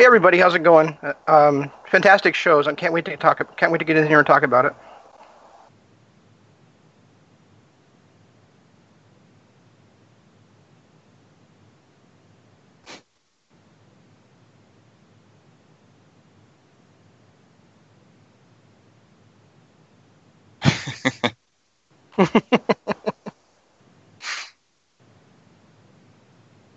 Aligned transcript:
Hey 0.00 0.06
everybody, 0.06 0.38
how's 0.38 0.54
it 0.54 0.62
going? 0.62 0.96
Uh, 1.02 1.12
Um, 1.28 1.70
fantastic 1.90 2.34
shows. 2.34 2.66
I 2.66 2.72
can't 2.72 2.94
wait 2.94 3.04
to 3.04 3.14
talk. 3.18 3.54
Can't 3.58 3.70
wait 3.70 3.80
to 3.80 3.84
get 3.84 3.98
in 3.98 4.06
here 4.06 4.16
and 4.16 4.26
talk 4.26 4.42
about 4.42 4.64
it. 4.64 4.74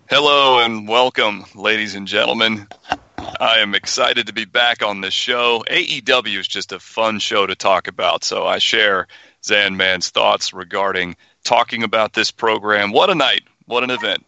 Hello 0.10 0.60
and 0.60 0.90
welcome, 0.90 1.46
ladies 1.56 1.96
and 1.96 2.06
gentlemen. 2.06 2.68
I 3.44 3.60
am 3.60 3.76
excited 3.76 4.28
to 4.28 4.34
be 4.34 4.46
back 4.46 4.82
on 4.82 5.02
this 5.02 5.14
show. 5.14 5.66
AEW 5.70 6.40
is 6.40 6.48
just 6.48 6.72
a 6.72 6.80
fun 6.80 7.20
show 7.20 7.46
to 7.46 7.56
talk 7.56 7.90
about, 7.90 8.24
so 8.24 8.48
I 8.48 8.58
share 8.58 9.06
Zan 9.44 9.76
Man's 9.76 10.12
thoughts 10.12 10.54
regarding 10.54 11.18
talking 11.44 11.84
about 11.84 12.14
this 12.14 12.32
program. 12.32 12.94
What 12.94 13.10
a 13.10 13.16
night! 13.16 13.44
What 13.66 13.84
an 13.84 13.92
event! 13.92 14.26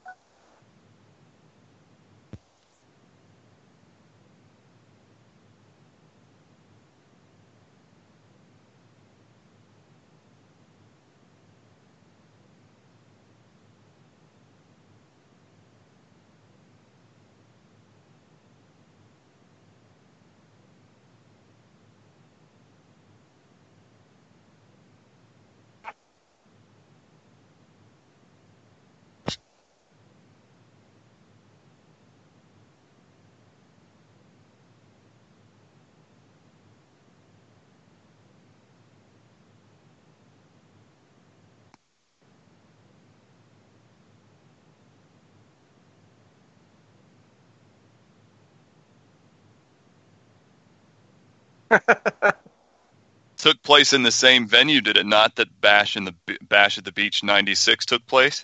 Took 53.45 53.61
place 53.61 53.93
in 53.93 54.01
the 54.01 54.11
same 54.11 54.47
venue, 54.47 54.81
did 54.81 54.97
it 54.97 55.05
not? 55.05 55.35
That 55.35 55.61
Bash 55.61 55.95
in 55.95 56.05
the 56.05 56.15
Bash 56.41 56.79
at 56.79 56.83
the 56.83 56.91
Beach 56.91 57.23
'96 57.23 57.85
took 57.85 58.03
place. 58.07 58.43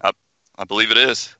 I, 0.00 0.12
I 0.56 0.64
believe 0.64 0.90
it 0.90 0.96
is. 0.96 1.36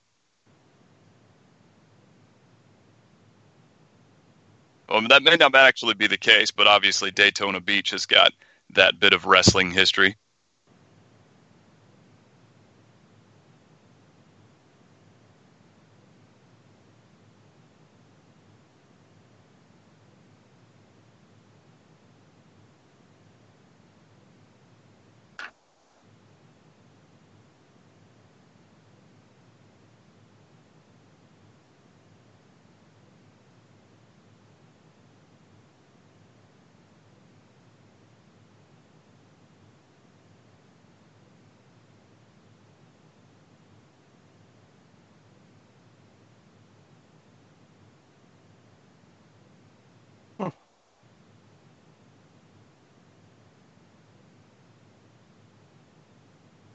Well, 4.90 5.08
that 5.08 5.22
may 5.22 5.36
not 5.36 5.54
actually 5.54 5.94
be 5.94 6.06
the 6.06 6.18
case, 6.18 6.50
but 6.50 6.66
obviously 6.66 7.10
Daytona 7.10 7.60
Beach 7.60 7.92
has 7.92 8.04
got 8.04 8.34
that 8.74 9.00
bit 9.00 9.14
of 9.14 9.24
wrestling 9.24 9.70
history. 9.70 10.16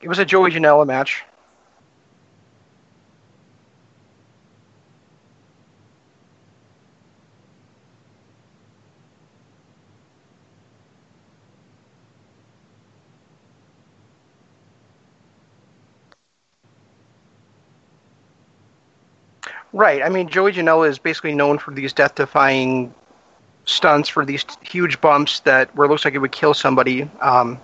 It 0.10 0.18
was 0.18 0.18
a 0.18 0.26
Joey 0.26 0.50
Janela 0.50 0.88
match. 0.88 1.24
Right. 19.72 20.02
I 20.02 20.10
mean, 20.10 20.28
Joey 20.28 20.54
Janela 20.54 20.90
is 20.90 20.98
basically 20.98 21.36
known 21.36 21.60
for 21.60 21.72
these 21.72 21.94
death-defying 21.94 22.96
stunts, 23.66 24.10
for 24.10 24.26
these 24.26 24.44
huge 24.64 25.00
bumps 25.02 25.42
that 25.42 25.76
where 25.76 25.86
it 25.86 25.90
looks 25.92 26.04
like 26.04 26.16
it 26.16 26.18
would 26.18 26.32
kill 26.32 26.56
somebody. 26.56 27.04
Um, 27.22 27.60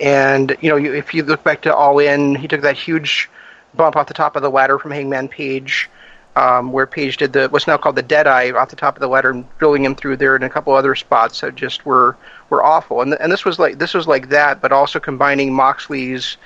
and 0.00 0.56
you 0.60 0.68
know, 0.68 0.76
you, 0.76 0.94
if 0.94 1.14
you 1.14 1.22
look 1.22 1.42
back 1.44 1.62
to 1.62 1.74
All 1.74 1.98
In, 1.98 2.34
he 2.34 2.48
took 2.48 2.62
that 2.62 2.76
huge 2.76 3.28
bump 3.74 3.96
off 3.96 4.08
the 4.08 4.14
top 4.14 4.36
of 4.36 4.42
the 4.42 4.50
ladder 4.50 4.78
from 4.78 4.90
Hangman 4.90 5.28
Page, 5.28 5.88
um, 6.36 6.72
where 6.72 6.86
Page 6.86 7.16
did 7.16 7.32
the 7.32 7.48
what's 7.48 7.66
now 7.66 7.76
called 7.76 7.96
the 7.96 8.02
Dead 8.02 8.26
Eye 8.26 8.50
off 8.50 8.70
the 8.70 8.76
top 8.76 8.96
of 8.96 9.00
the 9.00 9.08
ladder 9.08 9.30
and 9.30 9.44
drilling 9.58 9.84
him 9.84 9.94
through 9.94 10.16
there, 10.16 10.34
and 10.34 10.44
a 10.44 10.50
couple 10.50 10.74
other 10.74 10.94
spots 10.94 11.40
that 11.40 11.54
just 11.54 11.84
were 11.84 12.16
were 12.50 12.62
awful. 12.62 13.00
And 13.00 13.14
and 13.14 13.32
this 13.32 13.44
was 13.44 13.58
like 13.58 13.78
this 13.78 13.94
was 13.94 14.06
like 14.06 14.28
that, 14.30 14.60
but 14.60 14.72
also 14.72 15.00
combining 15.00 15.52
Moxley's 15.52 16.36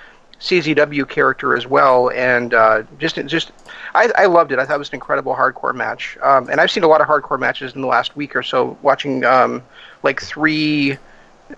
CZW 0.42 1.08
character 1.08 1.56
as 1.56 1.66
well, 1.66 2.10
and 2.10 2.52
uh, 2.52 2.82
just 2.98 3.16
just 3.26 3.52
I, 3.94 4.10
I 4.16 4.26
loved 4.26 4.50
it. 4.50 4.58
I 4.58 4.66
thought 4.66 4.74
it 4.74 4.78
was 4.78 4.88
an 4.88 4.96
incredible 4.96 5.34
hardcore 5.34 5.74
match, 5.74 6.18
um, 6.20 6.48
and 6.48 6.60
I've 6.60 6.70
seen 6.70 6.82
a 6.82 6.88
lot 6.88 7.00
of 7.00 7.06
hardcore 7.06 7.38
matches 7.38 7.74
in 7.74 7.80
the 7.80 7.86
last 7.86 8.16
week 8.16 8.34
or 8.34 8.42
so. 8.42 8.76
Watching 8.82 9.24
um, 9.24 9.62
like 10.02 10.20
three 10.20 10.98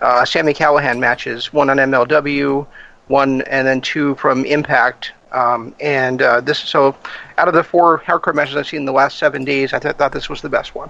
uh, 0.01 0.25
Sami 0.25 0.53
Callihan 0.53 0.99
matches, 0.99 1.51
one 1.53 1.69
on 1.69 1.77
MLW, 1.77 2.67
one 3.07 3.41
and 3.43 3.67
then 3.67 3.81
two 3.81 4.15
from 4.15 4.45
Impact. 4.45 5.13
Um, 5.31 5.75
and 5.79 6.21
uh, 6.21 6.41
this 6.41 6.59
so 6.59 6.95
out 7.37 7.47
of 7.47 7.53
the 7.53 7.63
four 7.63 7.99
hardcore 7.99 8.33
matches 8.33 8.55
I've 8.55 8.67
seen 8.67 8.81
in 8.81 8.85
the 8.85 8.93
last 8.93 9.17
seven 9.17 9.43
days, 9.43 9.73
I 9.73 9.79
th- 9.79 9.95
thought 9.95 10.13
this 10.13 10.29
was 10.29 10.41
the 10.41 10.49
best 10.49 10.75
one. 10.75 10.89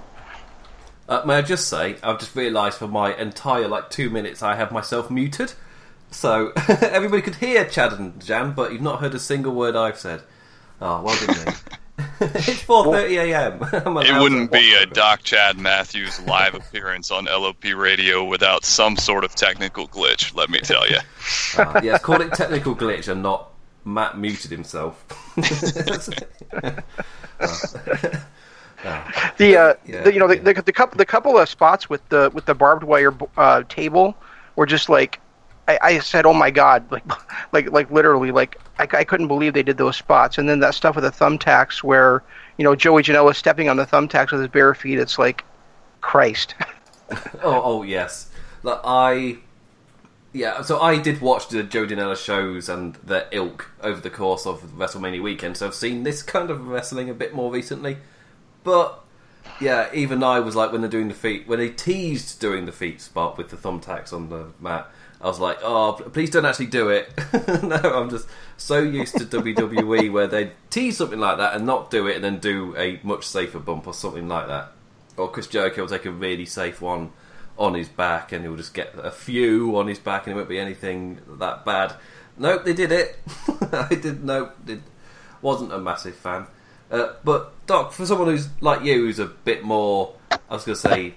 Uh, 1.08 1.22
may 1.24 1.36
I 1.36 1.42
just 1.42 1.68
say, 1.68 1.96
I've 2.02 2.18
just 2.18 2.34
realised 2.34 2.78
for 2.78 2.88
my 2.88 3.14
entire 3.14 3.68
like 3.68 3.90
two 3.90 4.10
minutes 4.10 4.42
I 4.42 4.56
have 4.56 4.72
myself 4.72 5.10
muted, 5.10 5.54
so 6.10 6.52
everybody 6.68 7.22
could 7.22 7.36
hear 7.36 7.64
Chad 7.64 7.92
and 7.92 8.20
Jan, 8.24 8.52
but 8.52 8.72
you've 8.72 8.82
not 8.82 9.00
heard 9.00 9.14
a 9.14 9.18
single 9.18 9.54
word 9.54 9.76
I've 9.76 9.98
said. 9.98 10.22
Oh, 10.80 11.02
well 11.02 11.16
done 11.26 11.46
me. 11.46 11.52
it's 12.20 12.62
four 12.62 12.84
thirty 12.84 13.16
a.m. 13.16 13.60
It 13.72 14.20
wouldn't 14.20 14.50
be 14.50 14.74
a 14.74 14.86
Doc 14.86 15.22
Chad 15.22 15.58
Matthews 15.58 16.20
live 16.22 16.54
appearance 16.60 17.10
on 17.10 17.26
LOP 17.26 17.64
radio 17.74 18.24
without 18.24 18.64
some 18.64 18.96
sort 18.96 19.24
of 19.24 19.34
technical 19.34 19.86
glitch. 19.88 20.34
Let 20.34 20.48
me 20.48 20.58
tell 20.60 20.88
you. 20.88 20.98
Uh, 21.58 21.80
yeah, 21.82 21.98
call 21.98 22.20
it 22.22 22.32
technical 22.32 22.74
glitch 22.74 23.08
and 23.08 23.22
not 23.22 23.50
Matt 23.84 24.18
muted 24.18 24.50
himself. 24.50 25.04
The, 29.36 29.56
uh, 29.56 29.74
Yeah, 29.84 30.02
the 30.02 30.12
you 30.12 30.18
know 30.18 30.28
the, 30.28 30.36
yeah. 30.36 30.52
the, 30.52 30.62
the 30.62 30.72
couple 30.72 30.96
the 30.96 31.06
couple 31.06 31.36
of 31.38 31.48
spots 31.48 31.90
with 31.90 32.06
the 32.08 32.30
with 32.32 32.46
the 32.46 32.54
barbed 32.54 32.84
wire 32.84 33.14
uh, 33.36 33.62
table 33.68 34.16
were 34.54 34.66
just 34.66 34.88
like 34.88 35.20
I, 35.68 35.78
I 35.82 35.98
said, 35.98 36.26
oh 36.26 36.32
my 36.32 36.50
god, 36.50 36.90
like 36.90 37.04
like 37.52 37.70
like 37.70 37.90
literally 37.90 38.30
like 38.30 38.60
I, 38.78 38.88
I 38.92 39.04
couldn't 39.04 39.28
believe 39.28 39.54
they 39.54 39.62
did 39.62 39.78
those 39.78 39.96
spots. 39.96 40.38
And 40.38 40.48
then 40.48 40.60
that 40.60 40.74
stuff 40.74 40.94
with 40.96 41.04
the 41.04 41.10
thumbtacks 41.10 41.82
where 41.82 42.22
you 42.58 42.64
know 42.64 42.74
Joey 42.76 43.02
Janela 43.02 43.34
stepping 43.34 43.68
on 43.68 43.76
the 43.76 43.86
thumbtacks 43.86 44.32
with 44.32 44.40
his 44.40 44.50
bare 44.50 44.74
feet. 44.74 44.98
It's 44.98 45.18
like 45.18 45.44
Christ. 46.00 46.54
Oh, 47.42 47.62
oh 47.62 47.82
yes. 47.84 48.30
Like 48.64 48.80
I, 48.84 49.38
yeah. 50.32 50.62
So 50.62 50.80
I 50.80 50.98
did 50.98 51.20
watch 51.20 51.48
the 51.48 51.62
Joe 51.62 51.86
Janela 51.86 52.16
shows 52.16 52.68
and 52.68 52.96
the 52.96 53.28
ilk 53.30 53.70
over 53.80 54.00
the 54.00 54.10
course 54.10 54.44
of 54.44 54.60
WrestleMania 54.76 55.22
weekend. 55.22 55.56
So 55.56 55.66
I've 55.68 55.74
seen 55.74 56.02
this 56.02 56.24
kind 56.24 56.50
of 56.50 56.66
wrestling 56.66 57.08
a 57.08 57.14
bit 57.14 57.32
more 57.32 57.52
recently. 57.52 57.98
But 58.64 59.04
yeah, 59.60 59.88
even 59.94 60.22
I 60.24 60.40
was 60.40 60.56
like 60.56 60.72
when 60.72 60.80
they're 60.80 60.90
doing 60.90 61.06
the 61.08 61.14
feet 61.14 61.46
when 61.46 61.60
they 61.60 61.70
teased 61.70 62.40
doing 62.40 62.66
the 62.66 62.72
feet 62.72 63.00
spot 63.00 63.38
with 63.38 63.50
the 63.50 63.56
thumbtacks 63.56 64.12
on 64.12 64.28
the 64.28 64.48
mat. 64.60 64.90
I 65.20 65.26
was 65.26 65.40
like, 65.40 65.58
oh, 65.62 65.92
please 66.12 66.30
don't 66.30 66.44
actually 66.44 66.66
do 66.66 66.90
it. 66.90 67.12
no, 67.62 67.76
I'm 67.76 68.10
just 68.10 68.28
so 68.56 68.78
used 68.80 69.16
to 69.18 69.24
WWE 69.24 70.12
where 70.12 70.26
they 70.26 70.52
tease 70.70 70.98
something 70.98 71.18
like 71.18 71.38
that 71.38 71.54
and 71.54 71.64
not 71.64 71.90
do 71.90 72.06
it 72.06 72.16
and 72.16 72.24
then 72.24 72.38
do 72.38 72.76
a 72.76 73.00
much 73.02 73.26
safer 73.26 73.58
bump 73.58 73.86
or 73.86 73.94
something 73.94 74.28
like 74.28 74.46
that. 74.48 74.72
Or 75.16 75.30
Chris 75.30 75.46
Jericho 75.46 75.82
will 75.82 75.88
take 75.88 76.04
a 76.04 76.10
really 76.10 76.44
safe 76.44 76.82
one 76.82 77.12
on 77.58 77.74
his 77.74 77.88
back 77.88 78.32
and 78.32 78.44
he'll 78.44 78.56
just 78.56 78.74
get 78.74 78.94
a 78.96 79.10
few 79.10 79.76
on 79.78 79.86
his 79.86 79.98
back 79.98 80.26
and 80.26 80.34
it 80.34 80.36
won't 80.36 80.48
be 80.48 80.58
anything 80.58 81.20
that 81.38 81.64
bad. 81.64 81.94
Nope, 82.36 82.64
they 82.64 82.74
did 82.74 82.92
it. 82.92 83.18
I 83.72 83.94
did. 83.94 84.22
Nope, 84.22 84.54
did. 84.64 84.82
Wasn't 85.40 85.72
a 85.72 85.78
massive 85.78 86.16
fan. 86.16 86.46
Uh, 86.90 87.14
but 87.24 87.52
Doc, 87.66 87.92
for 87.92 88.04
someone 88.06 88.28
who's 88.28 88.48
like 88.60 88.82
you, 88.82 89.06
who's 89.06 89.18
a 89.18 89.26
bit 89.26 89.64
more, 89.64 90.14
I 90.30 90.38
was 90.50 90.64
going 90.64 90.76
to 90.76 90.80
say, 90.80 91.14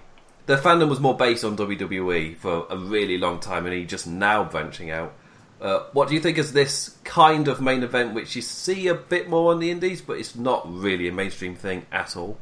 the 0.49 0.57
fandom 0.57 0.89
was 0.89 0.99
more 0.99 1.15
based 1.15 1.43
on 1.43 1.55
WWE 1.55 2.35
for 2.37 2.65
a 2.71 2.75
really 2.75 3.19
long 3.19 3.39
time, 3.39 3.67
and 3.67 3.75
he 3.75 3.85
just 3.85 4.07
now 4.07 4.43
branching 4.43 4.89
out. 4.89 5.13
Uh, 5.61 5.83
what 5.93 6.07
do 6.07 6.15
you 6.15 6.19
think 6.19 6.39
is 6.39 6.53
this 6.53 6.97
kind 7.03 7.47
of 7.47 7.61
main 7.61 7.83
event, 7.83 8.15
which 8.15 8.35
you 8.35 8.41
see 8.41 8.87
a 8.87 8.95
bit 8.95 9.29
more 9.29 9.51
on 9.51 9.59
the 9.59 9.69
indies, 9.69 10.01
but 10.01 10.13
it's 10.13 10.35
not 10.35 10.63
really 10.67 11.07
a 11.07 11.11
mainstream 11.11 11.55
thing 11.55 11.85
at 11.91 12.17
all? 12.17 12.39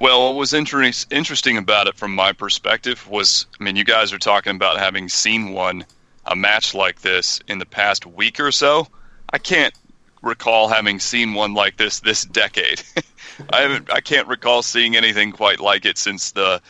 Well, 0.00 0.26
what 0.26 0.36
was 0.36 0.54
inter- 0.54 0.92
interesting 1.10 1.58
about 1.58 1.88
it 1.88 1.96
from 1.96 2.14
my 2.14 2.32
perspective 2.32 3.08
was, 3.08 3.46
I 3.58 3.64
mean, 3.64 3.74
you 3.74 3.82
guys 3.82 4.12
are 4.12 4.18
talking 4.18 4.54
about 4.54 4.78
having 4.78 5.08
seen 5.08 5.50
one, 5.50 5.86
a 6.24 6.36
match 6.36 6.72
like 6.72 7.00
this 7.00 7.40
in 7.48 7.58
the 7.58 7.66
past 7.66 8.06
week 8.06 8.38
or 8.38 8.52
so. 8.52 8.86
I 9.32 9.38
can't 9.38 9.74
recall 10.22 10.68
having 10.68 11.00
seen 11.00 11.34
one 11.34 11.54
like 11.54 11.76
this 11.76 12.00
this 12.00 12.24
decade. 12.24 12.82
I 13.52 13.60
haven't. 13.60 13.92
I 13.92 14.00
can't 14.00 14.28
recall 14.28 14.62
seeing 14.62 14.96
anything 14.96 15.32
quite 15.32 15.60
like 15.60 15.84
it 15.84 15.98
since 15.98 16.32
the 16.32 16.60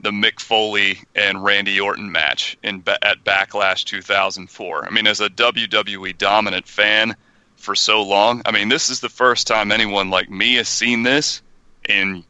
the 0.00 0.10
Mick 0.10 0.40
Foley 0.40 1.00
and 1.14 1.42
Randy 1.42 1.80
Orton 1.80 2.12
match 2.12 2.56
in 2.62 2.82
at 3.02 3.24
Backlash 3.24 3.84
2004. 3.84 4.86
I 4.86 4.90
mean, 4.90 5.06
as 5.06 5.20
a 5.20 5.28
WWE 5.28 6.16
dominant 6.16 6.68
fan 6.68 7.16
for 7.56 7.74
so 7.74 8.02
long, 8.02 8.42
I 8.46 8.52
mean, 8.52 8.68
this 8.68 8.90
is 8.90 9.00
the 9.00 9.08
first 9.08 9.46
time 9.46 9.72
anyone 9.72 10.10
like 10.10 10.30
me 10.30 10.54
has 10.54 10.68
seen 10.68 11.02
this 11.02 11.42
in 11.88 12.24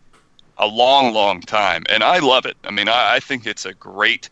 a 0.56 0.66
long, 0.66 1.12
long 1.12 1.40
time, 1.40 1.84
and 1.88 2.02
I 2.02 2.18
love 2.18 2.46
it. 2.46 2.56
I 2.64 2.70
mean, 2.70 2.88
I, 2.88 3.16
I 3.16 3.20
think 3.20 3.46
it's 3.46 3.66
a 3.66 3.74
great 3.74 4.30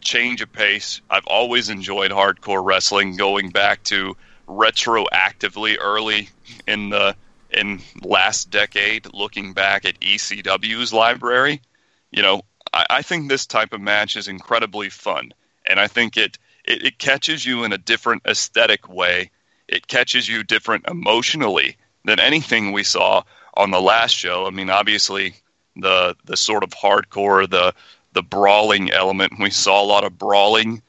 change 0.00 0.40
of 0.40 0.52
pace. 0.52 1.00
I've 1.10 1.26
always 1.26 1.68
enjoyed 1.68 2.10
hardcore 2.10 2.64
wrestling, 2.64 3.16
going 3.16 3.50
back 3.50 3.82
to 3.84 4.16
retroactively 4.48 5.76
early 5.80 6.28
in 6.66 6.90
the 6.90 7.14
in 7.50 7.80
last 8.02 8.50
decade, 8.50 9.12
looking 9.14 9.52
back 9.52 9.84
at 9.84 10.00
ECW's 10.00 10.92
library. 10.92 11.62
You 12.10 12.22
know, 12.22 12.42
I, 12.72 12.86
I 12.90 13.02
think 13.02 13.28
this 13.28 13.46
type 13.46 13.72
of 13.72 13.80
match 13.80 14.16
is 14.16 14.28
incredibly 14.28 14.90
fun, 14.90 15.32
and 15.66 15.78
I 15.78 15.86
think 15.86 16.16
it, 16.16 16.38
it 16.64 16.84
it 16.84 16.98
catches 16.98 17.44
you 17.44 17.64
in 17.64 17.72
a 17.72 17.78
different 17.78 18.22
aesthetic 18.26 18.88
way. 18.88 19.30
It 19.68 19.86
catches 19.86 20.28
you 20.28 20.42
different 20.44 20.88
emotionally 20.88 21.76
than 22.04 22.20
anything 22.20 22.72
we 22.72 22.84
saw 22.84 23.22
on 23.54 23.70
the 23.70 23.80
last 23.80 24.12
show. 24.12 24.46
I 24.46 24.50
mean, 24.50 24.70
obviously 24.70 25.34
the 25.76 26.16
the 26.24 26.36
sort 26.36 26.64
of 26.64 26.70
hardcore, 26.70 27.48
the 27.48 27.74
the 28.12 28.22
brawling 28.22 28.90
element. 28.90 29.34
We 29.38 29.50
saw 29.50 29.82
a 29.82 29.84
lot 29.84 30.04
of 30.04 30.18
brawling 30.18 30.82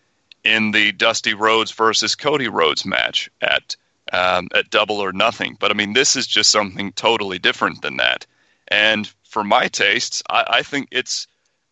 in 0.49 0.71
the 0.71 0.91
Dusty 0.91 1.33
Rhodes 1.33 1.71
versus 1.71 2.15
Cody 2.15 2.47
Rhodes 2.47 2.85
match 2.85 3.29
at 3.41 3.75
um, 4.11 4.47
at 4.55 4.71
Double 4.71 4.97
or 4.97 5.13
Nothing. 5.13 5.55
But 5.59 5.71
I 5.71 5.75
mean, 5.75 5.93
this 5.93 6.15
is 6.15 6.25
just 6.25 6.49
something 6.49 6.91
totally 6.93 7.37
different 7.37 7.81
than 7.81 7.97
that. 7.97 8.25
And 8.67 9.07
for 9.23 9.43
my 9.43 9.67
tastes, 9.67 10.23
I, 10.29 10.45
I 10.47 10.63
think 10.63 10.87
it's 10.91 11.27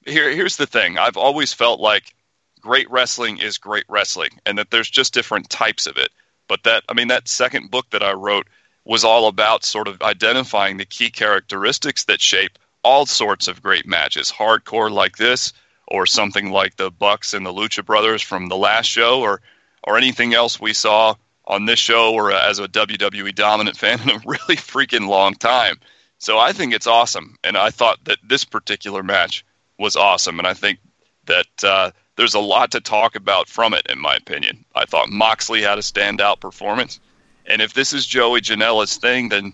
here. 0.05 0.29
Here's 0.29 0.57
the 0.57 0.67
thing: 0.67 0.97
I've 0.97 1.17
always 1.17 1.53
felt 1.53 1.79
like 1.79 2.13
great 2.61 2.89
wrestling 2.91 3.39
is 3.39 3.57
great 3.57 3.85
wrestling, 3.89 4.39
and 4.45 4.57
that 4.57 4.69
there's 4.69 4.89
just 4.89 5.13
different 5.13 5.49
types 5.49 5.87
of 5.87 5.97
it. 5.97 6.09
But 6.47 6.63
that 6.63 6.83
I 6.87 6.93
mean, 6.93 7.07
that 7.07 7.27
second 7.27 7.71
book 7.71 7.89
that 7.89 8.03
I 8.03 8.13
wrote 8.13 8.47
was 8.85 9.03
all 9.03 9.27
about 9.27 9.65
sort 9.65 9.87
of 9.87 10.01
identifying 10.01 10.77
the 10.77 10.85
key 10.85 11.09
characteristics 11.09 12.05
that 12.05 12.21
shape 12.21 12.57
all 12.83 13.05
sorts 13.05 13.47
of 13.47 13.61
great 13.61 13.85
matches, 13.85 14.31
hardcore 14.31 14.89
like 14.89 15.17
this, 15.17 15.51
or 15.87 16.05
something 16.05 16.51
like 16.51 16.75
the 16.75 16.91
Bucks 16.91 17.33
and 17.33 17.45
the 17.45 17.53
Lucha 17.53 17.85
Brothers 17.85 18.21
from 18.21 18.47
the 18.47 18.57
last 18.57 18.87
show, 18.87 19.21
or 19.21 19.41
or 19.83 19.97
anything 19.97 20.33
else 20.33 20.59
we 20.59 20.73
saw 20.73 21.15
on 21.45 21.65
this 21.65 21.79
show 21.79 22.13
or 22.13 22.31
as 22.31 22.59
a 22.59 22.67
WWE 22.67 23.33
dominant 23.33 23.77
fan 23.77 24.01
in 24.01 24.09
a 24.09 24.19
really 24.25 24.57
freaking 24.57 25.07
long 25.07 25.33
time. 25.33 25.79
So 26.19 26.37
I 26.37 26.51
think 26.51 26.73
it's 26.73 26.87
awesome, 26.87 27.37
and 27.43 27.57
I 27.57 27.69
thought 27.69 28.03
that 28.05 28.17
this 28.23 28.43
particular 28.43 29.03
match 29.03 29.45
was 29.77 29.95
awesome, 29.95 30.39
and 30.39 30.47
I 30.47 30.55
think 30.55 30.79
that 31.25 31.63
uh, 31.63 31.91
there's 32.15 32.33
a 32.33 32.39
lot 32.39 32.71
to 32.71 32.81
talk 32.81 33.15
about 33.15 33.47
from 33.47 33.73
it, 33.75 33.85
in 33.87 33.99
my 33.99 34.15
opinion. 34.15 34.65
I 34.73 34.85
thought 34.85 35.09
Moxley 35.09 35.61
had 35.61 35.77
a 35.77 35.81
standout 35.81 36.39
performance, 36.39 36.99
and 37.45 37.61
if 37.61 37.73
this 37.73 37.93
is 37.93 38.05
Joey 38.05 38.41
Janela's 38.41 38.97
thing, 38.97 39.29
then 39.29 39.53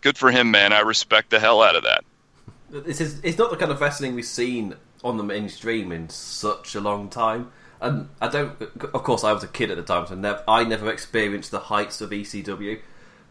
good 0.00 0.18
for 0.18 0.32
him, 0.32 0.50
man. 0.50 0.72
I 0.72 0.80
respect 0.80 1.30
the 1.30 1.38
hell 1.38 1.62
out 1.62 1.76
of 1.76 1.84
that. 1.84 2.04
This 2.70 3.00
is 3.00 3.20
it's 3.22 3.38
not 3.38 3.50
the 3.50 3.56
kind 3.56 3.70
of 3.70 3.80
wrestling 3.80 4.14
we've 4.14 4.24
seen 4.24 4.74
on 5.02 5.16
the 5.16 5.22
mainstream 5.22 5.92
in 5.92 6.08
such 6.08 6.74
a 6.74 6.80
long 6.80 7.08
time. 7.08 7.50
And 7.80 8.08
I 8.20 8.28
don't. 8.28 8.60
Of 8.60 9.02
course, 9.02 9.24
I 9.24 9.32
was 9.32 9.42
a 9.42 9.48
kid 9.48 9.70
at 9.70 9.76
the 9.76 9.82
time, 9.82 10.06
so 10.06 10.14
never, 10.14 10.44
I 10.46 10.64
never 10.64 10.90
experienced 10.90 11.50
the 11.50 11.60
heights 11.60 12.00
of 12.00 12.10
ECW. 12.10 12.80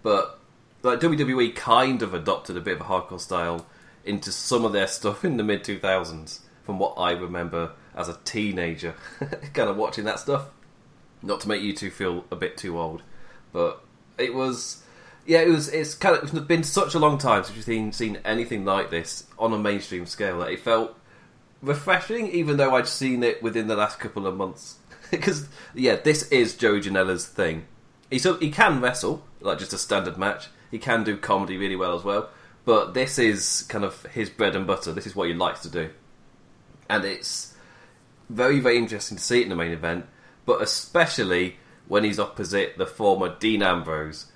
But 0.01 0.39
like 0.81 1.00
WWE 1.00 1.56
kind 1.56 2.01
of 2.01 2.13
adopted 2.13 2.57
a 2.57 2.62
bit 2.62 2.75
of 2.75 2.81
a 2.81 2.86
hardcore 2.86 3.19
style 3.19 3.68
into 4.04 4.31
some 4.31 4.66
of 4.66 4.74
their 4.74 4.88
stuff 4.88 5.24
in 5.24 5.38
the 5.38 5.44
mid 5.44 5.63
two 5.63 5.77
thousands, 5.77 6.42
from 6.63 6.80
what 6.80 6.95
I 6.98 7.12
remember 7.12 7.74
as 7.95 8.10
a 8.10 8.18
teenager, 8.25 8.95
kind 9.54 9.69
of 9.69 9.77
watching 9.77 10.06
that 10.06 10.19
stuff. 10.19 10.50
Not 11.22 11.42
to 11.42 11.50
make 11.50 11.62
you 11.62 11.75
two 11.75 11.92
feel 11.92 12.25
a 12.31 12.36
bit 12.36 12.57
too 12.57 12.80
old, 12.80 13.04
but 13.51 13.83
it 14.18 14.33
was. 14.33 14.83
Yeah, 15.25 15.41
it 15.41 15.50
was. 15.50 15.67
It's 15.70 15.94
kind 15.94 16.17
of 16.17 16.24
it's 16.24 16.48
been 16.48 16.63
such 16.63 16.96
a 16.96 17.00
long 17.00 17.20
time 17.20 17.44
since 17.44 17.55
we've 17.55 17.65
seen, 17.65 17.91
seen 17.91 18.20
anything 18.25 18.65
like 18.65 18.89
this 18.89 19.25
on 19.38 19.53
a 19.53 19.60
mainstream 19.60 20.08
scale 20.08 20.39
that 20.39 20.50
it 20.50 20.60
felt 20.60 20.99
refreshing, 21.62 22.28
even 22.28 22.58
though 22.58 22.75
I'd 22.75 22.88
seen 22.88 23.24
it 23.24 23.42
within 23.44 23.68
the 23.68 23.75
last 23.75 24.00
couple 24.00 24.28
of 24.28 24.36
months. 24.36 24.78
Because 25.12 25.50
yeah, 25.74 25.96
this 25.96 26.28
is 26.30 26.56
Joey 26.56 26.82
Janela's 26.82 27.25
thing. 27.25 27.66
He 28.12 28.20
he 28.20 28.51
can 28.51 28.80
wrestle 28.80 29.24
like 29.42 29.58
just 29.58 29.74
a 29.74 29.78
standard 29.80 30.20
match. 30.20 30.50
He 30.70 30.78
can 30.78 31.04
do 31.04 31.18
comedy 31.18 31.58
really 31.58 31.75
well 31.75 31.96
as 31.96 32.04
well. 32.04 32.30
But 32.63 32.94
this 32.94 33.18
is 33.18 33.66
kind 33.70 33.84
of 33.84 34.06
his 34.06 34.30
bread 34.30 34.56
and 34.56 34.68
butter. 34.68 34.92
This 34.92 35.08
is 35.08 35.16
what 35.16 35.28
he 35.28 35.34
likes 35.34 35.62
to 35.62 35.70
do, 35.72 35.89
and 36.88 37.04
it's 37.06 37.56
very 38.30 38.60
very 38.60 38.78
interesting 38.78 39.18
to 39.18 39.24
see 39.24 39.39
it 39.39 39.46
in 39.46 39.50
the 39.50 39.56
main 39.56 39.72
event. 39.72 40.06
But 40.46 40.62
especially 40.62 41.56
when 41.88 42.04
he's 42.04 42.20
opposite 42.20 42.78
the 42.78 42.86
former 42.86 43.36
Dean 43.39 43.63
Ambrose, 43.63 44.28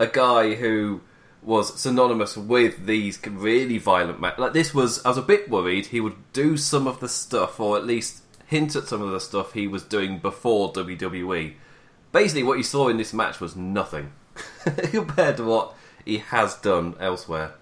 a 0.00 0.08
guy 0.08 0.54
who 0.56 1.02
was 1.46 1.80
synonymous 1.80 2.36
with 2.36 2.86
these 2.86 3.24
really 3.24 3.78
violent 3.78 4.20
matches. 4.20 4.40
Like 4.40 4.52
this 4.52 4.74
was, 4.74 5.02
I 5.04 5.10
was 5.10 5.18
a 5.18 5.22
bit 5.22 5.48
worried 5.48 5.86
he 5.86 6.00
would 6.00 6.32
do 6.32 6.56
some 6.56 6.88
of 6.88 6.98
the 6.98 7.08
stuff, 7.08 7.60
or 7.60 7.76
at 7.76 7.86
least 7.86 8.22
hint 8.46 8.74
at 8.74 8.88
some 8.88 9.00
of 9.00 9.12
the 9.12 9.20
stuff 9.20 9.52
he 9.52 9.68
was 9.68 9.84
doing 9.84 10.18
before 10.18 10.72
WWE. 10.72 11.54
Basically, 12.10 12.42
what 12.42 12.58
you 12.58 12.64
saw 12.64 12.88
in 12.88 12.96
this 12.96 13.12
match 13.12 13.40
was 13.40 13.54
nothing 13.54 14.12
compared 14.90 15.36
to 15.36 15.44
what 15.44 15.74
he 16.04 16.18
has 16.18 16.56
done 16.56 16.96
elsewhere 16.98 17.52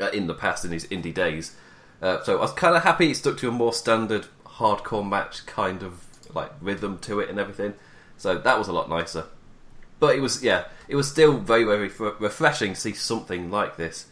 uh, 0.00 0.08
in 0.08 0.26
the 0.26 0.34
past 0.34 0.64
in 0.64 0.72
his 0.72 0.86
indie 0.86 1.14
days. 1.14 1.54
Uh, 2.00 2.22
so 2.22 2.38
I 2.38 2.40
was 2.40 2.52
kind 2.52 2.76
of 2.76 2.82
happy 2.82 3.10
it 3.10 3.16
stuck 3.16 3.36
to 3.38 3.48
a 3.48 3.52
more 3.52 3.72
standard 3.72 4.26
hardcore 4.44 5.06
match 5.06 5.44
kind 5.44 5.82
of 5.82 6.04
like 6.34 6.50
rhythm 6.62 6.98
to 7.00 7.20
it 7.20 7.28
and 7.28 7.38
everything. 7.38 7.74
So 8.16 8.38
that 8.38 8.58
was 8.58 8.68
a 8.68 8.72
lot 8.72 8.88
nicer. 8.88 9.26
But 9.98 10.14
it 10.14 10.20
was, 10.20 10.42
yeah, 10.42 10.64
it 10.88 10.96
was 10.96 11.10
still 11.10 11.38
very, 11.38 11.64
very 11.64 11.90
refreshing 12.18 12.74
to 12.74 12.80
see 12.80 12.92
something 12.92 13.50
like 13.50 13.76
this. 13.76 14.06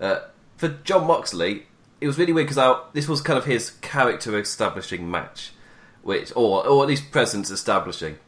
Uh, 0.00 0.20
for 0.56 0.68
Jon 0.68 1.06
Moxley, 1.06 1.66
it 2.00 2.06
was 2.06 2.18
really 2.18 2.32
weird 2.32 2.48
because 2.48 2.82
this 2.92 3.08
was 3.08 3.20
kind 3.20 3.38
of 3.38 3.44
his 3.44 3.70
character 3.82 4.38
establishing 4.38 5.10
match, 5.10 5.52
which, 6.02 6.32
or 6.34 6.66
or 6.66 6.82
at 6.82 6.88
least 6.88 7.10
presence 7.10 7.50
establishing, 7.50 8.18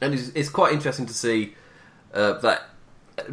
and 0.00 0.14
it's, 0.14 0.28
it's 0.30 0.48
quite 0.48 0.72
interesting 0.72 1.06
to 1.06 1.14
see 1.14 1.54
uh, 2.14 2.34
that 2.34 2.62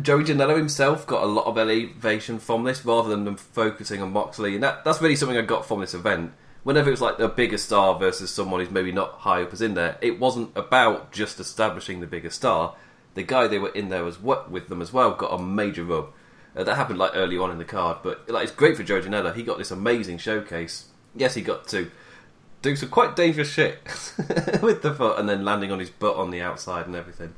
Joey 0.02 0.24
Janela 0.24 0.58
himself 0.58 1.06
got 1.06 1.24
a 1.24 1.28
lot 1.28 1.46
of 1.46 1.58
elevation 1.58 2.40
from 2.40 2.64
this, 2.64 2.86
rather 2.86 3.10
than 3.10 3.26
them 3.26 3.38
focusing 3.38 4.02
on 4.02 4.12
Moxley, 4.12 4.56
and 4.56 4.64
that 4.64 4.84
that's 4.84 5.02
really 5.02 5.16
something 5.16 5.38
I 5.38 5.42
got 5.42 5.68
from 5.68 5.82
this 5.82 5.94
event. 5.94 6.34
Whenever 6.66 6.90
it 6.90 6.92
was 6.92 7.02
like 7.02 7.18
the 7.18 7.30
bigger 7.30 7.58
star 7.58 7.98
versus 7.98 8.30
someone 8.30 8.60
who's 8.60 8.70
maybe 8.70 8.92
not 8.92 9.14
high 9.20 9.42
up 9.42 9.54
as 9.54 9.62
in 9.62 9.76
there, 9.76 9.98
it 10.02 10.20
wasn't 10.20 10.52
about 10.58 11.14
just 11.14 11.40
establishing 11.40 12.02
the 12.02 12.08
bigger 12.08 12.30
star 12.30 12.76
the 13.16 13.24
guy 13.24 13.48
they 13.48 13.58
were 13.58 13.70
in 13.70 13.90
there 13.90 14.04
was 14.04 14.22
with 14.22 14.68
them 14.68 14.82
as 14.82 14.94
well 14.94 15.14
got 15.16 15.34
a 15.34 15.42
major 15.42 15.84
rub. 15.84 16.10
Uh, 16.56 16.64
that 16.64 16.76
happened 16.76 17.00
like 17.00 17.12
early 17.16 17.38
on 17.38 17.50
in 17.50 17.58
the 17.58 17.66
card, 17.66 17.98
but 18.04 18.30
like 18.30 18.44
it's 18.44 18.56
great 18.56 18.78
for 18.78 18.84
Joe 18.84 19.02
Janela. 19.02 19.34
He 19.34 19.44
got 19.44 19.58
this 19.58 19.72
amazing 19.72 20.20
showcase. 20.20 20.86
Yes, 21.16 21.34
he 21.34 21.42
got 21.42 21.68
to 21.70 21.90
do 22.62 22.76
some 22.76 22.90
quite 22.90 23.16
dangerous 23.16 23.52
shit 23.52 23.80
with 24.62 24.82
the 24.82 24.94
foot, 24.94 25.18
and 25.18 25.28
then 25.28 25.44
landing 25.44 25.72
on 25.72 25.80
his 25.80 25.90
butt 25.90 26.16
on 26.16 26.30
the 26.30 26.42
outside 26.42 26.86
and 26.86 26.96
everything. 26.96 27.34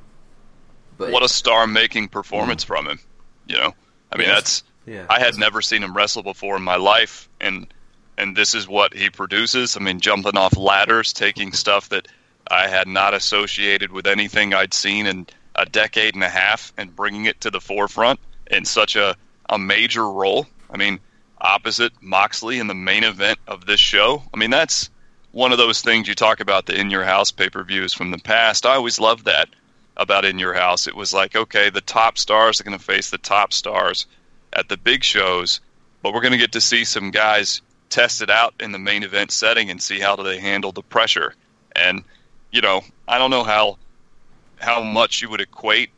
But 0.98 1.12
what 1.12 1.24
a 1.24 1.30
star-making 1.30 2.10
performance 2.10 2.64
mm. 2.64 2.68
from 2.68 2.88
him! 2.88 3.00
You 3.48 3.58
know, 3.58 3.74
I 4.12 4.18
mean, 4.18 4.28
yes. 4.28 4.36
that's 4.36 4.64
yeah, 4.86 5.06
I 5.10 5.20
had 5.20 5.38
never 5.38 5.62
seen 5.62 5.84
him 5.84 5.96
wrestle 5.96 6.24
before 6.24 6.56
in 6.56 6.64
my 6.64 6.76
life, 6.76 7.30
and 7.40 7.68
and 8.18 8.36
this 8.36 8.54
is 8.54 8.68
what 8.68 8.94
he 8.94 9.10
produces. 9.10 9.78
I 9.78 9.80
mean, 9.80 10.00
jumping 10.00 10.38
off 10.38 10.58
ladders, 10.58 11.14
taking 11.14 11.54
stuff 11.54 11.90
that 11.90 12.08
I 12.50 12.68
had 12.68 12.88
not 12.88 13.14
associated 13.14 13.92
with 13.92 14.08
anything 14.08 14.54
I'd 14.54 14.74
seen 14.74 15.06
in 15.06 15.28
a 15.56 15.66
decade 15.66 16.14
and 16.14 16.24
a 16.24 16.30
half, 16.30 16.72
and 16.78 16.96
bringing 16.96 17.26
it 17.26 17.42
to 17.42 17.50
the 17.50 17.60
forefront 17.60 18.20
in 18.52 18.66
such 18.66 18.96
a, 18.96 19.16
a 19.50 19.58
major 19.58 20.10
role. 20.10 20.46
I 20.70 20.78
mean, 20.78 21.00
opposite 21.40 21.94
Moxley 22.02 22.60
in 22.60 22.68
the 22.68 22.76
main 22.76 23.04
event 23.04 23.40
of 23.48 23.66
this 23.66 23.80
show. 23.80 24.24
I 24.34 24.38
mean, 24.38 24.52
that's 24.52 24.90
one 25.32 25.52
of 25.52 25.58
those 25.58 25.82
things 25.82 26.08
you 26.08 26.16
talk 26.16 26.40
about 26.40 26.66
the 26.66 26.80
in 26.80 26.90
your 26.90 27.04
house 27.04 27.32
pay 27.32 27.50
per 27.50 27.64
views 27.64 27.94
from 27.94 28.12
the 28.12 28.18
past. 28.18 28.66
I 28.66 28.76
always 28.76 29.00
loved 29.00 29.26
that 29.26 29.50
about 29.98 30.26
in 30.26 30.40
your 30.40 30.54
house. 30.54 30.88
It 30.88 30.96
was 30.96 31.14
like, 31.14 31.36
okay, 31.36 31.70
the 31.70 31.82
top 31.82 32.18
stars 32.18 32.60
are 32.60 32.64
going 32.64 32.78
to 32.78 32.84
face 32.84 33.10
the 33.10 33.18
top 33.18 33.52
stars 33.52 34.06
at 34.54 34.70
the 34.70 34.78
big 34.78 35.04
shows, 35.04 35.60
but 36.02 36.14
we're 36.14 36.22
going 36.22 36.32
to 36.32 36.38
get 36.38 36.54
to 36.54 36.62
see 36.62 36.84
some 36.84 37.12
guys 37.12 37.62
test 37.90 38.22
it 38.22 38.30
out 38.30 38.54
in 38.60 38.72
the 38.72 38.80
main 38.80 39.04
event 39.04 39.32
setting 39.32 39.70
and 39.70 39.82
see 39.82 40.00
how 40.00 40.16
do 40.16 40.24
they 40.24 40.40
handle 40.40 40.72
the 40.72 40.84
pressure. 40.84 41.34
And 41.76 42.04
you 42.52 42.62
know, 42.62 42.82
I 43.08 43.18
don't 43.18 43.32
know 43.32 43.44
how 43.44 43.78
how 44.58 44.82
much 44.82 45.22
you 45.22 45.30
would 45.30 45.42
equate 45.42 45.90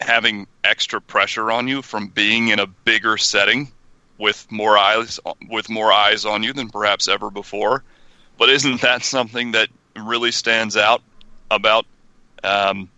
having 0.00 0.46
extra 0.64 1.00
pressure 1.00 1.50
on 1.50 1.68
you 1.68 1.82
from 1.82 2.08
being 2.08 2.48
in 2.48 2.58
a 2.58 2.66
bigger 2.66 3.16
setting 3.16 3.70
with 4.18 4.50
more 4.50 4.76
eyes 4.76 5.20
with 5.48 5.68
more 5.68 5.92
eyes 5.92 6.24
on 6.24 6.42
you 6.42 6.52
than 6.52 6.68
perhaps 6.68 7.08
ever 7.08 7.30
before. 7.30 7.82
But 8.38 8.48
isn't 8.48 8.80
that 8.80 9.04
something 9.04 9.52
that 9.52 9.68
really 9.96 10.32
stands 10.32 10.76
out 10.76 11.02
about 11.50 11.86
um, 12.42 12.90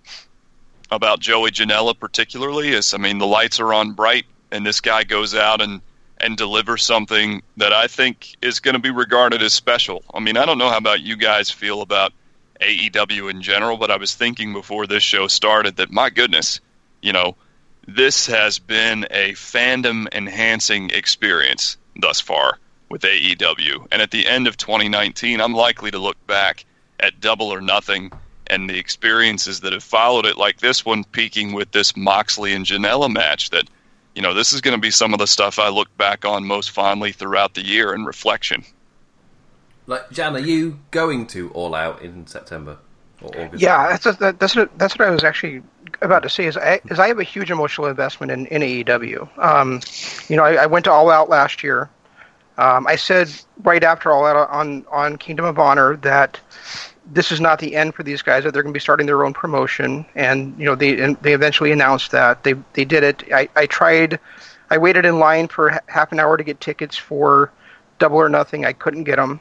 about 0.90 1.21
Joey 1.21 1.50
Janela 1.50 1.99
particularly? 1.99 2.68
Is 2.71 2.95
I 2.95 2.99
mean 2.99 3.18
the 3.18 3.26
lights 3.26 3.61
are 3.61 3.73
on 3.73 3.92
bright 3.92 4.26
and 4.50 4.64
this 4.64 4.80
guy 4.80 5.04
goes 5.04 5.35
out 5.35 5.61
and 5.61 5.80
and 6.18 6.37
deliver 6.37 6.76
something 6.76 7.42
that 7.56 7.73
I 7.73 7.87
think 7.87 8.37
is 8.42 8.61
going 8.61 8.75
to 8.75 8.80
be 8.80 8.90
regarded 8.90 9.42
as 9.42 9.52
special. 9.52 10.02
I 10.14 10.20
mean 10.20 10.37
I 10.37 10.46
don't 10.46 10.58
know 10.58 10.70
how 10.70 10.78
about 10.78 11.02
you 11.02 11.16
guys 11.16 11.50
feel 11.50 11.82
about 11.82 12.12
AEW 12.61 13.30
in 13.30 13.42
general, 13.42 13.76
but 13.76 13.90
I 13.90 13.96
was 13.96 14.14
thinking 14.14 14.52
before 14.52 14.87
this 14.87 15.02
show 15.02 15.26
started 15.26 15.76
that 15.76 15.90
my 15.90 16.11
goodness, 16.11 16.61
you 17.02 17.12
know, 17.12 17.37
this 17.87 18.26
has 18.26 18.58
been 18.58 19.06
a 19.11 19.32
fandom 19.32 20.12
enhancing 20.12 20.90
experience 20.90 21.76
thus 21.96 22.20
far 22.20 22.58
with 22.88 23.02
AEW. 23.02 23.87
And 23.92 24.02
at 24.02 24.11
the 24.11 24.26
end 24.26 24.46
of 24.46 24.56
2019, 24.56 25.40
I'm 25.40 25.54
likely 25.54 25.90
to 25.90 25.99
look 25.99 26.25
back 26.26 26.64
at 27.00 27.20
Double 27.20 27.52
or 27.52 27.61
Nothing 27.61 28.12
and 28.49 28.70
the 28.70 28.78
experiences 28.78 29.61
that 29.61 29.73
have 29.73 29.82
followed 29.82 30.26
it, 30.26 30.37
like 30.37 30.58
this 30.58 30.85
one 30.85 31.04
peaking 31.04 31.52
with 31.52 31.73
this 31.73 31.96
Moxley 31.96 32.52
and 32.52 32.64
Janela 32.64 33.12
match. 33.12 33.50
That, 33.50 33.68
you 34.16 34.23
know, 34.23 34.32
this 34.32 34.54
is 34.54 34.62
going 34.62 34.75
to 34.75 34.80
be 34.80 34.90
some 34.90 35.12
of 35.12 35.18
the 35.18 35.26
stuff 35.26 35.58
I 35.58 35.68
look 35.68 35.94
back 35.99 36.25
on 36.25 36.46
most 36.46 36.70
fondly 36.70 37.12
throughout 37.12 37.52
the 37.52 37.64
year 37.64 37.94
in 37.94 38.06
reflection. 38.06 38.64
Like 39.87 40.11
Jan, 40.11 40.35
are 40.35 40.40
you 40.40 40.80
going 40.90 41.26
to 41.28 41.50
All 41.50 41.75
Out 41.75 42.00
in 42.00 42.26
September 42.26 42.78
or 43.20 43.38
August? 43.38 43.62
Yeah, 43.62 43.88
that's 43.88 44.06
a, 44.06 44.32
that's 44.32 44.56
what, 44.56 44.76
that's 44.78 44.99
what 44.99 45.06
I 45.06 45.11
was 45.11 45.23
actually 45.23 45.62
about 46.00 46.23
to 46.23 46.30
say. 46.30 46.46
Is 46.46 46.56
I 46.56 46.80
is 46.87 46.99
I 46.99 47.08
have 47.08 47.20
a 47.20 47.25
huge 47.25 47.50
emotional 47.50 47.88
investment 47.88 48.32
in, 48.32 48.46
in 48.46 48.62
AEW. 48.62 49.38
Um, 49.38 49.80
you 50.28 50.37
know, 50.37 50.44
I, 50.44 50.62
I, 50.62 50.66
went 50.66 50.87
to 50.87 50.90
All 50.90 51.11
Out 51.11 51.28
last 51.28 51.62
year. 51.62 51.90
Um, 52.56 52.87
I 52.87 52.96
said 52.96 53.30
right 53.62 53.85
after 53.85 54.11
All 54.11 54.25
Out 54.25 54.49
on 54.49 54.87
on 54.90 55.18
Kingdom 55.18 55.44
of 55.44 55.58
Honor 55.58 55.94
that 55.99 56.40
this 57.12 57.30
is 57.30 57.40
not 57.40 57.58
the 57.58 57.76
end 57.76 57.94
for 57.94 58.02
these 58.02 58.22
guys. 58.22 58.44
That 58.44 58.52
they're 58.52 58.62
going 58.62 58.72
to 58.72 58.76
be 58.76 58.80
starting 58.80 59.06
their 59.06 59.25
own 59.25 59.32
promotion, 59.32 60.04
and 60.14 60.58
you 60.58 60.64
know 60.64 60.75
they 60.75 61.00
and 61.00 61.16
they 61.22 61.32
eventually 61.32 61.72
announced 61.72 62.10
that 62.10 62.42
they 62.44 62.54
they 62.72 62.84
did 62.84 63.04
it. 63.04 63.25
I, 63.32 63.48
I 63.56 63.66
tried. 63.66 64.18
I 64.70 64.78
waited 64.78 65.06
in 65.06 65.18
line 65.18 65.48
for 65.48 65.80
half 65.86 66.10
an 66.10 66.18
hour 66.18 66.36
to 66.36 66.42
get 66.42 66.60
tickets 66.60 66.96
for 66.96 67.52
Double 67.98 68.16
or 68.16 68.28
Nothing. 68.28 68.64
I 68.64 68.72
couldn't 68.72 69.04
get 69.04 69.16
them. 69.16 69.40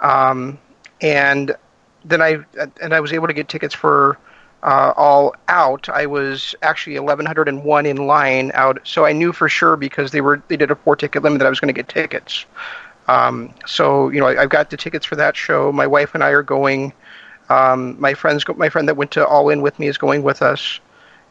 Um, 0.00 0.58
and 1.00 1.54
then 2.04 2.22
I 2.22 2.38
and 2.80 2.94
I 2.94 3.00
was 3.00 3.12
able 3.12 3.26
to 3.26 3.32
get 3.32 3.48
tickets 3.48 3.74
for 3.74 4.18
uh, 4.62 4.92
all 4.96 5.34
out. 5.48 5.88
I 5.88 6.06
was 6.06 6.54
actually 6.62 6.98
1101 6.98 7.86
in 7.86 7.96
line 8.06 8.52
out, 8.54 8.80
so 8.84 9.04
I 9.04 9.12
knew 9.12 9.32
for 9.32 9.48
sure 9.48 9.76
because 9.76 10.12
they 10.12 10.20
were 10.20 10.42
they 10.48 10.56
did 10.56 10.70
a 10.70 10.76
four 10.76 10.96
ticket 10.96 11.22
limit 11.22 11.40
that 11.40 11.46
I 11.46 11.50
was 11.50 11.60
going 11.60 11.74
to 11.74 11.78
get 11.78 11.88
tickets. 11.88 12.46
Um, 13.08 13.52
so 13.66 14.10
you 14.10 14.20
know 14.20 14.26
I, 14.28 14.42
have 14.42 14.50
got 14.50 14.70
the 14.70 14.76
tickets 14.76 15.04
for 15.04 15.16
that 15.16 15.36
show. 15.36 15.72
My 15.72 15.86
wife 15.86 16.14
and 16.14 16.22
I 16.22 16.30
are 16.30 16.42
going. 16.42 16.92
Um, 17.48 18.00
my 18.00 18.14
friends, 18.14 18.44
my 18.56 18.68
friend 18.68 18.88
that 18.88 18.96
went 18.96 19.10
to 19.12 19.26
All 19.26 19.50
In 19.50 19.62
with 19.62 19.78
me 19.78 19.86
is 19.86 19.98
going 19.98 20.22
with 20.22 20.40
us, 20.40 20.80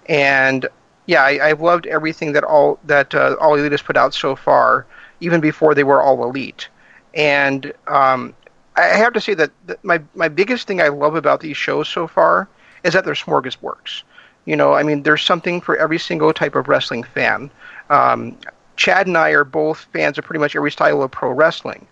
and 0.07 0.67
yeah, 1.05 1.23
I, 1.23 1.47
have 1.47 1.61
loved 1.61 1.87
everything 1.87 2.33
that 2.33 2.43
all 2.43 2.79
that 2.85 3.15
uh, 3.15 3.35
All 3.39 3.55
Elite 3.55 3.71
has 3.71 3.81
put 3.81 3.97
out 3.97 4.13
so 4.13 4.35
far, 4.35 4.85
even 5.19 5.41
before 5.41 5.73
they 5.73 5.83
were 5.83 6.01
All 6.01 6.23
Elite. 6.23 6.69
And 7.13 7.73
um, 7.87 8.33
I 8.75 8.83
have 8.83 9.13
to 9.13 9.21
say 9.21 9.33
that, 9.33 9.51
my 9.83 10.01
my 10.15 10.27
biggest 10.27 10.67
thing 10.67 10.81
I 10.81 10.89
love 10.89 11.15
about 11.15 11.41
these 11.41 11.57
shows 11.57 11.89
so 11.89 12.07
far 12.07 12.47
is 12.83 12.93
that 12.93 13.05
they're 13.05 13.13
smorgasbords. 13.13 14.03
You 14.45 14.55
know, 14.55 14.73
I 14.73 14.83
mean, 14.83 15.03
there's 15.03 15.23
something 15.23 15.61
for 15.61 15.75
every 15.77 15.99
single 15.99 16.33
type 16.33 16.55
of 16.55 16.67
wrestling 16.67 17.03
fan. 17.03 17.51
Um, 17.89 18.37
Chad 18.75 19.07
and 19.07 19.17
I 19.17 19.29
are 19.29 19.43
both 19.43 19.87
fans 19.93 20.17
of 20.17 20.25
pretty 20.25 20.39
much 20.39 20.55
every 20.55 20.71
style 20.71 21.01
of 21.01 21.11
pro 21.11 21.31
wrestling, 21.31 21.87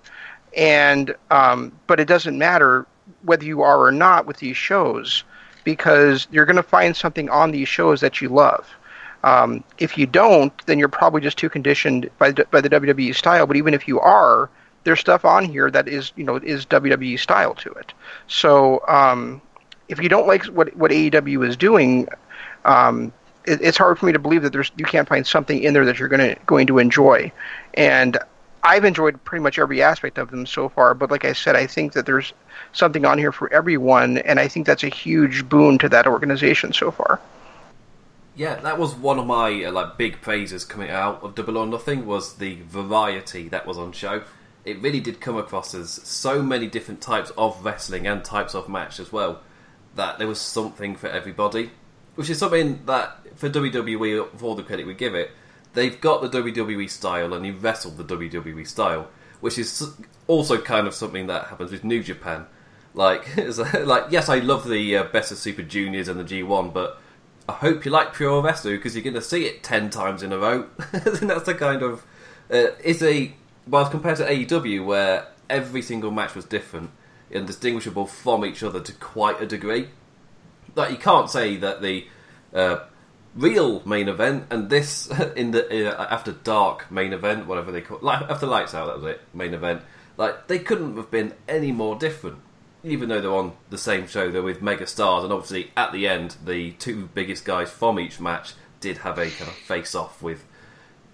and 0.56 1.16
um, 1.32 1.72
but 1.88 2.00
it 2.00 2.08
doesn't 2.08 2.38
matter 2.38 2.86
whether 3.24 3.46
you 3.46 3.62
are 3.62 3.82
or 3.82 3.92
not 3.92 4.26
with 4.26 4.38
these 4.38 4.58
shows 4.58 5.24
because 5.64 6.28
you're 6.32 6.46
going 6.46 6.56
to 6.56 6.64
find 6.64 6.96
something 6.96 7.30
on 7.30 7.52
these 7.52 7.68
shows 7.68 8.02
that 8.02 8.22
you 8.22 8.30
love. 8.30 8.68
Um, 9.24 9.64
if 9.78 9.98
you 9.98 10.06
don't, 10.06 10.54
then 10.66 10.80
you're 10.80 10.88
probably 10.88 11.22
just 11.22 11.38
too 11.38 11.50
conditioned 11.50 12.10
by 12.18 12.32
the, 12.32 12.46
by 12.52 12.62
the 12.62 12.70
WWE 12.70 13.14
style. 13.14 13.46
But 13.46 13.58
even 13.58 13.74
if 13.74 13.88
you 13.88 14.00
are, 14.00 14.50
there's 14.84 15.00
stuff 15.00 15.26
on 15.26 15.46
here 15.46 15.70
that 15.70 15.88
is 15.88 16.14
you 16.16 16.24
know 16.24 16.38
is 16.38 16.66
WWE 16.66 17.20
style 17.20 17.54
to 17.56 17.72
it. 17.72 17.94
So 18.28 18.82
um, 18.88 19.42
if 19.90 20.02
you 20.02 20.10
don't 20.10 20.28
like 20.28 20.46
what 20.46 20.76
what 20.76 20.92
AEW 20.92 21.48
is 21.48 21.58
doing, 21.58 22.08
um, 22.66 23.12
it, 23.46 23.62
it's 23.62 23.78
hard 23.78 23.98
for 24.00 24.06
me 24.06 24.14
to 24.14 24.20
believe 24.20 24.42
that 24.44 24.54
there's 24.54 24.72
you 24.78 24.86
can't 24.86 25.08
find 25.08 25.26
something 25.26 25.62
in 25.62 25.74
there 25.74 25.86
that 25.86 26.00
you're 26.00 26.10
going 26.10 26.36
to 26.36 26.42
going 26.46 26.68
to 26.68 26.80
enjoy. 26.80 27.32
And 27.74 28.18
I've 28.64 28.84
enjoyed 28.84 29.24
pretty 29.24 29.42
much 29.42 29.58
every 29.58 29.82
aspect 29.82 30.18
of 30.18 30.32
them 30.32 30.46
so 30.46 30.70
far. 30.70 30.94
But 30.94 31.12
like 31.12 31.26
I 31.26 31.34
said, 31.34 31.56
I 31.56 31.66
think 31.66 31.94
that 31.94 32.06
there's 32.06 32.34
something 32.74 33.06
on 33.06 33.18
here 33.18 33.32
for 33.32 33.52
everyone, 33.54 34.18
and 34.20 34.40
I 34.40 34.48
think 34.48 34.66
that's 34.66 34.84
a 34.84 34.90
huge 34.90 35.48
boon 35.48 35.78
to 35.80 35.90
that 35.90 36.08
organization 36.08 36.74
so 36.74 36.92
far. 36.92 37.20
Yeah, 38.36 38.56
that 38.56 38.78
was 38.78 38.96
one 38.96 39.20
of 39.20 39.26
my 39.26 39.66
uh, 39.66 39.72
like 39.72 39.98
big 39.98 40.22
praises 40.22 40.64
coming 40.64 40.90
out 40.90 41.22
of 41.24 41.36
Double 41.36 41.58
or 41.58 41.66
Nothing 41.66 42.06
was 42.06 42.36
the 42.36 42.62
variety 42.62 43.50
that 43.50 43.66
was 43.66 43.78
on 43.78 43.92
show 43.92 44.24
it 44.66 44.82
really 44.82 45.00
did 45.00 45.20
come 45.20 45.38
across 45.38 45.74
as 45.74 45.90
so 45.90 46.42
many 46.44 46.68
different 46.68 47.02
types 47.02 47.32
of 47.38 47.64
wrestling 47.64 48.08
and 48.08 48.24
types 48.24 48.54
of 48.54 48.70
match 48.70 49.00
as 49.00 49.12
well 49.12 49.42
that 49.96 50.20
there 50.20 50.28
was 50.28 50.40
something 50.40 50.96
for 50.96 51.08
everybody, 51.08 51.72
which 52.16 52.30
is 52.30 52.38
something 52.38 52.86
that 52.86 53.20
for 53.40 53.50
WWE, 53.50 54.38
for 54.38 54.46
all 54.46 54.56
the 54.56 54.64
credit 54.64 54.86
we 54.86 54.94
give 54.94 55.16
it, 55.16 55.32
they've 55.74 56.00
got 56.00 56.22
the 56.22 56.30
WWE 56.30 56.90
style 56.90 57.34
and 57.34 57.46
he 57.46 57.52
wrestled 57.52 57.98
the 57.98 58.04
WWE 58.04 58.68
style, 58.68 59.08
which 59.40 59.58
is 59.58 59.94
also 60.28 60.60
kind 60.60 60.88
of 60.88 60.94
something 60.94 61.28
that 61.28 61.46
happens 61.46 61.72
with 61.72 61.86
New 61.86 62.04
Japan. 62.04 62.46
Like, 62.94 63.36
like 63.86 64.06
yes, 64.10 64.28
I 64.28 64.40
love 64.40 64.68
the 64.68 64.98
uh, 64.98 65.04
Best 65.06 65.32
of 65.32 65.38
Super 65.38 65.62
Juniors 65.62 66.10
and 66.10 66.20
the 66.20 66.24
G1, 66.24 66.74
but 66.74 67.02
I 67.48 67.54
hope 67.54 67.86
you 67.86 67.92
like 67.92 68.14
Pure 68.14 68.42
Wrestling 68.42 68.76
because 68.76 68.94
you're 68.94 69.04
going 69.04 69.14
to 69.14 69.22
see 69.22 69.46
it 69.46 69.64
ten 69.64 69.90
times 69.90 70.22
in 70.22 70.34
a 70.34 70.38
row. 70.38 70.68
and 70.92 71.02
that's 71.30 71.44
the 71.44 71.56
kind 71.56 71.82
of 71.82 72.06
uh, 72.52 72.68
a 72.84 73.34
well, 73.68 73.90
compared 73.90 74.18
to 74.18 74.26
AEW, 74.26 74.86
where 74.86 75.28
every 75.50 75.82
single 75.82 76.12
match 76.12 76.36
was 76.36 76.46
different 76.46 76.90
and 77.32 77.48
distinguishable 77.48 78.06
from 78.06 78.44
each 78.44 78.64
other 78.64 78.80
to 78.82 78.92
quite 78.94 79.42
a 79.42 79.46
degree, 79.46 79.88
like 80.76 80.92
you 80.92 80.98
can't 80.98 81.30
say 81.30 81.56
that 81.58 81.82
the 81.82 82.08
uh, 82.54 82.80
real 83.36 83.86
main 83.86 84.08
event 84.08 84.46
and 84.50 84.70
this 84.70 85.08
in 85.36 85.52
the 85.52 85.98
uh, 85.98 86.08
after 86.12 86.32
dark 86.32 86.92
main 86.92 87.14
event, 87.14 87.48
whatever 87.48 87.72
they 87.72 87.82
call 87.82 88.00
like, 88.02 88.22
after 88.30 88.46
lights 88.46 88.74
out, 88.74 88.88
that 88.88 89.02
was 89.02 89.16
it, 89.16 89.22
main 89.34 89.54
event. 89.54 89.82
Like 90.18 90.48
they 90.48 90.60
couldn't 90.60 90.98
have 90.98 91.12
been 91.12 91.34
any 91.48 91.72
more 91.72 91.96
different, 91.96 92.40
even 92.84 93.10
though 93.10 93.22
they're 93.22 93.32
on 93.32 93.54
the 93.70 93.78
same 93.78 94.08
show. 94.08 94.30
They're 94.30 94.42
with 94.42 94.62
mega 94.62 94.88
stars, 94.88 95.24
and 95.24 95.32
obviously 95.32 95.72
at 95.78 95.92
the 95.92 96.08
end, 96.08 96.36
the 96.44 96.72
two 96.72 97.10
biggest 97.14 97.46
guys 97.46 97.70
from 97.70 98.00
each 98.00 98.20
match 98.20 98.54
did 98.82 99.00
have 99.00 99.18
a 99.18 99.30
kind 99.30 99.50
of 99.50 99.56
face 99.56 99.96
off 99.96 100.22
with 100.22 100.46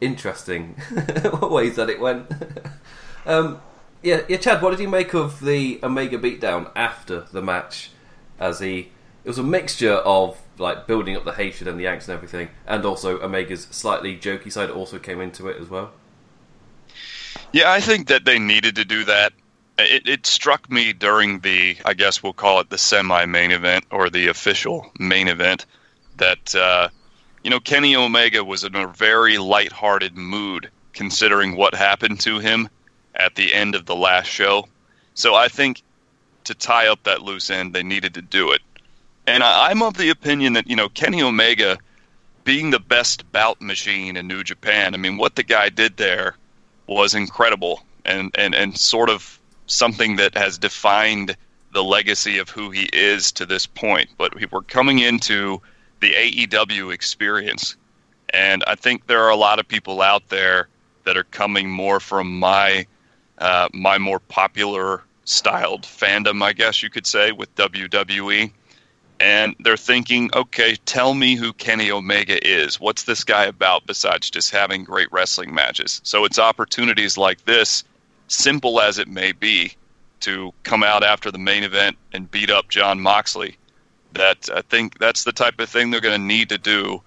interesting 0.01 0.75
ways 1.41 1.75
that 1.75 1.89
it 1.89 2.00
went. 2.00 2.31
um, 3.25 3.62
yeah, 4.01 4.22
yeah, 4.27 4.38
Chad. 4.38 4.62
What 4.62 4.72
did 4.72 4.79
you 4.79 4.89
make 4.89 5.13
of 5.13 5.39
the 5.39 5.79
Omega 5.84 6.17
beatdown 6.17 6.72
after 6.75 7.22
the 7.31 7.41
match? 7.41 7.91
As 8.38 8.60
he, 8.60 8.91
it 9.24 9.27
was 9.29 9.38
a 9.38 9.43
mixture 9.43 9.93
of 9.93 10.41
like 10.57 10.88
building 10.88 11.15
up 11.15 11.25
the 11.25 11.33
hatred 11.33 11.67
and 11.67 11.79
the 11.79 11.85
angst 11.85 12.07
and 12.07 12.12
everything, 12.12 12.50
and 12.65 12.85
also 12.85 13.21
Omega's 13.21 13.67
slightly 13.71 14.17
jokey 14.17 14.51
side 14.51 14.69
also 14.69 15.00
came 15.00 15.21
into 15.21 15.47
it 15.47 15.62
as 15.62 15.69
well. 15.69 15.91
Yeah, 17.51 17.71
I 17.71 17.79
think 17.79 18.07
that 18.07 18.25
they 18.25 18.39
needed 18.39 18.75
to 18.75 18.85
do 18.85 19.05
that. 19.05 19.33
It, 19.77 20.07
it 20.07 20.25
struck 20.25 20.71
me 20.71 20.93
during 20.93 21.39
the, 21.39 21.75
I 21.83 21.93
guess 21.93 22.24
we'll 22.24 22.33
call 22.33 22.59
it 22.62 22.69
the 22.69 22.77
semi-main 22.77 23.51
event 23.51 23.85
or 23.91 24.09
the 24.09 24.27
official 24.27 24.91
main 25.00 25.27
event, 25.27 25.65
that 26.17 26.55
uh, 26.55 26.88
you 27.43 27.50
know, 27.50 27.59
Kenny 27.59 27.95
Omega 27.95 28.43
was 28.43 28.63
in 28.63 28.75
a 28.75 28.88
very 28.88 29.38
light-hearted 29.38 30.15
mood 30.15 30.69
considering 30.93 31.57
what 31.57 31.75
happened 31.75 32.19
to 32.21 32.39
him 32.39 32.69
at 33.15 33.35
the 33.35 33.53
end 33.53 33.75
of 33.75 33.85
the 33.85 33.95
last 33.95 34.27
show. 34.27 34.67
So 35.13 35.35
I 35.35 35.50
think 35.50 35.81
to 36.45 36.53
tie 36.53 36.88
up 36.88 37.03
that 37.03 37.21
loose 37.21 37.50
end, 37.50 37.74
they 37.74 37.83
needed 37.83 38.13
to 38.13 38.21
do 38.21 38.51
it. 38.51 38.62
And 39.27 39.44
I, 39.44 39.70
I'm 39.70 39.82
of 39.82 39.98
the 39.98 40.10
opinion 40.10 40.53
that, 40.53 40.70
you 40.70 40.75
know, 40.75 40.89
Kenny 40.89 41.22
Omega 41.22 41.77
being 42.44 42.70
the 42.70 42.79
best 42.79 43.32
bout 43.32 43.60
machine 43.62 44.17
in 44.17 44.27
New 44.27 44.44
Japan, 44.44 44.94
I 44.94 44.98
mean, 44.98 45.17
what 45.17 45.36
the 45.36 45.44
guy 45.44 45.70
did 45.70 45.98
there 45.98 46.36
was 46.88 47.15
incredible 47.15 47.82
and, 48.05 48.34
and, 48.38 48.53
and 48.53 48.77
sort 48.77 49.10
of 49.10 49.39
something 49.65 50.17
that 50.17 50.38
has 50.38 50.58
defined 50.58 51.36
the 51.74 51.84
legacy 51.84 52.38
of 52.38 52.50
who 52.50 52.70
he 52.70 52.88
is 52.94 53.32
to 53.34 53.46
this 53.46 53.65
point. 53.65 54.10
But 54.17 54.34
we're 54.51 54.62
coming 54.62 55.00
into 55.00 55.62
the 56.00 56.13
AEW 56.13 56.94
experience. 56.94 57.75
And 58.29 58.63
I 58.67 58.75
think 58.75 59.08
there 59.08 59.24
are 59.24 59.29
a 59.29 59.36
lot 59.36 59.60
of 59.60 59.67
people 59.67 60.01
out 60.01 60.29
there 60.29 60.67
that 61.03 61.17
are 61.17 61.24
coming 61.25 61.70
more 61.70 62.00
from 62.00 62.39
my 62.39 62.86
uh, 63.38 63.67
my 63.74 63.98
more 63.98 64.20
popular 64.20 65.03
styled 65.25 65.82
fandom, 65.82 66.41
I 66.41 66.53
guess 66.53 66.82
you 66.82 66.89
could 66.89 67.05
say, 67.05 67.32
with 67.32 67.53
WWE. 67.55 68.51
And 69.19 69.55
they're 69.60 69.77
thinking, 69.77 70.29
okay, 70.36 70.75
tell 70.86 71.13
me 71.13 71.36
who 71.36 71.53
Kenny 71.53 71.89
Omega 71.89 72.45
is. 72.45 72.79
What's 72.79 73.03
this 73.03 73.24
guy 73.24 73.45
about 73.45 73.88
besides 73.88 74.29
just 74.29 74.51
having 74.51 74.84
great 74.84 75.12
wrestling 75.12 75.53
matches? 75.53 76.01
So 76.03 76.25
it's 76.25 76.38
opportunities 76.38 77.17
like 77.17 77.45
this, 77.45 77.84
simple 78.27 78.81
as 78.81 79.00
it 79.00 79.07
may 79.07 79.31
be, 79.31 79.74
to 80.22 80.53
come 80.63 80.84
out 80.84 81.03
after 81.03 81.31
the 81.31 81.38
main 81.38 81.63
event 81.63 81.98
and 82.12 82.29
beat 82.29 82.50
up 82.50 82.69
Jon 82.69 83.00
Moxley. 83.00 83.57
That 84.13 84.50
I 84.53 84.62
think 84.62 85.00
that's 85.00 85.24
the 85.24 85.31
type 85.31 85.60
of 85.60 85.69
thing 85.69 85.91
they're 85.91 86.01
going 86.01 86.19
to 86.19 86.27
need 86.27 86.50
to 86.50 86.57
do 86.57 87.01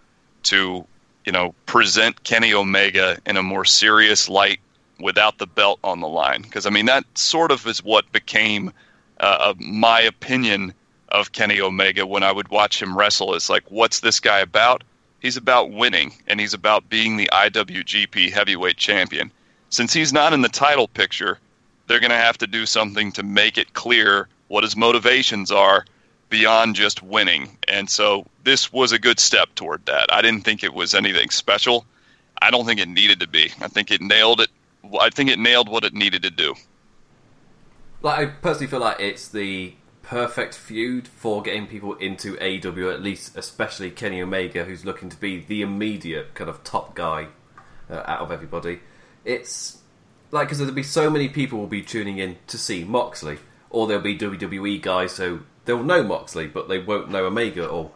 to, 0.45 0.87
you 1.25 1.33
know, 1.33 1.55
present 1.67 2.23
Kenny 2.25 2.55
Omega 2.55 3.19
in 3.27 3.37
a 3.37 3.43
more 3.43 3.65
serious 3.65 4.29
light 4.29 4.61
without 5.01 5.39
the 5.39 5.47
belt 5.47 5.79
on 5.85 6.01
the 6.01 6.09
line. 6.09 6.43
Because 6.43 6.67
I 6.67 6.71
mean, 6.71 6.87
that 6.87 7.05
sort 7.19 7.51
of 7.51 7.67
is 7.67 7.83
what 7.83 8.11
became 8.13 8.73
uh, 9.21 9.55
my 9.59 10.01
opinion 10.01 10.75
of 11.11 11.33
Kenny 11.33 11.61
Omega 11.61 12.07
when 12.07 12.23
I 12.23 12.33
would 12.33 12.49
watch 12.49 12.81
him 12.81 12.97
wrestle. 12.97 13.35
Is 13.35 13.51
like, 13.51 13.71
what's 13.71 14.01
this 14.01 14.21
guy 14.21 14.41
about? 14.41 14.85
He's 15.21 15.37
about 15.37 15.73
winning, 15.73 16.13
and 16.27 16.41
he's 16.41 16.55
about 16.55 16.89
being 16.89 17.17
the 17.17 17.29
IWGP 17.33 18.33
Heavyweight 18.33 18.77
Champion. 18.77 19.33
Since 19.71 19.93
he's 19.93 20.13
not 20.13 20.33
in 20.33 20.43
the 20.43 20.49
title 20.49 20.89
picture, 20.89 21.39
they're 21.87 22.01
going 22.01 22.11
to 22.11 22.17
have 22.17 22.39
to 22.39 22.47
do 22.47 22.67
something 22.67 23.13
to 23.13 23.23
make 23.23 23.59
it 23.59 23.75
clear 23.75 24.29
what 24.47 24.63
his 24.63 24.77
motivations 24.77 25.51
are 25.51 25.85
beyond 26.31 26.77
just 26.77 27.03
winning. 27.03 27.57
And 27.67 27.91
so 27.91 28.27
this 28.45 28.73
was 28.73 28.93
a 28.93 28.99
good 28.99 29.19
step 29.19 29.55
toward 29.55 29.85
that. 29.87 30.13
I 30.13 30.23
didn't 30.23 30.45
think 30.45 30.63
it 30.63 30.75
was 30.75 30.95
anything 30.95 31.31
special. 31.31 31.85
I 32.41 32.51
don't 32.51 32.65
think 32.65 32.81
it 32.81 32.89
needed 32.89 33.21
to 33.21 33.27
be. 33.27 33.51
I 33.61 33.69
think 33.69 33.91
it 33.91 34.01
nailed 34.01 34.41
it 34.41 34.51
I 35.01 35.11
think 35.11 35.31
it 35.31 35.39
nailed 35.39 35.69
what 35.69 35.85
it 35.85 35.95
needed 35.95 36.23
to 36.23 36.31
do. 36.31 36.55
Like 38.03 38.19
I 38.19 38.27
personally 38.27 38.69
feel 38.69 38.81
like 38.81 39.01
it's 39.01 39.29
the 39.29 39.75
perfect 40.09 40.55
feud 40.55 41.07
for 41.07 41.43
getting 41.43 41.67
people 41.67 41.93
into 41.97 42.35
AW 42.39 42.89
at 42.89 43.03
least 43.03 43.37
especially 43.37 43.91
Kenny 43.91 44.23
Omega, 44.23 44.65
who's 44.65 44.83
looking 44.87 45.11
to 45.11 45.17
be 45.19 45.41
the 45.41 45.61
immediate 45.61 46.33
kind 46.33 46.49
of 46.49 46.65
top 46.65 46.95
guy 46.95 47.27
uh, 47.91 48.03
out 48.07 48.21
of 48.21 48.33
everybody. 48.33 48.81
It's 49.27 49.77
like 50.31 50.47
because 50.49 50.59
there'll 50.59 50.73
be 50.73 50.83
so 50.83 51.11
many 51.11 51.29
people 51.29 51.59
will 51.59 51.67
be 51.67 51.83
tuning 51.83 52.17
in 52.17 52.39
to 52.47 52.57
see 52.57 52.85
Moxley, 52.85 53.37
or 53.69 53.87
there'll 53.87 54.03
be 54.03 54.17
WWE 54.17 54.81
guys 54.81 55.13
so 55.13 55.41
they'll 55.67 55.83
know 55.83 56.03
Moxley, 56.03 56.47
but 56.47 56.71
they 56.71 56.79
won't 56.79 57.11
know 57.11 57.27
Omega, 57.27 57.67
or 57.67 57.91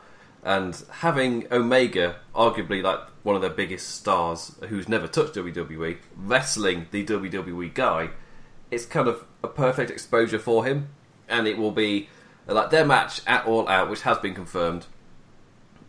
and 0.44 0.84
having 0.90 1.50
Omega, 1.50 2.16
arguably 2.34 2.82
like 2.82 3.00
one 3.22 3.36
of 3.36 3.40
their 3.40 3.50
biggest 3.50 3.88
stars, 3.88 4.54
who's 4.68 4.86
never 4.86 5.08
touched 5.08 5.34
WWE, 5.34 5.96
wrestling 6.14 6.88
the 6.90 7.06
WWE 7.06 7.72
guy, 7.72 8.10
it's 8.70 8.84
kind 8.84 9.08
of 9.08 9.24
a 9.42 9.48
perfect 9.48 9.90
exposure 9.90 10.38
for 10.38 10.66
him, 10.66 10.88
and 11.32 11.48
it 11.48 11.58
will 11.58 11.72
be 11.72 12.08
like 12.46 12.70
their 12.70 12.84
match 12.84 13.20
at 13.26 13.46
All 13.46 13.68
Out, 13.68 13.90
which 13.90 14.02
has 14.02 14.18
been 14.18 14.34
confirmed, 14.34 14.86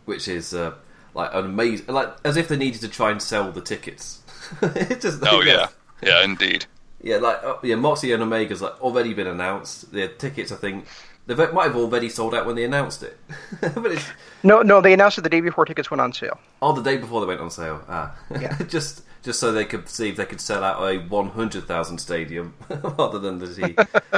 which 0.04 0.26
is 0.28 0.54
uh, 0.54 0.74
like 1.14 1.32
an 1.32 1.44
amazing, 1.44 1.86
like 1.86 2.08
as 2.24 2.36
if 2.36 2.48
they 2.48 2.56
needed 2.56 2.80
to 2.80 2.88
try 2.88 3.10
and 3.10 3.20
sell 3.20 3.52
the 3.52 3.60
tickets. 3.60 4.22
just, 5.00 5.22
oh 5.24 5.42
yeah, 5.42 5.68
yeah, 6.02 6.24
indeed. 6.24 6.66
Yeah, 7.02 7.16
like 7.16 7.42
uh, 7.44 7.56
yeah, 7.62 7.76
Moxley 7.76 8.12
and 8.12 8.22
Omega's 8.22 8.62
like 8.62 8.80
already 8.82 9.14
been 9.14 9.26
announced. 9.26 9.92
The 9.92 10.08
tickets, 10.08 10.50
I 10.50 10.56
think, 10.56 10.86
they 11.26 11.34
might 11.34 11.64
have 11.64 11.76
already 11.76 12.08
sold 12.08 12.34
out 12.34 12.44
when 12.44 12.54
they 12.54 12.64
announced 12.64 13.02
it. 13.02 13.18
but 13.60 14.12
no, 14.42 14.60
no, 14.62 14.80
they 14.80 14.92
announced 14.92 15.16
it 15.18 15.22
the 15.22 15.30
day 15.30 15.40
before 15.40 15.64
tickets 15.64 15.90
went 15.90 16.00
on 16.00 16.12
sale. 16.12 16.38
Oh, 16.60 16.72
the 16.72 16.82
day 16.82 16.98
before 16.98 17.20
they 17.20 17.26
went 17.26 17.40
on 17.40 17.50
sale. 17.50 17.82
Ah, 17.88 18.14
yeah. 18.30 18.56
just 18.68 19.02
just 19.22 19.40
so 19.40 19.52
they 19.52 19.64
could 19.64 19.88
see 19.88 20.10
if 20.10 20.16
they 20.16 20.26
could 20.26 20.40
sell 20.40 20.62
out 20.62 20.82
a 20.82 20.98
one 20.98 21.30
hundred 21.30 21.66
thousand 21.66 21.98
stadium 21.98 22.54
rather 22.68 23.18
than 23.18 23.38
the 23.38 23.46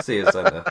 Sears 0.02 0.32
Centre. 0.32 0.64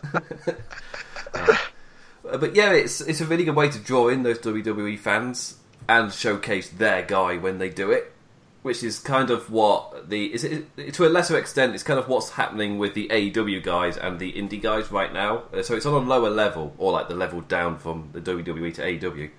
uh, 1.34 2.38
but 2.38 2.54
yeah, 2.54 2.74
it's 2.74 3.00
it's 3.02 3.21
a 3.21 3.26
really 3.26 3.45
good 3.45 3.56
way 3.56 3.69
to 3.69 3.80
draw 3.80 4.10
in 4.10 4.24
those 4.24 4.39
WWE 4.39 5.00
fans 5.00 5.58
and 5.88 6.12
showcase 6.12 6.69
their 6.69 7.04
guy 7.04 7.38
when 7.38 7.60
they 7.60 7.69
do 7.69 7.91
it 7.91 8.12
which 8.65 8.82
is 8.82 8.97
kind 8.97 9.30
of 9.30 9.51
what 9.51 10.10
the 10.10 10.34
is 10.34 10.43
it 10.43 10.91
to 10.91 11.06
a 11.06 11.08
lesser 11.08 11.38
extent 11.38 11.75
it's 11.75 11.84
kind 11.84 11.99
of 11.99 12.08
what's 12.08 12.32
happening 12.32 12.80
with 12.80 12.95
the 12.95 13.08
AEW 13.10 13.62
guys 13.62 13.95
and 13.95 14.17
the 14.17 14.34
indie 14.34 14.60
guys 14.60 14.91
right 14.91 15.13
now. 15.13 15.43
Uh, 15.54 15.62
so 15.62 15.75
it's 15.75 15.86
on 15.86 15.93
a 15.93 15.97
lower 15.99 16.32
level, 16.32 16.73
or 16.80 16.91
like 16.91 17.08
the 17.08 17.13
level 17.13 17.41
down 17.41 17.78
from 17.78 18.10
the 18.13 18.19
WWE 18.19 18.73
to 18.73 18.82
AEW. 18.82 19.30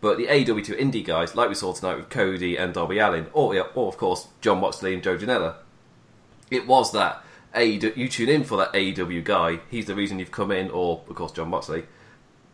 But 0.00 0.16
the 0.16 0.26
AEW 0.26 0.62
to 0.66 0.76
indie 0.76 1.04
guys, 1.04 1.34
like 1.34 1.48
we 1.48 1.56
saw 1.56 1.72
tonight 1.72 1.96
with 1.96 2.08
Cody 2.08 2.54
and 2.56 2.72
Darby 2.72 3.00
Allin, 3.00 3.26
or, 3.32 3.52
or 3.74 3.88
of 3.88 3.96
course 3.96 4.28
Jon 4.40 4.60
Moxley 4.60 4.94
and 4.94 5.02
Joe 5.02 5.18
Janela, 5.18 5.56
it 6.48 6.68
was 6.68 6.92
that 6.92 7.24
AEW, 7.56 7.96
you 7.96 8.08
tune 8.08 8.28
in 8.28 8.44
for 8.44 8.58
that 8.58 8.72
AEW 8.74 9.24
guy. 9.24 9.58
He's 9.68 9.86
the 9.86 9.96
reason 9.96 10.20
you've 10.20 10.30
come 10.30 10.52
in, 10.52 10.70
or 10.70 11.02
of 11.08 11.16
course 11.16 11.32
Jon 11.32 11.48
Moxley. 11.48 11.82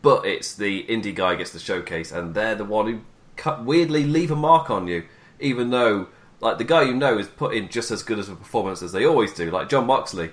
But 0.00 0.24
it's 0.24 0.54
the 0.54 0.84
indie 0.84 1.14
guy 1.14 1.34
gets 1.34 1.50
the 1.50 1.58
showcase, 1.58 2.12
and 2.12 2.34
they're 2.34 2.54
the 2.54 2.64
one 2.64 2.86
who 2.86 3.00
cut, 3.36 3.62
weirdly 3.62 4.04
leave 4.04 4.30
a 4.30 4.36
mark 4.36 4.70
on 4.70 4.88
you 4.88 5.04
even 5.40 5.70
though 5.70 6.08
like 6.44 6.58
the 6.58 6.64
guy 6.64 6.82
you 6.82 6.94
know 6.94 7.16
is 7.16 7.26
put 7.26 7.54
in 7.54 7.70
just 7.70 7.90
as 7.90 8.02
good 8.02 8.18
as 8.18 8.28
a 8.28 8.36
performance 8.36 8.82
as 8.82 8.92
they 8.92 9.06
always 9.06 9.32
do. 9.32 9.50
Like 9.50 9.70
Jon 9.70 9.86
Moxley, 9.86 10.30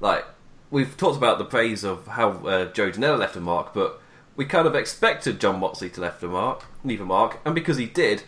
like 0.00 0.24
we've 0.70 0.96
talked 0.96 1.16
about 1.16 1.38
the 1.38 1.44
praise 1.44 1.84
of 1.84 2.06
how 2.08 2.30
uh, 2.30 2.64
Joe 2.72 2.90
Janela 2.90 3.16
left 3.16 3.36
a 3.36 3.40
mark, 3.40 3.72
but 3.72 4.00
we 4.34 4.44
kind 4.44 4.66
of 4.66 4.74
expected 4.74 5.40
Jon 5.40 5.60
Moxley 5.60 5.88
to 5.90 6.00
left 6.00 6.22
a 6.24 6.28
mark, 6.28 6.64
leave 6.84 7.00
a 7.00 7.04
mark, 7.04 7.38
and 7.44 7.54
because 7.54 7.76
he 7.76 7.86
did, 7.86 8.24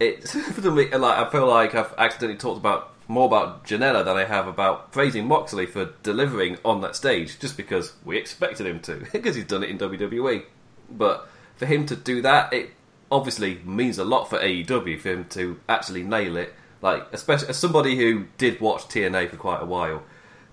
it 0.00 0.34
like 0.64 0.94
I 0.94 1.28
feel 1.30 1.46
like 1.46 1.74
I've 1.74 1.92
accidentally 1.98 2.38
talked 2.38 2.58
about 2.58 2.94
more 3.06 3.26
about 3.26 3.66
Janela 3.66 4.02
than 4.02 4.16
I 4.16 4.24
have 4.24 4.46
about 4.46 4.90
praising 4.90 5.26
Moxley 5.26 5.66
for 5.66 5.92
delivering 6.02 6.56
on 6.64 6.80
that 6.80 6.96
stage, 6.96 7.38
just 7.38 7.58
because 7.58 7.92
we 8.06 8.16
expected 8.16 8.66
him 8.66 8.80
to, 8.80 9.06
because 9.12 9.36
he's 9.36 9.44
done 9.44 9.62
it 9.62 9.68
in 9.68 9.78
WWE. 9.78 10.44
But 10.88 11.28
for 11.56 11.66
him 11.66 11.84
to 11.86 11.96
do 11.96 12.22
that, 12.22 12.54
it 12.54 12.70
obviously 13.12 13.60
means 13.64 13.98
a 13.98 14.04
lot 14.04 14.30
for 14.30 14.38
AEW 14.38 14.98
for 14.98 15.10
him 15.10 15.24
to 15.30 15.60
actually 15.68 16.04
nail 16.04 16.36
it. 16.36 16.54
Like, 16.82 17.06
especially 17.12 17.48
as 17.48 17.58
somebody 17.58 17.96
who 17.96 18.26
did 18.38 18.60
watch 18.60 18.84
TNA 18.84 19.30
for 19.30 19.36
quite 19.36 19.62
a 19.62 19.66
while, 19.66 20.02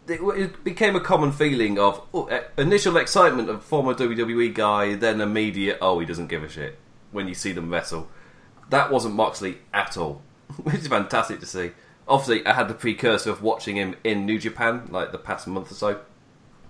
it, 0.08 0.22
it 0.22 0.63
became 0.63 0.96
a 0.96 1.00
common 1.00 1.32
feeling 1.32 1.80
of 1.80 2.02
oh, 2.13 2.30
initial 2.58 2.98
excitement 2.98 3.50
of 3.50 3.63
former 3.63 3.94
WWE 3.94 4.54
guy, 4.54 4.96
then 4.96 5.22
immediate 5.22 5.78
oh 5.82 6.00
he 6.00 6.06
doesn't 6.06 6.28
give 6.28 6.44
a 6.44 6.50
shit 6.50 6.78
when 7.12 7.28
you 7.28 7.34
see 7.34 7.52
them 7.52 7.70
wrestle. 7.70 8.10
That 8.70 8.92
wasn't 8.92 9.16
Moxley 9.16 9.60
at 9.74 9.98
all, 9.98 10.22
which 10.63 10.76
is 10.76 10.88
fantastic 10.88 11.40
to 11.40 11.46
see. 11.46 11.72
Obviously, 12.08 12.46
I 12.46 12.54
had 12.54 12.70
the 12.70 12.74
precursor 12.74 13.32
of 13.32 13.42
watching 13.42 13.76
him 13.76 13.96
in 14.04 14.26
New 14.26 14.40
Japan 14.40 14.88
like 14.90 15.12
the 15.12 15.18
past 15.18 15.48
month 15.48 15.72
or 15.72 15.76
so, 15.76 16.00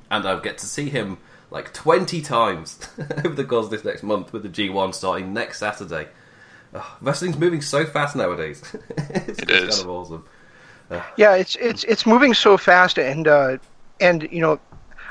and 0.09 0.27
I 0.27 0.39
get 0.39 0.57
to 0.59 0.65
see 0.65 0.89
him 0.89 1.17
like 1.51 1.73
20 1.73 2.21
times 2.21 2.79
over 3.23 3.35
the 3.35 3.43
course 3.43 3.65
of 3.65 3.71
this 3.71 3.85
next 3.85 4.03
month 4.03 4.33
with 4.33 4.43
the 4.43 4.49
G1 4.49 4.93
starting 4.93 5.33
next 5.33 5.59
Saturday. 5.59 6.07
Oh, 6.79 6.97
wrestling's 7.01 7.37
moving 7.37 7.61
so 7.61 7.85
fast 7.85 8.15
nowadays. 8.15 8.61
it's, 8.89 9.39
it 9.39 9.49
is. 9.49 9.77
kind 9.77 9.81
of 9.81 9.89
awesome. 9.89 10.25
Uh, 10.91 11.01
yeah, 11.17 11.33
it's 11.33 11.55
it's 11.55 11.83
it's 11.85 12.05
moving 12.05 12.35
so 12.35 12.55
fast, 12.55 12.99
and 12.99 13.27
uh, 13.27 13.57
and 13.99 14.27
you 14.31 14.39
know, 14.39 14.59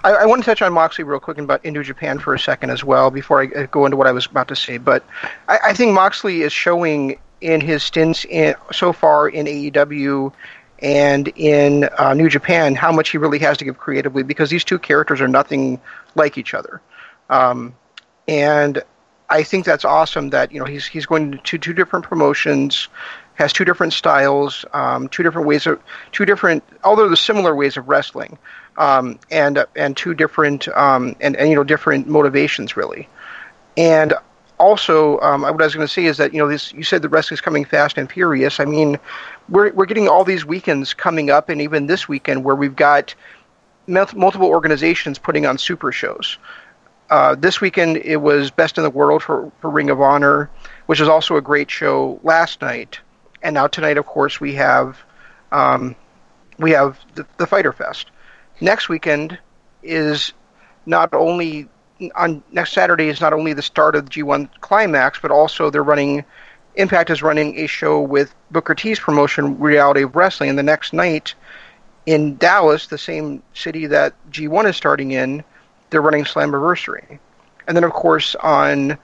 I, 0.04 0.12
I, 0.12 0.26
want 0.26 0.42
to 0.42 0.46
touch 0.46 0.62
on 0.62 0.72
Moxley 0.72 1.02
real 1.02 1.18
quick 1.18 1.38
and 1.38 1.44
about 1.44 1.64
New 1.64 1.82
Japan 1.82 2.20
for 2.20 2.34
a 2.34 2.38
second 2.38 2.70
as 2.70 2.84
well 2.84 3.10
before 3.10 3.42
I 3.42 3.46
go 3.66 3.84
into 3.84 3.96
what 3.96 4.06
I 4.06 4.12
was 4.12 4.26
about 4.26 4.46
to 4.48 4.56
say. 4.56 4.78
But 4.78 5.04
I, 5.48 5.58
I 5.64 5.72
think 5.74 5.92
Moxley 5.92 6.42
is 6.42 6.52
showing 6.52 7.18
in 7.40 7.60
his 7.60 7.82
stints 7.82 8.24
in, 8.26 8.54
so 8.72 8.92
far 8.92 9.28
in 9.28 9.46
AEW 9.46 10.32
and 10.78 11.28
in 11.34 11.88
uh, 11.98 12.14
New 12.14 12.28
Japan 12.28 12.76
how 12.76 12.92
much 12.92 13.10
he 13.10 13.18
really 13.18 13.40
has 13.40 13.56
to 13.58 13.64
give 13.64 13.78
creatively 13.78 14.22
because 14.22 14.50
these 14.50 14.64
two 14.64 14.78
characters 14.78 15.20
are 15.20 15.28
nothing 15.28 15.80
like 16.14 16.38
each 16.38 16.54
other. 16.54 16.80
Um, 17.28 17.74
and 18.28 18.82
I 19.28 19.42
think 19.42 19.64
that's 19.64 19.84
awesome 19.84 20.30
that 20.30 20.52
you 20.52 20.60
know 20.60 20.66
he's 20.66 20.86
he's 20.86 21.06
going 21.06 21.38
to 21.38 21.58
two 21.58 21.72
different 21.72 22.04
promotions, 22.04 22.88
has 23.34 23.52
two 23.52 23.64
different 23.64 23.92
styles, 23.92 24.64
um, 24.72 25.08
two 25.08 25.22
different 25.22 25.46
ways 25.46 25.66
of 25.66 25.80
two 26.12 26.24
different 26.24 26.62
although 26.84 27.08
the 27.08 27.16
similar 27.16 27.54
ways 27.54 27.76
of 27.76 27.88
wrestling, 27.88 28.38
um, 28.78 29.18
and 29.30 29.64
and 29.74 29.96
two 29.96 30.14
different 30.14 30.68
um, 30.68 31.16
and 31.20 31.36
and 31.36 31.50
you 31.50 31.56
know 31.56 31.64
different 31.64 32.06
motivations 32.06 32.76
really, 32.76 33.08
and 33.76 34.14
also, 34.58 35.20
um, 35.20 35.42
what 35.42 35.60
I 35.60 35.64
was 35.64 35.74
going 35.74 35.86
to 35.86 35.92
say 35.92 36.06
is 36.06 36.16
that 36.16 36.32
you 36.32 36.38
know 36.38 36.48
this. 36.48 36.72
You 36.72 36.82
said 36.82 37.02
the 37.02 37.08
wrestling 37.08 37.36
is 37.36 37.40
coming 37.40 37.64
fast 37.64 37.98
and 37.98 38.10
furious. 38.10 38.58
I 38.58 38.64
mean, 38.64 38.98
we're 39.48 39.72
we're 39.72 39.86
getting 39.86 40.08
all 40.08 40.24
these 40.24 40.44
weekends 40.44 40.94
coming 40.94 41.30
up, 41.30 41.48
and 41.48 41.60
even 41.60 41.86
this 41.86 42.08
weekend 42.08 42.44
where 42.44 42.56
we've 42.56 42.76
got 42.76 43.14
multiple 43.86 44.48
organizations 44.48 45.18
putting 45.18 45.46
on 45.46 45.58
super 45.58 45.92
shows. 45.92 46.38
Uh, 47.08 47.34
this 47.36 47.60
weekend 47.60 47.96
it 47.98 48.16
was 48.16 48.50
Best 48.50 48.78
in 48.78 48.84
the 48.84 48.90
World 48.90 49.22
for, 49.22 49.52
for 49.60 49.70
Ring 49.70 49.90
of 49.90 50.00
Honor, 50.00 50.50
which 50.86 51.00
was 51.00 51.08
also 51.08 51.36
a 51.36 51.40
great 51.42 51.70
show 51.70 52.18
last 52.22 52.60
night, 52.60 53.00
and 53.42 53.54
now 53.54 53.66
tonight, 53.66 53.96
of 53.96 54.06
course, 54.06 54.40
we 54.40 54.54
have 54.54 54.98
um, 55.52 55.94
we 56.58 56.72
have 56.72 56.98
the, 57.14 57.26
the 57.36 57.46
Fighter 57.46 57.72
Fest. 57.72 58.10
Next 58.60 58.88
weekend 58.88 59.38
is 59.82 60.32
not 60.84 61.14
only 61.14 61.68
on 62.14 62.42
next 62.50 62.72
Saturday 62.72 63.08
is 63.08 63.20
not 63.20 63.32
only 63.32 63.52
the 63.52 63.62
start 63.62 63.94
of 63.94 64.06
the 64.06 64.10
G1 64.10 64.48
climax, 64.60 65.18
but 65.20 65.30
also 65.30 65.70
they're 65.70 65.82
running. 65.82 66.24
Impact 66.74 67.08
is 67.08 67.22
running 67.22 67.58
a 67.58 67.66
show 67.66 68.00
with 68.00 68.34
Booker 68.50 68.74
T's 68.74 69.00
promotion, 69.00 69.58
Reality 69.58 70.02
of 70.02 70.14
Wrestling, 70.14 70.50
and 70.50 70.58
the 70.58 70.62
next 70.62 70.92
night 70.92 71.34
in 72.04 72.36
Dallas, 72.36 72.86
the 72.86 72.98
same 72.98 73.42
city 73.54 73.86
that 73.86 74.14
G1 74.30 74.68
is 74.68 74.76
starting 74.76 75.12
in, 75.12 75.42
they're 75.90 76.02
running 76.02 76.24
Slammiversary. 76.24 77.18
And 77.66 77.76
then, 77.76 77.84
of 77.84 77.92
course, 77.92 78.34
on 78.36 78.98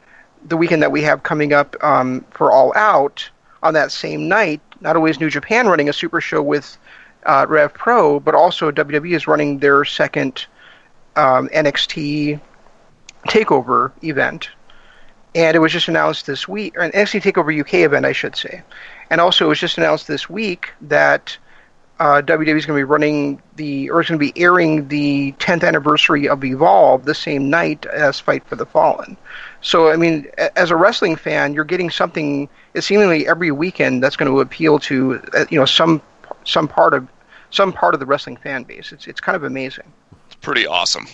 the 0.45 0.57
weekend 0.57 0.83
that 0.83 0.93
we 0.93 1.03
have 1.03 1.23
coming 1.23 1.53
up 1.53 1.77
um, 1.83 2.25
for 2.31 2.51
All 2.51 2.73
Out, 2.77 3.29
on 3.63 3.75
that 3.75 3.93
same 3.93 4.29
night, 4.29 4.61
not 4.81 4.97
only 4.97 5.11
is 5.11 5.21
New 5.21 5.31
Japan 5.31 5.69
running 5.69 5.89
a 5.89 5.93
super 5.93 6.21
show 6.21 6.43
with 6.43 6.77
uh, 7.25 7.47
Rev 7.49 7.73
Pro, 7.73 8.19
but 8.19 8.35
also 8.35 8.71
WWE 8.71 9.15
is 9.15 9.27
running 9.27 9.59
their 9.59 9.85
second 9.85 10.47
um, 11.17 11.49
NXT 11.49 12.41
Takeover 13.29 13.93
event, 14.03 14.51
and 15.35 15.55
it 15.55 15.61
was 15.61 15.73
just 15.73 15.89
announced 15.89 16.27
this 16.27 16.49
week, 16.49 16.75
an 16.77 16.91
NXT 16.91 17.23
Takeover 17.23 17.59
UK 17.59 17.75
event, 17.75 18.05
I 18.05 18.13
should 18.13 18.35
say, 18.35 18.63
and 19.11 19.21
also 19.21 19.47
it 19.47 19.49
was 19.49 19.61
just 19.61 19.79
announced 19.79 20.09
this 20.09 20.29
week 20.29 20.71
that 20.81 21.37
uh, 22.03 22.21
WWE 22.21 22.57
is 22.57 22.67
going 22.67 22.77
to 22.77 22.81
be 22.81 22.83
running 22.83 23.41
the, 23.55 23.89
or 23.89 24.01
is 24.01 24.09
going 24.09 24.19
to 24.19 24.33
be 24.33 24.33
airing 24.41 24.89
the 24.89 25.31
10th 25.39 25.63
anniversary 25.63 26.29
of 26.29 26.43
Evolve 26.43 27.05
the 27.05 27.15
same 27.15 27.49
night 27.49 27.87
as 27.87 28.19
Fight 28.19 28.45
for 28.49 28.57
the 28.57 28.67
Fallen. 28.67 29.17
So, 29.61 29.89
I 29.89 29.95
mean, 29.95 30.27
as 30.57 30.73
a 30.73 30.77
wrestling 30.77 31.15
fan, 31.15 31.55
you're 31.55 31.63
getting 31.63 31.91
something 31.91 32.49
seemingly 32.81 33.29
every 33.29 33.53
weekend 33.53 34.03
that's 34.03 34.17
going 34.17 34.29
to 34.29 34.41
appeal 34.41 34.81
to, 34.81 35.23
uh, 35.33 35.45
you 35.49 35.61
know, 35.61 35.65
some 35.65 36.03
some 36.45 36.67
part 36.67 36.93
of 36.93 37.07
some 37.51 37.73
part 37.73 37.95
of 37.95 38.01
the 38.01 38.07
wrestling 38.07 38.37
fan 38.37 38.65
base. 38.65 38.91
It's 38.91 39.07
it's 39.07 39.21
kind 39.21 39.37
of 39.37 39.45
amazing. 39.45 39.93
It's 40.27 40.35
pretty 40.35 40.67
awesome 40.67 41.07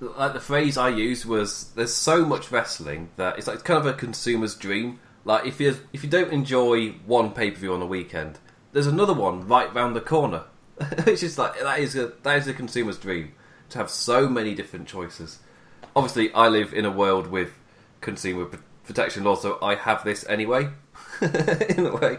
like 0.00 0.32
the 0.32 0.40
phrase 0.40 0.78
I 0.78 0.88
used 0.88 1.26
was 1.26 1.72
there's 1.74 1.94
so 1.94 2.24
much 2.24 2.50
wrestling 2.50 3.10
that 3.16 3.36
it's 3.36 3.46
like 3.46 3.62
kind 3.64 3.78
of 3.78 3.84
a 3.84 3.92
consumer's 3.92 4.56
dream. 4.56 4.98
Like 5.26 5.46
if 5.46 5.60
you 5.60 5.76
if 5.92 6.02
you 6.02 6.08
don't 6.08 6.32
enjoy 6.32 6.92
one 7.06 7.32
pay 7.32 7.50
per 7.50 7.58
view 7.58 7.74
on 7.74 7.82
a 7.82 7.86
weekend, 7.86 8.38
there's 8.72 8.86
another 8.86 9.14
one 9.14 9.46
right 9.46 9.72
round 9.74 9.96
the 9.96 10.00
corner. 10.00 10.44
it's 10.80 11.20
just 11.20 11.38
like 11.38 11.60
that 11.60 11.78
is 11.78 11.96
a 11.96 12.12
that 12.22 12.38
is 12.38 12.46
a 12.46 12.54
consumer's 12.54 12.98
dream 12.98 13.32
to 13.70 13.78
have 13.78 13.90
so 13.90 14.28
many 14.28 14.54
different 14.54 14.88
choices. 14.88 15.38
Obviously, 15.94 16.32
I 16.32 16.48
live 16.48 16.72
in 16.72 16.84
a 16.84 16.90
world 16.90 17.26
with 17.26 17.52
consumer 18.00 18.48
protection 18.84 19.24
law, 19.24 19.34
so 19.34 19.58
I 19.62 19.74
have 19.74 20.04
this 20.04 20.24
anyway, 20.28 20.68
in 21.20 21.86
a 21.86 21.96
way. 21.96 22.18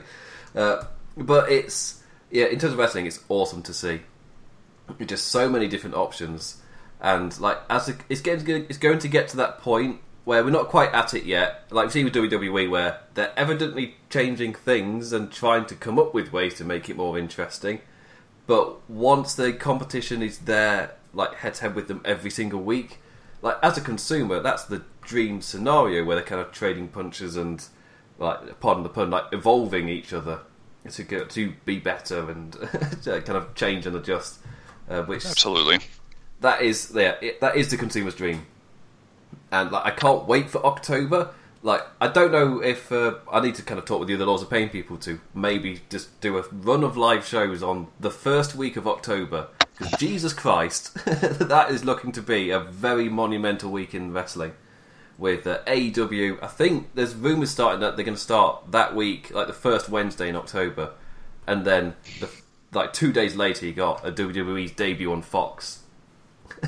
Uh, 0.55 0.83
but 1.17 1.51
it's 1.51 2.03
yeah, 2.29 2.45
in 2.45 2.59
terms 2.59 2.73
of 2.73 2.79
wrestling, 2.79 3.05
it's 3.05 3.23
awesome 3.29 3.63
to 3.63 3.73
see. 3.73 4.01
Just 5.05 5.29
so 5.29 5.49
many 5.49 5.67
different 5.67 5.95
options 5.95 6.61
and 7.01 7.37
like 7.39 7.57
as 7.69 7.89
a, 7.89 7.95
it's 8.09 8.21
getting 8.21 8.65
it's 8.69 8.77
going 8.77 8.99
to 8.99 9.07
get 9.07 9.27
to 9.29 9.37
that 9.37 9.59
point 9.59 9.99
where 10.23 10.43
we're 10.43 10.51
not 10.51 10.67
quite 10.67 10.93
at 10.93 11.13
it 11.13 11.25
yet. 11.25 11.65
Like 11.71 11.87
we 11.87 11.91
see 11.91 12.03
with 12.03 12.13
WWE, 12.13 12.69
where 12.69 12.99
they're 13.13 13.33
evidently 13.37 13.95
changing 14.09 14.53
things 14.53 15.13
and 15.13 15.31
trying 15.31 15.65
to 15.65 15.75
come 15.75 15.97
up 15.97 16.13
with 16.13 16.31
ways 16.31 16.55
to 16.55 16.63
make 16.63 16.89
it 16.89 16.97
more 16.97 17.17
interesting. 17.17 17.81
But 18.47 18.89
once 18.89 19.35
the 19.35 19.53
competition 19.53 20.21
is 20.21 20.39
there, 20.39 20.95
like 21.13 21.35
head 21.35 21.55
to 21.55 21.61
head 21.61 21.75
with 21.75 21.87
them 21.87 22.01
every 22.05 22.29
single 22.29 22.61
week, 22.61 22.99
like 23.41 23.57
as 23.63 23.77
a 23.77 23.81
consumer, 23.81 24.39
that's 24.39 24.65
the 24.65 24.83
dream 25.01 25.41
scenario 25.41 26.03
where 26.03 26.15
they're 26.15 26.25
kind 26.25 26.41
of 26.41 26.51
trading 26.51 26.87
punches 26.87 27.35
and, 27.35 27.65
like, 28.19 28.59
pardon 28.59 28.83
the 28.83 28.89
pun, 28.89 29.09
like 29.09 29.25
evolving 29.31 29.89
each 29.89 30.13
other 30.13 30.41
to 30.89 31.03
get 31.03 31.29
to 31.29 31.53
be 31.65 31.79
better 31.79 32.29
and 32.29 32.53
kind 33.05 33.29
of 33.29 33.53
change 33.55 33.85
and 33.85 33.95
adjust. 33.95 34.39
Uh, 34.89 35.03
which 35.03 35.25
absolutely 35.25 35.79
that 36.41 36.61
is 36.61 36.91
yeah, 36.93 37.15
it, 37.21 37.39
that 37.39 37.55
is 37.55 37.69
the 37.69 37.77
consumer's 37.77 38.15
dream, 38.15 38.45
and 39.51 39.71
like 39.71 39.85
I 39.85 39.91
can't 39.91 40.25
wait 40.27 40.49
for 40.49 40.65
October. 40.65 41.31
Like 41.63 41.81
I 41.99 42.07
don't 42.07 42.31
know 42.31 42.61
if 42.61 42.91
uh, 42.91 43.15
I 43.31 43.39
need 43.41 43.55
to 43.55 43.63
kind 43.63 43.79
of 43.79 43.85
talk 43.85 43.99
with 43.99 44.09
you 44.09 44.17
the 44.17 44.25
laws 44.25 44.41
of 44.41 44.49
paying 44.49 44.69
people 44.69 44.97
to 44.97 45.19
maybe 45.33 45.81
just 45.89 46.19
do 46.21 46.37
a 46.37 46.43
run 46.51 46.83
of 46.83 46.97
live 46.97 47.25
shows 47.25 47.61
on 47.61 47.87
the 47.99 48.11
first 48.11 48.55
week 48.55 48.77
of 48.77 48.87
October 48.87 49.47
because 49.77 49.97
Jesus 49.99 50.33
Christ, 50.33 50.93
that 51.05 51.67
is 51.69 51.85
looking 51.85 52.11
to 52.13 52.21
be 52.21 52.49
a 52.49 52.59
very 52.59 53.09
monumental 53.09 53.71
week 53.71 53.93
in 53.93 54.13
wrestling. 54.13 54.53
With 55.17 55.45
uh, 55.45 55.59
AEW, 55.67 56.41
I 56.41 56.47
think 56.47 56.95
there's 56.95 57.13
rumours 57.13 57.51
starting 57.51 57.79
that 57.81 57.95
they're 57.95 58.05
going 58.05 58.15
to 58.15 58.21
start 58.21 58.71
that 58.71 58.95
week, 58.95 59.31
like 59.31 59.45
the 59.45 59.53
first 59.53 59.87
Wednesday 59.87 60.27
in 60.29 60.35
October, 60.35 60.93
and 61.45 61.63
then 61.63 61.95
the, 62.19 62.29
like 62.73 62.91
two 62.91 63.13
days 63.13 63.35
later, 63.35 63.67
you 63.67 63.73
got 63.73 64.03
a 64.07 64.11
WWE's 64.11 64.71
debut 64.71 65.11
on 65.11 65.21
Fox 65.21 65.81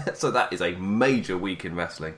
so 0.14 0.32
that 0.32 0.54
is 0.54 0.62
a 0.62 0.72
major 0.74 1.38
week 1.38 1.66
in 1.66 1.76
wrestling, 1.76 2.16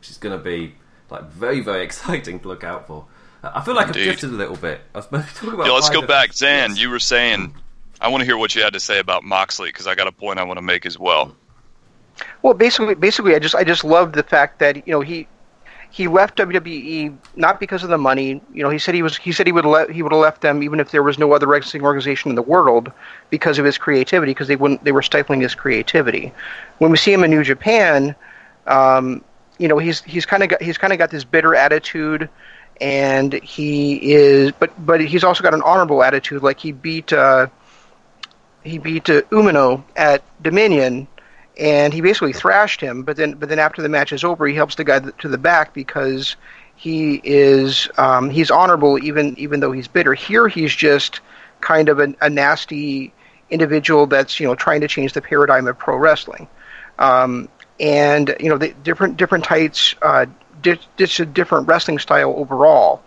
which 0.00 0.10
is 0.10 0.16
going 0.16 0.36
to 0.36 0.42
be 0.42 0.74
like 1.10 1.24
very 1.30 1.60
very 1.60 1.84
exciting 1.88 2.40
to 2.40 2.48
look 2.48 2.64
out 2.64 2.86
for. 2.86 3.06
I 3.42 3.62
feel 3.62 3.74
like 3.74 3.86
Indeed. 3.86 4.00
I've 4.00 4.06
drifted 4.06 4.30
a 4.30 4.34
little 4.34 4.56
bit. 4.56 4.82
I 4.94 4.98
was 4.98 5.06
talking 5.34 5.54
about. 5.54 5.66
Yeah, 5.66 5.72
let's 5.72 5.88
go 5.88 6.06
back, 6.06 6.32
Zan. 6.32 6.70
Yes. 6.70 6.78
You 6.80 6.90
were 6.90 6.98
saying. 6.98 7.54
I 8.02 8.08
want 8.08 8.22
to 8.22 8.24
hear 8.24 8.38
what 8.38 8.54
you 8.54 8.62
had 8.62 8.72
to 8.72 8.80
say 8.80 8.98
about 8.98 9.24
Moxley 9.24 9.68
because 9.68 9.86
I 9.86 9.94
got 9.94 10.06
a 10.06 10.12
point 10.12 10.38
I 10.38 10.42
want 10.42 10.56
to 10.56 10.62
make 10.62 10.86
as 10.86 10.98
well. 10.98 11.36
Well, 12.42 12.54
basically, 12.54 12.94
basically, 12.94 13.34
I 13.34 13.38
just 13.38 13.54
I 13.54 13.62
just 13.62 13.84
love 13.84 14.12
the 14.12 14.22
fact 14.22 14.58
that 14.60 14.86
you 14.86 14.92
know 14.92 15.00
he 15.00 15.26
he 15.90 16.06
left 16.08 16.38
WWE 16.38 17.16
not 17.36 17.60
because 17.60 17.82
of 17.82 17.90
the 17.90 17.98
money. 17.98 18.40
You 18.54 18.62
know, 18.62 18.70
he 18.70 18.78
said 18.78 18.94
he 18.94 19.02
was 19.02 19.16
he 19.16 19.32
said 19.32 19.46
he 19.46 19.52
would 19.52 19.64
let 19.64 19.90
he 19.90 20.02
would 20.02 20.12
have 20.12 20.20
left 20.20 20.40
them 20.40 20.62
even 20.62 20.80
if 20.80 20.90
there 20.92 21.02
was 21.02 21.18
no 21.18 21.32
other 21.32 21.46
wrestling 21.46 21.82
organization 21.82 22.30
in 22.30 22.36
the 22.36 22.42
world 22.42 22.90
because 23.28 23.58
of 23.58 23.64
his 23.64 23.76
creativity 23.76 24.30
because 24.30 24.48
they 24.48 24.56
wouldn't 24.56 24.82
they 24.84 24.92
were 24.92 25.02
stifling 25.02 25.40
his 25.40 25.54
creativity. 25.54 26.32
When 26.78 26.90
we 26.90 26.96
see 26.96 27.12
him 27.12 27.24
in 27.24 27.30
New 27.30 27.44
Japan, 27.44 28.14
um, 28.66 29.24
you 29.60 29.68
know, 29.68 29.78
he's 29.78 30.00
he's 30.02 30.26
kind 30.26 30.42
of 30.42 30.48
got 30.48 30.62
he's 30.62 30.78
kind 30.78 30.92
of 30.92 30.98
got 30.98 31.10
this 31.10 31.24
bitter 31.24 31.54
attitude, 31.54 32.28
and 32.80 33.32
he 33.32 34.12
is 34.12 34.52
but 34.58 34.72
but 34.84 35.00
he's 35.00 35.22
also 35.22 35.42
got 35.42 35.54
an 35.54 35.62
honorable 35.62 36.02
attitude. 36.02 36.42
Like 36.42 36.58
he 36.58 36.72
beat 36.72 37.12
uh, 37.12 37.48
he 38.64 38.78
beat 38.78 39.08
uh, 39.10 39.22
Umino 39.30 39.84
at 39.94 40.22
Dominion 40.42 41.06
and 41.58 41.92
he 41.92 42.00
basically 42.00 42.32
thrashed 42.32 42.80
him. 42.80 43.02
But 43.02 43.16
then, 43.16 43.34
but 43.34 43.48
then 43.48 43.58
after 43.58 43.82
the 43.82 43.88
match 43.88 44.12
is 44.12 44.24
over, 44.24 44.46
he 44.46 44.54
helps 44.54 44.76
the 44.76 44.84
guy 44.84 45.00
to 45.00 45.28
the 45.28 45.38
back 45.38 45.74
because 45.74 46.36
he 46.74 47.20
is 47.22 47.88
um, 47.98 48.30
he's 48.30 48.50
honorable 48.50 49.02
even 49.04 49.38
even 49.38 49.60
though 49.60 49.72
he's 49.72 49.86
bitter. 49.86 50.14
Here, 50.14 50.48
he's 50.48 50.74
just 50.74 51.20
kind 51.60 51.90
of 51.90 52.00
a, 52.00 52.14
a, 52.22 52.30
nasty 52.30 53.12
individual 53.50 54.06
that's 54.06 54.40
you 54.40 54.46
know 54.46 54.54
trying 54.54 54.80
to 54.80 54.88
change 54.88 55.12
the 55.12 55.20
paradigm 55.20 55.68
of 55.68 55.78
pro 55.78 55.96
wrestling. 55.96 56.48
Um, 56.98 57.50
and 57.80 58.36
you 58.38 58.48
know, 58.48 58.58
the 58.58 58.68
different 58.84 59.16
different 59.16 59.44
tights, 59.44 59.94
uh, 60.02 60.26
a 60.64 61.26
different 61.26 61.66
wrestling 61.66 61.98
style 61.98 62.34
overall. 62.36 63.02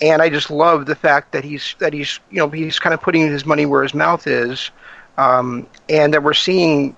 And 0.00 0.22
I 0.22 0.30
just 0.30 0.50
love 0.50 0.86
the 0.86 0.94
fact 0.94 1.32
that 1.32 1.44
he's 1.44 1.74
that 1.78 1.92
he's 1.92 2.20
you 2.30 2.38
know 2.38 2.48
he's 2.48 2.78
kind 2.78 2.94
of 2.94 3.00
putting 3.02 3.26
his 3.26 3.44
money 3.44 3.66
where 3.66 3.82
his 3.82 3.94
mouth 3.94 4.26
is, 4.26 4.70
um, 5.18 5.66
and 5.88 6.14
that 6.14 6.22
we're 6.22 6.34
seeing 6.34 6.96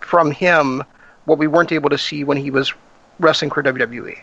from 0.00 0.30
him 0.30 0.82
what 1.26 1.38
we 1.38 1.46
weren't 1.46 1.70
able 1.70 1.90
to 1.90 1.98
see 1.98 2.24
when 2.24 2.36
he 2.36 2.50
was 2.50 2.72
wrestling 3.20 3.50
for 3.50 3.62
WWE. 3.62 4.18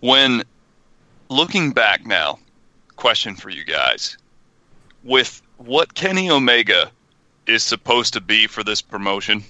When 0.00 0.42
looking 1.28 1.72
back 1.72 2.04
now, 2.04 2.38
question 2.96 3.36
for 3.36 3.50
you 3.50 3.64
guys. 3.64 4.16
With 5.04 5.40
what 5.58 5.94
Kenny 5.94 6.30
Omega 6.30 6.90
is 7.46 7.62
supposed 7.62 8.14
to 8.14 8.20
be 8.20 8.46
for 8.46 8.64
this 8.64 8.82
promotion, 8.82 9.44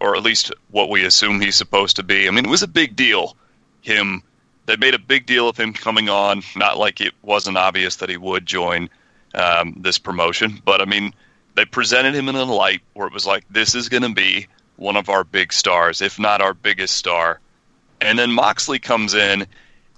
or 0.00 0.16
at 0.16 0.22
least 0.22 0.52
what 0.70 0.90
we 0.90 1.04
assume 1.04 1.40
he's 1.40 1.56
supposed 1.56 1.96
to 1.96 2.02
be, 2.02 2.28
I 2.28 2.30
mean, 2.30 2.44
it 2.44 2.50
was 2.50 2.62
a 2.62 2.68
big 2.68 2.96
deal. 2.96 3.36
Him, 3.82 4.22
they 4.66 4.76
made 4.76 4.94
a 4.94 4.98
big 4.98 5.26
deal 5.26 5.48
of 5.48 5.56
him 5.56 5.72
coming 5.72 6.08
on, 6.08 6.42
not 6.56 6.78
like 6.78 7.00
it 7.00 7.14
wasn't 7.22 7.56
obvious 7.56 7.96
that 7.96 8.08
he 8.08 8.16
would 8.16 8.46
join 8.46 8.88
um, 9.34 9.76
this 9.80 9.98
promotion, 9.98 10.60
but 10.64 10.80
I 10.80 10.84
mean, 10.84 11.14
they 11.54 11.64
presented 11.64 12.14
him 12.14 12.28
in 12.28 12.36
a 12.36 12.44
light 12.44 12.82
where 12.94 13.06
it 13.06 13.12
was 13.12 13.26
like 13.26 13.44
this 13.50 13.74
is 13.74 13.88
going 13.88 14.02
to 14.02 14.12
be 14.12 14.46
one 14.76 14.96
of 14.96 15.08
our 15.08 15.24
big 15.24 15.52
stars, 15.52 16.02
if 16.02 16.18
not 16.18 16.42
our 16.42 16.54
biggest 16.54 16.96
star. 16.96 17.40
And 18.00 18.18
then 18.18 18.30
Moxley 18.32 18.78
comes 18.78 19.14
in, 19.14 19.46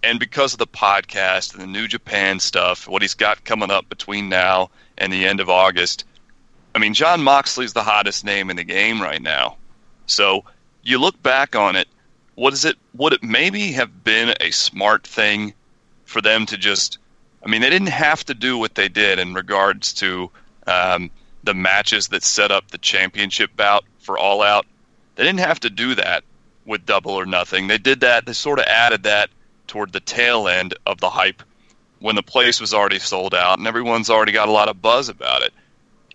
and 0.05 0.21
because 0.21 0.53
of 0.53 0.61
the 0.61 0.67
podcast 0.67 1.53
and 1.53 1.63
the 1.63 1.67
New 1.67 1.89
Japan 1.89 2.39
stuff, 2.39 2.87
what 2.87 3.03
he's 3.03 3.15
got 3.15 3.45
coming 3.45 3.71
up 3.71 3.89
between 3.89 4.29
now 4.29 4.71
and 4.97 5.13
the 5.13 5.27
end 5.27 5.41
of 5.41 5.51
August, 5.51 6.05
I 6.75 6.79
mean, 6.79 6.95
Jon 6.95 7.23
Moxley's 7.23 7.73
the 7.73 7.83
hottest 7.83 8.25
name 8.25 8.51
in 8.51 8.57
the 8.57 8.65
game 8.65 9.03
right 9.03 9.21
now. 9.21 9.57
So 10.09 10.45
you 10.83 10.99
look 10.99 11.23
back 11.23 11.55
on 11.55 11.77
it, 11.77 11.89
what 12.35 12.53
is 12.53 12.65
it? 12.65 12.77
Would 12.95 13.13
it 13.13 13.23
maybe 13.23 13.73
have 13.73 14.05
been 14.05 14.35
a 14.41 14.51
smart 14.51 15.07
thing 15.07 15.55
for 16.05 16.21
them 16.21 16.47
to 16.47 16.57
just? 16.57 16.99
I 17.45 17.49
mean, 17.49 17.61
they 17.61 17.71
didn't 17.71 17.89
have 17.89 18.25
to 18.27 18.35
do 18.35 18.59
what 18.59 18.75
they 18.75 18.89
did 18.89 19.19
in 19.19 19.35
regards 19.35 19.93
to 19.95 20.31
um, 20.67 21.11
the 21.45 21.55
matches 21.55 22.09
that 22.09 22.23
set 22.23 22.51
up 22.51 22.71
the 22.71 22.79
championship 22.79 23.57
bout 23.57 23.85
for 23.99 24.19
All 24.19 24.43
Out. 24.43 24.67
They 25.15 25.25
didn't 25.25 25.41
have 25.41 25.61
to 25.61 25.71
do 25.71 25.95
that 25.95 26.25
with 26.65 26.87
Double 26.87 27.13
or 27.13 27.27
Nothing. 27.27 27.67
They 27.67 27.79
did 27.79 28.01
that. 28.01 28.27
They 28.27 28.33
sort 28.33 28.59
of 28.59 28.67
added 28.67 29.05
that 29.05 29.31
toward 29.67 29.93
the 29.93 30.01
tail 30.01 30.49
end 30.49 30.75
of 30.87 31.01
the 31.01 31.11
hype 31.11 31.43
when 32.01 32.17
the 32.17 32.23
place 32.23 32.61
was 32.61 32.73
already 32.73 32.99
sold 32.99 33.35
out 33.35 33.59
and 33.59 33.67
everyone's 33.67 34.11
already 34.11 34.33
got 34.33 34.49
a 34.49 34.53
lot 34.53 34.69
of 34.69 34.81
buzz 34.81 35.09
about 35.09 35.43
it. 35.43 35.53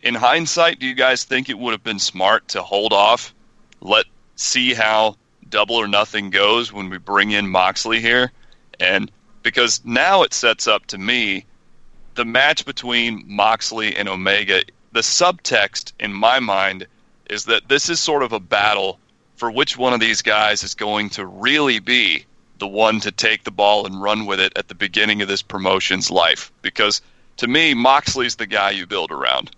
In 0.01 0.15
hindsight, 0.15 0.79
do 0.79 0.87
you 0.87 0.95
guys 0.95 1.23
think 1.23 1.49
it 1.49 1.57
would 1.57 1.71
have 1.71 1.83
been 1.83 1.99
smart 1.99 2.47
to 2.49 2.61
hold 2.61 2.93
off, 2.93 3.33
let 3.83 4.05
see 4.35 4.73
how 4.73 5.15
double 5.49 5.75
or 5.75 5.87
nothing 5.87 6.29
goes 6.29 6.71
when 6.71 6.89
we 6.89 6.97
bring 6.97 7.31
in 7.31 7.47
Moxley 7.47 7.99
here? 7.99 8.31
And 8.79 9.11
because 9.43 9.81
now 9.83 10.23
it 10.23 10.33
sets 10.33 10.67
up 10.67 10.85
to 10.87 10.97
me 10.97 11.45
the 12.15 12.25
match 12.25 12.65
between 12.65 13.23
Moxley 13.27 13.95
and 13.95 14.07
Omega, 14.07 14.63
the 14.91 15.01
subtext 15.01 15.91
in 15.99 16.13
my 16.13 16.39
mind 16.39 16.87
is 17.29 17.45
that 17.45 17.67
this 17.67 17.89
is 17.89 17.99
sort 17.99 18.23
of 18.23 18.31
a 18.31 18.39
battle 18.39 18.99
for 19.35 19.51
which 19.51 19.77
one 19.77 19.93
of 19.93 19.99
these 19.99 20.21
guys 20.21 20.63
is 20.63 20.75
going 20.75 21.09
to 21.09 21.25
really 21.25 21.79
be 21.79 22.25
the 22.59 22.67
one 22.67 22.99
to 23.01 23.11
take 23.11 23.43
the 23.43 23.51
ball 23.51 23.85
and 23.85 24.01
run 24.01 24.25
with 24.25 24.39
it 24.39 24.53
at 24.55 24.67
the 24.67 24.75
beginning 24.75 25.21
of 25.21 25.27
this 25.27 25.41
promotion's 25.41 26.11
life. 26.11 26.51
Because 26.61 27.01
to 27.37 27.47
me, 27.47 27.73
Moxley's 27.73 28.35
the 28.35 28.45
guy 28.45 28.71
you 28.71 28.85
build 28.85 29.11
around. 29.11 29.51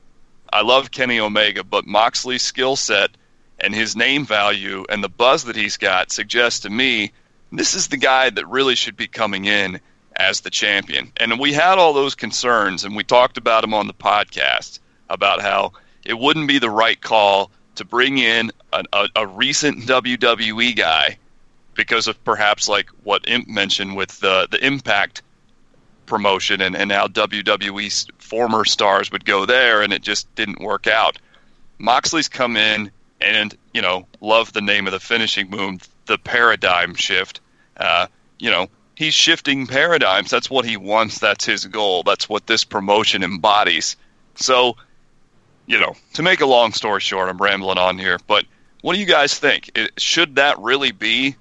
I 0.52 0.62
love 0.62 0.92
Kenny 0.92 1.20
Omega, 1.20 1.64
but 1.64 1.86
Moxley's 1.86 2.42
skill 2.42 2.76
set 2.76 3.12
and 3.60 3.74
his 3.74 3.96
name 3.96 4.26
value 4.26 4.86
and 4.90 5.04
the 5.04 5.10
buzz 5.10 5.46
that 5.46 5.56
he's 5.56 5.78
got 5.78 6.12
suggests 6.12 6.62
to 6.62 6.70
me 6.70 7.12
this 7.52 7.74
is 7.74 7.88
the 7.88 7.98
guy 7.98 8.30
that 8.30 8.48
really 8.48 8.76
should 8.76 8.98
be 8.98 9.08
coming 9.08 9.46
in 9.46 9.80
as 10.16 10.42
the 10.42 10.50
champion. 10.50 11.12
And 11.18 11.40
we 11.40 11.54
had 11.54 11.78
all 11.78 11.94
those 11.94 12.16
concerns, 12.16 12.84
and 12.84 12.96
we 12.96 13.04
talked 13.04 13.38
about 13.38 13.64
him 13.64 13.74
on 13.74 13.88
the 13.88 13.94
podcast 13.94 14.80
about 15.10 15.42
how 15.42 15.74
it 16.06 16.18
wouldn't 16.18 16.48
be 16.48 16.60
the 16.60 16.70
right 16.70 17.00
call 17.00 17.52
to 17.76 17.86
bring 17.86 18.18
in 18.18 18.52
a, 18.74 18.84
a, 18.94 19.10
a 19.16 19.28
recent 19.28 19.84
WWE 19.84 20.76
guy 20.76 21.18
because 21.74 22.08
of 22.08 22.24
perhaps 22.24 22.70
like 22.70 22.90
what 23.04 23.28
Imp 23.28 23.48
mentioned 23.48 23.96
with 23.96 24.18
the 24.22 24.48
the 24.50 24.66
Impact 24.66 25.22
promotion 26.06 26.62
and, 26.62 26.76
and 26.76 26.92
how 26.92 27.08
WWE's 27.08 28.08
former 28.18 28.64
stars 28.64 29.12
would 29.12 29.26
go 29.26 29.46
there 29.46 29.82
and 29.82 29.92
it 29.92 30.02
just 30.02 30.34
didn't 30.36 30.62
work 30.62 30.88
out. 30.88 31.18
Moxley's 31.78 32.30
come 32.30 32.56
in 32.56 32.92
and, 33.26 33.58
you 33.74 33.82
know, 33.82 34.08
love 34.22 34.54
the 34.54 34.62
name 34.62 34.88
of 34.88 34.94
the 34.94 35.00
finishing 35.00 35.50
move, 35.50 35.88
the 36.06 36.18
paradigm 36.18 36.96
shift. 36.96 37.42
Uh, 37.78 38.08
you 38.40 38.52
know, 38.52 38.68
he's 38.96 39.14
shifting 39.14 39.68
paradigms. 39.68 40.30
That's 40.30 40.50
what 40.50 40.66
he 40.66 40.78
wants. 40.78 41.20
That's 41.20 41.46
his 41.46 41.66
goal. 41.66 42.04
That's 42.04 42.30
what 42.30 42.48
this 42.48 42.64
promotion 42.64 43.24
embodies. 43.24 43.98
So, 44.36 44.78
you 45.66 45.80
know, 45.80 45.96
to 46.14 46.24
make 46.24 46.42
a 46.42 46.46
long 46.46 46.74
story 46.74 47.02
short, 47.02 47.30
I'm 47.30 47.38
rambling 47.38 47.78
on 47.78 47.98
here, 47.98 48.20
but 48.28 48.46
what 48.82 48.94
do 48.94 49.00
you 49.00 49.06
guys 49.06 49.38
think? 49.38 49.72
It, 49.76 50.00
should 50.00 50.36
that 50.36 50.60
really 50.60 50.92
be 50.92 51.36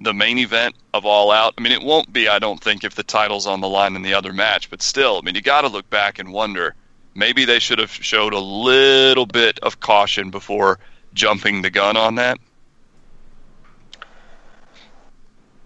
the 0.00 0.14
main 0.14 0.38
event 0.38 0.74
of 0.94 1.04
All 1.04 1.30
Out. 1.30 1.54
I 1.58 1.60
mean, 1.60 1.72
it 1.72 1.82
won't 1.82 2.12
be, 2.12 2.26
I 2.26 2.38
don't 2.38 2.62
think, 2.62 2.84
if 2.84 2.94
the 2.94 3.02
title's 3.02 3.46
on 3.46 3.60
the 3.60 3.68
line 3.68 3.96
in 3.96 4.02
the 4.02 4.14
other 4.14 4.32
match, 4.32 4.70
but 4.70 4.82
still, 4.82 5.18
I 5.18 5.20
mean, 5.20 5.34
you 5.34 5.42
got 5.42 5.62
to 5.62 5.68
look 5.68 5.88
back 5.90 6.18
and 6.18 6.32
wonder 6.32 6.74
maybe 7.14 7.44
they 7.44 7.58
should 7.58 7.78
have 7.78 7.92
showed 7.92 8.32
a 8.32 8.38
little 8.38 9.26
bit 9.26 9.58
of 9.60 9.80
caution 9.80 10.30
before 10.30 10.78
jumping 11.14 11.62
the 11.62 11.70
gun 11.70 11.96
on 11.96 12.16
that. 12.16 12.38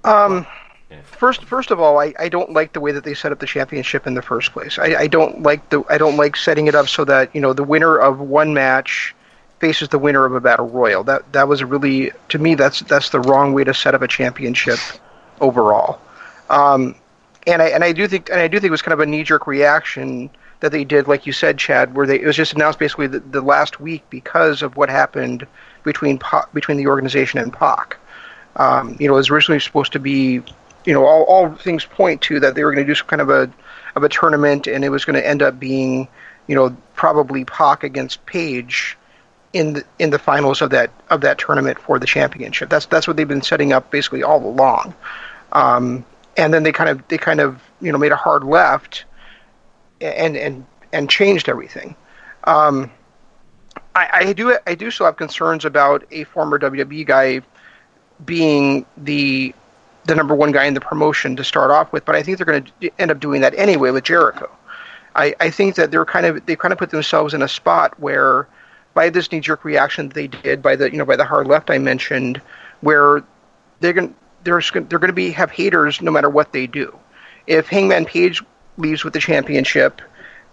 Um, 0.05 0.47
first, 1.03 1.45
first 1.45 1.71
of 1.71 1.81
all, 1.81 1.99
I, 1.99 2.15
I 2.19 2.29
don't 2.29 2.53
like 2.53 2.73
the 2.73 2.81
way 2.81 2.93
that 2.93 3.05
they 3.05 3.15
set 3.15 3.33
up 3.33 3.41
the 3.41 3.47
championship 3.47 4.07
in 4.07 4.15
the 4.15 4.23
first 4.23 4.53
place. 4.53 4.79
I, 4.79 4.95
I 4.95 5.07
don't 5.07 5.43
like 5.43 5.71
the 5.71 5.83
I 5.89 5.99
don't 5.99 6.17
like 6.17 6.37
setting 6.37 6.67
it 6.67 6.75
up 6.75 6.89
so 6.89 7.05
that 7.07 7.35
you 7.35 7.41
know 7.41 7.53
the 7.53 7.65
winner 7.65 7.97
of 7.97 8.21
one 8.21 8.55
match 8.55 9.15
faces 9.61 9.89
the 9.89 9.99
winner 9.99 10.25
of 10.25 10.35
a 10.35 10.41
battle 10.41 10.69
royal. 10.69 11.05
That 11.05 11.33
that 11.33 11.49
was 11.49 11.65
really 11.65 12.13
to 12.29 12.39
me 12.39 12.55
that's 12.55 12.81
that's 12.81 13.11
the 13.11 13.21
wrong 13.21 13.55
way 13.55 13.65
to 13.65 13.73
set 13.73 13.95
up 13.95 14.03
a 14.03 14.09
championship 14.09 14.79
overall. 15.41 16.01
Um, 16.51 16.95
and 17.47 17.63
I 17.63 17.69
and 17.69 17.83
I 17.83 17.93
do 17.93 18.07
think 18.07 18.29
and 18.31 18.41
I 18.41 18.49
do 18.49 18.59
think 18.61 18.69
it 18.69 18.71
was 18.71 18.83
kind 18.83 18.93
of 18.93 19.01
a 19.01 19.07
knee 19.07 19.23
jerk 19.23 19.47
reaction 19.47 20.31
that 20.65 20.73
they 20.73 20.83
did, 20.83 21.07
like 21.07 21.27
you 21.27 21.33
said, 21.35 21.59
Chad, 21.59 21.95
where 21.95 22.07
they 22.07 22.19
it 22.19 22.25
was 22.25 22.37
just 22.37 22.55
announced 22.55 22.79
basically 22.79 23.07
the, 23.07 23.21
the 23.21 23.43
last 23.43 23.81
week 23.81 24.03
because 24.09 24.63
of 24.63 24.79
what 24.79 24.89
happened 24.89 25.47
between 25.83 26.19
between 26.55 26.79
the 26.79 26.87
organization 26.87 27.39
and 27.39 27.53
Pac. 27.53 27.99
Um, 28.57 28.97
you 28.99 29.07
know, 29.07 29.13
it 29.15 29.19
was 29.19 29.29
originally 29.29 29.61
supposed 29.61 29.93
to 29.93 29.99
be, 29.99 30.41
you 30.87 30.93
know, 30.95 31.05
all, 31.05 31.25
all 31.25 31.55
things 31.55 31.85
point 31.85 32.23
to 32.23 32.41
that 32.41 32.55
they 32.55 32.65
were 32.65 32.73
going 32.73 32.87
to 32.87 32.91
do 32.91 32.95
some 32.95 33.07
kind 33.07 33.21
of 33.21 33.29
a 33.29 33.53
of 33.95 34.05
a 34.05 34.09
tournament, 34.09 34.67
and 34.67 34.87
it 34.87 34.89
was 34.89 35.05
going 35.05 35.17
to 35.17 35.27
end 35.27 35.43
up 35.43 35.61
being, 35.61 36.09
you 36.47 36.55
know, 36.55 36.75
probably 36.95 37.45
Pac 37.45 37.85
against 37.85 38.25
Page 38.25 38.97
in 39.53 39.75
the 39.75 39.85
in 39.99 40.09
the 40.09 40.19
finals 40.19 40.63
of 40.63 40.71
that 40.71 40.91
of 41.11 41.21
that 41.21 41.37
tournament 41.37 41.79
for 41.79 41.99
the 41.99 42.07
championship. 42.07 42.71
That's 42.71 42.87
that's 42.87 43.07
what 43.07 43.19
they've 43.19 43.29
been 43.29 43.43
setting 43.43 43.75
up 43.75 43.91
basically 43.91 44.23
all 44.23 44.43
along. 44.43 44.95
Um, 45.53 46.07
and 46.39 46.55
then 46.55 46.63
they 46.63 46.73
kind 46.73 46.89
of 46.89 47.07
they 47.09 47.19
kind 47.19 47.41
of 47.41 47.63
you 47.83 47.93
know 47.93 47.99
made 47.99 48.13
a 48.13 48.17
hard 48.17 48.45
left 48.45 49.05
and 50.01 50.37
and 50.37 50.67
and 50.93 51.11
changed 51.11 51.49
everything. 51.49 51.97
Um, 52.45 52.91
I, 53.95 54.09
I 54.13 54.33
do 54.33 54.57
I 54.67 54.75
do 54.75 54.91
still 54.91 55.07
have 55.07 55.17
concerns 55.17 55.65
about 55.65 56.05
a 56.11 56.25
former 56.25 56.59
WWE 56.59 57.07
guy 57.07 57.41
being 58.25 58.87
the 58.97 59.55
the 60.05 60.15
number 60.15 60.35
one 60.35 60.53
guy 60.53 60.65
in 60.65 60.75
the 60.75 60.81
promotion 60.81 61.35
to 61.37 61.45
start 61.45 61.71
off 61.71 61.93
with, 61.93 62.05
but 62.05 62.15
I 62.15 62.23
think 62.23 62.37
they're 62.37 62.47
going 62.47 62.69
to 62.81 62.91
end 62.99 63.11
up 63.11 63.21
doing 63.21 63.41
that 63.41 63.55
anyway 63.55 63.91
with 63.91 64.05
Jericho. 64.05 64.51
I, 65.17 65.35
I 65.41 65.51
think 65.51 65.77
that 65.77 65.91
they're 65.91 66.05
kind 66.05 66.27
of 66.27 66.45
they 66.47 66.57
kind 66.57 66.73
of 66.73 66.79
put 66.79 66.91
themselves 66.91 67.35
in 67.35 67.43
a 67.43 67.49
spot 67.49 67.99
where 68.01 68.49
by 68.95 69.11
this 69.11 69.31
knee 69.31 69.41
jerk 69.41 69.65
reaction 69.65 70.09
they 70.11 70.27
did 70.27 70.63
by 70.63 70.77
the 70.77 70.91
you 70.91 70.99
know 70.99 71.05
by 71.05 71.17
the 71.17 71.25
hard 71.25 71.47
left 71.47 71.71
I 71.71 71.79
mentioned, 71.79 72.41
where 72.81 73.23
they're 73.81 73.93
going 73.93 74.15
they're 74.43 74.61
they're 74.61 74.99
going 74.99 75.09
to 75.09 75.13
be 75.13 75.31
have 75.31 75.51
haters 75.51 76.01
no 76.03 76.11
matter 76.11 76.29
what 76.29 76.53
they 76.53 76.67
do. 76.67 76.97
If 77.47 77.69
Hangman 77.69 78.07
Page 78.07 78.43
leaves 78.77 79.05
with 79.05 79.13
the 79.13 79.21
championship, 79.21 80.01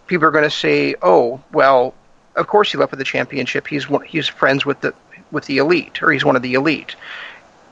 people 0.07 0.27
are 0.27 0.31
going 0.31 0.43
to 0.43 0.49
say, 0.49 0.95
"Oh, 1.01 1.41
well, 1.51 1.93
of 2.36 2.47
course 2.47 2.71
he 2.71 2.77
left 2.77 2.91
with 2.91 2.99
the 2.99 3.05
championship. 3.05 3.67
He's 3.67 3.86
he's 4.05 4.27
friends 4.27 4.65
with 4.65 4.81
the 4.81 4.93
with 5.31 5.45
the 5.45 5.57
elite, 5.57 6.01
or 6.01 6.12
he's 6.12 6.25
one 6.25 6.36
of 6.36 6.41
the 6.41 6.53
elite." 6.53 6.95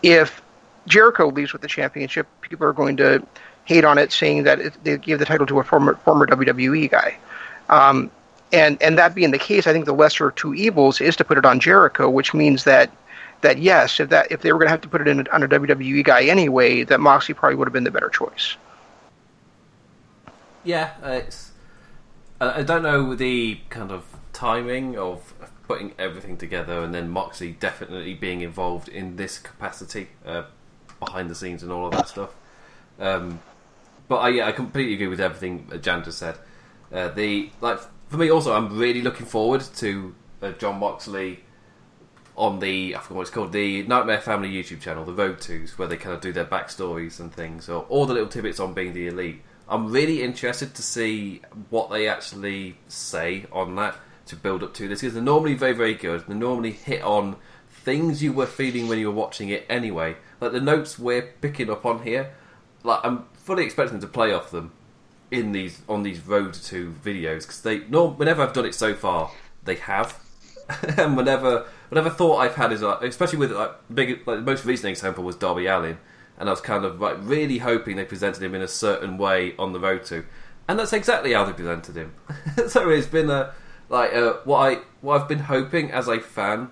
If 0.02 0.42
Jericho 0.88 1.28
leaves 1.28 1.54
with 1.54 1.62
the 1.62 1.68
championship, 1.68 2.28
people 2.42 2.66
are 2.66 2.74
going 2.74 2.98
to 2.98 3.26
hate 3.66 3.86
on 3.86 3.98
it, 3.98 4.12
saying 4.12 4.44
that 4.44 4.60
it, 4.60 4.74
they 4.84 4.98
gave 4.98 5.20
the 5.20 5.26
title 5.26 5.46
to 5.46 5.60
a 5.60 5.64
former 5.64 5.96
former 5.96 6.26
WWE 6.26 6.90
guy. 6.90 7.18
Um, 7.70 8.10
and 8.52 8.82
and 8.82 8.98
that 8.98 9.14
being 9.14 9.32
the 9.32 9.40
case, 9.40 9.68
I 9.68 9.74
think 9.74 9.86
the 9.86 9.94
lesser 9.94 10.30
of 10.30 10.36
two 10.36 10.54
evils 10.54 11.02
is 11.02 11.16
to 11.18 11.24
put 11.24 11.38
it 11.38 11.46
on 11.46 11.60
Jericho, 11.60 12.10
which 12.10 12.34
means 12.34 12.64
that 12.64 12.90
that 13.42 13.60
yes, 13.60 14.00
if 14.00 14.10
that 14.10 14.32
if 14.32 14.42
they 14.42 14.52
were 14.52 14.60
going 14.60 14.68
to 14.68 14.72
have 14.72 14.82
to 14.82 14.88
put 14.88 15.02
it 15.02 15.08
in 15.08 15.28
on 15.28 15.44
a 15.44 15.48
WWE 15.48 16.04
guy 16.04 16.24
anyway, 16.24 16.84
that 16.84 17.00
Moxley 17.00 17.36
probably 17.36 17.56
would 17.56 17.68
have 17.68 17.74
been 17.74 17.84
the 17.84 17.92
better 17.92 18.10
choice. 18.10 18.56
Yeah, 20.70 20.92
it's. 21.04 21.52
I 22.40 22.62
don't 22.62 22.84
know 22.84 23.16
the 23.16 23.60
kind 23.72 23.92
of 23.92 24.06
timing 24.34 25.00
of 25.00 25.34
putting 25.68 25.94
everything 25.98 26.38
together, 26.38 26.84
and 26.84 26.94
then 26.94 27.10
Moxley 27.10 27.54
definitely 27.54 28.14
being 28.14 28.42
involved 28.42 28.88
in 28.88 29.16
this 29.16 29.40
capacity 29.40 30.10
uh, 30.24 30.44
behind 31.00 31.28
the 31.28 31.34
scenes 31.34 31.64
and 31.64 31.72
all 31.72 31.88
of 31.88 31.94
that 31.94 32.08
stuff. 32.08 32.36
Um, 33.00 33.40
but 34.08 34.18
I, 34.18 34.30
yeah, 34.30 34.48
I 34.48 34.52
completely 34.52 34.94
agree 34.94 35.08
with 35.08 35.20
everything 35.20 35.72
Jan 35.82 36.04
just 36.04 36.20
said. 36.20 36.38
Uh, 36.94 37.08
the 37.08 37.50
like 37.62 37.80
for 38.08 38.18
me, 38.18 38.30
also, 38.30 38.54
I'm 38.54 38.78
really 38.78 39.02
looking 39.02 39.26
forward 39.26 39.62
to 39.78 40.14
uh, 40.44 40.52
Jon 40.52 40.80
Moxley 40.80 41.40
on 42.38 42.60
the 42.60 42.96
I 42.96 43.00
forgot 43.00 43.16
what 43.16 43.22
it's 43.24 43.32
called 43.32 43.54
the 43.54 43.82
Nightmare 43.88 44.22
Family 44.22 44.52
YouTube 44.52 44.82
channel, 44.82 45.04
the 45.04 45.14
Road 45.14 45.42
Twos, 45.42 45.80
where 45.80 45.88
they 45.88 45.98
kind 45.98 46.14
of 46.14 46.22
do 46.22 46.32
their 46.32 46.46
backstories 46.46 47.20
and 47.20 47.34
things, 47.34 47.70
or 47.70 47.86
all 47.90 48.06
the 48.06 48.14
little 48.14 48.30
tidbits 48.30 48.60
on 48.60 48.76
being 48.76 48.94
the 48.94 49.08
elite. 49.08 49.42
I'm 49.70 49.92
really 49.92 50.24
interested 50.24 50.74
to 50.76 50.82
see 50.82 51.42
what 51.70 51.90
they 51.90 52.08
actually 52.08 52.78
say 52.88 53.46
on 53.52 53.76
that 53.76 53.96
to 54.26 54.36
build 54.36 54.64
up 54.64 54.74
to 54.76 54.88
this 54.88 55.02
because 55.02 55.14
they're 55.14 55.24
normally 55.24 55.54
very 55.54 55.74
very 55.74 55.94
good. 55.94 56.26
They 56.28 56.34
normally 56.34 56.72
hit 56.72 57.02
on 57.04 57.36
things 57.70 58.22
you 58.22 58.34
were 58.34 58.46
feeling 58.46 58.88
when 58.88 59.00
you 59.00 59.08
were 59.08 59.16
watching 59.16 59.50
it 59.50 59.66
anyway. 59.70 60.16
Like 60.42 60.52
the 60.52 60.62
notes 60.62 60.98
we're 60.98 61.22
picking 61.22 61.70
up 61.70 61.86
on 61.86 62.04
here, 62.04 62.32
like 62.84 63.00
I'm 63.04 63.26
fully 63.34 63.64
expecting 63.64 64.00
to 64.00 64.08
play 64.08 64.34
off 64.34 64.52
them 64.52 64.72
in 65.32 65.52
these 65.52 65.82
on 65.88 66.04
these 66.04 66.26
road 66.26 66.54
to 66.54 66.92
videos 66.92 67.42
because 67.42 67.62
they 67.62 67.80
no 67.88 68.08
whenever 68.08 68.42
I've 68.42 68.54
done 68.54 68.66
it 68.66 68.74
so 68.74 68.96
far 68.96 69.32
they 69.64 69.76
have 69.76 70.20
and 70.98 71.16
whenever 71.16 71.66
whatever 71.90 72.10
thought 72.10 72.38
I've 72.38 72.56
had 72.56 72.72
is 72.72 72.82
like 72.82 73.04
especially 73.04 73.38
with 73.38 73.52
like 73.52 73.72
big 73.94 74.28
like 74.28 74.38
the 74.38 74.42
most 74.42 74.66
recent 74.66 74.90
example 74.90 75.24
was 75.24 75.36
Darby 75.36 75.68
Allin 75.68 76.00
and 76.40 76.50
I 76.50 76.52
was 76.52 76.62
kind 76.62 76.86
of 76.86 77.00
like 77.00 77.18
really 77.20 77.60
hoping 77.60 77.98
they 77.98 78.06
presented 78.06 78.42
him 78.42 78.56
in 78.56 78.62
a 78.62 78.68
certain 78.68 79.18
way 79.18 79.56
on 79.60 79.74
the 79.74 79.80
road 79.80 80.06
to. 80.06 80.26
And 80.68 80.80
that's 80.80 80.94
exactly 80.94 81.34
how 81.34 81.46
they 81.46 81.54
presented 81.54 81.96
him. 81.96 82.14
So 82.68 82.90
it's 82.90 83.08
been 83.08 83.30
a 83.30 83.54
like 83.90 84.14
uh, 84.14 84.34
what 84.44 84.58
I 84.60 84.82
what 85.02 85.22
I've 85.22 85.28
been 85.28 85.40
hoping 85.40 85.92
as 85.92 86.08
a 86.08 86.20
fan 86.20 86.70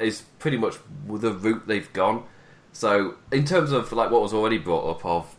is 0.00 0.22
pretty 0.38 0.56
much 0.56 0.76
the 1.06 1.32
route 1.32 1.66
they've 1.66 1.92
gone. 1.92 2.24
So, 2.72 3.14
in 3.30 3.44
terms 3.44 3.72
of 3.72 3.92
like 3.92 4.10
what 4.10 4.22
was 4.22 4.34
already 4.34 4.58
brought 4.58 4.88
up 4.88 5.04
of 5.04 5.36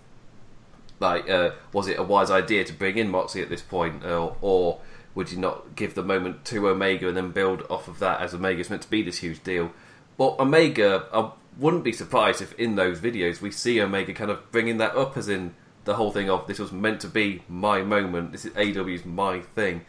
like, 0.99 1.30
uh, 1.30 1.51
was 1.73 1.88
it 1.88 1.99
a 1.99 2.04
wise 2.04 2.32
idea 2.32 2.63
to 2.63 2.73
bring 2.73 2.97
in 2.97 3.10
Moxley 3.10 3.41
at 3.41 3.49
this 3.49 3.62
point, 3.62 4.06
or, 4.06 4.38
or 4.41 4.80
would 5.13 5.32
you 5.32 5.38
not 5.38 5.75
give 5.75 5.95
the 5.95 6.04
moment 6.04 6.45
to 6.45 6.69
Omega 6.69 7.10
and 7.10 7.17
then 7.17 7.32
build 7.32 7.63
off 7.69 7.88
of 7.88 7.99
that 7.99 8.21
as 8.21 8.34
Omega's 8.34 8.69
meant 8.69 8.84
to 8.84 8.89
be 8.89 9.01
this 9.01 9.17
huge 9.17 9.43
deal? 9.43 9.71
But 10.17 10.39
Omega, 10.39 11.08
I 11.13 11.32
wouldn't 11.58 11.84
be 11.84 11.91
surprised 11.91 12.41
if 12.41 12.54
in 12.60 12.75
those 12.75 12.99
videos 12.99 13.41
we 13.41 13.51
see 13.51 13.82
Omega 13.82 14.13
kind 14.13 14.32
of 14.32 14.51
bringing 14.51 14.78
that 14.78 14.95
up 14.95 15.17
as 15.17 15.30
in 15.30 15.56
the 15.86 15.95
whole 15.95 16.12
thing 16.12 16.30
of 16.30 16.47
this 16.47 16.60
was 16.60 16.71
meant 16.71 16.99
to 17.01 17.08
be 17.08 17.43
my 17.47 17.82
moment, 17.82 18.32
this 18.32 18.45
is 18.45 18.54
AEW's 18.54 19.06
my 19.06 19.39
thing. 19.39 19.86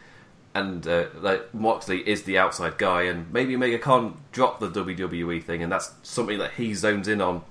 And 0.53 0.87
uh, 0.87 1.07
like 1.19 1.53
Moxley 1.53 2.07
is 2.07 2.23
the 2.23 2.37
outside 2.37 2.77
guy, 2.77 3.03
and 3.03 3.31
maybe 3.31 3.55
Omega 3.55 3.77
can't 3.77 4.15
drop 4.31 4.59
the 4.59 4.69
WWE 4.69 5.43
thing, 5.43 5.61
and 5.61 5.71
that's 5.71 5.91
something 6.01 6.39
that 6.39 6.53
he 6.53 6.73
zones 6.73 7.07
in 7.07 7.21
on. 7.21 7.43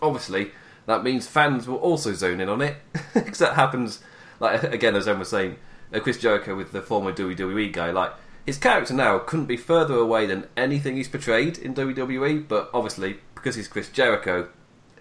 Obviously, 0.00 0.50
that 0.86 1.02
means 1.02 1.26
fans 1.26 1.68
will 1.68 1.76
also 1.76 2.14
zone 2.14 2.40
in 2.40 2.48
on 2.48 2.62
it 2.62 2.76
because 3.14 3.38
that 3.38 3.54
happens. 3.54 4.00
Like 4.40 4.62
again, 4.62 4.94
as 4.96 5.06
I 5.06 5.12
was 5.12 5.28
saying, 5.28 5.58
uh, 5.92 6.00
Chris 6.00 6.18
Jericho 6.18 6.56
with 6.56 6.72
the 6.72 6.80
former 6.80 7.12
WWE 7.12 7.70
guy, 7.70 7.90
like 7.90 8.12
his 8.46 8.58
character 8.58 8.94
now 8.94 9.18
couldn't 9.18 9.46
be 9.46 9.56
further 9.56 9.94
away 9.94 10.26
than 10.26 10.46
anything 10.56 10.96
he's 10.96 11.08
portrayed 11.08 11.58
in 11.58 11.74
WWE. 11.74 12.46
But 12.46 12.70
obviously, 12.74 13.18
because 13.34 13.54
he's 13.56 13.68
Chris 13.68 13.88
Jericho, 13.88 14.48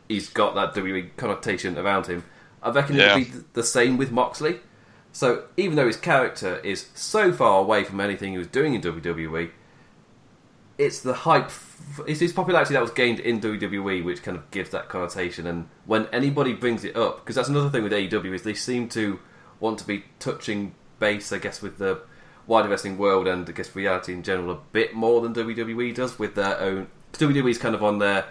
he's 0.08 0.30
got 0.30 0.56
that 0.56 0.74
WWE 0.74 1.16
connotation 1.18 1.78
around 1.78 2.08
him. 2.08 2.24
I 2.62 2.70
reckon 2.72 2.96
Yeah. 2.96 3.18
it'll 3.18 3.32
be 3.34 3.44
the 3.54 3.64
same 3.64 3.98
with 3.98 4.12
Moxley. 4.12 4.60
So 5.12 5.44
even 5.58 5.76
though 5.76 5.88
his 5.88 5.98
character 5.98 6.58
is 6.64 6.88
so 6.96 7.32
far 7.32 7.60
away 7.60 7.84
from 7.84 8.00
anything 8.00 8.32
he 8.32 8.38
was 8.38 8.48
doing 8.48 8.74
in 8.74 8.82
WWE, 8.82 9.52
it's 10.78 11.02
the 11.02 11.14
hype, 11.14 11.52
it's 12.08 12.20
his 12.20 12.34
popularity 12.34 12.74
that 12.74 12.82
was 12.82 12.90
gained 12.92 13.20
in 13.20 13.40
WWE 13.40 14.04
which 14.04 14.24
kind 14.24 14.36
of 14.38 14.50
gives 14.50 14.72
that 14.72 14.90
connotation. 14.90 15.46
And 15.46 15.68
when 15.86 16.08
anybody 16.08 16.54
brings 16.54 16.84
it 16.84 16.96
up, 16.96 17.18
because 17.18 17.36
that's 17.36 17.50
another 17.50 17.70
thing 17.70 17.84
with 17.84 17.92
AEW 17.92 18.34
is 18.34 18.42
they 18.44 18.56
seem 18.56 18.90
to 18.90 19.20
want 19.60 19.78
to 19.80 19.86
be 19.88 20.06
touching 20.20 20.74
base, 21.00 21.32
I 21.32 21.38
guess, 21.38 21.62
with 21.62 21.78
the 21.78 22.02
wider 22.48 22.70
wrestling 22.70 22.98
world 22.98 23.28
and 23.28 23.48
I 23.48 23.52
guess 23.52 23.76
reality 23.76 24.14
in 24.14 24.24
general 24.24 24.52
a 24.52 24.60
bit 24.72 24.94
more 24.94 25.22
than 25.22 25.34
WWE 25.34 25.94
does 25.96 26.20
with 26.20 26.36
their 26.36 26.60
own. 26.60 26.88
WWE's 27.14 27.58
kind 27.58 27.76
of 27.76 27.84
on 27.84 28.00
their 28.00 28.26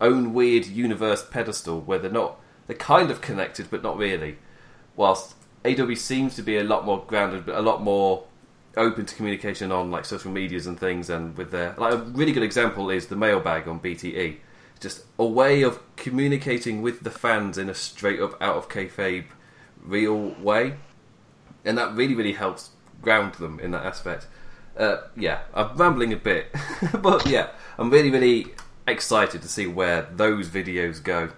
own 0.00 0.34
weird 0.34 0.66
universe 0.66 1.24
pedestal 1.24 1.80
where 1.80 1.98
they're 1.98 2.10
not, 2.10 2.40
they're 2.66 2.76
kind 2.76 3.10
of 3.10 3.20
connected 3.20 3.70
but 3.70 3.82
not 3.82 3.96
really. 3.96 4.38
Whilst 4.96 5.34
AEW 5.64 5.96
seems 5.96 6.36
to 6.36 6.42
be 6.42 6.58
a 6.58 6.64
lot 6.64 6.84
more 6.84 7.02
grounded, 7.06 7.46
but 7.46 7.56
a 7.56 7.62
lot 7.62 7.82
more 7.82 8.24
open 8.76 9.06
to 9.06 9.14
communication 9.14 9.72
on 9.72 9.90
like 9.90 10.04
social 10.04 10.30
medias 10.30 10.66
and 10.66 10.78
things, 10.78 11.08
and 11.08 11.36
with 11.36 11.50
their 11.50 11.74
like 11.78 11.94
a 11.94 11.98
really 11.98 12.32
good 12.32 12.42
example 12.42 12.90
is 12.90 13.06
the 13.06 13.16
mailbag 13.16 13.66
on 13.66 13.80
BTE. 13.80 14.36
It's 14.72 14.80
just 14.80 15.04
a 15.18 15.24
way 15.24 15.62
of 15.62 15.80
communicating 15.96 16.82
with 16.82 17.00
the 17.00 17.10
fans 17.10 17.56
in 17.56 17.68
a 17.68 17.74
straight 17.74 18.20
up 18.20 18.40
out 18.42 18.56
of 18.56 18.68
kayfabe 18.68 19.26
real 19.82 20.34
way, 20.40 20.74
and 21.64 21.78
that 21.78 21.94
really 21.94 22.14
really 22.14 22.34
helps 22.34 22.70
ground 23.04 23.34
them 23.34 23.60
in 23.60 23.70
that 23.72 23.84
aspect. 23.84 24.26
Uh, 24.76 25.02
yeah, 25.16 25.42
I'm 25.54 25.76
rambling 25.76 26.12
a 26.12 26.16
bit, 26.16 26.46
but 27.00 27.26
yeah, 27.28 27.50
I'm 27.78 27.90
really 27.90 28.10
really 28.10 28.54
excited 28.86 29.40
to 29.42 29.48
see 29.48 29.66
where 29.66 30.08
those 30.14 30.48
videos 30.48 31.02
go 31.02 31.30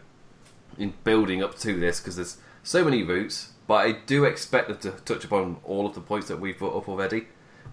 in 0.79 0.95
building 1.05 1.43
up 1.43 1.59
to 1.59 1.79
this 1.79 2.01
because 2.01 2.17
there's 2.17 2.39
so 2.63 2.85
many 2.85 3.03
routes, 3.03 3.51
but 3.67 3.87
I 3.87 3.93
do 3.93 4.25
expect 4.25 4.69
them 4.69 4.79
to 4.79 4.91
touch 5.03 5.25
upon 5.25 5.59
all 5.65 5.87
of 5.87 5.95
the 5.95 6.01
points 6.01 6.29
that 6.29 6.41
we've 6.41 6.59
brought 6.59 6.77
up 6.77 6.89
already, 6.89 7.27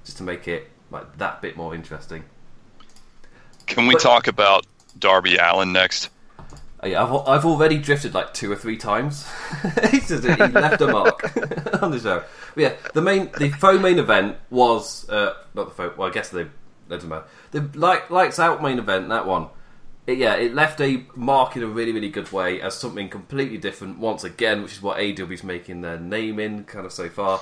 just 0.04 0.18
to 0.18 0.24
make 0.24 0.48
it 0.48 0.70
like 0.92 1.18
that 1.18 1.42
bit 1.42 1.56
more 1.58 1.74
interesting. 1.74 2.24
Can 3.66 3.88
we 3.88 3.94
But- 3.96 4.02
talk 4.02 4.28
about 4.28 4.66
Darby 5.00 5.38
Allin 5.38 5.72
next? 5.72 6.10
Uh, 6.84 6.88
yeah, 6.88 7.04
I've, 7.04 7.28
I've 7.28 7.46
already 7.46 7.78
drifted 7.78 8.14
like 8.14 8.34
two 8.34 8.52
or 8.52 8.56
three 8.56 8.78
times. 8.78 9.26
He 9.92 10.00
left 10.00 10.82
a 10.82 10.88
mark 10.88 11.24
on 11.82 11.92
the 11.92 12.00
show. 12.00 12.24
But 12.56 12.62
yeah, 12.62 12.74
the 12.94 13.02
main, 13.02 13.32
the 13.38 13.50
faux 13.50 13.82
main 13.82 14.00
event 14.00 14.38
was 14.50 15.08
uh, 15.10 15.36
not 15.54 15.70
the 15.70 15.74
faux. 15.74 15.98
Well, 15.98 16.10
I 16.10 16.12
guess 16.12 16.30
the 16.30 16.50
doesn't 16.90 17.08
matter. 17.08 17.26
The 17.52 17.62
light, 17.78 18.12
lights 18.12 18.40
out 18.40 18.62
main 18.62 18.80
event, 18.80 19.10
that 19.10 19.26
one. 19.26 19.48
It, 20.06 20.18
yeah, 20.18 20.36
it 20.36 20.54
left 20.54 20.82
a 20.82 21.06
mark 21.16 21.56
in 21.56 21.64
a 21.64 21.68
really, 21.68 21.94
really 21.94 22.10
good 22.10 22.32
way 22.32 22.60
as 22.60 22.76
something 22.76 23.10
completely 23.10 23.58
different 23.58 24.00
once 24.00 24.24
again, 24.24 24.62
which 24.62 24.74
is 24.74 24.82
what 24.82 24.98
AEW's 24.98 25.44
making 25.44 25.82
their 25.82 26.00
name 26.00 26.40
in 26.40 26.66
kind 26.66 26.86
of 26.86 26.92
so 26.92 27.08
far. 27.08 27.40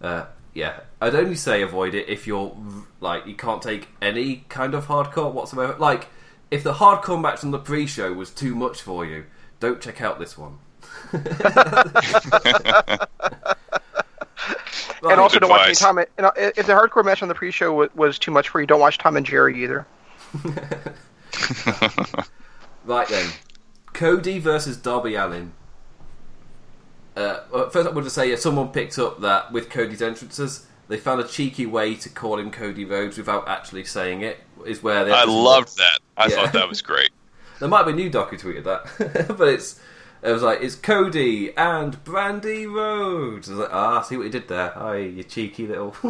Uh, 0.00 0.26
yeah, 0.52 0.80
I'd 1.00 1.14
only 1.14 1.36
say 1.36 1.62
avoid 1.62 1.94
it 1.94 2.08
if 2.08 2.26
you're 2.26 2.54
like 3.00 3.26
you 3.26 3.34
can't 3.34 3.62
take 3.62 3.88
any 4.02 4.44
kind 4.48 4.74
of 4.74 4.86
hardcore 4.86 5.32
whatsoever. 5.32 5.76
Like 5.78 6.08
if 6.52 6.62
the 6.62 6.74
hardcore 6.74 7.20
match 7.20 7.42
on 7.42 7.50
the 7.50 7.58
pre-show 7.58 8.12
was 8.12 8.30
too 8.30 8.54
much 8.54 8.82
for 8.82 9.06
you, 9.06 9.24
don't 9.58 9.80
check 9.80 10.02
out 10.02 10.18
this 10.18 10.36
one. 10.36 10.58
and 11.12 11.24
also 15.18 15.38
don't 15.38 15.48
watch 15.48 15.66
any. 15.66 15.74
Tom. 15.74 15.98
And, 15.98 16.06
and, 16.18 16.26
uh, 16.26 16.32
if 16.36 16.66
the 16.66 16.74
hardcore 16.74 17.04
match 17.04 17.22
on 17.22 17.28
the 17.28 17.34
pre-show 17.34 17.72
was, 17.72 17.88
was 17.94 18.18
too 18.18 18.30
much 18.30 18.50
for 18.50 18.60
you, 18.60 18.66
don't 18.66 18.80
watch 18.80 18.98
Tom 18.98 19.16
and 19.16 19.24
Jerry 19.24 19.62
either. 19.62 19.86
Right 22.84 23.06
then, 23.08 23.30
Cody 23.92 24.38
versus 24.38 24.76
Darby 24.76 25.14
Allin. 25.14 25.52
Uh, 27.14 27.68
first, 27.70 27.88
I 27.88 27.92
want 27.92 28.04
to 28.04 28.10
say 28.10 28.30
yeah, 28.30 28.36
someone 28.36 28.68
picked 28.68 28.98
up 28.98 29.20
that 29.20 29.52
with 29.52 29.70
Cody's 29.70 30.02
entrances, 30.02 30.66
they 30.92 30.98
found 30.98 31.20
a 31.20 31.26
cheeky 31.26 31.64
way 31.66 31.94
to 31.94 32.08
call 32.08 32.38
him 32.38 32.50
Cody 32.50 32.84
Rhodes 32.84 33.16
without 33.16 33.48
actually 33.48 33.84
saying 33.84 34.20
it. 34.22 34.38
Is 34.66 34.82
where 34.82 35.04
they 35.04 35.10
I 35.12 35.24
loved 35.24 35.76
that. 35.78 35.98
I 36.16 36.28
Yeah. 36.28 36.36
thought 36.36 36.52
that 36.52 36.68
was 36.68 36.82
great. 36.82 37.10
There 37.60 37.68
might 37.68 37.84
be 37.84 37.92
a 37.92 37.94
new 37.94 38.10
doc 38.10 38.30
who 38.30 38.36
tweeted 38.36 38.64
that, 38.64 39.28
but 39.38 39.46
it's 39.48 39.78
it 40.20 40.32
was 40.32 40.42
like 40.42 40.60
it's 40.62 40.74
Cody 40.74 41.56
and 41.56 42.02
Brandi 42.04 42.66
Rhodes. 42.66 43.48
I 43.48 43.52
was 43.52 43.60
like, 43.60 43.72
ah, 43.72 44.02
see 44.02 44.16
what 44.16 44.24
you 44.24 44.30
did 44.30 44.48
there. 44.48 44.70
Hi, 44.70 44.96
you 44.96 45.22
cheeky 45.22 45.68
little. 45.68 45.94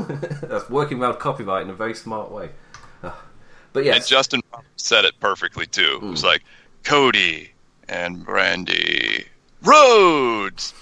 That's 0.42 0.70
working 0.70 1.02
around 1.02 1.18
copyright 1.18 1.62
in 1.64 1.68
a 1.70 1.74
very 1.74 1.94
smart 1.94 2.30
way. 2.30 2.50
But 3.74 3.86
And 3.86 4.06
Justin 4.06 4.40
said 4.76 5.04
it 5.04 5.18
perfectly 5.20 5.66
too. 5.66 5.98
It 6.02 6.06
was 6.06 6.24
like 6.24 6.42
Cody 6.84 7.52
and 7.88 8.26
Brandi 8.26 9.26
Rhodes. 9.62 10.72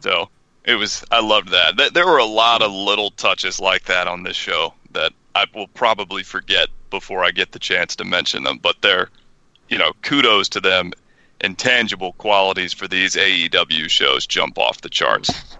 so 0.00 0.28
it 0.66 0.74
was. 0.74 1.02
I 1.10 1.20
loved 1.20 1.48
that. 1.50 1.78
Th- 1.78 1.92
There 1.92 2.06
were 2.06 2.18
a 2.18 2.24
lot 2.24 2.60
of 2.62 2.70
little 2.72 3.10
touches 3.12 3.58
like 3.60 3.84
that 3.84 4.06
on 4.06 4.22
this 4.24 4.36
show 4.36 4.74
that 4.92 5.12
I 5.34 5.46
will 5.54 5.68
probably 5.68 6.22
forget 6.22 6.68
before 6.90 7.24
I 7.24 7.30
get 7.30 7.52
the 7.52 7.58
chance 7.58 7.96
to 7.96 8.04
mention 8.04 8.42
them. 8.44 8.58
But 8.58 8.76
they're, 8.82 9.08
you 9.68 9.78
know, 9.78 9.92
kudos 10.02 10.48
to 10.50 10.60
them. 10.60 10.92
Intangible 11.40 12.14
qualities 12.14 12.72
for 12.72 12.88
these 12.88 13.14
AEW 13.14 13.90
shows 13.90 14.26
jump 14.26 14.58
off 14.58 14.80
the 14.80 14.88
charts. 14.88 15.56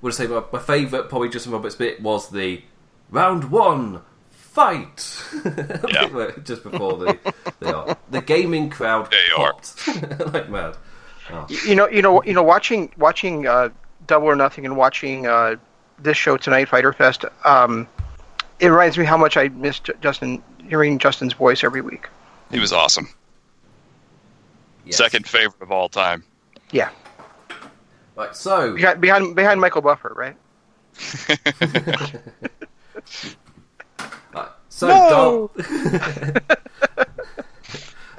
would 0.00 0.14
say 0.14 0.26
my, 0.26 0.42
my 0.50 0.58
favourite, 0.58 1.10
probably 1.10 1.28
Justin 1.28 1.52
Roberts 1.52 1.74
bit 1.74 2.00
was 2.02 2.30
the 2.30 2.62
round 3.10 3.50
one 3.50 4.00
fight. 4.30 5.22
Yeah. 5.92 6.30
just 6.42 6.62
before 6.62 6.96
the 6.96 7.18
they 7.60 7.70
are 7.70 7.96
the 8.10 8.20
gaming 8.22 8.70
crowd 8.70 9.10
They 9.10 9.42
are. 9.42 9.52
popped 9.52 10.32
like 10.34 10.48
mad. 10.48 10.76
Oh. 11.30 11.46
You 11.66 11.74
know, 11.74 11.88
you 11.88 12.00
know, 12.02 12.22
you 12.22 12.32
know, 12.32 12.42
watching 12.42 12.90
watching 12.96 13.46
uh, 13.46 13.68
Double 14.10 14.26
or 14.28 14.36
Nothing 14.36 14.66
and 14.66 14.76
watching 14.76 15.26
uh, 15.26 15.56
this 15.98 16.16
show 16.16 16.36
tonight, 16.36 16.68
Fyter 16.68 16.92
Fest. 16.92 17.24
Um, 17.44 17.88
it 18.58 18.68
reminds 18.68 18.98
me 18.98 19.04
how 19.04 19.16
much 19.16 19.36
I 19.36 19.48
missed 19.48 19.88
Justin 20.00 20.42
hearing 20.68 20.98
Justin's 20.98 21.32
voice 21.32 21.64
every 21.64 21.80
week. 21.80 22.08
He 22.50 22.58
was 22.60 22.72
awesome. 22.72 23.08
Yes. 24.84 24.96
Second 24.96 25.26
favorite 25.26 25.62
of 25.62 25.70
all 25.72 25.88
time. 25.88 26.24
Yeah, 26.72 26.90
Right, 28.20 28.36
so 28.36 28.74
behind 28.74 29.00
behind, 29.00 29.34
behind 29.34 29.60
Michael 29.62 29.80
Buffer, 29.80 30.12
right? 30.14 30.36
Right, 34.32 34.48
so 34.68 34.86
No! 34.88 35.50
Dar- 35.56 36.46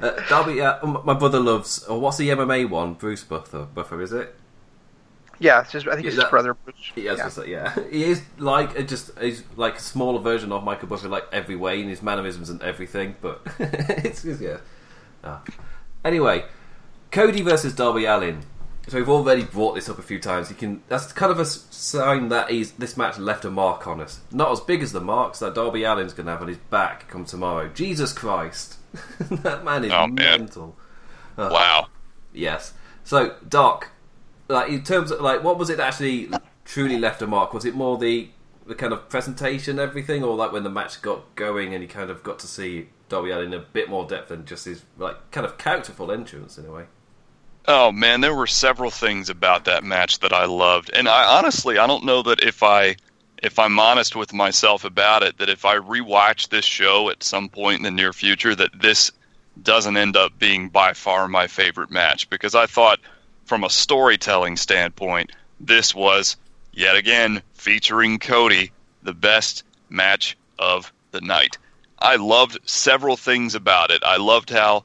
uh, 0.00 0.28
Darby, 0.28 0.60
uh, 0.60 0.84
my 0.86 1.14
brother 1.14 1.38
loves. 1.40 1.84
Or 1.84 2.00
what's 2.00 2.16
the 2.16 2.28
MMA 2.30 2.68
one? 2.68 2.94
Bruce 2.94 3.22
Buffer. 3.24 3.66
Buffer 3.72 4.02
is 4.02 4.12
it? 4.12 4.34
Yeah, 5.42 5.62
it's 5.62 5.72
just, 5.72 5.88
I 5.88 5.94
think 5.96 6.06
it's 6.06 6.16
Yeah, 6.16 6.22
his 6.22 6.30
brother. 6.30 6.54
Bruce. 6.54 6.92
He 6.94 7.02
Yeah. 7.02 7.28
say, 7.28 7.50
yeah. 7.50 7.74
He 7.90 8.04
is 8.04 8.22
like 8.38 8.78
a, 8.78 8.84
just 8.84 9.10
he's 9.18 9.42
like 9.56 9.76
a 9.76 9.80
smaller 9.80 10.20
version 10.20 10.52
of 10.52 10.62
Michael 10.62 10.88
Buffer, 10.88 11.08
like 11.08 11.24
every 11.32 11.56
way 11.56 11.80
in 11.80 11.88
his 11.88 12.02
mannerisms 12.02 12.48
and 12.48 12.62
everything. 12.62 13.16
But 13.20 13.40
it's, 13.58 14.24
it's 14.24 14.40
yeah. 14.40 14.58
Ah. 15.24 15.42
Anyway, 16.04 16.44
Cody 17.10 17.42
versus 17.42 17.74
Darby 17.74 18.04
Allin. 18.04 18.44
So 18.88 18.98
we've 18.98 19.08
already 19.08 19.44
brought 19.44 19.74
this 19.76 19.88
up 19.88 19.98
a 19.98 20.02
few 20.02 20.18
times. 20.18 20.50
You 20.50 20.56
can 20.56 20.82
that's 20.88 21.12
kind 21.12 21.30
of 21.30 21.38
a 21.38 21.44
sign 21.44 22.28
that 22.30 22.50
he's 22.50 22.72
this 22.72 22.96
match 22.96 23.18
left 23.18 23.44
a 23.44 23.50
mark 23.50 23.86
on 23.86 24.00
us. 24.00 24.20
Not 24.32 24.50
as 24.52 24.60
big 24.60 24.82
as 24.82 24.92
the 24.92 25.00
marks 25.00 25.38
that 25.40 25.54
Darby 25.54 25.84
Allin's 25.84 26.12
going 26.12 26.26
to 26.26 26.32
have 26.32 26.42
on 26.42 26.48
his 26.48 26.56
back 26.58 27.08
come 27.08 27.24
tomorrow. 27.24 27.68
Jesus 27.68 28.12
Christ, 28.12 28.76
that 29.20 29.64
man 29.64 29.84
is 29.84 29.92
Oh, 29.92 30.06
man. 30.08 30.16
mental. 30.40 30.76
Wow. 31.36 31.88
Yes. 32.32 32.72
So, 33.04 33.36
Doc, 33.48 33.88
like 34.48 34.70
in 34.70 34.82
terms 34.82 35.10
of 35.10 35.20
like, 35.20 35.42
what 35.42 35.58
was 35.58 35.70
it 35.70 35.76
that 35.78 35.88
actually 35.88 36.30
truly 36.64 36.98
left 36.98 37.22
a 37.22 37.26
mark? 37.26 37.52
Was 37.52 37.64
it 37.64 37.74
more 37.74 37.98
the 37.98 38.30
the 38.66 38.74
kind 38.74 38.92
of 38.92 39.08
presentation, 39.08 39.78
everything, 39.78 40.22
or 40.22 40.36
like 40.36 40.52
when 40.52 40.62
the 40.62 40.70
match 40.70 41.02
got 41.02 41.34
going 41.34 41.74
and 41.74 41.82
you 41.82 41.88
kind 41.88 42.10
of 42.10 42.22
got 42.22 42.38
to 42.38 42.46
see 42.46 42.88
Darby 43.08 43.30
Allin 43.30 43.52
in 43.52 43.54
a 43.54 43.62
bit 43.62 43.88
more 43.88 44.06
depth 44.06 44.28
than 44.28 44.44
just 44.44 44.64
his 44.64 44.82
like 44.98 45.30
kind 45.30 45.44
of 45.44 45.58
characterful 45.58 46.12
entrance 46.12 46.58
in 46.58 46.66
a 46.66 46.72
way. 46.72 46.84
Oh 47.66 47.92
man, 47.92 48.20
there 48.20 48.34
were 48.34 48.46
several 48.46 48.90
things 48.90 49.28
about 49.28 49.64
that 49.66 49.84
match 49.84 50.20
that 50.20 50.32
I 50.32 50.46
loved, 50.46 50.90
and 50.94 51.08
I 51.08 51.38
honestly 51.38 51.78
I 51.78 51.86
don't 51.86 52.04
know 52.04 52.22
that 52.22 52.42
if 52.42 52.62
I 52.62 52.96
if 53.42 53.58
I'm 53.58 53.78
honest 53.78 54.14
with 54.14 54.32
myself 54.32 54.84
about 54.84 55.22
it, 55.22 55.38
that 55.38 55.48
if 55.48 55.64
I 55.64 55.76
rewatch 55.76 56.48
this 56.48 56.64
show 56.64 57.10
at 57.10 57.22
some 57.22 57.48
point 57.48 57.78
in 57.78 57.82
the 57.82 57.90
near 57.90 58.12
future, 58.12 58.54
that 58.54 58.80
this 58.80 59.10
doesn't 59.60 59.96
end 59.96 60.16
up 60.16 60.38
being 60.38 60.68
by 60.68 60.92
far 60.92 61.28
my 61.28 61.46
favorite 61.46 61.90
match 61.90 62.30
because 62.30 62.54
I 62.54 62.66
thought 62.66 63.00
from 63.44 63.64
a 63.64 63.70
storytelling 63.70 64.56
standpoint, 64.56 65.32
this 65.60 65.94
was 65.94 66.36
yet 66.72 66.96
again 66.96 67.42
featuring 67.54 68.18
Cody, 68.18 68.72
the 69.02 69.14
best 69.14 69.64
match 69.90 70.36
of 70.58 70.92
the 71.10 71.20
night. 71.20 71.58
I 71.98 72.16
loved 72.16 72.58
several 72.64 73.16
things 73.16 73.54
about 73.54 73.90
it. 73.90 74.02
I 74.04 74.16
loved 74.16 74.50
how 74.50 74.84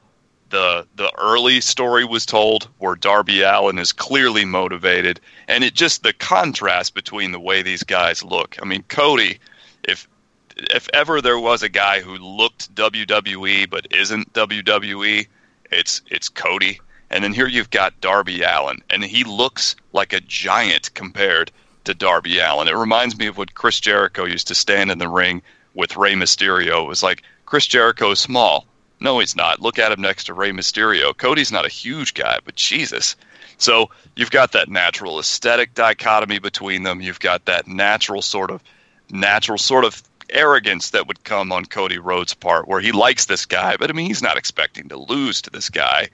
the 0.50 0.86
the 0.96 1.12
early 1.18 1.60
story 1.60 2.04
was 2.04 2.24
told 2.24 2.68
where 2.78 2.94
Darby 2.94 3.42
Allin 3.42 3.78
is 3.78 3.92
clearly 3.92 4.44
motivated 4.44 5.20
and 5.46 5.62
it 5.62 5.74
just 5.74 6.02
the 6.02 6.12
contrast 6.14 6.94
between 6.94 7.32
the 7.32 7.40
way 7.40 7.60
these 7.62 7.82
guys 7.82 8.22
look. 8.22 8.56
I 8.62 8.64
mean, 8.64 8.82
Cody 8.88 9.38
if 9.84 10.08
if 10.56 10.88
ever 10.92 11.20
there 11.20 11.38
was 11.38 11.62
a 11.62 11.68
guy 11.68 12.00
who 12.00 12.16
looked 12.16 12.74
WWE 12.74 13.68
but 13.70 13.86
isn't 13.92 14.32
WWE, 14.32 15.26
it's 15.70 16.02
it's 16.08 16.28
Cody. 16.28 16.80
And 17.10 17.24
then 17.24 17.32
here 17.32 17.46
you've 17.46 17.70
got 17.70 18.00
Darby 18.00 18.42
Allin, 18.42 18.82
and 18.90 19.02
he 19.02 19.24
looks 19.24 19.76
like 19.92 20.12
a 20.12 20.20
giant 20.20 20.92
compared 20.94 21.50
to 21.84 21.94
Darby 21.94 22.38
Allin. 22.38 22.68
It 22.68 22.76
reminds 22.76 23.16
me 23.16 23.26
of 23.26 23.38
what 23.38 23.54
Chris 23.54 23.80
Jericho 23.80 24.24
used 24.24 24.48
to 24.48 24.54
stand 24.54 24.90
in 24.90 24.98
the 24.98 25.08
ring 25.08 25.42
with 25.74 25.96
Rey 25.96 26.14
Mysterio. 26.14 26.82
It 26.82 26.88
was 26.88 27.02
like 27.02 27.22
Chris 27.46 27.66
Jericho 27.66 28.10
is 28.10 28.18
small. 28.18 28.66
No, 29.00 29.20
he's 29.20 29.36
not. 29.36 29.60
Look 29.60 29.78
at 29.78 29.92
him 29.92 30.00
next 30.00 30.24
to 30.24 30.34
Rey 30.34 30.50
Mysterio. 30.50 31.16
Cody's 31.16 31.52
not 31.52 31.64
a 31.64 31.70
huge 31.70 32.14
guy, 32.14 32.38
but 32.44 32.56
Jesus. 32.56 33.16
So 33.56 33.90
you've 34.16 34.30
got 34.30 34.52
that 34.52 34.68
natural 34.68 35.18
aesthetic 35.18 35.74
dichotomy 35.74 36.40
between 36.40 36.82
them. 36.82 37.00
You've 37.00 37.20
got 37.20 37.44
that 37.46 37.66
natural 37.66 38.22
sort 38.22 38.50
of 38.50 38.62
natural 39.10 39.58
sort 39.58 39.84
of 39.84 40.02
arrogance 40.30 40.90
that 40.90 41.06
would 41.06 41.24
come 41.24 41.52
on 41.52 41.64
Cody 41.64 41.98
Rhodes' 41.98 42.34
part, 42.34 42.68
where 42.68 42.80
he 42.80 42.92
likes 42.92 43.26
this 43.26 43.46
guy, 43.46 43.76
but 43.76 43.88
I 43.88 43.94
mean 43.94 44.06
he's 44.06 44.22
not 44.22 44.36
expecting 44.36 44.88
to 44.88 44.98
lose 44.98 45.40
to 45.42 45.50
this 45.50 45.70
guy. 45.70 46.08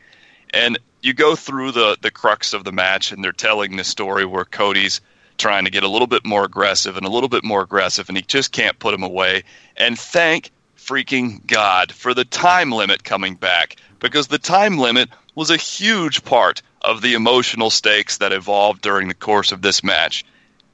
And 0.55 0.79
you 1.03 1.13
go 1.13 1.37
through 1.37 1.73
the 1.73 1.99
the 2.01 2.11
crux 2.11 2.55
of 2.55 2.65
the 2.65 2.73
match, 2.73 3.13
and 3.13 3.23
they're 3.23 3.33
telling 3.33 3.77
this 3.77 3.89
story 3.89 4.25
where 4.25 4.45
Cody's 4.45 5.01
trying 5.37 5.65
to 5.65 5.71
get 5.71 5.83
a 5.83 5.89
little 5.89 6.07
bit 6.07 6.25
more 6.25 6.45
aggressive 6.45 6.97
and 6.97 7.05
a 7.05 7.11
little 7.11 7.29
bit 7.29 7.45
more 7.45 7.63
aggressive, 7.63 8.09
and 8.09 8.17
he 8.17 8.23
just 8.23 8.53
can't 8.53 8.79
put 8.79 8.95
him 8.95 9.03
away. 9.03 9.43
And 9.77 9.99
thank 9.99 10.51
freaking 10.79 11.45
God 11.47 11.91
for 11.93 12.15
the 12.15 12.25
time 12.25 12.71
limit 12.71 13.05
coming 13.05 13.35
back 13.35 13.77
because 13.99 14.29
the 14.29 14.39
time 14.39 14.79
limit 14.79 15.09
was 15.35 15.51
a 15.51 15.57
huge 15.57 16.25
part 16.25 16.63
of 16.83 17.03
the 17.03 17.15
emotional 17.15 17.71
stakes 17.71 18.19
that 18.19 18.33
evolved 18.33 18.83
during 18.83 19.09
the 19.09 19.15
course 19.15 19.51
of 19.51 19.63
this 19.63 19.83
match. 19.83 20.25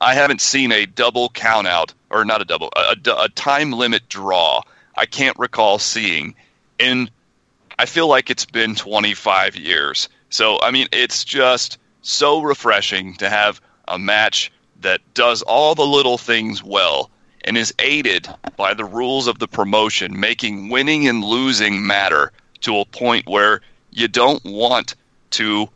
I 0.01 0.15
haven't 0.15 0.41
seen 0.41 0.73
a 0.73 0.87
double 0.87 1.31
countout, 1.31 1.93
or 2.11 2.25
not 2.25 2.43
a 2.43 2.45
double, 2.45 2.71
a, 2.77 2.97
a, 3.07 3.25
a 3.25 3.29
time 3.31 3.73
limit 3.73 4.09
draw. 4.09 4.63
I 4.97 5.07
can't 5.07 5.39
recall 5.39 5.79
seeing 5.79 6.35
in. 6.79 7.11
I 7.81 7.87
feel 7.87 8.09
like 8.09 8.29
it's 8.29 8.45
been 8.45 8.75
25 8.75 9.57
years. 9.57 10.11
So 10.29 10.61
I 10.61 10.71
mean, 10.71 10.87
it's 10.93 11.25
just 11.25 11.79
so 12.03 12.43
refreshing 12.43 13.15
to 13.15 13.31
have 13.31 13.59
a 13.89 13.99
match 13.99 14.53
that 14.83 15.01
does 15.15 15.41
all 15.41 15.75
the 15.75 15.87
little 15.87 16.19
things 16.19 16.63
well 16.63 17.11
and 17.47 17.57
is 17.57 17.73
aided 17.79 18.29
by 18.59 18.75
the 18.75 18.85
rules 18.85 19.27
of 19.27 19.39
the 19.39 19.49
promotion, 19.49 20.21
making 20.21 20.69
winning 20.69 21.09
and 21.09 21.25
losing 21.25 21.87
matter 21.87 22.33
to 22.61 22.81
a 22.81 22.85
point 22.85 23.27
where 23.27 23.63
you 23.93 24.09
don't 24.09 24.45
want 24.45 24.95
to 25.31 25.67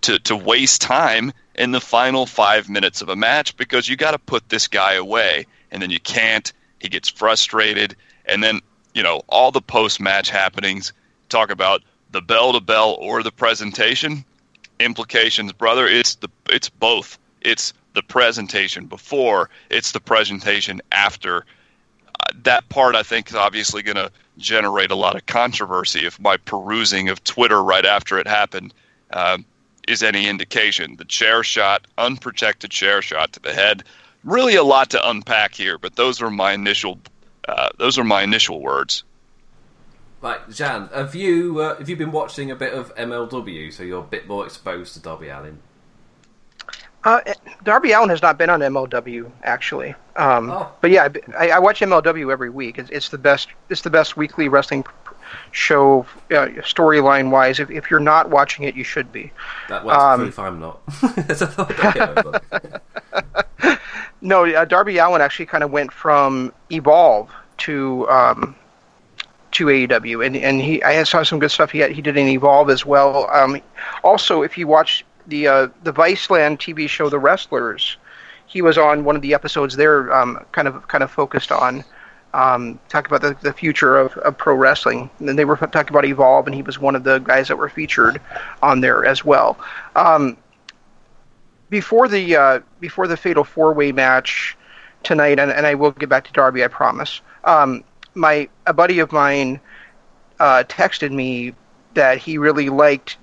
to, 0.00 0.18
to 0.18 0.34
waste 0.34 0.82
time 0.82 1.32
in 1.54 1.70
the 1.70 1.80
final 1.80 2.26
five 2.26 2.68
minutes 2.68 3.00
of 3.00 3.08
a 3.08 3.16
match 3.16 3.56
because 3.56 3.88
you 3.88 3.94
got 3.94 4.10
to 4.10 4.18
put 4.18 4.48
this 4.48 4.66
guy 4.66 4.94
away, 4.94 5.46
and 5.70 5.80
then 5.80 5.90
you 5.90 6.00
can't. 6.00 6.52
He 6.80 6.88
gets 6.88 7.08
frustrated, 7.08 7.94
and 8.26 8.42
then 8.42 8.60
you 8.92 9.04
know 9.04 9.22
all 9.28 9.52
the 9.52 9.62
post 9.62 10.00
match 10.00 10.30
happenings. 10.30 10.92
Talk 11.28 11.50
about 11.50 11.82
the 12.10 12.20
bell 12.20 12.52
to 12.52 12.60
bell 12.60 12.96
or 13.00 13.22
the 13.22 13.32
presentation 13.32 14.24
implications, 14.80 15.52
brother. 15.52 15.86
It's 15.86 16.16
the 16.16 16.28
it's 16.50 16.68
both. 16.68 17.18
It's 17.40 17.72
the 17.94 18.02
presentation 18.02 18.86
before, 18.86 19.50
it's 19.70 19.92
the 19.92 20.00
presentation 20.00 20.82
after. 20.92 21.46
Uh, 22.20 22.32
that 22.42 22.68
part, 22.68 22.94
I 22.94 23.02
think, 23.02 23.28
is 23.28 23.36
obviously 23.36 23.82
going 23.82 23.96
to 23.96 24.10
generate 24.38 24.90
a 24.90 24.96
lot 24.96 25.14
of 25.14 25.26
controversy 25.26 26.06
if 26.06 26.18
my 26.20 26.36
perusing 26.36 27.08
of 27.08 27.22
Twitter 27.22 27.62
right 27.62 27.84
after 27.84 28.18
it 28.18 28.26
happened 28.26 28.74
uh, 29.12 29.38
is 29.86 30.02
any 30.02 30.28
indication. 30.28 30.96
The 30.96 31.04
chair 31.04 31.44
shot, 31.44 31.86
unprotected 31.98 32.70
chair 32.70 33.00
shot 33.00 33.32
to 33.34 33.40
the 33.40 33.52
head. 33.52 33.84
Really, 34.24 34.56
a 34.56 34.64
lot 34.64 34.90
to 34.90 35.08
unpack 35.08 35.54
here, 35.54 35.78
but 35.78 35.96
those 35.96 36.20
are 36.22 36.30
my 36.30 36.52
initial. 36.52 36.98
Uh, 37.46 37.68
those 37.78 37.98
are 37.98 38.04
my 38.04 38.22
initial 38.22 38.60
words. 38.60 39.04
Right, 40.24 40.40
Jan, 40.48 40.88
have 40.94 41.14
you 41.14 41.60
uh, 41.60 41.76
have 41.76 41.86
you 41.86 41.96
been 41.96 42.10
watching 42.10 42.50
a 42.50 42.56
bit 42.56 42.72
of 42.72 42.94
MLW, 42.94 43.70
so 43.70 43.82
you're 43.82 44.00
a 44.00 44.02
bit 44.02 44.26
more 44.26 44.46
exposed 44.46 44.94
to 44.94 45.00
Darby 45.00 45.28
Allin? 45.28 45.58
Uh, 47.04 47.20
Darby 47.62 47.92
Allin 47.92 48.08
has 48.08 48.22
not 48.22 48.38
been 48.38 48.48
on 48.48 48.60
MLW 48.60 49.30
actually, 49.42 49.94
um, 50.16 50.50
oh. 50.50 50.72
but 50.80 50.90
yeah, 50.90 51.10
I, 51.38 51.50
I, 51.50 51.58
watch 51.58 51.80
MLW 51.80 52.32
every 52.32 52.48
week. 52.48 52.78
It's, 52.78 52.88
it's, 52.88 53.10
the 53.10 53.18
best. 53.18 53.48
It's 53.68 53.82
the 53.82 53.90
best 53.90 54.16
weekly 54.16 54.48
wrestling 54.48 54.86
show 55.50 56.06
uh, 56.30 56.48
storyline 56.62 57.30
wise. 57.30 57.60
If, 57.60 57.70
if 57.70 57.90
you're 57.90 58.00
not 58.00 58.30
watching 58.30 58.64
it, 58.64 58.74
you 58.74 58.82
should 58.82 59.12
be. 59.12 59.30
That 59.68 59.84
works 59.84 60.02
um, 60.02 60.26
if 60.26 60.38
I'm 60.38 60.58
not. 60.58 60.80
no, 64.22 64.46
uh, 64.46 64.64
Darby 64.64 64.96
Allin 64.96 65.20
actually 65.20 65.44
kind 65.44 65.62
of 65.62 65.70
went 65.70 65.92
from 65.92 66.50
Evolve 66.70 67.30
to 67.58 68.08
um, 68.08 68.56
to 69.54 69.66
AEW, 69.66 70.24
and 70.24 70.36
and 70.36 70.60
he 70.60 70.82
I 70.82 71.02
saw 71.04 71.22
some 71.22 71.38
good 71.38 71.50
stuff. 71.50 71.70
He 71.70 71.78
had, 71.78 71.92
he 71.92 72.02
did 72.02 72.16
an 72.16 72.28
Evolve 72.28 72.70
as 72.70 72.84
well. 72.84 73.28
Um, 73.30 73.60
also, 74.02 74.42
if 74.42 74.58
you 74.58 74.66
watch 74.66 75.04
the 75.26 75.48
uh, 75.48 75.68
the 75.82 75.92
Viceland 75.92 76.58
TV 76.58 76.88
show 76.88 77.08
The 77.08 77.18
Wrestlers. 77.18 77.96
He 78.46 78.62
was 78.62 78.78
on 78.78 79.04
one 79.04 79.16
of 79.16 79.22
the 79.22 79.34
episodes 79.34 79.74
there, 79.74 80.12
um, 80.14 80.44
kind 80.52 80.68
of 80.68 80.86
kind 80.86 81.02
of 81.02 81.10
focused 81.10 81.50
on 81.50 81.82
um, 82.34 82.78
talk 82.88 83.06
about 83.06 83.22
the, 83.22 83.36
the 83.40 83.52
future 83.52 83.96
of, 83.96 84.12
of 84.18 84.36
pro 84.36 84.54
wrestling. 84.54 85.08
And 85.18 85.28
then 85.28 85.36
they 85.36 85.44
were 85.44 85.56
talking 85.56 85.88
about 85.88 86.04
Evolve, 86.04 86.46
and 86.46 86.54
he 86.54 86.62
was 86.62 86.78
one 86.78 86.96
of 86.96 87.04
the 87.04 87.20
guys 87.20 87.48
that 87.48 87.56
were 87.56 87.68
featured 87.68 88.20
on 88.62 88.80
there 88.80 89.04
as 89.04 89.24
well. 89.24 89.56
Um, 89.96 90.36
before 91.70 92.08
the 92.08 92.36
uh, 92.36 92.60
before 92.80 93.06
the 93.06 93.16
Fatal 93.16 93.44
Four 93.44 93.72
Way 93.72 93.92
match 93.92 94.56
tonight, 95.04 95.38
and, 95.38 95.50
and 95.50 95.66
I 95.66 95.74
will 95.74 95.92
get 95.92 96.08
back 96.08 96.24
to 96.24 96.32
Darby, 96.32 96.64
I 96.64 96.68
promise. 96.68 97.20
Um, 97.44 97.84
my 98.14 98.48
a 98.66 98.72
buddy 98.72 98.98
of 98.98 99.12
mine 99.12 99.60
uh, 100.40 100.64
texted 100.68 101.10
me 101.10 101.54
that 101.94 102.18
he 102.18 102.38
really 102.38 102.68
liked 102.68 103.16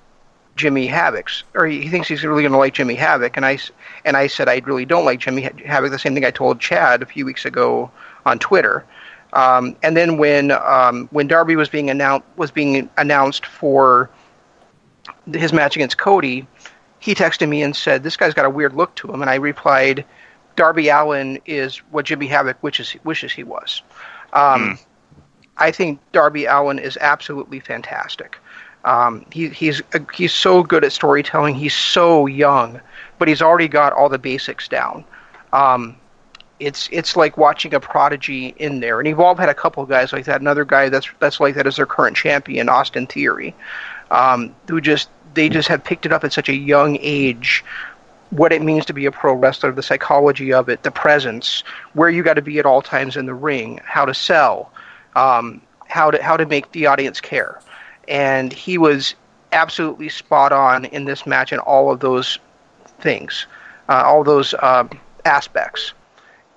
Jimmy 0.55 0.87
Havoc's, 0.87 1.43
or 1.55 1.65
he, 1.65 1.87
thinks 1.87 2.07
he's 2.07 2.23
really 2.23 2.43
going 2.43 2.51
to 2.51 2.57
like 2.57 2.73
Jimmy 2.73 2.95
Havoc, 2.95 3.37
and 3.37 3.45
I 3.45 3.57
and 4.05 4.17
I 4.17 4.27
said 4.27 4.49
I 4.49 4.61
really 4.65 4.85
don't 4.85 5.05
like 5.05 5.19
Jimmy 5.19 5.41
Havoc. 5.41 5.91
The 5.91 5.99
same 5.99 6.13
thing 6.13 6.25
I 6.25 6.31
told 6.31 6.59
Chad 6.59 7.01
a 7.01 7.05
few 7.05 7.25
weeks 7.25 7.45
ago 7.45 7.89
on 8.25 8.39
Twitter. 8.39 8.85
Um, 9.33 9.77
and 9.81 9.95
then 9.95 10.17
when 10.17 10.51
um, 10.51 11.07
when 11.11 11.27
Darby 11.27 11.55
was 11.55 11.69
being 11.69 11.89
announced 11.89 12.25
was 12.35 12.51
being 12.51 12.89
announced 12.97 13.45
for 13.45 14.09
his 15.33 15.53
match 15.53 15.75
against 15.75 15.97
Cody, 15.97 16.45
he 16.99 17.15
texted 17.15 17.47
me 17.47 17.63
and 17.63 17.75
said 17.75 18.03
this 18.03 18.17
guy's 18.17 18.33
got 18.33 18.45
a 18.45 18.49
weird 18.49 18.73
look 18.73 18.93
to 18.95 19.11
him, 19.11 19.21
and 19.21 19.29
I 19.29 19.35
replied, 19.35 20.05
Darby 20.55 20.89
Allin 20.89 21.39
is 21.45 21.77
what 21.91 22.05
Jimmy 22.05 22.27
Havoc 22.27 22.61
wishes 22.61 22.95
wishes 23.03 23.31
he 23.31 23.43
was. 23.43 23.81
Um, 24.33 24.61
mm. 24.61 24.85
I 25.57 25.71
think 25.71 25.99
Darby 26.11 26.45
Allin 26.45 26.79
is 26.79 26.97
absolutely 27.01 27.59
fantastic. 27.59 28.37
Um, 28.83 29.25
he, 29.31 29.49
he's 29.49 29.81
uh, 29.93 29.99
he's 30.13 30.33
so 30.33 30.63
good 30.63 30.83
at 30.83 30.91
storytelling. 30.91 31.55
He's 31.55 31.75
so 31.75 32.25
young, 32.25 32.81
but 33.19 33.27
he's 33.27 33.41
already 33.41 33.67
got 33.67 33.93
all 33.93 34.09
the 34.09 34.17
basics 34.17 34.67
down. 34.67 35.05
Um, 35.53 35.95
it's 36.59 36.89
it's 36.91 37.15
like 37.15 37.37
watching 37.37 37.73
a 37.73 37.79
prodigy 37.79 38.55
in 38.57 38.79
there. 38.79 38.99
And 38.99 39.07
Evolve 39.07 39.39
had 39.39 39.49
a 39.49 39.53
couple 39.53 39.83
of 39.83 39.89
guys 39.89 40.13
like 40.13 40.25
that. 40.25 40.41
Another 40.41 40.65
guy 40.65 40.89
that's 40.89 41.07
that's 41.19 41.39
like 41.39 41.55
that 41.55 41.67
is 41.67 41.75
their 41.75 41.85
current 41.85 42.15
champion, 42.15 42.69
Austin 42.69 43.07
Theory, 43.07 43.53
um, 44.09 44.55
who 44.67 44.79
just 44.81 45.09
they 45.33 45.49
just 45.49 45.67
have 45.67 45.83
picked 45.83 46.05
it 46.05 46.13
up 46.13 46.23
at 46.23 46.33
such 46.33 46.49
a 46.49 46.55
young 46.55 46.97
age. 47.01 47.63
What 48.31 48.51
it 48.51 48.61
means 48.61 48.85
to 48.87 48.93
be 48.93 49.05
a 49.05 49.11
pro 49.11 49.33
wrestler, 49.33 49.71
the 49.71 49.83
psychology 49.83 50.51
of 50.51 50.67
it, 50.69 50.83
the 50.83 50.91
presence, 50.91 51.63
where 51.93 52.09
you 52.09 52.23
got 52.23 52.33
to 52.33 52.41
be 52.41 52.59
at 52.59 52.65
all 52.65 52.81
times 52.81 53.15
in 53.15 53.25
the 53.25 53.33
ring, 53.33 53.79
how 53.83 54.05
to 54.05 54.13
sell, 54.13 54.71
um, 55.15 55.61
how 55.87 56.11
to 56.11 56.21
how 56.21 56.35
to 56.37 56.45
make 56.45 56.71
the 56.71 56.85
audience 56.85 57.21
care 57.21 57.61
and 58.07 58.51
he 58.51 58.77
was 58.77 59.15
absolutely 59.51 60.09
spot 60.09 60.51
on 60.51 60.85
in 60.85 61.05
this 61.05 61.25
match 61.25 61.51
in 61.53 61.59
all 61.59 61.91
of 61.91 61.99
those 61.99 62.39
things, 62.99 63.47
uh, 63.89 64.03
all 64.05 64.23
those 64.23 64.53
uh, 64.55 64.87
aspects. 65.25 65.93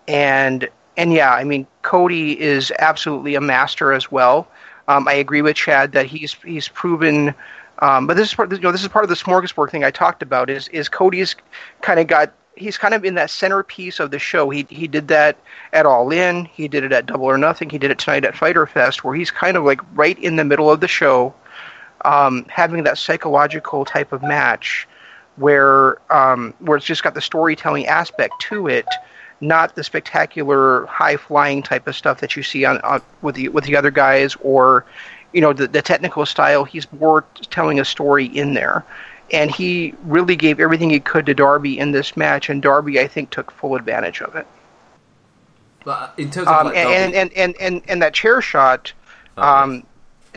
And 0.08 0.68
and 0.96 1.12
yeah, 1.12 1.32
I 1.32 1.44
mean 1.44 1.66
Cody 1.82 2.38
is 2.38 2.72
absolutely 2.78 3.34
a 3.34 3.40
master 3.40 3.92
as 3.92 4.10
well. 4.10 4.48
Um, 4.86 5.08
I 5.08 5.14
agree 5.14 5.42
with 5.42 5.56
Chad 5.56 5.92
that 5.92 6.06
he's 6.06 6.34
he's 6.44 6.68
proven. 6.68 7.34
Um, 7.84 8.06
but 8.06 8.16
this 8.16 8.28
is 8.28 8.34
part, 8.34 8.50
you 8.50 8.58
know, 8.60 8.72
this 8.72 8.80
is 8.80 8.88
part 8.88 9.04
of 9.04 9.10
the 9.10 9.14
smorgasbord 9.14 9.70
thing 9.70 9.84
I 9.84 9.90
talked 9.90 10.22
about. 10.22 10.48
Is 10.48 10.68
is 10.68 10.88
Cody's 10.88 11.36
kind 11.82 12.00
of 12.00 12.06
got 12.06 12.32
he's 12.56 12.78
kind 12.78 12.94
of 12.94 13.04
in 13.04 13.14
that 13.16 13.28
centerpiece 13.28 14.00
of 14.00 14.10
the 14.10 14.18
show. 14.18 14.48
He 14.48 14.66
he 14.70 14.88
did 14.88 15.08
that 15.08 15.36
at 15.74 15.84
All 15.84 16.10
In. 16.10 16.46
He 16.46 16.66
did 16.66 16.82
it 16.82 16.92
at 16.92 17.04
Double 17.04 17.26
or 17.26 17.36
Nothing. 17.36 17.68
He 17.68 17.76
did 17.76 17.90
it 17.90 17.98
tonight 17.98 18.24
at 18.24 18.34
Fyter 18.34 18.66
Fest, 18.66 19.04
where 19.04 19.14
he's 19.14 19.30
kind 19.30 19.58
of 19.58 19.64
like 19.64 19.82
right 19.92 20.18
in 20.18 20.36
the 20.36 20.44
middle 20.44 20.70
of 20.70 20.80
the 20.80 20.88
show, 20.88 21.34
um, 22.06 22.46
having 22.48 22.84
that 22.84 22.96
psychological 22.96 23.84
type 23.84 24.12
of 24.12 24.22
match, 24.22 24.88
where 25.36 25.98
um, 26.10 26.54
where 26.60 26.78
it's 26.78 26.86
just 26.86 27.02
got 27.02 27.12
the 27.12 27.20
storytelling 27.20 27.86
aspect 27.86 28.32
to 28.48 28.66
it, 28.66 28.86
not 29.42 29.74
the 29.74 29.84
spectacular 29.84 30.86
high 30.86 31.18
flying 31.18 31.62
type 31.62 31.86
of 31.86 31.94
stuff 31.94 32.20
that 32.20 32.34
you 32.34 32.42
see 32.42 32.64
on, 32.64 32.80
on 32.80 33.02
with 33.20 33.34
the 33.34 33.48
with 33.50 33.64
the 33.64 33.76
other 33.76 33.90
guys 33.90 34.38
or. 34.40 34.86
You 35.34 35.42
know 35.42 35.52
the, 35.52 35.66
the 35.68 35.82
technical 35.82 36.24
style. 36.24 36.64
He's 36.64 36.90
more 36.92 37.26
telling 37.50 37.78
a 37.78 37.84
story 37.84 38.24
in 38.24 38.54
there 38.54 38.84
and 39.32 39.50
he 39.50 39.94
really 40.04 40.36
gave 40.36 40.60
everything 40.60 40.90
he 40.90 41.00
could 41.00 41.26
to 41.26 41.34
Darby 41.34 41.78
in 41.78 41.92
this 41.92 42.16
match, 42.16 42.48
and 42.50 42.60
Darby, 42.62 43.00
I 43.00 43.08
think, 43.08 43.30
took 43.30 43.50
full 43.50 43.74
advantage 43.74 44.20
of 44.20 44.36
it. 44.36 44.46
But 45.84 46.14
in 46.16 46.30
terms 46.30 46.48
of 46.48 46.54
Um, 46.54 46.66
like 46.66 46.76
and, 46.76 47.14
and, 47.14 47.32
and, 47.32 47.56
and, 47.60 47.82
and 47.88 48.02
that 48.02 48.14
chair 48.14 48.40
shot, 48.40 48.92
Oh, 49.36 49.42
um, 49.42 49.86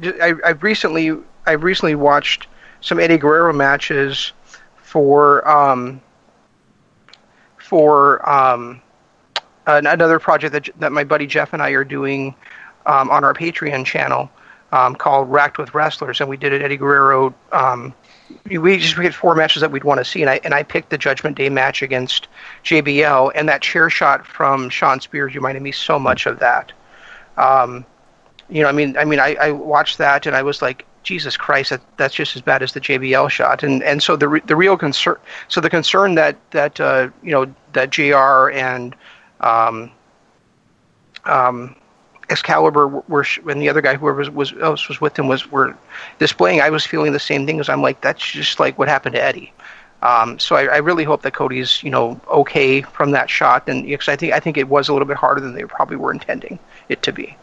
I, 0.02 0.34
I've 0.44 0.64
recently 0.64 1.16
I've 1.46 1.64
recently 1.64 1.94
watched 1.96 2.48
some 2.82 3.00
Eddie 3.00 3.20
Guerrero 3.20 3.54
matches 3.54 4.34
for 4.78 5.48
um, 5.48 6.02
for 7.58 8.28
um, 8.28 8.82
an- 9.68 9.86
another 9.86 10.18
project 10.18 10.54
that 10.54 10.70
that 10.80 10.92
my 10.92 11.04
buddy 11.04 11.28
Jeff 11.28 11.54
and 11.54 11.62
I 11.62 11.70
are 11.72 11.84
doing 11.84 12.34
um, 12.88 13.12
on 13.12 13.24
our 13.24 13.36
Patreon 13.36 13.86
channel 13.86 14.32
um, 14.72 14.96
called 14.96 15.30
Racked 15.30 15.58
with 15.58 15.74
Wrestlers, 15.74 16.20
and 16.20 16.30
we 16.30 16.38
did 16.38 16.54
an 16.54 16.62
Eddie 16.62 16.78
Guerrero. 16.78 17.34
Um, 17.52 17.94
we 18.50 18.78
just 18.78 18.96
picked 18.96 19.16
four 19.16 19.36
matches 19.36 19.62
that 19.62 19.72
we'd 19.72 19.84
want 19.84 20.00
to 20.00 20.06
see, 20.06 20.22
and 20.22 20.30
I 20.30 20.40
and 20.44 20.54
I 20.54 20.64
picked 20.64 20.90
the 20.90 20.98
Judgment 20.98 21.38
Day 21.38 21.50
match 21.50 21.82
against 21.82 22.28
JBL, 22.64 23.32
and 23.36 23.48
that 23.48 23.62
chair 23.62 23.90
shot 23.90 24.26
from 24.26 24.70
Shawn 24.70 25.00
Spears 25.00 25.34
reminded 25.36 25.64
me 25.64 25.72
so 25.72 25.98
much 25.98 26.26
of 26.26 26.40
that. 26.40 26.74
Um, 27.38 27.86
you 28.50 28.62
know, 28.62 28.70
I 28.70 28.72
mean, 28.72 28.98
I 28.98 29.06
mean, 29.06 29.20
I, 29.20 29.36
I 29.36 29.52
watched 29.52 29.98
that 29.98 30.26
and 30.26 30.36
I 30.36 30.42
was 30.42 30.62
like, 30.62 30.86
Jesus 31.04 31.38
Christ, 31.38 31.70
that, 31.70 31.82
that's 31.98 32.14
just 32.14 32.36
as 32.36 32.42
bad 32.42 32.64
as 32.64 32.74
the 32.74 32.82
JBL 32.82 33.30
shot. 33.30 33.64
And 33.64 33.82
and 33.84 34.02
so 34.04 34.16
the 34.16 34.28
re- 34.28 34.42
the 34.46 34.56
real 34.56 34.78
concern, 34.78 35.18
so 35.48 35.62
the 35.62 35.70
concern 35.70 36.16
that 36.16 36.36
that 36.52 36.80
uh, 36.80 37.10
you 37.24 37.32
know 37.32 37.54
that 37.74 37.92
JR 37.92 38.50
and 38.50 38.96
um, 39.42 39.92
um, 41.26 41.76
Excalibur 42.30 42.88
were, 42.88 43.26
and 43.48 43.62
the 43.62 43.70
other 43.70 43.82
guy, 43.82 43.96
whoever 43.96 44.18
was, 44.18 44.30
was 44.30 44.54
else 44.62 44.90
was 44.90 45.00
with 45.00 45.18
him, 45.18 45.28
was 45.28 45.50
were 45.52 45.76
displaying. 46.20 46.62
I 46.62 46.70
was 46.70 46.86
feeling 46.86 47.14
the 47.14 47.20
same 47.20 47.46
thing 47.46 47.60
as 47.60 47.70
I'm 47.70 47.82
like, 47.82 48.02
that's 48.02 48.26
just 48.26 48.60
like 48.60 48.78
what 48.78 48.88
happened 48.88 49.16
to 49.16 49.24
Eddie. 49.24 49.54
Um, 50.02 50.38
so 50.38 50.56
I, 50.56 50.66
I 50.66 50.78
really 50.78 51.04
hope 51.04 51.24
that 51.24 51.34
Cody's 51.34 51.82
you 51.82 51.90
know 51.90 52.20
okay 52.28 52.82
from 52.82 53.12
that 53.12 53.30
shot, 53.30 53.68
and 53.68 53.86
because 53.86 54.08
I 54.08 54.16
think 54.16 54.34
I 54.34 54.40
think 54.40 54.58
it 54.58 54.68
was 54.68 54.90
a 54.90 54.94
little 54.94 55.08
bit 55.08 55.18
harder 55.18 55.42
than 55.42 55.54
they 55.54 55.64
probably 55.64 55.98
were 55.98 56.12
intending 56.12 56.60
it 56.90 57.02
to 57.04 57.12
be. 57.12 57.36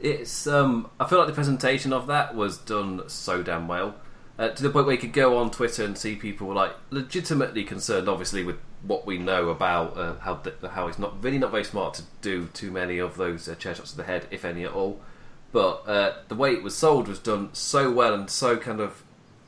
It's 0.00 0.46
um, 0.46 0.88
I 0.98 1.06
feel 1.06 1.18
like 1.18 1.28
the 1.28 1.34
presentation 1.34 1.92
of 1.92 2.06
that 2.06 2.34
was 2.34 2.58
done 2.58 3.08
so 3.08 3.42
damn 3.42 3.66
well, 3.66 3.94
uh, 4.40 4.48
to 4.48 4.62
the 4.62 4.70
point 4.70 4.86
where 4.86 4.94
you 4.94 5.00
could 5.00 5.12
go 5.12 5.36
on 5.36 5.50
Twitter 5.50 5.84
and 5.84 5.96
see 5.96 6.16
people 6.16 6.52
like 6.54 6.72
legitimately 6.90 7.62
concerned, 7.62 8.08
obviously 8.08 8.42
with 8.42 8.56
what 8.82 9.04
we 9.06 9.18
know 9.18 9.50
about 9.50 9.96
uh, 9.98 10.14
how 10.20 10.36
th- 10.36 10.56
how 10.72 10.86
he's 10.86 10.98
not 10.98 11.22
really 11.22 11.38
not 11.38 11.50
very 11.50 11.64
smart 11.64 11.92
to 11.94 12.02
do 12.22 12.46
too 12.54 12.70
many 12.70 12.98
of 12.98 13.16
those 13.16 13.46
uh, 13.48 13.54
chair 13.54 13.74
shots 13.74 13.90
to 13.92 13.96
the 13.98 14.04
head, 14.04 14.26
if 14.30 14.44
any 14.44 14.64
at 14.64 14.72
all. 14.72 14.98
But 15.52 15.82
uh, 15.86 16.14
the 16.28 16.34
way 16.34 16.52
it 16.52 16.62
was 16.62 16.76
sold 16.76 17.06
was 17.06 17.18
done 17.18 17.50
so 17.52 17.90
well 17.92 18.14
and 18.14 18.30
so 18.30 18.56
kind 18.56 18.80
of 18.80 19.02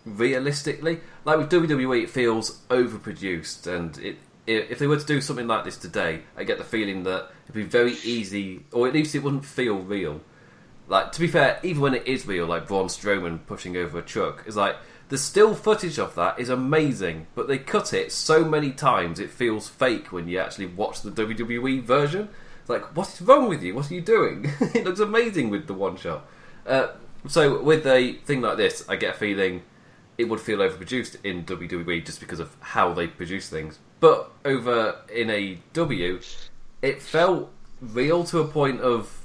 realistically. 0.04 1.00
Like 1.24 1.38
with 1.38 1.50
WWE, 1.50 2.02
it 2.02 2.10
feels 2.10 2.60
overproduced, 2.68 3.66
and 3.66 3.96
it 3.98 4.16
i- 4.48 4.50
if 4.70 4.78
they 4.78 4.86
were 4.86 4.98
to 4.98 5.06
do 5.06 5.20
something 5.20 5.46
like 5.46 5.64
this 5.64 5.76
today, 5.76 6.22
I 6.36 6.44
get 6.44 6.58
the 6.58 6.64
feeling 6.64 7.04
that 7.04 7.30
it'd 7.44 7.54
be 7.54 7.62
very 7.62 7.94
easy, 8.04 8.64
or 8.72 8.86
at 8.88 8.94
least 8.94 9.14
it 9.14 9.22
wouldn't 9.22 9.44
feel 9.44 9.78
real. 9.78 10.20
Like 10.88 11.12
to 11.12 11.20
be 11.20 11.28
fair, 11.28 11.58
even 11.62 11.82
when 11.82 11.94
it 11.94 12.06
is 12.06 12.26
real, 12.26 12.46
like 12.46 12.66
Braun 12.66 12.86
Strowman 12.86 13.40
pushing 13.46 13.76
over 13.76 13.98
a 13.98 14.02
truck, 14.02 14.44
is 14.46 14.56
like 14.56 14.76
the 15.08 15.18
still 15.18 15.54
footage 15.54 15.98
of 15.98 16.14
that 16.14 16.38
is 16.38 16.48
amazing, 16.48 17.26
but 17.34 17.46
they 17.46 17.58
cut 17.58 17.92
it 17.92 18.12
so 18.12 18.44
many 18.44 18.70
times 18.70 19.20
it 19.20 19.30
feels 19.30 19.68
fake 19.68 20.10
when 20.10 20.28
you 20.28 20.38
actually 20.38 20.66
watch 20.66 21.02
the 21.02 21.10
WWE 21.10 21.82
version. 21.82 22.28
It's 22.60 22.70
like, 22.70 22.96
what 22.96 23.08
is 23.08 23.20
wrong 23.20 23.48
with 23.48 23.62
you? 23.62 23.74
What 23.74 23.90
are 23.90 23.94
you 23.94 24.00
doing? 24.00 24.50
it 24.60 24.84
looks 24.84 25.00
amazing 25.00 25.50
with 25.50 25.66
the 25.66 25.74
one 25.74 25.96
shot. 25.96 26.24
Uh, 26.66 26.88
so 27.26 27.62
with 27.62 27.86
a 27.86 28.14
thing 28.24 28.40
like 28.40 28.56
this, 28.56 28.84
I 28.88 28.96
get 28.96 29.14
a 29.14 29.18
feeling 29.18 29.62
it 30.18 30.24
would 30.24 30.40
feel 30.40 30.58
overproduced 30.58 31.16
in 31.24 31.44
WWE 31.44 32.04
just 32.04 32.20
because 32.20 32.40
of 32.40 32.56
how 32.60 32.92
they 32.92 33.06
produce 33.06 33.48
things. 33.48 33.78
But 34.00 34.30
over 34.44 34.96
in 35.12 35.28
AEW, 35.28 36.24
it 36.82 37.02
felt 37.02 37.50
real 37.80 38.24
to 38.24 38.40
a 38.40 38.46
point 38.46 38.80
of 38.80 39.21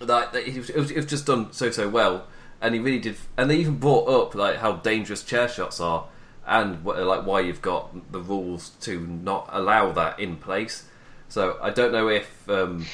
like 0.00 0.32
that 0.32 0.48
it 0.48 0.56
was, 0.56 0.70
it 0.70 0.76
was, 0.76 0.90
it 0.90 0.96
was 0.96 1.06
just 1.06 1.26
done 1.26 1.52
so 1.52 1.70
so 1.70 1.88
well, 1.88 2.26
and 2.60 2.74
he 2.74 2.80
really 2.80 3.00
did. 3.00 3.16
And 3.36 3.50
they 3.50 3.56
even 3.56 3.78
brought 3.78 4.08
up 4.08 4.34
like 4.34 4.56
how 4.56 4.72
dangerous 4.72 5.22
chair 5.22 5.48
shots 5.48 5.80
are, 5.80 6.06
and 6.46 6.84
what, 6.84 6.98
like 6.98 7.26
why 7.26 7.40
you've 7.40 7.62
got 7.62 8.12
the 8.12 8.20
rules 8.20 8.70
to 8.80 9.00
not 9.00 9.48
allow 9.52 9.92
that 9.92 10.18
in 10.18 10.36
place. 10.36 10.84
So 11.28 11.58
I 11.62 11.70
don't 11.70 11.92
know 11.92 12.08
if 12.08 12.48
um, 12.48 12.86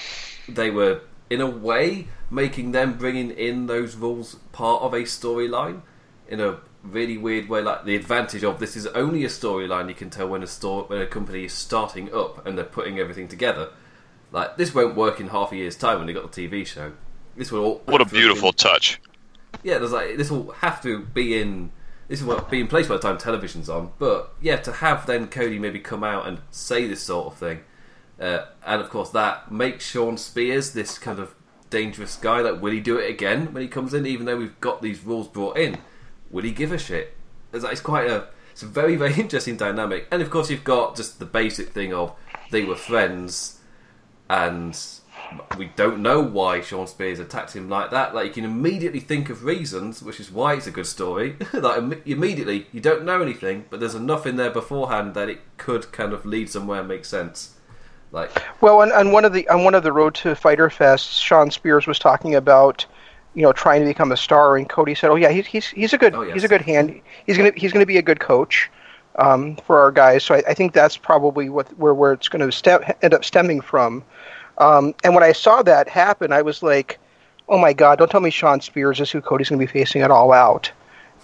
they 0.49 0.71
were 0.71 1.03
in 1.31 1.41
a 1.41 1.49
way 1.49 2.09
making 2.31 2.73
them 2.73 2.95
bringing 2.95 3.31
in 3.31 3.67
those 3.67 3.97
rules 3.97 4.37
part 4.53 4.83
of 4.83 4.93
a 4.93 5.03
storyline 5.03 5.83
in 6.29 6.41
a 6.41 6.59
really 6.83 7.17
weird 7.17 7.49
way. 7.49 7.63
Like 7.63 7.85
the 7.85 7.97
advantage 7.97 8.45
of 8.45 8.59
this 8.59 8.77
is 8.77 8.87
only 8.89 9.25
a 9.25 9.29
storyline 9.29 9.89
you 9.89 9.95
can 9.95 10.11
tell 10.11 10.29
when 10.29 10.43
a 10.43 10.47
store 10.47 10.85
when 10.85 11.01
a 11.01 11.07
company 11.07 11.45
is 11.45 11.53
starting 11.53 12.13
up 12.13 12.47
and 12.47 12.59
they're 12.59 12.65
putting 12.65 12.99
everything 12.99 13.29
together. 13.29 13.71
Like 14.35 14.57
this 14.57 14.75
won't 14.75 14.97
work 14.97 15.21
in 15.21 15.29
half 15.29 15.53
a 15.53 15.57
year's 15.57 15.77
time 15.77 15.99
when 15.99 16.09
they 16.09 16.13
got 16.13 16.31
the 16.31 16.49
TV 16.49 16.67
show. 16.67 16.93
This 17.37 17.53
will 17.53 17.65
all 17.65 17.83
What 17.85 18.01
a 18.01 18.05
beautiful 18.05 18.53
touch. 18.53 19.01
yeah, 19.63 19.79
there's 19.79 19.93
like 19.93 20.17
this 20.17 20.29
will 20.29 20.51
have 20.55 20.83
to 20.83 20.99
be 20.99 21.41
in. 21.41 21.71
This 22.09 22.21
is 22.21 22.27
what 22.27 22.51
be 22.51 22.61
in 22.61 22.67
place 22.67 22.89
by 22.89 22.97
the 22.97 23.01
time 23.01 23.17
television's 23.17 23.69
on. 23.69 23.93
But 23.99 24.35
yeah, 24.43 24.57
to 24.57 24.73
have 24.73 25.07
then 25.07 25.29
Cody 25.29 25.61
maybe 25.61 25.79
come 25.79 26.03
out 26.03 26.27
and 26.27 26.41
say 26.51 26.89
this 26.89 27.01
sort 27.01 27.29
of 27.29 27.39
thing, 27.39 27.61
uh, 28.21 28.47
and 28.67 28.83
of 28.83 28.91
course 28.91 29.11
that 29.11 29.53
makes 29.53 29.87
Shawn 29.87 30.19
Spears 30.19 30.73
this 30.73 30.99
kind 30.99 31.21
of 31.21 31.33
dangerous 31.71 32.17
guy. 32.17 32.41
Like, 32.41 32.61
will 32.61 32.73
he 32.73 32.81
do 32.81 32.99
it 32.99 33.09
again 33.09 33.53
when 33.55 33.63
he 33.63 33.69
comes 33.69 33.95
in? 33.95 34.05
Even 34.05 34.27
though 34.27 34.37
we've 34.37 34.61
got 34.61 34.83
these 34.83 35.05
rules 35.05 35.29
brought 35.29 35.57
in, 35.57 35.79
will 36.31 36.43
he 36.43 36.51
give 36.51 36.73
a 36.73 36.79
shit? 36.79 37.17
It's, 37.53 37.63
like, 37.63 37.73
it's 37.73 37.81
quite 37.81 38.11
a. 38.11 38.27
It's 38.51 38.63
a 38.65 38.67
very 38.67 38.97
very 39.05 39.15
interesting 39.15 39.57
dynamic, 39.57 40.09
and 40.11 40.21
of 40.21 40.29
course 40.29 40.51
you've 40.51 40.65
got 40.65 40.97
just 40.97 41.21
the 41.21 41.25
basic 41.25 41.69
thing 41.69 41.95
of 41.95 42.17
they 42.51 42.65
were 42.65 42.77
friends, 42.77 43.61
and 44.29 44.79
we 45.57 45.67
don't 45.77 46.01
know 46.01 46.21
why 46.21 46.61
Shawn 46.61 46.87
Spears 46.87 47.19
attacked 47.19 47.55
him 47.55 47.69
like 47.69 47.91
that. 47.91 48.15
Like 48.15 48.27
you 48.27 48.33
can 48.33 48.45
immediately 48.45 49.01
think 49.01 49.31
of 49.31 49.45
reasons, 49.45 50.03
which 50.03 50.21
is 50.21 50.31
why 50.31 50.55
it's 50.55 50.67
a 50.67 50.71
good 50.71 50.87
story. 50.87 51.37
like 51.53 51.79
im- 51.79 52.03
immediately, 52.05 52.67
you 52.73 52.81
don't 52.81 53.05
know 53.05 53.21
anything, 53.23 53.65
but 53.71 53.81
there's 53.81 53.95
enough 53.95 54.27
in 54.27 54.37
there 54.37 54.51
beforehand 54.51 55.15
that 55.15 55.29
it 55.29 55.41
could 55.57 55.91
kind 55.93 56.13
of 56.13 56.25
lead 56.27 56.51
somewhere 56.51 56.81
and 56.81 56.89
make 56.89 57.05
sense. 57.05 57.55
Like 58.13 58.31
Well, 58.61 58.81
on, 58.81 58.93
on 58.93 59.11
one 59.13 59.25
of 59.25 59.33
the 59.33 59.49
on 59.49 59.65
one 59.65 59.75
of 59.75 59.83
the 59.83 59.93
Road 59.93 60.15
to 60.17 60.35
Fyter 60.35 60.69
Fests, 60.69 61.21
Shawn 61.21 61.51
Spears 61.51 61.87
was 61.87 61.99
talking 61.99 62.35
about, 62.37 62.87
you 63.35 63.43
know, 63.43 63.53
trying 63.53 63.81
to 63.81 63.87
become 63.87 64.13
a 64.13 64.17
star, 64.17 64.57
and 64.57 64.69
Cody 64.69 64.95
said, 64.95 65.11
"Oh 65.11 65.17
yeah, 65.17 65.31
he's 65.31 65.47
he's 65.47 65.67
he's 65.69 65.93
a 65.93 65.99
good 65.99 66.15
Oh, 66.15 66.23
yes. 66.23 66.35
he's 66.35 66.45
a 66.45 66.49
good 66.49 66.63
hand. 66.63 67.01
He's 67.27 67.37
gonna 67.37 67.53
he's 67.57 67.73
gonna 67.73 67.87
be 67.87 67.99
a 67.99 68.03
good 68.03 68.21
coach 68.21 68.71
um, 69.17 69.57
for 69.67 69.79
our 69.79 69.91
guys." 69.91 70.25
So 70.25 70.35
I, 70.35 70.43
I 70.49 70.55
think 70.55 70.73
that's 70.73 70.97
probably 70.97 71.49
what 71.49 71.69
where 71.79 71.95
where 71.95 72.13
it's 72.13 72.29
going 72.29 72.45
to 72.45 72.53
stem, 72.53 72.81
end 73.03 73.15
up 73.15 73.25
stemming 73.25 73.61
from. 73.61 74.05
Um, 74.59 74.95
and 75.03 75.15
when 75.15 75.25
I 75.25 75.33
saw 75.33 75.63
that 75.63 75.89
happen, 75.89 76.33
I 76.33 76.43
was 76.43 76.63
like, 76.63 76.99
"Oh 77.49 77.59
my 77.59 77.73
God! 77.73 77.99
Don't 77.99 78.11
tell 78.11 78.21
me 78.21 78.31
Shawn 78.31 78.61
Spears 78.61 79.01
is 79.01 79.11
who 79.11 79.21
Cody's 79.21 79.49
going 79.49 79.59
to 79.59 79.67
be 79.67 79.71
facing 79.71 80.03
at 80.03 80.11
All 80.11 80.33
Out." 80.33 80.71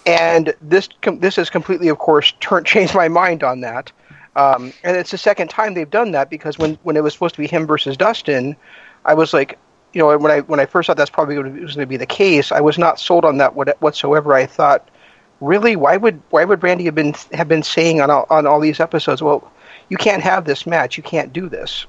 And 0.05 0.53
this 0.61 0.89
com- 1.01 1.19
this 1.19 1.35
has 1.35 1.49
completely, 1.49 1.87
of 1.87 1.97
course, 1.99 2.33
turned 2.39 2.65
changed 2.73 2.95
my 2.95 3.07
mind 3.07 3.43
on 3.43 3.61
that. 3.61 3.91
Um, 4.35 4.71
and 4.83 4.95
it's 4.95 5.11
the 5.11 5.17
second 5.17 5.49
time 5.49 5.73
they've 5.73 5.89
done 5.89 6.11
that 6.11 6.29
because 6.29 6.57
when, 6.57 6.75
when 6.83 6.95
it 6.95 7.03
was 7.03 7.13
supposed 7.13 7.35
to 7.35 7.41
be 7.41 7.47
him 7.47 7.67
versus 7.67 7.97
Dustin, 7.97 8.55
I 9.03 9.13
was 9.13 9.33
like, 9.33 9.59
you 9.93 9.99
know, 9.99 10.17
when 10.17 10.31
I 10.31 10.39
when 10.41 10.59
I 10.59 10.65
first 10.65 10.87
thought 10.87 10.95
that's 10.95 11.09
probably 11.09 11.35
to, 11.35 11.41
was 11.41 11.75
going 11.75 11.85
to 11.85 11.85
be 11.85 11.97
the 11.97 12.05
case, 12.05 12.51
I 12.51 12.61
was 12.61 12.77
not 12.77 12.99
sold 12.99 13.25
on 13.25 13.37
that 13.37 13.55
whatsoever. 13.81 14.33
I 14.33 14.45
thought, 14.45 14.89
really, 15.41 15.75
why 15.75 15.97
would 15.97 16.21
why 16.29 16.45
would 16.45 16.59
Brandi 16.59 16.85
have 16.85 16.95
been 16.95 17.13
have 17.33 17.47
been 17.47 17.63
saying 17.63 17.99
on 17.99 18.09
all, 18.09 18.25
on 18.29 18.47
all 18.47 18.59
these 18.59 18.79
episodes, 18.79 19.21
well, 19.21 19.51
you 19.89 19.97
can't 19.97 20.23
have 20.23 20.45
this 20.45 20.65
match, 20.65 20.95
you 20.95 21.03
can't 21.03 21.33
do 21.33 21.49
this, 21.49 21.85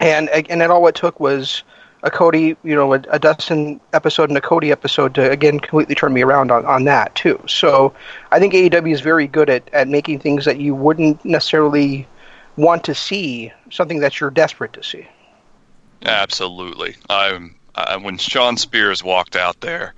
and 0.00 0.28
and 0.28 0.60
then 0.60 0.70
all 0.70 0.86
it 0.86 0.94
took 0.94 1.18
was 1.20 1.62
a 2.02 2.10
Cody, 2.10 2.54
you 2.62 2.74
know, 2.74 2.92
a, 2.92 3.02
a 3.08 3.18
Dustin 3.18 3.80
episode 3.94 4.28
and 4.28 4.36
a 4.36 4.40
Cody 4.40 4.70
episode 4.70 5.14
to 5.14 5.30
again 5.30 5.58
completely 5.58 5.94
turn 5.94 6.12
me 6.12 6.22
around 6.22 6.50
on, 6.50 6.66
on 6.66 6.84
that 6.84 7.14
too. 7.14 7.42
So 7.48 7.94
I 8.30 8.38
think 8.38 8.52
AEW 8.52 8.92
is 8.92 9.00
very 9.00 9.26
good 9.26 9.48
at, 9.48 9.68
at 9.72 9.88
making 9.88 10.18
things 10.18 10.44
that 10.44 10.60
you 10.60 10.74
wouldn't 10.74 11.24
necessarily 11.24 12.06
want 12.56 12.84
to 12.84 12.94
see, 12.94 13.52
something 13.70 14.00
that 14.00 14.20
you're 14.20 14.30
desperate 14.30 14.74
to 14.74 14.82
see. 14.82 15.08
Absolutely. 16.04 16.94
I'm 17.08 17.56
uh, 17.74 17.98
when 17.98 18.18
Shawn 18.18 18.56
Spears 18.56 19.02
walked 19.02 19.34
out 19.34 19.60
there, 19.60 19.94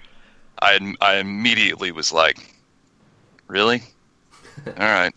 I 0.62 0.95
I 1.01 1.16
immediately 1.16 1.91
was 1.91 2.12
like, 2.12 2.56
really? 3.47 3.82
All 4.66 4.72
right, 4.76 5.14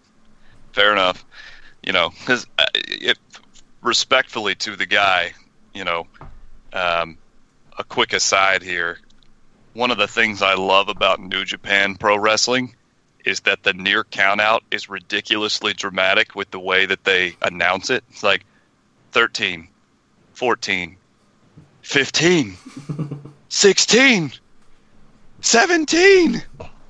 fair 0.73 0.91
enough. 0.91 1.25
You 1.83 1.93
know, 1.93 2.09
because 2.09 2.45
respectfully 3.81 4.55
to 4.55 4.75
the 4.75 4.85
guy, 4.85 5.31
you 5.73 5.83
know, 5.83 6.07
um, 6.73 7.17
a 7.77 7.83
quick 7.83 8.13
aside 8.13 8.61
here. 8.61 8.99
One 9.73 9.91
of 9.91 9.97
the 9.97 10.07
things 10.07 10.41
I 10.41 10.55
love 10.55 10.89
about 10.89 11.19
New 11.19 11.45
Japan 11.45 11.95
Pro 11.95 12.17
Wrestling 12.17 12.75
is 13.25 13.41
that 13.41 13.63
the 13.63 13.73
near 13.73 14.03
countout 14.03 14.61
is 14.71 14.89
ridiculously 14.89 15.73
dramatic 15.73 16.35
with 16.35 16.51
the 16.51 16.59
way 16.59 16.85
that 16.85 17.03
they 17.03 17.35
announce 17.41 17.89
it. 17.89 18.03
It's 18.09 18.23
like 18.23 18.45
13, 19.11 19.67
14, 20.33 20.97
15, 21.81 22.57
16, 23.49 24.31
17, 25.41 26.43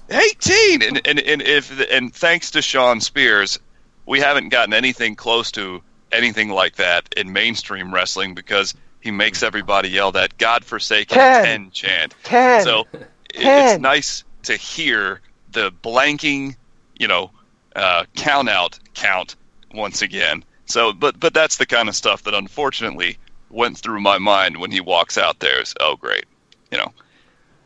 18. 0.10 0.82
And, 0.82 1.08
and, 1.08 1.20
and, 1.20 1.42
if, 1.42 1.90
and 1.92 2.14
thanks 2.14 2.52
to 2.52 2.62
Shawn 2.62 3.02
Spears, 3.02 3.60
we 4.06 4.20
haven't 4.20 4.50
gotten 4.50 4.74
anything 4.74 5.16
close 5.16 5.52
to 5.52 5.82
anything 6.12 6.50
like 6.50 6.76
that 6.78 7.14
in 7.16 7.32
mainstream 7.32 7.94
wrestling 7.94 8.34
because 8.34 8.74
he 9.02 9.12
makes 9.12 9.44
everybody 9.44 9.90
yell 9.90 10.12
that 10.12 10.38
godforsaken 10.38 11.18
10, 11.18 11.44
10 11.46 11.72
chant. 11.72 12.16
10. 12.24 12.64
So 12.64 12.88
10. 12.94 13.06
it's 13.34 13.82
nice 13.82 14.24
to 14.44 14.56
hear 14.56 15.22
the 15.52 15.72
blanking, 15.72 16.56
you 16.98 17.08
know, 17.08 17.32
uh, 17.76 18.06
count 18.16 18.50
out 18.50 18.80
count 18.94 19.36
once 19.74 20.02
again. 20.02 20.44
So, 20.66 20.94
but 20.94 21.20
but 21.20 21.34
that's 21.34 21.58
the 21.58 21.66
kind 21.66 21.90
of 21.90 21.96
stuff 21.96 22.24
that 22.24 22.34
unfortunately 22.34 23.18
went 23.50 23.78
through 23.78 24.02
my 24.02 24.18
mind 24.18 24.58
when 24.58 24.72
he 24.72 24.82
walks 24.82 25.18
out 25.18 25.40
there. 25.40 25.62
Is 25.62 25.74
oh 25.80 25.96
great, 25.96 26.26
you 26.72 26.78
know, 26.78 26.92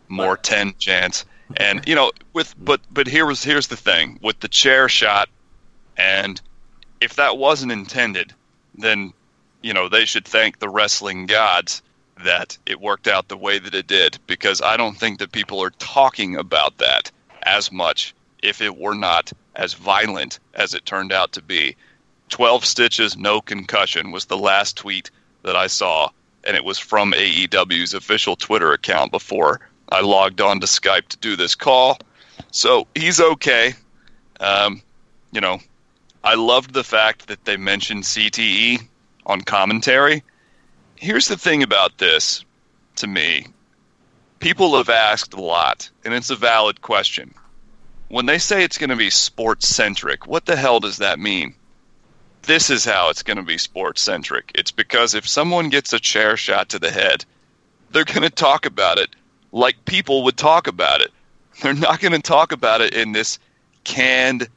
more 0.08 0.38
ten 0.38 0.74
chance, 0.78 1.26
and 1.58 1.88
you 1.88 1.96
know 1.96 2.12
with 2.34 2.54
but 2.58 2.82
but 2.92 3.08
here 3.08 3.26
was 3.26 3.44
here's 3.44 3.68
the 3.68 3.78
thing 3.78 4.20
with 4.22 4.40
the 4.40 4.48
chair 4.48 4.90
shot, 4.90 5.30
and 5.98 6.42
if 7.02 7.16
that 7.16 7.38
wasn't 7.38 7.72
intended, 7.72 8.34
then 8.76 9.14
you 9.62 9.74
know 9.74 9.90
they 9.90 10.06
should 10.06 10.26
thank 10.26 10.60
the 10.60 10.70
wrestling 10.70 11.26
gods 11.26 11.82
that 12.24 12.58
it 12.66 12.80
worked 12.80 13.08
out 13.08 13.28
the 13.28 13.38
way 13.38 13.60
that 13.60 13.74
it 13.74 13.88
did 13.88 14.18
because 14.28 14.62
I 14.62 14.78
don't 14.78 14.98
think 14.98 15.20
that 15.20 15.32
people 15.32 15.62
are 15.64 15.72
talking 15.72 16.36
about 16.36 16.78
that 16.78 17.12
as 17.44 17.72
much 17.72 18.14
if 18.42 18.62
it 18.62 18.78
were 18.78 18.96
not 18.96 19.32
as 19.56 19.74
violent 19.74 20.40
as 20.54 20.74
it 20.74 20.86
turned 20.86 21.12
out 21.12 21.34
to 21.34 21.42
be. 21.42 21.76
12 22.30 22.66
stitches, 22.66 23.18
no 23.18 23.42
concussion 23.42 24.12
was 24.12 24.26
the 24.26 24.38
last 24.38 24.78
tweet 24.78 25.12
that 25.44 25.56
I 25.56 25.68
saw, 25.68 26.10
and 26.44 26.56
it 26.56 26.64
was 26.64 26.80
from 26.80 27.12
AEW's 27.14 27.94
official 27.94 28.36
Twitter 28.36 28.74
account 28.74 29.12
before 29.12 29.60
I 29.90 30.02
logged 30.02 30.42
on 30.42 30.60
to 30.60 30.68
Skype 30.68 31.08
to 31.10 31.18
do 31.18 31.36
this 31.36 31.56
call. 31.56 32.00
So 32.52 32.88
he's 32.96 33.20
okay. 33.20 33.74
Um, 34.40 34.82
you 35.32 35.42
know, 35.42 35.60
I 36.24 36.36
loved 36.36 36.74
the 36.74 36.84
fact 36.84 37.28
that 37.28 37.46
they 37.46 37.58
mentioned 37.58 38.04
CTE 38.04 38.88
on 39.26 39.42
commentary. 39.42 40.24
Here's 40.96 41.28
the 41.28 41.38
thing 41.38 41.64
about 41.64 41.98
this 41.98 42.46
to 42.98 43.08
me 43.08 43.48
people 44.40 44.76
have 44.78 44.90
asked 44.90 45.34
a 45.34 45.42
lot, 45.42 45.90
and 46.04 46.14
it's 46.14 46.30
a 46.30 46.36
valid 46.36 46.82
question. 46.82 47.34
When 48.10 48.26
they 48.26 48.38
say 48.38 48.64
it's 48.64 48.78
going 48.78 48.90
to 48.90 48.96
be 48.96 49.10
sports 49.10 49.68
centric, 49.68 50.28
what 50.28 50.46
the 50.46 50.56
hell 50.56 50.80
does 50.80 50.98
that 50.98 51.18
mean? 51.18 51.56
This 52.44 52.70
is 52.70 52.84
how 52.84 53.10
it's 53.10 53.24
going 53.24 53.38
to 53.38 53.44
be 53.44 53.58
sports 53.58 54.02
centric. 54.02 54.52
It's 54.54 54.72
because 54.72 55.14
if 55.14 55.28
someone 55.28 55.70
gets 55.70 55.94
a 55.94 56.00
chair 56.00 56.36
shot 56.36 56.70
to 56.70 56.80
the 56.80 56.92
head, 56.92 57.26
they're 57.92 58.04
going 58.04 58.22
to 58.22 58.30
talk 58.30 58.66
about 58.66 58.98
it 58.98 59.16
like 59.54 59.86
people 59.86 60.24
would 60.24 60.36
talk 60.36 60.68
about 60.68 61.00
it. 61.00 61.12
They're 61.62 61.74
not 61.74 62.02
going 62.02 62.12
to 62.12 62.22
talk 62.22 62.52
about 62.52 62.82
it 62.82 62.94
in 62.94 63.14
this 63.14 63.40
canned, 63.86 64.50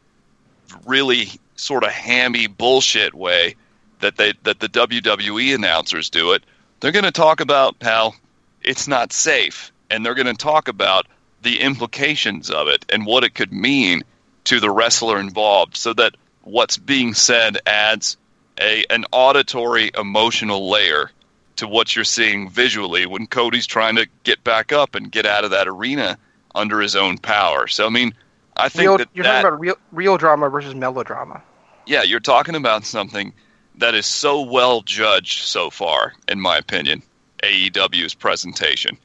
really 0.87 1.29
sort 1.55 1.85
of 1.85 1.91
hammy 1.91 2.49
bullshit 2.49 3.15
way 3.15 3.55
that 4.01 4.17
they 4.17 4.33
that 4.43 4.59
the 4.59 4.69
WWE 4.69 5.55
announcers 5.55 6.11
do 6.11 6.33
it. 6.33 6.43
They're 6.81 6.93
going 6.93 7.05
to 7.05 7.13
talk 7.13 7.41
about 7.41 7.77
how 7.81 8.15
it's 8.63 8.89
not 8.89 9.13
safe 9.13 9.71
and 9.91 10.05
they're 10.05 10.15
going 10.15 10.27
to 10.27 10.35
talk 10.35 10.69
about 10.69 11.07
the 11.43 11.61
implications 11.61 12.51
of 12.51 12.69
it 12.69 12.85
and 12.89 13.07
what 13.07 13.23
it 13.23 13.35
could 13.35 13.53
mean 13.53 14.03
to 14.45 14.61
the 14.61 14.71
wrestler 14.71 15.19
involved 15.19 15.77
so 15.77 15.93
that 15.93 16.17
what's 16.43 16.77
being 16.77 17.15
said 17.15 17.59
adds 17.67 18.17
a 18.61 18.85
an 18.91 19.05
auditory 19.13 19.91
emotional 19.97 20.71
layer 20.71 21.11
to 21.57 21.69
what 21.69 21.95
you're 21.95 22.05
seeing 22.05 22.49
visually 22.49 23.07
when 23.07 23.27
Cody's 23.27 23.67
trying 23.67 23.97
to 23.97 24.07
get 24.25 24.43
back 24.45 24.73
up 24.73 24.95
and 24.95 25.11
get 25.11 25.27
out 25.27 25.45
of 25.45 25.51
that 25.51 25.69
arena 25.69 26.19
under 26.55 26.81
his 26.81 26.97
own 26.97 27.19
power. 27.19 27.67
So 27.67 27.87
I 27.87 27.91
mean, 27.91 28.15
I 28.57 28.69
think 28.69 28.89
real, 28.89 28.99
that 28.99 29.09
you're 29.15 29.25
that, 29.25 29.43
talking 29.43 29.49
about 29.49 29.61
real 29.61 29.77
real 29.93 30.17
drama 30.17 30.49
versus 30.49 30.75
melodrama. 30.75 31.43
Yeah, 31.87 32.03
you're 32.03 32.21
talking 32.21 32.55
about 32.55 32.85
something 32.85 33.33
that 33.77 33.95
is 33.95 34.07
so 34.07 34.41
well 34.41 34.83
judged 34.83 35.43
so 35.43 35.71
far, 35.71 36.15
in 36.29 36.41
my 36.41 36.57
opinion. 36.57 37.03
AEW's 37.43 38.15
presentation. 38.15 38.97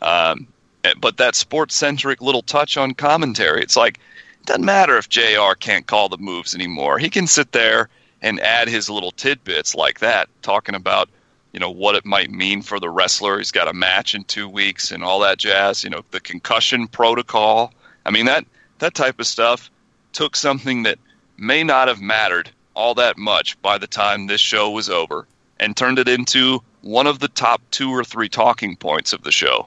Um, 0.00 0.48
eh, 0.84 0.94
but 0.98 1.18
that 1.18 1.34
sports 1.34 1.74
centric 1.74 2.20
little 2.20 2.42
touch 2.42 2.76
on 2.76 2.94
commentary, 2.94 3.62
it's 3.62 3.76
like, 3.76 3.98
it 4.40 4.46
doesn't 4.46 4.64
matter 4.64 4.96
if 4.96 5.08
JR 5.08 5.52
can't 5.58 5.86
call 5.86 6.08
the 6.08 6.18
moves 6.18 6.54
anymore. 6.54 6.98
He 6.98 7.10
can 7.10 7.26
sit 7.26 7.52
there 7.52 7.88
and 8.22 8.40
add 8.40 8.68
his 8.68 8.88
little 8.88 9.10
tidbits 9.10 9.74
like 9.74 10.00
that, 10.00 10.28
talking 10.42 10.74
about, 10.74 11.08
you 11.56 11.60
know, 11.60 11.70
what 11.70 11.94
it 11.94 12.04
might 12.04 12.30
mean 12.30 12.60
for 12.60 12.78
the 12.78 12.90
wrestler. 12.90 13.38
He's 13.38 13.50
got 13.50 13.66
a 13.66 13.72
match 13.72 14.14
in 14.14 14.24
two 14.24 14.46
weeks 14.46 14.92
and 14.92 15.02
all 15.02 15.20
that 15.20 15.38
jazz, 15.38 15.82
you 15.82 15.88
know, 15.88 16.02
the 16.10 16.20
concussion 16.20 16.86
protocol. 16.86 17.72
I 18.04 18.10
mean, 18.10 18.26
that, 18.26 18.44
that 18.80 18.94
type 18.94 19.18
of 19.18 19.26
stuff 19.26 19.70
took 20.12 20.36
something 20.36 20.82
that 20.82 20.98
may 21.38 21.64
not 21.64 21.88
have 21.88 21.98
mattered 21.98 22.50
all 22.74 22.92
that 22.96 23.16
much 23.16 23.58
by 23.62 23.78
the 23.78 23.86
time 23.86 24.26
this 24.26 24.40
show 24.42 24.70
was 24.70 24.90
over 24.90 25.26
and 25.58 25.74
turned 25.74 25.98
it 25.98 26.08
into 26.08 26.62
one 26.82 27.06
of 27.06 27.20
the 27.20 27.28
top 27.28 27.62
two 27.70 27.90
or 27.90 28.04
three 28.04 28.28
talking 28.28 28.76
points 28.76 29.14
of 29.14 29.22
the 29.22 29.32
show. 29.32 29.66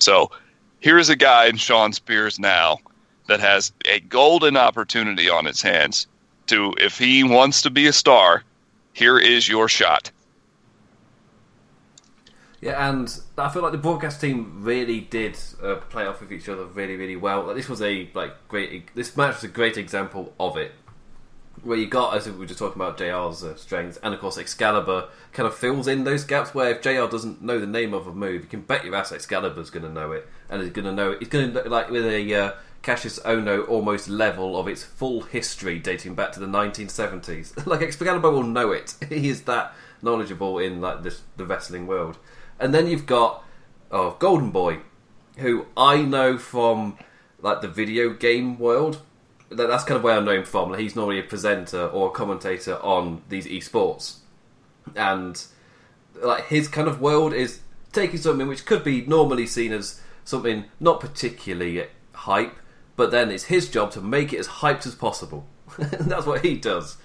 So 0.00 0.30
here's 0.80 1.10
a 1.10 1.16
guy 1.16 1.48
in 1.48 1.58
Shawn 1.58 1.92
Spears 1.92 2.38
now 2.38 2.78
that 3.26 3.40
has 3.40 3.74
a 3.84 4.00
golden 4.00 4.56
opportunity 4.56 5.28
on 5.28 5.44
his 5.44 5.60
hands 5.60 6.06
to, 6.46 6.72
if 6.78 6.96
he 6.96 7.24
wants 7.24 7.60
to 7.60 7.68
be 7.68 7.86
a 7.86 7.92
star, 7.92 8.42
here 8.94 9.18
is 9.18 9.46
your 9.46 9.68
shot. 9.68 10.10
Yeah, 12.66 12.90
and 12.90 13.20
I 13.38 13.48
feel 13.48 13.62
like 13.62 13.70
the 13.70 13.78
broadcast 13.78 14.20
team 14.20 14.64
really 14.64 14.98
did 14.98 15.38
uh, 15.62 15.76
play 15.76 16.04
off 16.04 16.20
with 16.20 16.32
each 16.32 16.48
other 16.48 16.64
really, 16.64 16.96
really 16.96 17.14
well. 17.14 17.44
Like, 17.44 17.54
this 17.54 17.68
was 17.68 17.80
a 17.80 18.10
like 18.12 18.48
great. 18.48 18.92
This 18.92 19.16
match 19.16 19.36
was 19.36 19.44
a 19.44 19.48
great 19.48 19.76
example 19.76 20.34
of 20.40 20.56
it 20.56 20.72
where 21.62 21.78
you 21.78 21.86
got, 21.86 22.16
as 22.16 22.26
we 22.26 22.32
were 22.32 22.44
just 22.44 22.58
talking 22.58 22.82
about 22.82 22.98
JR's 22.98 23.44
uh, 23.44 23.54
strengths, 23.54 23.98
and 23.98 24.12
of 24.12 24.18
course 24.18 24.36
Excalibur 24.36 25.08
kind 25.32 25.46
of 25.46 25.54
fills 25.54 25.86
in 25.86 26.02
those 26.02 26.24
gaps 26.24 26.54
where 26.54 26.70
if 26.70 26.82
JR 26.82 27.06
doesn't 27.06 27.40
know 27.40 27.60
the 27.60 27.68
name 27.68 27.94
of 27.94 28.08
a 28.08 28.12
move, 28.12 28.42
you 28.42 28.48
can 28.48 28.62
bet 28.62 28.84
your 28.84 28.96
ass 28.96 29.12
Excalibur's 29.12 29.70
going 29.70 29.84
to 29.84 29.92
know 29.92 30.10
it, 30.10 30.28
and 30.50 30.60
he's 30.60 30.72
going 30.72 30.86
to 30.86 30.92
know 30.92 31.12
it. 31.12 31.20
He's 31.20 31.28
going 31.28 31.52
to 31.52 31.68
like 31.68 31.88
with 31.88 32.04
a 32.04 32.34
uh, 32.34 32.52
Kassius 32.82 33.22
Ohno 33.22 33.68
almost 33.68 34.08
level 34.08 34.58
of 34.58 34.66
its 34.66 34.82
full 34.82 35.22
history 35.22 35.78
dating 35.78 36.16
back 36.16 36.32
to 36.32 36.40
the 36.40 36.46
1970s. 36.46 37.64
like 37.66 37.82
Excalibur 37.82 38.32
will 38.32 38.42
know 38.42 38.72
it. 38.72 38.96
he 39.08 39.28
is 39.28 39.42
that 39.42 39.72
knowledgeable 40.02 40.58
in 40.58 40.80
like 40.80 41.04
this, 41.04 41.22
the 41.36 41.46
wrestling 41.46 41.86
world. 41.86 42.18
And 42.58 42.74
then 42.74 42.86
you've 42.86 43.06
got 43.06 43.44
oh 43.90 44.16
Golden 44.18 44.50
Boy, 44.50 44.78
who 45.38 45.66
I 45.76 46.02
know 46.02 46.38
from 46.38 46.98
like 47.40 47.60
the 47.60 47.68
video 47.68 48.10
game 48.10 48.58
world 48.58 49.00
that's 49.50 49.84
kind 49.84 49.96
of 49.96 50.02
where 50.02 50.18
I 50.18 50.20
know 50.20 50.32
him 50.32 50.44
from. 50.44 50.70
Like, 50.70 50.80
he's 50.80 50.96
normally 50.96 51.18
a 51.18 51.22
presenter 51.22 51.86
or 51.86 52.08
a 52.08 52.10
commentator 52.10 52.76
on 52.82 53.22
these 53.28 53.46
esports, 53.46 54.18
and 54.94 55.42
like 56.22 56.46
his 56.46 56.68
kind 56.68 56.88
of 56.88 57.00
world 57.00 57.32
is 57.32 57.60
taking 57.92 58.18
something 58.18 58.48
which 58.48 58.66
could 58.66 58.82
be 58.82 59.02
normally 59.02 59.46
seen 59.46 59.72
as 59.72 60.00
something 60.24 60.64
not 60.80 61.00
particularly 61.00 61.86
hype, 62.12 62.54
but 62.96 63.10
then 63.10 63.30
it's 63.30 63.44
his 63.44 63.68
job 63.68 63.90
to 63.92 64.00
make 64.00 64.32
it 64.32 64.38
as 64.38 64.48
hyped 64.48 64.86
as 64.86 64.94
possible. 64.94 65.46
that's 65.78 66.26
what 66.26 66.44
he 66.44 66.56
does. 66.56 66.96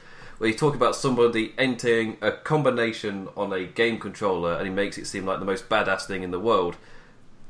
Where 0.41 0.49
you 0.49 0.57
talk 0.57 0.73
about 0.73 0.95
somebody 0.95 1.53
entering 1.55 2.17
a 2.19 2.31
combination 2.31 3.29
on 3.37 3.53
a 3.53 3.63
game 3.63 3.99
controller 3.99 4.55
and 4.55 4.65
he 4.65 4.73
makes 4.73 4.97
it 4.97 5.05
seem 5.05 5.23
like 5.23 5.37
the 5.37 5.45
most 5.45 5.69
badass 5.69 6.07
thing 6.07 6.23
in 6.23 6.31
the 6.31 6.39
world. 6.39 6.77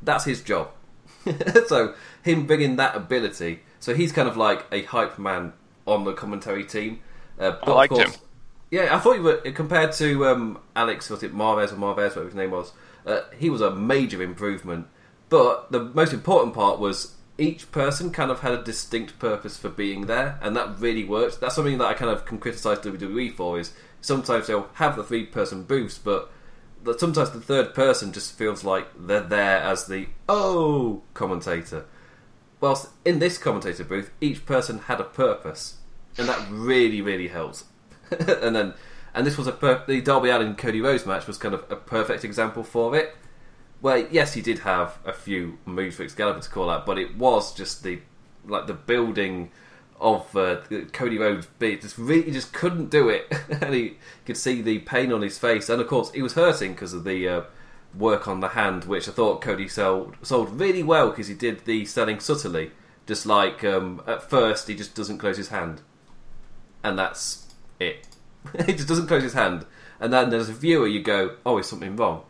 That's 0.02 0.26
his 0.26 0.42
job. 0.42 0.68
so 1.68 1.94
him 2.22 2.46
bringing 2.46 2.76
that 2.76 2.94
ability 2.94 3.60
so 3.80 3.94
he's 3.94 4.12
kind 4.12 4.28
of 4.28 4.36
like 4.36 4.66
a 4.70 4.82
hype 4.82 5.18
man 5.18 5.54
on 5.86 6.04
the 6.04 6.12
commentary 6.12 6.64
team. 6.64 7.00
Uh, 7.38 7.52
but 7.64 7.68
I 7.68 7.72
liked 7.72 7.94
course, 7.94 8.14
him. 8.14 8.22
Yeah, 8.70 8.94
I 8.94 9.00
thought 9.00 9.14
you 9.14 9.22
were 9.22 9.38
compared 9.52 9.92
to 9.94 10.26
um, 10.26 10.58
Alex. 10.76 11.08
Was 11.08 11.22
it 11.22 11.34
Marvez 11.34 11.72
or 11.72 11.76
Marvez? 11.76 12.10
Whatever 12.10 12.26
his 12.26 12.34
name 12.34 12.50
was. 12.50 12.72
Uh, 13.06 13.22
he 13.36 13.48
was 13.48 13.62
a 13.62 13.74
major 13.74 14.22
improvement. 14.22 14.86
But 15.30 15.72
the 15.72 15.80
most 15.80 16.12
important 16.12 16.54
part 16.54 16.78
was 16.78 17.14
each 17.42 17.72
person 17.72 18.12
kind 18.12 18.30
of 18.30 18.40
had 18.40 18.52
a 18.52 18.62
distinct 18.62 19.18
purpose 19.18 19.56
for 19.56 19.68
being 19.68 20.06
there, 20.06 20.38
and 20.40 20.56
that 20.56 20.78
really 20.78 21.04
worked. 21.04 21.40
That's 21.40 21.56
something 21.56 21.78
that 21.78 21.86
I 21.86 21.94
kind 21.94 22.10
of 22.10 22.24
can 22.24 22.38
criticize 22.38 22.78
WWE 22.78 23.34
for. 23.34 23.58
Is 23.58 23.72
sometimes 24.00 24.46
they'll 24.46 24.68
have 24.74 24.96
the 24.96 25.04
three 25.04 25.26
person 25.26 25.64
booths, 25.64 25.98
but 25.98 26.30
sometimes 26.98 27.30
the 27.30 27.40
third 27.40 27.74
person 27.74 28.12
just 28.12 28.36
feels 28.36 28.64
like 28.64 28.88
they're 28.96 29.20
there 29.20 29.58
as 29.58 29.86
the 29.86 30.08
oh 30.28 31.02
commentator. 31.14 31.84
Whilst 32.60 32.90
in 33.04 33.18
this 33.18 33.38
commentator 33.38 33.82
booth, 33.82 34.12
each 34.20 34.46
person 34.46 34.78
had 34.78 35.00
a 35.00 35.04
purpose, 35.04 35.78
and 36.16 36.28
that 36.28 36.46
really, 36.48 37.00
really 37.00 37.28
helps. 37.28 37.64
and 38.10 38.54
then, 38.54 38.74
and 39.14 39.26
this 39.26 39.36
was 39.36 39.48
a 39.48 39.52
per- 39.52 39.84
the 39.86 40.00
Darby 40.00 40.30
Allin 40.30 40.54
Cody 40.54 40.80
Rhodes 40.80 41.06
match 41.06 41.26
was 41.26 41.38
kind 41.38 41.54
of 41.54 41.64
a 41.70 41.76
perfect 41.76 42.24
example 42.24 42.62
for 42.62 42.94
it. 42.96 43.16
Where 43.82 44.06
yes, 44.10 44.34
he 44.34 44.40
did 44.40 44.60
have 44.60 44.98
a 45.04 45.12
few 45.12 45.58
moves 45.66 45.96
for 45.96 46.04
Excalibur 46.04 46.40
to 46.40 46.48
call 46.48 46.70
out, 46.70 46.86
but 46.86 46.98
it 46.98 47.16
was 47.16 47.52
just 47.52 47.82
the 47.82 48.00
like 48.46 48.68
the 48.68 48.74
building 48.74 49.50
of 50.00 50.36
uh, 50.36 50.60
Cody 50.92 51.18
Rhodes 51.18 51.48
beat. 51.58 51.82
Just 51.82 51.98
really, 51.98 52.22
he 52.22 52.30
just 52.30 52.52
couldn't 52.52 52.90
do 52.90 53.08
it, 53.08 53.26
and 53.60 53.74
he 53.74 53.98
could 54.24 54.36
see 54.36 54.62
the 54.62 54.78
pain 54.78 55.12
on 55.12 55.20
his 55.20 55.36
face. 55.36 55.68
And 55.68 55.82
of 55.82 55.88
course, 55.88 56.12
he 56.12 56.22
was 56.22 56.34
hurting 56.34 56.74
because 56.74 56.92
of 56.92 57.02
the 57.02 57.28
uh, 57.28 57.42
work 57.92 58.28
on 58.28 58.38
the 58.38 58.50
hand, 58.50 58.84
which 58.84 59.08
I 59.08 59.12
thought 59.12 59.40
Cody 59.40 59.66
sold 59.66 60.14
sold 60.22 60.60
really 60.60 60.84
well 60.84 61.10
because 61.10 61.26
he 61.26 61.34
did 61.34 61.64
the 61.64 61.84
selling 61.84 62.20
subtly. 62.20 62.70
Just 63.04 63.26
like 63.26 63.64
um, 63.64 64.00
at 64.06 64.30
first, 64.30 64.68
he 64.68 64.76
just 64.76 64.94
doesn't 64.94 65.18
close 65.18 65.38
his 65.38 65.48
hand, 65.48 65.80
and 66.84 66.96
that's 66.96 67.52
it. 67.80 68.06
he 68.66 68.74
just 68.74 68.86
doesn't 68.86 69.08
close 69.08 69.24
his 69.24 69.32
hand, 69.32 69.66
and 69.98 70.12
then 70.12 70.32
as 70.32 70.48
a 70.48 70.52
viewer, 70.52 70.86
you 70.86 71.02
go, 71.02 71.34
"Oh, 71.44 71.58
is 71.58 71.68
something 71.68 71.96
wrong?" 71.96 72.22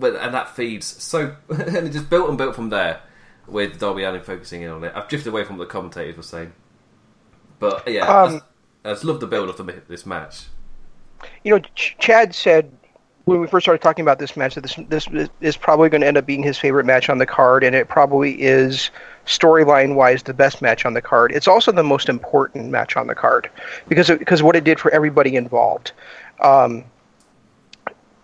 But 0.00 0.16
and 0.16 0.34
that 0.34 0.56
feeds 0.56 0.86
so, 0.86 1.36
and 1.48 1.86
it 1.86 1.90
just 1.90 2.10
built 2.10 2.28
and 2.28 2.38
built 2.38 2.56
from 2.56 2.70
there 2.70 3.02
with 3.46 3.78
Darby 3.78 4.02
Allin 4.04 4.22
focusing 4.22 4.62
in 4.62 4.70
on 4.70 4.82
it. 4.84 4.92
I've 4.94 5.08
drifted 5.08 5.30
away 5.30 5.44
from 5.44 5.58
what 5.58 5.68
the 5.68 5.72
commentators 5.72 6.16
were 6.16 6.22
saying, 6.22 6.52
but 7.58 7.86
yeah, 7.86 8.06
Um, 8.06 8.42
I, 8.84 8.90
just 8.90 9.04
love 9.04 9.20
the 9.20 9.26
build 9.26 9.48
of 9.48 9.56
the, 9.56 9.82
this 9.88 10.06
match. 10.06 10.46
You 11.44 11.52
know, 11.54 11.60
Ch- 11.74 11.96
Chad 11.98 12.34
said 12.34 12.72
when 13.26 13.40
we 13.40 13.46
first 13.46 13.64
started 13.64 13.82
talking 13.82 14.02
about 14.02 14.18
this 14.18 14.36
match 14.36 14.54
that 14.54 14.62
this 14.88 15.06
this 15.06 15.28
is 15.40 15.56
probably 15.56 15.88
going 15.88 16.00
to 16.00 16.06
end 16.06 16.16
up 16.16 16.26
being 16.26 16.42
his 16.42 16.58
favorite 16.58 16.86
match 16.86 17.08
on 17.08 17.18
the 17.18 17.26
card, 17.26 17.62
and 17.62 17.76
it 17.76 17.88
probably 17.88 18.40
is 18.40 18.90
storyline 19.26 19.94
wise 19.94 20.22
the 20.22 20.34
best 20.34 20.62
match 20.62 20.84
on 20.84 20.94
the 20.94 21.02
card. 21.02 21.30
It's 21.32 21.46
also 21.46 21.70
the 21.70 21.84
most 21.84 22.08
important 22.08 22.70
match 22.70 22.96
on 22.96 23.06
the 23.06 23.14
card 23.14 23.50
because 23.88 24.08
because 24.08 24.42
what 24.42 24.56
it 24.56 24.64
did 24.64 24.80
for 24.80 24.90
everybody 24.90 25.36
involved. 25.36 25.92
Um, 26.40 26.84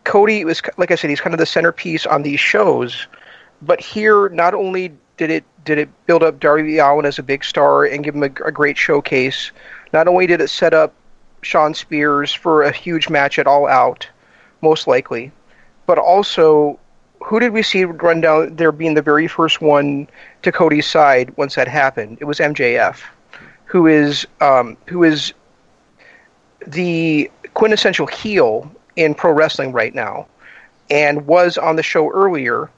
Cody 0.07 0.45
was 0.45 0.63
like 0.77 0.93
I 0.93 0.95
said, 0.95 1.11
he's 1.11 1.21
kind 1.21 1.35
of 1.35 1.39
the 1.39 1.47
centerpiece 1.47 2.07
on 2.07 2.23
these 2.23 2.39
shows, 2.41 3.09
but 3.61 3.81
here 3.81 4.29
not 4.29 4.55
only 4.55 4.93
did 5.17 5.31
it 5.31 5.45
did 5.65 5.79
it 5.79 5.89
build 6.07 6.23
up 6.23 6.39
Darby 6.39 6.79
Allin 6.79 7.05
as 7.05 7.19
a 7.19 7.25
big 7.25 7.43
star 7.45 7.85
and 7.85 8.05
give 8.05 8.15
him 8.15 8.23
a, 8.23 8.27
a 8.47 8.53
great 8.53 8.79
showcase, 8.79 9.51
not 9.93 10.07
only 10.07 10.29
did 10.29 10.41
it 10.41 10.49
set 10.49 10.73
up 10.73 10.95
Shawn 11.43 11.75
Spears 11.75 12.33
for 12.33 12.63
a 12.63 12.71
huge 12.71 13.09
match 13.09 13.37
at 13.37 13.49
All 13.49 13.67
Out, 13.67 14.09
most 14.63 14.87
likely, 14.87 15.33
but 15.87 15.99
also 15.99 16.79
who 17.25 17.41
did 17.41 17.53
we 17.53 17.65
see 17.65 17.85
run 17.85 18.21
down 18.21 18.55
there 18.55 18.71
being 18.71 18.95
the 18.95 19.03
very 19.03 19.27
first 19.27 19.61
one 19.61 20.09
to 20.43 20.53
Cody's 20.53 20.87
side 20.87 21.37
once 21.37 21.57
that 21.57 21.67
happened? 21.67 22.19
It 22.21 22.27
was 22.27 22.39
MJF, 22.39 23.01
who 23.65 23.89
is 23.89 24.25
um, 24.41 24.77
who 24.87 25.03
is 25.03 25.35
the 26.65 27.29
quintessential 27.55 28.07
heel 28.07 28.71
in 28.97 29.15
pro 29.15 29.33
wrestling 29.33 29.73
right 29.73 29.95
now, 29.95 30.27
and 30.91 31.27
was 31.27 31.59
on 31.59 31.77
the 31.77 31.83
show 31.83 32.11
earlier, 32.11 32.71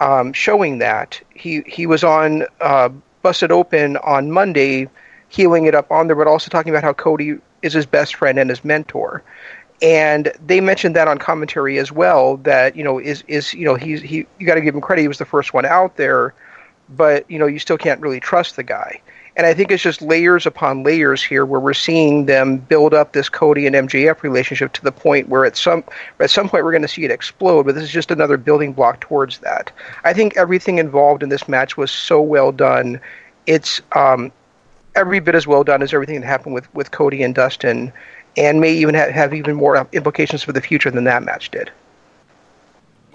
um, 0.00 0.32
showing 0.32 0.78
that 0.78 1.20
he 1.34 1.62
he 1.66 1.86
was 1.86 2.02
on 2.02 2.44
uh, 2.60 2.88
Busted 3.22 3.52
Open 3.52 3.96
on 3.98 4.30
Monday, 4.30 4.88
heeling 5.28 5.66
it 5.66 5.74
up 5.74 5.90
on 5.90 6.06
there, 6.06 6.16
but 6.16 6.26
also 6.26 6.50
talking 6.50 6.70
about 6.70 6.82
how 6.82 6.92
Cody 6.92 7.38
is 7.62 7.72
his 7.72 7.86
best 7.86 8.14
friend 8.14 8.38
and 8.38 8.50
his 8.50 8.64
mentor. 8.64 9.22
And 9.80 10.32
they 10.44 10.60
mentioned 10.60 10.96
that 10.96 11.06
on 11.06 11.18
commentary 11.18 11.78
as 11.78 11.92
well. 11.92 12.38
That 12.38 12.74
you 12.74 12.82
know 12.82 12.98
is 12.98 13.22
is 13.28 13.54
you 13.54 13.64
know 13.64 13.74
he's 13.74 14.02
he 14.02 14.26
you 14.38 14.46
got 14.46 14.54
to 14.54 14.60
give 14.60 14.74
him 14.74 14.80
credit. 14.80 15.02
He 15.02 15.08
was 15.08 15.18
the 15.18 15.24
first 15.24 15.54
one 15.54 15.64
out 15.64 15.96
there, 15.96 16.34
but 16.88 17.30
you 17.30 17.38
know 17.38 17.46
you 17.46 17.58
still 17.58 17.78
can't 17.78 18.00
really 18.00 18.20
trust 18.20 18.56
the 18.56 18.64
guy. 18.64 19.00
And 19.38 19.46
I 19.46 19.54
think 19.54 19.70
it's 19.70 19.84
just 19.84 20.02
layers 20.02 20.46
upon 20.46 20.82
layers 20.82 21.22
here, 21.22 21.46
where 21.46 21.60
we're 21.60 21.72
seeing 21.72 22.26
them 22.26 22.56
build 22.56 22.92
up 22.92 23.12
this 23.12 23.28
Cody 23.28 23.68
and 23.68 23.76
MJF 23.76 24.24
relationship 24.24 24.72
to 24.72 24.82
the 24.82 24.90
point 24.90 25.28
where 25.28 25.44
at 25.44 25.56
some 25.56 25.84
at 26.18 26.28
some 26.28 26.48
point 26.48 26.64
we're 26.64 26.72
going 26.72 26.82
to 26.82 26.88
see 26.88 27.04
it 27.04 27.12
explode. 27.12 27.62
But 27.62 27.76
this 27.76 27.84
is 27.84 27.90
just 27.90 28.10
another 28.10 28.36
building 28.36 28.72
block 28.72 29.00
towards 29.00 29.38
that. 29.38 29.70
I 30.02 30.12
think 30.12 30.36
everything 30.36 30.78
involved 30.78 31.22
in 31.22 31.28
this 31.28 31.46
match 31.46 31.76
was 31.76 31.92
so 31.92 32.20
well 32.20 32.50
done. 32.50 33.00
It's 33.46 33.80
um, 33.92 34.32
every 34.96 35.20
bit 35.20 35.36
as 35.36 35.46
well 35.46 35.62
done 35.62 35.82
as 35.82 35.94
everything 35.94 36.20
that 36.20 36.26
happened 36.26 36.54
with, 36.54 36.74
with 36.74 36.90
Cody 36.90 37.22
and 37.22 37.32
Dustin, 37.32 37.92
and 38.36 38.60
may 38.60 38.72
even 38.72 38.96
have, 38.96 39.10
have 39.10 39.32
even 39.32 39.54
more 39.54 39.86
implications 39.92 40.42
for 40.42 40.52
the 40.52 40.60
future 40.60 40.90
than 40.90 41.04
that 41.04 41.22
match 41.22 41.52
did. 41.52 41.70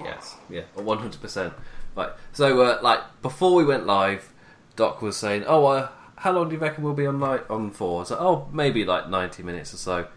Yes, 0.02 0.38
yeah, 0.50 0.62
one 0.76 1.00
hundred 1.00 1.20
percent. 1.20 1.54
Right. 1.98 2.12
So, 2.32 2.62
uh, 2.62 2.80
like 2.82 3.02
before 3.22 3.54
we 3.56 3.66
went 3.66 3.86
live, 3.86 4.32
Doc 4.78 5.02
was 5.02 5.18
saying, 5.18 5.44
"Oh, 5.46 5.66
uh, 5.66 5.90
how 6.24 6.32
long 6.32 6.48
do 6.48 6.56
you 6.56 6.62
reckon 6.62 6.86
we'll 6.86 6.94
be 6.94 7.06
on 7.06 7.20
like 7.20 7.50
on 7.52 7.70
for?" 7.70 8.06
So, 8.06 8.16
oh, 8.18 8.48
maybe 8.54 8.86
like 8.86 9.10
ninety 9.10 9.44
minutes 9.44 9.74
or 9.74 9.78
so. 9.78 10.08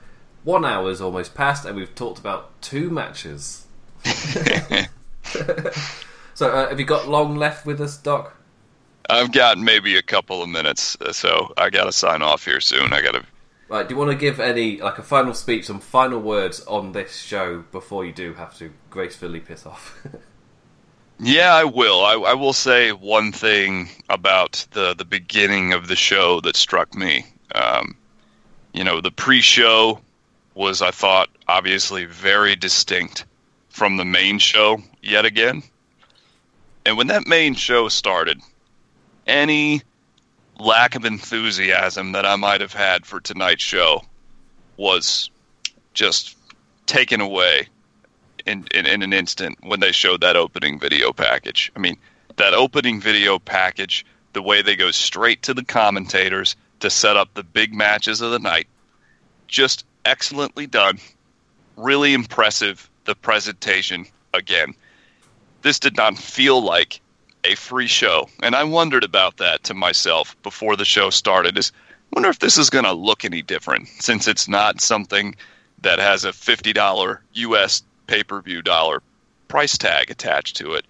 One 0.45 0.65
hour's 0.65 1.01
almost 1.01 1.35
passed, 1.35 1.65
and 1.65 1.77
we've 1.77 1.95
talked 1.97 2.21
about 2.21 2.63
two 2.63 2.91
matches. 2.91 3.67
so, 5.25 6.53
uh, 6.53 6.69
have 6.69 6.79
you 6.79 6.87
got 6.87 7.09
long 7.09 7.35
left 7.35 7.67
with 7.67 7.81
us, 7.81 7.97
Doc? 7.97 8.37
I've 9.11 9.33
got 9.33 9.59
maybe 9.59 9.97
a 9.97 10.03
couple 10.03 10.45
of 10.45 10.49
minutes, 10.49 10.97
uh, 11.01 11.13
so 11.13 11.53
I 11.57 11.71
got 11.71 11.85
to 11.85 11.93
sign 11.93 12.23
off 12.23 12.45
here 12.45 12.61
soon. 12.61 12.93
I 12.93 13.03
got 13.03 13.15
to. 13.15 13.25
Right, 13.69 13.89
do 13.89 13.95
you 13.95 13.99
want 13.99 14.13
to 14.13 14.17
give 14.17 14.39
any 14.39 14.81
like 14.81 14.99
a 14.99 15.03
final 15.03 15.35
speech, 15.35 15.67
some 15.67 15.81
final 15.81 16.21
words 16.21 16.65
on 16.67 16.93
this 16.93 17.17
show 17.17 17.65
before 17.73 18.05
you 18.05 18.13
do 18.13 18.35
have 18.35 18.57
to 18.59 18.73
gracefully 18.91 19.41
piss 19.41 19.67
off? 19.67 20.01
Yeah, 21.19 21.55
I 21.55 21.65
will. 21.65 22.05
I, 22.05 22.13
I, 22.15 22.35
will 22.35 22.53
say 22.53 22.93
one 22.93 23.33
thing 23.33 23.89
about 24.11 24.67
the 24.73 24.95
the 24.95 25.05
beginning 25.05 25.73
of 25.73 25.89
the 25.89 25.97
show 25.97 26.41
that 26.43 26.57
struck 26.57 26.95
me. 26.95 27.25
Um, 27.55 27.97
you 28.75 28.85
know, 28.85 29.01
the 29.01 29.11
pre-show 29.11 29.99
was, 30.55 30.83
I 30.83 30.91
thought, 30.91 31.31
obviously 31.49 32.05
very 32.05 32.55
distinct 32.55 33.25
from 33.71 33.97
the 33.97 34.05
main 34.05 34.39
show 34.39 34.83
yet 35.03 35.25
again. 35.25 35.63
And 36.85 36.99
when 36.99 37.07
that 37.07 37.27
main 37.27 37.55
show 37.55 37.89
started, 37.89 38.41
any 39.27 39.83
lack 40.59 40.95
of 40.95 41.05
enthusiasm 41.07 42.13
that 42.13 42.27
I 42.27 42.37
might 42.37 42.61
have 42.61 42.75
had 42.75 43.07
for 43.07 43.21
tonight's 43.21 43.63
show 43.63 44.03
was 44.77 45.31
just 45.95 46.37
taken 46.85 47.23
away 47.23 47.69
in, 48.47 48.67
in, 48.75 48.87
in, 48.87 49.03
an 49.03 49.13
instant 49.13 49.59
when 49.63 49.81
they 49.81 49.93
showed 49.93 50.21
that 50.21 50.37
opening 50.37 50.79
video 50.79 51.13
package. 51.13 51.73
I 51.77 51.79
mean, 51.79 51.97
that 52.37 52.55
opening 52.55 53.01
video 53.01 53.39
package, 53.39 54.05
the 54.33 54.43
way 54.43 54.63
they 54.63 54.77
go 54.77 54.91
straight 54.91 55.43
to 55.43 55.55
the 55.55 55.65
commentators 55.65 56.57
to 56.81 56.91
set 56.91 57.17
up 57.17 57.35
the 57.35 57.43
big 57.43 57.75
matches 57.75 58.21
of 58.21 58.31
the 58.31 58.39
night, 58.39 58.69
just 59.49 59.85
excellently 60.05 60.67
done. 60.67 60.99
Really 61.77 62.15
impressive, 62.15 62.89
the 63.05 63.15
presentation 63.15 64.07
again. 64.33 64.75
This 65.63 65.79
did 65.79 65.97
not 65.97 66.17
feel 66.17 66.63
like 66.63 67.01
a 67.45 67.55
free 67.55 67.87
show. 67.87 68.29
And 68.43 68.55
I 68.55 68.65
wondered 68.65 69.05
about 69.05 69.39
that 69.39 69.65
to 69.65 69.75
myself 69.75 70.41
before 70.43 70.77
the 70.77 70.85
show 70.85 71.11
started 71.11 71.59
is 71.59 71.73
wonder 72.13 72.29
if 72.29 72.39
this 72.39 72.59
is 72.59 72.71
going 72.71 72.85
to 72.85 72.93
look 72.93 73.25
any 73.25 73.43
different 73.43 73.89
since 73.89 74.27
it's 74.27 74.49
not 74.49 74.81
something 74.81 75.35
that 75.83 75.99
has 75.99 76.25
a 76.25 76.31
$50 76.31 77.19
US 77.35 77.83
pay 78.07 78.23
per 78.23 78.41
view 78.41 78.63
dollar 78.63 79.03
price 79.49 79.79
tag 79.79 80.11
attached 80.11 80.57
to 80.57 80.75
it. 80.75 80.85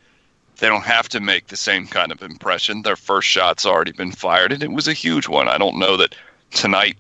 They 0.59 0.69
don't 0.69 0.85
have 0.85 1.09
to 1.11 1.21
make 1.21 1.49
the 1.49 1.57
same 1.57 1.87
kind 1.87 2.11
of 2.11 2.23
impression. 2.23 2.83
Their 2.83 2.97
first 2.97 3.29
shot's 3.29 3.67
already 3.67 3.93
been 3.93 4.12
fired, 4.12 4.53
and 4.53 4.62
it 4.62 4.73
was 4.73 4.89
a 4.89 4.95
huge 4.95 5.29
one. 5.29 5.49
I 5.49 5.59
don't 5.59 5.79
know 5.79 5.99
that 5.99 6.14
tonight 6.51 6.97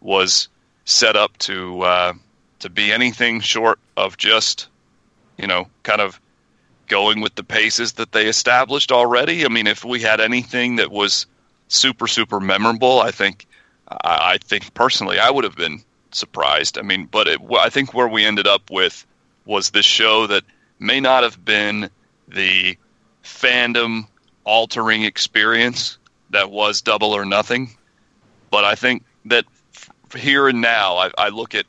was 0.00 0.48
set 0.84 1.16
up 1.16 1.36
to 1.38 1.82
uh, 1.82 2.12
to 2.60 2.70
be 2.70 2.92
anything 2.92 3.40
short 3.40 3.78
of 3.96 4.16
just, 4.16 4.68
you 5.38 5.46
know, 5.46 5.66
kind 5.82 6.00
of 6.00 6.20
going 6.86 7.20
with 7.20 7.34
the 7.34 7.44
paces 7.44 7.92
that 7.92 8.12
they 8.12 8.26
established 8.26 8.92
already. 8.92 9.44
I 9.44 9.48
mean, 9.48 9.66
if 9.66 9.84
we 9.84 10.00
had 10.00 10.20
anything 10.20 10.76
that 10.76 10.90
was 10.90 11.26
super 11.68 12.06
super 12.06 12.38
memorable, 12.38 13.00
I 13.00 13.10
think 13.10 13.46
I, 13.88 14.34
I 14.34 14.38
think 14.38 14.72
personally 14.74 15.18
I 15.18 15.30
would 15.30 15.44
have 15.44 15.56
been 15.56 15.82
surprised. 16.12 16.78
I 16.78 16.82
mean, 16.82 17.06
but 17.06 17.26
it, 17.26 17.40
I 17.58 17.70
think 17.70 17.92
where 17.92 18.08
we 18.08 18.24
ended 18.24 18.46
up 18.46 18.70
with 18.70 19.04
was 19.44 19.70
this 19.70 19.86
show 19.86 20.26
that 20.26 20.44
may 20.78 21.00
not 21.00 21.22
have 21.22 21.44
been 21.44 21.90
the 22.28 22.76
fandom 23.24 24.06
altering 24.44 25.02
experience 25.02 25.98
that 26.30 26.50
was 26.50 26.80
double 26.80 27.12
or 27.12 27.24
nothing. 27.24 27.70
But 28.50 28.64
I 28.64 28.74
think 28.74 29.04
that 29.26 29.44
here 30.16 30.48
and 30.48 30.60
now, 30.60 30.96
I, 30.96 31.10
I 31.18 31.28
look 31.28 31.54
at 31.54 31.66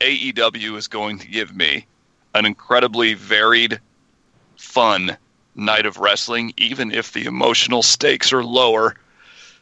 AEW 0.00 0.76
is 0.76 0.88
going 0.88 1.18
to 1.18 1.28
give 1.28 1.54
me 1.54 1.86
an 2.34 2.46
incredibly 2.46 3.14
varied, 3.14 3.80
fun 4.56 5.16
night 5.54 5.86
of 5.86 5.98
wrestling, 5.98 6.52
even 6.56 6.92
if 6.92 7.12
the 7.12 7.24
emotional 7.24 7.82
stakes 7.82 8.32
are 8.32 8.44
lower. 8.44 8.94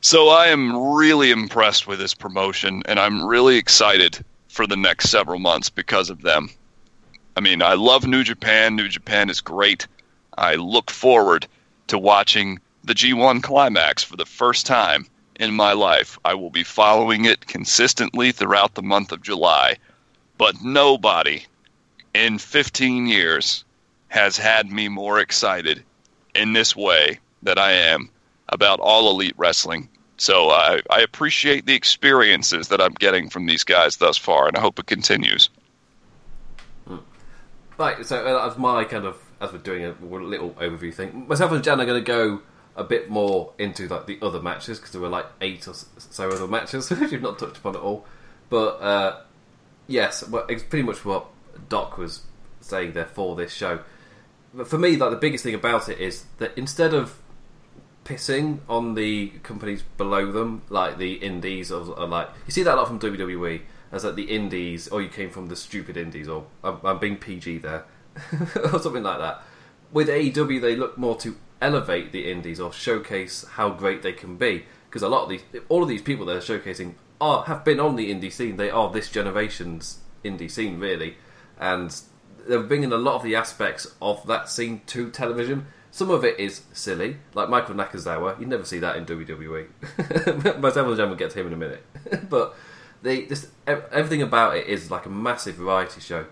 So 0.01 0.29
I 0.29 0.49
am 0.49 0.95
really 0.95 1.31
impressed 1.31 1.87
with 1.87 1.99
this 1.99 2.15
promotion, 2.15 2.83
and 2.87 3.01
I'm 3.01 3.25
really 3.25 3.57
excited 3.57 4.25
for 4.49 4.67
the 4.67 4.77
next 4.77 5.11
several 5.11 5.39
months 5.39 5.71
because 5.71 6.11
of 6.11 6.23
them. 6.23 6.51
I 7.37 7.41
mean, 7.41 7.61
I 7.61 7.75
love 7.75 8.07
New 8.07 8.25
Japan. 8.25 8.77
New 8.77 8.89
Japan 8.89 9.29
is 9.29 9.43
great. 9.43 9.87
I 10.39 10.55
look 10.55 10.91
forward 10.91 11.47
to 11.89 11.99
watching 11.99 12.59
the 12.85 12.95
G1 12.95 13.43
climax 13.43 14.03
for 14.03 14.17
the 14.17 14.25
first 14.25 14.65
time 14.65 15.07
in 15.39 15.55
my 15.55 15.73
life. 15.73 16.19
I 16.25 16.35
will 16.35 16.51
be 16.51 16.65
following 16.65 17.27
it 17.27 17.47
consistently 17.47 18.33
throughout 18.33 18.75
the 18.75 18.83
month 18.83 19.13
of 19.13 19.23
July. 19.23 19.77
But 20.39 20.63
nobody 20.63 21.45
in 22.15 22.39
15 22.39 23.07
years 23.07 23.65
has 24.09 24.39
had 24.39 24.71
me 24.71 24.89
more 24.89 25.21
excited 25.21 25.85
in 26.35 26.55
this 26.55 26.75
way 26.75 27.19
that 27.43 27.59
I 27.59 27.73
am 27.73 28.09
about 28.49 28.81
all 28.81 29.11
elite 29.11 29.35
wrestling. 29.37 29.89
So 30.17 30.49
I, 30.51 30.81
I 30.91 31.01
appreciate 31.01 31.67
the 31.67 31.75
experiences 31.75 32.69
that 32.69 32.81
I'm 32.81 32.95
getting 32.95 33.29
from 33.29 33.45
these 33.45 33.65
guys 33.65 33.97
thus 33.97 34.17
far, 34.17 34.49
and 34.49 34.57
I 34.57 34.61
hope 34.61 34.79
it 34.79 34.87
continues. 34.87 35.51
Right, 37.79 38.05
so 38.07 38.25
uh, 38.25 38.49
as 38.49 38.57
my 38.57 38.85
kind 38.85 39.05
of 39.05 39.19
as 39.41 39.53
we're 39.53 39.59
doing 39.59 39.85
a 39.85 39.95
little 40.01 40.51
overview 40.53 40.95
thing, 40.95 41.27
myself 41.29 41.53
and 41.53 41.63
Jan 41.63 41.81
are 41.81 41.85
going 41.85 42.03
to 42.03 42.07
go 42.07 42.41
a 42.75 42.85
bit 42.85 43.11
more 43.11 43.53
into 43.59 43.89
like 43.89 44.07
the 44.07 44.19
other 44.23 44.41
matches 44.41 44.79
because 44.79 44.93
there 44.93 45.01
were 45.01 45.09
like 45.09 45.27
eight 45.41 45.67
or 45.69 45.75
so 45.75 46.29
other 46.29 46.47
matches 46.47 46.91
which 46.91 47.11
we've 47.11 47.23
not 47.23 47.39
touched 47.39 47.59
upon 47.59 47.77
at 47.77 47.83
all. 47.83 48.07
But 48.49 48.81
uh, 48.81 49.21
yes, 49.87 50.27
well, 50.29 50.47
it's 50.49 50.63
pretty 50.63 50.85
much 50.85 51.05
what 51.05 51.27
Doc 51.69 51.99
was 51.99 52.23
saying 52.61 52.93
there 52.93 53.07
for 53.07 53.37
this 53.37 53.53
show. 53.53 53.81
But 54.55 54.69
for 54.69 54.79
me, 54.79 54.97
like 54.97 55.11
the 55.11 55.17
biggest 55.17 55.45
thing 55.45 55.55
about 55.55 55.89
it 55.89 55.99
is 55.99 56.25
that 56.39 56.57
instead 56.57 56.95
of 56.95 57.19
pissing 58.05 58.61
on 58.69 58.95
the 58.95 59.29
companies 59.43 59.83
below 59.97 60.33
them, 60.33 60.63
like 60.71 60.97
the 60.97 61.15
indies, 61.15 61.71
or 61.71 61.81
like 62.07 62.29
you 62.47 62.53
see 62.53 62.63
that 62.63 62.75
a 62.75 62.77
lot 62.77 62.89
from 62.89 63.01
WWE 63.01 63.61
as 63.93 64.05
like 64.05 64.15
the 64.15 64.31
indies, 64.31 64.89
or 64.89 65.03
you 65.03 65.09
came 65.09 65.31
from 65.31 65.47
the 65.47 65.57
stupid 65.57 65.97
indies, 65.97 66.29
or 66.29 66.47
I'm, 66.65 66.79
I'm 66.85 66.99
being 66.99 67.17
PG 67.17 67.59
there, 67.59 67.85
or 68.73 68.79
something 68.79 69.03
like 69.03 69.19
that. 69.19 69.43
With 69.93 70.09
AEW, 70.09 70.61
they 70.61 70.77
look 70.77 70.99
more 70.99 71.17
to 71.19 71.37
elevate 71.61 72.13
the 72.13 72.31
indies 72.31 72.61
or 72.61 72.73
showcase 72.73 73.45
how 73.53 73.71
great 73.71 74.03
they 74.03 74.13
can 74.13 74.37
be. 74.37 74.65
Because 74.89 75.03
a 75.03 75.09
lot 75.09 75.25
of 75.25 75.29
these, 75.31 75.43
all 75.69 75.83
of 75.83 75.89
these 75.89 76.03
people 76.03 76.27
they're 76.27 76.39
showcasing 76.39 76.95
are 77.21 77.45
have 77.45 77.65
been 77.65 77.81
on 77.81 77.97
the 77.97 78.13
indie 78.13 78.33
scene. 78.33 78.57
They 78.57 78.71
are 78.71 78.91
this 78.91 79.11
generation's 79.11 79.99
indie 80.25 80.51
scene, 80.51 80.79
really, 80.79 81.17
and 81.59 81.95
they're 82.49 82.61
bringing 82.61 82.93
a 82.93 82.97
lot 82.97 83.17
of 83.17 83.23
the 83.23 83.35
aspects 83.35 83.95
of 84.01 84.27
that 84.27 84.49
scene 84.49 84.83
to 84.87 85.11
television. 85.11 85.67
Some 85.91 86.11
of 86.11 86.25
it 86.25 86.39
is 86.39 86.63
silly, 86.73 87.17
like 87.35 87.49
Michael 87.49 87.75
Nakazawa. 87.75 88.39
You 88.39 88.47
never 88.47 88.65
see 88.65 88.79
that 88.81 88.97
in 88.97 89.07
WWE. 89.07 89.67
Myself 90.61 90.89
and 90.89 90.97
Jen 90.97 91.09
will 91.09 91.17
get 91.17 91.31
to 91.31 91.41
him 91.41 91.47
in 91.47 91.53
a 91.55 91.57
minute, 91.57 91.83
but 92.31 92.55
they 93.07 93.25
just 93.27 93.47
everything 93.67 94.21
about 94.21 94.57
it 94.57 94.67
is 94.67 94.91
like 94.91 95.07
a 95.07 95.11
massive 95.11 95.55
variety 95.55 96.01
show, 96.01 96.27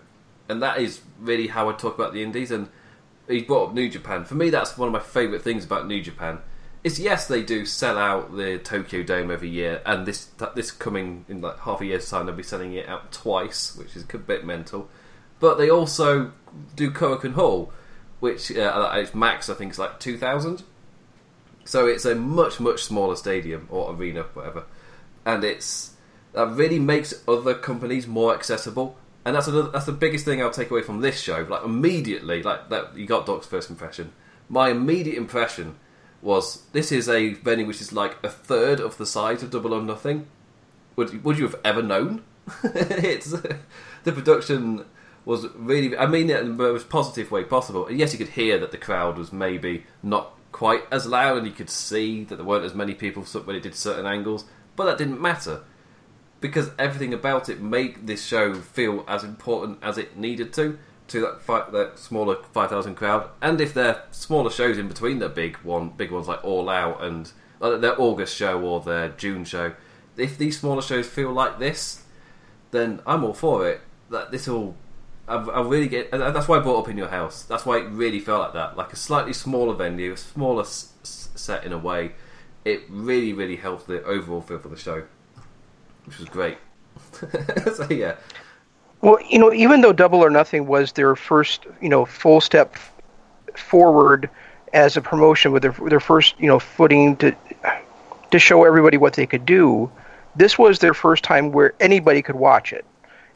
and 0.49 0.61
that 0.61 0.79
is 0.79 1.01
really 1.21 1.47
how 1.47 1.69
I 1.69 1.73
talk 1.73 1.95
about 1.95 2.13
the 2.13 2.23
indies. 2.23 2.51
And 2.51 2.69
he 3.29 3.43
brought 3.43 3.69
up 3.69 3.75
New 3.75 3.89
Japan. 3.89 4.25
For 4.25 4.35
me, 4.35 4.51
that's 4.51 4.77
one 4.77 4.89
of 4.89 4.93
my 4.93 4.99
favourite 4.99 5.43
things 5.43 5.65
about 5.65 5.87
New 5.87 6.03
Japan. 6.03 6.41
Is 6.83 6.99
yes, 6.99 7.29
they 7.29 7.43
do 7.43 7.65
sell 7.65 7.97
out 7.97 8.37
the 8.37 8.59
Tokyo 8.59 9.05
Dome 9.05 9.31
every 9.31 9.49
year, 9.49 9.83
and 9.87 10.05
this 10.05 10.31
this 10.57 10.73
coming 10.73 11.25
in 11.29 11.41
like 11.41 11.61
half 11.61 11.81
a 11.81 11.87
year's 11.87 12.11
time, 12.11 12.27
they'll 12.27 12.35
be 12.35 12.43
selling 12.43 12.75
it 12.75 12.89
out 12.89 13.13
twice, 13.13 13.77
which 13.77 13.95
is 13.97 14.05
a 14.13 14.19
bit 14.19 14.45
mental. 14.45 14.91
But 15.39 15.57
they 15.59 15.71
also 15.71 16.33
do 16.75 16.91
Korakuen 16.91 17.35
Hall, 17.35 17.73
which 18.19 18.51
uh, 18.51 18.91
its 18.95 19.15
max 19.15 19.49
I 19.49 19.55
think 19.55 19.73
is 19.73 19.79
like 19.79 20.01
two 20.01 20.19
thousand. 20.19 20.65
So 21.65 21.87
it's 21.87 22.05
a 22.05 22.15
much 22.15 22.59
much 22.59 22.83
smaller 22.83 23.17
stadium 23.17 23.69
or 23.71 23.95
arena, 23.95 24.25
whatever, 24.35 24.65
and 25.25 25.45
it's 25.45 25.94
that 26.35 26.49
really 26.49 26.79
makes 26.79 27.23
other 27.27 27.55
companies 27.55 28.07
more 28.07 28.35
accessible. 28.35 28.97
And 29.25 29.35
that's 29.35 29.49
another, 29.49 29.71
that's 29.71 29.87
the 29.87 29.93
biggest 29.93 30.25
thing 30.25 30.43
I'll 30.43 30.51
take 30.51 30.71
away 30.71 30.83
from 30.83 31.01
this 31.01 31.21
show. 31.21 31.47
Like 31.49 31.65
immediately, 31.65 32.43
like 32.43 32.69
that 32.69 32.97
you 32.97 33.07
got 33.07 33.25
Doc's 33.25 33.47
first 33.47 33.71
impression. 33.71 34.13
My 34.49 34.69
immediate 34.69 35.17
impression 35.17 35.77
was 36.21 36.63
this 36.73 36.93
is 36.93 37.09
a 37.09 37.35
venue 37.35 37.67
which 37.67 37.81
is 37.81 37.93
like 37.93 38.17
a 38.23 38.29
third 38.29 38.81
of 38.81 38.99
the 38.99 39.07
size 39.07 39.43
of 39.43 39.51
Double 39.51 39.73
or 39.73 39.83
Nothing. 39.83 40.27
Would 40.97 41.25
would 41.25 41.39
you 41.39 41.45
have 41.45 41.59
ever 41.65 41.83
known? 41.83 42.23
it's 42.65 43.31
the 43.31 44.13
production 44.13 44.85
was 45.25 45.47
really. 45.55 45.97
I 45.97 46.07
mean 46.07 46.29
it 46.29 46.41
in 46.41 46.57
the 46.57 46.73
most 46.73 46.91
positive 46.91 47.31
way 47.31 47.45
possible. 47.45 47.91
Yes, 47.91 48.13
you 48.13 48.19
could 48.19 48.35
hear 48.35 48.59
that 48.59 48.73
the 48.73 48.79
crowd 48.79 49.17
was 49.17 49.33
maybe 49.33 49.87
not 50.03 50.33
quite 50.53 50.83
as 50.91 51.07
loud, 51.07 51.39
and 51.39 51.47
you 51.47 51.53
could 51.53 51.71
see 51.71 52.25
that 52.25 52.37
there 52.37 52.45
weren't 52.45 52.65
as 52.65 52.75
many 52.75 52.95
people 52.95 53.23
when 53.23 53.57
it 53.57 53.63
did 53.63 53.75
certain 53.75 54.05
angles. 54.05 54.45
But 54.77 54.85
that 54.85 54.99
didn't 54.99 55.21
matter 55.21 55.63
because 56.45 56.71
everything 56.79 57.15
about 57.15 57.49
it 57.49 57.63
made 57.63 58.07
this 58.07 58.23
show 58.23 58.53
feel 58.53 59.03
as 59.09 59.25
important 59.25 59.79
as 59.81 59.97
it 59.97 60.15
needed 60.15 60.53
to 60.53 60.79
to 61.09 61.23
that 61.23 61.73
that 61.73 61.99
smaller 61.99 62.37
five 62.53 62.69
thousand 62.69 62.97
crowd. 62.97 63.31
And 63.41 63.63
if 63.63 63.73
they're 63.73 64.03
smaller 64.11 64.51
shows 64.51 64.77
in 64.77 64.87
between 64.87 65.21
the 65.21 65.31
big 65.31 65.57
one, 65.63 65.89
big 65.89 66.11
ones 66.11 66.29
like 66.29 66.45
All 66.45 66.69
Out 66.69 67.03
and 67.03 67.33
uh, 67.63 67.71
like 67.71 67.81
their 67.81 67.99
August 67.99 68.37
show 68.37 68.61
or 68.61 68.83
their 68.83 69.09
June 69.09 69.47
show, 69.47 69.73
if 70.19 70.37
these 70.37 70.61
smaller 70.61 70.83
shows 70.83 71.09
feel 71.09 71.33
like 71.33 71.59
this, 71.59 72.03
then 72.73 73.01
I'm 73.07 73.25
all 73.25 73.33
for 73.33 73.67
it. 73.67 73.81
That 74.11 74.31
this. 74.31 74.47
I, 74.47 75.37
I 75.37 75.63
really 75.63 75.89
get. 75.89 76.11
That's 76.11 76.47
why 76.47 76.59
I 76.59 76.61
brought 76.61 76.81
up 76.81 76.89
in 76.91 76.99
your 76.99 77.09
house. 77.09 77.45
That's 77.45 77.65
why 77.65 77.79
it 77.79 77.89
really 77.89 78.21
felt 78.21 78.43
like 78.43 78.53
that, 78.53 78.77
like 78.77 78.93
a 78.93 78.97
slightly 78.97 79.33
smaller 79.33 79.73
venue, 79.73 80.13
a 80.13 80.17
smaller 80.19 80.65
s- 80.65 80.93
set 81.03 81.65
in 81.65 81.73
a 81.73 81.79
way. 81.79 82.13
It 82.67 82.83
really, 82.91 83.33
really 83.33 83.57
helped 83.57 83.87
the 83.87 84.05
overall 84.05 84.43
feel 84.43 84.59
for 84.59 84.69
the 84.69 84.77
show 84.77 85.05
which 86.07 86.19
was 86.19 86.29
great. 86.29 86.59
so 87.75 87.87
yeah. 87.91 88.17
Well, 89.01 89.19
you 89.29 89.39
know, 89.39 89.53
even 89.53 89.83
though 89.83 89.93
Double 89.93 90.25
or 90.25 90.31
Nothing 90.31 90.67
was 90.67 90.93
their 90.93 91.15
first, 91.15 91.67
you 91.81 91.89
know, 91.89 92.05
full 92.05 92.41
step 92.41 92.77
forward 93.55 94.31
as 94.73 94.97
a 94.97 95.03
promotion 95.03 95.53
with 95.53 95.63
their 95.63 95.73
their 95.73 96.01
first, 96.01 96.35
you 96.39 96.47
know, 96.47 96.59
footing 96.59 97.17
to 97.17 97.37
to 98.31 98.39
show 98.39 98.65
everybody 98.65 98.97
what 98.97 99.15
they 99.15 99.27
could 99.27 99.45
do, 99.45 99.91
this 100.35 100.59
was 100.59 100.79
their 100.79 100.95
first 100.95 101.23
time 101.23 101.53
where 101.53 101.75
anybody 101.81 102.23
could 102.23 102.37
watch 102.37 102.73
it. 102.73 102.85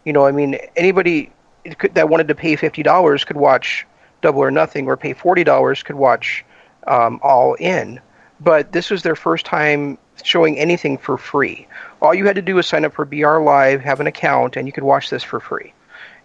You 0.04 0.12
know, 0.12 0.26
I 0.26 0.32
mean, 0.32 0.58
anybody 0.76 1.30
could, 1.76 1.94
that 1.94 2.08
wanted 2.08 2.28
to 2.28 2.34
pay 2.34 2.56
fifty 2.56 2.82
dollars 2.82 3.24
could 3.24 3.36
watch 3.36 3.86
Double 4.22 4.40
or 4.40 4.50
Nothing, 4.50 4.86
or 4.86 4.96
pay 4.96 5.12
forty 5.12 5.44
dollars 5.44 5.82
could 5.82 5.96
watch 5.96 6.44
um, 6.86 7.20
All 7.22 7.54
In. 7.54 8.00
But 8.40 8.72
this 8.72 8.90
was 8.90 9.02
their 9.02 9.16
first 9.16 9.44
time 9.44 9.98
showing 10.22 10.58
anything 10.58 10.96
for 10.96 11.18
free 11.18 11.66
all 12.00 12.14
you 12.14 12.26
had 12.26 12.36
to 12.36 12.42
do 12.42 12.54
was 12.54 12.66
sign 12.66 12.84
up 12.84 12.92
for 12.92 13.04
BR 13.04 13.38
Live, 13.38 13.80
have 13.82 14.00
an 14.00 14.06
account, 14.06 14.56
and 14.56 14.66
you 14.66 14.72
could 14.72 14.84
watch 14.84 15.10
this 15.10 15.22
for 15.22 15.40
free 15.40 15.72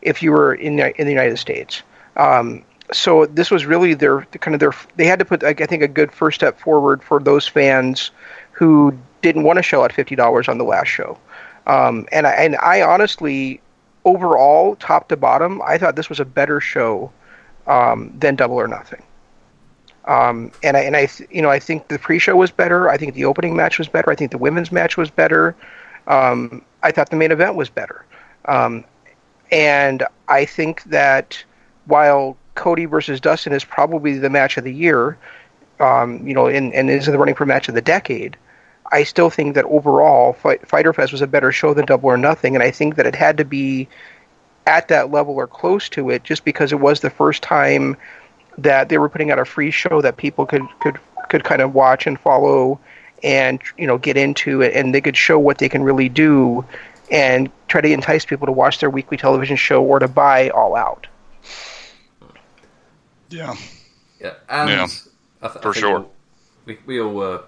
if 0.01 0.21
you 0.21 0.31
were 0.31 0.53
in 0.53 0.75
the, 0.75 0.99
in 0.99 1.05
the 1.05 1.11
United 1.13 1.37
States. 1.37 1.81
Um, 2.15 2.63
so 2.91 3.25
this 3.25 3.49
was 3.49 3.65
really 3.65 3.93
their 3.93 4.21
kind 4.39 4.53
of 4.53 4.59
their 4.59 4.73
they 4.97 5.05
had 5.05 5.19
to 5.19 5.25
put 5.25 5.43
I 5.43 5.53
think 5.53 5.81
a 5.81 5.87
good 5.87 6.11
first 6.11 6.35
step 6.35 6.59
forward 6.59 7.01
for 7.01 7.19
those 7.19 7.47
fans 7.47 8.11
who 8.51 8.97
didn't 9.21 9.43
want 9.43 9.57
to 9.57 9.63
shell 9.63 9.83
out 9.83 9.93
fifty 9.93 10.15
dollars 10.15 10.47
on 10.47 10.57
the 10.57 10.63
last 10.63 10.87
show. 10.87 11.17
Um, 11.65 12.07
and 12.11 12.27
I, 12.27 12.31
and 12.31 12.55
I 12.57 12.81
honestly, 12.81 13.61
overall, 14.03 14.75
top 14.75 15.07
to 15.09 15.17
bottom, 15.17 15.61
I 15.61 15.77
thought 15.77 15.95
this 15.95 16.09
was 16.09 16.19
a 16.19 16.25
better 16.25 16.59
show 16.59 17.11
um, 17.67 18.13
than 18.19 18.35
Double 18.35 18.55
or 18.55 18.67
Nothing. 18.67 19.01
Um, 20.05 20.51
and 20.61 20.75
I 20.75 20.81
and 20.81 20.97
I 20.97 21.07
you 21.29 21.41
know 21.41 21.49
I 21.49 21.59
think 21.59 21.87
the 21.87 21.97
pre-show 21.97 22.35
was 22.35 22.51
better. 22.51 22.89
I 22.89 22.97
think 22.97 23.13
the 23.13 23.25
opening 23.25 23.55
match 23.55 23.77
was 23.77 23.87
better. 23.87 24.11
I 24.11 24.15
think 24.15 24.31
the 24.31 24.37
women's 24.37 24.71
match 24.71 24.97
was 24.97 25.09
better. 25.09 25.55
Um, 26.07 26.63
I 26.81 26.91
thought 26.91 27.09
the 27.09 27.15
main 27.15 27.31
event 27.31 27.55
was 27.55 27.69
better. 27.69 28.05
Um, 28.45 28.83
and 29.51 30.03
I 30.27 30.45
think 30.45 30.83
that 30.85 31.41
while 31.85 32.37
Cody 32.55 32.85
versus 32.85 33.21
Dustin 33.21 33.53
is 33.53 33.63
probably 33.63 34.17
the 34.17 34.29
match 34.29 34.57
of 34.57 34.63
the 34.63 34.73
year, 34.73 35.17
um, 35.79 36.25
you 36.27 36.33
know, 36.33 36.47
and, 36.47 36.73
and 36.73 36.89
is 36.89 37.05
the 37.05 37.17
running 37.17 37.35
for 37.35 37.45
match 37.45 37.69
of 37.69 37.75
the 37.75 37.81
decade, 37.81 38.35
I 38.91 39.03
still 39.03 39.29
think 39.29 39.55
that 39.55 39.65
overall 39.65 40.33
Fight, 40.33 40.67
Fyter 40.67 40.93
Fest 40.93 41.11
was 41.11 41.21
a 41.21 41.27
better 41.27 41.51
show 41.51 41.73
than 41.73 41.85
Double 41.85 42.09
or 42.09 42.17
Nothing, 42.17 42.55
and 42.55 42.63
I 42.63 42.71
think 42.71 42.95
that 42.95 43.05
it 43.05 43.15
had 43.15 43.37
to 43.37 43.45
be 43.45 43.87
at 44.65 44.87
that 44.87 45.11
level 45.11 45.35
or 45.35 45.47
close 45.47 45.89
to 45.89 46.09
it 46.09 46.23
just 46.23 46.45
because 46.45 46.71
it 46.71 46.79
was 46.79 47.01
the 47.01 47.09
first 47.09 47.41
time 47.41 47.97
that 48.57 48.89
they 48.89 48.97
were 48.97 49.09
putting 49.09 49.31
out 49.31 49.39
a 49.39 49.45
free 49.45 49.71
show 49.71 50.01
that 50.01 50.17
people 50.17 50.45
could 50.45 50.63
could 50.79 50.99
could 51.29 51.43
kind 51.43 51.61
of 51.61 51.73
watch 51.73 52.05
and 52.05 52.19
follow 52.19 52.79
and 53.23 53.61
you 53.77 53.87
know 53.87 53.97
get 53.97 54.17
into 54.17 54.61
it 54.61 54.73
and 54.75 54.93
they 54.93 55.01
could 55.01 55.17
show 55.17 55.39
what 55.39 55.57
they 55.57 55.69
can 55.69 55.83
really 55.83 56.09
do 56.09 56.63
and 57.11 57.51
try 57.67 57.81
to 57.81 57.91
entice 57.91 58.25
people 58.25 58.45
to 58.45 58.51
watch 58.51 58.79
their 58.79 58.89
weekly 58.89 59.17
television 59.17 59.55
show 59.55 59.83
or 59.83 59.99
to 59.99 60.07
buy 60.07 60.49
all 60.49 60.75
out 60.75 61.07
yeah 63.29 63.55
yeah 64.19 64.33
and 64.49 64.69
yeah, 64.69 64.87
I 65.41 65.47
th- 65.47 65.61
for 65.61 65.69
I 65.69 65.73
sure 65.73 66.05
we, 66.65 66.77
we 66.85 67.01
all 67.01 67.21
uh, 67.21 67.41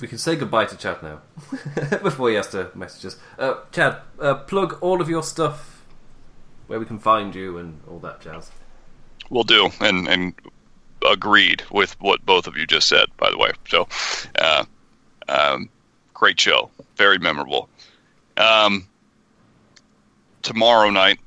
we 0.00 0.08
can 0.08 0.18
say 0.18 0.36
goodbye 0.36 0.64
to 0.64 0.76
Chad 0.76 1.02
now 1.02 1.20
before 2.02 2.30
he 2.30 2.34
has 2.36 2.48
to 2.48 2.70
message 2.74 3.06
us. 3.06 3.16
Uh, 3.38 3.54
Chad, 3.70 3.98
uh, 4.18 4.34
plug 4.34 4.78
all 4.80 5.00
of 5.00 5.08
your 5.08 5.22
stuff 5.22 5.84
where 6.66 6.80
we 6.80 6.86
can 6.86 6.98
find 6.98 7.34
you 7.34 7.58
and 7.58 7.80
all 7.88 7.98
that 7.98 8.20
jazz. 8.20 8.50
Will 9.30 9.44
do, 9.44 9.70
and 9.80 10.08
and 10.08 10.34
agreed 11.08 11.62
with 11.70 11.98
what 12.00 12.24
both 12.26 12.46
of 12.46 12.56
you 12.56 12.66
just 12.66 12.88
said. 12.88 13.08
By 13.16 13.30
the 13.30 13.38
way, 13.38 13.52
so 13.68 13.88
uh, 14.38 14.64
um, 15.28 15.68
great 16.14 16.38
show, 16.38 16.70
very 16.96 17.18
memorable. 17.18 17.68
Um, 18.36 18.86
tomorrow 20.42 20.90
night, 20.90 21.20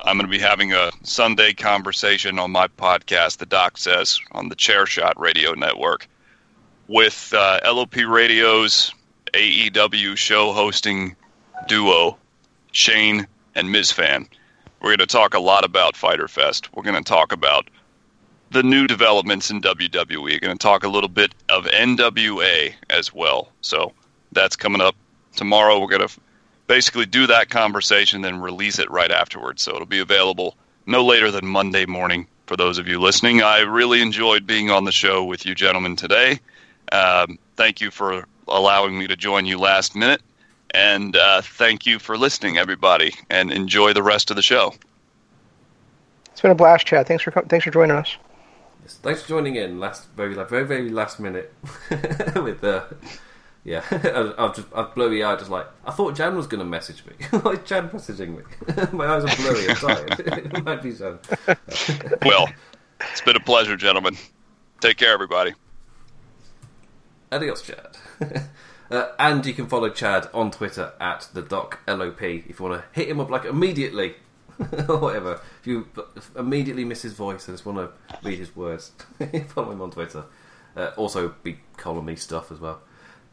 I'm 0.00 0.16
going 0.16 0.30
to 0.30 0.30
be 0.30 0.42
having 0.42 0.72
a 0.72 0.90
Sunday 1.02 1.52
conversation 1.52 2.38
on 2.38 2.50
my 2.50 2.68
podcast, 2.68 3.38
The 3.38 3.46
Doc 3.46 3.78
Says, 3.78 4.20
on 4.32 4.48
the 4.48 4.56
Chairshot 4.56 5.14
Radio 5.16 5.54
Network, 5.54 6.08
with 6.88 7.32
uh, 7.36 7.60
LOP 7.64 7.96
Radio's 7.96 8.92
AEW 9.34 10.16
show 10.16 10.52
hosting 10.52 11.16
duo, 11.66 12.16
Shane 12.72 13.26
and 13.54 13.72
Ms. 13.72 13.90
Fan. 13.92 14.28
We're 14.86 14.96
going 14.96 15.08
to 15.08 15.12
talk 15.12 15.34
a 15.34 15.40
lot 15.40 15.64
about 15.64 15.96
Fyter 15.96 16.28
Fest. 16.28 16.72
We're 16.72 16.84
going 16.84 16.94
to 16.94 17.02
talk 17.02 17.32
about 17.32 17.68
the 18.52 18.62
new 18.62 18.86
developments 18.86 19.50
in 19.50 19.60
WWE. 19.60 20.22
We're 20.22 20.38
going 20.38 20.56
to 20.56 20.62
talk 20.62 20.84
a 20.84 20.88
little 20.88 21.08
bit 21.08 21.34
of 21.48 21.64
NWA 21.64 22.72
as 22.88 23.12
well. 23.12 23.50
So 23.62 23.92
that's 24.30 24.54
coming 24.54 24.80
up 24.80 24.94
tomorrow. 25.34 25.80
We're 25.80 25.88
going 25.88 26.06
to 26.06 26.20
basically 26.68 27.04
do 27.04 27.26
that 27.26 27.50
conversation, 27.50 28.22
then 28.22 28.40
release 28.40 28.78
it 28.78 28.88
right 28.88 29.10
afterwards. 29.10 29.60
So 29.60 29.74
it'll 29.74 29.86
be 29.86 29.98
available 29.98 30.56
no 30.86 31.04
later 31.04 31.32
than 31.32 31.48
Monday 31.48 31.84
morning 31.84 32.28
for 32.46 32.56
those 32.56 32.78
of 32.78 32.86
you 32.86 33.00
listening. 33.00 33.42
I 33.42 33.62
really 33.62 34.00
enjoyed 34.00 34.46
being 34.46 34.70
on 34.70 34.84
the 34.84 34.92
show 34.92 35.24
with 35.24 35.44
you 35.44 35.56
gentlemen 35.56 35.96
today. 35.96 36.38
Um, 36.92 37.40
thank 37.56 37.80
you 37.80 37.90
for 37.90 38.24
allowing 38.46 38.96
me 38.96 39.08
to 39.08 39.16
join 39.16 39.46
you 39.46 39.58
last 39.58 39.96
minute. 39.96 40.22
And 40.76 41.16
uh, 41.16 41.40
thank 41.40 41.86
you 41.86 41.98
for 41.98 42.18
listening, 42.18 42.58
everybody, 42.58 43.14
and 43.30 43.50
enjoy 43.50 43.94
the 43.94 44.02
rest 44.02 44.28
of 44.28 44.36
the 44.36 44.42
show. 44.42 44.74
It's 46.26 46.42
been 46.42 46.50
a 46.50 46.54
blast, 46.54 46.86
Chad. 46.86 47.06
Thanks 47.06 47.24
for 47.24 47.30
thanks 47.30 47.64
for 47.64 47.70
joining 47.70 47.96
us. 47.96 48.14
Yes, 48.82 48.96
thanks 48.96 49.22
for 49.22 49.28
joining 49.28 49.56
in. 49.56 49.80
Last 49.80 50.06
very 50.16 50.34
very 50.34 50.66
very 50.66 50.90
last 50.90 51.18
minute 51.18 51.54
with 52.36 52.60
the. 52.60 52.82
Uh, 52.82 52.94
yeah, 53.64 53.82
I've 54.38 54.54
just 54.54 54.68
I've 54.74 54.94
blurry 54.94 55.24
eyed. 55.24 55.38
Just 55.38 55.50
like 55.50 55.66
I 55.86 55.92
thought, 55.92 56.14
Jan 56.14 56.36
was 56.36 56.46
going 56.46 56.58
to 56.58 56.66
message 56.66 57.02
me. 57.06 57.14
Why 57.40 57.52
is 57.52 57.66
Jan 57.66 57.88
messaging 57.88 58.36
me? 58.36 58.42
My 58.92 59.06
eyes 59.06 59.24
are 59.24 59.34
blurry. 59.36 59.70
I'm 59.70 59.76
tired. 59.76 60.20
it 60.20 60.62
might 60.62 60.82
be 60.82 60.92
Jan. 60.92 61.18
well, 62.22 62.50
it's 63.00 63.22
been 63.22 63.36
a 63.36 63.40
pleasure, 63.40 63.78
gentlemen. 63.78 64.18
Take 64.82 64.98
care, 64.98 65.14
everybody. 65.14 65.54
Adios, 67.32 67.62
Chad. 67.62 67.96
Uh, 68.90 69.08
and 69.18 69.44
you 69.44 69.52
can 69.52 69.66
follow 69.66 69.88
Chad 69.90 70.28
on 70.32 70.50
Twitter 70.50 70.92
at 71.00 71.28
the 71.32 71.42
Doc 71.42 71.80
LOP 71.88 72.22
if 72.22 72.58
you 72.58 72.64
want 72.64 72.80
to 72.80 72.84
hit 72.92 73.08
him 73.08 73.20
up 73.20 73.30
like 73.30 73.44
immediately 73.44 74.14
or 74.88 74.98
whatever. 74.98 75.40
If 75.60 75.66
you 75.66 75.88
immediately 76.36 76.84
miss 76.84 77.02
his 77.02 77.12
voice 77.12 77.48
and 77.48 77.56
just 77.56 77.66
want 77.66 77.78
to 77.78 78.18
read 78.26 78.38
his 78.38 78.54
words, 78.54 78.92
follow 79.48 79.72
him 79.72 79.82
on 79.82 79.90
Twitter. 79.90 80.24
Uh, 80.76 80.90
also, 80.96 81.34
be 81.42 81.58
calling 81.76 82.04
me 82.04 82.16
stuff 82.16 82.52
as 82.52 82.60
well. 82.60 82.80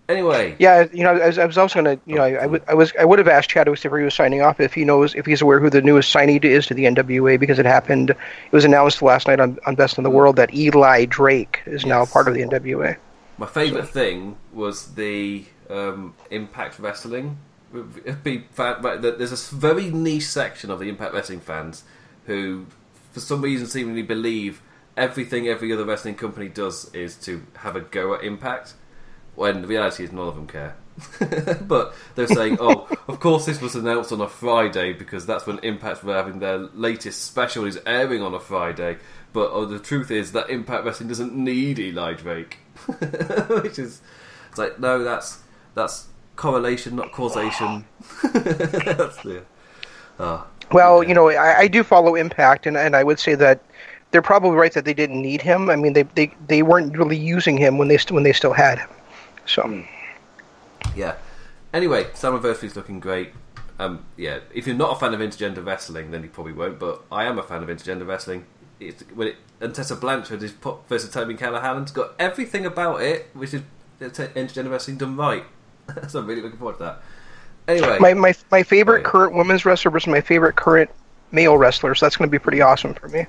Anyway, 0.09 0.53
yeah, 0.59 0.85
you 0.91 1.01
know, 1.01 1.15
I 1.15 1.27
was, 1.27 1.37
I 1.37 1.45
was 1.45 1.57
also 1.57 1.81
going 1.81 1.97
to, 1.97 2.03
you 2.05 2.15
know, 2.15 2.23
I, 2.23 2.45
would, 2.45 2.61
was, 2.73 2.91
I 2.99 3.05
would 3.05 3.19
have 3.19 3.27
asked 3.29 3.49
Chad 3.49 3.69
if 3.69 3.81
he 3.81 3.87
was 3.87 4.13
signing 4.13 4.41
off 4.41 4.59
if 4.59 4.73
he 4.73 4.83
knows, 4.83 5.15
if 5.15 5.25
he's 5.25 5.41
aware 5.41 5.61
who 5.61 5.69
the 5.69 5.81
newest 5.81 6.13
signee 6.13 6.43
is 6.43 6.67
to 6.67 6.73
the 6.73 6.83
NWA 6.83 7.39
because 7.39 7.57
it 7.57 7.65
happened. 7.65 8.09
It 8.09 8.17
was 8.51 8.65
announced 8.65 9.01
last 9.01 9.27
night 9.27 9.39
on, 9.39 9.57
on 9.65 9.75
Best 9.75 9.97
in 9.97 10.03
the 10.03 10.09
World 10.09 10.35
that 10.35 10.53
Eli 10.53 11.05
Drake 11.05 11.61
is 11.65 11.83
yes. 11.83 11.85
now 11.85 12.05
part 12.05 12.27
of 12.27 12.33
the 12.33 12.41
NWA. 12.41 12.97
My 13.43 13.49
favourite 13.49 13.89
thing 13.89 14.37
was 14.53 14.95
the 14.95 15.43
um, 15.69 16.13
Impact 16.31 16.79
Wrestling. 16.79 17.39
There's 17.73 19.51
a 19.51 19.55
very 19.55 19.89
niche 19.89 20.27
section 20.27 20.71
of 20.71 20.79
the 20.79 20.87
Impact 20.87 21.13
Wrestling 21.13 21.41
fans 21.41 21.83
who, 22.25 22.67
for 23.11 23.19
some 23.19 23.41
reason, 23.41 23.67
seemingly 23.67 24.01
believe 24.01 24.61
everything 24.95 25.49
every 25.49 25.73
other 25.73 25.83
wrestling 25.83 26.15
company 26.15 26.47
does 26.47 26.89
is 26.93 27.17
to 27.17 27.45
have 27.57 27.75
a 27.75 27.81
go 27.81 28.13
at 28.13 28.23
Impact, 28.23 28.75
when 29.35 29.61
the 29.61 29.67
reality 29.67 30.05
is 30.05 30.13
none 30.13 30.29
of 30.29 30.35
them 30.35 30.47
care. 30.47 30.77
but 31.67 31.93
they're 32.15 32.27
saying, 32.27 32.59
oh, 32.61 32.87
of 33.09 33.19
course 33.19 33.45
this 33.45 33.59
was 33.59 33.75
announced 33.75 34.13
on 34.13 34.21
a 34.21 34.29
Friday 34.29 34.93
because 34.93 35.25
that's 35.25 35.45
when 35.45 35.59
Impact 35.59 36.01
were 36.05 36.13
having 36.13 36.39
their 36.39 36.59
latest 36.59 37.25
special 37.25 37.65
is 37.65 37.77
airing 37.85 38.21
on 38.21 38.33
a 38.33 38.39
Friday. 38.39 38.99
But 39.33 39.49
oh, 39.51 39.65
the 39.65 39.79
truth 39.79 40.11
is 40.11 40.31
that 40.33 40.49
Impact 40.49 40.85
Wrestling 40.85 41.09
doesn't 41.09 41.33
need 41.33 41.79
Eli 41.79 42.13
Drake. 42.13 42.59
Which 43.49 43.79
is, 43.79 44.01
it's 44.49 44.57
like, 44.57 44.79
no, 44.79 45.03
that's 45.03 45.41
that's 45.73 46.07
correlation, 46.35 46.95
not 46.95 47.11
causation. 47.11 47.85
that's. 48.23 49.25
Uh, 50.19 50.43
well, 50.71 50.97
okay. 50.97 51.09
you 51.09 51.15
know, 51.15 51.29
I, 51.29 51.59
I, 51.61 51.67
do 51.67 51.83
follow 51.83 52.13
Impact, 52.13 52.67
and, 52.67 52.77
and 52.77 52.95
I 52.95 53.03
would 53.03 53.19
say 53.19 53.33
that 53.35 53.63
they're 54.11 54.21
probably 54.21 54.51
right 54.51 54.71
that 54.73 54.85
they 54.85 54.93
didn't 54.93 55.21
need 55.21 55.41
him. 55.41 55.71
I 55.71 55.75
mean, 55.75 55.93
they 55.93 56.03
they, 56.03 56.31
they 56.47 56.61
weren't 56.61 56.95
really 56.95 57.17
using 57.17 57.57
him 57.57 57.79
when 57.79 57.87
they 57.87 57.97
st- 57.97 58.11
when 58.11 58.23
they 58.23 58.33
still 58.33 58.53
had 58.53 58.77
him. 58.77 58.89
So. 59.47 59.63
Hmm. 59.63 59.81
Yeah. 60.95 61.15
Anyway, 61.73 62.05
is 62.13 62.75
looking 62.75 62.99
great. 62.99 63.31
Um, 63.79 64.05
yeah, 64.15 64.39
if 64.53 64.67
you're 64.67 64.75
not 64.75 64.95
a 64.95 64.99
fan 64.99 65.15
of 65.15 65.19
intergender 65.19 65.65
wrestling, 65.65 66.11
then 66.11 66.21
you 66.21 66.29
probably 66.29 66.53
won't. 66.53 66.77
But 66.77 67.03
I 67.11 67.25
am 67.25 67.39
a 67.39 67.43
fan 67.43 67.63
of 67.63 67.69
intergender 67.69 68.07
wrestling. 68.07 68.45
It's, 68.79 69.03
when 69.13 69.29
it, 69.29 69.35
and 69.61 69.73
Tessa 69.73 69.95
Blanchard 69.95 70.43
is 70.43 70.51
put 70.51 70.87
versus 70.87 71.11
Toby 71.11 71.35
Callihan. 71.35 71.83
It's 71.83 71.91
got 71.91 72.13
everything 72.19 72.65
about 72.65 73.01
it, 73.01 73.27
which 73.33 73.53
is 73.53 73.61
intergender 73.99 74.71
wrestling 74.71 74.97
done 74.97 75.15
right. 75.15 75.45
so 76.07 76.19
I'm 76.19 76.27
really 76.27 76.41
looking 76.41 76.59
forward 76.59 76.77
to 76.77 76.83
that. 76.83 77.01
Anyway, 77.67 77.97
my 77.99 78.13
my, 78.13 78.33
my 78.51 78.63
favorite 78.63 79.03
current 79.03 79.35
women's 79.35 79.65
wrestler 79.65 79.91
versus 79.91 80.07
my 80.07 80.21
favorite 80.21 80.55
current 80.55 80.89
male 81.31 81.57
wrestler. 81.57 81.95
So 81.95 82.05
that's 82.05 82.17
going 82.17 82.29
to 82.29 82.31
be 82.31 82.39
pretty 82.39 82.61
awesome 82.61 82.93
for 82.93 83.07
me. 83.07 83.25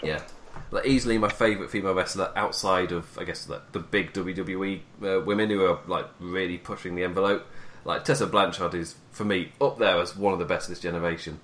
So. 0.00 0.06
Yeah, 0.06 0.22
like 0.70 0.86
easily 0.86 1.18
my 1.18 1.28
favorite 1.28 1.70
female 1.70 1.94
wrestler 1.94 2.32
outside 2.36 2.92
of 2.92 3.18
I 3.18 3.24
guess 3.24 3.44
the, 3.44 3.60
the 3.72 3.80
big 3.80 4.12
WWE 4.12 4.80
uh, 5.02 5.20
women 5.20 5.50
who 5.50 5.64
are 5.64 5.80
like 5.86 6.06
really 6.18 6.58
pushing 6.58 6.94
the 6.94 7.04
envelope. 7.04 7.46
Like 7.84 8.04
Tessa 8.04 8.26
Blanchard 8.26 8.74
is 8.74 8.96
for 9.10 9.24
me 9.24 9.52
up 9.60 9.78
there 9.78 9.98
as 9.98 10.16
one 10.16 10.32
of 10.32 10.38
the 10.38 10.44
best 10.44 10.68
of 10.68 10.74
this 10.74 10.80
generation. 10.80 11.40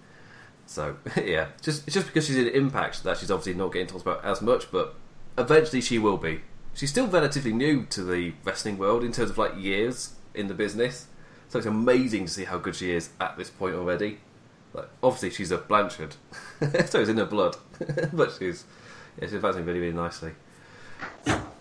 So 0.67 0.97
yeah, 1.17 1.49
just 1.62 1.87
just 1.89 2.07
because 2.07 2.27
she's 2.27 2.37
in 2.37 2.49
Impact 2.49 3.03
that 3.05 3.19
she's 3.19 3.31
obviously 3.31 3.55
not 3.55 3.73
getting 3.73 3.87
talked 3.87 4.03
about 4.03 4.25
as 4.25 4.43
much, 4.43 4.71
but 4.71 4.95
eventually 5.39 5.81
she 5.81 5.99
will 5.99 6.17
be. 6.17 6.43
She's 6.75 6.91
still 6.91 7.07
relatively 7.07 7.53
new 7.53 7.87
to 7.87 8.05
the 8.05 8.35
wrestling 8.45 8.77
world 8.77 9.03
in 9.03 9.12
terms 9.12 9.31
of 9.31 9.39
like 9.39 9.57
years 9.57 10.14
in 10.35 10.49
the 10.49 10.55
business. 10.55 11.07
So 11.49 11.59
it's 11.59 11.67
amazing 11.67 12.27
to 12.27 12.31
see 12.31 12.45
how 12.45 12.59
good 12.59 12.77
she 12.77 12.91
is 12.91 13.11
at 13.21 13.39
this 13.39 13.49
point 13.49 13.77
already. 13.77 14.19
Like, 14.75 14.89
obviously, 15.03 15.31
she's 15.31 15.51
a 15.53 15.59
Blanchard, 15.59 16.17
so 16.61 17.01
it's 17.01 17.09
in 17.09 17.17
her 17.17 17.25
blood, 17.25 17.57
but 18.12 18.33
she's 18.39 18.64
yeah, 19.19 19.27
she's 19.27 19.35
advancing 19.35 19.64
really, 19.64 19.81
really 19.81 19.95
nicely. 19.95 20.33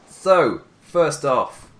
So, 0.09 0.61
first 0.81 1.23
off, 1.23 1.71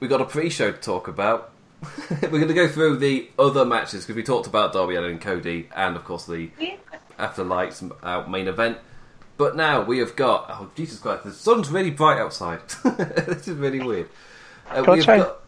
we 0.00 0.08
got 0.08 0.20
a 0.20 0.24
pre-show 0.24 0.72
to 0.72 0.78
talk 0.78 1.06
about. 1.06 1.52
We're 2.22 2.28
going 2.28 2.48
to 2.48 2.54
go 2.54 2.68
through 2.68 2.96
the 2.96 3.28
other 3.38 3.64
matches 3.64 4.04
because 4.04 4.16
we 4.16 4.22
talked 4.22 4.46
about 4.46 4.72
Darby 4.72 4.96
Allin 4.96 5.12
and 5.12 5.20
Cody, 5.20 5.68
and 5.74 5.96
of 5.96 6.04
course 6.04 6.26
the 6.26 6.50
After 7.18 7.44
Lights 7.44 7.84
out 8.02 8.30
main 8.30 8.48
event. 8.48 8.78
But 9.36 9.54
now 9.54 9.82
we 9.82 9.98
have 9.98 10.16
got 10.16 10.46
oh 10.48 10.70
Jesus 10.74 10.98
Christ, 10.98 11.24
the 11.24 11.32
sun's 11.32 11.70
really 11.70 11.90
bright 11.90 12.18
outside. 12.18 12.60
this 12.84 13.46
is 13.46 13.56
really 13.56 13.80
weird. 13.80 14.08
Uh, 14.68 14.84
we 14.86 14.98
have 14.98 15.06
got 15.06 15.40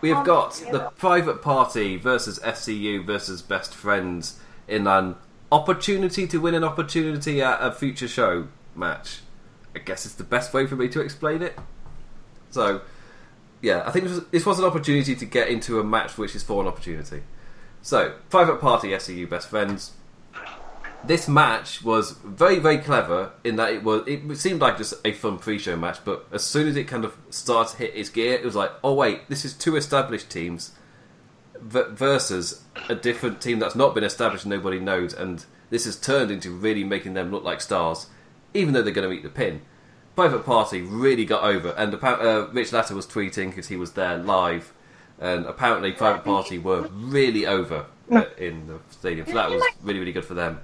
we 0.00 0.10
have 0.10 0.24
got 0.24 0.52
the 0.70 0.90
private 0.96 1.42
party 1.42 1.96
versus 1.96 2.38
SCU 2.38 3.04
versus 3.04 3.42
best 3.42 3.74
friends 3.74 4.38
in 4.68 4.86
an 4.86 5.16
opportunity 5.50 6.26
to 6.26 6.38
win 6.38 6.54
an 6.54 6.62
opportunity 6.62 7.42
at 7.42 7.58
a 7.60 7.72
future 7.72 8.08
show 8.08 8.48
match. 8.76 9.20
I 9.74 9.80
guess 9.80 10.06
it's 10.06 10.14
the 10.14 10.24
best 10.24 10.54
way 10.54 10.66
for 10.66 10.76
me 10.76 10.88
to 10.88 11.00
explain 11.00 11.42
it. 11.42 11.58
So, 12.50 12.82
yeah, 13.62 13.82
I 13.86 13.90
think 13.90 14.04
this 14.04 14.14
was, 14.14 14.26
this 14.28 14.46
was 14.46 14.58
an 14.58 14.64
opportunity 14.64 15.14
to 15.14 15.24
get 15.24 15.48
into 15.48 15.80
a 15.80 15.84
match 15.84 16.16
which 16.16 16.34
is 16.34 16.42
for 16.42 16.60
an 16.62 16.68
opportunity. 16.68 17.22
So, 17.82 18.14
private 18.30 18.60
party 18.60 18.88
SCU 18.88 19.28
best 19.28 19.48
friends 19.48 19.92
this 21.04 21.28
match 21.28 21.82
was 21.82 22.12
very 22.24 22.58
very 22.58 22.78
clever 22.78 23.32
in 23.44 23.56
that 23.56 23.72
it 23.72 23.82
was 23.84 24.02
it 24.06 24.36
seemed 24.36 24.60
like 24.60 24.76
just 24.76 24.94
a 25.04 25.12
fun 25.12 25.38
pre-show 25.38 25.76
match 25.76 25.98
but 26.04 26.26
as 26.32 26.42
soon 26.42 26.66
as 26.66 26.76
it 26.76 26.84
kind 26.84 27.04
of 27.04 27.16
started 27.30 27.70
to 27.70 27.78
hit 27.78 27.94
its 27.94 28.08
gear 28.08 28.34
it 28.34 28.44
was 28.44 28.56
like 28.56 28.72
oh 28.82 28.94
wait 28.94 29.28
this 29.28 29.44
is 29.44 29.54
two 29.54 29.76
established 29.76 30.28
teams 30.28 30.72
versus 31.60 32.64
a 32.88 32.94
different 32.94 33.40
team 33.40 33.58
that's 33.58 33.74
not 33.74 33.94
been 33.94 34.04
established 34.04 34.44
and 34.44 34.50
nobody 34.50 34.78
knows 34.78 35.12
and 35.12 35.44
this 35.70 35.84
has 35.84 35.98
turned 35.98 36.30
into 36.30 36.50
really 36.50 36.84
making 36.84 37.14
them 37.14 37.30
look 37.30 37.44
like 37.44 37.60
stars 37.60 38.06
even 38.54 38.74
though 38.74 38.82
they're 38.82 38.92
going 38.92 39.08
to 39.08 39.14
meet 39.14 39.22
the 39.22 39.28
pin 39.28 39.60
private 40.18 40.44
party 40.44 40.80
really 40.82 41.24
got 41.24 41.44
over 41.44 41.70
and 41.70 41.94
uh, 41.94 42.48
rich 42.52 42.72
latter 42.72 42.94
was 42.94 43.06
tweeting 43.06 43.50
because 43.50 43.68
he 43.68 43.76
was 43.76 43.92
there 43.92 44.18
live 44.18 44.72
and 45.20 45.46
apparently 45.46 45.92
private 45.92 46.24
party 46.24 46.58
were 46.58 46.82
really 46.92 47.46
over 47.46 47.86
uh, 48.10 48.24
in 48.36 48.66
the 48.66 48.78
stadium 48.90 49.26
so 49.26 49.34
that 49.34 49.50
was 49.50 49.62
really 49.82 50.00
really 50.00 50.12
good 50.12 50.24
for 50.24 50.34
them 50.34 50.60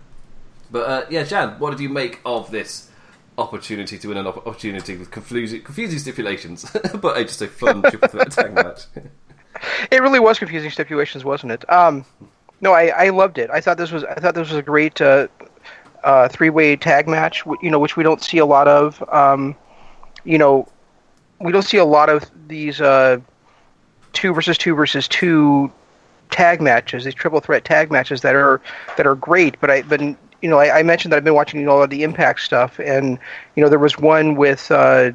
but 0.75 0.91
uh, 0.91 1.07
yeah, 1.09 1.23
Jan, 1.23 1.61
what 1.61 1.71
did 1.71 1.79
you 1.79 1.89
make 1.89 2.21
of 2.27 2.51
this 2.51 2.91
opportunity 3.39 3.97
to 3.97 4.09
win 4.09 4.17
an 4.17 4.27
opportunity 4.27 4.97
with 4.97 5.09
confusing, 5.11 5.63
confusing 5.63 6.01
stipulations, 6.01 6.69
but 7.01 7.17
just 7.27 7.41
a 7.43 7.47
fun 7.47 7.83
triple 7.91 8.09
threat 8.09 8.33
tag 8.33 8.55
match? 8.55 8.83
It 9.93 10.03
really 10.03 10.19
was 10.19 10.41
confusing 10.41 10.73
stipulations, 10.73 11.25
wasn't 11.25 11.53
it? 11.53 11.73
Um, 11.73 12.05
no, 12.61 12.73
I, 12.73 12.87
I 12.87 13.09
loved 13.11 13.39
it. 13.39 13.51
I 13.51 13.61
thought 13.61 13.77
this 13.77 13.93
was 13.93 14.03
I 14.03 14.15
thought 14.15 14.35
this 14.35 14.49
was 14.49 14.59
a 14.59 14.63
great 14.63 15.01
uh, 15.01 15.29
uh, 16.05 16.29
three 16.29 16.51
way 16.51 16.77
tag 16.77 17.09
match. 17.09 17.45
You 17.63 17.71
know, 17.71 17.79
which 17.79 17.97
we 17.97 18.05
don't 18.05 18.23
see 18.23 18.39
a 18.39 18.47
lot 18.47 18.69
of. 18.69 19.03
Um, 19.13 19.57
you 20.25 20.39
know, 20.39 20.69
we 21.41 21.53
don't 21.53 21.63
see 21.63 21.79
a 21.79 21.85
lot 21.85 22.09
of 22.09 22.31
these 22.47 22.81
uh, 22.81 23.19
two 24.13 24.33
versus 24.33 24.57
two 24.57 24.75
versus 24.75 25.09
two 25.09 25.73
tag 26.31 26.61
matches, 26.61 27.05
these 27.05 27.15
triple 27.15 27.41
threat 27.41 27.65
tag 27.65 27.91
matches 27.91 28.23
that 28.23 28.35
are 28.35 28.61
that 28.97 29.07
are 29.07 29.15
great. 29.15 29.59
But 29.61 29.71
I 29.71 29.83
but 29.83 30.01
you 30.01 30.17
know 30.43 30.59
I, 30.59 30.79
I 30.79 30.83
mentioned 30.83 31.13
that 31.13 31.19
I've 31.19 31.25
been 31.25 31.35
watching 31.35 31.61
you 31.61 31.67
know, 31.67 31.83
of 31.83 31.91
the 31.91 32.03
Impact 32.03 32.41
stuff, 32.41 32.79
and 32.79 33.19
you 33.57 33.63
know 33.63 33.69
there 33.69 33.79
was 33.79 33.99
one 33.99 34.37
with. 34.37 34.71
Uh, 34.71 35.13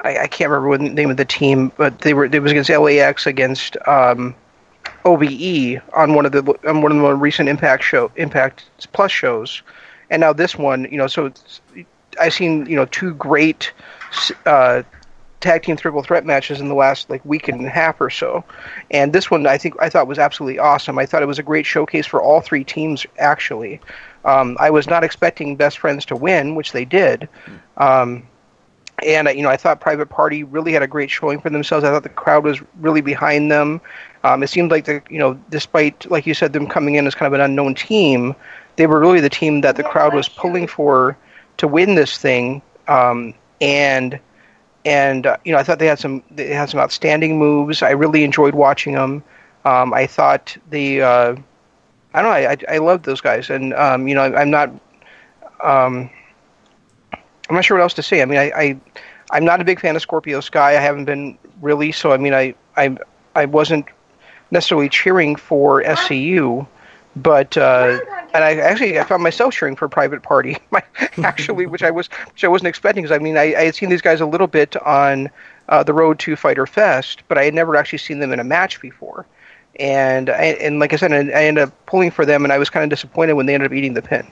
I, 0.00 0.18
I 0.18 0.26
can't 0.26 0.50
remember 0.50 0.68
what 0.68 0.80
the 0.80 0.90
name 0.90 1.10
of 1.10 1.16
the 1.16 1.24
team, 1.24 1.72
but 1.76 2.00
they 2.00 2.12
were 2.12 2.26
it 2.26 2.42
was 2.42 2.52
against 2.52 2.70
LAX 2.70 3.26
against 3.26 3.76
um, 3.86 4.34
OVE 5.04 5.80
on 5.92 6.14
one 6.14 6.26
of 6.26 6.32
the 6.32 6.42
on 6.66 6.82
one 6.82 6.92
of 6.92 6.96
the 6.96 7.02
more 7.02 7.14
recent 7.16 7.48
Impact 7.48 7.82
show 7.82 8.10
Impact 8.16 8.64
Plus 8.92 9.12
shows, 9.12 9.62
and 10.10 10.20
now 10.20 10.32
this 10.32 10.56
one, 10.56 10.88
you 10.90 10.98
know, 10.98 11.06
so 11.06 11.32
I've 12.20 12.32
seen 12.32 12.66
you 12.66 12.76
know 12.76 12.86
two 12.86 13.14
great 13.14 13.72
uh, 14.46 14.82
tag 15.40 15.62
team 15.62 15.76
triple 15.76 16.02
threat 16.02 16.24
matches 16.24 16.60
in 16.60 16.68
the 16.68 16.74
last 16.74 17.10
like 17.10 17.24
week 17.24 17.48
and 17.48 17.64
a 17.66 17.68
half 17.68 18.00
or 18.00 18.10
so, 18.10 18.44
and 18.90 19.12
this 19.12 19.30
one 19.30 19.46
I 19.46 19.58
think 19.58 19.74
I 19.80 19.88
thought 19.88 20.06
was 20.06 20.18
absolutely 20.18 20.58
awesome. 20.58 20.98
I 20.98 21.06
thought 21.06 21.22
it 21.22 21.26
was 21.26 21.38
a 21.38 21.42
great 21.42 21.66
showcase 21.66 22.06
for 22.06 22.22
all 22.22 22.40
three 22.40 22.64
teams. 22.64 23.06
Actually, 23.18 23.80
um, 24.24 24.56
I 24.58 24.70
was 24.70 24.86
not 24.86 25.04
expecting 25.04 25.56
Best 25.56 25.78
Friends 25.78 26.04
to 26.06 26.16
win, 26.16 26.54
which 26.54 26.72
they 26.72 26.84
did. 26.84 27.28
Um, 27.76 28.26
and 29.02 29.28
you 29.28 29.42
know, 29.42 29.50
I 29.50 29.56
thought 29.56 29.80
Private 29.80 30.08
Party 30.08 30.44
really 30.44 30.72
had 30.72 30.82
a 30.82 30.86
great 30.86 31.10
showing 31.10 31.40
for 31.40 31.50
themselves. 31.50 31.84
I 31.84 31.90
thought 31.90 32.04
the 32.04 32.08
crowd 32.08 32.44
was 32.44 32.62
really 32.80 33.00
behind 33.00 33.50
them. 33.50 33.80
Um, 34.24 34.42
it 34.42 34.48
seemed 34.48 34.70
like 34.70 34.86
the 34.86 35.02
you 35.10 35.18
know, 35.18 35.34
despite 35.50 36.10
like 36.10 36.26
you 36.26 36.34
said, 36.34 36.52
them 36.52 36.66
coming 36.66 36.96
in 36.96 37.06
as 37.06 37.14
kind 37.14 37.26
of 37.26 37.34
an 37.34 37.40
unknown 37.40 37.74
team, 37.74 38.34
they 38.76 38.86
were 38.86 38.98
really 38.98 39.20
the 39.20 39.30
team 39.30 39.60
that 39.60 39.76
the 39.76 39.84
crowd 39.84 40.14
was 40.14 40.28
pulling 40.28 40.66
for 40.66 41.16
to 41.58 41.68
win 41.68 41.94
this 41.94 42.18
thing. 42.18 42.62
Um, 42.88 43.34
and 43.60 44.18
and 44.84 45.26
uh, 45.26 45.36
you 45.44 45.52
know, 45.52 45.58
I 45.58 45.62
thought 45.62 45.78
they 45.78 45.86
had 45.86 45.98
some 45.98 46.22
they 46.30 46.48
had 46.48 46.70
some 46.70 46.80
outstanding 46.80 47.38
moves. 47.38 47.82
I 47.82 47.90
really 47.90 48.24
enjoyed 48.24 48.54
watching 48.54 48.94
them. 48.94 49.22
Um, 49.66 49.92
I 49.94 50.06
thought 50.06 50.56
the 50.70 51.02
uh, 51.02 51.36
I 52.14 52.22
don't 52.22 52.30
know, 52.30 52.30
I 52.30 52.52
I, 52.52 52.56
I 52.76 52.78
loved 52.78 53.04
those 53.04 53.20
guys, 53.20 53.50
and 53.50 53.74
um, 53.74 54.08
you 54.08 54.14
know, 54.14 54.22
I'm 54.22 54.50
not. 54.50 54.70
Um, 55.62 56.10
I'm 57.48 57.56
not 57.56 57.64
sure 57.64 57.76
what 57.76 57.82
else 57.82 57.94
to 57.94 58.02
say. 58.02 58.22
I 58.22 58.24
mean, 58.24 58.38
I, 58.38 58.50
I 58.56 58.80
I'm 59.30 59.44
not 59.44 59.60
a 59.60 59.64
big 59.64 59.80
fan 59.80 59.96
of 59.96 60.02
Scorpio 60.02 60.40
Sky. 60.40 60.70
I 60.70 60.80
haven't 60.80 61.04
been 61.04 61.38
really. 61.60 61.92
So 61.92 62.12
I 62.12 62.16
mean, 62.16 62.34
I 62.34 62.54
I 62.76 62.96
I 63.34 63.44
wasn't 63.46 63.86
necessarily 64.54 64.88
cheering 64.88 65.36
for 65.36 65.82
SCU, 65.82 66.66
but 67.16 67.58
uh, 67.58 67.98
and 68.32 68.42
I 68.42 68.56
actually 68.56 68.98
I 68.98 69.04
found 69.04 69.22
myself 69.22 69.52
cheering 69.52 69.76
for 69.76 69.88
Private 69.88 70.22
Party, 70.22 70.56
actually, 71.22 71.66
which 71.74 71.82
I 71.82 71.90
was 71.90 72.06
which 72.32 72.44
I 72.44 72.48
wasn't 72.48 72.68
expecting 72.68 73.02
because 73.02 73.14
I 73.14 73.18
mean 73.18 73.36
I, 73.36 73.54
I 73.54 73.64
had 73.64 73.74
seen 73.74 73.90
these 73.90 74.00
guys 74.00 74.22
a 74.22 74.26
little 74.26 74.46
bit 74.46 74.76
on 74.78 75.28
uh, 75.68 75.82
the 75.82 75.92
road 75.92 76.18
to 76.20 76.36
Fyter 76.36 76.66
Fest, 76.66 77.22
but 77.28 77.36
I 77.36 77.44
had 77.44 77.52
never 77.52 77.76
actually 77.76 77.98
seen 77.98 78.20
them 78.20 78.32
in 78.32 78.40
a 78.40 78.44
match 78.44 78.80
before. 78.80 79.26
And 79.80 80.30
I, 80.30 80.44
and 80.60 80.78
like 80.78 80.92
I 80.92 80.96
said, 80.96 81.12
I 81.12 81.44
ended 81.44 81.64
up 81.64 81.86
pulling 81.86 82.12
for 82.12 82.24
them, 82.24 82.44
and 82.44 82.52
I 82.52 82.58
was 82.58 82.70
kind 82.70 82.84
of 82.84 82.90
disappointed 82.90 83.32
when 83.32 83.46
they 83.46 83.54
ended 83.54 83.72
up 83.72 83.76
eating 83.76 83.94
the 83.94 84.02
pin. 84.02 84.26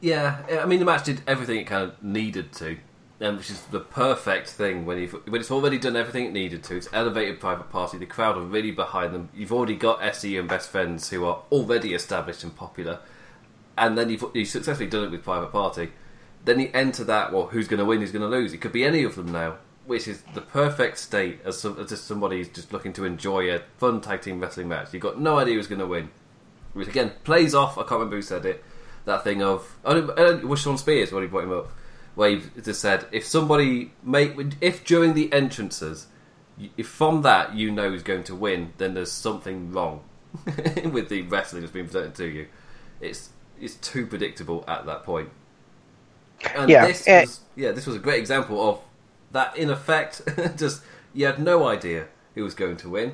Yeah, 0.00 0.36
I 0.62 0.66
mean 0.66 0.78
the 0.78 0.84
match 0.84 1.04
did 1.04 1.22
everything 1.26 1.58
it 1.58 1.66
kind 1.66 1.82
of 1.82 2.02
needed 2.02 2.52
to, 2.52 2.76
um, 3.20 3.36
which 3.36 3.50
is 3.50 3.60
the 3.62 3.80
perfect 3.80 4.48
thing 4.48 4.86
when 4.86 4.98
you've 4.98 5.12
when 5.26 5.40
it's 5.40 5.50
already 5.50 5.78
done 5.78 5.96
everything 5.96 6.26
it 6.26 6.32
needed 6.32 6.62
to. 6.64 6.76
It's 6.76 6.88
elevated 6.92 7.40
private 7.40 7.70
party. 7.70 7.98
The 7.98 8.06
crowd 8.06 8.36
are 8.36 8.42
really 8.42 8.70
behind 8.70 9.14
them. 9.14 9.28
You've 9.34 9.52
already 9.52 9.76
got 9.76 10.02
SE 10.02 10.36
and 10.36 10.48
best 10.48 10.70
friends 10.70 11.10
who 11.10 11.24
are 11.24 11.42
already 11.50 11.94
established 11.94 12.44
and 12.44 12.54
popular, 12.54 13.00
and 13.76 13.98
then 13.98 14.10
you've, 14.10 14.24
you've 14.34 14.48
successfully 14.48 14.88
done 14.88 15.04
it 15.04 15.10
with 15.10 15.22
private 15.24 15.52
party. 15.52 15.90
Then 16.44 16.60
you 16.60 16.70
enter 16.72 17.04
that. 17.04 17.32
Well, 17.32 17.46
who's 17.46 17.68
going 17.68 17.80
to 17.80 17.84
win? 17.84 18.00
Who's 18.00 18.12
going 18.12 18.22
to 18.22 18.28
lose? 18.28 18.52
It 18.52 18.58
could 18.58 18.72
be 18.72 18.84
any 18.84 19.02
of 19.02 19.16
them 19.16 19.32
now, 19.32 19.56
which 19.86 20.06
is 20.06 20.22
the 20.34 20.40
perfect 20.40 20.98
state 20.98 21.40
as, 21.44 21.60
some, 21.60 21.78
as 21.78 21.88
just 21.88 22.06
somebody 22.06 22.38
who's 22.38 22.48
just 22.48 22.72
looking 22.72 22.92
to 22.94 23.04
enjoy 23.04 23.54
a 23.54 23.62
fun 23.78 24.00
tag 24.00 24.22
team 24.22 24.40
wrestling 24.40 24.68
match. 24.68 24.92
You've 24.92 25.02
got 25.02 25.20
no 25.20 25.38
idea 25.38 25.54
who's 25.54 25.66
going 25.66 25.80
to 25.80 25.86
win. 25.86 26.10
Which 26.74 26.88
again 26.88 27.12
plays 27.24 27.54
off. 27.54 27.76
I 27.76 27.82
can't 27.82 27.92
remember 27.92 28.16
who 28.16 28.22
said 28.22 28.46
it 28.46 28.62
that 29.08 29.24
thing 29.24 29.42
of 29.42 29.76
oh, 29.84 29.96
it 29.96 30.46
was 30.46 30.60
Shawn 30.60 30.78
Spears 30.78 31.10
when 31.10 31.24
he 31.24 31.28
brought 31.28 31.44
him 31.44 31.52
up, 31.52 31.68
where 32.18 32.30
he 32.30 32.42
just 32.62 32.80
said 32.80 33.06
if 33.12 33.24
somebody 33.24 33.92
make 34.02 34.32
if 34.60 34.84
during 34.84 35.14
the 35.14 35.32
entrances, 35.32 36.08
if 36.76 36.88
from 36.88 37.22
that 37.22 37.54
you 37.54 37.70
know 37.70 37.90
who's 37.90 38.02
going 38.02 38.24
to 38.24 38.34
win, 38.34 38.72
then 38.76 38.94
there's 38.94 39.12
something 39.12 39.70
wrong 39.70 40.02
with 40.90 41.10
the 41.10 41.22
wrestling 41.22 41.62
that's 41.62 41.72
being 41.72 41.84
presented 41.84 42.16
to 42.16 42.26
you. 42.26 42.48
It's 43.00 43.30
it's 43.60 43.76
too 43.76 44.04
predictable 44.04 44.64
at 44.66 44.84
that 44.86 45.04
point. 45.04 45.28
And 46.56 46.68
yeah, 46.68 46.88
this 46.88 47.06
and, 47.06 47.28
was, 47.28 47.40
yeah, 47.54 47.70
this 47.70 47.86
was 47.86 47.94
a 47.94 48.00
great 48.00 48.18
example 48.18 48.68
of 48.68 48.80
that. 49.30 49.56
In 49.56 49.70
effect, 49.70 50.22
just 50.56 50.82
you 51.14 51.24
had 51.24 51.38
no 51.38 51.68
idea 51.68 52.08
who 52.34 52.42
was 52.42 52.54
going 52.56 52.78
to 52.78 52.88
win, 52.88 53.12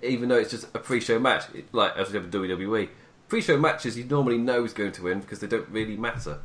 even 0.00 0.28
though 0.28 0.38
it's 0.38 0.52
just 0.52 0.66
a 0.74 0.78
pre-show 0.78 1.18
match, 1.18 1.42
like 1.72 1.96
as 1.96 2.12
we 2.12 2.14
have 2.14 2.26
in 2.26 2.30
WWE 2.30 2.88
pre-show 3.26 3.56
matches 3.56 3.96
you 3.96 4.04
normally 4.04 4.38
know 4.38 4.64
is 4.64 4.72
going 4.72 4.92
to 4.92 5.02
win 5.02 5.18
because 5.18 5.40
they 5.40 5.46
don't 5.46 5.68
really 5.70 5.96
matter 5.96 6.38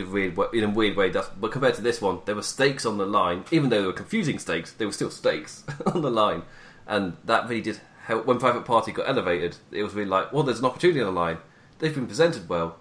in 0.00 0.06
a 0.06 0.10
weird 0.10 0.36
way, 0.36 0.46
in 0.52 0.64
a 0.64 0.68
weird 0.68 0.96
way. 0.96 1.10
But 1.10 1.52
compared 1.52 1.74
to 1.74 1.82
this 1.82 2.00
one, 2.00 2.20
there 2.24 2.34
were 2.34 2.42
stakes 2.42 2.86
on 2.86 2.98
the 2.98 3.06
line. 3.06 3.44
Even 3.50 3.70
though 3.70 3.80
they 3.80 3.86
were 3.86 3.92
confusing 3.92 4.38
stakes, 4.38 4.72
there 4.72 4.86
were 4.86 4.92
still 4.92 5.10
stakes 5.10 5.64
on 5.86 6.02
the 6.02 6.10
line, 6.10 6.42
and 6.86 7.16
that 7.24 7.48
really 7.48 7.62
did 7.62 7.80
help. 8.04 8.26
When 8.26 8.38
Private 8.38 8.64
Party 8.64 8.92
got 8.92 9.08
elevated, 9.08 9.56
it 9.72 9.82
was 9.82 9.94
really 9.94 10.08
like, 10.08 10.32
well, 10.32 10.42
there's 10.42 10.60
an 10.60 10.64
opportunity 10.64 11.00
on 11.00 11.06
the 11.06 11.20
line. 11.20 11.38
They've 11.78 11.94
been 11.94 12.06
presented 12.06 12.48
well. 12.48 12.76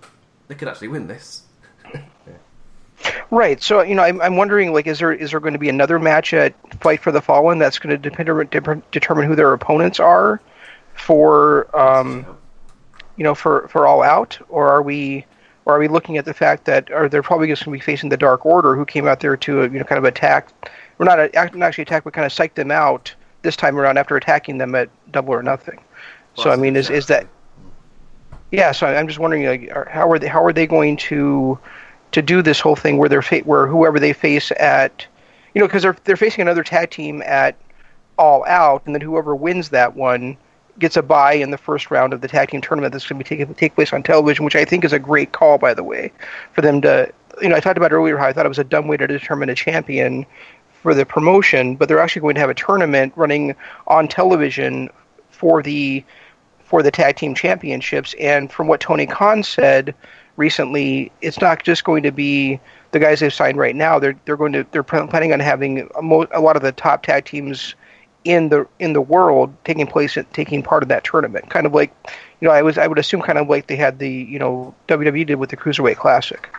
They 0.47 0.55
could 0.55 0.67
actually 0.67 0.89
win 0.89 1.07
this. 1.07 1.43
yeah. 1.93 2.01
Right. 3.31 3.61
So 3.61 3.81
you 3.81 3.95
know, 3.95 4.03
I'm, 4.03 4.21
I'm 4.21 4.37
wondering, 4.37 4.73
like, 4.73 4.87
is 4.87 4.99
there 4.99 5.13
is 5.13 5.31
there 5.31 5.39
going 5.39 5.53
to 5.53 5.59
be 5.59 5.69
another 5.69 5.99
match 5.99 6.33
at 6.33 6.53
Fight 6.81 7.01
for 7.01 7.11
the 7.11 7.21
Fallen 7.21 7.59
that's 7.59 7.79
going 7.79 7.99
to 7.99 8.09
depend, 8.09 8.83
determine 8.91 9.27
who 9.27 9.35
their 9.35 9.53
opponents 9.53 9.99
are 9.99 10.41
for 10.93 11.75
um, 11.77 12.25
you 13.15 13.23
know, 13.23 13.35
for, 13.35 13.67
for 13.69 13.87
all 13.87 14.03
out, 14.03 14.37
or 14.49 14.67
are 14.69 14.81
we, 14.81 15.25
or 15.65 15.75
are 15.75 15.79
we 15.79 15.87
looking 15.87 16.17
at 16.17 16.25
the 16.25 16.33
fact 16.33 16.65
that, 16.65 16.91
are 16.91 17.09
they're 17.09 17.23
probably 17.23 17.47
just 17.47 17.65
going 17.65 17.77
to 17.77 17.83
be 17.83 17.85
facing 17.85 18.09
the 18.09 18.17
Dark 18.17 18.45
Order, 18.45 18.75
who 18.75 18.85
came 18.85 19.07
out 19.07 19.19
there 19.19 19.35
to, 19.35 19.61
uh, 19.61 19.63
you 19.63 19.79
know, 19.79 19.83
kind 19.83 19.97
of 19.97 20.05
attack, 20.05 20.49
or 20.99 21.05
not, 21.05 21.17
not 21.33 21.61
actually 21.61 21.81
attack, 21.81 22.03
but 22.03 22.13
kind 22.13 22.25
of 22.25 22.31
psych 22.31 22.53
them 22.53 22.71
out 22.71 23.13
this 23.41 23.55
time 23.55 23.77
around 23.77 23.97
after 23.97 24.15
attacking 24.15 24.57
them 24.57 24.75
at 24.75 24.89
Double 25.11 25.33
or 25.33 25.43
Nothing. 25.43 25.79
Well, 26.37 26.45
so 26.45 26.49
I 26.51 26.55
mean, 26.55 26.75
is 26.75 26.89
is 26.89 27.07
that? 27.07 27.27
Yeah. 28.51 28.71
So 28.73 28.87
I'm 28.87 29.07
just 29.07 29.19
wondering, 29.19 29.45
like, 29.45 29.89
how 29.89 30.09
are 30.11 30.19
they 30.19 30.27
how 30.27 30.43
are 30.43 30.53
they 30.53 30.67
going 30.67 30.97
to 30.97 31.57
to 32.11 32.21
do 32.21 32.41
this 32.41 32.59
whole 32.59 32.75
thing 32.75 32.97
where 32.97 33.09
they're 33.09 33.21
fa- 33.21 33.41
where 33.45 33.67
whoever 33.67 33.99
they 33.99 34.13
face 34.13 34.51
at, 34.59 35.05
you 35.53 35.59
know, 35.61 35.67
because 35.67 35.83
they're 35.83 35.97
they're 36.03 36.17
facing 36.17 36.41
another 36.41 36.63
tag 36.63 36.89
team 36.89 37.21
at 37.25 37.55
All 38.17 38.43
Out, 38.45 38.83
and 38.85 38.93
then 38.93 39.01
whoever 39.01 39.35
wins 39.35 39.69
that 39.69 39.95
one 39.95 40.37
gets 40.79 40.97
a 40.97 41.01
bye 41.01 41.33
in 41.33 41.51
the 41.51 41.57
first 41.57 41.89
round 41.89 42.13
of 42.13 42.21
the 42.21 42.27
tag 42.27 42.49
team 42.49 42.61
tournament 42.61 42.91
that's 42.91 43.07
going 43.07 43.17
to 43.17 43.23
be 43.23 43.27
taking 43.27 43.53
take 43.55 43.75
place 43.75 43.93
on 43.93 44.03
television, 44.03 44.45
which 44.45 44.55
I 44.55 44.65
think 44.65 44.83
is 44.83 44.93
a 44.93 44.99
great 44.99 45.31
call, 45.31 45.57
by 45.57 45.73
the 45.73 45.83
way, 45.83 46.11
for 46.53 46.61
them 46.61 46.81
to. 46.81 47.11
You 47.41 47.49
know, 47.49 47.55
I 47.55 47.59
talked 47.59 47.77
about 47.77 47.91
earlier 47.91 48.17
how 48.17 48.27
I 48.27 48.33
thought 48.33 48.45
it 48.45 48.49
was 48.49 48.59
a 48.59 48.63
dumb 48.63 48.87
way 48.87 48.95
to 48.95 49.07
determine 49.07 49.49
a 49.49 49.55
champion 49.55 50.25
for 50.81 50.93
the 50.93 51.05
promotion, 51.05 51.75
but 51.75 51.89
they're 51.89 51.99
actually 51.99 52.21
going 52.21 52.35
to 52.35 52.41
have 52.41 52.49
a 52.49 52.53
tournament 52.53 53.11
running 53.15 53.55
on 53.87 54.07
television 54.07 54.89
for 55.29 55.61
the 55.61 56.03
for 56.63 56.81
the 56.81 56.91
tag 56.91 57.15
team 57.15 57.35
championships. 57.35 58.15
And 58.19 58.51
from 58.51 58.67
what 58.67 58.79
Tony 58.79 59.05
Khan 59.05 59.43
said 59.43 59.93
recently, 60.37 61.11
it's 61.21 61.41
not 61.41 61.63
just 61.63 61.83
going 61.83 62.03
to 62.03 62.11
be 62.11 62.59
the 62.91 62.99
guys 62.99 63.19
they've 63.19 63.33
signed 63.33 63.57
right 63.57 63.75
now. 63.75 63.99
They're 63.99 64.17
they're 64.25 64.37
going 64.37 64.53
to 64.53 64.65
they're 64.71 64.83
planning 64.83 65.33
on 65.33 65.39
having 65.39 65.89
a, 65.95 66.01
mo- 66.01 66.27
a 66.31 66.39
lot 66.39 66.55
of 66.55 66.61
the 66.61 66.71
top 66.71 67.03
tag 67.03 67.25
teams 67.25 67.75
in 68.25 68.49
the 68.49 68.67
in 68.79 68.93
the 68.93 69.01
world 69.01 69.55
taking 69.63 69.87
place 69.87 70.17
taking 70.33 70.61
part 70.61 70.83
of 70.83 70.89
that 70.89 71.03
tournament. 71.03 71.49
Kind 71.49 71.65
of 71.65 71.73
like, 71.73 71.95
you 72.41 72.47
know, 72.47 72.53
I 72.53 72.61
was 72.61 72.77
I 72.77 72.87
would 72.87 72.99
assume 72.99 73.21
kind 73.21 73.37
of 73.37 73.47
like 73.47 73.67
they 73.67 73.75
had 73.75 73.99
the 73.99 74.09
you 74.09 74.39
know 74.39 74.75
WWE 74.89 75.25
did 75.27 75.35
with 75.35 75.51
the 75.51 75.57
Cruiserweight 75.57 75.97
Classic. 75.97 76.49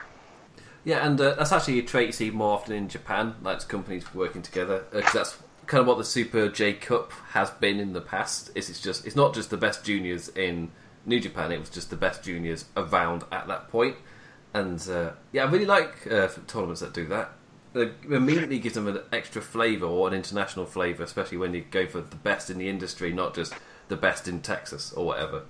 Yeah, 0.85 1.05
and 1.05 1.21
uh, 1.21 1.35
that's 1.35 1.51
actually 1.51 1.81
a 1.81 1.83
trait 1.83 2.07
you 2.07 2.13
see 2.13 2.31
more 2.31 2.55
often 2.55 2.73
in 2.73 2.89
Japan, 2.89 3.35
like 3.43 3.67
companies 3.67 4.15
working 4.15 4.41
together, 4.41 4.85
because 4.93 5.11
uh, 5.11 5.19
that's 5.19 5.39
kind 5.67 5.81
of 5.81 5.89
what 5.89 5.99
the 5.99 6.05
Super 6.05 6.49
J 6.49 6.75
Cup 6.75 7.11
has 7.31 7.51
been 7.51 7.81
in 7.81 7.93
the 7.93 8.01
past. 8.01 8.51
Is 8.55 8.71
it's 8.71 8.81
just 8.81 9.05
it's 9.05 9.17
not 9.17 9.35
just 9.35 9.51
the 9.51 9.57
best 9.57 9.85
juniors 9.85 10.29
in 10.29 10.71
New 11.05 11.19
Japan; 11.19 11.51
it 11.51 11.59
was 11.59 11.71
just 11.71 11.91
the 11.91 11.97
best 11.97 12.23
juniors 12.23 12.67
around 12.77 13.25
at 13.33 13.49
that 13.49 13.69
point. 13.69 13.97
And 14.55 14.81
uh, 14.89 15.11
yeah, 15.33 15.45
I 15.45 15.51
really 15.51 15.67
like 15.67 16.07
uh, 16.11 16.29
tournaments 16.47 16.81
that 16.81 16.95
do 16.95 17.05
that 17.07 17.33
it 17.77 17.95
immediately 18.11 18.59
gives 18.59 18.75
them 18.75 18.89
an 18.89 19.01
extra 19.13 19.43
flavour 19.43 19.87
or 19.87 20.09
an 20.09 20.15
international 20.15 20.67
flavour, 20.67 21.03
especially 21.03 21.39
when 21.39 21.55
you 21.55 21.65
go 21.71 21.87
for 21.87 22.01
the 22.01 22.17
best 22.17 22.51
in 22.51 22.59
the 22.59 22.69
industry, 22.69 23.13
not 23.13 23.35
just 23.35 23.55
the 23.89 23.97
best 23.97 24.27
in 24.27 24.41
Texas 24.41 24.93
or 24.93 25.07
whatever. 25.07 25.43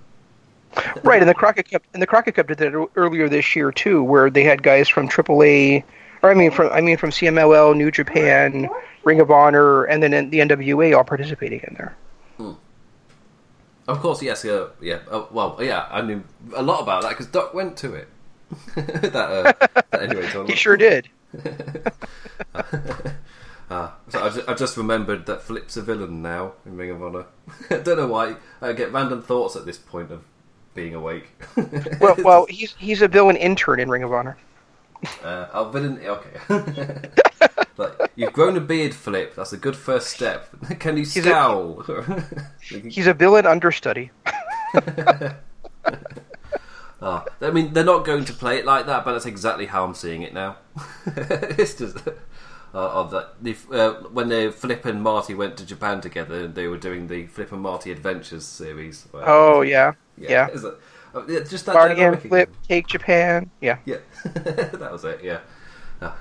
right, 1.03 1.21
and 1.21 1.29
the 1.29 1.33
Crockett 1.33 1.71
Cup 1.71 1.83
and 1.93 2.01
the 2.01 2.07
Crockett 2.07 2.35
Cup 2.35 2.47
did 2.47 2.57
that 2.57 2.89
earlier 2.95 3.29
this 3.29 3.55
year 3.55 3.71
too, 3.71 4.03
where 4.03 4.29
they 4.29 4.43
had 4.43 4.61
guys 4.61 4.89
from 4.89 5.07
AAA, 5.07 5.83
or 6.21 6.29
I 6.29 6.33
mean 6.33 6.51
from 6.51 6.71
I 6.71 6.81
mean 6.81 6.97
from 6.97 7.11
CMLL, 7.11 7.75
New 7.75 7.89
Japan, 7.89 8.69
Ring 9.03 9.21
of 9.21 9.31
Honor, 9.31 9.85
and 9.85 10.03
then 10.03 10.29
the 10.29 10.39
NWA 10.39 10.95
all 10.95 11.03
participating 11.03 11.61
in 11.67 11.75
there. 11.75 11.95
Hmm. 12.37 12.51
Of 13.87 13.99
course, 13.99 14.21
yes, 14.21 14.43
uh, 14.43 14.69
yeah. 14.81 14.99
Uh, 15.09 15.25
well, 15.31 15.57
yeah, 15.61 15.87
I 15.89 16.01
knew 16.01 16.23
a 16.53 16.61
lot 16.61 16.81
about 16.81 17.03
that 17.03 17.09
because 17.09 17.27
Doc 17.27 17.53
went 17.53 17.77
to 17.77 17.93
it. 17.93 18.09
that, 18.75 19.15
uh, 19.15 19.53
that 19.91 20.01
anyway, 20.01 20.45
he 20.47 20.55
sure 20.55 20.77
did. 20.77 21.09
Uh, 23.69 23.91
so 24.09 24.23
I, 24.23 24.29
just, 24.29 24.49
I 24.49 24.53
just 24.53 24.77
remembered 24.77 25.25
that 25.25 25.41
Flip's 25.41 25.77
a 25.77 25.81
villain 25.81 26.21
now 26.21 26.53
in 26.65 26.77
Ring 26.77 26.91
of 26.91 27.03
Honor. 27.03 27.25
I 27.69 27.77
don't 27.77 27.97
know 27.97 28.07
why. 28.07 28.35
I 28.61 28.73
get 28.73 28.91
random 28.93 29.21
thoughts 29.21 29.55
at 29.55 29.65
this 29.65 29.77
point 29.77 30.11
of 30.11 30.23
being 30.73 30.95
awake. 30.95 31.27
well, 31.99 32.15
well, 32.19 32.45
he's 32.49 32.75
he's 32.77 33.01
a 33.01 33.07
villain 33.07 33.35
intern 33.35 33.79
in 33.79 33.89
Ring 33.89 34.03
of 34.03 34.13
Honor. 34.13 34.37
Uh, 35.23 35.47
oh, 35.53 35.69
villain. 35.69 35.99
Okay. 35.99 37.09
like, 37.77 37.91
you've 38.15 38.33
grown 38.33 38.57
a 38.57 38.61
beard, 38.61 38.95
Flip. 38.95 39.35
That's 39.35 39.53
a 39.53 39.57
good 39.57 39.75
first 39.75 40.07
step. 40.07 40.49
Can 40.79 40.97
you 40.97 41.03
He's 41.03 41.17
a- 41.17 41.21
scowl? 41.23 41.83
He's 42.61 43.05
a 43.07 43.13
villain 43.13 43.45
understudy. 43.45 44.11
Oh, 47.01 47.23
I 47.41 47.51
mean, 47.51 47.73
they're 47.73 47.83
not 47.83 48.05
going 48.05 48.25
to 48.25 48.33
play 48.33 48.57
it 48.57 48.65
like 48.65 48.87
that, 48.87 49.05
but 49.05 49.11
that's 49.13 49.25
exactly 49.27 49.67
how 49.67 49.83
I'm 49.83 49.93
seeing 49.93 50.23
it 50.23 50.33
now. 50.33 50.57
it's 51.05 51.75
just 51.75 51.97
uh, 52.07 52.11
of 52.73 53.11
that 53.11 53.33
uh, 53.71 53.93
when 54.09 54.29
they 54.29 54.49
Flip 54.51 54.83
and 54.85 55.01
Marty 55.03 55.35
went 55.35 55.57
to 55.57 55.65
Japan 55.65 56.01
together, 56.01 56.47
they 56.47 56.67
were 56.67 56.77
doing 56.77 57.07
the 57.07 57.27
Flip 57.27 57.51
and 57.51 57.61
Marty 57.61 57.91
Adventures 57.91 58.45
series. 58.45 59.07
where- 59.11 59.29
Oh 59.29 59.61
yeah, 59.61 59.93
yeah. 60.17 60.49
is 60.49 60.63
it- 60.63 60.73
uh, 61.13 61.21
yeah, 61.27 61.39
just 61.39 61.65
that 61.67 61.75
Marty 61.75 62.01
and 62.01 62.21
Flip 62.21 62.49
take 62.67 62.87
Japan. 62.87 63.49
Yeah. 63.61 63.77
Yeah, 63.85 63.97
that 64.25 64.89
was 64.91 65.05
it. 65.05 65.23
Yeah, 65.23 65.39
No. 66.01 66.13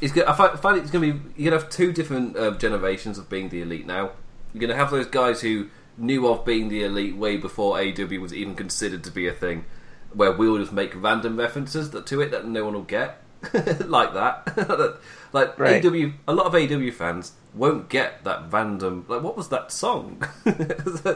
It's 0.00 0.12
good. 0.12 0.24
I 0.26 0.32
find, 0.34 0.52
I 0.52 0.56
find 0.56 0.78
it's 0.78 0.90
going 0.90 1.12
to 1.12 1.18
be. 1.18 1.42
You're 1.42 1.50
going 1.50 1.58
to 1.60 1.64
have 1.66 1.70
two 1.74 1.92
different 1.92 2.36
uh, 2.36 2.52
generations 2.52 3.18
of 3.18 3.28
being 3.28 3.48
the 3.48 3.62
elite 3.62 3.86
now. 3.86 4.10
You're 4.52 4.60
going 4.60 4.70
to 4.70 4.76
have 4.76 4.90
those 4.90 5.06
guys 5.06 5.40
who 5.40 5.68
knew 5.98 6.26
of 6.28 6.44
being 6.44 6.68
the 6.68 6.82
elite 6.84 7.16
way 7.16 7.36
before 7.36 7.76
AEW 7.76 8.20
was 8.20 8.32
even 8.34 8.54
considered 8.54 9.02
to 9.04 9.10
be 9.10 9.26
a 9.26 9.32
thing, 9.32 9.64
where 10.12 10.32
we'll 10.32 10.58
just 10.58 10.72
make 10.72 10.92
random 10.94 11.36
references 11.38 11.90
that, 11.90 12.06
to 12.06 12.20
it 12.20 12.30
that 12.30 12.46
no 12.46 12.64
one 12.64 12.74
will 12.74 12.82
get, 12.82 13.22
like 13.86 14.12
that. 14.14 14.98
like 15.32 15.58
Right. 15.58 15.82
AEW, 15.82 16.12
a 16.28 16.34
lot 16.34 16.46
of 16.46 16.52
AEW 16.52 16.92
fans 16.92 17.32
won't 17.54 17.88
get 17.88 18.24
that 18.24 18.50
random. 18.52 19.04
Like, 19.08 19.22
what 19.22 19.36
was 19.36 19.48
that 19.48 19.72
song? 19.72 20.22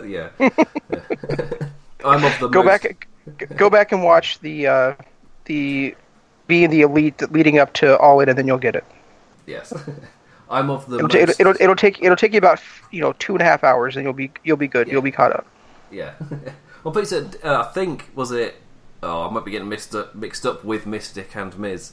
yeah. 0.07 0.31
I'm 2.05 2.25
of 2.25 2.39
the 2.41 2.49
Go 2.51 2.63
most- 2.63 2.83
back, 2.83 3.09
go 3.57 3.69
back 3.71 3.93
and 3.93 4.03
watch 4.03 4.39
the 4.41 4.67
uh, 4.67 4.95
the 5.45 5.95
being 6.47 6.71
the 6.71 6.81
elite 6.83 7.31
leading 7.31 7.59
up 7.59 7.73
to 7.75 7.97
All 7.99 8.21
In, 8.21 8.29
and 8.29 8.37
then 8.39 8.47
you'll 8.47 8.59
get 8.59 8.75
it. 8.75 8.85
Yes, 9.47 9.73
I'm 10.51 10.69
of 10.71 10.87
the. 10.89 10.97
It'll, 10.97 11.09
most- 11.27 11.41
it'll, 11.41 11.55
it'll 11.61 11.77
take 11.77 12.03
it'll 12.03 12.17
take 12.17 12.33
you 12.33 12.39
about 12.39 12.61
you 12.91 13.01
know 13.01 13.13
two 13.19 13.33
and 13.35 13.43
a 13.43 13.45
half 13.45 13.63
hours, 13.65 13.97
and 13.97 14.05
you'll 14.05 14.13
be 14.13 14.31
you'll 14.45 14.57
be 14.57 14.69
good. 14.69 14.87
Yeah. 14.89 14.95
You'll 14.95 15.03
be 15.03 15.11
caught 15.13 15.33
up. 15.33 15.47
Yeah. 15.91 16.13
well, 16.85 16.93
but 16.93 17.13
uh, 17.13 17.65
I 17.69 17.73
think, 17.73 18.11
was 18.15 18.33
it. 18.33 18.57
Oh, 19.03 19.27
I 19.29 19.31
might 19.33 19.45
be 19.45 19.51
getting 19.53 19.69
mixed 19.69 19.95
up, 19.95 20.15
mixed 20.15 20.45
up 20.45 20.63
with 20.65 20.87
Mystic 20.87 21.35
and 21.35 21.59
Miz 21.59 21.93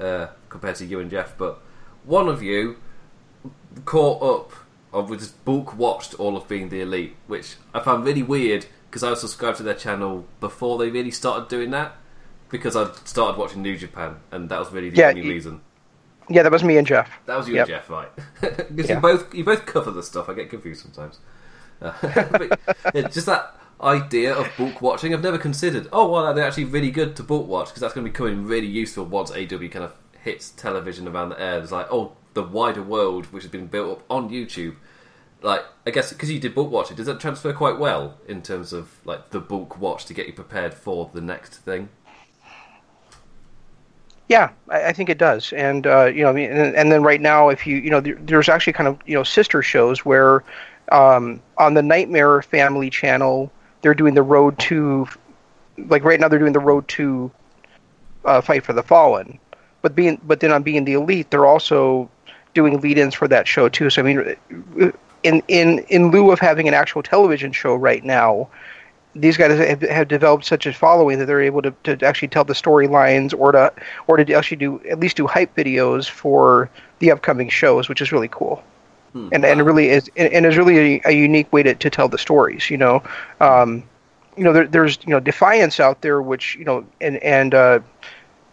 uh, 0.00 0.28
compared 0.48 0.76
to 0.76 0.84
you 0.86 0.98
and 1.00 1.10
Jeff, 1.10 1.36
but 1.38 1.60
one 2.04 2.28
of 2.28 2.42
you 2.42 2.76
caught 3.84 4.22
up, 4.22 4.52
or 4.92 5.02
we 5.02 5.16
just 5.18 5.44
bulk 5.44 5.76
watched 5.76 6.14
all 6.18 6.36
of 6.36 6.48
Being 6.48 6.68
the 6.68 6.80
Elite, 6.80 7.14
which 7.26 7.56
I 7.72 7.80
found 7.80 8.04
really 8.04 8.22
weird 8.22 8.66
because 8.90 9.02
I 9.02 9.10
was 9.10 9.20
subscribed 9.20 9.58
to 9.58 9.62
their 9.62 9.74
channel 9.74 10.26
before 10.40 10.78
they 10.78 10.90
really 10.90 11.10
started 11.10 11.48
doing 11.48 11.70
that. 11.70 11.92
Because 12.50 12.74
I 12.76 12.90
started 13.04 13.38
watching 13.38 13.60
New 13.60 13.76
Japan, 13.76 14.16
and 14.32 14.48
that 14.48 14.58
was 14.58 14.72
really 14.72 14.88
the 14.88 14.96
Yeah, 14.96 15.08
only 15.08 15.22
you- 15.22 15.30
reason. 15.30 15.60
Yeah, 16.30 16.42
that 16.42 16.52
was 16.52 16.62
me 16.64 16.76
and 16.76 16.86
Jeff. 16.86 17.10
That 17.26 17.36
was 17.36 17.48
you 17.48 17.54
Yep. 17.56 17.68
and 17.68 17.76
Jeff, 17.76 17.90
right? 17.90 18.08
Because 18.40 18.88
Yeah. 18.90 18.96
you 18.96 19.00
both 19.00 19.34
you 19.34 19.44
both 19.44 19.66
cover 19.66 19.90
the 19.90 20.02
stuff. 20.02 20.28
I 20.28 20.34
get 20.34 20.50
confused 20.50 20.82
sometimes. 20.82 21.18
Uh, 21.80 21.92
but, 22.32 22.60
yeah, 22.94 23.02
just 23.02 23.26
that 23.26 23.54
idea 23.80 24.34
of 24.34 24.48
bulk 24.58 24.82
watching, 24.82 25.14
I've 25.14 25.22
never 25.22 25.38
considered. 25.38 25.88
Oh, 25.92 26.08
well, 26.10 26.34
they're 26.34 26.44
actually 26.46 26.64
really 26.64 26.90
good 26.90 27.14
to 27.16 27.22
bulk 27.22 27.46
watch 27.46 27.68
because 27.68 27.80
that's 27.80 27.94
going 27.94 28.04
to 28.04 28.10
be 28.10 28.12
becoming 28.12 28.44
really 28.46 28.66
useful 28.66 29.04
once 29.04 29.30
AEW 29.30 29.70
kind 29.70 29.84
of 29.84 29.92
hits 30.22 30.50
television 30.50 31.06
around 31.06 31.28
the 31.30 31.40
air. 31.40 31.58
There's 31.58 31.70
like, 31.72 31.86
oh, 31.90 32.12
the 32.34 32.42
wider 32.42 32.82
world 32.82 33.26
which 33.26 33.44
has 33.44 33.52
been 33.52 33.66
built 33.68 33.98
up 33.98 34.04
on 34.10 34.28
YouTube. 34.28 34.74
Like, 35.40 35.62
I 35.86 35.90
guess 35.90 36.12
because 36.12 36.30
you 36.32 36.40
did 36.40 36.54
bulk 36.54 36.70
watching, 36.72 36.96
does 36.96 37.06
that 37.06 37.20
transfer 37.20 37.52
quite 37.52 37.78
well 37.78 38.18
in 38.26 38.42
terms 38.42 38.72
of 38.72 38.96
like 39.04 39.30
the 39.30 39.38
bulk 39.40 39.78
watch 39.78 40.04
to 40.06 40.14
get 40.14 40.26
you 40.26 40.32
prepared 40.32 40.74
for 40.74 41.08
the 41.14 41.20
next 41.20 41.54
thing? 41.58 41.90
Yeah, 44.28 44.50
I, 44.68 44.86
I 44.86 44.92
think 44.92 45.08
it 45.08 45.18
does, 45.18 45.52
and 45.54 45.86
uh, 45.86 46.06
you 46.06 46.22
know, 46.22 46.28
I 46.28 46.32
mean, 46.32 46.50
and, 46.50 46.76
and 46.76 46.92
then 46.92 47.02
right 47.02 47.20
now, 47.20 47.48
if 47.48 47.66
you 47.66 47.76
you 47.76 47.90
know, 47.90 48.00
there, 48.00 48.16
there's 48.20 48.48
actually 48.48 48.74
kind 48.74 48.86
of 48.88 48.98
you 49.06 49.14
know 49.14 49.22
sister 49.22 49.62
shows 49.62 50.04
where 50.04 50.44
um, 50.92 51.40
on 51.56 51.74
the 51.74 51.82
Nightmare 51.82 52.42
Family 52.42 52.90
channel 52.90 53.50
they're 53.80 53.94
doing 53.94 54.14
the 54.14 54.22
Road 54.22 54.58
to, 54.58 55.06
like 55.86 56.04
right 56.04 56.20
now 56.20 56.28
they're 56.28 56.38
doing 56.38 56.52
the 56.52 56.60
Road 56.60 56.86
to 56.88 57.30
uh, 58.24 58.40
Fight 58.40 58.64
for 58.64 58.72
the 58.74 58.82
Fallen, 58.82 59.38
but 59.80 59.94
being 59.94 60.20
but 60.24 60.40
then 60.40 60.52
on 60.52 60.62
being 60.62 60.84
the 60.84 60.92
Elite 60.94 61.30
they're 61.30 61.46
also 61.46 62.10
doing 62.54 62.80
lead-ins 62.80 63.14
for 63.14 63.28
that 63.28 63.48
show 63.48 63.68
too. 63.68 63.88
So 63.88 64.02
I 64.02 64.04
mean, 64.04 64.36
in 65.22 65.42
in 65.48 65.78
in 65.88 66.10
lieu 66.10 66.30
of 66.32 66.38
having 66.38 66.68
an 66.68 66.74
actual 66.74 67.02
television 67.02 67.52
show 67.52 67.74
right 67.74 68.04
now, 68.04 68.48
these 69.20 69.36
guys 69.36 69.58
have, 69.58 69.82
have 69.82 70.08
developed 70.08 70.44
such 70.44 70.66
a 70.66 70.72
following 70.72 71.18
that 71.18 71.26
they're 71.26 71.42
able 71.42 71.62
to, 71.62 71.74
to 71.84 72.06
actually 72.06 72.28
tell 72.28 72.44
the 72.44 72.54
storylines 72.54 73.38
or 73.38 73.52
to 73.52 73.72
or 74.06 74.16
to 74.16 74.32
actually 74.32 74.56
do 74.56 74.80
at 74.88 75.00
least 75.00 75.16
do 75.16 75.26
hype 75.26 75.54
videos 75.56 76.08
for 76.08 76.70
the 76.98 77.10
upcoming 77.10 77.48
shows, 77.48 77.88
which 77.88 78.00
is 78.00 78.12
really 78.12 78.28
cool. 78.28 78.62
And 79.32 79.44
and 79.44 79.60
it 79.60 79.62
really 79.64 79.88
is 79.88 80.10
and 80.16 80.32
and 80.32 80.46
is 80.46 80.56
really 80.56 80.96
a, 80.96 81.02
a 81.06 81.12
unique 81.12 81.52
way 81.52 81.62
to, 81.62 81.74
to 81.74 81.90
tell 81.90 82.08
the 82.08 82.18
stories. 82.18 82.70
You 82.70 82.76
know, 82.76 83.02
um, 83.40 83.82
you 84.36 84.44
know 84.44 84.52
there, 84.52 84.66
there's 84.66 84.98
you 85.06 85.10
know 85.10 85.20
Defiance 85.20 85.80
out 85.80 86.02
there, 86.02 86.22
which 86.22 86.54
you 86.56 86.64
know 86.64 86.84
and 87.00 87.16
and 87.18 87.54
uh, 87.54 87.80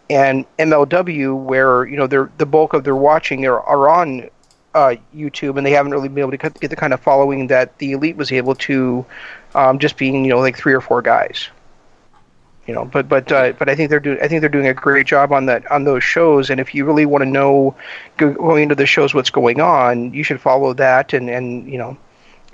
and 0.10 0.46
MLW 0.58 1.38
where 1.44 1.86
you 1.86 1.98
know 1.98 2.08
they're 2.08 2.32
the 2.38 2.46
bulk 2.46 2.74
of 2.74 2.84
their 2.84 2.96
watching 2.96 3.46
are, 3.46 3.60
are 3.62 3.90
on 3.90 4.30
uh, 4.76 4.96
YouTube, 5.16 5.58
and 5.58 5.66
they 5.66 5.72
haven't 5.72 5.94
really 5.94 6.10
been 6.10 6.20
able 6.20 6.32
to 6.32 6.38
get 6.38 6.70
the 6.70 6.76
kind 6.76 6.94
of 6.94 7.00
following 7.00 7.48
that 7.48 7.78
the 7.78 7.94
elite 7.94 8.18
was 8.18 8.32
able 8.32 8.56
to, 8.56 9.06
um, 9.56 9.80
just 9.80 9.98
being 9.98 10.24
you 10.24 10.30
know 10.30 10.40
like 10.40 10.58
three 10.58 10.74
or 10.74 10.82
four 10.82 11.02
guys. 11.02 11.50
You 12.68 12.74
know, 12.74 12.86
but 12.86 13.08
but 13.08 13.32
uh, 13.32 13.54
but 13.58 13.70
I 13.70 13.76
think 13.76 13.90
they're 13.90 14.00
doing 14.00 14.18
I 14.22 14.28
think 14.28 14.42
they're 14.42 14.50
doing 14.50 14.68
a 14.68 14.74
great 14.74 15.06
job 15.06 15.32
on 15.32 15.46
that 15.46 15.70
on 15.72 15.84
those 15.84 16.04
shows. 16.04 16.50
And 16.50 16.60
if 16.60 16.74
you 16.74 16.84
really 16.84 17.06
want 17.06 17.24
to 17.24 17.30
know 17.30 17.76
going 18.18 18.64
into 18.64 18.76
the 18.76 18.88
shows 18.88 19.14
what's 19.14 19.30
going 19.30 19.62
on, 19.62 20.14
you 20.14 20.24
should 20.24 20.42
follow 20.42 20.74
that 20.74 21.14
and 21.14 21.30
and 21.30 21.72
you 21.72 21.78
know, 21.78 21.96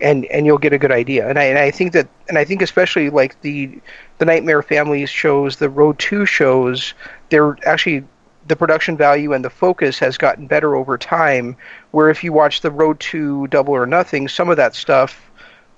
and 0.02 0.26
and 0.26 0.46
you'll 0.46 0.58
get 0.58 0.74
a 0.74 0.78
good 0.78 0.92
idea. 0.92 1.30
And 1.30 1.40
I 1.40 1.44
and 1.46 1.58
I 1.58 1.72
think 1.72 1.94
that 1.94 2.10
and 2.28 2.38
I 2.38 2.44
think 2.44 2.62
especially 2.62 3.10
like 3.10 3.40
the 3.42 3.80
the 4.18 4.26
Nightmare 4.26 4.62
Families 4.62 5.10
shows, 5.10 5.56
the 5.56 5.70
Road 5.70 5.98
Two 5.98 6.26
shows, 6.26 6.94
they're 7.30 7.58
actually 7.66 8.04
the 8.48 8.56
production 8.58 8.98
value 8.98 9.32
and 9.32 9.46
the 9.46 9.50
focus 9.50 9.98
has 10.00 10.18
gotten 10.18 10.46
better 10.46 10.76
over 10.76 10.98
time. 10.98 11.56
Where 11.92 12.10
if 12.10 12.22
you 12.22 12.34
watch 12.34 12.60
the 12.60 12.72
Road 12.72 13.00
to 13.00 13.48
Double 13.48 13.74
or 13.74 13.86
Nothing, 13.86 14.28
some 14.28 14.50
of 14.50 14.58
that 14.58 14.76
stuff 14.76 15.31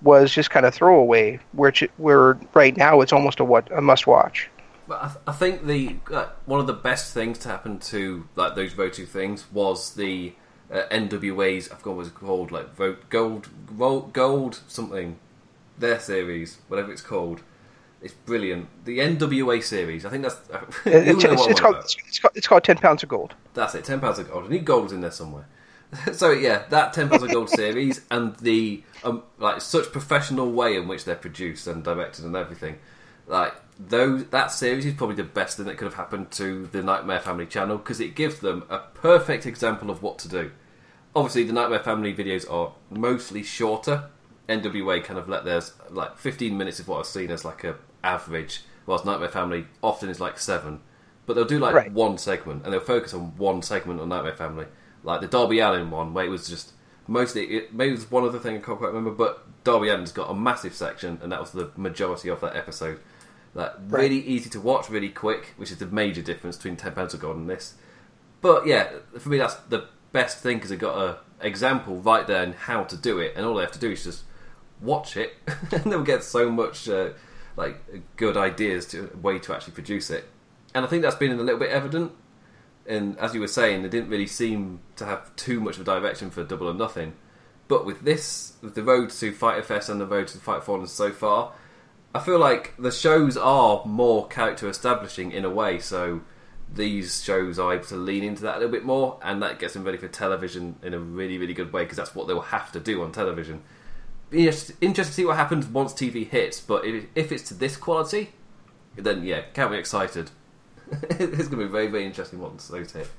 was 0.03 0.31
just 0.31 0.49
kind 0.49 0.65
of 0.65 0.73
throwaway. 0.73 1.39
Which 1.53 1.83
where 1.97 2.37
right 2.53 2.75
now 2.75 3.01
it's 3.01 3.13
almost 3.13 3.39
a 3.39 3.43
what 3.43 3.71
a 3.71 3.81
must 3.81 4.05
watch. 4.07 4.49
But 4.87 5.03
I, 5.03 5.07
th- 5.07 5.19
I 5.27 5.31
think 5.31 5.65
the 5.65 5.95
uh, 6.11 6.27
one 6.45 6.59
of 6.59 6.67
the 6.67 6.73
best 6.73 7.13
things 7.13 7.37
to 7.39 7.49
happen 7.49 7.79
to 7.79 8.27
like 8.35 8.55
those 8.55 8.73
voting 8.73 9.05
things 9.05 9.45
was 9.51 9.95
the 9.95 10.33
uh, 10.71 10.83
NWA's 10.91 11.71
I 11.71 11.75
forgot 11.75 11.95
what 11.95 12.05
it's 12.05 12.15
called 12.15 12.51
like 12.51 12.75
vote 12.75 13.09
gold 13.09 13.49
gold, 13.77 14.13
gold 14.13 14.59
something 14.67 15.19
their 15.77 15.99
series 15.99 16.59
whatever 16.67 16.91
it's 16.91 17.01
called 17.01 17.41
it's 18.01 18.13
brilliant 18.13 18.67
the 18.85 18.99
NWA 18.99 19.63
series 19.63 20.05
I 20.05 20.09
think 20.09 20.23
that's 20.23 20.35
It's, 20.85 21.23
it's, 21.23 21.47
it's 21.47 21.59
called 21.59 21.75
it's 21.77 22.19
called 22.19 22.33
it's 22.35 22.47
called 22.47 22.63
ten 22.63 22.77
pounds 22.77 23.03
of 23.03 23.09
gold. 23.09 23.35
That's 23.53 23.75
it, 23.75 23.85
ten 23.85 23.99
pounds 23.99 24.19
of 24.19 24.29
gold. 24.29 24.45
I 24.45 24.47
need 24.49 24.65
gold 24.65 24.91
in 24.91 25.01
there 25.01 25.11
somewhere. 25.11 25.47
so 26.13 26.31
yeah, 26.31 26.63
that 26.69 26.93
ten 26.93 27.11
of 27.13 27.27
gold 27.29 27.49
series 27.49 28.01
and 28.11 28.35
the 28.37 28.83
um, 29.03 29.23
like 29.37 29.61
such 29.61 29.91
professional 29.91 30.51
way 30.51 30.75
in 30.75 30.87
which 30.87 31.05
they're 31.05 31.15
produced 31.15 31.67
and 31.67 31.83
directed 31.83 32.25
and 32.25 32.35
everything. 32.35 32.77
Like 33.27 33.53
those 33.79 34.25
that 34.25 34.51
series 34.51 34.85
is 34.85 34.93
probably 34.93 35.15
the 35.15 35.23
best 35.23 35.57
thing 35.57 35.65
that 35.65 35.77
could 35.77 35.85
have 35.85 35.93
happened 35.95 36.31
to 36.31 36.67
the 36.67 36.83
Nightmare 36.83 37.19
Family 37.19 37.45
channel 37.45 37.77
because 37.77 37.99
it 37.99 38.15
gives 38.15 38.39
them 38.39 38.63
a 38.69 38.79
perfect 38.79 39.45
example 39.45 39.89
of 39.89 40.01
what 40.03 40.19
to 40.19 40.27
do. 40.27 40.51
Obviously, 41.15 41.43
the 41.43 41.53
Nightmare 41.53 41.79
Family 41.79 42.13
videos 42.13 42.49
are 42.51 42.73
mostly 42.89 43.43
shorter. 43.43 44.09
NWA 44.49 45.03
kind 45.03 45.17
of 45.17 45.29
let 45.29 45.45
theirs 45.45 45.73
like 45.89 46.17
15 46.17 46.57
minutes 46.57 46.79
is 46.79 46.87
what 46.87 46.99
I've 46.99 47.05
seen 47.05 47.31
as 47.31 47.45
like 47.45 47.63
a 47.63 47.75
average, 48.03 48.63
whilst 48.85 49.05
Nightmare 49.05 49.29
Family 49.29 49.65
often 49.81 50.09
is 50.09 50.19
like 50.19 50.37
seven. 50.37 50.81
But 51.25 51.35
they'll 51.35 51.45
do 51.45 51.59
like 51.59 51.73
Right. 51.75 51.91
one 51.91 52.17
segment 52.17 52.63
and 52.65 52.73
they'll 52.73 52.81
focus 52.81 53.13
on 53.13 53.37
one 53.37 53.61
segment 53.61 54.01
on 54.01 54.09
Nightmare 54.09 54.35
Family, 54.35 54.65
like 55.03 55.21
the 55.21 55.27
Darby 55.27 55.59
Allin 55.59 55.91
one, 55.91 56.13
where 56.13 56.25
it 56.25 56.29
was 56.29 56.47
just 56.47 56.73
mostly 57.07 57.45
it, 57.45 57.73
maybe 57.73 57.91
it 57.91 57.95
was 57.95 58.11
one 58.11 58.23
other 58.23 58.39
thing 58.39 58.55
I 58.55 58.59
can't 58.59 58.77
quite 58.77 58.93
remember, 58.93 59.11
but 59.11 59.45
Darby 59.63 59.89
Allin's 59.89 60.11
got 60.11 60.29
a 60.29 60.33
massive 60.33 60.73
section, 60.73 61.19
and 61.21 61.31
that 61.31 61.39
was 61.39 61.51
the 61.51 61.71
majority 61.75 62.29
of 62.29 62.41
that 62.41 62.55
episode. 62.55 62.99
Like 63.53 63.73
really 63.87 64.19
easy 64.19 64.49
to 64.51 64.59
watch, 64.59 64.89
really 64.89 65.09
quick, 65.09 65.53
which 65.57 65.71
is 65.71 65.77
the 65.77 65.85
major 65.85 66.21
difference 66.21 66.57
between 66.57 66.75
Ten 66.75 66.93
Pounds 66.93 67.13
of 67.13 67.19
Gold 67.19 67.37
and 67.37 67.49
this. 67.49 67.75
But 68.41 68.65
yeah, 68.65 68.89
for 69.19 69.29
me 69.29 69.37
that's 69.37 69.55
the 69.55 69.85
best 70.11 70.39
thing 70.39 70.57
because 70.57 70.71
it 70.71 70.77
got 70.77 70.97
a 70.97 71.17
example 71.45 71.97
right 71.97 72.25
there 72.25 72.43
and 72.43 72.55
how 72.55 72.83
to 72.83 72.97
do 72.97 73.19
it, 73.19 73.33
and 73.35 73.45
all 73.45 73.55
they 73.55 73.61
have 73.61 73.71
to 73.73 73.79
do 73.79 73.91
is 73.91 74.03
just 74.03 74.23
watch 74.81 75.17
it, 75.17 75.33
and 75.71 75.83
they'll 75.83 76.03
get 76.03 76.23
so 76.23 76.49
much 76.49 76.89
uh, 76.89 77.09
like 77.55 77.77
good 78.15 78.37
ideas 78.37 78.85
to 78.87 79.09
way 79.21 79.39
to 79.39 79.53
actually 79.53 79.73
produce 79.73 80.09
it. 80.09 80.25
And 80.73 80.83
I 80.83 80.87
think 80.87 81.03
that's 81.03 81.15
been 81.15 81.31
a 81.31 81.35
little 81.35 81.59
bit 81.59 81.69
evident 81.69 82.11
and 82.87 83.17
as 83.19 83.33
you 83.33 83.39
were 83.39 83.47
saying, 83.47 83.81
they 83.81 83.89
didn't 83.89 84.09
really 84.09 84.27
seem 84.27 84.79
to 84.97 85.05
have 85.05 85.35
too 85.35 85.59
much 85.59 85.75
of 85.75 85.81
a 85.81 85.85
direction 85.85 86.29
for 86.29 86.43
Double 86.43 86.67
or 86.69 86.73
Nothing. 86.73 87.13
But 87.67 87.85
with 87.85 88.01
this, 88.01 88.53
with 88.61 88.75
the 88.75 88.83
road 88.83 89.09
to 89.11 89.31
Fyter 89.31 89.63
Fest 89.63 89.89
and 89.89 89.99
the 90.01 90.05
road 90.05 90.27
to 90.29 90.37
Fight 90.37 90.63
Fallen 90.63 90.87
so 90.87 91.11
far, 91.11 91.53
I 92.13 92.19
feel 92.19 92.37
like 92.37 92.73
the 92.77 92.91
shows 92.91 93.37
are 93.37 93.83
more 93.85 94.27
character 94.27 94.67
establishing 94.67 95.31
in 95.31 95.45
a 95.45 95.49
way. 95.49 95.79
So 95.79 96.21
these 96.71 97.23
shows 97.23 97.57
are 97.57 97.73
able 97.73 97.85
to 97.85 97.95
lean 97.95 98.23
into 98.23 98.43
that 98.43 98.55
a 98.55 98.59
little 98.59 98.71
bit 98.71 98.83
more, 98.83 99.17
and 99.23 99.41
that 99.41 99.59
gets 99.59 99.73
them 99.73 99.83
ready 99.83 99.97
for 99.97 100.07
television 100.07 100.75
in 100.83 100.93
a 100.93 100.99
really, 100.99 101.37
really 101.37 101.53
good 101.53 101.71
way 101.71 101.83
because 101.83 101.97
that's 101.97 102.13
what 102.13 102.27
they 102.27 102.33
will 102.33 102.41
have 102.41 102.71
to 102.73 102.79
do 102.79 103.01
on 103.01 103.11
television. 103.11 103.63
Interesting 104.31 104.93
to 104.93 105.05
see 105.05 105.25
what 105.25 105.37
happens 105.37 105.65
once 105.67 105.93
TV 105.93 106.27
hits, 106.27 106.59
but 106.59 106.83
if 106.85 107.31
it's 107.31 107.43
to 107.43 107.53
this 107.53 107.77
quality, 107.77 108.33
then 108.95 109.23
yeah, 109.23 109.41
can't 109.53 109.71
be 109.71 109.77
excited. 109.77 110.31
it's 111.09 111.47
going 111.47 111.49
to 111.49 111.57
be 111.57 111.65
very, 111.65 111.87
very 111.87 112.05
interesting 112.05 112.39
once 112.39 112.67
those 112.67 112.91
hit. 112.91 113.09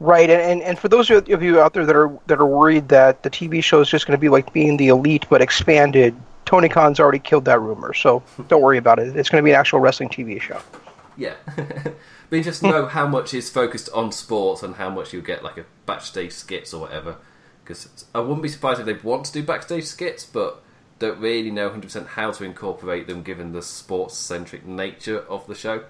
Right, 0.00 0.28
and, 0.28 0.40
and, 0.40 0.62
and 0.62 0.78
for 0.78 0.88
those 0.88 1.10
of 1.10 1.42
you 1.42 1.60
out 1.60 1.74
there 1.74 1.86
that 1.86 1.96
are 1.96 2.18
that 2.26 2.38
are 2.38 2.46
worried 2.46 2.88
that 2.88 3.22
the 3.22 3.30
TV 3.30 3.62
show 3.62 3.80
is 3.80 3.88
just 3.88 4.06
going 4.06 4.16
to 4.16 4.20
be 4.20 4.28
like 4.28 4.52
being 4.52 4.76
the 4.76 4.88
elite 4.88 5.26
but 5.28 5.42
expanded, 5.42 6.14
Tony 6.44 6.68
Khan's 6.68 7.00
already 7.00 7.18
killed 7.18 7.44
that 7.46 7.60
rumor, 7.60 7.92
so 7.92 8.22
don't 8.48 8.62
worry 8.62 8.78
about 8.78 8.98
it. 8.98 9.16
It's 9.16 9.28
going 9.28 9.42
to 9.42 9.44
be 9.44 9.52
an 9.52 9.60
actual 9.60 9.80
wrestling 9.80 10.08
TV 10.08 10.40
show. 10.40 10.60
Yeah. 11.16 11.34
Be 12.28 12.42
just 12.42 12.62
know 12.62 12.86
how 12.86 13.06
much 13.06 13.32
is 13.32 13.48
focused 13.48 13.88
on 13.94 14.10
sports 14.10 14.62
and 14.62 14.74
how 14.74 14.90
much 14.90 15.12
you'll 15.12 15.22
get 15.22 15.44
like 15.44 15.56
a 15.56 15.64
backstage 15.86 16.32
skits 16.32 16.74
or 16.74 16.80
whatever. 16.80 17.16
Because 17.62 18.04
I 18.14 18.20
wouldn't 18.20 18.42
be 18.42 18.48
surprised 18.48 18.80
if 18.80 18.86
they 18.86 18.94
want 18.94 19.26
to 19.26 19.32
do 19.32 19.42
backstage 19.42 19.84
skits, 19.84 20.24
but 20.24 20.62
don't 20.98 21.18
really 21.20 21.50
know 21.50 21.70
100% 21.70 22.06
how 22.08 22.32
to 22.32 22.44
incorporate 22.44 23.06
them 23.06 23.22
given 23.22 23.52
the 23.52 23.62
sports 23.62 24.16
centric 24.16 24.66
nature 24.66 25.20
of 25.20 25.46
the 25.46 25.54
show. 25.54 25.84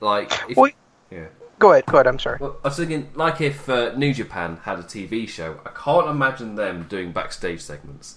Like, 0.00 0.32
if, 0.48 0.56
Well, 0.56 0.70
yeah. 1.10 1.26
Go 1.58 1.72
ahead, 1.72 1.86
go 1.86 1.96
ahead. 1.96 2.06
I'm 2.06 2.18
sorry. 2.18 2.38
Well, 2.40 2.56
I 2.64 2.68
was 2.68 2.76
thinking, 2.76 3.10
like 3.14 3.40
if 3.40 3.68
uh, 3.68 3.92
New 3.96 4.12
Japan 4.12 4.58
had 4.64 4.78
a 4.78 4.82
TV 4.82 5.28
show, 5.28 5.60
I 5.64 5.70
can't 5.70 6.08
imagine 6.08 6.56
them 6.56 6.86
doing 6.88 7.12
backstage 7.12 7.60
segments. 7.60 8.16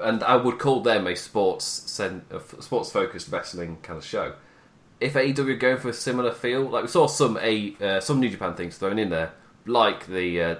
And 0.00 0.24
I 0.24 0.36
would 0.36 0.58
call 0.58 0.80
them 0.80 1.06
a 1.06 1.14
sports 1.14 1.64
sports 2.60 2.90
focused 2.90 3.30
wrestling 3.30 3.78
kind 3.82 3.96
of 3.96 4.04
show. 4.04 4.34
If 4.98 5.14
AEW 5.14 5.50
are 5.50 5.54
going 5.54 5.76
for 5.76 5.90
a 5.90 5.92
similar 5.92 6.32
feel, 6.32 6.62
like 6.62 6.82
we 6.82 6.88
saw 6.88 7.06
some 7.06 7.38
a 7.40 7.76
uh, 7.80 8.00
some 8.00 8.18
New 8.18 8.28
Japan 8.28 8.54
things 8.54 8.76
thrown 8.76 8.98
in 8.98 9.10
there, 9.10 9.34
like 9.66 10.06
the 10.08 10.42
uh, 10.42 10.56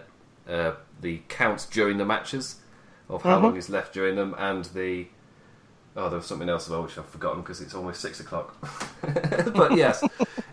uh, 0.48 0.74
the 1.00 1.22
counts 1.28 1.66
during 1.66 1.98
the 1.98 2.04
matches 2.04 2.56
of 3.08 3.22
how 3.22 3.40
long 3.40 3.56
is 3.56 3.68
left 3.68 3.92
during 3.92 4.14
them, 4.14 4.36
and 4.38 4.66
the 4.66 5.08
oh, 5.98 6.08
there 6.08 6.18
was 6.18 6.26
something 6.26 6.48
else 6.48 6.66
as 6.66 6.70
well 6.70 6.82
which 6.82 6.96
I've 6.96 7.06
forgotten 7.06 7.42
because 7.42 7.60
it's 7.60 7.74
almost 7.74 8.00
six 8.00 8.20
o'clock. 8.20 8.56
but 9.54 9.76
yes, 9.76 10.02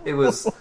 it 0.04 0.14
was. 0.14 0.52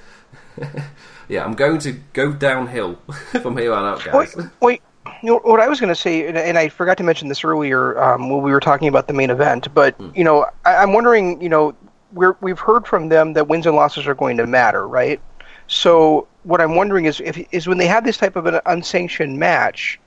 yeah, 1.28 1.44
I'm 1.44 1.54
going 1.54 1.78
to 1.80 1.92
go 2.12 2.32
downhill 2.32 2.96
from 3.42 3.56
here 3.56 3.72
on 3.72 3.84
out, 3.84 4.04
guys. 4.04 4.36
Wait, 4.36 4.46
wait. 4.60 4.82
You 5.22 5.30
know, 5.30 5.38
what 5.38 5.60
I 5.60 5.68
was 5.68 5.80
going 5.80 5.88
to 5.92 5.98
say, 5.98 6.26
and, 6.26 6.36
and 6.36 6.58
I 6.58 6.68
forgot 6.68 6.98
to 6.98 7.02
mention 7.02 7.28
this 7.28 7.44
earlier 7.44 7.98
um, 8.02 8.28
when 8.28 8.42
we 8.42 8.52
were 8.52 8.60
talking 8.60 8.88
about 8.88 9.08
the 9.08 9.14
main 9.14 9.30
event, 9.30 9.72
but 9.74 9.98
you 10.14 10.24
know, 10.24 10.46
I, 10.64 10.76
I'm 10.76 10.92
wondering, 10.92 11.40
you 11.40 11.48
know, 11.48 11.74
we're, 12.12 12.36
we've 12.40 12.58
heard 12.58 12.86
from 12.86 13.08
them 13.08 13.32
that 13.32 13.48
wins 13.48 13.66
and 13.66 13.74
losses 13.74 14.06
are 14.06 14.14
going 14.14 14.36
to 14.36 14.46
matter, 14.46 14.86
right? 14.86 15.20
So 15.66 16.28
what 16.42 16.60
I'm 16.60 16.74
wondering 16.74 17.06
is, 17.06 17.20
if 17.20 17.38
is 17.52 17.66
when 17.66 17.78
they 17.78 17.86
have 17.86 18.04
this 18.04 18.16
type 18.16 18.36
of 18.36 18.46
an 18.46 18.60
unsanctioned 18.66 19.38
match, 19.38 19.98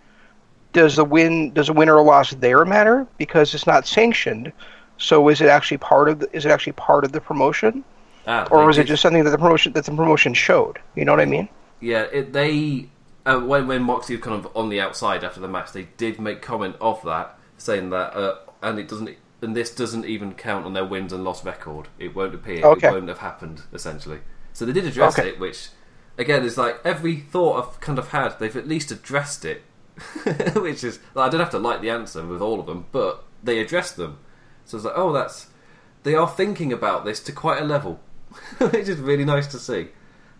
does 0.77 0.95
the 0.95 1.05
win, 1.05 1.51
does 1.53 1.69
a 1.69 1.73
win 1.73 1.89
or 1.89 1.97
a 1.97 2.03
loss 2.03 2.31
there 2.35 2.63
matter 2.65 3.07
because 3.17 3.53
it's 3.55 3.67
not 3.67 3.87
sanctioned? 3.87 4.53
So 4.97 5.27
is 5.29 5.41
it 5.41 5.49
actually 5.49 5.77
part 5.79 6.09
of 6.09 6.19
the, 6.19 6.27
is 6.35 6.45
it 6.45 6.51
actually 6.51 6.73
part 6.73 7.03
of 7.05 7.11
the 7.11 7.21
promotion, 7.21 7.83
Ah, 8.27 8.47
or 8.51 8.65
was 8.65 8.77
it 8.77 8.85
just 8.85 9.01
something 9.01 9.23
that 9.23 9.29
the 9.31 9.37
promotion 9.37 9.73
that 9.73 9.85
the 9.85 9.91
promotion 9.91 10.33
showed? 10.33 10.79
You 10.95 11.05
know 11.05 11.13
what 11.13 11.21
I 11.21 11.25
mean? 11.25 11.49
Yeah, 11.79 12.03
it, 12.11 12.33
they 12.33 12.89
uh, 13.25 13.39
when 13.39 13.67
when 13.67 13.83
Moxley 13.83 14.15
was 14.15 14.23
kind 14.23 14.37
of 14.45 14.51
on 14.55 14.69
the 14.69 14.79
outside 14.81 15.23
after 15.23 15.39
the 15.39 15.47
match, 15.47 15.71
they 15.71 15.87
did 15.97 16.19
make 16.19 16.41
comment 16.41 16.75
of 16.81 17.01
that, 17.03 17.37
saying 17.57 17.89
that, 17.91 18.13
uh, 18.15 18.35
and 18.61 18.79
it 18.79 18.87
doesn't, 18.87 19.09
and 19.41 19.55
this 19.55 19.73
doesn't 19.73 20.05
even 20.05 20.33
count 20.33 20.65
on 20.65 20.73
their 20.73 20.85
wins 20.85 21.13
and 21.13 21.23
loss 21.23 21.43
record. 21.45 21.87
It 21.99 22.15
won't 22.15 22.35
appear. 22.35 22.65
Okay. 22.65 22.87
It 22.87 22.91
won't 22.91 23.07
have 23.07 23.19
happened 23.19 23.61
essentially. 23.73 24.19
So 24.53 24.65
they 24.65 24.73
did 24.73 24.85
address 24.85 25.17
Okay. 25.17 25.29
it, 25.29 25.39
which 25.39 25.69
again 26.17 26.43
is 26.43 26.57
like 26.57 26.79
every 26.83 27.17
thought 27.17 27.53
I've 27.59 27.79
kind 27.79 27.99
of 27.99 28.09
had, 28.09 28.39
they've 28.39 28.57
at 28.57 28.67
least 28.67 28.91
addressed 28.91 29.45
it, 29.45 29.61
which 30.55 30.83
is 30.83 30.99
like, 31.13 31.27
I 31.27 31.29
don't 31.29 31.39
have 31.39 31.51
to 31.51 31.59
like 31.59 31.81
the 31.81 31.89
answer 31.89 32.25
with 32.25 32.41
all 32.41 32.59
of 32.59 32.65
them, 32.65 32.85
but 32.91 33.23
they 33.43 33.59
address 33.59 33.91
them. 33.91 34.19
So 34.65 34.77
it's 34.77 34.85
like, 34.85 34.97
oh, 34.97 35.11
that's 35.11 35.47
they 36.03 36.15
are 36.15 36.27
thinking 36.27 36.71
about 36.71 37.05
this 37.05 37.19
to 37.21 37.31
quite 37.31 37.61
a 37.61 37.65
level, 37.65 37.99
which 38.59 38.87
is 38.87 38.99
really 38.99 39.25
nice 39.25 39.47
to 39.47 39.59
see. 39.59 39.89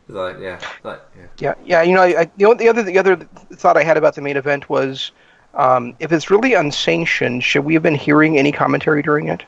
Like, 0.10 0.38
yeah, 0.40 0.60
like, 0.84 1.02
yeah. 1.18 1.26
Yeah, 1.38 1.54
yeah. 1.66 1.82
You 1.82 1.96
know, 1.96 2.04
I, 2.04 2.26
the, 2.38 2.56
the 2.58 2.70
other 2.70 2.84
the 2.84 2.98
other 2.98 3.16
thought 3.54 3.76
I 3.76 3.84
had 3.84 3.98
about 3.98 4.16
the 4.16 4.22
main 4.22 4.38
event 4.38 4.70
was, 4.70 5.12
um, 5.54 5.96
if 6.00 6.12
it's 6.12 6.32
really 6.32 6.54
unsanctioned, 6.54 7.44
should 7.44 7.66
we 7.66 7.74
have 7.74 7.84
been 7.84 7.96
hearing 7.96 8.38
any 8.38 8.52
commentary 8.52 9.02
during 9.02 9.28
it? 9.28 9.44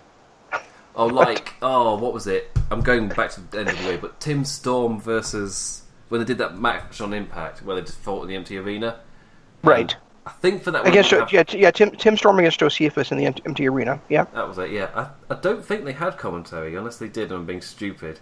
Oh, 0.95 1.05
like 1.05 1.53
oh, 1.61 1.97
what 1.97 2.13
was 2.13 2.27
it? 2.27 2.51
I'm 2.71 2.81
going 2.81 3.07
back 3.07 3.31
to 3.31 3.41
the 3.41 3.59
end 3.59 3.69
of 3.69 3.81
the 3.81 3.87
way, 3.87 3.97
but 3.97 4.19
Tim 4.19 4.43
Storm 4.43 4.99
versus 4.99 5.83
when 6.09 6.19
they 6.19 6.25
did 6.25 6.39
that 6.39 6.57
match 6.57 6.99
on 6.99 7.13
Impact, 7.13 7.63
where 7.63 7.75
they 7.75 7.81
just 7.81 7.99
fought 7.99 8.23
in 8.23 8.27
the 8.27 8.35
empty 8.35 8.57
arena. 8.57 8.99
Right. 9.63 9.95
I 10.25 10.31
think 10.31 10.63
for 10.63 10.71
that 10.71 10.83
one, 10.83 10.91
Against 10.91 11.11
have- 11.11 11.31
yeah, 11.31 11.43
yeah. 11.49 11.71
Tim 11.71 11.91
Tim 11.91 12.15
Storm 12.15 12.37
against 12.39 12.59
Josephus 12.59 13.11
in 13.11 13.17
the 13.17 13.25
empty, 13.25 13.67
arena. 13.67 13.99
Yeah. 14.09 14.25
that 14.33 14.47
was 14.47 14.57
it. 14.57 14.71
Yeah, 14.71 14.89
I, 14.93 15.33
I 15.33 15.39
don't 15.39 15.65
think 15.65 15.85
they 15.85 15.93
had 15.93 16.17
commentary 16.17 16.75
unless 16.75 16.97
they 16.97 17.07
did, 17.07 17.31
and 17.31 17.39
I'm 17.39 17.45
being 17.45 17.61
stupid. 17.61 18.19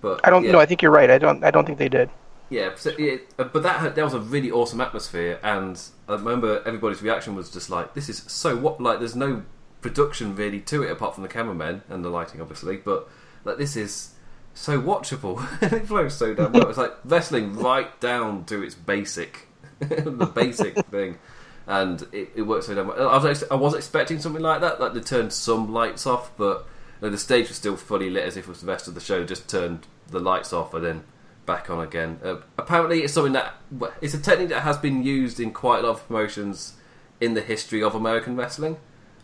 But 0.00 0.20
I 0.24 0.30
don't 0.30 0.44
yeah. 0.44 0.52
know. 0.52 0.60
I 0.60 0.66
think 0.66 0.82
you're 0.82 0.90
right. 0.90 1.10
I 1.10 1.18
don't. 1.18 1.44
I 1.44 1.50
don't 1.50 1.66
think 1.66 1.78
they 1.78 1.88
did. 1.88 2.10
Yeah, 2.50 2.74
so 2.76 2.90
it, 2.98 3.32
uh, 3.38 3.44
but 3.44 3.62
that 3.62 3.80
had, 3.80 3.94
that 3.94 4.04
was 4.04 4.14
a 4.14 4.20
really 4.20 4.50
awesome 4.50 4.80
atmosphere, 4.80 5.40
and 5.42 5.80
I 6.08 6.12
remember 6.12 6.62
everybody's 6.66 7.02
reaction 7.02 7.34
was 7.34 7.50
just 7.50 7.70
like, 7.70 7.94
"This 7.94 8.08
is 8.08 8.18
so 8.26 8.56
what?" 8.56 8.80
Like, 8.80 8.98
there's 8.98 9.16
no 9.16 9.42
production 9.80 10.34
really 10.34 10.60
to 10.60 10.82
it 10.82 10.90
apart 10.90 11.14
from 11.14 11.22
the 11.22 11.28
cameramen 11.28 11.82
and 11.88 12.04
the 12.04 12.08
lighting, 12.08 12.40
obviously, 12.40 12.76
but 12.76 13.08
like 13.44 13.58
this 13.58 13.76
is 13.76 14.14
so 14.54 14.80
watchable. 14.80 15.46
it 15.72 15.86
flows 15.86 16.14
so 16.14 16.34
damn 16.34 16.52
well. 16.52 16.68
It's 16.68 16.78
like 16.78 16.92
wrestling 17.04 17.54
right 17.54 17.98
down 18.00 18.44
to 18.46 18.62
its 18.62 18.74
basic, 18.74 19.48
the 19.88 20.30
basic 20.34 20.74
thing, 20.86 21.18
and 21.66 22.02
it, 22.12 22.30
it 22.34 22.42
works 22.42 22.66
so 22.66 22.74
damn 22.74 22.88
well. 22.88 23.08
I 23.08 23.16
was 23.16 23.42
ex- 23.42 23.50
I 23.50 23.54
was 23.54 23.74
expecting 23.74 24.18
something 24.18 24.42
like 24.42 24.60
that, 24.60 24.80
like 24.80 24.94
they 24.94 25.00
turned 25.00 25.32
some 25.32 25.72
lights 25.72 26.06
off, 26.06 26.36
but 26.36 26.66
you 27.00 27.06
know, 27.06 27.10
the 27.10 27.18
stage 27.18 27.48
was 27.48 27.56
still 27.56 27.76
fully 27.76 28.10
lit 28.10 28.24
as 28.24 28.36
if 28.36 28.44
it 28.44 28.48
was 28.48 28.60
the 28.60 28.66
rest 28.66 28.88
of 28.88 28.94
the 28.94 29.00
show. 29.00 29.24
Just 29.24 29.48
turned 29.48 29.86
the 30.08 30.20
lights 30.20 30.52
off 30.52 30.74
and 30.74 30.84
then 30.84 31.04
back 31.46 31.70
on 31.70 31.80
again. 31.80 32.18
Uh, 32.22 32.36
apparently, 32.58 33.02
it's 33.02 33.12
something 33.12 33.32
that 33.32 33.54
it's 34.00 34.14
a 34.14 34.20
technique 34.20 34.48
that 34.50 34.62
has 34.62 34.76
been 34.78 35.02
used 35.02 35.40
in 35.40 35.52
quite 35.52 35.80
a 35.80 35.86
lot 35.86 35.96
of 35.96 36.06
promotions 36.06 36.74
in 37.20 37.34
the 37.34 37.40
history 37.40 37.82
of 37.82 37.94
American 37.94 38.36
wrestling. 38.36 38.76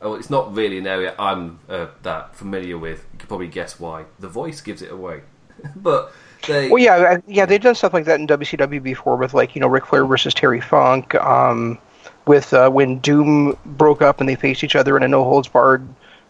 Oh, 0.03 0.15
it's 0.15 0.31
not 0.31 0.55
really 0.55 0.79
an 0.79 0.87
area 0.87 1.15
I'm 1.19 1.61
uh, 1.69 1.89
that 2.03 2.35
familiar 2.35 2.79
with. 2.79 3.07
You 3.13 3.19
can 3.19 3.29
probably 3.29 3.49
guess 3.49 3.79
why. 3.79 4.07
The 4.19 4.29
voice 4.29 4.61
gives 4.61 4.81
it 4.83 4.91
away, 4.91 5.23
but 5.77 6.13
they. 6.47 6.69
Well, 6.69 6.83
yeah, 6.83 7.19
yeah. 7.27 7.47
They've 7.47 7.61
done 7.61 7.75
stuff 7.75 7.95
like 7.95 8.05
that 8.05 8.21
in 8.21 8.27
WCW 8.27 8.83
before 8.83 9.17
with 9.17 9.35
like 9.35 9.55
you 9.55 9.61
know 9.61 9.69
Ric 9.69 9.87
Flair 9.87 10.05
versus 10.05 10.35
Terry 10.35 10.61
Funk. 10.61 11.15
Um, 11.15 11.79
with 12.27 12.53
uh, 12.53 12.71
when 12.71 12.99
Doom 12.99 13.57
broke 13.65 14.03
up 14.03 14.21
and 14.21 14.29
they 14.29 14.37
faced 14.37 14.62
each 14.62 14.77
other 14.77 14.97
in 14.97 15.03
a 15.03 15.09
no 15.09 15.25
holds 15.25 15.49
barred 15.49 15.87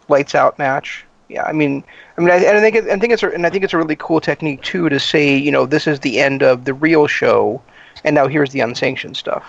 lights 0.08 0.34
out 0.34 0.58
match. 0.58 1.04
Yeah, 1.28 1.44
I 1.44 1.52
mean, 1.52 1.84
I 2.16 2.20
mean, 2.20 2.30
I, 2.30 2.36
and 2.36 2.56
I 2.56 2.60
think 2.60 2.74
it, 2.74 2.84
I 2.86 2.98
think 2.98 3.12
it's 3.12 3.22
a, 3.22 3.30
and 3.30 3.46
I 3.46 3.50
think 3.50 3.64
it's 3.64 3.72
a 3.72 3.78
really 3.78 3.96
cool 3.96 4.20
technique 4.20 4.62
too 4.62 4.88
to 4.88 4.98
say 4.98 5.36
you 5.36 5.52
know 5.52 5.66
this 5.66 5.86
is 5.86 6.00
the 6.00 6.20
end 6.20 6.42
of 6.42 6.64
the 6.64 6.74
real 6.74 7.06
show, 7.06 7.62
and 8.02 8.14
now 8.14 8.26
here's 8.26 8.50
the 8.50 8.60
unsanctioned 8.60 9.16
stuff. 9.16 9.44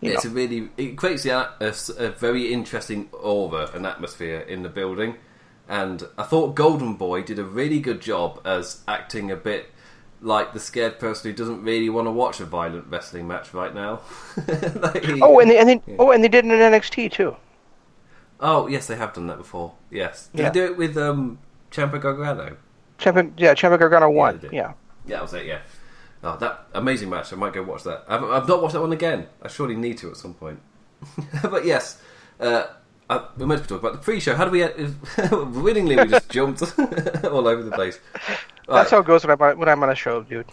You 0.00 0.12
it's 0.12 0.24
a 0.24 0.30
really 0.30 0.68
it 0.76 0.96
creates 0.96 1.24
the, 1.24 1.32
a, 1.32 1.74
a 1.98 2.10
very 2.10 2.52
interesting 2.52 3.08
aura 3.12 3.70
and 3.74 3.86
atmosphere 3.86 4.40
in 4.40 4.62
the 4.62 4.68
building, 4.68 5.16
and 5.68 6.02
I 6.16 6.22
thought 6.22 6.54
Golden 6.54 6.94
Boy 6.94 7.22
did 7.22 7.38
a 7.38 7.44
really 7.44 7.80
good 7.80 8.00
job 8.00 8.40
as 8.44 8.82
acting 8.88 9.30
a 9.30 9.36
bit 9.36 9.70
like 10.20 10.52
the 10.52 10.58
scared 10.60 10.98
person 10.98 11.30
who 11.30 11.36
doesn't 11.36 11.62
really 11.62 11.88
want 11.88 12.06
to 12.06 12.10
watch 12.10 12.40
a 12.40 12.44
violent 12.44 12.86
wrestling 12.88 13.28
match 13.28 13.54
right 13.54 13.72
now. 13.74 14.00
Like 14.74 15.04
he- 15.04 15.20
Oh, 15.22 15.38
and 15.38 15.50
they, 15.50 15.58
and 15.58 15.68
they, 15.68 15.82
oh, 15.98 16.10
and 16.10 16.24
they 16.24 16.28
did 16.28 16.44
it 16.44 16.50
in 16.50 16.58
NXT 16.58 17.12
too. 17.12 17.36
oh 18.40 18.66
yes, 18.66 18.86
they 18.86 18.96
have 18.96 19.12
done 19.12 19.26
that 19.28 19.38
before. 19.38 19.74
Yes, 19.90 20.28
did 20.34 20.42
Yeah. 20.42 20.50
they 20.50 20.60
do 20.60 20.64
it 20.72 20.76
with 20.76 20.96
um, 20.96 21.38
Ciampa 21.70 22.00
Gargano? 22.00 22.56
Champion, 22.98 23.34
yeah, 23.36 23.54
Ciampa 23.54 23.78
Gargano 23.78 24.10
won. 24.10 24.38
did. 24.38 24.52
Yeah, 24.52 24.72
Yeah, 25.06 25.16
that 25.16 25.22
was 25.22 25.34
it. 25.34 25.46
Yeah. 25.46 25.60
Oh, 26.24 26.36
that 26.38 26.66
amazing 26.74 27.10
match! 27.10 27.32
I 27.32 27.36
might 27.36 27.52
go 27.52 27.62
watch 27.62 27.84
that. 27.84 28.04
I've, 28.08 28.24
I've 28.24 28.48
not 28.48 28.60
watched 28.60 28.74
that 28.74 28.80
one 28.80 28.92
again. 28.92 29.28
I 29.40 29.46
surely 29.46 29.76
need 29.76 29.98
to 29.98 30.10
at 30.10 30.16
some 30.16 30.34
point. 30.34 30.58
but 31.44 31.64
yes, 31.64 32.02
uh, 32.40 32.64
I, 33.10 33.24
we're 33.36 33.46
meant 33.46 33.62
to 33.62 33.64
be 33.64 33.68
talking 33.68 33.88
about 33.88 33.92
the 34.00 34.04
pre-show. 34.04 34.34
How 34.36 34.44
do 34.44 34.50
we? 34.50 34.62
Uh, 34.62 34.70
willingly, 35.46 35.96
we 35.96 36.06
just 36.06 36.28
jumped 36.28 36.62
all 37.24 37.48
over 37.48 37.62
the 37.62 37.70
place. 37.72 37.98
that's 38.68 38.90
how 38.90 38.98
it 38.98 39.06
goes 39.06 39.24
when 39.24 39.30
I'm 39.32 39.40
on, 39.42 39.58
when 39.58 39.68
I'm 39.68 39.82
on 39.82 39.90
a 39.90 39.94
show, 39.94 40.22
dude. 40.22 40.46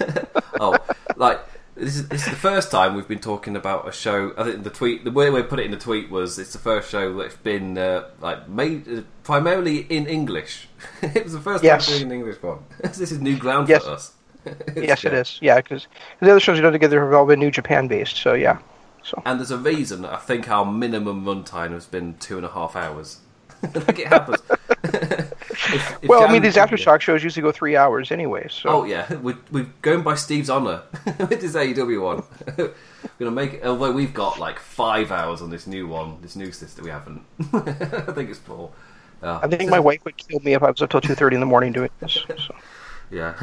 oh, 0.60 0.76
like 1.16 1.40
This 1.74 1.96
is, 1.96 2.08
this 2.08 2.22
is 2.24 2.30
the 2.30 2.36
first 2.36 2.70
time 2.70 2.94
we've 2.94 3.06
been 3.06 3.18
talking 3.18 3.56
about 3.56 3.86
a 3.86 3.92
show. 3.92 4.32
I 4.38 4.44
think 4.44 4.64
the 4.64 4.70
tweet, 4.70 5.04
the 5.04 5.10
way 5.10 5.28
we 5.30 5.42
put 5.42 5.58
it 5.60 5.66
in 5.66 5.70
the 5.70 5.76
tweet 5.76 6.10
was, 6.10 6.38
it's 6.38 6.52
the 6.54 6.58
first 6.58 6.90
show 6.90 7.14
that's 7.18 7.36
been 7.36 7.76
uh, 7.76 8.08
like 8.20 8.48
made 8.48 8.88
uh, 8.88 9.02
primarily 9.22 9.80
in 9.80 10.06
English. 10.06 10.68
it 11.02 11.24
was 11.24 11.34
the 11.34 11.40
first 11.40 11.62
Yes. 11.62 11.86
time 11.86 11.98
doing 11.98 12.10
an 12.10 12.18
English 12.18 12.42
one. 12.42 12.60
this 12.82 13.12
is 13.12 13.20
new 13.20 13.36
ground 13.36 13.68
Yes. 13.68 13.84
for 13.84 13.90
us. 13.90 14.12
yes, 14.76 15.04
it 15.04 15.12
is. 15.12 15.38
Yeah, 15.42 15.56
because 15.60 15.86
the 16.20 16.30
other 16.30 16.40
shows 16.40 16.56
we 16.56 16.62
done 16.62 16.72
together 16.72 17.04
have 17.04 17.12
all 17.12 17.26
been 17.26 17.38
New 17.38 17.50
Japan 17.50 17.86
based. 17.86 18.16
So 18.16 18.32
yeah. 18.32 18.58
So 19.08 19.22
And 19.24 19.38
there's 19.40 19.50
a 19.50 19.56
reason. 19.58 20.04
I 20.04 20.16
think 20.16 20.48
our 20.50 20.64
minimum 20.64 21.24
runtime 21.24 21.70
has 21.72 21.86
been 21.86 22.16
two 22.18 22.36
and 22.36 22.44
a 22.44 22.50
half 22.50 22.76
hours. 22.76 23.20
like 23.74 23.98
it 23.98 24.08
happens. 24.08 24.38
If- 25.70 26.02
if 26.02 26.08
well, 26.08 26.22
I 26.26 26.32
mean, 26.32 26.40
these 26.42 26.54
aftershock 26.56 27.00
shows 27.00 27.22
usually 27.24 27.42
go 27.42 27.52
three 27.52 27.76
hours 27.76 28.10
anyway. 28.12 28.46
So 28.48 28.68
Oh 28.70 28.84
yeah, 28.84 29.12
we're, 29.16 29.36
we're 29.50 29.66
going 29.82 30.02
by 30.02 30.14
Steve's 30.14 30.48
honour 30.48 30.82
with 31.18 31.40
this 31.40 31.54
AEW 31.56 32.02
one. 32.02 32.22
we're 32.56 32.72
gonna 33.18 33.30
make 33.32 33.54
it. 33.54 33.64
Although 33.64 33.92
we've 33.92 34.14
got 34.14 34.38
like 34.38 34.58
five 34.58 35.10
hours 35.10 35.42
on 35.42 35.50
this 35.50 35.66
new 35.66 35.86
one, 35.86 36.18
this 36.22 36.36
new 36.36 36.52
system 36.52 36.84
we 36.84 36.90
haven't. 36.90 37.22
I 37.52 38.12
think 38.12 38.30
it's 38.30 38.38
four. 38.38 38.70
Uh, 39.22 39.40
I 39.42 39.48
think 39.48 39.68
my 39.68 39.80
wife 39.80 40.04
would 40.04 40.16
kill 40.16 40.40
me 40.40 40.54
if 40.54 40.62
I 40.62 40.70
was 40.70 40.80
up 40.80 40.90
till 40.90 41.00
two 41.00 41.14
thirty 41.14 41.34
in 41.34 41.40
the 41.40 41.46
morning 41.46 41.72
doing 41.72 41.90
this. 42.00 42.12
So. 42.14 42.54
Yeah, 43.10 43.34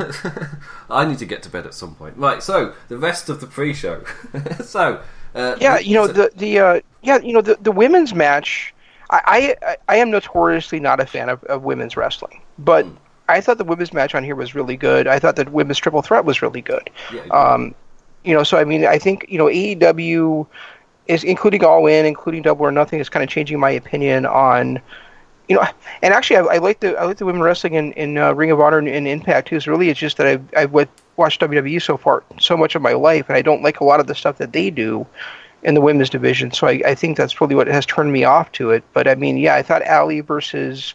I 0.90 1.06
need 1.06 1.18
to 1.20 1.26
get 1.26 1.44
to 1.44 1.50
bed 1.50 1.66
at 1.66 1.74
some 1.74 1.96
point. 1.96 2.18
Right, 2.18 2.42
so 2.42 2.74
the 2.88 2.98
rest 2.98 3.30
of 3.30 3.42
the 3.42 3.48
pre-show. 3.48 4.04
so 4.64 5.02
uh, 5.36 5.56
Yeah, 5.60 5.80
you 5.80 5.95
know 5.95 6.07
the 6.07 6.32
the 6.36 6.60
uh, 6.60 6.82
yeah 7.03 7.20
you 7.20 7.34
know 7.34 7.41
the 7.41 7.57
the 7.62 7.72
women's 7.72 8.14
match. 8.14 8.74
I 9.12 9.56
I, 9.62 9.78
I 9.88 9.95
am 9.98 10.10
notoriously 10.10 10.80
not 10.80 10.99
a 10.99 11.06
fan 11.06 11.30
of, 11.30 11.44
of 11.45 11.64
women's 11.64 11.95
wrestling, 11.95 12.41
but 12.57 12.86
I 13.30 13.41
thought 13.41 13.57
the 13.57 13.64
women's 13.64 13.94
match 13.94 14.16
on 14.16 14.24
here 14.24 14.36
was 14.36 14.56
really 14.56 14.78
good. 14.78 15.07
I 15.07 15.20
thought 15.20 15.36
the 15.36 15.45
women's 15.49 15.78
triple 15.78 16.02
threat 16.02 16.26
was 16.26 16.41
really 16.41 16.62
good. 16.62 16.90
Yeah, 17.14 17.24
Um, 17.32 17.76
you 18.24 18.34
know, 18.34 18.44
so 18.44 18.57
I 18.57 18.64
mean, 18.64 18.86
I 18.86 18.98
think 18.98 19.26
you 19.30 19.38
know 19.38 19.45
AEW 19.45 20.48
is 21.07 21.24
including 21.24 21.64
All 21.64 21.86
In, 21.86 22.06
including 22.06 22.41
Double 22.41 22.66
or 22.66 22.72
Nothing, 22.72 22.99
is 22.99 23.10
kind 23.10 23.24
of 23.24 23.30
changing 23.30 23.60
my 23.60 23.72
opinion 23.72 24.26
on. 24.26 24.80
You 25.48 25.58
know, 25.58 25.66
and 26.02 26.14
actually, 26.14 26.38
I, 26.38 26.56
I 26.56 26.58
like 26.58 26.80
the 26.80 26.98
I 26.98 27.06
like 27.06 27.18
the 27.18 27.26
women 27.26 27.42
wrestling 27.42 27.76
in, 27.76 27.94
in 27.94 28.18
uh, 28.18 28.34
Ring 28.34 28.52
of 28.52 28.60
Honor 28.60 28.80
and, 28.80 28.88
and 28.88 29.08
Impact 29.08 29.48
too. 29.50 29.60
So 29.60 29.72
really, 29.72 29.90
it's 29.90 30.00
just 30.00 30.18
that 30.18 30.28
I've 30.28 30.44
I've 30.56 30.90
watched 31.18 31.42
WWE 31.42 31.82
so 31.82 31.98
far 31.98 32.24
so 32.40 32.58
much 32.58 32.76
of 32.76 32.82
my 32.82 32.94
life, 32.94 33.28
and 33.30 33.38
I 33.38 33.42
don't 33.42 33.62
like 33.62 33.80
a 33.80 33.84
lot 33.84 34.00
of 34.00 34.08
the 34.08 34.16
stuff 34.16 34.38
that 34.40 34.54
they 34.54 34.70
do 34.70 35.06
in 35.64 35.74
the 35.74 35.82
women's 35.82 36.10
division. 36.10 36.52
So 36.52 36.68
I, 36.68 36.82
I 36.86 36.96
think 36.96 37.18
that's 37.18 37.34
probably 37.34 37.56
what 37.56 37.68
has 37.68 37.86
turned 37.86 38.12
me 38.12 38.24
off 38.24 38.52
to 38.54 38.72
it. 38.72 38.84
But 38.94 39.08
I 39.08 39.16
mean, 39.16 39.38
yeah, 39.38 39.56
I 39.56 39.62
thought 39.64 39.82
Allie 39.84 40.22
versus 40.22 40.94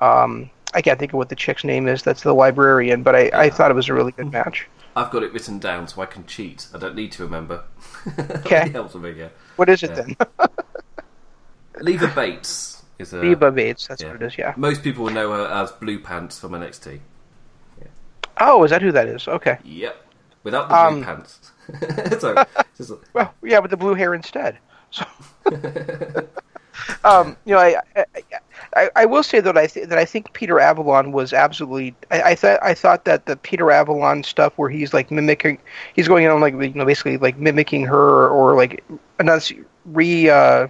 um, 0.00 0.50
I 0.74 0.82
can't 0.82 0.98
think 0.98 1.12
of 1.12 1.16
what 1.18 1.28
the 1.28 1.36
chick's 1.36 1.64
name 1.64 1.88
is. 1.88 2.02
That's 2.02 2.22
the 2.22 2.34
librarian, 2.34 3.02
but 3.02 3.14
I, 3.14 3.30
I 3.34 3.50
thought 3.50 3.70
it 3.70 3.74
was 3.74 3.88
a 3.88 3.94
really 3.94 4.12
good 4.12 4.30
match. 4.32 4.66
I've 4.94 5.10
got 5.10 5.22
it 5.22 5.32
written 5.32 5.58
down 5.58 5.88
so 5.88 6.00
I 6.00 6.06
can 6.06 6.24
cheat. 6.26 6.66
I 6.74 6.78
don't 6.78 6.94
need 6.94 7.12
to 7.12 7.22
remember. 7.22 7.64
Okay. 8.18 8.68
helps 8.72 8.94
me. 8.94 9.10
Yeah. 9.12 9.28
What 9.56 9.68
is 9.68 9.82
it 9.82 9.90
Yeah. 9.90 10.14
then? 10.38 10.48
Leva 11.80 12.08
Bates 12.08 12.75
is 12.98 13.12
a. 13.12 13.20
Viva 13.20 13.50
Bates. 13.50 13.86
That's 13.86 14.02
yeah. 14.02 14.12
what 14.12 14.22
it 14.22 14.26
is. 14.26 14.38
Yeah. 14.38 14.54
Most 14.56 14.82
people 14.82 15.04
will 15.04 15.12
know 15.12 15.32
her 15.32 15.46
as 15.46 15.72
Blue 15.72 15.98
Pants 15.98 16.38
from 16.38 16.52
NXT. 16.52 17.00
Oh, 18.38 18.64
is 18.64 18.70
that 18.70 18.82
who 18.82 18.92
that 18.92 19.08
is? 19.08 19.26
Okay. 19.28 19.58
Yep. 19.64 19.96
Without 20.42 20.68
the 20.68 20.74
blue 20.74 20.98
Um, 20.98 21.04
pants. 21.04 21.52
so, 22.20 22.44
just, 22.76 22.92
Well, 23.12 23.34
yeah, 23.42 23.58
with 23.58 23.70
the 23.70 23.76
blue 23.76 23.94
hair 23.94 24.14
instead. 24.14 24.58
So, 24.90 25.04
um, 27.04 27.36
you 27.44 27.54
know, 27.54 27.58
I, 27.58 27.76
I, 27.96 28.04
I, 28.76 28.90
I 28.94 29.04
will 29.06 29.22
say 29.22 29.40
that 29.40 29.58
I 29.58 29.66
th- 29.66 29.88
that 29.88 29.98
I 29.98 30.04
think 30.04 30.32
Peter 30.32 30.60
Avalon 30.60 31.10
was 31.10 31.32
absolutely. 31.32 31.96
I, 32.10 32.22
I 32.22 32.34
thought 32.36 32.60
I 32.62 32.74
thought 32.74 33.04
that 33.06 33.26
the 33.26 33.36
Peter 33.36 33.72
Avalon 33.72 34.22
stuff 34.22 34.52
where 34.56 34.70
he's 34.70 34.94
like 34.94 35.10
mimicking, 35.10 35.58
he's 35.94 36.06
going 36.06 36.28
on 36.28 36.40
like 36.40 36.54
you 36.54 36.74
know 36.74 36.84
basically 36.84 37.16
like 37.16 37.36
mimicking 37.38 37.84
her 37.84 38.28
or 38.28 38.54
like 38.54 38.84
enunci- 39.18 39.64
re. 39.86 40.30
Uh, 40.30 40.68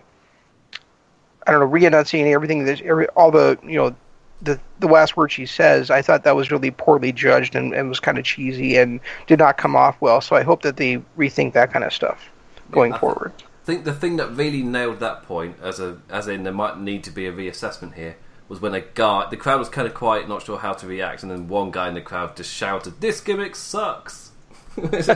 I 1.46 1.52
don't 1.52 1.60
know, 1.60 1.66
re-enunciating 1.66 2.32
everything 2.32 2.64
that 2.64 2.80
every, 2.82 3.06
all 3.08 3.30
the 3.30 3.58
you 3.62 3.76
know 3.76 3.94
the 4.42 4.60
the 4.80 4.86
last 4.86 5.16
word 5.16 5.32
she 5.32 5.46
says. 5.46 5.90
I 5.90 6.02
thought 6.02 6.24
that 6.24 6.36
was 6.36 6.50
really 6.50 6.70
poorly 6.70 7.12
judged 7.12 7.54
and, 7.54 7.72
and 7.74 7.88
was 7.88 8.00
kind 8.00 8.18
of 8.18 8.24
cheesy 8.24 8.76
and 8.76 9.00
did 9.26 9.38
not 9.38 9.56
come 9.56 9.76
off 9.76 10.00
well. 10.00 10.20
So 10.20 10.36
I 10.36 10.42
hope 10.42 10.62
that 10.62 10.76
they 10.76 10.98
rethink 11.16 11.52
that 11.54 11.72
kind 11.72 11.84
of 11.84 11.92
stuff 11.92 12.30
going 12.70 12.92
I 12.92 12.98
forward. 12.98 13.32
I 13.38 13.66
think 13.66 13.84
the 13.84 13.94
thing 13.94 14.16
that 14.16 14.30
really 14.30 14.62
nailed 14.62 15.00
that 15.00 15.24
point, 15.24 15.56
as 15.62 15.80
a 15.80 15.98
as 16.10 16.28
in 16.28 16.44
there 16.44 16.52
might 16.52 16.78
need 16.78 17.04
to 17.04 17.10
be 17.10 17.26
a 17.26 17.32
reassessment 17.32 17.94
here, 17.94 18.16
was 18.48 18.60
when 18.60 18.74
a 18.74 18.80
guy, 18.80 19.26
the 19.30 19.36
crowd 19.36 19.58
was 19.58 19.68
kind 19.68 19.86
of 19.86 19.94
quiet, 19.94 20.28
not 20.28 20.42
sure 20.42 20.58
how 20.58 20.72
to 20.74 20.86
react, 20.86 21.22
and 21.22 21.32
then 21.32 21.48
one 21.48 21.70
guy 21.70 21.88
in 21.88 21.94
the 21.94 22.00
crowd 22.00 22.36
just 22.36 22.52
shouted, 22.52 23.00
"This 23.00 23.20
gimmick 23.20 23.56
sucks." 23.56 24.32
it's 24.76 25.08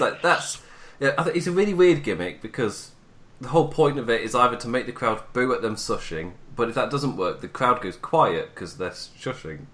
like 0.00 0.20
that's 0.22 0.60
yeah. 1.00 1.14
I 1.16 1.22
think 1.24 1.36
it's 1.36 1.46
a 1.46 1.52
really 1.52 1.74
weird 1.74 2.02
gimmick 2.02 2.42
because 2.42 2.90
the 3.40 3.48
whole 3.48 3.68
point 3.68 3.98
of 3.98 4.10
it 4.10 4.22
is 4.22 4.34
either 4.34 4.56
to 4.56 4.68
make 4.68 4.86
the 4.86 4.92
crowd 4.92 5.22
boo 5.32 5.52
at 5.52 5.62
them 5.62 5.76
shushing, 5.76 6.32
but 6.56 6.68
if 6.68 6.74
that 6.74 6.90
doesn't 6.90 7.16
work, 7.16 7.40
the 7.40 7.48
crowd 7.48 7.80
goes 7.80 7.96
quiet 7.96 8.54
because 8.54 8.76
they're 8.76 8.90
shushing. 8.90 9.66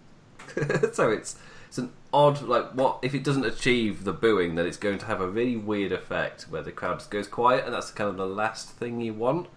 so 0.93 1.11
it's 1.11 1.37
it's 1.69 1.79
an 1.79 1.93
odd 2.13 2.43
like 2.43 2.71
what 2.73 2.99
if 3.03 3.15
it 3.15 3.25
doesn't 3.25 3.47
achieve 3.47 4.05
the 4.05 4.13
booing, 4.13 4.55
then 4.55 4.67
it's 4.67 4.77
going 4.77 4.99
to 4.99 5.07
have 5.07 5.21
a 5.21 5.29
really 5.29 5.57
weird 5.57 5.93
effect 5.93 6.43
where 6.45 6.63
the 6.63 6.73
crowd 6.73 6.99
just 6.99 7.11
goes 7.11 7.27
quiet, 7.27 7.65
and 7.65 7.75
that's 7.75 7.91
kind 7.91 8.11
of 8.11 8.17
the 8.17 8.27
last 8.27 8.71
thing 8.71 9.01
you 9.01 9.15
want. 9.15 9.49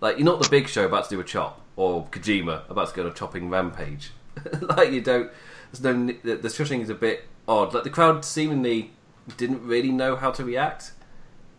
Like 0.00 0.16
you're 0.16 0.24
not 0.24 0.40
the 0.40 0.48
Big 0.48 0.68
Show 0.68 0.86
about 0.86 1.04
to 1.04 1.10
do 1.10 1.20
a 1.20 1.24
chop 1.24 1.60
or 1.76 2.06
Kojima 2.06 2.70
about 2.70 2.88
to 2.88 2.94
go 2.94 3.02
on 3.02 3.10
a 3.10 3.14
chopping 3.14 3.50
rampage. 3.50 4.12
like 4.60 4.92
you 4.92 5.00
don't. 5.00 5.30
There's 5.72 5.82
no 5.82 6.14
the, 6.22 6.36
the 6.36 6.48
shushing 6.48 6.80
is 6.82 6.88
a 6.88 6.94
bit 6.94 7.24
odd. 7.48 7.74
Like 7.74 7.84
the 7.84 7.90
crowd 7.90 8.24
seemingly 8.24 8.92
didn't 9.36 9.62
really 9.66 9.90
know 9.90 10.16
how 10.16 10.30
to 10.30 10.44
react. 10.44 10.92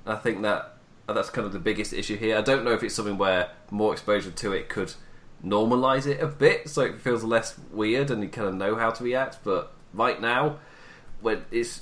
I 0.05 0.15
think 0.15 0.41
that 0.41 0.77
that's 1.13 1.29
kind 1.29 1.45
of 1.45 1.53
the 1.53 1.59
biggest 1.59 1.93
issue 1.93 2.17
here. 2.17 2.37
I 2.37 2.41
don't 2.41 2.63
know 2.63 2.71
if 2.71 2.83
it's 2.83 2.95
something 2.95 3.17
where 3.17 3.49
more 3.69 3.93
exposure 3.93 4.31
to 4.31 4.51
it 4.51 4.69
could 4.69 4.93
normalize 5.43 6.05
it 6.05 6.21
a 6.21 6.27
bit, 6.27 6.69
so 6.69 6.81
it 6.81 7.01
feels 7.01 7.23
less 7.23 7.57
weird 7.71 8.11
and 8.11 8.21
you 8.21 8.29
kind 8.29 8.47
of 8.47 8.55
know 8.55 8.75
how 8.75 8.91
to 8.91 9.03
react. 9.03 9.39
But 9.43 9.73
right 9.93 10.19
now, 10.21 10.59
when 11.21 11.45
it's 11.51 11.81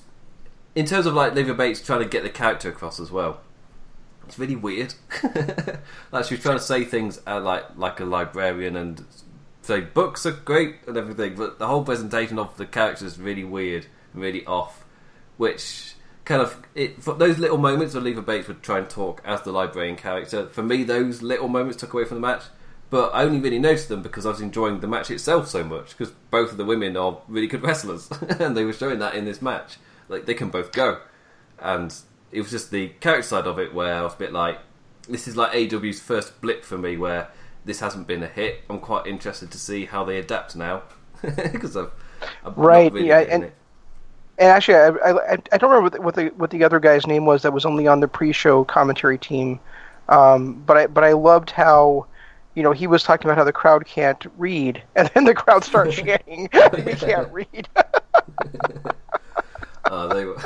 in 0.75 0.85
terms 0.85 1.05
of 1.05 1.13
like 1.13 1.33
Leva 1.33 1.53
Bates 1.53 1.81
trying 1.81 2.01
to 2.01 2.07
get 2.07 2.23
the 2.23 2.29
character 2.29 2.69
across 2.69 2.99
as 2.99 3.11
well, 3.11 3.41
it's 4.25 4.37
really 4.37 4.55
weird. 4.55 4.93
like 6.11 6.25
she 6.25 6.35
was 6.35 6.41
trying 6.41 6.57
to 6.57 6.63
say 6.63 6.83
things 6.85 7.19
uh, 7.25 7.39
like 7.39 7.65
like 7.75 7.99
a 7.99 8.05
librarian 8.05 8.75
and 8.75 9.03
say 9.61 9.81
books 9.81 10.25
are 10.25 10.31
great 10.31 10.77
and 10.87 10.97
everything, 10.97 11.35
but 11.35 11.59
the 11.59 11.67
whole 11.67 11.83
presentation 11.83 12.39
of 12.39 12.55
the 12.57 12.65
character 12.65 13.05
is 13.05 13.19
really 13.19 13.43
weird, 13.43 13.87
and 14.13 14.21
really 14.21 14.45
off, 14.45 14.85
which 15.37 15.95
kind 16.29 16.43
of 16.43 16.61
it 16.75 17.01
for 17.01 17.15
those 17.15 17.39
little 17.39 17.57
moments 17.57 17.95
where 17.95 18.03
Leva 18.03 18.21
Bates 18.21 18.47
would 18.47 18.61
try 18.61 18.77
and 18.77 18.87
talk 18.87 19.19
as 19.25 19.41
the 19.41 19.51
librarian 19.51 19.95
character. 19.95 20.45
For 20.47 20.61
me, 20.61 20.83
those 20.83 21.23
little 21.23 21.47
moments 21.47 21.77
took 21.79 21.91
away 21.93 22.05
from 22.05 22.21
the 22.21 22.27
match. 22.27 22.43
But 22.91 23.13
I 23.15 23.23
only 23.23 23.39
really 23.39 23.59
noticed 23.59 23.89
them 23.89 24.01
because 24.03 24.25
I 24.25 24.29
was 24.29 24.41
enjoying 24.41 24.79
the 24.79 24.87
match 24.87 25.09
itself 25.11 25.47
so 25.47 25.63
much. 25.63 25.97
Because 25.97 26.13
both 26.31 26.51
of 26.51 26.57
the 26.57 26.65
women 26.65 26.95
are 26.97 27.17
really 27.27 27.47
good 27.47 27.63
wrestlers, 27.67 28.09
and 28.39 28.55
they 28.55 28.63
were 28.63 28.73
showing 28.73 28.99
that 28.99 29.15
in 29.15 29.25
this 29.25 29.41
match. 29.41 29.77
Like 30.07 30.25
they 30.27 30.33
can 30.35 30.49
both 30.49 30.71
go, 30.71 30.99
and 31.59 31.93
it 32.31 32.41
was 32.41 32.51
just 32.51 32.69
the 32.71 32.89
character 32.99 33.27
side 33.27 33.47
of 33.47 33.57
it 33.59 33.73
where 33.73 33.95
I 33.95 34.01
was 34.03 34.13
a 34.13 34.17
bit 34.17 34.31
like, 34.31 34.59
this 35.07 35.27
is 35.27 35.35
like 35.35 35.51
AEW's 35.53 35.99
first 35.99 36.39
blip 36.41 36.63
for 36.63 36.77
me, 36.77 36.95
where 36.95 37.29
this 37.65 37.79
hasn't 37.79 38.05
been 38.07 38.21
a 38.23 38.27
hit. 38.27 38.61
I'm 38.69 38.79
quite 38.79 39.05
interested 39.07 39.49
to 39.51 39.57
see 39.57 39.85
how 39.85 40.03
they 40.03 40.17
adapt 40.19 40.55
now 40.55 40.83
because 41.21 41.75
I've, 41.75 41.91
I'm 42.45 42.53
Right, 42.55 42.91
really 42.93 43.07
yeah, 43.07 43.19
and- 43.19 43.43
it. 43.45 43.53
And 44.39 44.47
actually, 44.47 44.75
I, 44.75 44.87
I, 44.87 45.37
I 45.51 45.57
don't 45.57 45.69
remember 45.69 45.99
what 46.01 46.15
the, 46.15 46.27
what 46.37 46.49
the 46.49 46.63
other 46.63 46.79
guy's 46.79 47.05
name 47.05 47.25
was 47.25 47.41
that 47.41 47.51
was 47.51 47.65
only 47.65 47.87
on 47.87 47.99
the 47.99 48.07
pre-show 48.07 48.63
commentary 48.63 49.17
team, 49.17 49.59
um, 50.07 50.53
but 50.65 50.77
I 50.77 50.87
but 50.87 51.03
I 51.03 51.11
loved 51.11 51.51
how, 51.51 52.07
you 52.55 52.63
know, 52.63 52.71
he 52.71 52.87
was 52.87 53.03
talking 53.03 53.27
about 53.27 53.37
how 53.37 53.43
the 53.43 53.51
crowd 53.51 53.85
can't 53.85 54.25
read, 54.37 54.81
and 54.95 55.11
then 55.13 55.25
the 55.25 55.33
crowd 55.33 55.65
starts 55.65 55.95
chanting, 56.01 56.49
"We 56.85 56.93
can't 56.93 57.31
read." 57.33 57.67
Uh, 59.83 60.07
they 60.13 60.23
were 60.23 60.37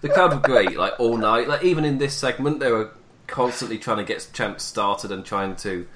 the 0.00 0.10
crowd 0.10 0.34
were 0.34 0.40
great, 0.40 0.78
like 0.78 0.92
all 1.00 1.16
night. 1.16 1.48
Like 1.48 1.64
even 1.64 1.84
in 1.84 1.98
this 1.98 2.14
segment, 2.14 2.60
they 2.60 2.70
were 2.70 2.92
constantly 3.26 3.78
trying 3.78 3.98
to 3.98 4.04
get 4.04 4.28
chants 4.32 4.62
started 4.62 5.10
and 5.10 5.24
trying 5.24 5.56
to. 5.56 5.88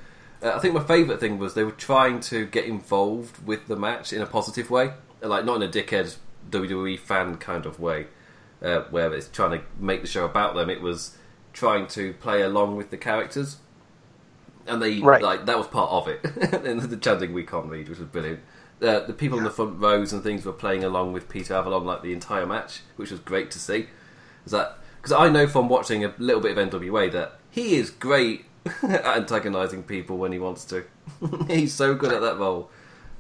Uh, 0.43 0.55
I 0.57 0.59
think 0.59 0.75
my 0.75 0.83
favourite 0.83 1.21
thing 1.21 1.39
was 1.39 1.55
they 1.55 1.63
were 1.63 1.71
trying 1.71 2.19
to 2.21 2.47
get 2.47 2.65
involved 2.65 3.47
with 3.47 3.69
the 3.69 3.77
match 3.77 4.13
in 4.13 4.21
a 4.21 4.27
positive 4.27 4.71
way, 4.71 4.95
like 5.21 5.45
not 5.45 5.63
in 5.63 5.63
a 5.63 5.69
dickhead 5.71 6.17
WWE 6.51 6.99
fan 6.99 7.37
kind 7.37 7.67
of 7.67 7.79
way, 7.81 8.07
uh, 8.63 8.81
where 8.91 9.13
it's 9.13 9.29
trying 9.29 9.59
to 9.59 9.65
make 9.79 10.01
the 10.03 10.07
show 10.09 10.25
about 10.25 10.55
them. 10.55 10.71
It 10.71 10.81
was 10.81 11.17
trying 11.53 11.87
to 11.89 12.13
play 12.15 12.43
along 12.43 12.77
with 12.77 12.91
the 12.91 12.97
characters, 12.97 13.57
and 14.67 14.81
they 14.81 15.01
Right. 15.01 15.23
like 15.23 15.47
that 15.47 15.59
was 15.59 15.67
part 15.67 15.91
of 15.91 16.09
it. 16.09 16.25
and 16.65 16.81
the 16.81 16.97
chanting 16.97 17.33
we 17.33 17.45
can't 17.45 17.67
read, 17.67 17.89
which 17.89 17.99
was 17.99 18.09
brilliant. 18.09 18.41
Uh, 18.81 19.01
the 19.01 19.13
people 19.13 19.39
in 19.39 19.45
the 19.45 19.51
front 19.51 19.79
rows 19.81 20.13
and 20.13 20.23
things 20.25 20.45
were 20.45 20.53
playing 20.53 20.83
along 20.83 21.13
with 21.13 21.29
Peter 21.29 21.55
Avalon 21.55 21.85
like 21.85 22.03
the 22.03 22.13
entire 22.13 22.47
match, 22.47 22.81
which 22.97 23.11
was 23.13 23.21
great 23.21 23.51
to 23.53 23.59
see. 23.59 23.87
Is 24.45 24.51
that 24.53 24.79
because 24.97 25.13
I 25.13 25.29
know 25.29 25.47
from 25.47 25.69
watching 25.69 26.05
a 26.05 26.13
little 26.19 26.41
bit 26.41 26.57
of 26.57 26.69
NWA 26.71 27.11
that 27.13 27.39
he 27.51 27.77
is 27.77 27.91
great 27.91 28.47
at 28.83 29.05
antagonising 29.05 29.85
people 29.85 30.17
when 30.19 30.33
he 30.33 30.39
wants 30.39 30.65
to. 30.67 30.85
He's 31.49 31.73
so 31.75 31.95
good 31.95 32.13
at 32.13 32.21
that 32.23 32.39
role. 32.39 32.71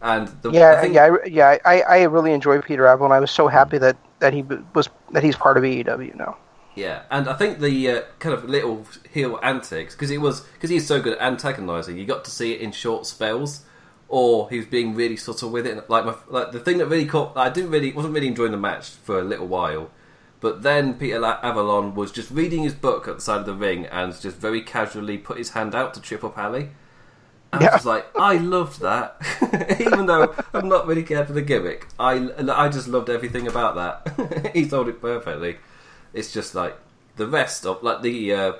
And 0.03 0.29
the, 0.43 0.51
the 0.51 0.59
yeah, 0.59 0.81
thing- 0.81 0.95
yeah, 0.95 1.05
I, 1.05 1.27
yeah. 1.27 1.59
I, 1.65 1.83
I 1.83 2.03
really 2.03 2.33
enjoy 2.33 2.61
Peter 2.61 2.87
Avalon. 2.87 3.13
I 3.13 3.21
was 3.21 3.31
so 3.31 3.47
happy 3.47 3.79
that 3.79 3.97
that 4.19 4.33
he 4.33 4.43
was 4.75 4.89
that 5.13 5.23
he's 5.23 5.37
part 5.37 5.57
of 5.57 5.63
AEW 5.63 6.17
now. 6.17 6.37
Yeah, 6.75 7.03
and 7.11 7.29
I 7.29 7.35
think 7.35 7.61
the 7.61 7.91
uh, 7.91 8.03
kind 8.19 8.35
of 8.35 8.45
little 8.45 8.87
heel 9.11 9.39
antics 9.43 9.95
because 9.95 10.11
it 10.11 10.19
was 10.19 10.41
because 10.41 10.71
he's 10.71 10.87
so 10.87 11.01
good 11.01 11.19
at 11.19 11.23
antagonizing. 11.23 11.99
You 11.99 12.05
got 12.05 12.25
to 12.25 12.31
see 12.31 12.53
it 12.53 12.61
in 12.61 12.73
short 12.73 13.07
spells, 13.07 13.63
or 14.09 14.49
he 14.51 14.57
was 14.57 14.67
being 14.67 14.95
really 14.95 15.17
subtle 15.17 15.51
with 15.51 15.67
it. 15.67 15.89
Like 15.89 16.05
my, 16.05 16.15
like 16.29 16.53
the 16.53 16.61
thing 16.61 16.79
that 16.79 16.87
really 16.87 17.07
caught, 17.07 17.37
I 17.37 17.51
didn't 17.51 17.71
really 17.71 17.93
wasn't 17.93 18.15
really 18.15 18.29
enjoying 18.29 18.53
the 18.53 18.59
match 18.59 18.89
for 18.89 19.19
a 19.19 19.25
little 19.25 19.47
while, 19.47 19.91
but 20.41 20.63
then 20.63 20.95
Peter 20.95 21.23
Avalon 21.25 21.95
was 21.95 22.11
just 22.11 22.31
reading 22.31 22.63
his 22.65 22.75
book 22.75 23.07
at 23.07 23.17
the 23.17 23.21
side 23.21 23.41
of 23.41 23.47
the 23.47 23.55
ring 23.55 23.87
and 23.87 24.19
just 24.19 24.39
very 24.39 24.63
casually 24.63 25.19
put 25.19 25.39
his 25.39 25.51
hand 25.51 25.75
out 25.75 25.95
to 25.95 26.01
trip 26.01 26.25
up 26.25 26.37
Allie. 26.37 26.71
I 27.53 27.59
was 27.59 27.65
Yeah. 27.65 27.71
just 27.73 27.85
like, 27.87 28.07
I 28.19 28.37
loved 28.39 28.81
that, 28.81 29.17
even 29.81 30.07
though 30.07 30.35
I'm 30.55 30.69
not 30.69 30.87
really 30.87 31.03
cared 31.03 31.27
for 31.27 31.35
the 31.35 31.43
gimmick. 31.43 31.87
I, 31.99 32.31
I 32.39 32.69
just 32.69 32.89
loved 32.89 33.11
everything 33.11 33.47
about 33.47 33.75
that. 33.75 34.51
he 34.55 34.67
told 34.69 34.89
it 34.89 35.01
perfectly. 35.03 35.59
It's 36.15 36.33
just 36.33 36.55
like 36.55 36.77
the 37.17 37.27
rest 37.27 37.67
of 37.67 37.83
like 37.83 38.01
the 38.03 38.33
uh, 38.35 38.53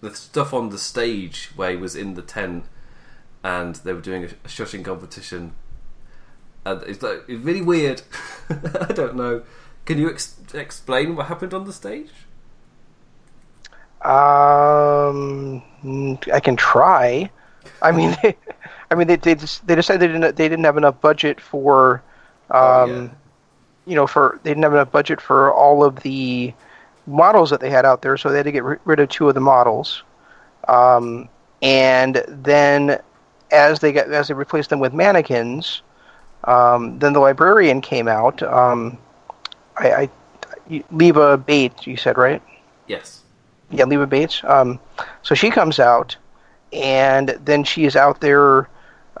the 0.00 0.14
stuff 0.14 0.54
on 0.54 0.68
the 0.70 0.78
stage 0.78 1.50
where 1.56 1.70
he 1.70 1.76
was 1.76 1.96
in 1.96 2.14
the 2.14 2.22
tent 2.22 2.66
and 3.42 3.76
they 3.76 3.92
were 3.92 4.00
doing 4.00 4.24
a, 4.24 4.26
a 4.26 4.48
shushing 4.48 4.84
competition. 4.84 5.52
And 6.64 6.82
it's 6.84 7.02
like 7.02 7.24
it's 7.28 7.42
really 7.44 7.62
weird. 7.62 8.02
I 8.50 8.92
don't 8.92 9.16
know. 9.16 9.42
Can 9.86 9.98
you 9.98 10.08
ex- 10.10 10.36
explain 10.54 11.16
what 11.16 11.26
happened 11.26 11.54
on 11.54 11.64
the 11.64 11.72
stage? 11.72 12.10
Um, 14.02 15.62
I 16.32 16.40
can 16.40 16.56
try. 16.56 17.30
I 17.86 17.92
mean, 17.92 18.16
they, 18.22 18.36
I 18.90 18.94
mean, 18.94 19.06
they 19.08 19.16
they, 19.16 19.34
just, 19.34 19.66
they 19.66 19.74
decided 19.74 20.00
they 20.00 20.12
didn't 20.12 20.36
they 20.36 20.48
didn't 20.48 20.64
have 20.64 20.76
enough 20.76 21.00
budget 21.00 21.40
for, 21.40 22.02
um, 22.50 22.60
Oh, 22.60 22.86
yeah. 22.86 23.08
you 23.86 23.94
know, 23.94 24.06
for 24.06 24.40
they 24.42 24.50
didn't 24.50 24.62
have 24.64 24.72
enough 24.74 24.90
budget 24.92 25.20
for 25.20 25.52
all 25.52 25.84
of 25.84 25.96
the 26.00 26.52
models 27.06 27.50
that 27.50 27.60
they 27.60 27.70
had 27.70 27.84
out 27.84 28.02
there, 28.02 28.16
so 28.16 28.30
they 28.30 28.38
had 28.38 28.44
to 28.44 28.52
get 28.52 28.64
ri- 28.64 28.78
rid 28.84 29.00
of 29.00 29.08
two 29.08 29.28
of 29.28 29.34
the 29.34 29.40
models. 29.40 30.02
Um, 30.68 31.28
and 31.62 32.22
then 32.28 32.98
as 33.52 33.78
they 33.80 33.92
got 33.92 34.10
as 34.10 34.28
they 34.28 34.34
replaced 34.34 34.70
them 34.70 34.80
with 34.80 34.92
mannequins, 34.92 35.82
um, 36.44 36.98
then 36.98 37.12
the 37.12 37.20
librarian 37.20 37.80
came 37.80 38.08
out. 38.08 38.42
Um, 38.42 38.98
I, 39.76 39.92
I 39.92 40.10
you- 40.68 40.84
Leva 40.90 41.36
Bates, 41.38 41.86
you 41.86 41.96
said 41.96 42.18
right? 42.18 42.42
Yes. 42.88 43.22
yeah, 43.70 43.84
Leva 43.84 44.06
Bates. 44.06 44.42
Um, 44.44 44.78
so 45.22 45.34
she 45.34 45.50
comes 45.50 45.78
out, 45.78 46.16
and 46.72 47.28
then 47.44 47.64
she 47.64 47.84
is 47.84 47.96
out 47.96 48.20
there, 48.20 48.68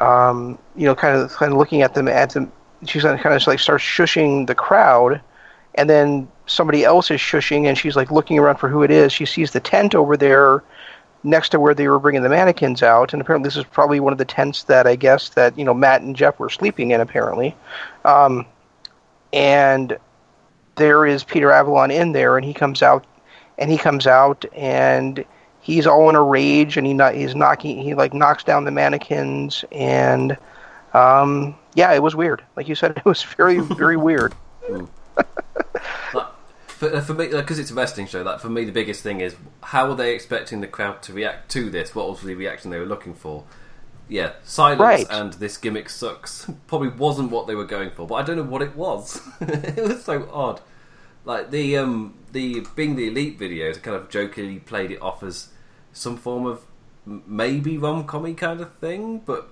um, 0.00 0.58
you 0.74 0.84
know, 0.84 0.94
kind 0.94 1.16
of 1.16 1.32
kind 1.32 1.52
of 1.52 1.58
looking 1.58 1.82
at 1.82 1.94
them 1.94 2.08
at 2.08 2.30
them. 2.30 2.52
She's 2.84 3.02
kind 3.02 3.24
of 3.24 3.46
like 3.46 3.58
starts 3.58 3.84
shushing 3.84 4.46
the 4.46 4.54
crowd, 4.54 5.20
and 5.74 5.88
then 5.88 6.28
somebody 6.46 6.84
else 6.84 7.10
is 7.10 7.20
shushing, 7.20 7.66
and 7.66 7.76
she's 7.76 7.96
like 7.96 8.10
looking 8.10 8.38
around 8.38 8.56
for 8.56 8.68
who 8.68 8.82
it 8.82 8.90
is. 8.90 9.12
She 9.12 9.26
sees 9.26 9.52
the 9.52 9.60
tent 9.60 9.94
over 9.94 10.16
there 10.16 10.62
next 11.24 11.48
to 11.50 11.60
where 11.60 11.74
they 11.74 11.88
were 11.88 11.98
bringing 11.98 12.22
the 12.22 12.28
mannequins 12.28 12.82
out, 12.82 13.12
and 13.12 13.22
apparently 13.22 13.46
this 13.46 13.56
is 13.56 13.64
probably 13.64 14.00
one 14.00 14.12
of 14.12 14.18
the 14.18 14.24
tents 14.24 14.64
that 14.64 14.86
I 14.86 14.96
guess 14.96 15.30
that 15.30 15.58
you 15.58 15.64
know 15.64 15.74
Matt 15.74 16.02
and 16.02 16.14
Jeff 16.14 16.38
were 16.38 16.50
sleeping 16.50 16.90
in 16.90 17.00
apparently, 17.00 17.54
um, 18.04 18.46
and 19.32 19.96
there 20.76 21.06
is 21.06 21.24
Peter 21.24 21.50
Avalon 21.50 21.90
in 21.90 22.12
there, 22.12 22.36
and 22.36 22.44
he 22.44 22.52
comes 22.52 22.82
out 22.82 23.04
and 23.58 23.70
he 23.70 23.78
comes 23.78 24.06
out 24.06 24.44
and 24.54 25.24
he's 25.66 25.84
all 25.86 26.08
in 26.08 26.14
a 26.14 26.22
rage 26.22 26.76
and 26.76 26.86
he 26.86 26.94
not, 26.94 27.14
he's 27.14 27.34
knocking 27.34 27.78
he 27.82 27.92
like 27.94 28.14
knocks 28.14 28.44
down 28.44 28.64
the 28.64 28.70
mannequins 28.70 29.64
and 29.72 30.36
um 30.94 31.56
yeah 31.74 31.92
it 31.92 32.00
was 32.02 32.14
weird 32.14 32.40
like 32.56 32.68
you 32.68 32.74
said 32.76 32.92
it 32.96 33.04
was 33.04 33.22
very 33.24 33.58
very 33.58 33.96
weird 33.96 34.32
Like, 36.14 36.26
for, 36.68 36.94
uh, 36.94 37.00
for 37.00 37.14
me, 37.14 37.28
because 37.28 37.58
it's 37.58 37.70
a 37.70 37.74
wrestling 37.74 38.06
show, 38.06 38.22
like 38.22 38.38
for 38.40 38.50
me, 38.50 38.64
the 38.64 38.72
biggest 38.72 39.02
thing 39.02 39.20
is 39.22 39.34
how 39.62 39.88
were 39.88 39.94
they 39.94 40.14
expecting 40.14 40.60
the 40.60 40.66
crowd 40.66 41.02
to 41.04 41.12
react 41.12 41.50
to 41.52 41.70
this? 41.70 41.94
What 41.94 42.08
was 42.10 42.20
the 42.20 42.34
reaction 42.34 42.70
they 42.70 42.78
were 42.78 42.84
looking 42.86 43.14
for? 43.14 43.44
Yeah, 44.08 44.32
silence 44.44 44.80
Right. 44.80 45.06
and 45.10 45.32
this 45.34 45.56
gimmick 45.56 45.88
sucks. 45.88 46.48
Probably 46.66 46.88
wasn't 46.88 47.30
what 47.30 47.46
they 47.46 47.54
were 47.54 47.64
going 47.64 47.90
for, 47.90 48.06
but 48.06 48.16
I 48.16 48.22
don't 48.22 48.36
know 48.36 48.42
what 48.42 48.60
it 48.62 48.76
was. 48.76 49.20
it 49.40 49.82
was 49.82 50.04
so 50.04 50.28
odd. 50.32 50.60
Like 51.24 51.50
the 51.50 51.78
um 51.78 52.14
the 52.32 52.66
being 52.76 52.94
the 52.96 53.08
elite 53.08 53.38
videos, 53.38 53.82
kind 53.82 53.96
of 53.96 54.10
jokingly 54.10 54.58
played 54.60 54.90
it 54.90 55.00
off 55.02 55.22
as 55.22 55.48
some 55.96 56.16
form 56.16 56.44
of 56.44 56.64
maybe 57.06 57.78
rom 57.78 58.06
commy 58.06 58.36
kind 58.36 58.60
of 58.60 58.74
thing, 58.74 59.18
but 59.24 59.48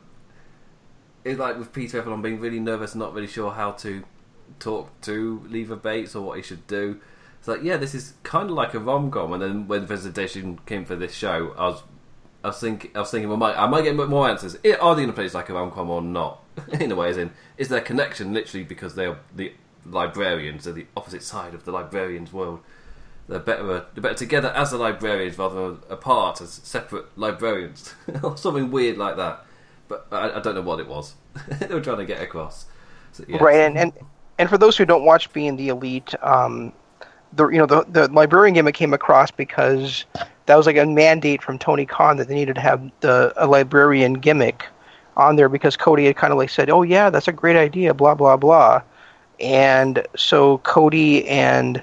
it's 1.25 1.39
like 1.39 1.59
with 1.59 1.73
Peter 1.73 1.99
Avalon 1.99 2.21
being 2.21 2.39
really 2.39 2.61
nervous 2.61 2.95
not 2.95 3.15
really 3.15 3.27
sure 3.27 3.53
how 3.53 3.73
to 3.73 4.05
talk 4.61 5.01
to 5.01 5.43
Leva 5.49 5.77
Bates 5.77 6.15
or 6.15 6.23
what 6.23 6.37
he 6.37 6.43
should 6.43 6.67
do. 6.67 7.01
It's 7.39 7.49
like, 7.49 7.63
yeah, 7.63 7.77
this 7.77 7.95
is 7.95 8.15
kind 8.23 8.51
of 8.51 8.57
like 8.57 8.75
a 8.75 8.79
rom 8.79 9.11
com. 9.11 9.33
And 9.33 9.43
then 9.43 9.69
when 9.69 9.83
the 9.83 9.87
presentation 9.87 10.59
came 10.67 10.85
for 10.85 10.97
this 10.97 11.15
show, 11.15 11.55
I 11.57 11.69
was, 11.69 11.83
I 12.43 12.49
was 12.49 12.61
thinking, 12.61 12.91
I 12.95 13.01
was 13.01 13.11
thinking, 13.11 13.33
I 13.33 13.37
might, 13.37 13.57
I 13.57 13.67
might 13.67 13.83
get 13.83 13.97
more 13.97 14.29
answers. 14.29 14.55
Are 14.57 14.95
they 14.95 15.07
going 15.07 15.13
to 15.15 15.37
like 15.37 15.49
a 15.49 15.55
rom 15.55 15.71
com 15.71 15.91
or 15.91 16.03
not? 16.03 16.43
In 16.81 16.93
a 16.93 16.95
way, 16.95 17.09
as 17.09 17.17
in, 17.17 17.33
is 17.57 17.69
there 17.69 17.81
connection 17.81 18.33
literally 18.33 18.65
because 18.65 18.95
they're 18.95 19.19
the 19.35 19.53
librarians, 19.85 20.65
they're 20.65 20.73
the 20.73 20.87
opposite 20.97 21.23
side 21.23 21.53
of 21.53 21.65
the 21.65 21.73
librarians' 21.73 22.33
world. 22.33 22.61
They're 23.29 23.39
better, 23.39 23.65
they're 23.65 24.03
better 24.03 24.15
together 24.15 24.49
as 24.51 24.71
the 24.71 24.77
librarians 24.77 25.39
rather 25.39 25.77
apart 25.89 26.41
as 26.41 26.51
separate 26.51 27.17
librarians, 27.19 27.95
or 28.23 28.37
something 28.37 28.71
weird 28.71 28.99
like 28.99 29.17
that. 29.17 29.45
But 29.89 30.07
I, 30.13 30.37
I 30.37 30.41
don't 30.41 30.55
know 30.55 30.63
what 30.63 30.81
it 30.81 30.89
was. 30.89 31.15
they 31.61 31.75
were 31.75 31.81
trying 31.81 31.99
to 31.99 32.07
get 32.07 32.21
across. 32.21 32.67
So, 33.13 33.25
right 33.41 33.61
and, 33.61 33.79
and 33.79 33.93
and 34.39 34.49
for 34.49 34.59
those 34.59 34.77
who 34.77 34.85
don't 34.85 35.05
watch 35.05 35.33
being 35.33 35.55
the 35.57 35.69
elite 35.69 36.15
um 36.23 36.73
the 37.33 37.49
you 37.49 37.59
know 37.59 37.67
the 37.67 37.85
the 37.89 38.09
librarian 38.13 38.55
gimmick 38.55 38.75
came 38.75 38.93
across 38.93 39.31
because 39.31 40.05
that 40.47 40.57
was 40.57 40.67
like 40.67 40.77
a 40.77 40.85
mandate 40.85 41.43
from 41.43 41.59
Tony 41.59 41.87
Khan 41.87 42.17
that 42.17 42.29
they 42.29 42.35
needed 42.35 42.57
to 42.57 42.61
have 42.61 42.91
the 43.01 43.33
a 43.37 43.47
librarian 43.47 44.15
gimmick 44.15 44.67
on 45.17 45.37
there 45.37 45.49
because 45.49 45.77
Cody 45.77 46.07
had 46.07 46.17
kind 46.17 46.33
of 46.33 46.39
like 46.39 46.51
said, 46.51 46.71
"Oh 46.71 46.83
yeah, 46.83 47.11
that's 47.11 47.29
a 47.29 47.33
great 47.33 47.57
idea," 47.57 47.95
blah 47.95 48.15
blah 48.15 48.37
blah, 48.37 48.83
and 49.41 50.07
so 50.17 50.59
Cody 50.59 51.27
and 51.29 51.83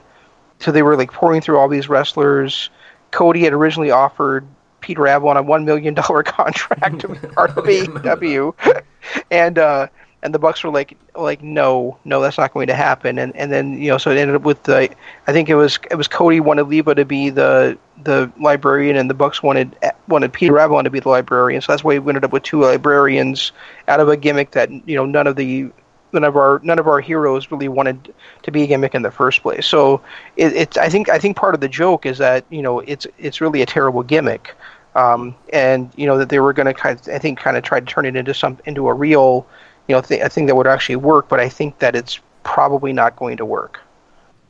so 0.61 0.71
they 0.71 0.83
were 0.83 0.95
like 0.95 1.11
pouring 1.11 1.41
through 1.41 1.57
all 1.57 1.67
these 1.67 1.89
wrestlers. 1.89 2.69
Cody 3.11 3.43
had 3.43 3.53
originally 3.53 3.91
offered 3.91 4.47
Peter 4.79 5.07
Avalon 5.07 5.37
a 5.37 5.43
one 5.43 5.65
million 5.65 5.93
dollar 5.93 6.23
contract 6.23 6.99
to 6.99 7.09
be 7.09 7.27
part 7.27 7.51
of 7.57 7.65
AEW, 7.65 8.83
and 9.29 9.57
uh, 9.57 9.87
and 10.23 10.33
the 10.33 10.39
Bucks 10.39 10.63
were 10.63 10.69
like 10.69 10.97
like 11.15 11.41
no 11.41 11.97
no 12.05 12.21
that's 12.21 12.37
not 12.37 12.53
going 12.53 12.67
to 12.67 12.75
happen, 12.75 13.17
and 13.17 13.35
and 13.35 13.51
then 13.51 13.81
you 13.81 13.89
know 13.89 13.97
so 13.97 14.11
it 14.11 14.17
ended 14.17 14.35
up 14.35 14.43
with 14.43 14.63
the 14.63 14.89
I 15.27 15.31
think 15.31 15.49
it 15.49 15.55
was 15.55 15.79
it 15.89 15.95
was 15.95 16.07
Cody 16.07 16.39
wanted 16.39 16.63
Leva 16.63 16.95
to 16.95 17.05
be 17.05 17.29
the 17.29 17.77
the 18.03 18.31
librarian, 18.39 18.97
and 18.97 19.09
the 19.09 19.13
Bucks 19.13 19.41
wanted 19.41 19.75
wanted 20.07 20.33
Peter 20.33 20.59
Avalon 20.59 20.83
to 20.83 20.89
be 20.89 20.99
the 20.99 21.09
librarian, 21.09 21.61
so 21.61 21.71
that's 21.71 21.83
why 21.83 21.97
we 21.99 22.09
ended 22.09 22.23
up 22.23 22.33
with 22.33 22.43
two 22.43 22.61
librarians 22.61 23.51
out 23.87 23.99
of 23.99 24.09
a 24.09 24.17
gimmick 24.17 24.51
that 24.51 24.69
you 24.87 24.95
know 24.95 25.05
none 25.05 25.27
of 25.27 25.35
the 25.35 25.71
none 26.13 26.23
of 26.23 26.35
our 26.35 26.59
none 26.63 26.79
of 26.79 26.87
our 26.87 26.99
heroes 26.99 27.51
really 27.51 27.67
wanted 27.67 28.13
to 28.43 28.51
be 28.51 28.63
a 28.63 28.67
gimmick 28.67 28.95
in 28.95 29.01
the 29.01 29.11
first 29.11 29.41
place. 29.41 29.65
So 29.65 30.01
it, 30.37 30.53
it's 30.53 30.77
I 30.77 30.89
think 30.89 31.09
I 31.09 31.19
think 31.19 31.37
part 31.37 31.53
of 31.53 31.61
the 31.61 31.69
joke 31.69 32.05
is 32.05 32.17
that 32.17 32.45
you 32.49 32.61
know 32.61 32.79
it's 32.79 33.07
it's 33.17 33.41
really 33.41 33.61
a 33.61 33.65
terrible 33.65 34.03
gimmick, 34.03 34.55
um, 34.95 35.35
and 35.51 35.91
you 35.95 36.05
know 36.05 36.17
that 36.17 36.29
they 36.29 36.39
were 36.39 36.53
going 36.53 36.67
to 36.67 36.73
kind 36.73 36.99
of, 36.99 37.07
I 37.13 37.19
think 37.19 37.39
kind 37.39 37.57
of 37.57 37.63
try 37.63 37.79
to 37.79 37.85
turn 37.85 38.05
it 38.05 38.15
into 38.15 38.33
some 38.33 38.57
into 38.65 38.87
a 38.87 38.93
real 38.93 39.47
you 39.87 39.95
know 39.95 40.01
th- 40.01 40.21
a 40.21 40.29
thing 40.29 40.45
that 40.47 40.55
would 40.55 40.67
actually 40.67 40.97
work. 40.97 41.29
But 41.29 41.39
I 41.39 41.49
think 41.49 41.79
that 41.79 41.95
it's 41.95 42.19
probably 42.43 42.93
not 42.93 43.15
going 43.15 43.37
to 43.37 43.45
work. 43.45 43.79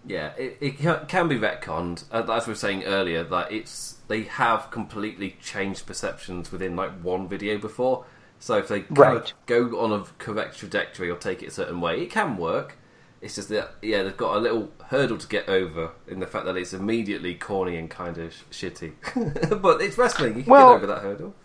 Yeah, 0.06 0.32
it, 0.38 0.58
it 0.60 1.08
can 1.08 1.28
be 1.28 1.38
retconned. 1.38 2.06
Uh, 2.12 2.24
as 2.32 2.48
we 2.48 2.52
were 2.52 2.56
saying 2.56 2.86
earlier, 2.86 3.24
that 3.24 3.52
it's 3.52 3.98
they 4.08 4.24
have 4.24 4.72
completely 4.72 5.38
changed 5.42 5.86
perceptions 5.86 6.52
within 6.52 6.76
like 6.76 6.92
one 7.02 7.28
video 7.28 7.58
before. 7.58 8.06
So 8.42 8.58
if 8.58 8.68
they 8.68 8.84
Right. 8.90 9.32
go 9.46 9.80
on 9.80 9.94
a 9.94 10.04
correct 10.18 10.58
trajectory 10.58 11.10
or 11.10 11.16
take 11.16 11.42
it 11.44 11.48
a 11.48 11.52
certain 11.52 11.80
way, 11.80 12.02
it 12.02 12.10
can 12.10 12.38
work. 12.38 12.76
It's 13.22 13.36
just 13.36 13.50
that 13.50 13.76
yeah, 13.84 14.02
they've 14.02 14.18
got 14.18 14.36
a 14.36 14.40
little 14.40 14.72
hurdle 14.88 15.20
to 15.20 15.28
get 15.28 15.48
over 15.48 15.92
in 16.08 16.20
the 16.20 16.26
fact 16.26 16.46
that 16.46 16.58
it's 16.58 16.74
immediately 16.74 17.36
corny 17.36 17.78
and 17.78 17.88
kind 17.88 18.18
of 18.18 18.34
shitty. 18.52 18.94
but 19.62 19.80
it's 19.80 19.96
wrestling; 19.98 20.38
you 20.38 20.44
can 20.44 20.52
Well- 20.52 20.70
get 20.70 20.76
over 20.78 20.88
that 20.88 21.02
hurdle. 21.04 21.36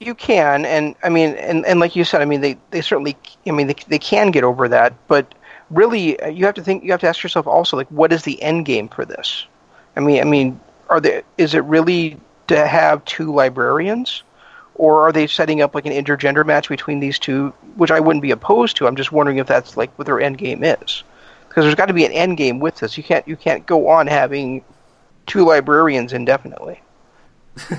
You 0.00 0.14
can, 0.14 0.64
and 0.64 0.94
I 1.02 1.08
mean, 1.08 1.30
and, 1.34 1.66
and 1.66 1.80
like 1.80 1.96
you 1.96 2.04
said, 2.04 2.22
I 2.22 2.24
mean, 2.24 2.40
they, 2.40 2.56
they 2.70 2.82
certainly, 2.82 3.16
I 3.44 3.50
mean, 3.50 3.66
they, 3.66 3.74
they 3.88 3.98
can 3.98 4.30
get 4.30 4.44
over 4.44 4.68
that, 4.68 4.94
but 5.08 5.34
really, 5.70 6.20
uh, 6.20 6.28
you 6.28 6.44
have 6.44 6.54
to 6.54 6.62
think, 6.62 6.84
you 6.84 6.92
have 6.92 7.00
to 7.00 7.08
ask 7.08 7.20
yourself 7.20 7.48
also, 7.48 7.76
like, 7.76 7.88
what 7.88 8.12
is 8.12 8.22
the 8.22 8.40
end 8.40 8.64
game 8.64 8.86
for 8.86 9.04
this? 9.04 9.44
I 9.96 10.00
mean, 10.00 10.20
I 10.20 10.24
mean, 10.24 10.60
are 10.88 11.00
they, 11.00 11.24
is 11.36 11.52
it 11.54 11.64
really 11.64 12.16
to 12.46 12.64
have 12.64 13.04
two 13.06 13.34
librarians, 13.34 14.22
or 14.78 15.06
are 15.06 15.12
they 15.12 15.26
setting 15.26 15.60
up 15.60 15.74
like 15.74 15.86
an 15.86 15.92
intergender 15.92 16.46
match 16.46 16.68
between 16.68 17.00
these 17.00 17.18
two, 17.18 17.52
which 17.76 17.90
I 17.90 18.00
wouldn't 18.00 18.22
be 18.22 18.30
opposed 18.30 18.76
to. 18.78 18.86
I'm 18.86 18.96
just 18.96 19.12
wondering 19.12 19.38
if 19.38 19.46
that's 19.46 19.76
like 19.76 19.96
what 19.98 20.06
their 20.06 20.20
end 20.20 20.38
game 20.38 20.64
is, 20.64 21.02
because 21.48 21.64
there's 21.64 21.74
got 21.74 21.86
to 21.86 21.94
be 21.94 22.06
an 22.06 22.12
end 22.12 22.36
game 22.36 22.60
with 22.60 22.76
this. 22.76 22.96
You 22.96 23.02
can't, 23.02 23.26
you 23.26 23.36
can't 23.36 23.66
go 23.66 23.88
on 23.88 24.06
having 24.06 24.64
two 25.26 25.44
librarians 25.44 26.12
indefinitely. 26.12 26.80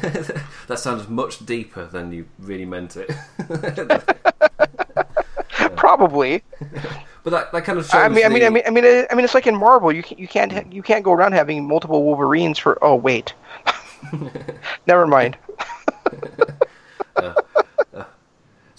that 0.68 0.78
sounds 0.78 1.08
much 1.08 1.46
deeper 1.46 1.86
than 1.86 2.12
you 2.12 2.28
really 2.38 2.66
meant 2.66 2.98
it. 2.98 3.10
Probably. 5.78 6.44
but 7.24 7.30
that, 7.30 7.52
that 7.54 7.64
kind 7.64 7.80
of 7.80 7.86
shows. 7.86 7.96
I 7.96 8.10
mean, 8.10 8.26
I 8.26 8.30
mean, 8.30 8.44
I 8.44 8.50
mean, 8.50 8.64
I 8.68 8.72
mean, 8.72 9.06
I 9.10 9.16
mean, 9.16 9.24
it's 9.24 9.34
like 9.34 9.48
in 9.48 9.56
Marvel. 9.56 9.92
You 9.92 10.04
can't, 10.04 10.20
you 10.20 10.28
can't, 10.28 10.52
mm. 10.52 10.74
you 10.74 10.84
can't 10.84 11.04
go 11.04 11.14
around 11.14 11.32
having 11.32 11.66
multiple 11.66 12.04
Wolverines 12.04 12.60
for. 12.60 12.78
Oh 12.84 12.96
wait, 12.96 13.34
never 14.86 15.08
mind. 15.08 15.38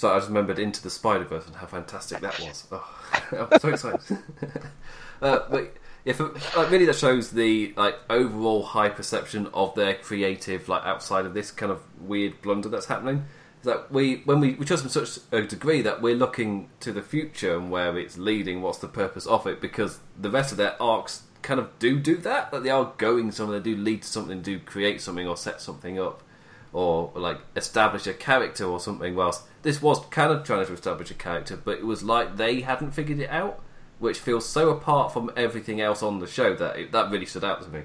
So 0.00 0.10
I 0.10 0.16
just 0.16 0.28
remembered 0.28 0.58
Into 0.58 0.82
the 0.82 0.88
Spider 0.88 1.24
Verse 1.24 1.46
and 1.46 1.54
how 1.54 1.66
fantastic 1.66 2.20
that 2.20 2.40
was. 2.40 2.66
Oh, 2.72 3.48
I'm 3.52 3.60
so 3.60 3.68
excited. 3.68 4.00
uh, 5.20 5.40
but 5.50 5.76
yeah, 6.06 6.14
for, 6.14 6.32
like, 6.56 6.70
really, 6.70 6.86
that 6.86 6.96
shows 6.96 7.32
the 7.32 7.74
like 7.76 7.96
overall 8.08 8.62
high 8.62 8.88
perception 8.88 9.48
of 9.52 9.74
their 9.74 9.92
creative, 9.96 10.70
like 10.70 10.84
outside 10.86 11.26
of 11.26 11.34
this 11.34 11.50
kind 11.50 11.70
of 11.70 11.82
weird 12.00 12.40
blunder 12.40 12.70
that's 12.70 12.86
happening. 12.86 13.26
Is 13.60 13.66
that 13.66 13.92
we 13.92 14.22
when 14.24 14.40
we 14.40 14.54
we 14.54 14.64
trust 14.64 14.84
them 14.84 14.90
such 14.90 15.22
a 15.32 15.42
degree 15.42 15.82
that 15.82 16.00
we're 16.00 16.16
looking 16.16 16.70
to 16.80 16.92
the 16.92 17.02
future 17.02 17.54
and 17.54 17.70
where 17.70 17.98
it's 17.98 18.16
leading. 18.16 18.62
What's 18.62 18.78
the 18.78 18.88
purpose 18.88 19.26
of 19.26 19.46
it? 19.46 19.60
Because 19.60 19.98
the 20.18 20.30
rest 20.30 20.50
of 20.50 20.56
their 20.56 20.80
arcs 20.80 21.24
kind 21.42 21.60
of 21.60 21.78
do 21.78 22.00
do 22.00 22.16
that. 22.16 22.52
That 22.52 22.62
they 22.62 22.70
are 22.70 22.94
going 22.96 23.32
somewhere. 23.32 23.60
They 23.60 23.74
do 23.74 23.76
lead 23.76 24.00
to 24.00 24.08
something. 24.08 24.40
Do 24.40 24.58
create 24.60 25.02
something 25.02 25.28
or 25.28 25.36
set 25.36 25.60
something 25.60 26.00
up 26.00 26.22
or 26.72 27.12
like 27.14 27.38
establish 27.56 28.06
a 28.06 28.14
character 28.14 28.64
or 28.64 28.80
something. 28.80 29.14
Whilst 29.14 29.42
this 29.62 29.82
was 29.82 30.04
kind 30.06 30.32
of 30.32 30.44
trying 30.44 30.66
to 30.66 30.72
establish 30.72 31.10
a 31.10 31.14
character, 31.14 31.56
but 31.56 31.78
it 31.78 31.86
was 31.86 32.02
like 32.02 32.36
they 32.36 32.60
hadn't 32.60 32.92
figured 32.92 33.20
it 33.20 33.30
out, 33.30 33.60
which 33.98 34.18
feels 34.18 34.48
so 34.48 34.70
apart 34.70 35.12
from 35.12 35.30
everything 35.36 35.80
else 35.80 36.02
on 36.02 36.18
the 36.20 36.26
show 36.26 36.54
that 36.54 36.76
it, 36.76 36.92
that 36.92 37.10
really 37.10 37.26
stood 37.26 37.44
out 37.44 37.62
to 37.62 37.68
me. 37.68 37.82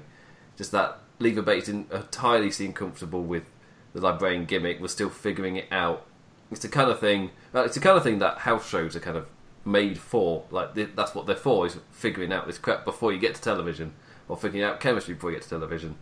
Just 0.56 0.72
that 0.72 0.98
Leva 1.18 1.42
Bates 1.42 1.66
didn't 1.66 1.92
entirely 1.92 2.50
seem 2.50 2.72
comfortable 2.72 3.22
with 3.22 3.44
the 3.92 4.00
librarian 4.00 4.44
gimmick, 4.44 4.80
was 4.80 4.92
still 4.92 5.10
figuring 5.10 5.56
it 5.56 5.66
out. 5.70 6.06
It's 6.50 6.60
the 6.60 6.68
kind 6.68 6.90
of 6.90 7.00
thing. 7.00 7.30
uh, 7.54 7.62
It's 7.62 7.74
the 7.74 7.80
kind 7.80 7.96
of 7.96 8.02
thing 8.02 8.18
that 8.20 8.38
house 8.38 8.68
shows 8.68 8.94
are 8.94 9.00
kind 9.00 9.16
of 9.16 9.26
made 9.64 9.98
for. 9.98 10.44
Like 10.50 10.74
that's 10.94 11.14
what 11.14 11.26
they're 11.26 11.34
for 11.34 11.66
is 11.66 11.78
figuring 11.90 12.32
out 12.32 12.46
this 12.46 12.58
crap 12.58 12.84
before 12.84 13.12
you 13.12 13.18
get 13.18 13.34
to 13.34 13.42
television, 13.42 13.94
or 14.28 14.36
figuring 14.36 14.64
out 14.64 14.78
chemistry 14.80 15.14
before 15.14 15.30
you 15.30 15.36
get 15.36 15.42
to 15.42 15.48
television 15.48 15.96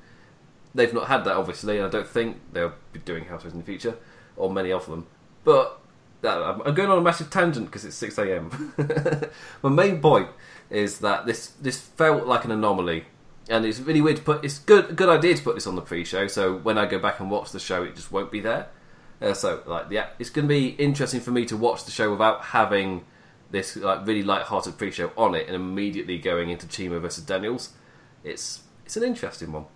they've 0.75 0.93
not 0.93 1.09
had 1.09 1.25
that 1.25 1.37
obviously, 1.37 1.79
and 1.79 1.87
I 1.87 1.91
don't 1.91 2.07
think 2.07 2.41
they'll 2.53 2.75
be 2.93 3.01
doing 3.01 3.25
house 3.27 3.43
shows 3.43 3.53
in 3.53 3.59
the 3.59 3.65
future, 3.65 3.97
or 4.37 4.53
many 4.53 4.73
of 4.73 4.87
them. 4.87 5.07
But 5.45 5.81
that, 6.23 6.39
I'm 6.39 6.75
going 6.75 6.91
on 6.91 6.99
a 6.99 7.03
massive 7.03 7.31
tangent 7.31 7.67
because 7.67 7.85
it's 7.85 7.97
six 7.97 8.19
a.m. 8.19 8.73
My 9.63 9.71
main 9.71 10.01
point 10.01 10.29
is 10.71 10.99
that 11.01 11.27
this 11.27 11.49
this 11.61 11.81
felt 11.81 12.27
like 12.27 12.45
an 12.45 12.51
anomaly, 12.51 13.05
and 13.49 13.65
it's 13.65 13.79
really 13.79 14.01
weird 14.01 14.17
to 14.17 14.23
put. 14.23 14.45
It's 14.45 14.59
good 14.59 14.97
good 14.97 15.09
idea 15.09 15.35
to 15.35 15.43
put 15.43 15.55
this 15.55 15.67
on 15.67 15.77
the 15.77 15.83
pre-show, 15.83 16.27
so 16.27 16.57
when 16.57 16.79
I 16.79 16.87
go 16.87 16.99
back 16.99 17.21
and 17.21 17.31
watch 17.31 17.53
the 17.53 17.61
show, 17.61 17.85
it 17.85 17.95
just 17.95 18.11
won't 18.11 18.33
be 18.33 18.41
there. 18.41 18.69
Uh, 19.23 19.33
so 19.33 19.63
like 19.67 19.87
yeah, 19.91 20.09
it's 20.19 20.31
going 20.31 20.47
to 20.47 20.49
be 20.49 20.69
interesting 20.71 21.21
for 21.21 21.31
me 21.31 21.45
to 21.47 21.57
watch 21.57 21.85
the 21.85 21.91
show 21.91 22.11
without 22.11 22.43
having 22.47 23.05
this 23.51 23.77
like 23.77 24.07
really 24.07 24.23
light-hearted 24.23 24.77
pre-show 24.77 25.13
on 25.17 25.35
it, 25.35 25.47
and 25.47 25.55
immediately 25.55 26.19
going 26.19 26.51
into 26.51 26.67
CIMA 26.67 26.99
versus 26.99 27.25
Daniels. 27.25 27.71
It's 28.25 28.63
it's 28.85 28.97
an 28.97 29.05
interesting 29.05 29.53
one. 29.53 29.67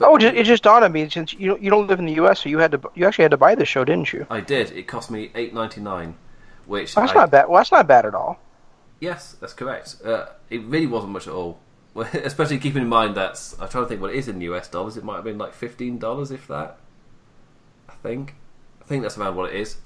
Oh, 0.00 0.16
it 0.16 0.44
just 0.44 0.62
dawned 0.62 0.84
on 0.84 0.92
me 0.92 1.08
since 1.08 1.32
you 1.34 1.48
don't, 1.50 1.62
you 1.62 1.70
don't 1.70 1.86
live 1.86 1.98
in 1.98 2.06
the 2.06 2.14
U.S., 2.14 2.40
so 2.42 2.48
you 2.48 2.58
had 2.58 2.72
to 2.72 2.80
you 2.94 3.06
actually 3.06 3.22
had 3.24 3.30
to 3.30 3.36
buy 3.36 3.54
this 3.54 3.68
show, 3.68 3.84
didn't 3.84 4.12
you? 4.12 4.26
I 4.30 4.40
did. 4.40 4.70
It 4.72 4.86
cost 4.86 5.10
me 5.10 5.30
eight 5.34 5.54
ninety 5.54 5.80
nine, 5.80 6.16
which 6.66 6.94
that's 6.94 7.12
I- 7.12 7.14
not 7.14 7.30
bad. 7.30 7.48
Well, 7.48 7.58
that's 7.60 7.72
not 7.72 7.86
bad 7.86 8.06
at 8.06 8.14
all. 8.14 8.38
Yes, 9.00 9.36
that's 9.40 9.52
correct. 9.52 9.96
Uh, 10.04 10.26
it 10.48 10.62
really 10.64 10.86
wasn't 10.86 11.12
much 11.12 11.26
at 11.26 11.32
all. 11.34 11.58
Especially 11.96 12.58
keeping 12.58 12.82
in 12.82 12.88
mind 12.88 13.14
that 13.16 13.38
I'm 13.60 13.68
trying 13.68 13.84
to 13.84 13.88
think 13.88 14.00
what 14.00 14.10
it 14.10 14.16
is 14.16 14.28
in 14.28 14.40
US 14.42 14.68
dollars. 14.68 14.96
It 14.96 15.04
might 15.04 15.16
have 15.16 15.24
been 15.24 15.38
like 15.38 15.54
fifteen 15.54 15.98
dollars, 15.98 16.30
if 16.30 16.46
that. 16.48 16.78
I 17.88 17.92
think. 17.94 18.34
I 18.80 18.84
think 18.84 19.02
that's 19.02 19.18
around 19.18 19.36
what 19.36 19.52
it 19.52 19.60
is. 19.60 19.76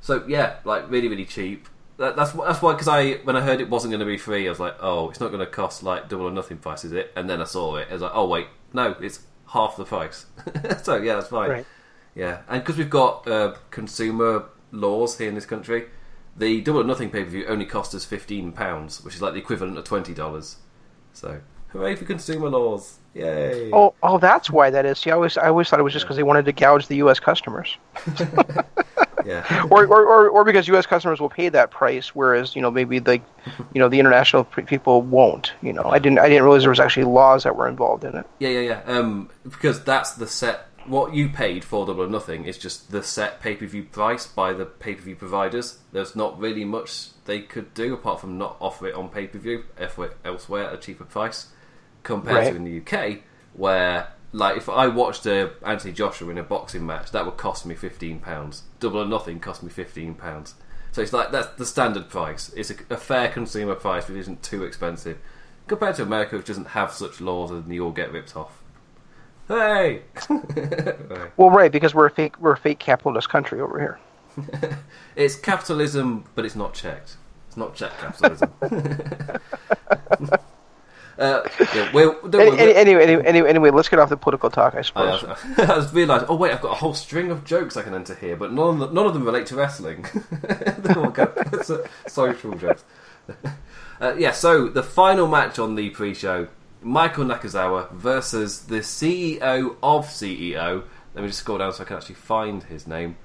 So 0.00 0.24
yeah, 0.28 0.56
like 0.64 0.90
really, 0.90 1.08
really 1.08 1.24
cheap. 1.24 1.68
That, 1.96 2.16
that's 2.16 2.32
that's 2.32 2.60
why 2.60 2.72
because 2.72 2.88
I 2.88 3.14
when 3.24 3.36
I 3.36 3.40
heard 3.40 3.60
it 3.60 3.70
wasn't 3.70 3.92
going 3.92 4.00
to 4.00 4.06
be 4.06 4.18
free, 4.18 4.46
I 4.46 4.50
was 4.50 4.60
like, 4.60 4.76
oh, 4.80 5.10
it's 5.10 5.20
not 5.20 5.28
going 5.28 5.40
to 5.40 5.46
cost 5.46 5.82
like 5.82 6.08
double 6.08 6.26
or 6.26 6.30
nothing 6.30 6.58
price, 6.58 6.84
is 6.84 6.92
it? 6.92 7.12
And 7.16 7.30
then 7.30 7.40
I 7.40 7.44
saw 7.44 7.76
it, 7.76 7.88
I 7.88 7.94
was 7.94 8.02
like, 8.02 8.12
oh 8.14 8.26
wait, 8.28 8.48
no, 8.72 8.96
it's 9.00 9.20
half 9.54 9.76
the 9.76 9.84
price. 9.84 10.26
so 10.82 10.96
yeah, 10.96 11.14
that's 11.14 11.28
fine. 11.28 11.50
Right. 11.50 11.66
Yeah, 12.14 12.42
and 12.48 12.62
because 12.62 12.76
we've 12.76 12.90
got 12.90 13.26
uh, 13.26 13.54
consumer 13.70 14.46
laws 14.70 15.16
here 15.18 15.28
in 15.28 15.34
this 15.34 15.46
country, 15.46 15.86
the 16.36 16.60
Double 16.60 16.80
or 16.80 16.84
Nothing 16.84 17.10
pay 17.10 17.24
per 17.24 17.30
view 17.30 17.46
only 17.46 17.64
cost 17.64 17.94
us 17.94 18.04
fifteen 18.04 18.52
pounds, 18.52 19.02
which 19.02 19.14
is 19.14 19.22
like 19.22 19.32
the 19.32 19.38
equivalent 19.38 19.78
of 19.78 19.84
twenty 19.84 20.12
dollars. 20.12 20.56
So, 21.12 21.40
hooray 21.68 21.96
for 21.96 22.04
consumer 22.04 22.48
laws! 22.48 22.98
Yay! 23.14 23.70
Oh, 23.72 23.94
oh, 24.02 24.18
that's 24.18 24.50
why 24.50 24.70
that 24.70 24.84
is. 24.84 24.98
See, 24.98 25.10
I 25.10 25.14
always 25.14 25.38
I 25.38 25.48
always 25.48 25.68
thought 25.68 25.80
it 25.80 25.84
was 25.84 25.92
just 25.92 26.04
because 26.04 26.16
they 26.16 26.22
wanted 26.24 26.44
to 26.44 26.52
gouge 26.52 26.88
the 26.88 26.96
U.S. 26.96 27.20
customers, 27.20 27.76
yeah, 29.24 29.66
or, 29.70 29.84
or, 29.86 30.04
or 30.06 30.28
or 30.28 30.44
because 30.44 30.68
U.S. 30.68 30.86
customers 30.86 31.20
will 31.20 31.28
pay 31.28 31.48
that 31.48 31.70
price, 31.70 32.14
whereas 32.14 32.54
you 32.56 32.62
know 32.62 32.70
maybe 32.70 32.98
the 32.98 33.14
you 33.72 33.80
know 33.80 33.88
the 33.88 33.98
international 34.00 34.44
people 34.44 35.02
won't. 35.02 35.52
You 35.62 35.72
know, 35.72 35.84
I 35.84 35.98
didn't 35.98 36.18
I 36.18 36.28
didn't 36.28 36.44
realize 36.44 36.62
there 36.62 36.70
was 36.70 36.80
actually 36.80 37.04
laws 37.04 37.44
that 37.44 37.56
were 37.56 37.68
involved 37.68 38.04
in 38.04 38.14
it. 38.16 38.26
yeah, 38.38 38.48
yeah, 38.50 38.60
yeah. 38.60 38.82
Um, 38.86 39.30
because 39.42 39.82
that's 39.84 40.14
the 40.14 40.26
set. 40.26 40.66
What 40.86 41.14
you 41.14 41.30
paid 41.30 41.64
for 41.64 41.86
Double 41.86 42.02
or 42.02 42.06
Nothing 42.08 42.44
is 42.44 42.58
just 42.58 42.90
the 42.92 43.02
set 43.02 43.40
pay 43.40 43.54
per 43.56 43.64
view 43.64 43.84
price 43.84 44.26
by 44.26 44.52
the 44.52 44.66
pay 44.66 44.94
per 44.94 45.00
view 45.00 45.16
providers. 45.16 45.78
There's 45.92 46.14
not 46.14 46.38
really 46.38 46.66
much 46.66 47.08
they 47.24 47.40
could 47.40 47.72
do 47.72 47.94
apart 47.94 48.20
from 48.20 48.36
not 48.36 48.56
offer 48.60 48.88
it 48.88 48.94
on 48.94 49.08
pay 49.08 49.26
per 49.26 49.38
view 49.38 49.64
elsewhere 49.78 50.68
at 50.68 50.74
a 50.74 50.76
cheaper 50.76 51.04
price 51.04 51.46
compared 52.02 52.36
Right. 52.36 52.50
to 52.50 52.56
in 52.56 52.64
the 52.64 52.80
UK, 52.82 53.20
where 53.54 54.08
like 54.34 54.56
if 54.56 54.68
I 54.68 54.88
watched 54.88 55.24
a 55.26 55.52
Anthony 55.64 55.92
Joshua 55.92 56.28
in 56.30 56.38
a 56.38 56.42
boxing 56.42 56.84
match, 56.84 57.12
that 57.12 57.24
would 57.24 57.36
cost 57.36 57.64
me 57.64 57.74
fifteen 57.74 58.18
pounds. 58.18 58.64
Double 58.80 59.00
or 59.00 59.06
nothing 59.06 59.38
cost 59.40 59.62
me 59.62 59.70
fifteen 59.70 60.14
pounds. 60.14 60.54
So 60.92 61.02
it's 61.02 61.12
like 61.12 61.30
that's 61.30 61.56
the 61.56 61.64
standard 61.64 62.10
price. 62.10 62.52
It's 62.56 62.70
a, 62.70 62.74
a 62.90 62.96
fair 62.96 63.28
consumer 63.28 63.74
price, 63.76 64.06
but 64.06 64.16
it 64.16 64.20
isn't 64.20 64.42
too 64.42 64.64
expensive 64.64 65.18
compared 65.68 65.94
to 65.96 66.02
America, 66.02 66.36
which 66.36 66.46
doesn't 66.46 66.68
have 66.68 66.92
such 66.92 67.20
laws 67.20 67.50
and 67.50 67.72
you 67.72 67.84
all 67.84 67.92
get 67.92 68.12
ripped 68.12 68.36
off. 68.36 68.62
Hey, 69.46 70.02
Well, 71.36 71.50
right, 71.50 71.70
because 71.70 71.94
we're 71.94 72.06
a 72.06 72.10
fake 72.10 72.38
we're 72.40 72.54
a 72.54 72.56
fake 72.56 72.78
capitalist 72.80 73.28
country 73.28 73.60
over 73.60 73.78
here. 73.78 74.78
it's 75.16 75.36
capitalism, 75.36 76.24
but 76.34 76.44
it's 76.44 76.56
not 76.56 76.74
checked. 76.74 77.16
It's 77.48 77.56
not 77.56 77.74
checked 77.76 77.98
capitalism. 77.98 78.50
uh, 81.18 81.42
yeah, 81.74 81.92
well, 81.92 82.18
don't 82.28 82.40
Any, 82.40 82.50
worry, 82.50 82.60
any, 82.60 82.74
anyway, 82.74 83.02
anyway, 83.04 83.24
anyway, 83.26 83.48
anyway, 83.50 83.70
let's 83.70 83.88
get 83.88 83.98
off 83.98 84.08
the 84.08 84.16
political 84.16 84.50
talk, 84.50 84.74
I 84.74 84.78
I, 84.78 84.82
suppose. 84.82 85.24
I, 85.24 85.36
I 85.62 85.66
just 85.66 85.94
realised, 85.94 86.26
oh 86.28 86.36
wait, 86.36 86.52
I've 86.52 86.60
got 86.60 86.72
a 86.72 86.76
whole 86.76 86.94
string 86.94 87.30
of 87.30 87.44
jokes 87.44 87.76
I 87.76 87.82
can 87.82 87.94
enter 87.94 88.14
here, 88.14 88.36
but 88.36 88.52
none 88.52 88.68
of 88.74 88.78
them, 88.78 88.94
none 88.94 89.06
of 89.06 89.14
them 89.14 89.24
relate 89.24 89.46
to 89.46 89.56
wrestling. 89.56 90.06
They're 90.42 90.98
all 90.98 91.10
kind 91.10 91.28
of- 91.30 91.54
it's 91.54 91.70
a 91.70 91.88
social 92.08 92.52
jokes. 92.54 92.84
Uh, 94.00 94.12
yeah, 94.18 94.32
so 94.32 94.66
the 94.68 94.82
final 94.82 95.28
match 95.28 95.56
on 95.58 95.76
the 95.76 95.88
pre-show: 95.90 96.48
Michael 96.82 97.24
Nakazawa 97.26 97.90
versus 97.92 98.62
the 98.66 98.80
CEO 98.80 99.76
of 99.82 100.06
CEO. 100.08 100.82
Let 101.14 101.22
me 101.22 101.28
just 101.28 101.38
scroll 101.38 101.58
down 101.58 101.72
so 101.72 101.84
I 101.84 101.86
can 101.86 101.96
actually 101.96 102.16
find 102.16 102.64
his 102.64 102.88
name. 102.88 103.16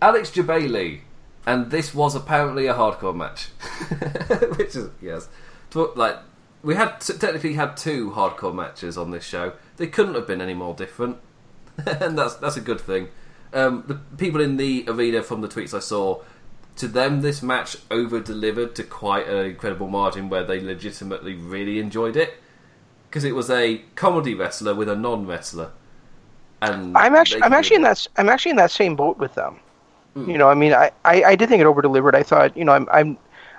Alex 0.00 0.30
Jebailey, 0.30 1.00
and 1.44 1.72
this 1.72 1.92
was 1.92 2.14
apparently 2.14 2.66
a 2.68 2.74
hardcore 2.74 3.14
match, 3.16 3.48
which 4.56 4.76
is 4.76 4.90
yes, 5.02 5.28
like 5.74 6.18
we 6.62 6.74
had 6.74 7.00
t- 7.00 7.14
technically 7.14 7.54
had 7.54 7.76
two 7.76 8.10
hardcore 8.10 8.54
matches 8.54 8.98
on 8.98 9.10
this 9.10 9.24
show. 9.24 9.52
They 9.76 9.86
couldn't 9.86 10.14
have 10.14 10.26
been 10.26 10.40
any 10.40 10.54
more 10.54 10.74
different, 10.74 11.18
and 11.86 12.18
that's 12.18 12.34
that's 12.36 12.56
a 12.56 12.60
good 12.60 12.80
thing. 12.80 13.08
Um, 13.52 13.84
the 13.86 13.94
people 14.16 14.40
in 14.40 14.56
the 14.56 14.84
arena 14.88 15.22
from 15.22 15.40
the 15.40 15.48
tweets 15.48 15.72
I 15.72 15.78
saw, 15.78 16.22
to 16.76 16.88
them 16.88 17.22
this 17.22 17.42
match 17.42 17.76
over 17.90 18.20
delivered 18.20 18.74
to 18.76 18.82
quite 18.82 19.28
an 19.28 19.46
incredible 19.46 19.88
margin 19.88 20.28
where 20.28 20.44
they 20.44 20.60
legitimately 20.60 21.34
really 21.34 21.78
enjoyed 21.78 22.16
it 22.16 22.34
because 23.08 23.24
it 23.24 23.34
was 23.34 23.50
a 23.50 23.78
comedy 23.94 24.34
wrestler 24.34 24.74
with 24.74 24.88
a 24.88 24.96
non 24.96 25.26
wrestler. 25.26 25.70
And 26.60 26.96
I'm 26.96 27.14
actually 27.14 27.42
I'm 27.42 27.52
actually 27.52 27.76
in 27.76 27.82
that 27.82 28.06
I'm 28.16 28.28
actually 28.28 28.50
in 28.50 28.56
that 28.56 28.70
same 28.70 28.96
boat 28.96 29.18
with 29.18 29.34
them. 29.34 29.58
Hmm. 30.14 30.30
You 30.30 30.38
know, 30.38 30.48
I 30.48 30.54
mean, 30.54 30.72
I, 30.72 30.90
I, 31.04 31.22
I 31.22 31.36
did 31.36 31.48
think 31.48 31.60
it 31.60 31.66
over 31.66 31.82
delivered. 31.82 32.14
I 32.14 32.22
thought, 32.22 32.56
you 32.56 32.64
know, 32.64 32.72
I'm 32.72 32.88
I'm 32.90 33.18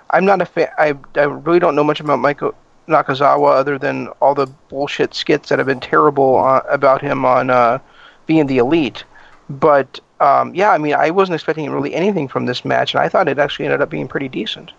I'm 0.09 0.25
not 0.25 0.41
a 0.41 0.45
fan. 0.45 0.69
I 0.77 0.95
I 1.15 1.23
really 1.23 1.59
don't 1.59 1.75
know 1.75 1.83
much 1.83 1.99
about 1.99 2.19
Michael 2.19 2.53
Nakazawa 2.87 3.55
other 3.55 3.77
than 3.77 4.07
all 4.21 4.35
the 4.35 4.47
bullshit 4.69 5.13
skits 5.13 5.49
that 5.49 5.59
have 5.59 5.67
been 5.67 5.79
terrible 5.79 6.37
uh, 6.37 6.61
about 6.69 7.01
him 7.01 7.25
on 7.25 7.49
uh, 7.49 7.79
being 8.25 8.47
the 8.47 8.57
elite. 8.57 9.03
But 9.49 9.99
um, 10.19 10.53
yeah, 10.55 10.71
I 10.71 10.77
mean, 10.77 10.93
I 10.93 11.11
wasn't 11.11 11.35
expecting 11.35 11.69
really 11.69 11.93
anything 11.93 12.27
from 12.27 12.45
this 12.45 12.65
match, 12.65 12.93
and 12.93 13.01
I 13.01 13.09
thought 13.09 13.27
it 13.27 13.39
actually 13.39 13.65
ended 13.65 13.81
up 13.81 13.89
being 13.89 14.07
pretty 14.07 14.29
decent. 14.29 14.71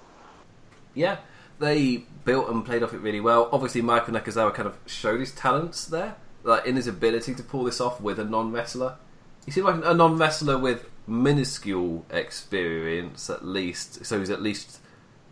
Yeah, 0.94 1.18
they 1.58 2.04
built 2.24 2.50
and 2.50 2.64
played 2.64 2.82
off 2.82 2.92
it 2.92 2.98
really 2.98 3.20
well. 3.20 3.48
Obviously, 3.52 3.82
Michael 3.82 4.14
Nakazawa 4.14 4.52
kind 4.52 4.68
of 4.68 4.76
showed 4.86 5.20
his 5.20 5.32
talents 5.32 5.86
there, 5.86 6.16
like 6.42 6.66
in 6.66 6.76
his 6.76 6.86
ability 6.86 7.34
to 7.34 7.42
pull 7.42 7.64
this 7.64 7.80
off 7.80 8.00
with 8.00 8.18
a 8.18 8.24
non 8.24 8.52
wrestler. 8.52 8.96
He 9.44 9.50
seemed 9.52 9.66
like 9.66 9.80
a 9.84 9.94
non 9.94 10.18
wrestler 10.18 10.58
with 10.58 10.86
minuscule 11.06 12.04
experience, 12.10 13.30
at 13.30 13.44
least. 13.44 14.04
So 14.04 14.18
he's 14.18 14.30
at 14.30 14.42
least 14.42 14.80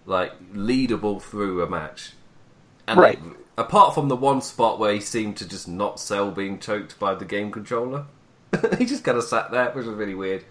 like 0.07 0.53
leadable 0.53 1.21
through 1.21 1.63
a 1.63 1.69
match. 1.69 2.13
And 2.89 2.99
Right. 3.01 3.19
apart 3.59 3.95
from 3.95 4.09
the 4.09 4.17
one 4.17 4.41
spot 4.41 4.79
where 4.79 4.93
he 4.93 5.01
seemed 5.01 5.37
to 5.39 5.49
just 5.49 5.67
not 5.69 5.99
sell 6.01 6.31
being 6.31 6.59
choked 6.59 6.99
by 6.99 7.15
the 7.15 7.25
game 7.25 7.51
controller, 7.51 8.05
he 8.79 8.85
just 8.87 9.03
kind 9.05 9.19
of 9.19 9.25
sat 9.25 9.51
there, 9.51 9.71
which 9.71 9.87
was 9.87 9.97
really 9.97 10.15
weird. 10.15 10.45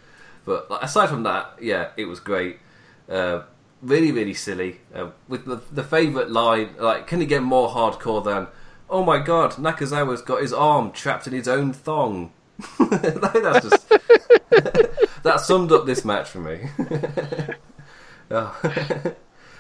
But 0.46 0.70
like, 0.70 0.84
aside 0.84 1.10
from 1.10 1.24
that, 1.24 1.56
yeah, 1.62 1.90
it 1.98 2.06
was 2.06 2.20
great. 2.20 2.60
Uh, 3.10 3.42
really 3.82 4.12
really 4.12 4.34
silly. 4.34 4.82
Uh, 4.94 5.10
with 5.28 5.46
the, 5.46 5.62
the 5.72 5.84
favourite 5.84 6.30
line, 6.30 6.70
like, 6.80 7.08
can 7.08 7.22
it 7.22 7.26
get 7.28 7.42
more 7.42 7.70
hardcore 7.70 8.24
than, 8.24 8.48
"Oh 8.90 9.04
my 9.04 9.20
god, 9.20 9.54
Nakazawa's 9.54 10.22
got 10.22 10.42
his 10.42 10.54
arm 10.54 10.92
trapped 10.92 11.26
in 11.28 11.34
his 11.34 11.48
own 11.48 11.72
thong." 11.74 12.32
That's 12.80 13.68
just 13.70 13.90
that 15.24 15.40
summed 15.42 15.72
up 15.72 15.86
this 15.86 16.04
match 16.06 16.30
for 16.30 16.40
me. 16.40 16.60
Oh. 18.32 18.58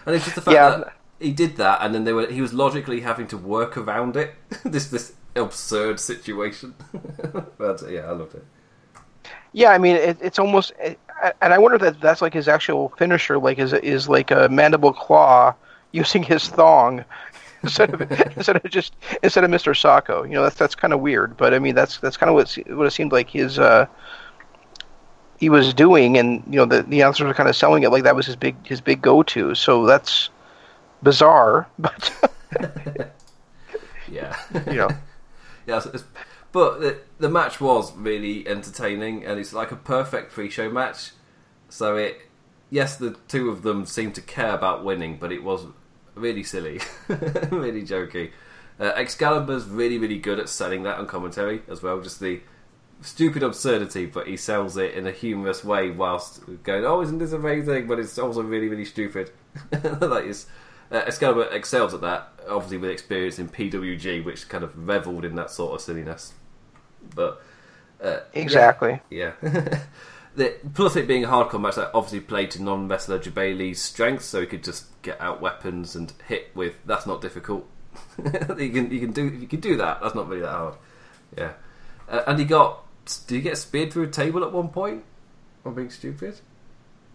and 0.06 0.16
it's 0.16 0.24
just 0.26 0.36
the 0.36 0.42
fact 0.42 0.54
Yeah. 0.56 0.70
that 0.78 0.94
he 1.20 1.32
did 1.32 1.58
that, 1.58 1.80
and 1.82 1.94
then 1.96 2.04
they 2.04 2.14
were 2.14 2.28
he 2.28 2.42
was 2.42 2.54
logically 2.54 3.02
having 3.02 3.28
to 3.28 3.38
work 3.38 3.78
around 3.78 4.16
it. 4.18 4.36
this 4.66 4.88
this 4.90 5.14
absurd 5.36 6.00
situation. 6.00 6.76
but 7.58 7.84
yeah, 7.90 8.02
I 8.02 8.12
loved 8.12 8.36
it. 8.36 8.46
Yeah, 9.54 9.70
I 9.70 9.78
mean, 9.78 9.96
it, 9.96 10.18
it's 10.22 10.38
almost, 10.38 10.74
and 10.82 11.54
I 11.54 11.58
wonder 11.58 11.78
that 11.78 12.02
that's 12.02 12.22
like 12.22 12.34
his 12.34 12.48
actual 12.48 12.90
finisher, 12.98 13.38
like 13.38 13.58
is 13.58 13.74
is 13.74 14.10
like 14.10 14.32
a 14.32 14.50
mandible 14.50 14.92
claw 14.94 15.56
using 15.92 16.24
his 16.24 16.50
thong 16.50 17.06
instead 17.64 17.94
of 17.94 18.02
instead 18.38 18.58
of 18.58 18.64
just 18.70 18.94
instead 19.24 19.44
of 19.46 19.50
Mr. 19.50 19.74
Socko. 19.74 20.28
You 20.28 20.34
know, 20.36 20.44
that's 20.44 20.58
that's 20.58 20.76
kind 20.76 20.94
of 20.94 21.00
weird, 21.00 21.38
but 21.38 21.54
I 21.54 21.60
mean, 21.60 21.74
that's 21.76 22.00
that's 22.00 22.18
kind 22.18 22.30
of 22.30 22.36
what 22.36 22.58
it- 22.58 22.76
what 22.76 22.86
it 22.86 22.92
seemed 22.92 23.14
like 23.14 23.30
his 23.30 23.58
uh, 23.58 23.86
he 25.38 25.50
was 25.50 25.74
doing, 25.74 26.18
and 26.18 26.44
you 26.50 26.58
know, 26.58 26.66
the 26.66 26.84
the 26.84 27.00
announcers 27.02 27.26
were 27.28 27.34
kind 27.34 27.50
of 27.50 27.56
selling 27.56 27.84
it 27.84 27.92
like 27.92 28.04
that 28.04 28.16
was 28.16 28.26
his 28.26 28.36
big 28.36 28.56
his 28.68 28.82
big 28.82 29.02
go 29.02 29.24
to. 29.24 29.56
So 29.56 29.86
that's 29.86 30.30
bizarre, 31.06 31.68
but 31.80 32.12
Yeah. 34.12 34.36
you 34.68 34.74
know, 34.76 34.90
Yeah, 35.66 35.78
it's- 35.78 35.86
it's- 35.88 36.04
but 36.52 36.80
the, 36.80 36.98
the 37.20 37.28
match 37.30 37.60
was 37.60 37.94
really 37.98 38.48
entertaining, 38.48 39.26
and 39.26 39.38
it's 39.40 39.52
like 39.52 39.72
a 39.74 39.76
perfect 39.76 40.32
pre-show 40.32 40.70
match. 40.70 41.12
So 41.68 41.98
it, 41.98 42.18
yes, 42.70 42.96
the 42.96 43.18
two 43.28 43.50
of 43.50 43.62
them 43.62 43.86
seemed 43.86 44.16
to 44.16 44.22
care 44.22 44.54
about 44.56 44.86
winning, 44.86 45.18
but 45.18 45.34
it 45.34 45.44
was 45.44 45.66
really 46.16 46.44
silly, 46.44 46.80
really 47.10 47.82
jokey. 47.84 48.32
Uh, 48.80 48.94
Excalibur's 48.96 49.66
really, 49.66 49.98
really 49.98 50.18
good 50.18 50.40
at 50.40 50.48
selling 50.48 50.84
that 50.84 50.98
on 50.98 51.08
commentary 51.08 51.62
as 51.68 51.84
well. 51.84 52.00
Just 52.00 52.22
the 52.22 52.40
stupid 53.02 53.44
absurdity, 53.44 54.06
but 54.06 54.26
he 54.28 54.38
sells 54.38 54.78
it 54.78 54.94
in 54.94 55.06
a 55.08 55.12
humorous 55.12 55.62
way 55.66 55.92
whilst 55.92 56.42
going, 56.64 56.86
"Oh, 56.86 57.02
isn't 57.02 57.18
this 57.18 57.34
amazing?" 57.34 57.86
But 57.88 58.00
it's 58.00 58.18
also 58.18 58.42
really, 58.44 58.70
really 58.70 58.86
stupid. 58.86 59.32
that 59.72 60.24
is, 60.26 60.46
uh, 60.92 60.96
Excalibur 60.96 61.44
excels 61.52 61.94
at 61.94 62.02
that. 62.02 62.30
Obviously, 62.48 62.78
with 62.78 62.92
experience 62.92 63.40
in 63.40 63.50
PWG, 63.50 64.24
which 64.24 64.48
kind 64.50 64.64
of 64.64 64.88
revelled 64.88 65.26
in 65.26 65.36
that 65.36 65.50
sort 65.50 65.74
of 65.74 65.82
silliness. 65.82 66.34
But 67.16 67.42
uh, 68.04 68.20
exactly. 68.34 69.02
yeah. 69.10 69.34
the, 70.36 70.56
plus, 70.74 70.96
it 70.96 71.08
being 71.08 71.24
a 71.24 71.28
hardcore 71.28 71.60
match, 71.60 71.76
that 71.76 71.92
obviously 71.94 72.20
played 72.20 72.52
to 72.52 72.62
non 72.62 72.88
wrestler 72.88 73.20
Jebailey's 73.20 73.82
strengths, 73.82 74.26
so 74.26 74.42
he 74.42 74.48
could 74.48 74.64
just 74.64 74.86
get 75.02 75.20
out 75.20 75.42
weapons 75.42 75.96
and 75.96 76.14
hit 76.28 76.52
with. 76.56 76.76
That's 76.86 77.08
not 77.08 77.22
difficult. 77.22 77.68
you 78.18 78.70
can 78.70 78.92
you 78.92 79.00
can 79.00 79.12
do 79.12 79.28
you 79.28 79.48
can 79.48 79.60
do 79.60 79.78
that. 79.78 80.02
That's 80.02 80.16
not 80.16 80.28
really 80.28 80.42
that 80.42 80.52
hard. 80.52 80.76
Yeah. 81.38 81.54
Uh, 82.08 82.22
and 82.28 82.40
he 82.40 82.46
got. 82.46 82.84
Did 83.28 83.36
he 83.36 83.42
get 83.42 83.58
speared 83.58 83.94
through 83.94 84.04
a 84.04 84.08
table 84.08 84.44
at 84.44 84.52
one 84.52 84.70
point? 84.70 85.04
I'm 85.64 85.76
being 85.76 85.90
stupid. 85.92 86.40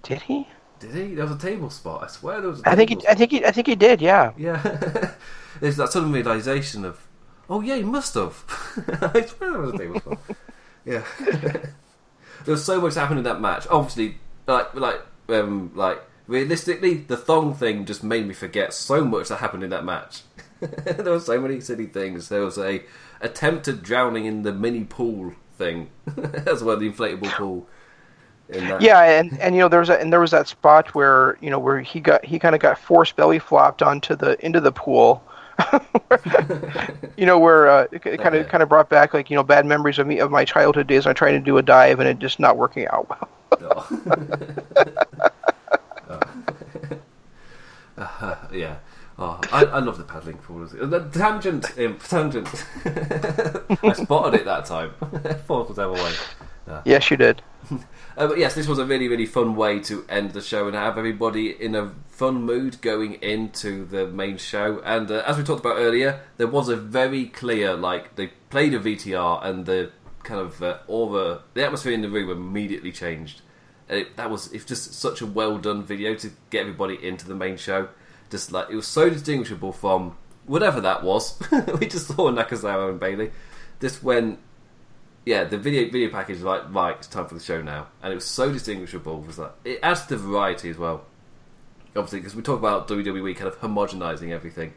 Did 0.03 0.23
he? 0.23 0.47
Did 0.81 0.95
he? 0.95 1.15
There 1.15 1.27
was 1.27 1.35
a 1.35 1.39
table 1.39 1.69
spot. 1.71 2.05
I 2.05 2.07
swear 2.09 2.41
there 2.41 2.51
was. 2.51 2.61
A 2.61 2.71
I 2.71 2.75
think 2.75 2.91
he, 2.91 3.07
I 3.07 3.15
think 3.15 3.31
he, 3.31 3.45
I 3.45 3.53
think 3.53 3.67
he 3.67 3.77
did. 3.77 4.01
Yeah. 4.01 4.33
yeah. 4.37 5.13
There's 5.61 5.77
that 5.77 5.93
sudden 5.93 6.11
realization 6.11 6.87
of, 6.87 7.07
oh 7.51 7.61
yeah, 7.61 7.77
he 7.77 7.83
must 7.83 8.15
have. 8.15 8.45
I 9.15 9.21
swear 9.27 9.53
there 9.53 9.61
was 9.61 9.75
a 9.75 9.79
table 9.79 10.01
spot. 10.01 10.19
yeah. 10.87 11.05
there 11.21 11.73
was 12.47 12.65
so 12.65 12.81
much 12.81 12.95
happening 12.95 13.19
in 13.19 13.25
that 13.25 13.43
match. 13.43 13.67
Obviously, 13.71 14.17
like 14.47 14.75
like 14.75 15.03
um 15.29 15.71
like 15.75 16.01
realistically, 16.27 16.95
the 16.95 17.17
thong 17.17 17.53
thing 17.53 17.85
just 17.85 18.03
made 18.03 18.27
me 18.27 18.33
forget 18.33 18.73
so 18.73 19.05
much 19.05 19.29
that 19.29 19.37
happened 19.37 19.63
in 19.63 19.71
that 19.71 19.85
match. 19.85 20.23
there 20.61 21.13
were 21.13 21.21
so 21.21 21.39
many 21.39 21.61
silly 21.61 21.87
things. 21.87 22.31
There 22.31 22.45
was 22.45 22.57
a 22.57 22.83
attempted 23.21 23.83
drowning 23.83 24.25
in 24.25 24.43
the 24.43 24.53
mini 24.53 24.85
pool 24.85 25.35
thing, 25.59 25.91
as 26.47 26.65
well, 26.65 26.79
the 26.79 26.91
inflatable 26.91 27.31
pool. 27.33 27.69
Yeah, 28.81 29.03
and, 29.03 29.39
and 29.41 29.55
you 29.55 29.61
know 29.61 29.69
there 29.69 29.81
was 29.81 29.91
a, 29.91 30.01
and 30.01 30.13
there 30.13 30.21
was 30.21 30.33
that 30.33 30.49
spot 30.49 30.95
where 30.95 31.39
you 31.41 31.51
know 31.51 31.59
where 31.59 31.81
he 31.81 32.01
got 32.01 32.25
he 32.25 32.39
kind 32.39 32.55
of 32.55 32.61
got 32.61 32.79
forced 32.79 33.17
belly 33.17 33.39
flopped 33.39 33.83
onto 33.83 34.17
the 34.17 34.45
into 34.45 34.61
the 34.61 34.73
pool. 34.73 35.23
you 37.17 37.27
know 37.27 37.39
where 37.39 37.69
uh, 37.69 37.87
it 37.93 38.03
kind 38.03 38.35
of 38.35 38.49
kind 38.49 38.63
of 38.63 38.69
brought 38.69 38.89
back 38.89 39.15
like 39.15 39.31
you 39.31 39.37
know 39.37 39.43
bad 39.43 39.67
memories 39.67 39.99
of 39.99 40.07
me 40.07 40.19
of 40.19 40.31
my 40.31 40.45
childhood 40.45 40.87
days. 40.87 41.07
I'm 41.07 41.15
trying 41.15 41.35
to 41.35 41.45
do 41.45 41.59
a 41.59 41.63
dive 41.63 42.01
and 42.01 42.09
it 42.09 42.19
just 42.19 42.41
not 42.41 42.57
working 42.57 42.87
out 42.89 43.09
well. 43.09 43.29
Uh, 47.97 48.37
yeah. 48.53 48.77
Oh, 49.19 49.39
I, 49.53 49.65
I 49.67 49.79
love 49.81 49.99
the 49.99 50.05
paddling 50.05 50.39
pool. 50.39 50.67
The 50.67 51.01
tangent, 51.13 51.79
um, 51.79 51.99
tangent. 51.99 52.49
I 53.85 53.93
spotted 53.93 54.41
it 54.41 54.45
that 54.47 54.65
time. 54.65 54.95
It 55.13 55.47
was 55.47 55.79
ever 55.79 55.93
way. 55.93 56.13
Yes, 56.87 57.11
you 57.11 57.19
did. 57.19 57.43
Uh, 58.21 58.27
but 58.27 58.37
yes, 58.37 58.55
this 58.55 58.69
was 58.69 58.79
a 58.79 58.85
really, 58.85 59.09
really 59.09 59.25
fun 59.25 59.57
way 59.57 59.81
to 59.81 60.05
end 60.07 60.33
the 60.33 60.43
show 60.43 60.67
and 60.67 60.77
have 60.77 60.99
everybody 60.99 61.51
in 61.59 61.75
a 61.75 61.91
fun 62.09 62.43
mood 62.43 62.79
going 62.83 63.15
into 63.15 63.87
the 63.87 64.07
main 64.07 64.37
show. 64.37 64.79
And 64.85 65.11
uh, 65.11 65.23
as 65.27 65.39
we 65.39 65.43
talked 65.43 65.61
about 65.61 65.79
earlier, 65.79 66.21
there 66.37 66.47
was 66.47 66.69
a 66.69 66.77
very 66.77 67.25
clear, 67.25 67.75
like, 67.75 68.17
they 68.17 68.27
played 68.51 68.75
a 68.75 68.79
VTR 68.79 69.43
and 69.43 69.65
the 69.65 69.91
kind 70.23 70.39
of 70.39 70.63
uh, 70.63 70.81
aura, 70.87 71.41
the 71.55 71.65
atmosphere 71.65 71.95
in 71.95 72.03
the 72.03 72.11
room 72.11 72.29
immediately 72.29 72.93
changed. 72.93 73.41
It, 73.89 74.19
that 74.19 74.29
was 74.29 74.53
it's 74.53 74.67
just 74.67 74.93
such 74.93 75.23
a 75.23 75.27
well 75.27 75.57
done 75.57 75.83
video 75.83 76.15
to 76.17 76.31
get 76.51 76.61
everybody 76.61 77.03
into 77.03 77.27
the 77.27 77.35
main 77.35 77.57
show. 77.57 77.89
Just 78.29 78.53
like 78.53 78.69
it 78.69 78.77
was 78.77 78.87
so 78.87 79.09
distinguishable 79.09 79.73
from 79.73 80.19
whatever 80.45 80.83
that 80.83 81.03
was. 81.03 81.41
we 81.81 81.87
just 81.87 82.09
saw 82.09 82.31
Nakazawa 82.31 82.91
and 82.91 83.01
Bailey. 83.01 83.31
This 83.79 84.03
when 84.03 84.37
yeah, 85.25 85.45
the 85.45 85.59
video 85.59 85.91
video 85.91 86.11
package 86.11 86.37
was 86.37 86.45
like, 86.45 86.73
right, 86.73 86.97
it's 86.97 87.07
time 87.07 87.27
for 87.27 87.35
the 87.35 87.41
show 87.41 87.61
now, 87.61 87.89
and 88.03 88.13
it 88.13 88.15
was 88.15 88.25
so 88.25 88.53
distinguishable. 88.53 89.21
Was 89.21 89.39
like 89.39 89.53
it 89.65 89.81
adds 89.83 90.03
to 90.07 90.17
the 90.17 90.23
variety 90.23 90.71
as 90.71 90.79
well. 90.79 91.05
Obviously, 91.95 92.21
because 92.21 92.35
we 92.35 92.43
talk 92.43 92.59
about 92.59 92.89
WWE 92.89 93.35
kind 93.37 93.49
of 93.49 93.59
homogenizing 93.61 94.31
everything. 94.31 94.75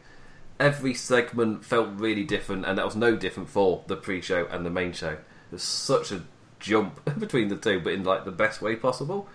Every 0.59 0.93
segment 0.93 1.63
felt 1.63 1.89
really 1.93 2.23
different, 2.23 2.65
and 2.65 2.77
that 2.77 2.85
was 2.85 2.95
no 2.95 3.15
different 3.15 3.49
for 3.49 3.83
the 3.87 3.95
pre-show 3.95 4.47
and 4.47 4.65
the 4.65 4.69
main 4.69 4.93
show. 4.93 5.17
There's 5.49 5.63
such 5.63 6.11
a 6.11 6.23
jump 6.59 7.03
between 7.19 7.47
the 7.49 7.55
two, 7.55 7.79
but 7.79 7.93
in 7.93 8.03
like 8.03 8.25
the 8.25 8.31
best 8.31 8.61
way 8.61 8.75
possible. 8.75 9.27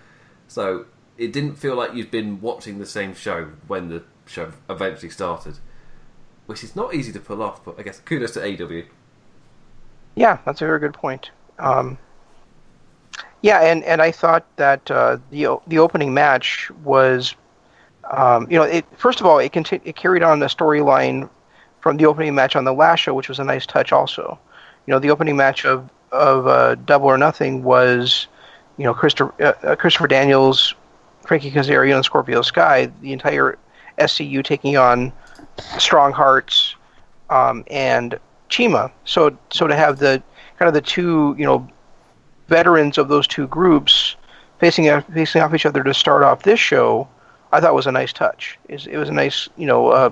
So 0.46 0.86
it 1.16 1.32
didn't 1.32 1.56
feel 1.56 1.74
like 1.74 1.94
you'd 1.94 2.10
been 2.10 2.40
watching 2.40 2.78
the 2.78 2.86
same 2.86 3.14
show 3.14 3.50
when 3.66 3.88
the 3.88 4.02
show 4.26 4.52
eventually 4.68 5.10
started, 5.10 5.58
which 6.46 6.62
is 6.62 6.76
not 6.76 6.94
easy 6.94 7.12
to 7.12 7.20
pull 7.20 7.42
off. 7.42 7.64
But 7.64 7.78
I 7.78 7.82
guess 7.82 8.00
kudos 8.00 8.32
to 8.32 8.40
AEW. 8.40 8.86
Yeah, 10.18 10.38
that's 10.44 10.60
a 10.60 10.66
very 10.66 10.80
good 10.80 10.94
point. 10.94 11.30
Um, 11.60 11.96
yeah, 13.40 13.60
and, 13.60 13.84
and 13.84 14.02
I 14.02 14.10
thought 14.10 14.44
that 14.56 14.90
uh, 14.90 15.18
the 15.30 15.58
the 15.68 15.78
opening 15.78 16.12
match 16.12 16.72
was, 16.82 17.36
um, 18.10 18.50
you 18.50 18.58
know, 18.58 18.64
it 18.64 18.84
first 18.96 19.20
of 19.20 19.26
all 19.26 19.38
it 19.38 19.52
conti- 19.52 19.80
it 19.84 19.94
carried 19.94 20.24
on 20.24 20.40
the 20.40 20.46
storyline 20.46 21.30
from 21.80 21.98
the 21.98 22.06
opening 22.06 22.34
match 22.34 22.56
on 22.56 22.64
the 22.64 22.72
last 22.72 22.98
show, 22.98 23.14
which 23.14 23.28
was 23.28 23.38
a 23.38 23.44
nice 23.44 23.64
touch. 23.64 23.92
Also, 23.92 24.36
you 24.86 24.92
know, 24.92 24.98
the 24.98 25.08
opening 25.10 25.36
match 25.36 25.64
of 25.64 25.88
of 26.10 26.48
uh, 26.48 26.74
Double 26.74 27.06
or 27.06 27.16
Nothing 27.16 27.62
was, 27.62 28.26
you 28.76 28.82
know, 28.82 28.94
Christopher 28.94 29.32
uh, 29.40 29.52
uh, 29.68 29.76
Christopher 29.76 30.08
Daniels, 30.08 30.74
Frankie 31.28 31.52
Kazarian, 31.52 31.94
and 31.94 32.04
Scorpio 32.04 32.42
Sky, 32.42 32.90
the 33.02 33.12
entire 33.12 33.56
SCU 33.98 34.42
taking 34.42 34.76
on 34.76 35.12
Strong 35.78 36.12
Hearts 36.12 36.74
um, 37.30 37.62
and 37.70 38.18
CIMA. 38.50 38.90
So 39.04 39.36
so 39.50 39.66
to 39.66 39.76
have 39.76 39.98
the 39.98 40.22
kind 40.58 40.68
of 40.68 40.74
the 40.74 40.80
two 40.80 41.34
you 41.38 41.44
know 41.44 41.68
veterans 42.48 42.98
of 42.98 43.08
those 43.08 43.26
two 43.26 43.46
groups 43.46 44.16
facing 44.58 44.88
off, 44.90 45.04
facing 45.12 45.42
off 45.42 45.54
each 45.54 45.66
other 45.66 45.82
to 45.84 45.94
start 45.94 46.22
off 46.22 46.42
this 46.42 46.60
show, 46.60 47.08
I 47.52 47.60
thought 47.60 47.74
was 47.74 47.86
a 47.86 47.92
nice 47.92 48.12
touch. 48.12 48.58
It 48.68 48.74
was, 48.74 48.86
it 48.86 48.96
was 48.96 49.08
a 49.08 49.12
nice 49.12 49.48
you 49.56 49.66
know 49.66 49.88
uh, 49.88 50.10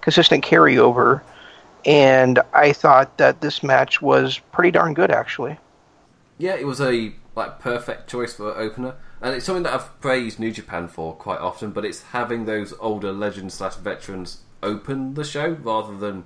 consistent 0.00 0.44
carryover, 0.44 1.22
and 1.84 2.40
I 2.52 2.72
thought 2.72 3.16
that 3.18 3.40
this 3.40 3.62
match 3.62 4.02
was 4.02 4.38
pretty 4.52 4.70
darn 4.70 4.94
good 4.94 5.10
actually. 5.10 5.58
Yeah, 6.38 6.54
it 6.54 6.66
was 6.66 6.80
a 6.80 7.12
like 7.34 7.58
perfect 7.60 8.08
choice 8.08 8.34
for 8.34 8.56
opener, 8.56 8.94
and 9.20 9.34
it's 9.34 9.46
something 9.46 9.62
that 9.64 9.74
I've 9.74 10.00
praised 10.00 10.38
New 10.38 10.52
Japan 10.52 10.88
for 10.88 11.14
quite 11.14 11.40
often. 11.40 11.70
But 11.70 11.84
it's 11.84 12.02
having 12.02 12.44
those 12.44 12.74
older 12.80 13.12
legends 13.12 13.54
slash 13.54 13.76
veterans 13.76 14.42
open 14.62 15.14
the 15.14 15.24
show 15.24 15.50
rather 15.50 15.96
than 15.96 16.24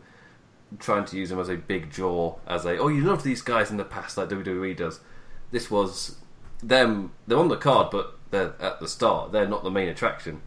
trying 0.79 1.05
to 1.07 1.17
use 1.17 1.31
them 1.31 1.41
as 1.41 1.49
a 1.49 1.57
big 1.57 1.91
jaw, 1.91 2.37
as 2.47 2.65
a 2.65 2.79
oh 2.79 2.89
you 2.89 3.03
loved 3.03 3.25
these 3.25 3.43
guys 3.43 3.71
in 3.71 3.77
the 3.77 3.85
past 3.85 4.17
like 4.17 4.29
WWE 4.29 4.77
does. 4.77 5.01
This 5.51 5.71
was 5.71 6.17
them. 6.63 7.13
They're 7.27 7.39
on 7.39 7.49
the 7.49 7.57
card, 7.57 7.91
but 7.91 8.19
they're 8.31 8.55
at 8.61 8.81
the 8.81 8.89
start. 8.89 9.33
They're 9.33 9.49
not 9.49 9.65
the 9.65 9.71
main 9.71 9.89
attraction. 9.89 10.43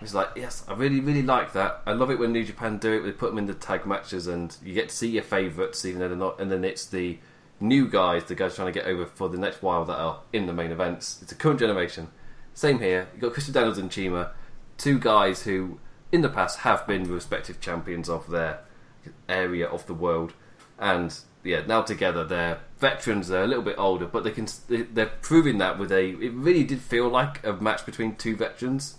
It's 0.00 0.14
like 0.14 0.28
yes, 0.36 0.64
I 0.68 0.74
really 0.74 1.00
really 1.00 1.22
like 1.22 1.52
that. 1.54 1.82
I 1.86 1.92
love 1.92 2.10
it 2.10 2.18
when 2.18 2.32
New 2.32 2.44
Japan 2.44 2.78
do 2.78 2.92
it. 2.92 3.00
They 3.02 3.12
put 3.12 3.30
them 3.30 3.38
in 3.38 3.46
the 3.46 3.54
tag 3.54 3.86
matches, 3.86 4.26
and 4.26 4.56
you 4.62 4.74
get 4.74 4.90
to 4.90 4.96
see 4.96 5.08
your 5.08 5.22
favourites, 5.22 5.84
even 5.84 6.00
though 6.00 6.08
they're 6.08 6.16
not. 6.16 6.40
And 6.40 6.50
then 6.50 6.64
it's 6.64 6.84
the 6.84 7.18
new 7.60 7.88
guys, 7.88 8.24
the 8.24 8.34
guys 8.34 8.56
trying 8.56 8.72
to 8.72 8.78
get 8.78 8.86
over 8.86 9.06
for 9.06 9.28
the 9.28 9.38
next 9.38 9.62
while 9.62 9.84
that 9.84 9.96
are 9.96 10.20
in 10.32 10.46
the 10.46 10.52
main 10.52 10.72
events. 10.72 11.20
It's 11.22 11.32
a 11.32 11.36
current 11.36 11.60
generation. 11.60 12.08
Same 12.52 12.78
here. 12.78 13.08
You've 13.12 13.22
got 13.22 13.32
Christian 13.32 13.54
Daniels 13.54 13.78
and 13.78 13.92
CIMA. 13.92 14.32
two 14.76 14.98
guys 14.98 15.42
who, 15.42 15.80
in 16.12 16.20
the 16.20 16.28
past, 16.28 16.60
have 16.60 16.86
been 16.86 17.04
respective 17.04 17.60
champions 17.60 18.08
of 18.08 18.30
their 18.30 18.60
area 19.28 19.66
of 19.66 19.86
the 19.86 19.94
world, 19.94 20.32
and 20.78 21.14
yeah, 21.44 21.62
now 21.66 21.82
together 21.82 22.24
they're 22.24 22.60
veterans. 22.78 23.28
They're 23.28 23.44
a 23.44 23.46
little 23.46 23.62
bit 23.62 23.76
older, 23.78 24.06
but 24.06 24.24
they 24.24 24.30
can 24.30 24.46
they're 24.68 25.12
proving 25.20 25.58
that 25.58 25.78
with 25.78 25.92
a. 25.92 26.10
It 26.10 26.32
really 26.32 26.64
did 26.64 26.80
feel 26.80 27.08
like 27.08 27.44
a 27.46 27.52
match 27.52 27.84
between 27.86 28.16
two 28.16 28.36
veterans, 28.36 28.96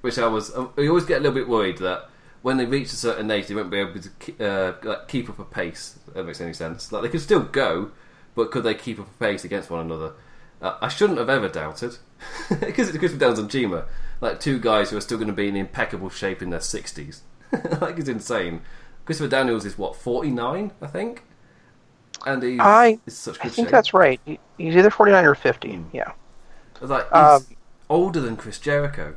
which 0.00 0.18
I 0.18 0.26
was. 0.28 0.54
I 0.54 0.86
always 0.86 1.04
get 1.04 1.18
a 1.18 1.20
little 1.20 1.34
bit 1.34 1.48
worried 1.48 1.78
that 1.78 2.08
when 2.42 2.56
they 2.58 2.64
reach 2.64 2.92
a 2.92 2.96
certain 2.96 3.30
age, 3.30 3.48
they 3.48 3.54
won't 3.54 3.70
be 3.70 3.78
able 3.78 4.00
to 4.00 4.44
uh, 4.44 4.74
like 4.84 5.08
keep 5.08 5.28
up 5.28 5.38
a 5.40 5.44
pace. 5.44 5.98
If 6.06 6.14
that 6.14 6.24
makes 6.24 6.40
any 6.40 6.52
sense. 6.52 6.92
Like 6.92 7.02
they 7.02 7.08
can 7.08 7.20
still 7.20 7.42
go, 7.42 7.90
but 8.36 8.52
could 8.52 8.62
they 8.62 8.74
keep 8.74 9.00
up 9.00 9.08
a 9.08 9.24
pace 9.24 9.44
against 9.44 9.68
one 9.68 9.80
another? 9.80 10.12
Uh, 10.62 10.76
I 10.80 10.88
shouldn't 10.88 11.18
have 11.18 11.28
ever 11.28 11.48
doubted 11.48 11.96
because 12.60 12.88
it's 12.88 12.96
Christopher 12.96 13.18
Daniels 13.18 13.40
and 13.40 13.50
CIMA, 13.50 13.84
like 14.20 14.40
two 14.40 14.58
guys 14.58 14.90
who 14.90 14.96
are 14.96 15.00
still 15.00 15.18
going 15.18 15.26
to 15.28 15.34
be 15.34 15.48
in 15.48 15.56
impeccable 15.56 16.08
shape 16.08 16.40
in 16.40 16.50
their 16.50 16.60
sixties. 16.60 17.22
like 17.80 17.98
it's 17.98 18.08
insane. 18.08 18.62
Christopher 19.06 19.30
Daniels 19.30 19.64
is 19.64 19.78
what 19.78 19.96
forty 19.96 20.30
nine, 20.30 20.72
I 20.82 20.86
think, 20.88 21.22
and 22.26 22.42
he's, 22.42 22.60
I, 22.60 22.98
he's 23.04 23.16
such 23.16 23.38
I 23.40 23.48
think 23.48 23.68
shape. 23.68 23.72
that's 23.72 23.94
right. 23.94 24.20
He- 24.26 24.40
He's 24.58 24.74
either 24.74 24.88
49 24.90 25.24
or 25.26 25.34
50. 25.34 25.84
Yeah. 25.92 26.12
Like 26.80 27.04
he's 27.04 27.12
Um, 27.12 27.44
older 27.90 28.20
than 28.20 28.36
Chris 28.38 28.58
Jericho, 28.58 29.14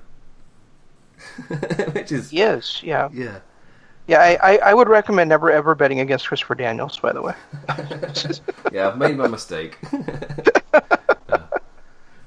which 1.93 2.11
is 2.11 2.29
He 2.29 2.41
is. 2.41 2.81
Yeah. 2.83 3.07
yeah. 3.13 3.39
Yeah. 4.07 4.19
I, 4.19 4.37
I, 4.53 4.57
I 4.57 4.73
would 4.73 4.89
recommend 4.89 5.29
never 5.29 5.49
ever 5.49 5.75
betting 5.75 6.01
against 6.01 6.27
Christopher 6.27 6.55
Daniels. 6.55 6.99
By 6.99 7.13
the 7.13 7.21
way. 7.21 7.33
Yeah, 8.73 8.89
I've 8.89 8.97
made 8.97 9.15
my 9.17 9.27
mistake. 9.27 9.77
Yeah. 11.29 11.45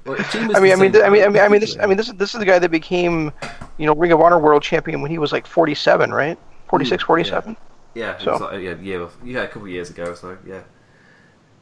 Well, 0.05 0.17
I 0.19 0.59
mean, 0.59 0.73
I 0.73 0.75
mean, 0.75 0.75
I 0.75 0.75
mean, 0.75 0.95
I 1.03 1.09
mean, 1.09 1.23
I 1.23 1.47
mean, 1.47 1.51
guy. 1.51 1.59
this, 1.59 1.77
I 1.79 1.85
mean, 1.85 1.95
this, 1.97 2.07
is 2.09 2.15
this 2.15 2.33
is 2.33 2.39
the 2.39 2.45
guy 2.45 2.59
that 2.59 2.69
became, 2.71 3.31
you 3.77 3.85
know, 3.85 3.93
Ring 3.95 4.11
of 4.11 4.19
Honor 4.19 4.37
World 4.37 4.61
Champion 4.63 5.01
when 5.01 5.09
he 5.11 5.17
was 5.17 5.31
like 5.31 5.47
47, 5.47 6.11
right? 6.11 6.37
46, 6.73 7.03
47. 7.03 7.55
Yeah, 7.93 8.15
it 8.15 8.21
So- 8.21 8.37
like, 8.37 8.63
yeah, 8.63 8.73
yeah, 8.81 9.07
yeah, 9.23 9.41
a 9.43 9.47
couple 9.47 9.61
of 9.63 9.69
years 9.69 9.91
ago. 9.91 10.05
Or 10.05 10.15
so 10.15 10.35
yeah, 10.43 10.61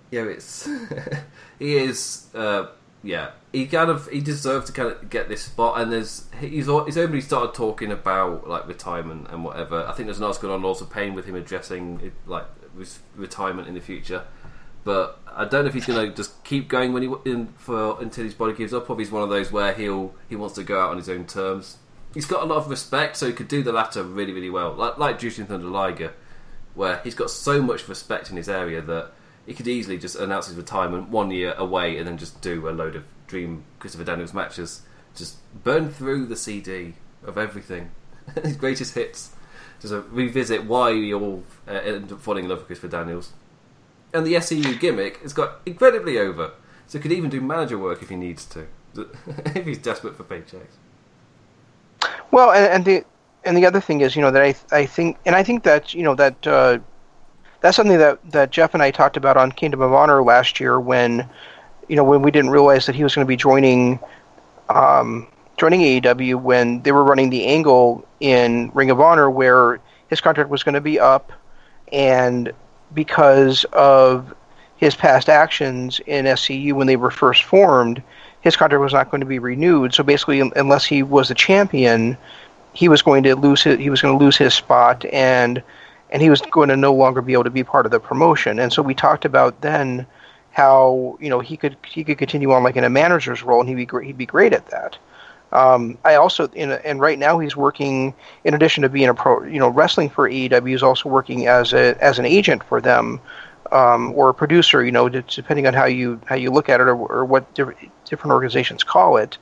yeah, 0.10 0.22
it's 0.22 0.70
he 1.60 1.76
is, 1.76 2.28
uh, 2.34 2.68
yeah, 3.04 3.32
he 3.52 3.66
kind 3.68 3.90
of 3.90 4.08
he 4.08 4.22
deserved 4.22 4.68
to 4.68 4.72
kind 4.72 4.90
of 4.90 5.10
get 5.10 5.28
this 5.28 5.42
spot, 5.42 5.82
and 5.82 5.92
there's 5.92 6.30
he's 6.40 6.68
he's 6.68 6.98
only 6.98 7.20
started 7.20 7.54
talking 7.54 7.92
about 7.92 8.48
like 8.48 8.66
retirement 8.70 9.28
and 9.30 9.44
whatever. 9.44 9.86
I 9.86 9.92
think 9.92 10.08
there's 10.08 10.20
an 10.20 10.24
article 10.24 10.50
on 10.54 10.62
Lords 10.62 10.80
of 10.80 10.90
Pain 10.90 11.14
with 11.14 11.26
him 11.26 11.36
addressing 11.36 12.00
it, 12.00 12.14
like 12.26 12.46
retirement 13.18 13.68
in 13.68 13.74
the 13.74 13.82
future. 13.82 14.24
But 14.86 15.20
I 15.36 15.44
don't 15.44 15.66
know 15.66 15.68
if 15.68 15.74
he's 15.74 15.86
going 15.86 16.10
to 16.10 16.16
just 16.16 16.42
keep 16.46 16.70
going 16.70 16.94
when 16.94 17.04
he 17.04 17.14
in 17.26 17.48
for 17.58 18.02
until 18.02 18.24
his 18.24 18.34
body 18.34 18.54
gives 18.54 18.74
up, 18.74 18.90
or 18.90 18.94
if 18.94 19.00
he's 19.00 19.12
one 19.12 19.24
of 19.24 19.30
those 19.30 19.52
where 19.52 19.74
he'll 19.74 20.16
he 20.30 20.38
wants 20.38 20.56
to 20.56 20.64
go 20.64 20.80
out 20.80 20.92
on 20.92 20.96
his 20.96 21.10
own 21.10 21.26
terms. 21.26 21.76
He's 22.14 22.26
got 22.26 22.44
a 22.44 22.46
lot 22.46 22.58
of 22.58 22.70
respect, 22.70 23.16
so 23.18 23.28
he 23.28 23.34
could 23.34 23.48
do 23.48 23.64
the 23.64 23.72
latter 23.72 24.04
really, 24.04 24.34
really 24.34 24.50
well. 24.50 24.74
Like 24.74 24.98
like 24.98 25.20
Jushin 25.20 25.48
Thunder 25.48 25.68
Liger, 25.68 26.14
where 26.76 27.00
he's 27.04 27.16
got 27.16 27.30
so 27.30 27.62
much 27.62 27.88
respect 27.88 28.30
in 28.30 28.38
his 28.38 28.50
area 28.50 28.82
that 28.82 29.12
he 29.46 29.54
could 29.54 29.68
easily 29.68 29.98
just 29.98 30.16
announce 30.16 30.48
his 30.48 30.56
retirement 30.56 31.10
one 31.10 31.32
year 31.32 31.54
away 31.58 31.98
and 31.98 32.08
then 32.08 32.18
just 32.18 32.42
do 32.42 32.68
a 32.68 32.72
load 32.72 32.96
of 32.96 33.04
Dream 33.28 33.64
Christopher 33.80 34.04
Daniels 34.04 34.34
matches. 34.34 34.82
Just 35.16 35.38
burn 35.64 35.90
through 35.90 36.28
the 36.28 36.36
CD 36.36 36.96
of 37.24 37.38
everything, 37.38 37.92
his 38.44 38.56
greatest 38.56 38.96
hits. 38.96 39.32
Just 39.82 39.94
revisit 40.12 40.66
why 40.66 40.92
we 40.92 41.14
all 41.14 41.44
uh, 41.68 41.72
ended 41.72 42.12
up 42.12 42.22
falling 42.22 42.44
in 42.44 42.50
love 42.50 42.60
with 42.60 42.68
Christopher 42.68 42.90
Daniels. 42.90 43.34
And 44.14 44.26
the 44.26 44.34
SCU 44.34 44.80
gimmick 44.80 45.22
has 45.22 45.34
got 45.34 45.62
incredibly 45.66 46.18
over, 46.18 46.52
so 46.86 46.98
he 47.00 47.02
could 47.02 47.12
even 47.12 47.30
do 47.30 47.42
manager 47.42 47.78
work 47.78 48.02
if 48.04 48.10
he 48.10 48.16
needs 48.16 48.46
to, 48.48 48.68
if 49.56 49.66
he's 49.66 49.78
desperate 49.80 50.16
for 50.16 50.24
paychecks. 50.24 50.76
Well, 52.32 52.52
and, 52.52 52.65
and 52.65 52.86
the 52.86 53.06
and 53.44 53.57
the 53.57 53.65
other 53.65 53.82
thing 53.82 54.02
is, 54.02 54.15
you 54.15 54.22
know, 54.22 54.32
that 54.32 54.41
I 54.41 54.56
I 54.72 54.86
think, 54.86 55.18
and 55.26 55.36
I 55.36 55.44
think 55.44 55.64
that 55.64 55.94
you 55.94 56.03
know 56.03 56.15
that 56.15 56.48
uh, 56.48 56.80
that's 57.61 57.76
something 57.76 57.98
that 57.98 58.19
that 58.32 58.52
Jeff 58.52 58.73
and 58.73 58.84
I 58.84 58.91
talked 58.91 59.18
about 59.18 59.38
on 59.38 59.52
Kingdom 59.52 59.82
of 59.82 59.94
Honor 59.94 60.23
last 60.23 60.60
year 60.60 60.80
when, 60.80 61.28
you 61.88 61.95
know, 61.95 62.03
when 62.03 62.22
we 62.22 62.32
didn't 62.32 62.52
realize 62.52 62.86
that 62.86 62.95
he 62.95 63.03
was 63.03 63.15
going 63.15 63.26
to 63.26 63.30
be 63.30 63.36
joining, 63.36 63.99
um, 64.69 65.28
joining 65.57 65.82
AEW 65.82 66.41
when 66.41 66.82
they 66.82 66.91
were 66.91 67.03
running 67.03 67.30
the 67.30 67.45
angle 67.45 68.07
in 68.19 68.72
Ring 68.73 68.90
of 68.90 68.99
Honor 68.99 69.30
where 69.30 69.80
his 70.10 70.22
contract 70.22 70.49
was 70.49 70.64
going 70.64 70.76
to 70.76 70.82
be 70.82 70.99
up, 70.99 71.32
and 71.91 72.52
because 72.94 73.64
of 73.72 74.34
his 74.78 74.95
past 74.95 75.30
actions 75.30 76.02
in 76.07 76.26
SCU 76.26 76.73
when 76.73 76.88
they 76.88 76.95
were 76.95 77.11
first 77.11 77.44
formed, 77.44 78.02
his 78.41 78.55
contract 78.55 78.81
was 78.81 78.93
not 78.93 79.09
going 79.11 79.22
to 79.22 79.27
be 79.27 79.39
renewed. 79.39 79.93
So 79.93 80.03
basically, 80.03 80.39
unless 80.39 80.85
he 80.85 81.03
was 81.03 81.31
a 81.31 81.35
champion, 81.35 82.18
he 82.73 82.89
was 82.89 83.01
going 83.01 83.23
to 83.23 83.35
lose 83.35 83.63
his, 83.63 83.80
he 83.80 83.89
was 83.89 84.01
going 84.01 84.18
to 84.18 84.23
lose 84.23 84.38
his 84.38 84.53
spot 84.53 85.05
and 85.05 85.61
and 86.09 86.22
he 86.22 86.30
was 86.30 86.41
going 86.41 86.68
to 86.69 86.76
no 86.76 86.93
longer 86.93 87.22
be 87.22 87.34
able 87.34 87.45
to 87.45 87.49
be 87.49 87.63
part 87.63 87.85
of 87.85 87.91
the 87.91 87.99
promotion. 87.99 88.59
And 88.59 88.73
so 88.73 88.81
we 88.81 88.93
talked 88.93 89.23
about 89.23 89.61
then 89.61 90.05
how 90.51 91.18
you 91.22 91.30
know 91.30 91.39
he 91.39 91.55
could 91.55 91.77
he 91.85 92.03
could 92.03 92.18
continue 92.18 92.51
on 92.51 92.63
like 92.63 92.76
in 92.76 92.84
a 92.84 92.89
manager's 92.89 93.43
role 93.43 93.61
and 93.61 93.69
he'd 93.69 93.76
be 93.76 93.85
great, 93.85 94.07
he'd 94.07 94.18
be 94.18 94.26
great 94.26 94.53
at 94.53 94.68
that. 94.68 94.97
Um, 95.53 95.97
I 96.05 96.15
also 96.15 96.47
in 96.49 96.72
a, 96.72 96.76
and 96.76 96.99
right 96.99 97.19
now 97.19 97.39
he's 97.39 97.55
working 97.55 98.13
in 98.43 98.53
addition 98.53 98.84
to 98.84 98.89
being 98.89 99.09
a 99.09 99.13
pro 99.13 99.43
you 99.43 99.59
know 99.59 99.69
wrestling 99.69 100.09
for 100.09 100.30
AEW 100.30 100.69
he's 100.69 100.84
also 100.84 101.09
working 101.09 101.47
as 101.47 101.73
a 101.73 102.01
as 102.03 102.19
an 102.19 102.26
agent 102.26 102.63
for 102.63 102.80
them 102.80 103.19
um, 103.72 104.14
or 104.15 104.30
a 104.30 104.34
producer 104.34 104.84
you 104.84 104.91
know 104.91 105.07
depending 105.10 105.68
on 105.68 105.73
how 105.73 105.85
you 105.85 106.19
how 106.26 106.35
you 106.35 106.52
look 106.52 106.69
at 106.69 106.80
it 106.80 106.84
or, 106.84 106.95
or 106.95 107.26
what 107.26 107.53
different 107.53 108.34
organizations 108.34 108.84
call 108.84 109.18
it. 109.18 109.38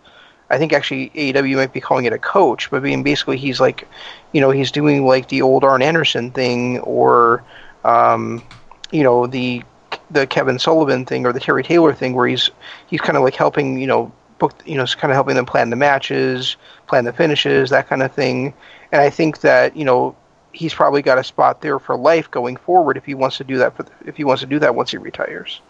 I 0.49 0.57
think 0.57 0.73
actually 0.73 1.09
AEW 1.11 1.55
might 1.57 1.73
be 1.73 1.81
calling 1.81 2.05
it 2.05 2.13
a 2.13 2.17
coach, 2.17 2.71
but 2.71 2.81
being 2.81 3.03
basically 3.03 3.37
he's 3.37 3.59
like, 3.59 3.87
you 4.31 4.41
know, 4.41 4.49
he's 4.49 4.71
doing 4.71 5.05
like 5.05 5.29
the 5.29 5.41
old 5.41 5.63
Arn 5.63 5.81
Anderson 5.81 6.31
thing 6.31 6.79
or, 6.79 7.43
um, 7.83 8.43
you 8.91 9.03
know, 9.03 9.27
the 9.27 9.63
the 10.11 10.25
Kevin 10.25 10.57
Sullivan 10.57 11.05
thing 11.05 11.25
or 11.25 11.33
the 11.33 11.39
Terry 11.39 11.63
Taylor 11.63 11.93
thing, 11.93 12.13
where 12.13 12.27
he's 12.27 12.49
he's 12.87 13.01
kind 13.01 13.17
of 13.17 13.23
like 13.23 13.35
helping, 13.35 13.79
you 13.79 13.85
know, 13.85 14.11
book, 14.39 14.53
you 14.65 14.75
know, 14.75 14.85
kind 14.85 15.11
of 15.11 15.15
helping 15.15 15.35
them 15.35 15.45
plan 15.45 15.69
the 15.69 15.75
matches, 15.75 16.57
plan 16.87 17.05
the 17.05 17.13
finishes, 17.13 17.69
that 17.69 17.87
kind 17.87 18.01
of 18.01 18.11
thing. 18.11 18.53
And 18.91 19.01
I 19.01 19.11
think 19.11 19.41
that 19.41 19.77
you 19.77 19.85
know 19.85 20.15
he's 20.51 20.73
probably 20.73 21.01
got 21.01 21.17
a 21.17 21.23
spot 21.23 21.61
there 21.61 21.79
for 21.79 21.95
life 21.95 22.29
going 22.31 22.57
forward 22.57 22.97
if 22.97 23.05
he 23.05 23.13
wants 23.13 23.37
to 23.37 23.43
do 23.43 23.57
that. 23.57 23.75
For, 23.75 23.85
if 24.05 24.17
he 24.17 24.23
wants 24.23 24.41
to 24.41 24.47
do 24.47 24.59
that 24.59 24.75
once 24.75 24.91
he 24.91 24.97
retires. 24.97 25.61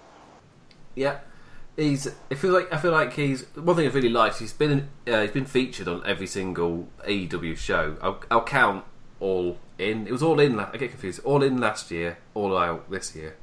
Yeah, 0.96 1.20
he's. 1.76 2.08
I 2.32 2.36
feel 2.36 2.52
like 2.52 2.72
I 2.74 2.78
feel 2.78 2.92
like 2.92 3.14
he's 3.14 3.46
one 3.56 3.76
thing 3.76 3.88
I 3.88 3.92
really 3.92 4.10
liked. 4.10 4.40
He's 4.40 4.54
been 4.54 4.90
uh, 5.08 5.22
he's 5.22 5.32
been 5.32 5.46
featured 5.46 5.88
on 5.88 6.04
every 6.06 6.28
single 6.28 6.88
AEW 7.08 7.58
show. 7.58 7.98
I'll, 8.02 8.22
I'll 8.30 8.44
count 8.44 8.86
all 9.20 9.58
in. 9.78 10.08
It 10.08 10.12
was 10.12 10.24
all 10.24 10.40
in. 10.40 10.60
I 10.60 10.78
get 10.78 10.92
confused. 10.92 11.22
All 11.24 11.44
in 11.44 11.60
last 11.60 11.92
year, 11.92 12.18
all 12.34 12.58
out 12.58 12.90
this 12.90 13.16
year. 13.16 13.36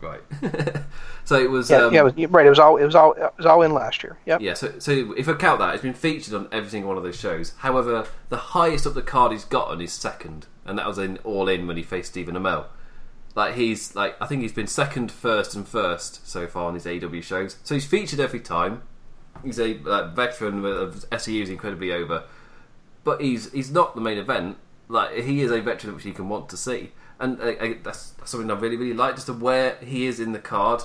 Right. 0.00 0.22
so 1.24 1.38
it 1.38 1.50
was. 1.50 1.70
Yeah, 1.70 1.78
um, 1.78 1.92
yeah, 1.94 2.00
it 2.00 2.16
was, 2.16 2.30
right. 2.30 2.46
It 2.46 2.48
was 2.48 2.58
all 2.58 2.76
it 2.78 2.84
was 2.84 2.94
all 2.94 3.12
it 3.12 3.32
was 3.36 3.46
all 3.46 3.62
in 3.62 3.72
last 3.72 4.02
year. 4.02 4.16
Yep. 4.26 4.40
Yeah, 4.40 4.54
so, 4.54 4.78
so 4.78 5.14
if 5.16 5.28
I 5.28 5.34
count 5.34 5.60
that, 5.60 5.74
it's 5.74 5.82
been 5.82 5.94
featured 5.94 6.34
on 6.34 6.48
every 6.50 6.70
single 6.70 6.88
one 6.88 6.96
of 6.96 7.02
those 7.02 7.18
shows. 7.18 7.52
However, 7.58 8.06
the 8.30 8.36
highest 8.36 8.86
up 8.86 8.94
the 8.94 9.02
card 9.02 9.32
he's 9.32 9.44
gotten 9.44 9.80
is 9.80 9.92
second, 9.92 10.46
and 10.70 10.78
that 10.78 10.86
was 10.86 10.98
in 10.98 11.18
All 11.18 11.48
In 11.48 11.66
when 11.66 11.76
he 11.76 11.82
faced 11.82 12.12
Stephen 12.12 12.36
Amell. 12.36 12.66
Like 13.34 13.56
he's 13.56 13.94
like 13.94 14.16
I 14.22 14.26
think 14.26 14.42
he's 14.42 14.52
been 14.52 14.68
second, 14.68 15.10
first, 15.10 15.54
and 15.54 15.66
first 15.66 16.26
so 16.26 16.46
far 16.46 16.66
on 16.66 16.74
his 16.74 16.86
AEW 16.86 17.22
shows. 17.22 17.56
So 17.64 17.74
he's 17.74 17.84
featured 17.84 18.20
every 18.20 18.40
time. 18.40 18.82
He's 19.44 19.58
a 19.58 19.74
like, 19.78 20.12
veteran 20.12 20.64
of 20.64 21.04
SCU 21.10 21.42
is 21.42 21.50
incredibly 21.50 21.92
over, 21.92 22.24
but 23.02 23.20
he's 23.20 23.52
he's 23.52 23.70
not 23.70 23.94
the 23.94 24.00
main 24.00 24.18
event. 24.18 24.58
Like 24.88 25.12
he 25.14 25.42
is 25.42 25.50
a 25.50 25.60
veteran 25.60 25.94
which 25.94 26.04
you 26.04 26.12
can 26.12 26.28
want 26.28 26.48
to 26.50 26.56
see, 26.56 26.92
and 27.18 27.40
uh, 27.40 27.44
uh, 27.44 27.74
that's, 27.82 28.10
that's 28.10 28.30
something 28.30 28.50
I 28.50 28.54
really 28.54 28.76
really 28.76 28.94
like. 28.94 29.16
Just 29.16 29.28
where 29.28 29.76
he 29.76 30.06
is 30.06 30.20
in 30.20 30.32
the 30.32 30.38
card 30.38 30.82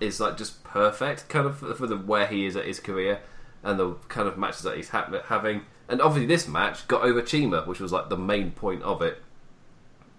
is 0.00 0.18
like 0.18 0.38
just 0.38 0.64
perfect, 0.64 1.28
kind 1.28 1.46
of 1.46 1.58
for, 1.58 1.74
for 1.74 1.86
the 1.86 1.96
where 1.96 2.26
he 2.26 2.46
is 2.46 2.56
at 2.56 2.64
his 2.64 2.80
career 2.80 3.20
and 3.62 3.78
the 3.78 3.94
kind 4.08 4.26
of 4.26 4.38
matches 4.38 4.62
that 4.62 4.76
he's 4.76 4.88
ha- 4.90 5.10
having. 5.26 5.62
And 5.90 6.00
obviously, 6.00 6.26
this 6.26 6.46
match 6.46 6.86
got 6.86 7.02
over 7.02 7.26
CIMA, 7.26 7.62
which 7.62 7.80
was 7.80 7.92
like 7.92 8.08
the 8.08 8.16
main 8.16 8.52
point 8.52 8.82
of 8.82 9.02
it. 9.02 9.20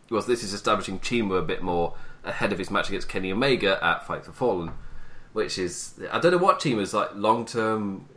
Was 0.10 0.28
this 0.28 0.44
is 0.44 0.52
establishing 0.52 1.00
CIMA 1.02 1.36
a 1.36 1.42
bit 1.42 1.64
more 1.64 1.96
ahead 2.26 2.52
of 2.52 2.60
his 2.60 2.70
match 2.70 2.90
against 2.90 3.08
Kenny 3.08 3.32
Omega 3.32 3.84
at 3.84 4.06
Fight 4.06 4.26
for 4.26 4.34
Fallen, 4.34 4.74
which 5.32 5.58
is 5.58 6.00
I 6.12 6.20
don't 6.20 6.34
know 6.34 6.38
what 6.38 6.62
CIMA's 6.62 6.94
like 6.94 7.16
long 7.16 7.46
term 7.46 8.10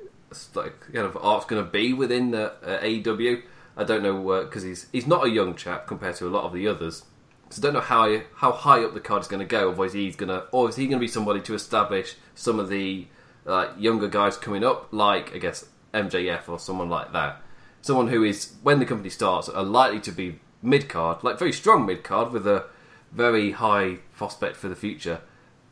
like 0.54 0.80
kind 0.92 1.06
of 1.06 1.16
arc's 1.16 1.46
going 1.46 1.64
to 1.64 1.70
be 1.70 1.92
within 1.92 2.32
the 2.32 2.52
uh, 2.54 2.82
AEW. 2.82 3.42
I 3.76 3.84
don't 3.84 4.02
know 4.02 4.42
because 4.42 4.64
he's 4.64 4.88
he's 4.90 5.06
not 5.06 5.24
a 5.24 5.30
young 5.30 5.54
chap 5.54 5.86
compared 5.86 6.16
to 6.16 6.26
a 6.26 6.30
lot 6.30 6.44
of 6.44 6.52
the 6.52 6.66
others. 6.66 7.04
So 7.50 7.60
I 7.60 7.62
don't 7.62 7.74
know 7.74 7.80
how 7.80 8.20
how 8.34 8.50
high 8.50 8.82
up 8.82 8.94
the 8.94 9.00
card 9.00 9.22
is 9.22 9.28
going 9.28 9.40
to 9.40 9.46
go. 9.46 9.70
Otherwise, 9.70 9.92
he's 9.92 10.16
going 10.16 10.30
to, 10.30 10.46
or 10.50 10.68
is 10.68 10.74
he 10.74 10.86
going 10.86 10.98
to 10.98 11.04
be 11.04 11.06
somebody 11.06 11.40
to 11.42 11.54
establish 11.54 12.16
some 12.34 12.58
of 12.58 12.68
the 12.68 13.06
uh, 13.46 13.68
younger 13.78 14.08
guys 14.08 14.36
coming 14.36 14.64
up, 14.64 14.88
like 14.92 15.32
I 15.34 15.38
guess 15.38 15.66
MJF 15.92 16.48
or 16.48 16.58
someone 16.58 16.88
like 16.88 17.12
that. 17.12 17.40
Someone 17.84 18.08
who 18.08 18.24
is 18.24 18.54
when 18.62 18.78
the 18.78 18.86
company 18.86 19.10
starts 19.10 19.46
are 19.46 19.62
likely 19.62 20.00
to 20.00 20.10
be 20.10 20.40
mid 20.62 20.88
card, 20.88 21.22
like 21.22 21.38
very 21.38 21.52
strong 21.52 21.84
mid 21.84 22.02
card 22.02 22.32
with 22.32 22.46
a 22.46 22.64
very 23.12 23.50
high 23.50 23.98
prospect 24.16 24.56
for 24.56 24.68
the 24.68 24.74
future. 24.74 25.20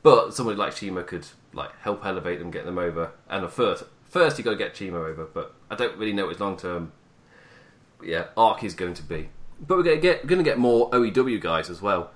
But 0.03 0.35
somebody 0.35 0.59
like 0.59 0.75
CIMA 0.75 1.05
could 1.05 1.27
like 1.55 1.71
help 1.81 2.05
elevate 2.05 2.39
them, 2.39 2.51
get 2.51 2.67
them 2.67 2.77
over. 2.77 3.13
And 3.31 3.49
first, 3.49 3.85
first 4.05 4.37
you 4.37 4.45
got 4.45 4.51
to 4.51 4.59
get 4.59 4.77
CIMA 4.77 4.99
over. 4.99 5.25
But 5.25 5.55
I 5.71 5.75
don't 5.75 5.97
really 5.97 6.13
know 6.13 6.25
what 6.25 6.33
his 6.33 6.41
long 6.41 6.59
term 6.59 6.93
yeah, 8.05 8.27
Arc 8.37 8.63
is 8.63 8.75
going 8.75 8.93
to 8.93 9.03
be. 9.03 9.31
But 9.59 9.79
we're 9.79 9.83
going 9.83 9.97
to 9.97 10.03
get 10.03 10.27
going 10.27 10.39
to 10.39 10.45
get 10.45 10.59
more 10.59 10.95
OWE 10.95 11.39
guys 11.39 11.71
as 11.71 11.81
well. 11.81 12.11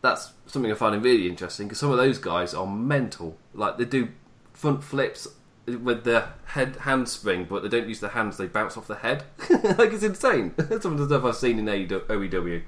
That's 0.00 0.32
something 0.46 0.72
I 0.72 0.74
find 0.74 1.04
really 1.04 1.28
interesting 1.28 1.68
because 1.68 1.80
some 1.80 1.90
of 1.90 1.98
those 1.98 2.16
guys 2.16 2.54
are 2.54 2.66
mental. 2.66 3.36
Like 3.52 3.76
they 3.76 3.84
do 3.84 4.08
front 4.54 4.82
flips 4.82 5.28
with 5.66 6.04
the 6.04 6.28
head 6.46 6.76
handspring, 6.80 7.44
but 7.44 7.62
they 7.62 7.68
don't 7.68 7.88
use 7.88 8.00
the 8.00 8.10
hands; 8.10 8.36
they 8.36 8.46
bounce 8.46 8.76
off 8.76 8.86
the 8.86 8.96
head. 8.96 9.24
like 9.50 9.92
it's 9.92 10.02
insane. 10.02 10.54
Some 10.80 10.92
of 10.92 10.98
the 10.98 11.06
stuff 11.06 11.24
I've 11.24 11.36
seen 11.36 11.58
in 11.58 11.68
OWE. 11.68 12.62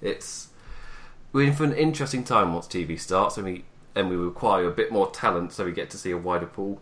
It's 0.00 0.48
we're 1.32 1.48
in 1.48 1.52
for 1.52 1.64
an 1.64 1.74
interesting 1.74 2.24
time 2.24 2.52
once 2.52 2.66
TV 2.66 2.98
starts, 2.98 3.36
and 3.36 3.46
we 3.46 3.64
and 3.94 4.08
we 4.08 4.16
require 4.16 4.66
a 4.66 4.70
bit 4.70 4.92
more 4.92 5.10
talent, 5.10 5.52
so 5.52 5.64
we 5.64 5.72
get 5.72 5.90
to 5.90 5.98
see 5.98 6.10
a 6.10 6.18
wider 6.18 6.46
pool. 6.46 6.80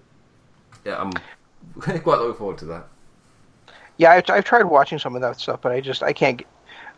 Yeah, 0.84 1.00
I'm 1.00 1.12
quite 1.80 2.04
looking 2.04 2.34
forward 2.34 2.58
to 2.58 2.64
that. 2.66 2.88
Yeah, 3.96 4.12
I've, 4.12 4.28
I've 4.30 4.44
tried 4.44 4.64
watching 4.64 4.98
some 4.98 5.14
of 5.14 5.22
that 5.22 5.38
stuff, 5.38 5.60
but 5.60 5.72
I 5.72 5.80
just 5.80 6.02
I 6.02 6.12
can't. 6.12 6.38
Get, 6.38 6.46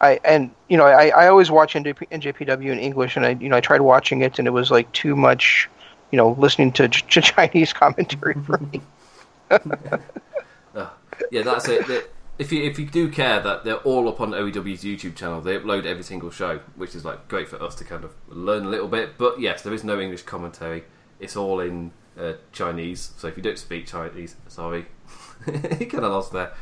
I 0.01 0.21
and 0.25 0.51
you 0.69 0.77
know 0.77 0.87
I, 0.87 1.09
I 1.09 1.29
always 1.29 1.51
watch 1.51 1.75
NJP, 1.75 2.09
NJPW 2.11 2.71
in 2.71 2.79
English, 2.79 3.17
and 3.17 3.25
I 3.25 3.31
you 3.41 3.49
know 3.49 3.57
I 3.57 3.61
tried 3.61 3.81
watching 3.81 4.23
it, 4.23 4.39
and 4.39 4.49
it 4.49 4.53
was 4.53 4.71
like 4.71 4.91
too 4.93 5.15
much, 5.15 5.69
you 6.15 6.17
know, 6.17 6.31
listening 6.39 6.71
to, 6.71 6.87
to 6.87 7.21
Chinese 7.21 7.73
commentary 7.73 8.35
for 8.47 8.59
me. 8.59 8.81
uh, 9.51 10.91
yeah, 11.33 11.43
that's 11.43 11.67
it. 11.69 12.09
If 12.39 12.53
you 12.53 12.63
if 12.63 12.79
you 12.79 12.87
do 12.87 13.11
care 13.11 13.41
that 13.41 13.65
they're 13.65 13.79
all 13.79 14.09
up 14.09 14.21
on 14.21 14.33
OWE's 14.33 14.85
YouTube 14.85 15.17
channel, 15.17 15.41
they 15.41 15.59
upload 15.59 15.87
every 15.87 16.05
single 16.05 16.31
show, 16.31 16.61
which 16.77 16.95
is 16.95 17.05
like 17.05 17.27
great 17.27 17.49
for 17.49 17.61
us 17.61 17.75
to 17.77 17.85
kind 17.85 18.05
of 18.05 18.15
learn 18.29 18.65
a 18.65 18.69
little 18.69 18.87
bit. 18.87 19.19
But 19.19 19.41
yes, 19.41 19.63
there 19.63 19.75
is 19.75 19.83
no 19.83 19.99
English 19.99 20.23
commentary. 20.23 20.85
It's 21.19 21.35
all 21.35 21.59
in 21.59 21.91
uh, 22.17 22.35
Chinese. 22.53 23.11
So 23.17 23.27
if 23.27 23.37
you 23.37 23.43
don't 23.43 23.59
speak 23.59 23.89
Chinese, 23.89 24.37
sorry, 24.47 24.87
you 25.49 25.87
kind 25.87 26.05
of 26.05 26.13
lost 26.13 26.33
there. 26.33 26.53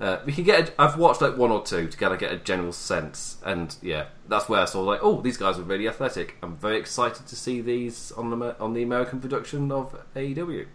Uh, 0.00 0.18
we 0.24 0.32
can 0.32 0.44
get. 0.44 0.70
A, 0.70 0.82
I've 0.82 0.96
watched 0.96 1.20
like 1.20 1.36
one 1.36 1.50
or 1.50 1.62
two 1.62 1.86
to 1.86 1.96
kind 1.96 2.14
of 2.14 2.18
get 2.18 2.32
a 2.32 2.36
general 2.36 2.72
sense, 2.72 3.36
and 3.44 3.76
yeah, 3.82 4.06
that's 4.28 4.48
where 4.48 4.60
I 4.60 4.64
saw 4.64 4.80
like, 4.80 5.00
oh, 5.02 5.20
these 5.20 5.36
guys 5.36 5.58
are 5.58 5.62
really 5.62 5.86
athletic. 5.86 6.36
I'm 6.42 6.56
very 6.56 6.78
excited 6.78 7.26
to 7.26 7.36
see 7.36 7.60
these 7.60 8.10
on 8.12 8.30
the 8.30 8.58
on 8.58 8.72
the 8.72 8.82
American 8.82 9.20
production 9.20 9.70
of 9.70 9.94
AEW. 10.16 10.66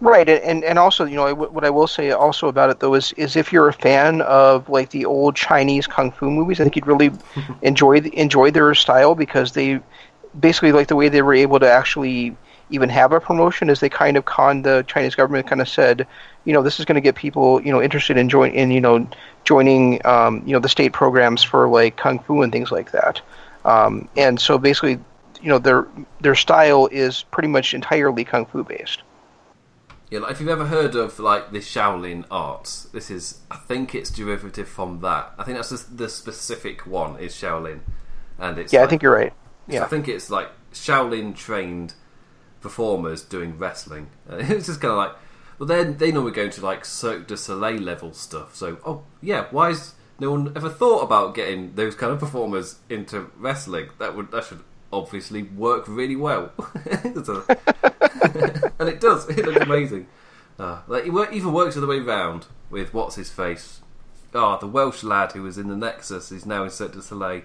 Right, 0.00 0.28
and 0.28 0.64
and 0.64 0.78
also, 0.78 1.04
you 1.04 1.14
know, 1.14 1.32
what 1.34 1.64
I 1.64 1.70
will 1.70 1.86
say 1.86 2.10
also 2.10 2.48
about 2.48 2.70
it 2.70 2.80
though 2.80 2.94
is 2.94 3.12
is 3.12 3.36
if 3.36 3.52
you're 3.52 3.68
a 3.68 3.72
fan 3.72 4.22
of 4.22 4.68
like 4.68 4.90
the 4.90 5.04
old 5.04 5.36
Chinese 5.36 5.86
kung 5.86 6.10
fu 6.10 6.30
movies, 6.30 6.58
I 6.58 6.64
think 6.64 6.74
you'd 6.76 6.86
really 6.86 7.12
enjoy 7.62 7.98
enjoy 7.98 8.50
their 8.50 8.74
style 8.74 9.14
because 9.14 9.52
they 9.52 9.80
basically 10.40 10.72
like 10.72 10.88
the 10.88 10.96
way 10.96 11.08
they 11.08 11.22
were 11.22 11.34
able 11.34 11.60
to 11.60 11.70
actually 11.70 12.36
even 12.70 12.88
have 12.88 13.12
a 13.12 13.20
promotion 13.20 13.70
is 13.70 13.80
they 13.80 13.88
kind 13.88 14.16
of 14.16 14.24
conned 14.24 14.64
the 14.64 14.84
Chinese 14.86 15.14
government, 15.14 15.46
kind 15.46 15.60
of 15.60 15.68
said, 15.68 16.06
you 16.44 16.52
know, 16.52 16.62
this 16.62 16.78
is 16.78 16.84
going 16.84 16.94
to 16.96 17.00
get 17.00 17.14
people, 17.14 17.62
you 17.62 17.72
know, 17.72 17.82
interested 17.82 18.16
in 18.16 18.28
join 18.28 18.52
in, 18.52 18.70
you 18.70 18.80
know, 18.80 19.08
joining, 19.44 20.04
um, 20.06 20.42
you 20.46 20.52
know, 20.52 20.58
the 20.58 20.68
state 20.68 20.92
programs 20.92 21.42
for 21.42 21.68
like 21.68 21.96
kung 21.96 22.18
fu 22.18 22.42
and 22.42 22.52
things 22.52 22.70
like 22.70 22.92
that. 22.92 23.20
Um, 23.64 24.08
and 24.16 24.40
so 24.40 24.58
basically, 24.58 24.98
you 25.42 25.48
know, 25.48 25.58
their 25.58 25.86
their 26.20 26.34
style 26.34 26.88
is 26.90 27.22
pretty 27.24 27.48
much 27.48 27.74
entirely 27.74 28.24
kung 28.24 28.46
fu 28.46 28.64
based. 28.64 29.02
Yeah, 30.10 30.20
like 30.20 30.32
if 30.32 30.40
you've 30.40 30.48
ever 30.48 30.66
heard 30.66 30.94
of 30.94 31.18
like 31.18 31.52
the 31.52 31.58
Shaolin 31.58 32.24
arts, 32.30 32.84
this 32.84 33.10
is 33.10 33.40
I 33.50 33.56
think 33.56 33.94
it's 33.94 34.10
derivative 34.10 34.68
from 34.68 35.00
that. 35.00 35.32
I 35.38 35.44
think 35.44 35.58
that's 35.58 35.68
the, 35.68 35.94
the 35.94 36.08
specific 36.08 36.86
one 36.86 37.18
is 37.18 37.34
Shaolin, 37.34 37.80
and 38.38 38.58
it's 38.58 38.72
yeah, 38.72 38.80
like, 38.80 38.86
I 38.86 38.90
think 38.90 39.02
you're 39.02 39.14
right. 39.14 39.32
Yeah, 39.66 39.84
I 39.84 39.86
think 39.86 40.08
it's 40.08 40.30
like 40.30 40.48
Shaolin 40.72 41.36
trained 41.36 41.92
performers 42.60 43.22
doing 43.22 43.58
wrestling. 43.58 44.10
it's 44.30 44.66
just 44.66 44.80
kind 44.80 44.92
of 44.92 44.98
like, 44.98 45.12
well, 45.58 45.66
then 45.66 45.96
they 45.96 46.12
normally 46.12 46.32
go 46.32 46.42
into 46.44 46.64
like 46.64 46.84
Cirque 46.84 47.26
du 47.26 47.36
Soleil 47.36 47.80
level 47.80 48.12
stuff. 48.12 48.54
So, 48.54 48.78
oh 48.84 49.02
yeah, 49.20 49.46
why 49.50 49.70
is 49.70 49.94
no 50.20 50.30
one 50.30 50.52
ever 50.56 50.70
thought 50.70 51.02
about 51.02 51.34
getting 51.34 51.74
those 51.74 51.94
kind 51.94 52.12
of 52.12 52.18
performers 52.18 52.76
into 52.88 53.30
wrestling? 53.36 53.90
That 53.98 54.16
would 54.16 54.30
that 54.30 54.44
should 54.44 54.62
obviously 54.92 55.42
work 55.42 55.86
really 55.88 56.16
well, 56.16 56.52
and 56.86 57.16
it 58.88 59.00
does. 59.00 59.28
It 59.28 59.44
looks 59.44 59.60
amazing. 59.60 60.06
Uh, 60.58 60.80
like 60.88 61.06
it 61.06 61.32
even 61.32 61.52
works 61.52 61.74
the 61.74 61.80
other 61.80 61.88
way 61.88 62.00
round 62.00 62.46
with 62.70 62.92
what's 62.92 63.16
his 63.16 63.30
face. 63.30 63.80
Oh, 64.34 64.58
the 64.60 64.66
Welsh 64.66 65.02
lad 65.02 65.32
who 65.32 65.42
was 65.42 65.56
in 65.56 65.68
the 65.68 65.76
Nexus 65.76 66.30
is 66.30 66.44
now 66.44 66.64
in 66.64 66.70
Cirque 66.70 66.92
du 66.92 67.00
Soleil. 67.00 67.42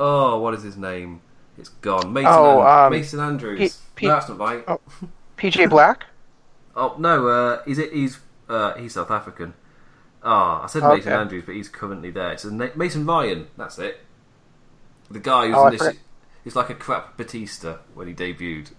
Oh, 0.00 0.38
what 0.38 0.54
is 0.54 0.62
his 0.62 0.76
name? 0.76 1.20
It's 1.58 1.68
gone. 1.68 2.12
Mason, 2.12 2.30
oh, 2.32 2.60
And- 2.60 2.68
um, 2.68 2.92
Mason 2.92 3.20
Andrews. 3.20 3.58
P- 3.58 3.72
P- 3.96 4.06
no, 4.06 4.12
that's 4.14 4.28
not 4.28 4.38
right. 4.38 4.64
Oh, 4.68 4.80
PJ 5.36 5.68
Black. 5.68 6.04
oh 6.76 6.94
no, 6.98 7.28
uh, 7.28 7.62
he's 7.64 7.78
he's 7.78 8.20
uh, 8.48 8.74
he's 8.74 8.94
South 8.94 9.10
African. 9.10 9.54
Ah, 10.22 10.60
oh, 10.60 10.64
I 10.64 10.66
said 10.66 10.82
oh, 10.82 10.94
Mason 10.94 11.12
okay. 11.12 11.20
Andrews, 11.20 11.44
but 11.46 11.54
he's 11.54 11.68
currently 11.68 12.10
there. 12.10 12.32
It's 12.32 12.44
Na- 12.44 12.68
Mason 12.74 13.04
Ryan. 13.06 13.48
That's 13.56 13.78
it. 13.78 14.00
The 15.10 15.20
guy 15.20 15.46
who's 15.46 15.56
oh, 15.56 15.66
initially, 15.68 15.98
he's 16.44 16.56
like 16.56 16.70
a 16.70 16.74
crap 16.74 17.16
Batista 17.16 17.78
when 17.94 18.08
he 18.08 18.14
debuted. 18.14 18.72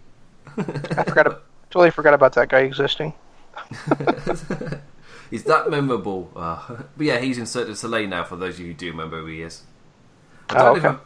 I 0.58 1.04
forgot. 1.04 1.42
totally 1.70 1.92
forgot 1.92 2.14
about 2.14 2.34
that 2.34 2.50
guy 2.50 2.60
existing. 2.60 3.14
he's 5.30 5.44
that 5.46 5.70
memorable. 5.70 6.32
Uh, 6.36 6.62
but 6.98 7.06
yeah, 7.06 7.20
he's 7.20 7.38
in 7.38 7.46
Cirque 7.46 7.68
du 7.68 7.76
Soleil 7.76 8.08
now. 8.08 8.24
For 8.24 8.36
those 8.36 8.56
of 8.56 8.62
you 8.62 8.68
who 8.68 8.74
do 8.74 8.88
remember 8.92 9.22
who 9.22 9.28
he 9.28 9.42
is. 9.42 9.64
I 10.50 10.58
oh, 10.60 10.76
okay. 10.76 10.98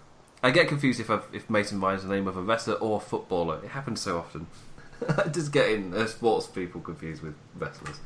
I 0.44 0.52
get 0.52 0.68
confused 0.68 1.00
if 1.00 1.10
I've, 1.10 1.26
if 1.32 1.50
Mason 1.50 1.80
Ryan's 1.80 2.04
the 2.04 2.10
name 2.10 2.28
of 2.28 2.36
a 2.36 2.42
wrestler 2.42 2.76
or 2.76 2.98
a 2.98 3.00
footballer. 3.00 3.62
It 3.64 3.70
happens 3.70 4.02
so 4.02 4.18
often. 4.18 4.48
Just 5.32 5.54
getting 5.54 5.94
uh, 5.94 6.06
sports 6.06 6.48
people 6.48 6.82
confused 6.82 7.24
with 7.24 7.36
wrestlers. 7.58 8.02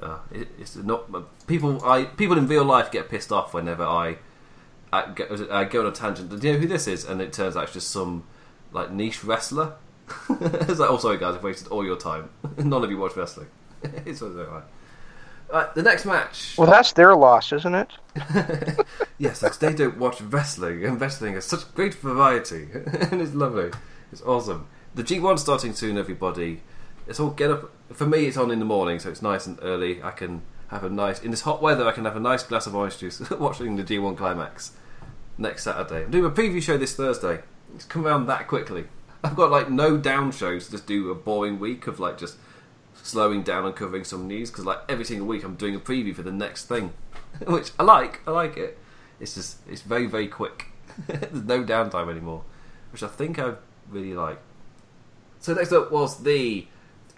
Uh, 0.00 0.18
it, 0.30 0.48
it's 0.58 0.76
not 0.76 1.10
people. 1.46 1.84
I 1.84 2.04
people 2.04 2.38
in 2.38 2.46
real 2.46 2.64
life 2.64 2.90
get 2.90 3.10
pissed 3.10 3.32
off 3.32 3.52
whenever 3.52 3.82
I 3.82 4.18
I 4.92 5.10
go, 5.10 5.48
I 5.50 5.64
go 5.64 5.80
on 5.80 5.86
a 5.86 5.92
tangent. 5.92 6.30
Do 6.30 6.46
you 6.46 6.54
know 6.54 6.60
who 6.60 6.68
this 6.68 6.86
is? 6.86 7.04
And 7.04 7.20
it 7.20 7.32
turns 7.32 7.56
out 7.56 7.64
it's 7.64 7.72
just 7.72 7.90
some 7.90 8.24
like 8.72 8.90
niche 8.90 9.24
wrestler. 9.24 9.74
it's 10.30 10.78
like, 10.78 10.90
oh 10.90 10.98
sorry 10.98 11.18
guys, 11.18 11.34
I've 11.34 11.42
wasted 11.42 11.68
all 11.68 11.84
your 11.84 11.96
time. 11.96 12.30
None 12.58 12.84
of 12.84 12.90
you 12.90 12.98
watch 12.98 13.16
wrestling. 13.16 13.48
it's 13.82 14.22
alright. 14.22 14.64
Right, 15.52 15.74
the 15.74 15.82
next 15.82 16.06
match. 16.06 16.54
Well, 16.56 16.70
that's 16.70 16.94
their 16.94 17.14
loss, 17.14 17.52
isn't 17.52 17.74
it? 17.74 17.90
yes, 19.18 19.40
because 19.40 19.58
they 19.58 19.74
don't 19.74 19.98
watch 19.98 20.18
wrestling, 20.22 20.82
and 20.82 20.98
wrestling 20.98 21.34
has 21.34 21.44
such 21.44 21.74
great 21.74 21.92
variety, 21.92 22.68
and 22.74 23.20
it's 23.20 23.34
lovely. 23.34 23.70
It's 24.10 24.22
awesome. 24.22 24.66
The 24.94 25.02
G1 25.02 25.38
starting 25.38 25.74
soon, 25.74 25.98
everybody. 25.98 26.62
It's 27.06 27.20
all 27.20 27.30
get 27.30 27.50
up. 27.50 27.70
For 27.92 28.06
me, 28.06 28.24
it's 28.24 28.38
on 28.38 28.50
in 28.50 28.60
the 28.60 28.64
morning, 28.64 28.98
so 28.98 29.10
it's 29.10 29.20
nice 29.20 29.46
and 29.46 29.58
early. 29.60 30.02
I 30.02 30.12
can 30.12 30.40
have 30.68 30.84
a 30.84 30.88
nice 30.88 31.20
in 31.22 31.30
this 31.30 31.42
hot 31.42 31.60
weather. 31.60 31.86
I 31.86 31.92
can 31.92 32.06
have 32.06 32.16
a 32.16 32.20
nice 32.20 32.42
glass 32.42 32.66
of 32.66 32.74
orange 32.74 32.96
juice 32.96 33.20
watching 33.30 33.76
the 33.76 33.84
G1 33.84 34.16
climax 34.16 34.72
next 35.36 35.64
Saturday. 35.64 36.04
I'm 36.04 36.10
doing 36.10 36.24
a 36.24 36.30
preview 36.30 36.62
show 36.62 36.78
this 36.78 36.96
Thursday. 36.96 37.40
It's 37.74 37.84
come 37.84 38.06
around 38.06 38.24
that 38.26 38.48
quickly. 38.48 38.84
I've 39.22 39.36
got 39.36 39.50
like 39.50 39.70
no 39.70 39.98
down 39.98 40.32
shows. 40.32 40.70
Just 40.70 40.86
do 40.86 41.10
a 41.10 41.14
boring 41.14 41.60
week 41.60 41.86
of 41.86 42.00
like 42.00 42.16
just 42.16 42.36
slowing 43.02 43.42
down 43.42 43.66
and 43.66 43.74
covering 43.74 44.04
some 44.04 44.26
news 44.26 44.50
because 44.50 44.64
like 44.64 44.78
every 44.88 45.04
single 45.04 45.26
week 45.26 45.44
I'm 45.44 45.56
doing 45.56 45.74
a 45.74 45.80
preview 45.80 46.14
for 46.14 46.22
the 46.22 46.32
next 46.32 46.66
thing, 46.66 46.92
which 47.46 47.72
I 47.78 47.82
like. 47.82 48.20
I 48.26 48.30
like 48.30 48.56
it. 48.56 48.78
It's 49.20 49.34
just 49.34 49.58
it's 49.68 49.82
very 49.82 50.06
very 50.06 50.28
quick. 50.28 50.66
There's 51.06 51.44
no 51.44 51.64
downtime 51.64 52.10
anymore, 52.10 52.44
which 52.90 53.02
I 53.02 53.08
think 53.08 53.38
I 53.38 53.54
really 53.88 54.14
like. 54.14 54.40
So 55.40 55.54
next 55.54 55.72
up 55.72 55.90
was 55.90 56.22
the 56.22 56.66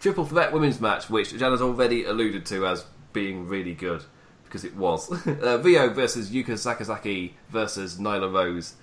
triple 0.01 0.25
threat 0.25 0.53
women's 0.53 0.81
match, 0.81 1.11
which 1.11 1.37
Jan 1.37 1.51
has 1.51 1.63
already 1.63 2.05
alluded 2.05 2.47
to 2.47 2.67
as 2.67 2.85
being 3.13 3.47
really 3.47 3.75
good 3.75 4.05
because 4.45 4.65
it 4.65 4.77
was 4.77 5.11
uh, 5.13 5.17
Riho 5.63 5.93
versus 5.93 6.31
Yuka 6.31 6.51
Sakazaki 6.51 7.33
versus 7.51 7.99
Nyla 7.99 8.33
Rose 8.33 8.75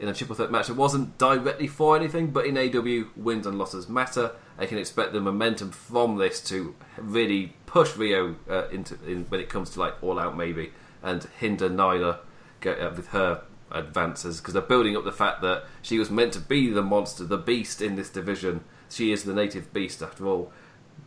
in 0.00 0.08
a 0.08 0.14
triple 0.14 0.34
threat 0.34 0.50
match. 0.50 0.70
It 0.70 0.76
wasn't 0.76 1.18
directly 1.18 1.66
for 1.66 1.94
anything, 1.94 2.28
but 2.30 2.46
in 2.46 2.54
AEW, 2.54 3.08
wins 3.16 3.46
and 3.46 3.58
losses 3.58 3.88
matter. 3.88 4.32
I 4.58 4.66
can 4.66 4.78
expect 4.78 5.12
the 5.12 5.20
momentum 5.20 5.70
from 5.70 6.16
this 6.16 6.40
to 6.44 6.74
really 6.96 7.54
push 7.66 7.92
Riho 7.92 8.36
uh, 8.48 8.68
into 8.68 8.94
in, 9.06 9.26
when 9.26 9.40
it 9.40 9.48
comes 9.48 9.70
to 9.70 9.80
like 9.80 10.02
all 10.02 10.18
out 10.18 10.36
maybe 10.36 10.72
and 11.02 11.24
hinder 11.38 11.68
Nyla 11.68 12.18
uh, 12.66 12.90
with 12.96 13.08
her 13.08 13.42
advances 13.70 14.38
because 14.38 14.54
they're 14.54 14.62
building 14.62 14.96
up 14.96 15.04
the 15.04 15.12
fact 15.12 15.42
that 15.42 15.64
she 15.82 15.98
was 15.98 16.10
meant 16.10 16.32
to 16.32 16.40
be 16.40 16.70
the 16.70 16.82
monster, 16.82 17.24
the 17.24 17.38
beast 17.38 17.80
in 17.80 17.96
this 17.96 18.10
division. 18.10 18.64
She 18.88 19.12
is 19.12 19.24
the 19.24 19.34
native 19.34 19.72
beast 19.72 20.02
after 20.02 20.26
all. 20.26 20.52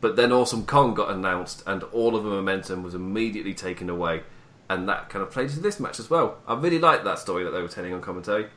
But 0.01 0.15
then 0.15 0.31
Awesome 0.31 0.65
Kong 0.65 0.93
got 0.93 1.09
announced, 1.09 1.63
and 1.65 1.83
all 1.83 2.15
of 2.15 2.23
the 2.23 2.29
momentum 2.29 2.83
was 2.83 2.93
immediately 2.93 3.53
taken 3.53 3.89
away, 3.89 4.23
and 4.69 4.87
that 4.89 5.09
kind 5.09 5.23
of 5.23 5.31
played 5.31 5.49
into 5.49 5.61
this 5.61 5.79
match 5.79 5.99
as 5.99 6.09
well. 6.09 6.39
I 6.47 6.55
really 6.55 6.79
liked 6.79 7.05
that 7.05 7.19
story 7.19 7.43
that 7.43 7.51
they 7.51 7.61
were 7.61 7.67
telling 7.67 7.93
on 7.93 8.01
commentary. 8.01 8.47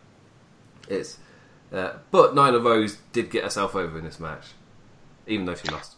It's, 0.89 1.19
uh, 1.73 1.95
but 2.11 2.35
Nyla 2.35 2.63
Rose 2.63 2.99
did 3.13 3.31
get 3.31 3.45
herself 3.45 3.75
over 3.75 3.99
in 3.99 4.05
this 4.05 4.21
match, 4.21 4.49
even 5.27 5.47
though 5.47 5.55
she 5.55 5.69
lost. 5.69 5.95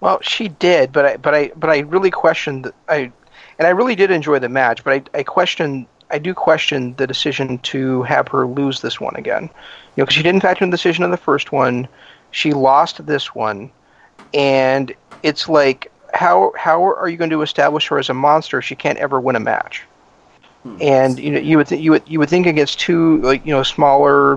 Well, 0.00 0.20
she 0.22 0.48
did, 0.48 0.92
but 0.92 1.06
I, 1.06 1.16
but 1.16 1.34
I, 1.34 1.52
but 1.56 1.70
I 1.70 1.78
really 1.80 2.10
questioned. 2.10 2.72
I, 2.88 3.12
and 3.58 3.66
I 3.66 3.70
really 3.70 3.94
did 3.94 4.10
enjoy 4.10 4.38
the 4.38 4.48
match, 4.48 4.82
but 4.82 5.08
I, 5.14 5.18
I 5.18 5.22
question, 5.22 5.86
I 6.10 6.18
do 6.18 6.34
question 6.34 6.94
the 6.96 7.06
decision 7.06 7.58
to 7.58 8.02
have 8.02 8.28
her 8.28 8.46
lose 8.46 8.80
this 8.80 9.00
one 9.00 9.14
again. 9.16 9.44
You 9.44 9.48
know, 9.48 10.04
because 10.04 10.14
she 10.14 10.22
didn't 10.22 10.40
factor 10.40 10.64
in 10.64 10.70
the 10.70 10.76
decision 10.76 11.04
of 11.04 11.10
the 11.10 11.16
first 11.16 11.52
one, 11.52 11.86
she 12.32 12.52
lost 12.52 13.06
this 13.06 13.34
one, 13.34 13.70
and 14.34 14.92
it's 15.22 15.48
like, 15.48 15.92
how 16.14 16.52
how 16.56 16.82
are 16.82 17.08
you 17.08 17.16
going 17.16 17.30
to 17.30 17.42
establish 17.42 17.86
her 17.88 17.98
as 17.98 18.10
a 18.10 18.14
monster 18.14 18.58
if 18.58 18.64
she 18.64 18.74
can't 18.74 18.98
ever 18.98 19.20
win 19.20 19.36
a 19.36 19.40
match? 19.40 19.84
And 20.80 21.18
you 21.18 21.32
know, 21.32 21.40
you 21.40 21.56
would 21.56 21.66
th- 21.66 21.80
you 21.80 21.90
would 21.90 22.02
you 22.06 22.18
would 22.20 22.28
think 22.28 22.46
against 22.46 22.78
two 22.78 23.20
like 23.22 23.44
you 23.44 23.52
know 23.52 23.62
smaller, 23.62 24.36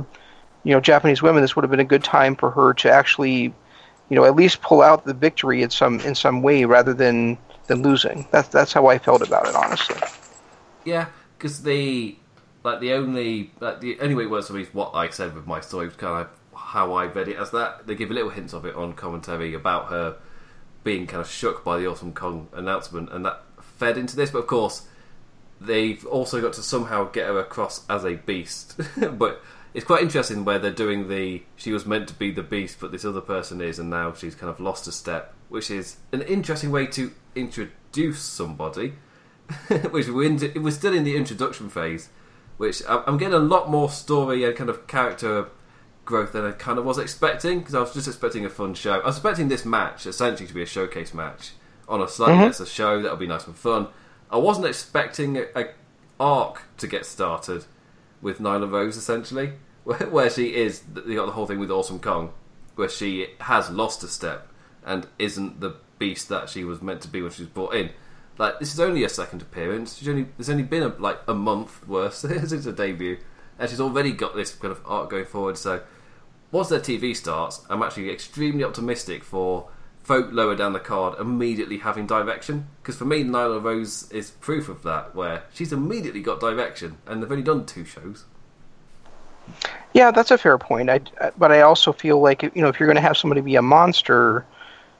you 0.64 0.74
know 0.74 0.80
Japanese 0.80 1.22
women, 1.22 1.42
this 1.42 1.56
would 1.56 1.64
have 1.64 1.72
been 1.72 1.80
a 1.80 1.84
good 1.84 2.04
time 2.04 2.36
for 2.36 2.50
her 2.50 2.74
to 2.74 2.92
actually, 2.92 3.54
you 4.10 4.16
know, 4.16 4.26
at 4.26 4.36
least 4.36 4.62
pull 4.62 4.82
out 4.82 5.06
the 5.06 5.14
victory 5.14 5.62
in 5.62 5.70
some 5.70 6.00
in 6.00 6.16
some 6.16 6.42
way 6.42 6.66
rather 6.66 6.94
than 6.94 7.38
than 7.68 7.84
losing. 7.84 8.28
That's 8.32 8.48
that's 8.48 8.74
how 8.74 8.88
I 8.88 8.98
felt 8.98 9.22
about 9.22 9.48
it, 9.48 9.56
honestly. 9.56 9.98
Yeah, 10.84 11.08
because 11.38 11.62
the 11.62 12.16
like 12.64 12.80
the 12.80 12.94
only 12.94 13.52
like 13.60 13.82
the 13.82 14.00
only 14.00 14.16
way 14.16 14.24
it 14.24 14.30
works 14.30 14.48
for 14.48 14.54
me 14.54 14.64
is 14.64 14.74
what 14.74 14.96
I 14.96 15.10
said 15.10 15.36
with 15.36 15.46
my 15.46 15.62
story 15.62 15.86
was 15.86 15.96
kind 15.96 16.26
of 16.26 16.60
how 16.60 16.94
I 16.94 17.06
read 17.06 17.28
it 17.28 17.38
as 17.38 17.52
that. 17.52 17.86
They 17.86 17.96
give 17.96 18.10
a 18.10 18.14
little 18.14 18.32
hints 18.32 18.54
of 18.54 18.66
it 18.66 18.76
on 18.76 18.94
commentary 18.94 19.54
about 19.54 19.90
her 19.90 20.18
being 20.84 21.06
kind 21.08 21.22
of 21.22 21.30
shook 21.30 21.64
by 21.64 21.78
the 21.78 21.88
Awesome 21.88 22.14
Kong 22.14 22.48
announcement, 22.54 23.12
and 23.12 23.26
that 23.26 23.44
fed 23.62 23.98
into 23.98 24.16
this. 24.16 24.32
But 24.32 24.40
of 24.40 24.48
course, 24.48 24.88
they've 25.60 26.06
also 26.06 26.42
got 26.42 26.54
to 26.54 26.64
somehow 26.64 27.06
get 27.06 27.28
her 27.28 27.40
across 27.40 27.88
as 27.90 28.04
a 28.04 28.16
beast. 28.16 28.80
but 29.14 29.42
it's 29.74 29.86
quite 29.86 30.02
interesting 30.02 30.46
where 30.46 30.60
they're 30.60 30.72
doing 30.72 31.10
the 31.10 31.44
she 31.56 31.72
was 31.72 31.86
meant 31.86 32.08
to 32.10 32.14
be 32.14 32.32
the 32.32 32.44
beast, 32.44 32.78
but 32.80 32.92
this 32.92 33.06
other 33.06 33.22
person 33.22 33.62
is, 33.62 33.80
and 33.80 33.90
now 33.90 34.14
she's 34.14 34.36
kind 34.36 34.50
of 34.50 34.60
lost 34.60 34.88
a 34.88 34.92
step, 34.92 35.34
which 35.50 35.70
is 35.70 35.98
an 36.12 36.22
interesting 36.22 36.72
way 36.72 36.88
to 36.88 37.12
introduce 37.36 38.22
somebody. 38.22 38.94
which 39.92 40.08
we're 40.08 40.24
in, 40.24 40.64
was 40.64 40.76
still 40.76 40.94
in 40.94 41.04
the 41.04 41.16
introduction 41.16 41.70
phase, 41.70 42.10
which 42.58 42.82
I'm 42.88 43.18
getting 43.18 43.36
a 43.36 43.40
lot 43.40 43.70
more 43.70 43.90
story 43.90 44.44
and 44.44 44.56
kind 44.56 44.70
of 44.70 44.88
character 44.88 45.50
growth 46.06 46.32
than 46.34 46.46
I 46.46 46.52
kind 46.52 46.80
of 46.80 46.86
was 46.86 46.98
expecting 46.98 47.60
because 47.60 47.76
I 47.76 47.80
was 47.80 47.94
just 47.94 48.08
expecting 48.08 48.46
a 48.46 48.50
fun 48.50 48.74
show. 48.74 49.00
I 49.00 49.06
was 49.06 49.18
expecting 49.18 49.48
this 49.50 49.66
match 49.66 50.06
essentially 50.06 50.48
to 50.48 50.54
be 50.54 50.64
a 50.64 50.68
showcase 50.68 51.14
match 51.14 51.52
on 51.88 52.02
a 52.02 52.08
slightly 52.08 52.36
mm-hmm. 52.36 52.46
lesser 52.46 52.66
show 52.66 53.02
that'll 53.02 53.18
be 53.18 53.28
nice 53.28 53.46
and 53.46 53.56
fun. 53.56 53.88
I 54.30 54.38
wasn't 54.38 54.68
expecting 54.68 55.38
a, 55.38 55.46
a 55.56 55.68
arc 56.20 56.64
to 56.78 56.88
get 56.88 57.06
started 57.06 57.66
with 58.22 58.40
Nyla 58.40 58.72
Rose 58.72 58.98
essentially, 58.98 59.54
where, 59.84 60.10
where 60.10 60.30
she 60.30 60.56
is. 60.56 60.84
You 61.06 61.16
got 61.16 61.26
the 61.28 61.34
whole 61.34 61.46
thing 61.46 61.60
with 61.60 61.72
Awesome 61.72 62.00
Kong, 62.00 62.34
where 62.76 62.90
she 62.90 63.28
has 63.42 63.70
lost 63.70 64.04
a 64.04 64.08
step 64.08 64.48
and 64.84 65.08
isn't 65.18 65.60
the 65.62 65.76
beast 65.98 66.30
that 66.30 66.50
she 66.50 66.64
was 66.64 66.82
meant 66.82 67.02
to 67.02 67.08
be 67.08 67.22
when 67.22 67.32
she 67.32 67.44
was 67.44 67.50
brought 67.50 67.74
in. 67.74 67.90
Like 68.38 68.60
this 68.60 68.74
is 68.74 68.80
only 68.80 69.04
a 69.04 69.10
second 69.10 69.42
appearance. 69.42 69.98
She's 69.98 70.10
only 70.10 70.28
there's 70.38 70.50
only 70.50 70.64
been 70.64 70.84
a, 70.84 70.90
like 71.00 71.20
a 71.28 71.34
month 71.34 71.88
worse 71.88 72.18
since 72.18 72.66
her 72.66 72.72
debut, 72.72 73.18
and 73.58 73.70
she's 73.70 73.82
already 73.82 74.12
got 74.12 74.36
this 74.36 74.54
kind 74.54 74.72
of 74.72 74.82
arc 74.86 75.10
going 75.10 75.26
forward. 75.26 75.58
So 75.58 75.82
once 76.52 76.70
their 76.70 76.80
TV 76.80 77.16
starts, 77.16 77.66
I'm 77.70 77.82
actually 77.82 78.10
extremely 78.10 78.64
optimistic 78.64 79.24
for 79.24 79.70
folk 80.06 80.32
lower 80.32 80.56
down 80.56 80.74
the 80.74 80.80
card 80.80 81.20
immediately 81.20 81.80
having 81.80 82.06
direction. 82.06 82.68
Because 82.82 82.96
for 82.96 83.06
me, 83.06 83.24
Nyla 83.24 83.62
Rose 83.62 84.10
is 84.12 84.32
proof 84.32 84.70
of 84.70 84.84
that, 84.84 85.16
where 85.16 85.44
she's 85.54 85.74
immediately 85.74 86.22
got 86.22 86.40
direction, 86.40 86.98
and 87.08 87.22
they've 87.22 87.32
only 87.32 87.44
done 87.44 87.66
two 87.66 87.84
shows. 87.84 88.26
Yeah, 89.94 90.12
that's 90.12 90.32
a 90.32 90.38
fair 90.38 90.58
point. 90.58 90.90
I, 90.90 91.02
but 91.38 91.52
I 91.52 91.62
also 91.62 91.92
feel 91.92 92.22
like 92.22 92.44
you 92.44 92.62
know 92.62 92.68
if 92.68 92.80
you're 92.80 92.88
going 92.88 92.96
to 92.96 93.02
have 93.02 93.18
somebody 93.18 93.42
be 93.42 93.56
a 93.56 93.62
monster, 93.62 94.46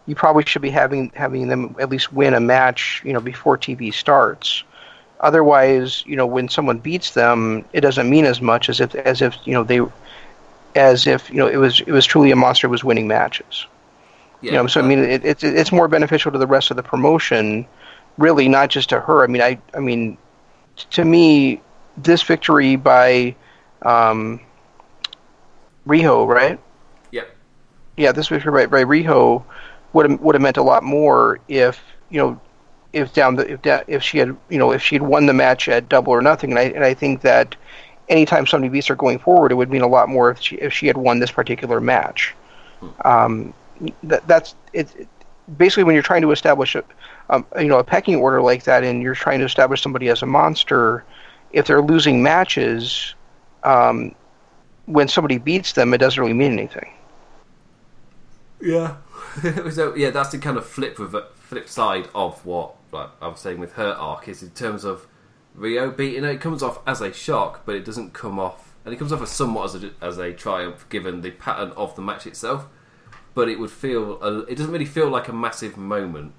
you 0.08 0.16
probably 0.16 0.44
should 0.46 0.62
be 0.62 0.70
having 0.70 1.12
having 1.16 1.48
them 1.48 1.76
at 1.80 1.90
least 1.90 2.12
win 2.12 2.34
a 2.34 2.40
match, 2.40 3.02
you 3.06 3.14
know, 3.14 3.20
before 3.20 3.58
TV 3.58 3.94
starts. 3.94 4.64
Otherwise, 5.22 6.04
you 6.06 6.16
know, 6.16 6.26
when 6.26 6.50
someone 6.50 6.78
beats 6.78 7.12
them, 7.12 7.64
it 7.74 7.82
doesn't 7.82 8.10
mean 8.10 8.26
as 8.26 8.42
much 8.42 8.70
as 8.70 8.80
if 8.80 8.94
as 8.96 9.22
if 9.22 9.36
you 9.46 9.54
know 9.54 9.64
they 9.64 9.82
as 10.76 11.08
if 11.08 11.30
you 11.30 11.38
know 11.38 11.48
it 11.48 11.58
was 11.58 11.82
it 11.82 11.92
was 11.92 12.06
truly 12.06 12.32
a 12.32 12.36
monster 12.36 12.68
was 12.68 12.84
winning 12.84 13.08
matches. 13.08 13.66
Yeah, 14.46 14.52
you 14.52 14.58
know, 14.58 14.68
so 14.68 14.80
I 14.80 14.84
mean, 14.84 15.00
it, 15.00 15.26
it's 15.26 15.44
it's 15.44 15.72
more 15.72 15.88
beneficial 15.88 16.32
to 16.32 16.38
the 16.38 16.46
rest 16.46 16.70
of 16.70 16.78
the 16.78 16.84
promotion, 16.84 17.66
really, 18.20 18.48
not 18.48 18.70
just 18.70 18.90
to 18.90 19.00
her. 19.00 19.24
I 19.24 19.28
mean, 19.28 19.42
I 19.42 19.58
I 19.74 19.80
mean, 19.80 20.20
to 20.92 21.04
me, 21.04 21.62
this 21.98 22.22
victory 22.22 22.76
by 22.76 23.36
um, 23.82 24.40
Riho, 25.88 26.28
right? 26.28 26.60
Yeah. 27.10 27.24
Yeah, 27.98 28.12
this 28.12 28.28
victory 28.28 28.52
by, 28.52 28.68
by 28.68 28.84
Riho 28.84 29.44
would 29.94 30.12
have 30.12 30.20
would 30.22 30.36
have 30.36 30.44
meant 30.44 30.58
a 30.58 30.64
lot 30.64 30.84
more 30.84 31.40
if 31.48 31.82
you 32.12 32.20
know 32.20 32.40
if 32.94 33.14
down 33.14 33.38
the 33.38 33.52
if 33.52 33.84
if 33.88 34.04
she 34.04 34.20
had 34.20 34.38
you 34.50 34.60
know 34.60 34.72
if 34.72 34.84
she 34.84 34.94
had 34.94 35.02
won 35.02 35.26
the 35.26 35.34
match 35.34 35.68
at 35.68 35.90
double 35.90 36.14
or 36.14 36.22
nothing 36.22 36.52
and 36.52 36.60
I 36.60 36.64
and 36.66 36.84
I 36.84 36.94
think 36.94 37.22
that 37.22 37.56
anytime 38.10 38.46
somebody 38.46 38.70
beats 38.70 38.86
her 38.88 38.96
going 38.96 39.18
forward 39.18 39.52
it 39.52 39.56
would 39.56 39.72
mean 39.72 39.82
a 39.82 39.88
lot 39.88 40.08
more 40.08 40.30
if 40.30 40.40
she 40.40 40.58
if 40.58 40.72
she 40.72 40.86
had 40.86 40.98
won 40.98 41.18
this 41.18 41.32
particular 41.32 41.82
match. 41.82 42.36
Um, 43.04 43.56
that 44.04 44.28
that's 44.28 44.56
it, 44.74 44.94
it, 44.96 45.08
basically 45.58 45.84
when 45.84 45.94
you're 45.94 46.04
trying 46.04 46.22
to 46.22 46.32
establish 46.32 46.76
a 46.76 46.84
um, 47.30 47.46
you 47.60 47.68
know 47.68 47.80
a 47.80 47.84
pecking 47.84 48.16
order 48.16 48.42
like 48.42 48.64
that 48.64 48.84
and 48.84 49.02
you're 49.02 49.16
trying 49.16 49.40
to 49.40 49.46
establish 49.46 49.82
somebody 49.82 50.10
as 50.10 50.22
a 50.22 50.26
monster 50.26 51.04
if 51.52 51.68
they're 51.68 51.82
losing 51.82 52.22
matches 52.22 53.16
um, 53.64 54.14
when 54.86 55.08
somebody 55.08 55.38
beats 55.38 55.74
them 55.74 55.94
it 55.94 55.98
doesn't 55.98 56.22
really 56.22 56.34
mean 56.34 56.54
anything. 56.54 56.92
Yeah. 58.62 58.96
so 59.72 59.94
yeah, 59.96 60.10
that's 60.12 60.30
the 60.30 60.38
kind 60.38 60.58
of 60.58 60.66
flip 60.66 60.98
with 61.00 61.16
flip 61.36 61.70
side 61.70 62.08
of 62.16 62.44
what 62.46 62.76
like, 62.92 63.10
I 63.22 63.28
was 63.28 63.40
saying 63.40 63.60
with 63.60 63.74
her 63.74 63.92
arc 63.94 64.28
is 64.28 64.42
in 64.42 64.52
terms 64.52 64.84
of 64.84 65.08
Riho 65.58 65.96
beating 65.96 66.24
her. 66.24 66.32
It 66.32 66.42
comes 66.42 66.64
off 66.64 66.80
as 66.88 67.02
a 67.02 67.14
shock, 67.14 67.66
but 67.66 67.76
it 67.76 67.86
doesn't 67.86 68.14
come 68.14 68.40
off, 68.40 68.74
and 68.84 68.94
it 68.94 68.98
comes 68.98 69.12
off 69.12 69.22
as 69.22 69.30
somewhat 69.30 69.76
as 69.76 69.84
a, 69.84 69.92
as 70.02 70.18
a 70.18 70.34
triumph 70.34 70.88
given 70.90 71.22
the 71.22 71.32
pattern 71.32 71.72
of 71.72 71.96
the 71.96 72.02
match 72.02 72.26
itself. 72.26 72.68
But 73.36 73.50
it 73.50 73.60
would 73.60 73.70
feel 73.70 74.22
a, 74.24 74.40
it 74.46 74.56
doesn't 74.56 74.72
really 74.72 74.86
feel 74.86 75.10
like 75.10 75.28
a 75.28 75.34
massive 75.34 75.78
moment. 75.78 76.34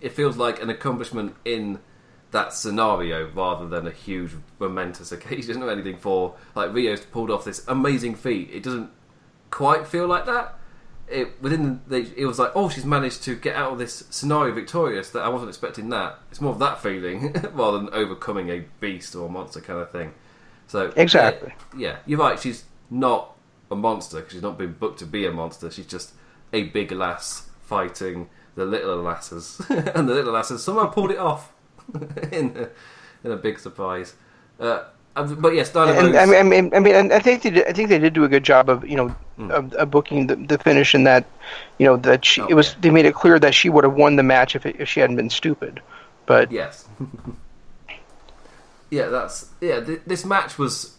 It 0.00 0.12
feels 0.12 0.36
like 0.36 0.62
an 0.62 0.70
accomplishment 0.70 1.34
in 1.44 1.80
that 2.30 2.52
scenario 2.52 3.28
rather 3.30 3.66
than 3.66 3.88
a 3.88 3.90
huge 3.90 4.30
momentous 4.60 5.10
occasion 5.16 5.62
or 5.62 5.70
anything 5.70 5.96
for 5.96 6.36
like 6.54 6.70
Riho's 6.70 7.00
pulled 7.00 7.30
off 7.30 7.44
this 7.44 7.66
amazing 7.66 8.14
feat. 8.14 8.50
It 8.52 8.62
doesn't 8.62 8.90
quite 9.50 9.88
feel 9.88 10.06
like 10.06 10.26
that 10.26 10.60
it 11.10 11.42
within 11.42 11.80
the, 11.86 12.08
it 12.16 12.24
was 12.24 12.38
like, 12.38 12.52
oh, 12.54 12.68
she's 12.68 12.84
managed 12.84 13.22
to 13.24 13.34
get 13.34 13.56
out 13.56 13.72
of 13.72 13.78
this 13.78 14.04
scenario 14.10 14.54
victorious. 14.54 15.10
That 15.10 15.22
I 15.22 15.28
wasn't 15.28 15.50
expecting 15.50 15.88
that. 15.90 16.18
It's 16.30 16.40
more 16.40 16.52
of 16.52 16.58
that 16.60 16.80
feeling 16.80 17.32
rather 17.52 17.78
than 17.78 17.90
overcoming 17.90 18.48
a 18.48 18.64
beast 18.78 19.14
or 19.14 19.28
monster 19.28 19.60
kind 19.60 19.80
of 19.80 19.90
thing. 19.90 20.14
So 20.68 20.92
exactly, 20.96 21.52
yeah, 21.76 21.96
you're 22.06 22.20
right. 22.20 22.38
She's 22.38 22.64
not 22.90 23.36
a 23.70 23.76
monster 23.76 24.18
because 24.18 24.32
she's 24.32 24.42
not 24.42 24.58
been 24.58 24.72
booked 24.72 24.98
to 25.00 25.06
be 25.06 25.26
a 25.26 25.32
monster. 25.32 25.70
She's 25.70 25.86
just 25.86 26.12
a 26.52 26.64
big 26.64 26.92
lass 26.92 27.48
fighting 27.62 28.28
the 28.56 28.64
little 28.64 28.96
lasses, 28.96 29.60
and 29.68 30.08
the 30.08 30.14
little 30.14 30.32
lasses 30.32 30.62
somehow 30.62 30.86
pulled 30.86 31.10
it 31.10 31.18
off 31.18 31.52
in 32.32 32.56
a, 32.56 33.26
in 33.26 33.32
a 33.32 33.36
big 33.36 33.58
surprise. 33.58 34.14
Uh, 34.58 34.84
but 35.14 35.54
yes, 35.54 35.74
and, 35.74 35.90
and, 35.90 36.16
I 36.16 36.42
mean, 36.42 36.72
I 36.72 36.78
mean, 36.78 37.12
I 37.12 37.18
think 37.18 37.42
they 37.42 37.50
did, 37.50 37.66
I 37.66 37.72
think 37.72 37.88
they 37.88 37.98
did 37.98 38.12
do 38.12 38.24
a 38.24 38.28
good 38.28 38.44
job 38.44 38.68
of 38.68 38.88
you 38.88 38.96
know 38.96 39.14
mm. 39.38 39.50
of, 39.50 39.72
of, 39.74 39.90
booking 39.90 40.28
the, 40.28 40.36
the 40.36 40.56
finish 40.58 40.94
in 40.94 41.04
that 41.04 41.24
you 41.78 41.86
know 41.86 41.96
that 41.96 42.24
she 42.24 42.40
oh, 42.40 42.46
it 42.46 42.54
was 42.54 42.70
yeah. 42.70 42.78
they 42.82 42.90
made 42.90 43.06
it 43.06 43.14
clear 43.14 43.38
that 43.38 43.54
she 43.54 43.68
would 43.68 43.82
have 43.84 43.94
won 43.94 44.16
the 44.16 44.22
match 44.22 44.54
if 44.54 44.64
it, 44.64 44.76
if 44.78 44.88
she 44.88 45.00
hadn't 45.00 45.16
been 45.16 45.28
stupid. 45.28 45.82
But 46.26 46.52
yes, 46.52 46.86
yeah, 48.90 49.06
that's 49.08 49.50
yeah. 49.60 49.80
Th- 49.80 50.00
this 50.06 50.24
match 50.24 50.58
was 50.58 50.96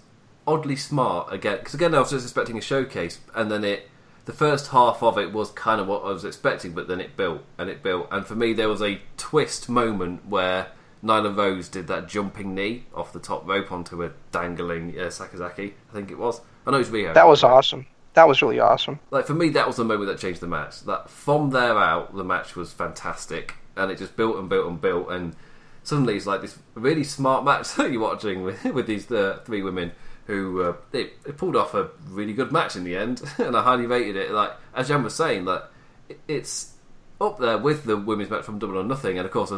oddly 0.51 0.75
smart 0.75 1.31
again 1.31 1.57
because 1.59 1.73
again 1.73 1.95
I 1.95 1.99
was 1.99 2.09
just 2.11 2.25
expecting 2.25 2.57
a 2.57 2.61
showcase 2.61 3.19
and 3.35 3.49
then 3.49 3.63
it 3.63 3.89
the 4.25 4.33
first 4.33 4.67
half 4.67 5.01
of 5.01 5.17
it 5.17 5.33
was 5.33 5.49
kind 5.49 5.81
of 5.81 5.87
what 5.87 6.03
I 6.03 6.11
was 6.11 6.23
expecting, 6.23 6.73
but 6.73 6.87
then 6.87 7.01
it 7.01 7.17
built 7.17 7.41
and 7.57 7.69
it 7.69 7.81
built 7.81 8.07
and 8.11 8.25
for 8.25 8.35
me 8.35 8.53
there 8.53 8.69
was 8.69 8.81
a 8.81 9.01
twist 9.17 9.67
moment 9.67 10.27
where 10.27 10.67
Nyla 11.03 11.35
Rose 11.35 11.67
did 11.67 11.87
that 11.87 12.07
jumping 12.07 12.53
knee 12.53 12.85
off 12.93 13.11
the 13.13 13.19
top 13.19 13.47
rope 13.47 13.71
onto 13.71 14.03
a 14.03 14.11
dangling 14.31 14.91
uh, 14.99 15.05
Sakazaki, 15.05 15.73
I 15.89 15.93
think 15.93 16.11
it 16.11 16.17
was. 16.19 16.41
I 16.65 16.71
know 16.71 16.79
it's 16.79 16.89
Riho. 16.89 17.13
That 17.15 17.27
was 17.27 17.43
awesome. 17.43 17.87
That 18.13 18.27
was 18.27 18.41
really 18.41 18.59
awesome. 18.59 18.99
Like 19.09 19.25
for 19.25 19.33
me, 19.33 19.49
that 19.49 19.65
was 19.65 19.77
the 19.77 19.85
moment 19.85 20.07
that 20.07 20.19
changed 20.19 20.41
the 20.41 20.47
match. 20.47 20.81
That 20.81 21.09
from 21.09 21.49
there 21.49 21.77
out, 21.77 22.15
the 22.15 22.23
match 22.23 22.55
was 22.55 22.71
fantastic, 22.71 23.55
and 23.75 23.89
it 23.89 23.97
just 23.97 24.15
built 24.15 24.37
and 24.37 24.47
built 24.47 24.67
and 24.67 24.79
built, 24.79 25.09
and 25.09 25.35
suddenly 25.83 26.15
it's 26.17 26.27
like 26.27 26.41
this 26.41 26.59
really 26.75 27.03
smart 27.03 27.43
match 27.43 27.73
that 27.75 27.91
you're 27.91 28.01
watching 28.01 28.43
with 28.43 28.63
with 28.65 28.85
these 28.85 29.11
uh, 29.11 29.39
three 29.45 29.63
women 29.63 29.93
who 30.31 30.61
uh, 30.63 30.75
they, 30.91 31.09
they, 31.25 31.33
pulled 31.33 31.57
off 31.57 31.73
a 31.73 31.89
really 32.07 32.31
good 32.31 32.53
match 32.53 32.77
in 32.77 32.85
the 32.85 32.95
end, 32.95 33.21
and 33.37 33.55
I 33.55 33.61
highly 33.61 33.85
rated 33.85 34.15
it. 34.15 34.31
Like 34.31 34.51
as 34.73 34.87
Jan 34.87 35.03
was 35.03 35.13
saying, 35.13 35.45
that 35.45 35.69
it's 36.27 36.73
up 37.19 37.37
there 37.37 37.57
with 37.57 37.83
the 37.83 37.97
women's 37.97 38.29
match 38.29 38.45
from 38.45 38.57
Double 38.57 38.77
or 38.77 38.83
Nothing, 38.83 39.17
and 39.17 39.25
of 39.25 39.31
course 39.31 39.51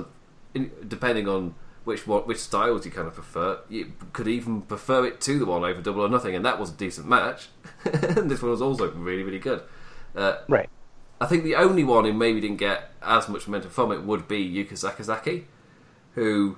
depending 0.87 1.27
on 1.27 1.55
which 1.83 2.07
which 2.07 2.39
styles 2.39 2.85
you 2.85 2.91
kind 2.91 3.07
of 3.07 3.13
prefer, 3.13 3.59
you 3.69 3.93
could 4.13 4.27
even 4.27 4.61
prefer 4.63 5.05
it 5.05 5.21
to 5.21 5.37
the 5.37 5.45
one 5.45 5.63
over 5.63 5.79
Double 5.79 6.01
or 6.01 6.09
Nothing, 6.09 6.35
and 6.35 6.43
that 6.43 6.59
was 6.59 6.71
a 6.71 6.73
decent 6.73 7.07
match. 7.07 7.49
and 7.85 8.31
this 8.31 8.41
one 8.41 8.51
was 8.51 8.61
also 8.61 8.91
really 8.91 9.23
really 9.23 9.39
good. 9.39 9.61
Uh, 10.15 10.37
right. 10.47 10.69
I 11.21 11.27
think 11.27 11.43
the 11.43 11.55
only 11.55 11.83
one 11.83 12.05
who 12.05 12.13
maybe 12.13 12.41
didn't 12.41 12.57
get 12.57 12.91
as 13.01 13.29
much 13.29 13.47
momentum 13.47 13.69
from 13.69 13.91
it 13.91 14.03
would 14.03 14.27
be 14.27 14.43
Yuka 14.43 14.73
Sakazaki, 14.73 15.43
who 16.15 16.57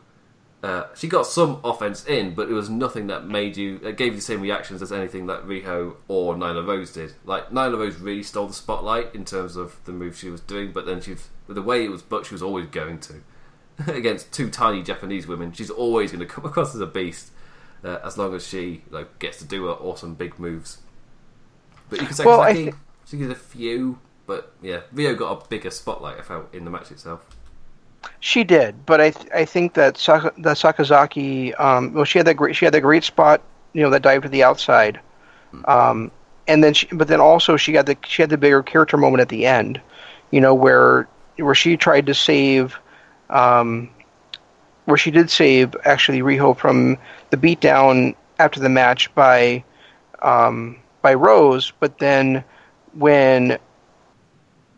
uh, 0.65 0.87
she 0.95 1.07
got 1.07 1.27
some 1.27 1.59
offense 1.63 2.05
in, 2.07 2.33
but 2.33 2.49
it 2.49 2.53
was 2.53 2.69
nothing 2.71 3.05
that 3.07 3.27
made 3.27 3.55
you 3.55 3.77
that 3.79 3.97
gave 3.97 4.13
you 4.13 4.15
the 4.15 4.21
same 4.21 4.41
reactions 4.41 4.81
as 4.81 4.91
anything 4.91 5.27
that 5.27 5.43
Riho 5.45 5.95
or 6.07 6.33
Nyla 6.33 6.65
Rose 6.67 6.91
did. 6.91 7.13
Like 7.23 7.49
Nyla 7.51 7.77
Rose 7.77 7.97
really 7.99 8.23
stole 8.23 8.47
the 8.47 8.53
spotlight 8.53 9.13
in 9.13 9.25
terms 9.25 9.55
of 9.55 9.77
the 9.85 9.91
move 9.91 10.17
she 10.17 10.29
was 10.29 10.41
doing, 10.41 10.71
but 10.71 10.87
then 10.87 11.01
she, 11.01 11.11
with 11.45 11.55
the 11.55 11.61
way 11.61 11.85
it 11.85 11.91
was 11.91 12.01
booked, 12.01 12.27
she 12.27 12.33
was 12.33 12.41
always 12.41 12.65
going 12.65 12.99
to 13.01 13.21
against 13.93 14.31
two 14.31 14.49
tiny 14.49 14.81
Japanese 14.81 15.27
women, 15.27 15.51
she's 15.53 15.69
always 15.69 16.11
going 16.11 16.25
to 16.25 16.25
come 16.25 16.45
across 16.51 16.73
as 16.73 16.81
a 16.81 16.87
beast. 16.87 17.31
Uh, 17.83 17.99
as 18.03 18.17
long 18.17 18.33
as 18.33 18.47
she 18.47 18.81
like 18.89 19.19
gets 19.19 19.37
to 19.37 19.45
do 19.45 19.65
her 19.65 19.73
awesome 19.73 20.15
big 20.15 20.39
moves. 20.39 20.79
But 21.87 21.99
you 22.01 22.07
can 22.07 22.15
say 22.15 22.25
Well, 22.25 22.41
I 22.41 22.53
Sakazaki, 22.53 22.65
thi- 22.71 22.77
she 23.05 23.17
did 23.17 23.29
a 23.29 23.35
few, 23.35 23.99
but 24.25 24.53
yeah, 24.63 24.81
Riho 24.91 25.15
got 25.15 25.45
a 25.45 25.47
bigger 25.47 25.69
spotlight. 25.69 26.17
I 26.17 26.23
felt 26.23 26.51
in 26.55 26.65
the 26.65 26.71
match 26.71 26.89
itself. 26.89 27.34
She 28.19 28.43
did, 28.43 28.85
but 28.85 29.01
I 29.01 29.11
th- 29.11 29.29
I 29.33 29.45
think 29.45 29.73
that 29.75 29.97
Saka- 29.97 30.33
that 30.39 30.57
Sakazaki, 30.57 31.59
um, 31.59 31.93
well, 31.93 32.05
she 32.05 32.19
had 32.19 32.27
that 32.27 32.35
great 32.35 32.55
she 32.55 32.65
had 32.65 32.73
that 32.73 32.81
great 32.81 33.03
spot, 33.03 33.41
you 33.73 33.81
know, 33.83 33.89
that 33.91 34.01
dive 34.01 34.23
to 34.23 34.29
the 34.29 34.43
outside, 34.43 34.99
um, 35.65 36.11
and 36.47 36.63
then 36.63 36.73
she, 36.73 36.87
but 36.87 37.07
then 37.07 37.19
also 37.19 37.57
she 37.57 37.71
got 37.71 37.85
the 37.85 37.97
she 38.05 38.21
had 38.21 38.29
the 38.29 38.37
bigger 38.37 38.63
character 38.63 38.97
moment 38.97 39.21
at 39.21 39.29
the 39.29 39.45
end, 39.45 39.81
you 40.31 40.41
know, 40.41 40.53
where 40.53 41.07
where 41.37 41.55
she 41.55 41.77
tried 41.77 42.05
to 42.07 42.13
save, 42.13 42.77
um, 43.29 43.89
where 44.85 44.97
she 44.97 45.11
did 45.11 45.29
save 45.29 45.75
actually 45.85 46.21
Riho 46.21 46.57
from 46.57 46.97
the 47.29 47.37
beatdown 47.37 48.15
after 48.39 48.59
the 48.59 48.69
match 48.69 49.13
by, 49.15 49.63
um, 50.21 50.77
by 51.01 51.13
Rose, 51.13 51.71
but 51.79 51.97
then 51.99 52.43
when, 52.93 53.57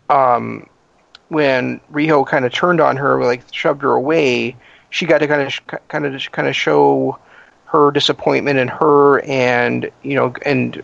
um, 0.10 0.68
when 1.30 1.80
Riho 1.92 2.26
kind 2.26 2.46
of 2.46 2.54
turned 2.54 2.80
on 2.82 2.98
her, 2.98 3.24
like 3.24 3.44
shoved 3.52 3.82
her 3.82 3.92
away, 3.92 4.56
she 4.90 5.06
got 5.06 5.20
to 5.20 5.28
kind 5.28 5.42
of 5.42 5.88
kind 5.88 6.06
of 6.06 6.32
kind 6.32 6.48
of 6.48 6.56
show 6.56 7.18
her 7.66 7.92
disappointment 7.92 8.58
in 8.60 8.68
her, 8.68 9.20
and 9.22 9.90
you 10.04 10.16
know, 10.16 10.34
and 10.46 10.82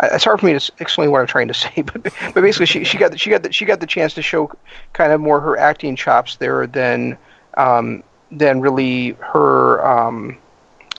I- 0.00 0.06
it's 0.14 0.24
hard 0.24 0.40
for 0.40 0.46
me 0.46 0.58
to 0.58 0.72
explain 0.80 1.10
what 1.10 1.20
I'm 1.20 1.26
trying 1.26 1.48
to 1.48 1.54
say, 1.54 1.82
but 1.82 2.02
but 2.02 2.34
basically, 2.34 2.66
she 2.66 2.84
she 2.84 2.96
got 2.98 3.12
the, 3.12 3.18
she 3.18 3.30
got 3.30 3.42
the, 3.42 3.52
she 3.52 3.64
got 3.64 3.80
the 3.80 3.86
chance 3.86 4.14
to 4.14 4.22
show 4.22 4.50
kind 4.92 5.12
of 5.12 5.20
more 5.20 5.40
her 5.40 5.58
acting 5.58 5.94
chops 5.96 6.36
there 6.36 6.66
than 6.66 7.18
um, 7.56 8.02
than 8.30 8.60
really 8.60 9.10
her. 9.20 9.86
Um, 9.86 10.38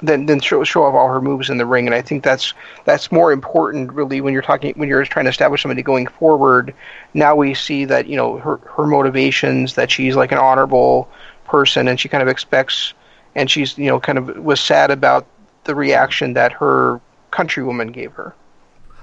then 0.02 0.26
then 0.26 0.40
show, 0.40 0.64
show 0.64 0.84
off 0.84 0.94
all 0.94 1.07
her 1.07 1.22
moves 1.22 1.49
in 1.49 1.57
the 1.57 1.65
ring, 1.65 1.86
and 1.88 1.94
I 1.95 2.02
think 2.02 2.23
that's 2.23 2.53
that's 2.86 3.11
more 3.11 3.32
important 3.32 3.91
really 3.94 4.22
when 4.22 4.34
you're 4.34 4.41
talking 4.41 4.73
when 4.76 4.90
you're 4.90 5.03
trying 5.06 5.26
to 5.26 5.30
establish 5.30 5.61
somebody 5.61 5.82
going 5.84 6.07
forward. 6.07 6.73
Now 7.14 7.36
we 7.36 7.53
see 7.53 7.86
that 7.86 8.07
you 8.07 8.15
know 8.15 8.38
her 8.38 8.57
her 8.76 8.86
motivations, 8.88 9.76
that 9.76 9.91
she's 9.91 10.15
like 10.15 10.32
an 10.32 10.38
honorable 10.38 11.10
person, 11.45 11.88
and 11.88 11.99
she 11.99 12.10
kind 12.10 12.22
of 12.22 12.28
expects, 12.28 12.94
and 13.36 13.49
she's 13.49 13.78
you 13.78 13.88
know 13.88 13.99
kind 13.99 14.18
of 14.18 14.38
was 14.38 14.60
sad 14.60 14.91
about 14.91 15.28
the 15.65 15.76
reaction 15.76 16.34
that 16.34 16.52
her 16.53 16.99
countrywoman 17.32 17.91
gave 17.94 18.11
her. 18.14 18.34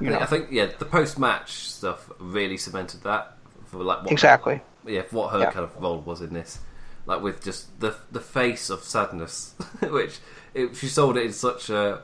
You 0.01 0.11
know 0.11 0.19
I 0.19 0.27
think 0.27 0.49
yeah, 0.51 0.67
the 0.79 0.85
post 0.85 1.19
match 1.19 1.53
stuff 1.53 2.11
really 2.19 2.57
cemented 2.57 3.03
that 3.03 3.37
for 3.67 3.79
like 3.79 4.03
what 4.03 4.13
exactly. 4.13 4.61
yeah, 4.87 5.03
for 5.03 5.17
what 5.17 5.33
her 5.33 5.41
Yeah. 5.41 5.51
kind 5.51 5.65
of 5.65 5.77
role 5.81 5.99
was 6.01 6.21
in 6.21 6.33
this, 6.33 6.59
like 7.07 7.21
with 7.21 7.43
just 7.43 7.79
the 7.81 7.95
the 8.13 8.21
face 8.21 8.71
of 8.71 8.83
sadness, 8.85 9.55
which 9.81 10.19
it, 10.55 10.77
she 10.77 10.87
sold 10.87 11.17
it 11.17 11.27
in 11.27 11.33
such 11.33 11.71
a. 11.71 12.03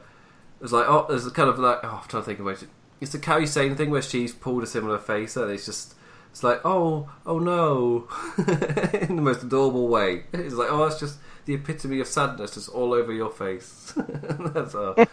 It 0.60 0.62
was 0.62 0.72
like 0.72 0.88
oh, 0.88 1.06
there's 1.08 1.26
a 1.26 1.30
kind 1.30 1.48
of 1.48 1.58
like 1.58 1.80
oh, 1.82 2.00
I'm 2.02 2.08
trying 2.08 2.22
to 2.22 2.26
think 2.26 2.40
about 2.40 2.62
it. 2.62 2.68
It's 3.00 3.12
the 3.12 3.18
Kairi 3.18 3.48
Sane 3.48 3.76
thing 3.76 3.90
where 3.90 4.02
she's 4.02 4.32
pulled 4.32 4.62
a 4.62 4.66
similar 4.66 4.98
face, 4.98 5.36
and 5.36 5.50
it's 5.50 5.66
just 5.66 5.94
it's 6.30 6.42
like 6.42 6.60
oh 6.64 7.10
oh 7.26 7.38
no, 7.38 8.08
in 8.38 9.16
the 9.16 9.22
most 9.22 9.42
adorable 9.42 9.88
way. 9.88 10.24
It's 10.32 10.54
like 10.54 10.70
oh, 10.70 10.84
it's 10.84 10.98
just 11.00 11.18
the 11.44 11.54
epitome 11.54 12.00
of 12.00 12.06
sadness, 12.06 12.54
just 12.54 12.68
all 12.70 12.92
over 12.92 13.12
your 13.12 13.30
face. 13.30 13.92
That's 13.96 14.74
uh, 14.74 15.06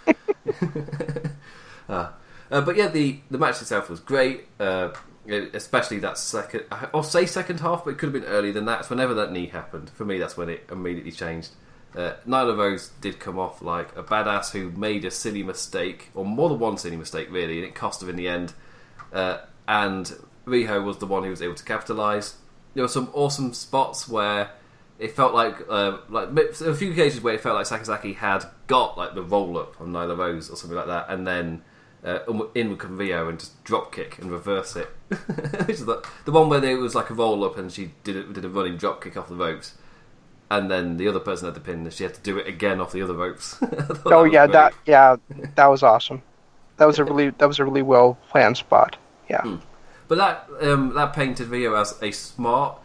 uh, 1.89 2.61
but 2.61 2.75
yeah, 2.75 2.87
the 2.87 3.19
the 3.29 3.37
match 3.37 3.61
itself 3.61 3.89
was 3.89 3.99
great. 3.99 4.47
Uh, 4.59 4.89
especially 5.27 5.99
that 5.99 6.17
second, 6.17 6.63
I'll 6.71 7.03
say 7.03 7.25
second 7.25 7.59
half, 7.59 7.85
but 7.85 7.91
it 7.91 7.97
could 7.99 8.13
have 8.13 8.23
been 8.23 8.31
earlier 8.31 8.53
than 8.53 8.65
that. 8.65 8.79
It's 8.81 8.89
whenever 8.89 9.13
that 9.15 9.31
knee 9.31 9.47
happened. 9.47 9.91
For 9.91 10.05
me, 10.05 10.17
that's 10.17 10.35
when 10.35 10.49
it 10.49 10.67
immediately 10.71 11.11
changed. 11.11 11.51
Uh, 11.95 12.13
Nyla 12.27 12.57
Rose 12.57 12.91
did 13.01 13.19
come 13.19 13.37
off 13.37 13.61
like 13.61 13.95
a 13.97 14.03
badass 14.03 14.51
who 14.51 14.71
made 14.71 15.03
a 15.03 15.11
silly 15.11 15.43
mistake, 15.43 16.09
or 16.13 16.25
more 16.25 16.49
than 16.49 16.59
one 16.59 16.77
silly 16.77 16.95
mistake, 16.95 17.27
really, 17.31 17.57
and 17.57 17.67
it 17.67 17.75
cost 17.75 18.01
her 18.01 18.09
in 18.09 18.15
the 18.15 18.27
end. 18.27 18.53
Uh, 19.11 19.39
and 19.67 20.13
Riho 20.45 20.83
was 20.83 20.97
the 20.97 21.05
one 21.05 21.23
who 21.23 21.29
was 21.29 21.41
able 21.41 21.55
to 21.55 21.63
capitalise. 21.63 22.35
There 22.73 22.83
were 22.83 22.87
some 22.87 23.09
awesome 23.13 23.53
spots 23.53 24.07
where 24.07 24.51
it 24.99 25.11
felt 25.11 25.33
like 25.33 25.57
uh, 25.69 25.97
like 26.09 26.29
a 26.61 26.73
few 26.73 26.91
occasions 26.91 27.21
where 27.21 27.33
it 27.33 27.41
felt 27.41 27.55
like 27.55 27.65
Sakazaki 27.65 28.15
had 28.15 28.45
got 28.67 28.97
like 28.97 29.15
the 29.15 29.23
roll 29.23 29.57
up 29.57 29.81
on 29.81 29.91
Nyla 29.91 30.17
Rose 30.17 30.49
or 30.49 30.55
something 30.55 30.77
like 30.77 30.87
that, 30.87 31.07
and 31.09 31.27
then 31.27 31.63
uh, 32.05 32.19
in 32.55 32.69
would 32.69 32.79
come 32.79 32.97
Riho 32.97 33.29
and 33.29 33.39
just 33.39 33.63
drop 33.63 33.91
kick 33.93 34.17
and 34.19 34.31
reverse 34.31 34.75
it. 34.75 34.89
The, 35.71 36.05
the 36.25 36.31
one 36.31 36.49
where 36.49 36.59
there 36.59 36.77
was 36.77 36.95
like 36.95 37.09
a 37.09 37.13
roll 37.13 37.43
up 37.43 37.57
and 37.57 37.71
she 37.71 37.91
did 38.03 38.15
a, 38.15 38.23
did 38.23 38.45
a 38.45 38.49
running 38.49 38.77
drop 38.77 39.03
kick 39.03 39.17
off 39.17 39.29
the 39.29 39.35
ropes, 39.35 39.75
and 40.51 40.69
then 40.69 40.97
the 40.97 41.07
other 41.07 41.21
person 41.21 41.45
had 41.45 41.55
the 41.55 41.61
pin 41.61 41.79
and 41.79 41.93
she 41.93 42.03
had 42.03 42.13
to 42.13 42.19
do 42.19 42.37
it 42.37 42.45
again 42.45 42.81
off 42.81 42.91
the 42.91 43.01
other 43.01 43.13
ropes. 43.13 43.57
Oh 44.05 44.23
was 44.23 44.33
yeah, 44.33 44.45
great. 44.45 44.53
that 44.53 44.73
yeah, 44.85 45.15
that 45.55 45.67
was 45.67 45.81
awesome. 45.81 46.21
That 46.75 46.85
was 46.85 46.99
a 46.99 47.03
really 47.05 47.29
that 47.29 47.47
was 47.47 47.59
a 47.59 47.63
really 47.63 47.81
well 47.81 48.17
planned 48.29 48.57
spot. 48.57 48.97
Yeah. 49.29 49.59
But 50.09 50.17
that 50.17 50.49
um, 50.61 50.93
that 50.95 51.13
painted 51.13 51.47
Riho 51.47 51.79
as 51.79 51.97
a 52.01 52.11
smart 52.11 52.79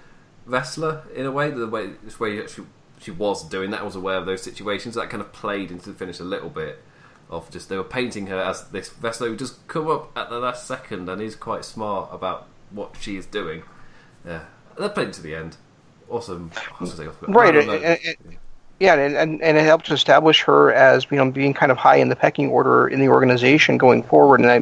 wrestler 0.47 1.03
in 1.13 1.27
a 1.27 1.33
way. 1.33 1.51
The 1.51 1.67
way 1.67 1.91
this 2.05 2.21
way 2.21 2.47
she 2.47 2.63
she 3.01 3.11
was 3.11 3.49
doing 3.49 3.71
that, 3.73 3.85
was 3.85 3.97
aware 3.97 4.17
of 4.17 4.27
those 4.27 4.43
situations. 4.43 4.95
That 4.95 5.11
kind 5.11 5.21
of 5.21 5.33
played 5.33 5.73
into 5.73 5.91
the 5.91 5.99
finish 5.99 6.21
a 6.21 6.25
little 6.25 6.51
bit. 6.51 6.81
Of 7.29 7.51
just 7.51 7.69
they 7.69 7.77
were 7.77 7.83
painting 7.83 8.29
her 8.29 8.39
as 8.41 8.69
this 8.69 8.93
wrestler 9.01 9.29
who 9.29 9.37
just 9.37 9.67
come 9.67 9.91
up 9.91 10.17
at 10.17 10.31
the 10.31 10.39
last 10.39 10.69
second 10.69 11.09
and 11.09 11.21
is 11.21 11.35
quite 11.35 11.65
smart 11.65 12.11
about 12.13 12.47
what 12.71 12.95
she 13.01 13.17
is 13.17 13.27
doing. 13.27 13.65
Yeah, 14.25 14.45
that 14.79 14.95
played 14.95 15.09
into 15.09 15.23
the 15.23 15.35
end. 15.35 15.57
Awesome. 16.11 16.51
Say, 16.85 17.07
Right, 17.29 17.49
I 17.57 17.65
don't 17.65 17.85
and- 17.85 17.99
and- 18.07 18.37
Yeah, 18.79 18.95
and, 18.95 19.17
and 19.17 19.43
and 19.43 19.57
it 19.57 19.65
helped 19.65 19.87
to 19.87 19.95
establish 19.95 20.43
her 20.43 20.71
as 20.73 21.07
you 21.11 21.17
know 21.17 21.31
being 21.31 21.55
kind 21.55 21.73
of 21.73 21.79
high 21.79 21.97
in 21.97 22.11
the 22.11 22.17
pecking 22.17 22.49
order 22.51 22.87
in 22.87 23.01
the 23.01 23.09
organization 23.09 23.79
going 23.79 24.03
forward, 24.03 24.41
and 24.41 24.51
I 24.51 24.57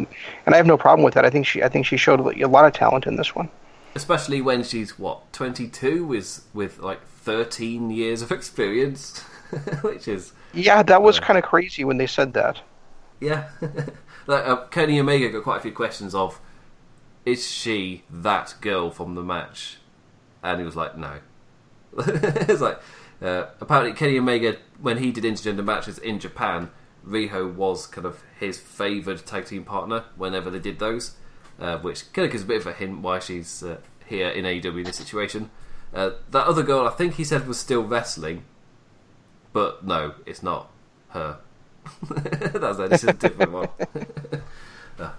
and 0.46 0.54
I 0.54 0.56
have 0.56 0.66
no 0.66 0.76
problem 0.76 1.04
with 1.04 1.14
that. 1.14 1.24
I 1.24 1.30
think 1.30 1.46
she 1.46 1.62
I 1.64 1.68
think 1.68 1.84
she 1.84 1.96
showed 1.96 2.20
a 2.20 2.46
lot 2.48 2.64
of 2.64 2.72
talent 2.72 3.06
in 3.06 3.16
this 3.16 3.34
one. 3.34 3.48
especially 3.96 4.40
when 4.40 4.62
she's 4.62 4.98
what 4.98 5.32
22 5.32 6.04
with 6.04 6.46
with 6.54 6.78
like 6.78 7.04
13 7.06 7.90
years 7.90 8.22
of 8.22 8.30
experience, 8.30 9.18
which 9.82 10.06
is 10.06 10.32
Yeah, 10.52 10.82
that 10.84 11.02
was 11.02 11.18
kind 11.18 11.36
of 11.38 11.44
crazy 11.44 11.84
when 11.84 11.96
they 11.96 12.06
said 12.06 12.34
that. 12.34 12.60
Yeah. 13.20 13.48
like, 14.28 14.46
uh, 14.46 14.56
Kenny 14.70 15.00
Omega 15.00 15.28
got 15.30 15.42
quite 15.42 15.56
a 15.58 15.60
few 15.60 15.72
questions 15.72 16.14
of, 16.14 16.40
is 17.24 17.50
she 17.50 18.02
that 18.10 18.54
girl 18.60 18.90
from 18.90 19.14
the 19.16 19.22
match? 19.22 19.78
And 20.42 20.60
he 20.60 20.64
was 20.66 20.76
like, 20.76 20.96
no. 20.96 21.18
it's 21.98 22.60
like, 22.60 22.80
uh, 23.22 23.46
apparently 23.60 23.92
Kenny 23.92 24.18
Omega, 24.18 24.56
when 24.80 24.98
he 24.98 25.12
did 25.12 25.24
intergender 25.24 25.64
matches 25.64 25.98
in 25.98 26.18
Japan, 26.18 26.70
Riho 27.06 27.54
was 27.54 27.86
kind 27.86 28.06
of 28.06 28.22
his 28.38 28.58
favoured 28.58 29.24
tag 29.26 29.46
team 29.46 29.64
partner 29.64 30.04
whenever 30.16 30.50
they 30.50 30.58
did 30.58 30.78
those, 30.78 31.16
uh, 31.58 31.78
which 31.78 32.12
kind 32.12 32.26
of 32.26 32.32
gives 32.32 32.44
a 32.44 32.46
bit 32.46 32.60
of 32.60 32.66
a 32.66 32.72
hint 32.72 33.00
why 33.00 33.18
she's 33.18 33.62
uh, 33.62 33.78
here 34.06 34.28
in 34.28 34.44
AEW 34.44 34.78
in 34.78 34.84
this 34.84 34.96
situation. 34.96 35.50
Uh, 35.92 36.10
that 36.30 36.46
other 36.46 36.62
girl, 36.62 36.86
I 36.86 36.90
think 36.90 37.14
he 37.14 37.24
said 37.24 37.46
was 37.46 37.58
still 37.58 37.84
wrestling, 37.84 38.44
but 39.52 39.86
no, 39.86 40.14
it's 40.26 40.42
not 40.42 40.70
her. 41.10 41.38
That's. 42.08 42.78
This 42.78 43.04
is 43.04 43.10
a 43.10 43.12
different 43.12 43.52
one. 43.52 43.68
Uh, 44.96 45.10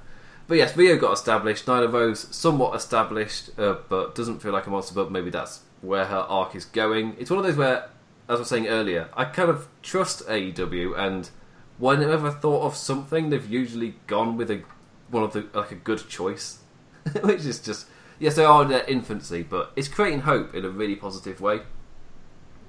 but 0.48 0.56
yes, 0.56 0.72
Riho 0.72 0.98
got 0.98 1.12
established. 1.12 1.66
Nyla 1.66 1.92
Rose 1.92 2.34
somewhat 2.34 2.78
established, 2.78 3.50
uh, 3.60 3.76
but 3.90 4.16
doesn't 4.16 4.42
feel 4.42 4.54
like 4.54 4.66
a 4.68 4.70
monster. 4.70 4.96
But 4.96 5.12
maybe 5.12 5.30
that's 5.30 5.64
where 5.86 6.06
her 6.06 6.18
arc 6.18 6.56
is 6.56 6.66
going. 6.66 7.16
It's 7.20 7.30
one 7.30 7.40
of 7.40 7.46
those 7.46 7.56
where, 7.58 7.90
as 8.28 8.38
I 8.38 8.40
was 8.40 8.48
saying 8.50 8.68
earlier, 8.68 9.10
I 9.14 9.26
kind 9.26 9.50
of 9.50 9.68
trust 9.82 10.26
AEW, 10.28 10.98
and 10.98 11.30
whenever 11.78 12.28
I've 12.28 12.42
thought 12.42 12.64
of 12.64 12.76
something, 12.76 13.30
they've 13.30 13.50
usually 13.50 13.96
gone 14.08 14.38
with 14.38 14.50
a 14.52 14.64
one 15.10 15.24
of 15.24 15.34
the 15.34 15.48
like 15.54 15.72
a 15.72 15.76
good 15.76 16.08
choice, 16.10 16.60
which 17.24 17.46
is 17.46 17.60
just 17.60 17.88
yes, 18.20 18.36
they 18.36 18.44
are 18.46 18.64
in 18.64 18.70
their 18.70 18.84
infancy, 18.86 19.44
but 19.44 19.72
it's 19.76 19.88
creating 19.88 20.22
hope 20.22 20.54
in 20.56 20.66
a 20.66 20.70
really 20.70 20.96
positive 20.96 21.42
way. 21.42 21.62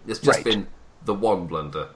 It's 0.07 0.21
just 0.21 0.39
Right. 0.39 0.45
been 0.45 0.67
the 1.05 1.15
one 1.15 1.47
blunder, 1.47 1.89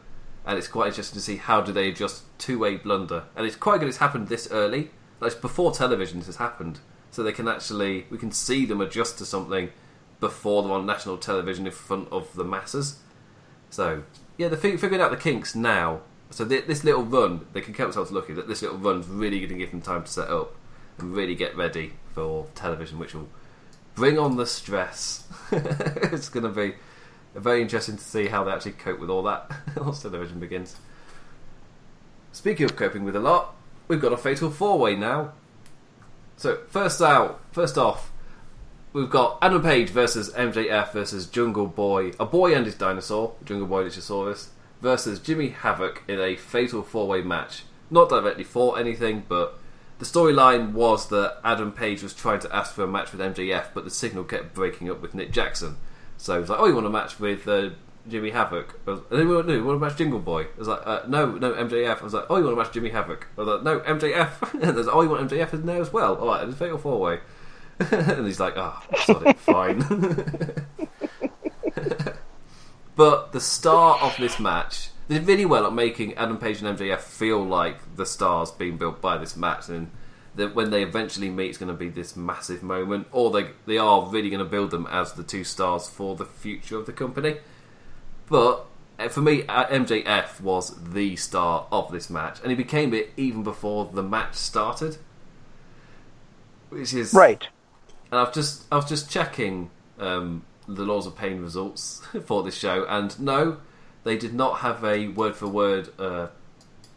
and 0.47 0.59
it's 0.59 0.69
quite 0.69 0.89
interesting 0.89 1.17
to 1.19 1.23
see 1.23 1.37
how 1.37 1.61
do 1.61 1.73
they 1.73 1.89
adjust 1.89 2.23
to 2.41 2.65
a 2.65 2.77
blunder. 2.77 3.25
And 3.37 3.47
it's 3.47 3.57
quite 3.57 3.81
good 3.81 3.89
it's 3.89 3.99
happened 3.99 4.29
this 4.29 4.49
early, 4.51 4.91
like 5.21 5.33
it's 5.33 5.41
before 5.41 5.73
television 5.73 6.19
this 6.19 6.27
has 6.27 6.37
happened, 6.37 6.81
so 7.11 7.23
they 7.23 7.33
can 7.33 7.49
actually 7.49 8.07
we 8.11 8.19
can 8.19 8.33
see 8.33 8.65
them 8.67 8.81
adjust 8.81 9.19
to 9.19 9.27
something 9.27 9.71
before 10.21 10.63
they're 10.63 10.73
on 10.73 10.87
national 10.87 11.17
television 11.17 11.67
in 11.67 11.73
front 11.73 12.09
of 12.13 12.33
the 12.35 12.45
masses. 12.45 13.01
So 13.71 14.05
yeah, 14.37 14.49
they're 14.49 14.59
figuring 14.59 15.01
out 15.01 15.11
the 15.11 15.17
kinks 15.17 15.55
now. 15.55 16.01
So 16.31 16.47
th- 16.47 16.67
this 16.67 16.85
little 16.85 17.03
run, 17.03 17.47
they 17.53 17.61
can 17.61 17.75
count 17.75 17.89
themselves 17.89 18.13
lucky 18.13 18.33
that 18.35 18.47
this 18.47 18.63
little 18.63 18.79
run's 18.79 19.09
really 19.09 19.39
going 19.39 19.51
to 19.51 19.57
give 19.57 19.71
them 19.71 19.81
time 19.81 20.05
to 20.05 20.11
set 20.11 20.29
up 20.29 20.55
and 20.99 21.15
really 21.15 21.35
get 21.35 21.57
ready 21.57 21.95
for 22.15 22.47
television, 22.55 22.99
which 22.99 23.15
will 23.15 23.29
bring 23.95 24.19
on 24.19 24.37
the 24.37 24.47
stress. 24.47 25.25
it's 25.53 26.29
going 26.29 26.45
to 26.45 26.51
be 26.51 26.75
very 27.35 27.63
interesting 27.63 27.97
to 27.97 28.03
see 28.03 28.27
how 28.27 28.45
they 28.45 28.51
actually 28.51 28.73
cope 28.73 29.01
with 29.01 29.11
all 29.11 29.23
that 29.25 29.51
once 29.77 30.03
television 30.03 30.39
begins. 30.39 30.77
Speaking 32.33 32.65
of 32.65 32.77
coping 32.77 33.05
with 33.05 33.17
a 33.17 33.21
lot, 33.21 33.55
we've 33.89 34.01
got 34.01 34.13
a 34.13 34.17
fatal 34.17 34.51
four 34.51 34.79
way 34.79 34.95
now. 34.95 35.33
So 36.37 36.61
first 36.69 37.03
out, 37.03 37.41
first 37.53 37.77
off, 37.77 38.11
we've 38.93 39.11
got 39.11 39.39
Adam 39.41 39.63
Page 39.63 39.91
versus 39.91 40.33
MJF 40.33 40.93
versus 40.93 41.27
Jungle 41.27 41.67
Boy, 41.67 42.13
a 42.19 42.27
boy 42.27 42.55
and 42.55 42.67
his 42.67 42.75
dinosaur, 42.75 43.35
Jungle 43.45 43.69
Boy 43.69 43.85
Luchasaurus, 43.85 44.49
versus 44.81 45.21
Jimmy 45.21 45.51
Havoc 45.51 46.03
in 46.09 46.21
a 46.21 46.37
fatal 46.37 46.83
four 46.83 47.07
way 47.07 47.23
match. 47.23 47.65
Not 47.91 48.09
directly 48.09 48.45
for 48.45 48.79
anything, 48.79 49.25
but 49.29 49.59
the 49.99 50.05
storyline 50.05 50.73
was 50.73 51.09
that 51.09 51.39
Adam 51.45 51.73
Page 51.73 52.03
was 52.03 52.15
trying 52.15 52.41
to 52.41 52.55
ask 52.55 52.75
for 52.75 52.85
a 52.85 52.89
match 52.89 53.13
with 53.13 53.21
MJF, 53.21 53.69
but 53.75 53.85
the 53.85 53.91
signal 53.91 54.25
kept 54.25 54.55
breaking 54.55 54.91
up 54.91 55.01
with 55.01 55.15
Nick 55.15 55.33
Jackson. 55.33 55.77
So 56.17 56.35
he 56.35 56.41
was 56.41 56.51
like, 56.51 56.59
"Oh, 56.59 56.67
you 56.67 56.75
want 56.75 56.87
a 56.87 56.91
match 56.91 57.19
with 57.19 57.47
uh, 57.49 57.71
Jimmy 58.09 58.31
Havoc?" 58.31 58.79
And 58.87 59.03
then 59.11 59.29
we 59.29 59.37
went, 59.37 59.49
"No, 59.49 59.55
you 59.55 59.65
want 59.65 59.83
a 59.83 59.87
match 59.87 59.97
Jungle 59.97 60.19
Boy?" 60.19 60.43
I 60.43 60.59
was 60.59 60.69
like, 60.69 60.87
uh, 60.87 61.03
"No, 61.09 61.33
no, 61.33 61.53
MJF." 61.53 62.01
I 62.01 62.05
was 62.05 62.15
like, 62.15 62.27
"Oh, 62.31 62.37
you 62.37 62.45
want 62.45 62.59
a 62.59 62.63
match 62.63 62.73
Jimmy 62.73 62.91
Havoc?" 62.91 63.27
I 63.37 63.41
was 63.41 63.49
like, 63.49 63.63
"No, 63.63 63.81
MJF." 63.81 64.55
and 64.63 64.77
there's, 64.77 64.89
"Oh, 64.89 65.03
you 65.03 65.09
want 65.09 65.31
MJF 65.31 65.53
in 65.55 65.67
there 65.67 65.81
as 65.81 65.93
well?" 65.93 66.17
All 66.17 66.29
right, 66.29 66.47
it's 66.47 66.59
fatal 66.59 66.79
four 66.79 67.01
way. 67.01 67.21
and 67.91 68.27
he's 68.27 68.41
like, 68.41 68.55
"Ah, 68.57 68.85
oh, 69.09 69.33
fine." 69.35 69.81
but 72.97 73.33
the 73.33 73.41
star 73.41 73.99
of 73.99 74.17
this 74.19 74.39
match 74.39 74.91
they 75.11 75.19
did 75.19 75.27
really 75.27 75.45
well 75.45 75.67
at 75.67 75.73
making 75.73 76.15
Adam 76.15 76.39
Page 76.39 76.63
and 76.63 76.79
MJF 76.79 77.01
feel 77.01 77.45
like 77.45 77.97
the 77.97 78.07
stars 78.07 78.53
being 78.53 78.77
built 78.77 79.01
by 79.01 79.19
this 79.19 79.37
match, 79.37 79.69
and 79.69 79.91
that 80.37 80.55
when 80.55 80.71
they 80.71 80.85
eventually 80.85 81.29
meet, 81.29 81.49
it's 81.49 81.59
going 81.59 81.73
to 81.73 81.77
be 81.77 81.89
this 81.89 82.15
massive 82.15 82.63
moment, 82.63 83.09
or 83.11 83.33
they 83.33 83.49
they 83.67 83.77
are 83.77 84.07
really 84.07 84.31
going 84.31 84.39
to 84.39 84.49
build 84.49 84.71
them 84.71 84.87
as 84.89 85.15
the 85.15 85.25
two 85.25 85.43
stars 85.43 85.89
for 85.89 86.15
the 86.15 86.25
future 86.25 86.77
of 86.77 86.87
the 86.87 86.93
company. 86.93 87.39
But 88.29 88.67
uh, 89.01 89.09
for 89.09 89.21
me, 89.21 89.45
uh, 89.49 89.67
MJF 89.67 90.41
was 90.41 90.81
the 90.81 91.17
star 91.17 91.67
of 91.73 91.91
this 91.91 92.09
match, 92.09 92.39
and 92.43 92.51
he 92.51 92.55
became 92.55 92.95
it 92.95 93.11
even 93.17 93.43
before 93.43 93.91
the 93.93 94.05
match 94.05 94.37
started, 94.37 94.99
which 96.69 96.95
is 96.95 97.13
right. 97.13 97.49
And 98.11 98.21
I've 98.21 98.33
just 98.33 98.65
I 98.73 98.77
was 98.77 98.87
just 98.87 99.11
checking 99.11 99.71
um, 99.99 100.45
the 100.67 100.83
Lords 100.83 101.07
of 101.07 101.17
Pain 101.17 101.41
results 101.41 102.03
for 102.25 102.43
this 102.43 102.57
show, 102.57 102.85
and 102.89 103.19
no, 103.21 103.59
they 104.05 104.17
did 104.17 104.35
not 104.35 104.61
have 104.61 104.85
a 104.85 105.09
word 105.09 105.37
for 105.37 105.47
word 105.47 105.91
uh, 105.99 106.29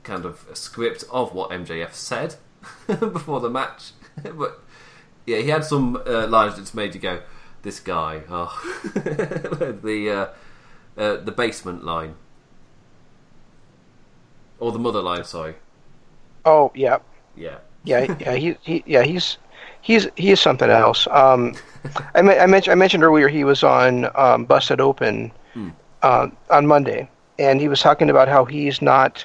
kind 0.04 0.26
of 0.26 0.46
script 0.54 1.04
of 1.12 1.34
what 1.34 1.50
MJF 1.52 1.94
said 1.94 2.36
before 2.88 3.40
the 3.40 3.50
match, 3.50 3.92
but 4.36 4.60
yeah, 5.26 5.38
he 5.38 5.50
had 5.50 5.64
some 5.64 6.02
uh, 6.06 6.28
lines 6.28 6.56
that 6.56 6.74
made 6.76 6.96
you 6.96 7.02
go, 7.02 7.22
"This 7.62 7.80
guy." 7.80 8.24
Oh, 8.30 8.60
the 8.94 10.10
uh, 10.98 11.02
uh, 11.02 11.18
the 11.18 11.32
basement 11.32 11.84
line 11.84 12.16
or 14.60 14.72
the 14.72 14.80
mother 14.80 15.02
line. 15.02 15.24
Sorry. 15.26 15.56
Oh 16.46 16.72
yeah. 16.74 17.00
Yeah. 17.36 17.60
Yeah. 17.84 18.16
Yeah. 18.20 18.36
He, 18.36 18.58
he 18.62 18.84
yeah 18.86 19.04
he's 19.04 19.38
he's 19.84 20.08
he's 20.16 20.40
something 20.40 20.72
else. 20.72 21.08
Um, 21.12 21.54
I, 22.16 22.20
I, 22.20 22.48
mentioned 22.48 22.72
I 22.72 22.76
mentioned 22.76 23.04
earlier 23.04 23.28
he 23.28 23.44
was 23.44 23.64
on 23.64 24.10
um, 24.16 24.46
Busted 24.46 24.82
Open 24.82 25.32
hmm. 25.54 25.70
uh, 26.02 26.30
on 26.50 26.66
Monday, 26.66 27.08
and 27.38 27.62
he 27.62 27.68
was 27.68 27.80
talking 27.80 28.10
about 28.10 28.28
how 28.28 28.46
he's 28.46 28.82
not. 28.82 29.24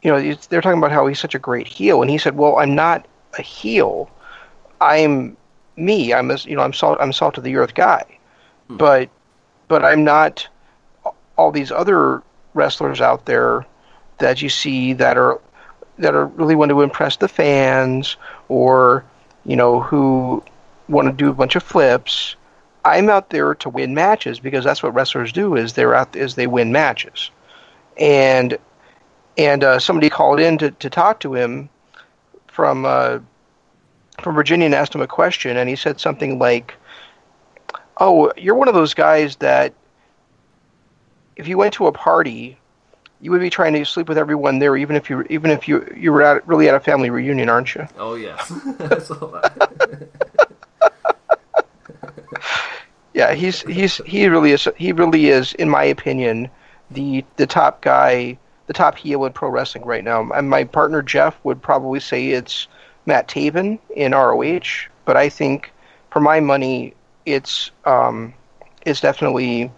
You 0.00 0.10
know, 0.10 0.34
they're 0.48 0.62
talking 0.62 0.78
about 0.78 0.90
how 0.90 1.06
he's 1.06 1.20
such 1.20 1.34
a 1.34 1.38
great 1.38 1.66
heel, 1.66 2.00
and 2.00 2.10
he 2.10 2.16
said, 2.16 2.36
"Well, 2.36 2.58
I'm 2.58 2.74
not 2.74 3.06
a 3.38 3.42
heel. 3.42 4.10
I'm 4.80 5.36
me. 5.76 6.14
I'm 6.14 6.30
a, 6.30 6.36
you 6.44 6.56
know 6.56 6.62
I'm 6.62 6.72
salt 6.72 6.98
I'm 7.00 7.12
salt 7.12 7.36
of 7.36 7.44
the 7.44 7.56
earth 7.56 7.74
guy, 7.74 8.04
hmm. 8.68 8.78
but 8.78 9.10
but 9.68 9.84
I'm 9.84 10.02
not 10.04 10.48
all 11.36 11.52
these 11.52 11.70
other 11.70 12.22
wrestlers 12.54 13.00
out 13.00 13.26
there 13.26 13.66
that 14.18 14.42
you 14.42 14.48
see 14.48 14.92
that 14.92 15.18
are 15.18 15.40
that 15.98 16.14
are 16.14 16.26
really 16.26 16.54
want 16.54 16.70
to 16.70 16.80
impress 16.80 17.16
the 17.16 17.28
fans 17.28 18.16
or 18.48 19.04
you 19.44 19.56
know 19.56 19.80
who 19.80 20.42
want 20.88 21.08
to 21.08 21.12
do 21.12 21.30
a 21.30 21.34
bunch 21.34 21.56
of 21.56 21.62
flips. 21.62 22.36
I'm 22.84 23.08
out 23.08 23.30
there 23.30 23.54
to 23.56 23.68
win 23.68 23.94
matches 23.94 24.40
because 24.40 24.64
that's 24.64 24.82
what 24.82 24.94
wrestlers 24.94 25.32
do. 25.32 25.56
Is 25.56 25.72
they're 25.72 25.94
out 25.94 26.14
is 26.16 26.34
they 26.34 26.46
win 26.46 26.72
matches, 26.72 27.30
and 27.96 28.58
and 29.38 29.64
uh, 29.64 29.78
somebody 29.78 30.10
called 30.10 30.40
in 30.40 30.58
to, 30.58 30.70
to 30.70 30.90
talk 30.90 31.20
to 31.20 31.34
him 31.34 31.68
from 32.48 32.84
uh, 32.84 33.18
from 34.20 34.34
Virginia 34.34 34.66
and 34.66 34.74
asked 34.74 34.94
him 34.94 35.00
a 35.00 35.06
question, 35.06 35.56
and 35.56 35.68
he 35.68 35.76
said 35.76 36.00
something 36.00 36.38
like, 36.38 36.74
"Oh, 37.98 38.32
you're 38.36 38.54
one 38.54 38.68
of 38.68 38.74
those 38.74 38.94
guys 38.94 39.36
that 39.36 39.74
if 41.36 41.48
you 41.48 41.58
went 41.58 41.74
to 41.74 41.86
a 41.86 41.92
party." 41.92 42.58
You 43.22 43.30
would 43.30 43.40
be 43.40 43.50
trying 43.50 43.72
to 43.74 43.84
sleep 43.84 44.08
with 44.08 44.18
everyone 44.18 44.58
there, 44.58 44.76
even 44.76 44.96
if 44.96 45.08
you 45.08 45.24
even 45.30 45.50
if 45.50 45.66
you 45.68 45.90
you 45.96 46.12
were 46.12 46.22
at, 46.22 46.46
really 46.46 46.68
at 46.68 46.74
a 46.74 46.80
family 46.80 47.08
reunion, 47.08 47.48
aren't 47.48 47.74
you? 47.74 47.86
Oh 47.96 48.14
yes, 48.16 48.52
yeah, 53.14 53.32
he's 53.32 53.62
he's 53.62 53.98
he 53.98 54.26
really 54.26 54.52
is 54.52 54.68
he 54.76 54.92
really 54.92 55.28
is, 55.28 55.54
in 55.54 55.70
my 55.70 55.84
opinion, 55.84 56.50
the 56.90 57.24
the 57.36 57.46
top 57.46 57.80
guy, 57.80 58.36
the 58.66 58.72
top 58.72 58.96
heel 58.96 59.24
in 59.24 59.32
pro 59.32 59.48
wrestling 59.48 59.84
right 59.84 60.04
now. 60.04 60.28
And 60.32 60.50
my 60.50 60.64
partner 60.64 61.00
Jeff 61.00 61.38
would 61.44 61.62
probably 61.62 62.00
say 62.00 62.30
it's 62.30 62.66
Matt 63.06 63.28
Taven 63.28 63.78
in 63.94 64.12
ROH, 64.12 64.88
but 65.04 65.16
I 65.16 65.28
think 65.28 65.72
for 66.10 66.20
my 66.20 66.40
money, 66.40 66.94
it's 67.26 67.70
um, 67.84 68.34
it's 68.86 69.00
definitely 69.00 69.70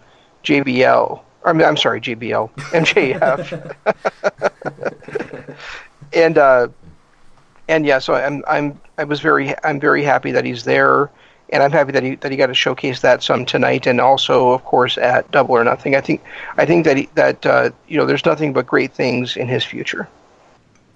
JBL. 0.45 1.21
I 1.45 1.53
mean, 1.53 1.67
I'm 1.67 1.77
sorry, 1.77 2.01
JBL, 2.01 2.51
MJF. 2.57 3.75
and 6.13 6.39
uh, 6.39 6.69
and 7.69 7.87
yeah, 7.87 7.99
so 7.99 8.15
I'm 8.15 8.43
I'm 8.47 8.81
I 8.99 9.05
was 9.05 9.21
very 9.21 9.55
I'm 9.65 9.81
very 9.81 10.03
happy 10.03 10.33
that 10.33 10.45
he's 10.45 10.65
there 10.65 11.11
and 11.51 11.63
I'm 11.63 11.71
happy 11.71 11.93
that 11.93 12.03
he 12.03 12.15
that 12.17 12.31
he 12.31 12.37
got 12.37 12.47
to 12.47 12.55
showcase 12.55 13.01
that 13.01 13.23
some 13.23 13.45
tonight, 13.45 13.87
and 13.87 14.01
also, 14.01 14.51
of 14.51 14.65
course, 14.65 14.99
at 14.99 15.31
Double 15.31 15.55
or 15.55 15.65
Nothing. 15.65 15.95
I 15.95 16.01
think 16.01 16.23
I 16.57 16.67
think 16.67 16.85
that 16.85 16.97
he, 16.97 17.09
that 17.15 17.45
uh, 17.45 17.71
you 17.87 17.99
know, 17.99 18.07
there's 18.07 18.25
nothing 18.25 18.53
but 18.53 18.67
great 18.67 18.93
things 18.93 19.37
in 19.37 19.47
his 19.47 19.65
future. 19.65 20.09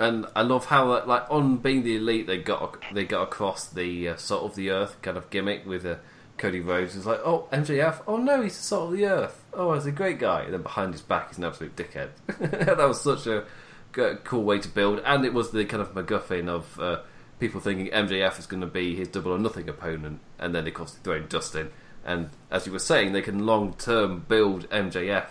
And 0.00 0.26
I 0.36 0.42
love 0.42 0.66
how, 0.66 1.04
like, 1.06 1.24
on 1.28 1.56
being 1.56 1.82
the 1.82 1.96
elite, 1.96 2.26
they 2.26 2.38
got 2.38 2.82
they 2.92 3.04
got 3.04 3.22
across 3.22 3.68
the 3.68 4.08
uh, 4.08 4.16
salt 4.16 4.44
of 4.44 4.54
the 4.54 4.70
earth 4.70 5.00
kind 5.02 5.16
of 5.16 5.28
gimmick 5.30 5.66
with 5.66 5.84
uh, 5.84 5.96
Cody 6.38 6.60
Rhodes. 6.60 6.96
It's 6.96 7.06
like, 7.06 7.20
oh, 7.24 7.48
MJF, 7.52 8.02
oh 8.06 8.16
no, 8.16 8.42
he's 8.42 8.56
the 8.56 8.62
salt 8.62 8.92
of 8.92 8.98
the 8.98 9.06
earth. 9.06 9.44
Oh, 9.52 9.74
he's 9.74 9.86
a 9.86 9.92
great 9.92 10.18
guy. 10.18 10.42
And 10.42 10.54
then 10.54 10.62
behind 10.62 10.92
his 10.92 11.02
back, 11.02 11.28
he's 11.28 11.38
an 11.38 11.44
absolute 11.44 11.76
dickhead. 11.76 12.10
that 12.40 12.78
was 12.78 13.00
such 13.00 13.26
a 13.26 13.44
cool 13.92 14.44
way 14.44 14.58
to 14.58 14.68
build, 14.68 15.02
and 15.04 15.24
it 15.24 15.34
was 15.34 15.50
the 15.50 15.64
kind 15.64 15.82
of 15.82 15.94
MacGuffin 15.94 16.48
of 16.48 16.78
uh, 16.78 17.00
people 17.38 17.60
thinking 17.60 17.88
MJF 17.88 18.38
is 18.38 18.46
going 18.46 18.60
to 18.60 18.66
be 18.66 18.94
his 18.94 19.08
double 19.08 19.32
or 19.32 19.38
nothing 19.38 19.68
opponent, 19.68 20.20
and 20.38 20.54
then 20.54 20.66
of 20.66 20.74
course 20.74 20.92
they 20.92 21.00
throw 21.02 21.16
in 21.16 21.26
Dustin. 21.26 21.70
And 22.04 22.30
as 22.50 22.66
you 22.66 22.72
were 22.72 22.78
saying, 22.78 23.12
they 23.12 23.22
can 23.22 23.44
long 23.44 23.74
term 23.74 24.24
build 24.28 24.68
MJF 24.70 25.26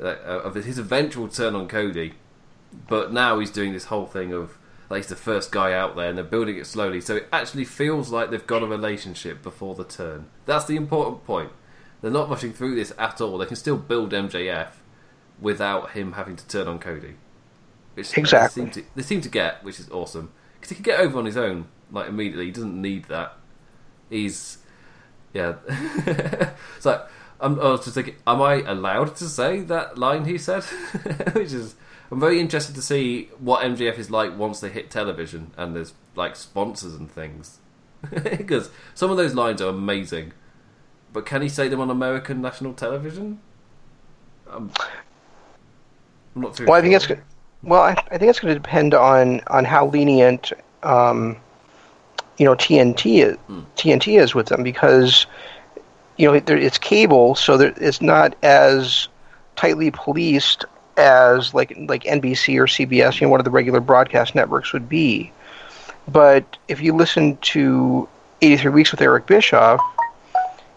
uh, 0.00 0.04
of 0.04 0.54
his 0.54 0.78
eventual 0.78 1.28
turn 1.28 1.54
on 1.54 1.68
Cody. 1.68 2.14
But 2.88 3.12
now 3.12 3.38
he's 3.38 3.50
doing 3.50 3.72
this 3.72 3.86
whole 3.86 4.06
thing 4.06 4.32
of 4.32 4.58
like 4.88 4.98
he's 4.98 5.08
the 5.08 5.16
first 5.16 5.50
guy 5.50 5.72
out 5.72 5.96
there, 5.96 6.08
and 6.08 6.16
they're 6.16 6.24
building 6.24 6.56
it 6.56 6.66
slowly, 6.66 7.00
so 7.00 7.16
it 7.16 7.28
actually 7.32 7.64
feels 7.64 8.10
like 8.10 8.30
they've 8.30 8.46
got 8.46 8.62
a 8.62 8.66
relationship 8.66 9.42
before 9.42 9.74
the 9.74 9.84
turn. 9.84 10.26
That's 10.44 10.64
the 10.64 10.76
important 10.76 11.24
point. 11.24 11.50
They're 12.00 12.10
not 12.10 12.28
rushing 12.28 12.52
through 12.52 12.74
this 12.76 12.92
at 12.98 13.20
all. 13.20 13.38
They 13.38 13.46
can 13.46 13.56
still 13.56 13.76
build 13.76 14.12
MJF 14.12 14.68
without 15.40 15.90
him 15.90 16.12
having 16.12 16.36
to 16.36 16.46
turn 16.46 16.68
on 16.68 16.78
Cody. 16.78 17.16
Which 17.94 18.16
exactly. 18.16 18.64
They 18.64 18.72
seem, 18.72 18.82
to, 18.82 18.90
they 18.94 19.02
seem 19.02 19.20
to 19.22 19.28
get, 19.28 19.64
which 19.64 19.80
is 19.80 19.90
awesome 19.90 20.32
because 20.54 20.68
he 20.70 20.74
can 20.76 20.84
get 20.84 21.00
over 21.00 21.18
on 21.18 21.24
his 21.24 21.36
own 21.36 21.66
like 21.90 22.08
immediately. 22.08 22.46
He 22.46 22.50
doesn't 22.50 22.80
need 22.80 23.06
that. 23.06 23.36
He's 24.10 24.58
yeah. 25.32 25.56
so 26.80 27.06
I'm, 27.40 27.60
I 27.60 27.70
was 27.70 27.84
just 27.84 27.94
thinking, 27.94 28.16
am 28.26 28.40
I 28.42 28.62
allowed 28.62 29.16
to 29.16 29.28
say 29.28 29.60
that 29.60 29.98
line 29.98 30.24
he 30.24 30.38
said? 30.38 30.62
Which 31.32 31.52
is, 31.52 31.74
I'm 32.10 32.20
very 32.20 32.40
interested 32.40 32.74
to 32.76 32.82
see 32.82 33.30
what 33.38 33.62
MJF 33.62 33.98
is 33.98 34.10
like 34.10 34.36
once 34.36 34.60
they 34.60 34.68
hit 34.68 34.90
television 34.90 35.52
and 35.56 35.74
there's 35.74 35.94
like 36.14 36.36
sponsors 36.36 36.94
and 36.94 37.10
things. 37.10 37.58
Because 38.10 38.70
some 38.94 39.10
of 39.10 39.16
those 39.16 39.34
lines 39.34 39.60
are 39.60 39.68
amazing, 39.68 40.32
but 41.12 41.26
can 41.26 41.42
he 41.42 41.48
say 41.48 41.66
them 41.66 41.80
on 41.80 41.90
American 41.90 42.40
national 42.40 42.74
television? 42.74 43.40
I'm 44.48 44.70
not 46.34 46.54
too. 46.54 46.66
Well, 46.66 46.74
sure. 46.74 46.76
I 46.76 46.80
think 46.82 46.94
it's. 46.94 47.22
Well, 47.62 47.82
I, 47.82 47.92
I 48.10 48.18
think 48.18 48.30
it's 48.30 48.38
going 48.38 48.54
to 48.54 48.60
depend 48.60 48.94
on 48.94 49.40
on 49.48 49.64
how 49.64 49.86
lenient 49.86 50.52
um, 50.82 51.36
you 52.38 52.44
know 52.44 52.54
TNT 52.54 53.24
is, 53.24 53.36
hmm. 53.36 53.60
TNT 53.76 54.20
is 54.20 54.34
with 54.34 54.46
them 54.46 54.62
because 54.62 55.26
you 56.16 56.30
know 56.30 56.34
it's 56.46 56.78
cable, 56.78 57.34
so 57.34 57.56
there, 57.56 57.74
it's 57.76 58.00
not 58.00 58.36
as 58.42 59.08
tightly 59.56 59.90
policed 59.90 60.64
as 60.96 61.54
like 61.54 61.76
like 61.88 62.04
NBC 62.04 62.58
or 62.58 62.66
CBS, 62.66 63.20
you 63.20 63.26
know, 63.26 63.30
one 63.30 63.40
of 63.40 63.44
the 63.44 63.50
regular 63.50 63.80
broadcast 63.80 64.34
networks 64.34 64.72
would 64.72 64.88
be. 64.88 65.32
But 66.08 66.56
if 66.68 66.80
you 66.80 66.94
listen 66.94 67.36
to 67.38 68.08
83 68.42 68.70
Weeks 68.70 68.90
with 68.92 69.00
Eric 69.00 69.26
Bischoff, 69.26 69.80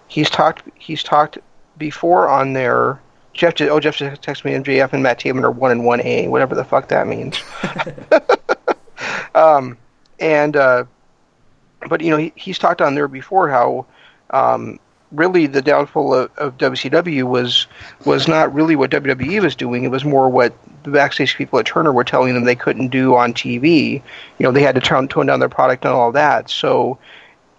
he's 0.07 0.29
talked 0.29 0.63
he's 0.75 1.03
talked 1.03 1.37
before 1.77 2.27
on 2.27 2.53
there 2.53 2.99
Jeff 3.33 3.55
just, 3.55 3.71
oh 3.71 3.79
Jeff 3.79 3.95
just 3.95 4.21
texted 4.21 4.45
me 4.45 4.51
MJF 4.51 4.91
and 4.91 5.01
Matt 5.01 5.19
Taven 5.19 5.43
are 5.43 5.51
one 5.51 5.71
and 5.71 5.85
one 5.85 6.01
A, 6.01 6.27
whatever 6.27 6.55
the 6.55 6.65
fuck 6.65 6.89
that 6.89 7.07
means. 7.07 7.41
um, 9.35 9.77
and 10.19 10.57
uh, 10.57 10.83
but 11.87 12.01
you 12.01 12.09
know, 12.09 12.17
he, 12.17 12.33
he's 12.35 12.59
talked 12.59 12.81
on 12.81 12.95
there 12.95 13.07
before 13.07 13.49
how 13.49 13.85
um, 14.31 14.77
really 15.11 15.47
the 15.47 15.61
downfall 15.61 16.13
of, 16.13 16.31
of 16.37 16.57
WCW 16.57 17.23
was 17.23 17.67
was 18.05 18.27
not 18.27 18.53
really 18.53 18.75
what 18.75 18.91
WWE 18.91 19.41
was 19.41 19.55
doing. 19.55 19.83
It 19.83 19.91
was 19.91 20.05
more 20.05 20.29
what 20.29 20.53
the 20.83 20.91
backstage 20.91 21.35
people 21.35 21.59
at 21.59 21.65
Turner 21.65 21.91
were 21.91 22.03
telling 22.03 22.33
them 22.33 22.43
they 22.43 22.55
couldn't 22.55 22.89
do 22.89 23.15
on 23.15 23.33
TV. 23.33 24.01
You 24.37 24.43
know, 24.43 24.51
they 24.51 24.61
had 24.61 24.75
to 24.75 24.81
tone, 24.81 25.07
tone 25.07 25.25
down 25.25 25.39
their 25.39 25.49
product 25.49 25.85
and 25.85 25.93
all 25.93 26.11
that. 26.11 26.49
So 26.49 26.99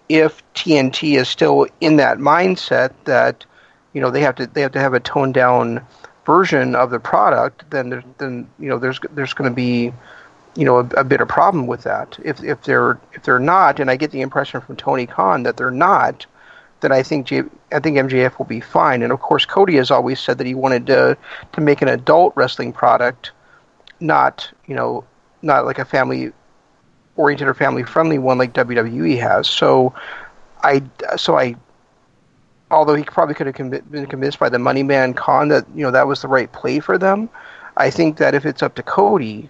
if 0.09 0.41
TNT 0.53 1.17
is 1.17 1.29
still 1.29 1.67
in 1.79 1.97
that 1.97 2.17
mindset 2.17 2.91
that 3.05 3.45
you 3.93 4.01
know 4.01 4.11
they 4.11 4.21
have 4.21 4.35
to 4.35 4.47
they 4.47 4.61
have 4.61 4.71
to 4.73 4.79
have 4.79 4.93
a 4.93 4.99
toned 4.99 5.33
down 5.33 5.81
version 6.25 6.75
of 6.75 6.91
the 6.91 6.99
product, 6.99 7.69
then 7.69 7.89
there, 7.89 8.03
then 8.17 8.49
you 8.59 8.69
know 8.69 8.77
there's 8.77 8.99
there's 9.11 9.33
going 9.33 9.49
to 9.49 9.55
be 9.55 9.93
you 10.55 10.65
know 10.65 10.79
a, 10.79 10.85
a 10.97 11.03
bit 11.03 11.21
of 11.21 11.27
problem 11.27 11.67
with 11.67 11.83
that. 11.83 12.17
If 12.23 12.43
if 12.43 12.63
they're 12.63 12.99
if 13.13 13.23
they're 13.23 13.39
not, 13.39 13.79
and 13.79 13.89
I 13.89 13.95
get 13.95 14.11
the 14.11 14.21
impression 14.21 14.61
from 14.61 14.75
Tony 14.75 15.05
Khan 15.05 15.43
that 15.43 15.57
they're 15.57 15.71
not, 15.71 16.25
then 16.81 16.91
I 16.91 17.03
think 17.03 17.27
J, 17.27 17.43
I 17.71 17.79
think 17.79 17.97
MJF 17.97 18.37
will 18.37 18.45
be 18.45 18.59
fine. 18.59 19.01
And 19.01 19.11
of 19.11 19.19
course, 19.21 19.45
Cody 19.45 19.75
has 19.77 19.91
always 19.91 20.19
said 20.19 20.37
that 20.39 20.47
he 20.47 20.55
wanted 20.55 20.87
to 20.87 21.17
to 21.53 21.61
make 21.61 21.81
an 21.81 21.87
adult 21.87 22.33
wrestling 22.35 22.73
product, 22.73 23.31
not 23.99 24.51
you 24.67 24.75
know 24.75 25.05
not 25.41 25.65
like 25.65 25.79
a 25.79 25.85
family 25.85 26.31
oriented 27.15 27.47
or 27.47 27.53
family 27.53 27.83
friendly 27.83 28.17
one 28.17 28.37
like 28.37 28.53
WWE 28.53 29.19
has. 29.19 29.47
So 29.47 29.93
I 30.63 30.83
so 31.15 31.37
I 31.37 31.55
although 32.71 32.95
he 32.95 33.03
probably 33.03 33.35
could 33.35 33.47
have 33.47 33.91
been 33.91 34.05
convinced 34.07 34.39
by 34.39 34.49
the 34.49 34.59
money 34.59 34.83
man 34.83 35.13
Khan 35.13 35.49
that 35.49 35.65
you 35.75 35.83
know 35.83 35.91
that 35.91 36.07
was 36.07 36.21
the 36.21 36.27
right 36.27 36.51
play 36.51 36.79
for 36.79 36.97
them. 36.97 37.29
I 37.77 37.89
think 37.89 38.17
that 38.17 38.35
if 38.35 38.45
it's 38.45 38.61
up 38.61 38.75
to 38.75 38.83
Cody, 38.83 39.49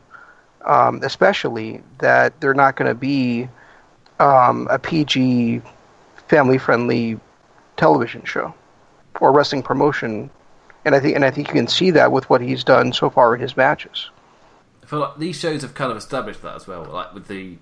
um, 0.66 1.02
especially 1.04 1.82
that 2.00 2.40
they're 2.40 2.54
not 2.54 2.76
going 2.76 2.88
to 2.88 2.96
be 2.96 3.50
um, 4.20 4.68
a 4.70 4.78
PG 4.78 5.62
family 6.32 6.58
friendly 6.58 7.20
television 7.76 8.24
show 8.24 8.54
or 9.20 9.34
wrestling 9.34 9.62
promotion. 9.62 10.30
And 10.86 10.96
I 10.96 11.00
think 11.02 11.16
and 11.16 11.26
I 11.26 11.30
think 11.30 11.50
you 11.50 11.54
can 11.54 11.68
see 11.68 11.92
that 11.92 12.14
with 12.14 12.30
what 12.30 12.40
he's 12.40 12.64
done 12.64 12.94
so 12.94 13.10
far 13.10 13.36
in 13.36 13.42
his 13.42 13.58
matches. 13.58 14.10
I 14.82 14.86
feel 14.86 15.00
like 15.00 15.18
these 15.18 15.38
shows 15.38 15.62
have 15.62 15.74
kind 15.74 15.92
of 15.92 15.98
established 15.98 16.42
that 16.42 16.56
as 16.56 16.68
well, 16.68 16.86
like 16.86 17.14
with 17.14 17.28
the 17.28 17.58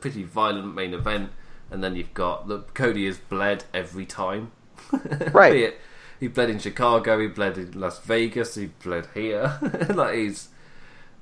pretty 0.00 0.24
violent 0.24 0.74
main 0.74 0.94
event, 0.94 1.30
and 1.70 1.82
then 1.82 1.94
you've 1.94 2.12
got 2.12 2.48
the 2.48 2.58
Cody 2.74 3.06
is 3.06 3.18
bled 3.18 3.64
every 3.72 4.04
time. 4.04 4.50
right. 5.32 5.74
he 6.18 6.28
bled 6.28 6.50
in 6.50 6.58
Chicago, 6.58 7.20
he 7.20 7.28
bled 7.28 7.56
in 7.56 7.80
Las 7.80 8.00
Vegas, 8.00 8.56
he 8.56 8.66
bled 8.66 9.06
here. 9.14 9.58
like 9.94 10.16
he's 10.16 10.48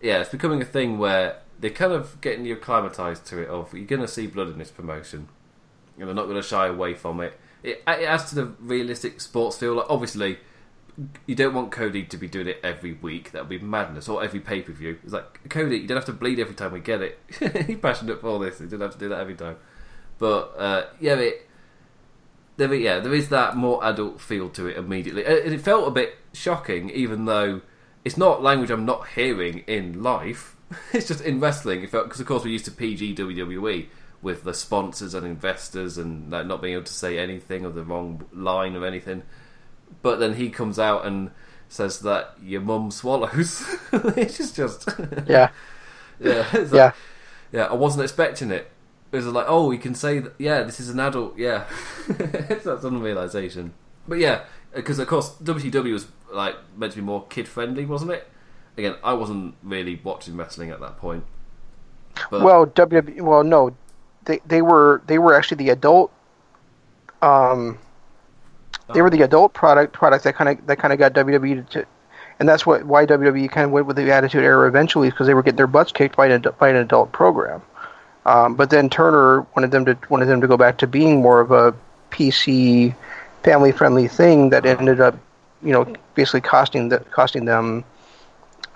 yeah, 0.00 0.20
it's 0.20 0.30
becoming 0.30 0.62
a 0.62 0.64
thing 0.64 0.98
where 0.98 1.40
they're 1.60 1.70
kind 1.70 1.92
of 1.92 2.20
getting 2.22 2.46
you 2.46 2.54
acclimatized 2.54 3.26
to 3.26 3.42
it. 3.42 3.48
Of 3.48 3.74
you're 3.74 3.84
going 3.84 4.00
to 4.02 4.08
see 4.08 4.26
blood 4.26 4.48
in 4.48 4.58
this 4.58 4.70
promotion, 4.70 5.28
and 5.98 6.08
they're 6.08 6.14
not 6.14 6.24
going 6.24 6.36
to 6.36 6.42
shy 6.42 6.66
away 6.66 6.94
from 6.94 7.20
it. 7.20 7.38
It, 7.62 7.82
it 7.86 8.04
adds 8.04 8.30
to 8.30 8.34
the 8.34 8.46
realistic 8.60 9.20
sports 9.20 9.58
feel. 9.58 9.74
Like 9.74 9.86
obviously, 9.88 10.38
you 11.26 11.34
don't 11.34 11.54
want 11.54 11.72
Cody 11.72 12.04
to 12.04 12.16
be 12.16 12.28
doing 12.28 12.48
it 12.48 12.60
every 12.62 12.94
week. 12.94 13.32
That 13.32 13.42
would 13.42 13.48
be 13.48 13.58
madness. 13.58 14.08
Or 14.08 14.22
every 14.22 14.40
pay 14.40 14.62
per 14.62 14.72
view. 14.72 14.98
It's 15.02 15.12
like 15.12 15.48
Cody, 15.48 15.78
you 15.78 15.86
don't 15.86 15.96
have 15.96 16.06
to 16.06 16.12
bleed 16.12 16.38
every 16.38 16.54
time 16.54 16.72
we 16.72 16.80
get 16.80 17.02
it. 17.02 17.18
He's 17.66 17.78
passionate 17.78 18.20
for 18.20 18.38
this. 18.38 18.58
He 18.58 18.66
don't 18.66 18.80
have 18.80 18.92
to 18.92 18.98
do 18.98 19.08
that 19.08 19.20
every 19.20 19.34
time. 19.34 19.56
But 20.18 20.54
uh, 20.56 20.86
yeah, 21.00 21.14
it, 21.14 21.48
there, 22.56 22.72
yeah, 22.74 23.00
there 23.00 23.14
is 23.14 23.28
that 23.28 23.56
more 23.56 23.84
adult 23.84 24.20
feel 24.20 24.48
to 24.50 24.66
it 24.66 24.76
immediately. 24.76 25.24
And 25.24 25.52
it 25.52 25.60
felt 25.60 25.88
a 25.88 25.90
bit 25.90 26.16
shocking, 26.32 26.90
even 26.90 27.26
though 27.26 27.60
it's 28.04 28.16
not 28.16 28.42
language 28.42 28.70
I'm 28.70 28.86
not 28.86 29.08
hearing 29.08 29.64
in 29.66 30.02
life. 30.02 30.56
it's 30.92 31.08
just 31.08 31.20
in 31.20 31.40
wrestling. 31.40 31.82
It 31.82 31.90
felt 31.90 32.04
Because 32.04 32.20
of 32.20 32.26
course 32.26 32.44
we're 32.44 32.50
used 32.50 32.64
to 32.66 32.70
PG 32.70 33.16
WWE 33.16 33.86
with 34.26 34.42
the 34.42 34.52
sponsors 34.52 35.14
and 35.14 35.24
investors 35.24 35.96
and 35.96 36.32
like, 36.32 36.44
not 36.44 36.60
being 36.60 36.74
able 36.74 36.82
to 36.82 36.92
say 36.92 37.16
anything 37.16 37.64
or 37.64 37.70
the 37.70 37.84
wrong 37.84 38.24
line 38.32 38.74
or 38.74 38.84
anything. 38.84 39.22
But 40.02 40.16
then 40.18 40.34
he 40.34 40.50
comes 40.50 40.80
out 40.80 41.06
and 41.06 41.30
says 41.68 42.00
that 42.00 42.34
your 42.42 42.60
mum 42.60 42.90
swallows. 42.90 43.64
it's 43.92 44.36
just, 44.36 44.56
just 44.56 44.88
yeah, 45.28 45.50
yeah, 46.18 46.44
like, 46.52 46.72
yeah, 46.72 46.92
yeah. 47.52 47.66
I 47.66 47.74
wasn't 47.74 48.02
expecting 48.02 48.50
it. 48.50 48.68
It 49.12 49.16
was 49.16 49.26
like, 49.26 49.46
oh, 49.48 49.68
we 49.68 49.78
can 49.78 49.94
say 49.94 50.18
that. 50.18 50.34
Yeah, 50.40 50.64
this 50.64 50.80
is 50.80 50.88
an 50.88 50.98
adult. 50.98 51.38
Yeah, 51.38 51.64
that's 52.08 52.66
unrealization. 52.66 53.70
But 54.08 54.18
yeah, 54.18 54.46
because 54.74 54.98
of 54.98 55.06
course 55.06 55.36
WCW 55.40 55.92
was 55.92 56.08
like 56.32 56.56
meant 56.76 56.94
to 56.94 56.98
be 56.98 57.04
more 57.04 57.24
kid 57.28 57.46
friendly, 57.46 57.86
wasn't 57.86 58.10
it? 58.10 58.28
Again, 58.76 58.96
I 59.04 59.12
wasn't 59.12 59.54
really 59.62 60.00
watching 60.02 60.36
wrestling 60.36 60.70
at 60.70 60.80
that 60.80 60.96
point. 60.98 61.22
But... 62.28 62.42
Well, 62.42 62.66
WWE. 62.66 63.20
Well, 63.20 63.44
no, 63.44 63.76
they 64.26 64.40
they 64.46 64.62
were 64.62 65.02
they 65.06 65.18
were 65.18 65.34
actually 65.34 65.56
the 65.56 65.70
adult. 65.70 66.12
Um, 67.22 67.78
they 68.92 69.02
were 69.02 69.10
the 69.10 69.22
adult 69.22 69.52
product 69.54 69.92
product 69.92 70.24
that 70.24 70.36
kind 70.36 70.50
of 70.50 70.66
that 70.66 70.78
kind 70.78 70.92
of 70.92 70.98
got 70.98 71.12
WWE 71.14 71.68
to, 71.70 71.86
and 72.38 72.48
that's 72.48 72.66
what 72.66 72.84
why 72.84 73.06
WWE 73.06 73.50
kind 73.50 73.64
of 73.64 73.70
went 73.70 73.86
with 73.86 73.96
the 73.96 74.12
Attitude 74.12 74.44
Era 74.44 74.68
eventually 74.68 75.10
because 75.10 75.26
they 75.26 75.34
were 75.34 75.42
getting 75.42 75.56
their 75.56 75.66
butts 75.66 75.92
kicked 75.92 76.16
by 76.16 76.26
an 76.26 76.44
by 76.58 76.68
an 76.68 76.76
adult 76.76 77.12
program. 77.12 77.62
Um, 78.26 78.56
but 78.56 78.70
then 78.70 78.90
Turner 78.90 79.46
wanted 79.54 79.70
them 79.70 79.84
to 79.86 79.98
wanted 80.08 80.26
them 80.26 80.40
to 80.40 80.46
go 80.46 80.56
back 80.56 80.78
to 80.78 80.86
being 80.86 81.22
more 81.22 81.40
of 81.40 81.50
a 81.50 81.74
PC 82.10 82.94
family 83.42 83.72
friendly 83.72 84.08
thing 84.08 84.50
that 84.50 84.66
ended 84.66 85.00
up, 85.00 85.16
you 85.62 85.72
know, 85.72 85.94
basically 86.16 86.40
costing 86.40 86.88
the, 86.88 86.98
costing 86.98 87.44
them 87.44 87.84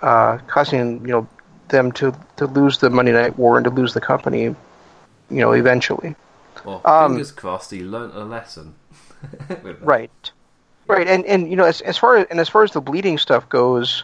uh, 0.01 0.37
costing 0.47 1.01
you 1.01 1.11
know 1.11 1.27
them 1.67 1.91
to 1.93 2.15
to 2.37 2.47
lose 2.47 2.77
the 2.79 2.89
Monday 2.89 3.11
Night 3.11 3.37
War 3.37 3.57
and 3.57 3.65
to 3.65 3.69
lose 3.69 3.93
the 3.93 4.01
company, 4.01 4.55
you 5.31 5.39
know, 5.39 5.51
eventually. 5.53 6.15
Well, 6.65 6.81
um, 6.85 7.13
fingers 7.13 7.31
um, 7.31 7.37
crossed 7.37 7.71
he 7.71 7.83
learned 7.83 8.13
a 8.13 8.23
lesson. 8.23 8.75
right, 9.81 10.31
right, 10.87 11.07
and 11.07 11.25
and 11.25 11.49
you 11.49 11.55
know, 11.55 11.65
as 11.65 11.81
as 11.81 11.97
far 11.97 12.17
as 12.17 12.27
and 12.29 12.39
as 12.39 12.49
far 12.49 12.63
as 12.63 12.71
the 12.71 12.81
bleeding 12.81 13.17
stuff 13.17 13.47
goes, 13.49 14.03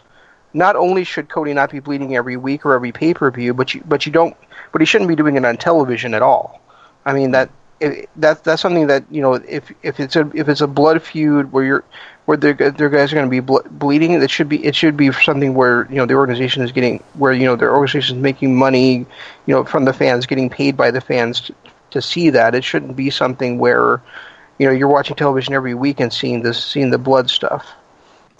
not 0.54 0.76
only 0.76 1.04
should 1.04 1.28
Cody 1.28 1.52
not 1.52 1.70
be 1.70 1.80
bleeding 1.80 2.16
every 2.16 2.36
week 2.36 2.64
or 2.64 2.74
every 2.74 2.92
pay 2.92 3.14
per 3.14 3.30
view, 3.30 3.54
but 3.54 3.74
you 3.74 3.82
but 3.86 4.06
you 4.06 4.12
don't, 4.12 4.36
but 4.72 4.80
he 4.80 4.86
shouldn't 4.86 5.08
be 5.08 5.16
doing 5.16 5.36
it 5.36 5.44
on 5.44 5.56
television 5.56 6.14
at 6.14 6.22
all. 6.22 6.60
I 7.04 7.12
mean 7.12 7.30
that 7.32 7.50
it, 7.80 8.08
that 8.16 8.44
that's 8.44 8.62
something 8.62 8.86
that 8.86 9.04
you 9.10 9.20
know 9.20 9.34
if 9.34 9.72
if 9.82 10.00
it's 10.00 10.16
a 10.16 10.30
if 10.34 10.48
it's 10.48 10.60
a 10.60 10.66
blood 10.66 11.02
feud 11.02 11.52
where 11.52 11.64
you're 11.64 11.84
where 12.28 12.36
their 12.36 12.52
their 12.52 12.90
guys 12.90 13.10
are 13.10 13.16
going 13.16 13.26
to 13.26 13.30
be 13.30 13.40
ble- 13.40 13.64
bleeding, 13.70 14.12
it 14.12 14.30
should 14.30 14.50
be 14.50 14.62
it 14.62 14.76
should 14.76 14.98
be 14.98 15.10
something 15.10 15.54
where 15.54 15.86
you 15.88 15.96
know 15.96 16.04
the 16.04 16.12
organization 16.12 16.62
is 16.62 16.72
getting 16.72 17.02
where 17.14 17.32
you 17.32 17.46
know 17.46 17.56
their 17.56 17.74
organization 17.74 18.18
is 18.18 18.22
making 18.22 18.54
money, 18.54 18.96
you 19.46 19.54
know, 19.54 19.64
from 19.64 19.86
the 19.86 19.94
fans, 19.94 20.26
getting 20.26 20.50
paid 20.50 20.76
by 20.76 20.90
the 20.90 21.00
fans 21.00 21.40
to, 21.40 21.54
to 21.92 22.02
see 22.02 22.28
that. 22.28 22.54
It 22.54 22.64
shouldn't 22.64 22.96
be 22.96 23.08
something 23.08 23.58
where 23.58 24.02
you 24.58 24.66
know 24.66 24.72
you're 24.72 24.88
watching 24.88 25.16
television 25.16 25.54
every 25.54 25.72
week 25.72 26.00
and 26.00 26.12
seeing 26.12 26.42
this 26.42 26.62
seeing 26.62 26.90
the 26.90 26.98
blood 26.98 27.30
stuff. 27.30 27.66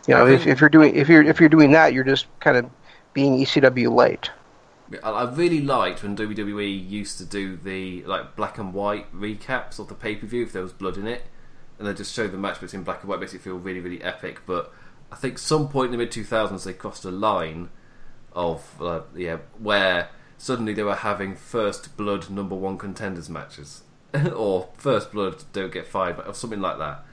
You 0.06 0.12
know, 0.12 0.26
if, 0.26 0.46
if 0.46 0.60
you're 0.60 0.68
doing 0.68 0.94
if 0.94 1.08
you're 1.08 1.22
if 1.22 1.40
you're 1.40 1.48
doing 1.48 1.70
that, 1.70 1.94
you're 1.94 2.04
just 2.04 2.26
kind 2.40 2.58
of 2.58 2.68
being 3.14 3.38
ECW 3.38 3.90
light. 3.90 4.30
I 5.02 5.22
really 5.30 5.62
liked 5.62 6.02
when 6.02 6.14
WWE 6.14 6.90
used 6.90 7.16
to 7.16 7.24
do 7.24 7.56
the 7.56 8.04
like 8.04 8.36
black 8.36 8.58
and 8.58 8.74
white 8.74 9.10
recaps 9.14 9.78
of 9.78 9.88
the 9.88 9.94
pay 9.94 10.14
per 10.14 10.26
view 10.26 10.42
if 10.42 10.52
there 10.52 10.60
was 10.60 10.74
blood 10.74 10.98
in 10.98 11.06
it, 11.06 11.24
and 11.78 11.86
they 11.86 11.94
just 11.94 12.14
show 12.14 12.26
the 12.26 12.38
match 12.38 12.60
between 12.60 12.82
black 12.82 13.00
and 13.00 13.08
white, 13.08 13.20
makes 13.20 13.34
it 13.34 13.40
feel 13.40 13.56
really 13.56 13.80
really 13.80 14.02
epic. 14.02 14.40
But 14.46 14.72
I 15.12 15.16
think 15.16 15.38
some 15.38 15.68
point 15.68 15.86
in 15.86 15.92
the 15.92 15.98
mid 15.98 16.10
two 16.10 16.24
thousands 16.24 16.64
they 16.64 16.72
crossed 16.72 17.04
a 17.04 17.10
line 17.10 17.70
of 18.32 18.80
uh, 18.80 19.00
yeah 19.14 19.38
where 19.58 20.10
suddenly 20.36 20.74
they 20.74 20.82
were 20.82 20.94
having 20.94 21.34
first 21.34 21.96
blood 21.96 22.30
number 22.30 22.54
one 22.54 22.78
contenders 22.78 23.28
matches. 23.28 23.82
Or 24.34 24.70
first 24.78 25.12
blood 25.12 25.44
don't 25.52 25.72
get 25.72 25.86
fired 25.86 26.18
or 26.26 26.32
something 26.32 26.62
like 26.62 26.78
that. 26.78 27.04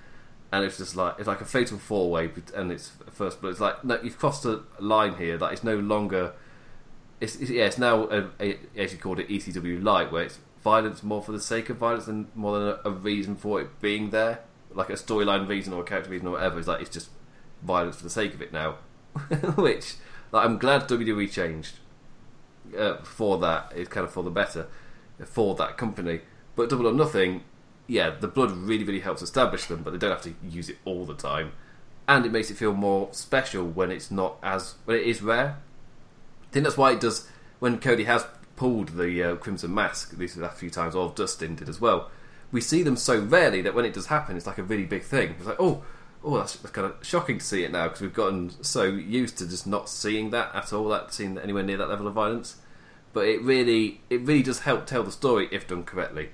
And 0.54 0.64
it's 0.64 0.78
just 0.78 0.96
like 0.96 1.16
it's 1.18 1.28
like 1.28 1.42
a 1.42 1.46
fatal 1.46 1.78
four 1.78 2.10
way 2.10 2.32
and 2.56 2.72
it's 2.72 2.94
first 3.12 3.42
blood. 3.42 3.52
It's 3.52 3.60
like 3.60 3.84
no 3.84 4.00
you've 4.02 4.18
crossed 4.18 4.46
a 4.46 4.62
line 4.80 5.16
here 5.16 5.38
that 5.38 5.52
it's 5.52 5.64
no 5.64 5.78
longer 5.78 6.34
it's, 7.20 7.36
it's, 7.38 7.50
yeah, 7.50 7.66
it's 7.66 7.78
now 7.78 8.04
a, 8.10 8.30
a, 8.40 8.60
as 8.76 8.92
you 8.92 9.00
called 9.00 9.20
it 9.20 9.30
ECW 9.30 9.84
light, 9.84 10.12
where 10.12 10.24
it's 10.24 10.40
violence 10.64 11.04
more 11.04 11.22
for 11.22 11.32
the 11.32 11.40
sake 11.40 11.70
of 11.70 11.78
violence 11.78 12.06
than 12.06 12.28
more 12.36 12.60
than 12.60 12.68
a, 12.70 12.90
a 12.90 12.92
reason 12.92 13.36
for 13.36 13.62
it 13.62 13.80
being 13.82 14.10
there, 14.10 14.40
like 14.76 14.89
a 14.89 14.93
storyline 14.93 15.47
reason 15.47 15.73
or 15.73 15.81
a 15.81 15.85
character 15.85 16.11
reason 16.11 16.27
or 16.27 16.31
whatever. 16.31 16.60
It's 16.60 16.68
like 16.68 16.81
it's 16.81 16.89
just 16.89 17.10
violence 17.64 17.95
for 17.97 18.03
the 18.03 18.10
sake 18.10 18.34
of 18.34 18.41
it 18.41 18.53
now, 18.53 18.76
which 19.56 19.95
like, 20.31 20.45
I'm 20.45 20.60
glad 20.60 20.88
WWE 20.88 21.31
changed 21.31 21.80
uh, 22.77 22.97
for 22.97 23.39
that. 23.39 23.72
It's 23.76 23.89
kind 23.89 24.06
of 24.06 24.14
for 24.14 24.23
the 24.23 24.30
better 24.30 24.68
for 25.26 25.56
that 25.56 25.77
company. 25.77 26.22
But 26.56 26.69
Double 26.69 26.88
or 26.88 26.93
Nothing, 26.93 27.43
yeah, 27.88 28.11
the 28.11 28.27
blood 28.27 28.52
really 28.52 28.84
really 28.84 28.99
helps 28.99 29.22
establish 29.22 29.65
them, 29.65 29.81
but 29.81 29.91
they 29.91 29.97
don't 29.97 30.11
have 30.11 30.22
to 30.22 30.35
use 30.47 30.69
it 30.69 30.77
all 30.85 31.06
the 31.06 31.15
time, 31.15 31.53
and 32.07 32.26
it 32.26 32.31
makes 32.31 32.52
it 32.52 32.57
feel 32.57 32.73
more 32.73 33.10
special 33.11 33.65
when 33.65 33.91
it's 33.91 34.11
not 34.11 34.38
as 34.43 34.76
when 34.85 34.97
it 34.97 35.03
is 35.03 35.22
rare 35.22 35.57
I 36.49 36.53
think 36.53 36.64
that's 36.64 36.77
why 36.77 36.93
it 36.93 37.02
does 37.02 37.27
when 37.60 37.80
Cody 37.80 38.06
has 38.06 38.26
pulled 38.56 38.89
the 38.89 39.23
uh, 39.23 39.35
Crimson 39.35 39.73
Mask 39.73 40.18
these 40.18 40.38
last 40.38 40.57
few 40.57 40.69
times, 40.69 40.95
or 40.95 41.11
Dustin 41.14 41.56
did 41.56 41.68
as 41.68 41.81
well. 41.81 42.10
We 42.56 42.61
see 42.61 42.84
them 42.84 42.95
so 42.95 43.19
rarely 43.19 43.61
that 43.64 43.76
when 43.76 43.84
it 43.84 43.94
does 43.94 44.06
happen, 44.06 44.38
it's 44.38 44.48
like 44.48 44.57
a 44.57 44.64
really 44.64 44.86
big 44.86 45.03
thing. 45.03 45.36
It's 45.38 45.45
like, 45.45 45.60
oh, 45.60 45.84
oh, 46.23 46.38
that's, 46.38 46.56
that's 46.56 46.72
kind 46.72 46.88
of 46.88 46.95
shocking 47.06 47.40
to 47.40 47.45
see 47.45 47.65
it 47.65 47.72
now 47.72 47.88
because 47.88 47.99
we've 47.99 48.14
gotten 48.14 48.52
so 48.64 48.84
used 48.84 49.38
to 49.40 49.45
just 49.48 49.68
not 49.68 49.90
seeing 49.90 50.30
that 50.30 50.56
at 50.56 50.72
all, 50.72 50.88
that 50.88 51.14
seeing 51.14 51.38
anywhere 51.38 51.64
near 51.64 51.76
that 51.76 51.90
level 51.90 52.07
of 52.07 52.14
violence. 52.14 52.56
But 53.11 53.26
it 53.27 53.41
really, 53.41 53.99
it 54.10 54.22
really 54.22 54.41
does 54.41 54.60
help 54.60 54.86
tell 54.86 55.03
the 55.03 55.11
story 55.11 55.49
if 55.52 55.68
done 55.68 55.84
correctly. 55.84 56.30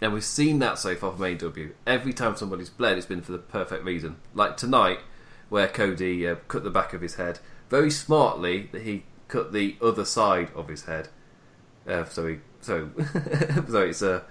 and 0.00 0.12
we've 0.12 0.24
seen 0.24 0.58
that 0.58 0.78
so 0.78 0.96
far 0.96 1.12
from 1.12 1.20
AEW. 1.20 1.72
Every 1.86 2.12
time 2.12 2.34
somebody's 2.36 2.70
bled, 2.70 2.98
it's 2.98 3.06
been 3.06 3.22
for 3.22 3.32
the 3.32 3.38
perfect 3.38 3.84
reason. 3.84 4.16
Like 4.34 4.56
tonight, 4.56 4.98
where 5.50 5.68
Cody 5.68 6.26
uh, 6.26 6.36
cut 6.48 6.64
the 6.64 6.70
back 6.70 6.92
of 6.92 7.00
his 7.00 7.14
head 7.14 7.38
very 7.70 7.90
smartly. 7.90 8.68
That 8.72 8.82
he 8.82 9.04
cut 9.28 9.52
the 9.52 9.76
other 9.80 10.04
side 10.04 10.50
of 10.54 10.68
his 10.68 10.84
head. 10.84 11.08
Uh, 11.88 12.04
so 12.06 12.26
he, 12.26 12.36
so 12.60 12.90
so 13.68 13.80
it's 13.82 14.02
a 14.02 14.24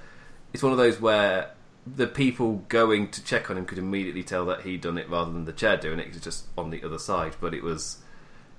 it's 0.54 0.64
one 0.64 0.72
of 0.72 0.78
those 0.78 1.02
where 1.02 1.52
the 1.86 2.08
people 2.08 2.64
going 2.70 3.10
to 3.10 3.24
check 3.24 3.50
on 3.50 3.58
him 3.58 3.66
could 3.66 3.78
immediately 3.78 4.24
tell 4.24 4.46
that 4.46 4.62
he'd 4.62 4.82
done 4.82 4.98
it 4.98 5.10
rather 5.10 5.32
than 5.32 5.46
the 5.46 5.52
chair 5.52 5.76
doing 5.76 6.00
it. 6.00 6.04
because 6.04 6.18
It's 6.18 6.26
just 6.26 6.46
on 6.58 6.70
the 6.70 6.84
other 6.84 7.00
side, 7.00 7.36
but 7.42 7.54
it 7.54 7.64
was 7.64 7.98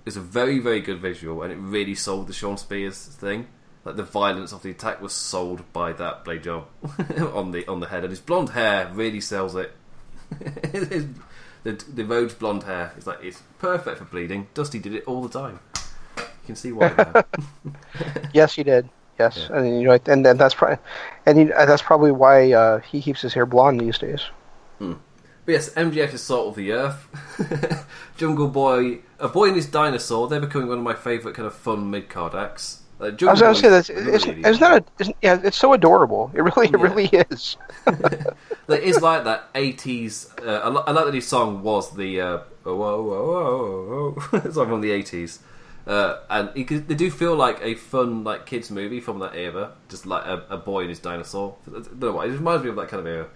it 0.05 0.07
was 0.07 0.17
a 0.17 0.21
very 0.21 0.59
very 0.59 0.81
good 0.81 1.01
visual, 1.01 1.43
and 1.43 1.53
it 1.53 1.57
really 1.57 1.95
sold 1.95 2.27
the 2.27 2.33
Shawn 2.33 2.59
Spears 2.59 3.07
thing. 3.07 3.47
Like 3.85 3.97
the 3.97 4.03
violence 4.03 4.53
of 4.53 4.63
the 4.63 4.71
attack 4.71 5.01
was 5.01 5.13
sold 5.13 5.71
by 5.73 5.93
that 5.93 6.25
blade 6.25 6.43
job 6.43 6.67
on 7.35 7.53
the 7.53 7.67
on 7.67 7.81
the 7.81 7.87
head, 7.87 8.03
and 8.03 8.11
his 8.11 8.21
blonde 8.21 8.51
hair 8.51 8.91
really 8.93 9.21
sells 9.21 9.55
it. 9.55 9.73
his, 10.73 11.07
the 11.63 11.73
the 11.73 12.05
Rhodes 12.05 12.35
blonde 12.35 12.65
hair 12.65 12.93
is 12.99 13.07
like 13.07 13.23
it's 13.23 13.43
perfect 13.59 13.99
for 13.99 14.05
bleeding. 14.05 14.49
Dusty 14.55 14.79
did 14.79 14.95
it 14.95 15.05
all 15.07 15.23
the 15.23 15.39
time. 15.39 15.61
You 16.17 16.25
can 16.47 16.57
see 16.57 16.73
why. 16.73 17.25
Yes, 18.33 18.55
he 18.57 18.65
did. 18.65 18.89
Yes, 19.19 19.47
Yeah. 19.51 19.57
and 19.59 19.81
you 19.81 19.89
know, 19.89 19.99
and, 20.07 20.27
and 20.27 20.39
that's 20.39 20.55
probably, 20.55 20.79
and 21.27 21.39
he, 21.39 21.45
that's 21.45 21.83
probably 21.83 22.11
why 22.13 22.53
uh, 22.53 22.81
he 22.81 23.01
keeps 23.01 23.21
his 23.23 23.33
hair 23.35 23.47
blonde 23.47 23.81
these 23.81 23.99
days. 23.99 24.21
But 25.47 25.53
yes, 25.53 25.69
MJF 25.75 26.15
is 26.15 26.23
salt 26.23 26.49
of 26.49 26.55
the 26.57 26.73
earth. 26.73 27.87
Jungle 28.17 28.49
Boy, 28.49 29.01
a 29.21 29.29
boy 29.29 29.49
and 29.49 29.57
his 29.57 29.67
dinosaur. 29.67 30.27
They're 30.27 30.41
becoming 30.41 30.69
one 30.69 30.79
of 30.79 30.85
my 30.85 30.95
favourite 30.95 31.37
kind 31.37 31.47
of 31.47 31.55
fun 31.55 31.91
mid 31.91 32.09
card 32.09 32.35
acts. 32.35 32.81
Uh, 32.99 33.11
I 33.27 33.31
was 33.33 33.41
going 33.43 33.55
to 33.55 33.83
say 33.83 33.95
it's, 33.95 34.25
really- 34.27 34.43
it's 34.43 34.59
not 34.61 34.79
a, 34.81 34.85
it's, 34.99 35.11
yeah, 35.21 35.39
it's 35.45 35.59
so 35.59 35.75
adorable. 35.75 36.31
It 36.33 36.41
really, 36.43 36.69
it 36.69 36.77
Yeah. 36.79 36.83
really 36.83 37.07
is. 37.07 37.57
It 38.67 38.83
is 38.83 39.03
like 39.03 39.25
that 39.25 39.53
80s. 39.53 40.31
Uh, 40.43 40.61
I, 40.87 40.91
like 40.93 41.05
that 41.05 41.13
his 41.13 41.29
song 41.29 41.63
was 41.63 41.95
the 41.95 42.21
uh, 42.23 42.39
whoa, 42.63 42.75
whoa, 42.75 43.03
whoa, 43.03 44.11
whoa, 44.41 44.51
song 44.51 44.69
from 44.69 44.81
the 44.81 44.91
80s. 44.91 45.41
Uh, 45.87 46.21
and 46.31 46.67
could- 46.67 46.89
they 46.89 46.95
do 46.95 47.11
feel 47.11 47.37
like 47.37 47.59
a 47.63 47.75
fun 47.75 48.25
like 48.25 48.47
kids 48.47 48.71
movie 48.71 49.01
from 49.01 49.19
that 49.19 49.35
era, 49.35 49.73
just 49.89 50.07
like 50.07 50.25
a, 50.25 50.43
a 50.49 50.57
boy 50.57 50.81
and 50.81 50.89
his 50.89 50.99
dinosaur. 50.99 51.57
I 51.67 51.73
don't 51.73 52.01
know 52.01 52.13
why, 52.13 52.25
it 52.27 52.31
reminds 52.31 52.65
me 52.65 52.71
of 52.71 52.77
that 52.77 52.89
kind 52.89 53.01
of 53.01 53.07
era 53.07 53.27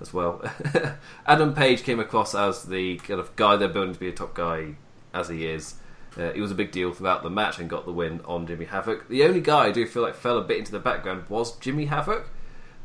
as 0.00 0.12
well. 0.14 0.42
Adam 1.26 1.54
Page 1.54 1.82
came 1.82 1.98
across 1.98 2.34
as 2.34 2.64
the 2.64 2.96
kind 2.98 3.18
of 3.18 3.34
guy 3.34 3.56
they're 3.56 3.68
building 3.68 3.94
to 3.94 3.98
be 4.00 4.08
a 4.08 4.12
top 4.12 4.34
guy 4.34 4.74
as 5.12 5.28
he 5.28 5.46
is. 5.46 5.74
Uh, 6.16 6.32
he 6.32 6.40
was 6.40 6.50
a 6.50 6.54
big 6.54 6.70
deal 6.70 6.92
throughout 6.92 7.22
the 7.22 7.30
match 7.30 7.58
and 7.58 7.68
got 7.68 7.84
the 7.84 7.92
win 7.92 8.20
on 8.24 8.46
Jimmy 8.46 8.64
Havoc. 8.66 9.08
The 9.08 9.24
only 9.24 9.40
guy 9.40 9.66
I 9.66 9.70
do 9.72 9.86
feel 9.86 10.02
like 10.02 10.14
fell 10.14 10.38
a 10.38 10.42
bit 10.44 10.58
into 10.58 10.72
the 10.72 10.78
background 10.78 11.24
was 11.28 11.58
Jimmy 11.58 11.86
Havoc. 11.86 12.28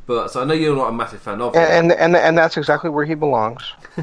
But 0.06 0.32
so 0.32 0.42
I 0.42 0.46
know 0.46 0.54
you're 0.54 0.76
not 0.76 0.90
a 0.90 0.92
massive 0.92 1.22
fan 1.22 1.42
of 1.42 1.56
him. 1.56 1.62
And, 1.62 1.92
and 1.92 2.02
and 2.02 2.16
and 2.16 2.38
that's 2.38 2.58
exactly 2.58 2.90
where 2.90 3.06
he 3.06 3.14
belongs. 3.14 3.64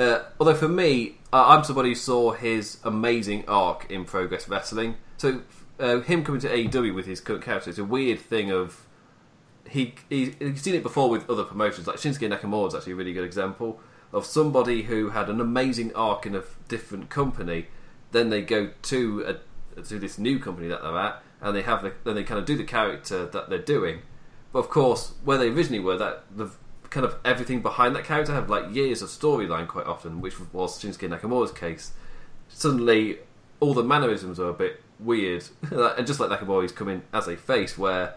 Uh, 0.00 0.24
although 0.38 0.54
for 0.54 0.68
me, 0.68 1.18
uh, 1.30 1.48
I'm 1.48 1.62
somebody 1.62 1.90
who 1.90 1.94
saw 1.94 2.32
his 2.32 2.78
amazing 2.84 3.44
arc 3.46 3.90
in 3.90 4.06
Progress 4.06 4.48
Wrestling. 4.48 4.96
So 5.18 5.42
uh, 5.78 6.00
him 6.00 6.24
coming 6.24 6.40
to 6.40 6.48
AEW 6.48 6.94
with 6.94 7.04
his 7.04 7.20
current 7.20 7.42
character 7.44 7.68
is 7.68 7.78
a 7.78 7.84
weird 7.84 8.18
thing 8.18 8.50
of 8.50 8.86
he, 9.68 9.94
he 10.08 10.34
he's 10.38 10.62
seen 10.62 10.74
it 10.74 10.82
before 10.82 11.10
with 11.10 11.28
other 11.28 11.44
promotions. 11.44 11.86
Like 11.86 11.96
Shinsuke 11.96 12.34
Nakamura 12.34 12.68
is 12.68 12.74
actually 12.74 12.94
a 12.94 12.96
really 12.96 13.12
good 13.12 13.24
example 13.24 13.78
of 14.10 14.24
somebody 14.24 14.84
who 14.84 15.10
had 15.10 15.28
an 15.28 15.38
amazing 15.38 15.94
arc 15.94 16.24
in 16.24 16.34
a 16.34 16.44
different 16.66 17.10
company. 17.10 17.66
Then 18.12 18.30
they 18.30 18.40
go 18.40 18.70
to 18.80 19.38
a, 19.76 19.82
to 19.82 19.98
this 19.98 20.18
new 20.18 20.38
company 20.38 20.66
that 20.68 20.80
they're 20.82 20.98
at, 20.98 21.22
and 21.42 21.54
they 21.54 21.62
have 21.62 21.82
the, 21.82 21.92
then 22.04 22.14
they 22.14 22.24
kind 22.24 22.40
of 22.40 22.46
do 22.46 22.56
the 22.56 22.64
character 22.64 23.26
that 23.26 23.50
they're 23.50 23.58
doing. 23.58 24.00
But 24.50 24.60
of 24.60 24.70
course, 24.70 25.12
where 25.24 25.36
they 25.36 25.48
originally 25.48 25.78
were, 25.78 25.98
that 25.98 26.24
the 26.34 26.50
kind 26.90 27.06
of 27.06 27.14
everything 27.24 27.62
behind 27.62 27.94
that 27.94 28.04
character 28.04 28.32
have 28.32 28.50
like 28.50 28.74
years 28.74 29.00
of 29.00 29.08
storyline 29.08 29.66
quite 29.66 29.86
often, 29.86 30.20
which 30.20 30.38
was 30.52 30.82
Shinsuke 30.82 31.08
Nakamura's 31.08 31.52
case. 31.52 31.92
Suddenly, 32.48 33.18
all 33.60 33.74
the 33.74 33.84
mannerisms 33.84 34.40
are 34.40 34.48
a 34.48 34.54
bit 34.54 34.82
weird, 34.98 35.44
and 35.70 36.06
just 36.06 36.20
like 36.20 36.30
Nakamura, 36.30 36.62
he's 36.62 36.72
come 36.72 36.88
in 36.88 37.02
as 37.12 37.28
a 37.28 37.36
face 37.36 37.78
where 37.78 38.14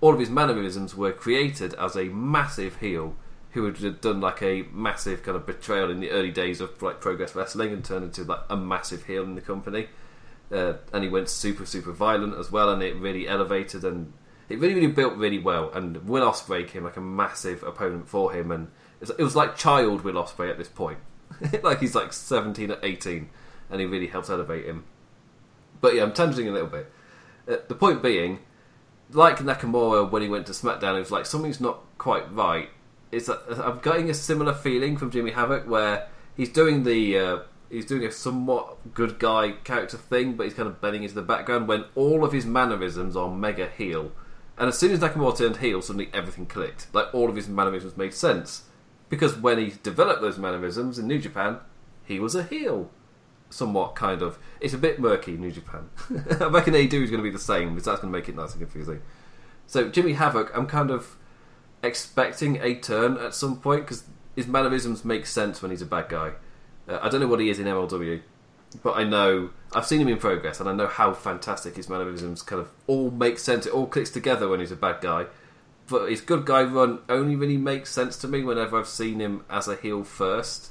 all 0.00 0.14
of 0.14 0.20
his 0.20 0.30
mannerisms 0.30 0.94
were 0.94 1.12
created 1.12 1.74
as 1.74 1.96
a 1.96 2.04
massive 2.04 2.76
heel 2.76 3.16
who 3.52 3.70
had 3.70 4.00
done 4.00 4.20
like 4.20 4.40
a 4.40 4.62
massive 4.72 5.22
kind 5.22 5.36
of 5.36 5.44
betrayal 5.44 5.90
in 5.90 6.00
the 6.00 6.10
early 6.10 6.30
days 6.30 6.60
of 6.60 6.80
like 6.80 7.00
Progress 7.00 7.34
Wrestling 7.34 7.72
and 7.72 7.84
turned 7.84 8.04
into 8.04 8.24
like 8.24 8.40
a 8.48 8.56
massive 8.56 9.04
heel 9.04 9.24
in 9.24 9.34
the 9.34 9.40
company. 9.40 9.88
Uh, 10.50 10.74
and 10.92 11.02
he 11.02 11.08
went 11.08 11.28
super 11.28 11.66
super 11.66 11.92
violent 11.92 12.34
as 12.38 12.52
well, 12.52 12.70
and 12.70 12.82
it 12.82 12.96
really 12.96 13.26
elevated 13.26 13.84
and 13.84 14.12
it 14.52 14.58
really 14.58 14.74
really 14.74 14.88
built 14.88 15.14
really 15.14 15.38
well. 15.38 15.70
And 15.72 16.06
Will 16.06 16.28
Ospreay 16.28 16.68
came 16.68 16.84
like 16.84 16.96
a 16.96 17.00
massive 17.00 17.62
opponent 17.62 18.08
for 18.08 18.32
him, 18.32 18.50
and 18.50 18.68
it 19.00 19.18
was, 19.18 19.34
like 19.34 19.56
child 19.56 20.02
Will 20.02 20.14
Ospreay 20.14 20.50
at 20.50 20.58
this 20.58 20.68
point, 20.68 20.98
like 21.62 21.80
he's 21.80 21.94
like 21.94 22.12
seventeen 22.12 22.70
or 22.70 22.78
eighteen, 22.82 23.30
and 23.70 23.80
he 23.80 23.86
really 23.86 24.08
helps 24.08 24.28
elevate 24.28 24.66
him. 24.66 24.84
But 25.80 25.94
yeah, 25.94 26.02
I'm 26.02 26.12
tangenting 26.12 26.48
a 26.48 26.52
little 26.52 26.68
bit. 26.68 26.92
Uh, 27.48 27.56
the 27.66 27.74
point 27.74 28.02
being, 28.02 28.40
like 29.10 29.38
Nakamura 29.38 30.08
when 30.10 30.22
he 30.22 30.28
went 30.28 30.46
to 30.46 30.52
SmackDown, 30.52 30.96
it 30.96 31.00
was 31.00 31.10
like 31.10 31.26
something's 31.26 31.60
not 31.60 31.80
quite 31.98 32.32
right. 32.32 32.68
It's 33.10 33.28
a, 33.28 33.40
I'm 33.64 33.80
getting 33.80 34.10
a 34.10 34.14
similar 34.14 34.54
feeling 34.54 34.96
from 34.96 35.10
Jimmy 35.10 35.32
Havoc 35.32 35.66
where 35.66 36.08
he's 36.36 36.50
doing 36.50 36.84
the 36.84 37.18
uh, 37.18 37.38
he's 37.70 37.86
doing 37.86 38.04
a 38.04 38.12
somewhat 38.12 38.92
good 38.92 39.18
guy 39.18 39.52
character 39.64 39.96
thing, 39.96 40.34
but 40.34 40.44
he's 40.44 40.54
kind 40.54 40.68
of 40.68 40.80
bending 40.80 41.02
into 41.02 41.14
the 41.14 41.22
background 41.22 41.68
when 41.68 41.86
all 41.94 42.22
of 42.22 42.32
his 42.32 42.44
mannerisms 42.44 43.16
are 43.16 43.30
mega 43.34 43.68
heel. 43.68 44.12
And 44.62 44.68
as 44.68 44.78
soon 44.78 44.92
as 44.92 45.00
Nakamura 45.00 45.36
turned 45.36 45.56
heel, 45.56 45.82
suddenly 45.82 46.08
everything 46.14 46.46
clicked. 46.46 46.86
Like 46.92 47.12
all 47.12 47.28
of 47.28 47.34
his 47.34 47.48
mannerisms 47.48 47.96
made 47.96 48.14
sense 48.14 48.62
because 49.08 49.36
when 49.36 49.58
he 49.58 49.74
developed 49.82 50.22
those 50.22 50.38
mannerisms 50.38 51.00
in 51.00 51.08
New 51.08 51.18
Japan, 51.18 51.58
he 52.04 52.20
was 52.20 52.36
a 52.36 52.44
heel 52.44 52.88
somewhat 53.50 53.96
kind 53.96 54.22
of. 54.22 54.38
It's 54.60 54.72
a 54.72 54.78
bit 54.78 55.00
murky, 55.00 55.32
New 55.32 55.50
Japan. 55.50 55.90
I 56.40 56.44
reckon 56.44 56.74
AEW 56.74 57.02
is 57.02 57.10
going 57.10 57.20
to 57.20 57.28
be 57.28 57.30
the 57.30 57.40
same, 57.40 57.70
because 57.70 57.86
that's 57.86 58.02
going 58.02 58.12
to 58.12 58.16
make 58.16 58.28
it 58.28 58.36
nice 58.36 58.52
and 58.52 58.60
confusing. 58.60 59.02
So 59.66 59.88
Jimmy 59.88 60.12
Havoc, 60.12 60.56
I'm 60.56 60.68
kind 60.68 60.92
of 60.92 61.16
expecting 61.82 62.62
a 62.62 62.76
turn 62.76 63.16
at 63.16 63.34
some 63.34 63.58
point 63.58 63.80
because 63.80 64.04
his 64.36 64.46
mannerisms 64.46 65.04
make 65.04 65.26
sense 65.26 65.60
when 65.60 65.72
he's 65.72 65.82
a 65.82 65.86
bad 65.86 66.08
guy. 66.08 66.34
Uh, 66.88 67.00
I 67.02 67.08
don't 67.08 67.20
know 67.20 67.26
what 67.26 67.40
he 67.40 67.50
is 67.50 67.58
in 67.58 67.66
MLW, 67.66 68.22
but 68.82 68.96
I 68.96 69.04
know 69.04 69.50
I've 69.74 69.86
seen 69.86 70.00
him 70.00 70.08
in 70.08 70.18
progress, 70.18 70.60
and 70.60 70.68
I 70.68 70.72
know 70.72 70.86
how 70.86 71.12
fantastic 71.12 71.76
his 71.76 71.88
mannerisms 71.88 72.42
kind 72.42 72.60
of 72.60 72.68
all 72.86 73.10
make 73.10 73.38
sense. 73.38 73.66
It 73.66 73.72
all 73.72 73.86
clicks 73.86 74.10
together 74.10 74.48
when 74.48 74.60
he's 74.60 74.72
a 74.72 74.76
bad 74.76 75.00
guy. 75.00 75.26
But 75.88 76.10
his 76.10 76.20
good 76.20 76.46
guy 76.46 76.62
run 76.62 77.00
only 77.08 77.36
really 77.36 77.56
makes 77.56 77.90
sense 77.90 78.16
to 78.18 78.28
me 78.28 78.42
whenever 78.42 78.78
I've 78.78 78.88
seen 78.88 79.20
him 79.20 79.44
as 79.50 79.68
a 79.68 79.76
heel 79.76 80.04
first 80.04 80.70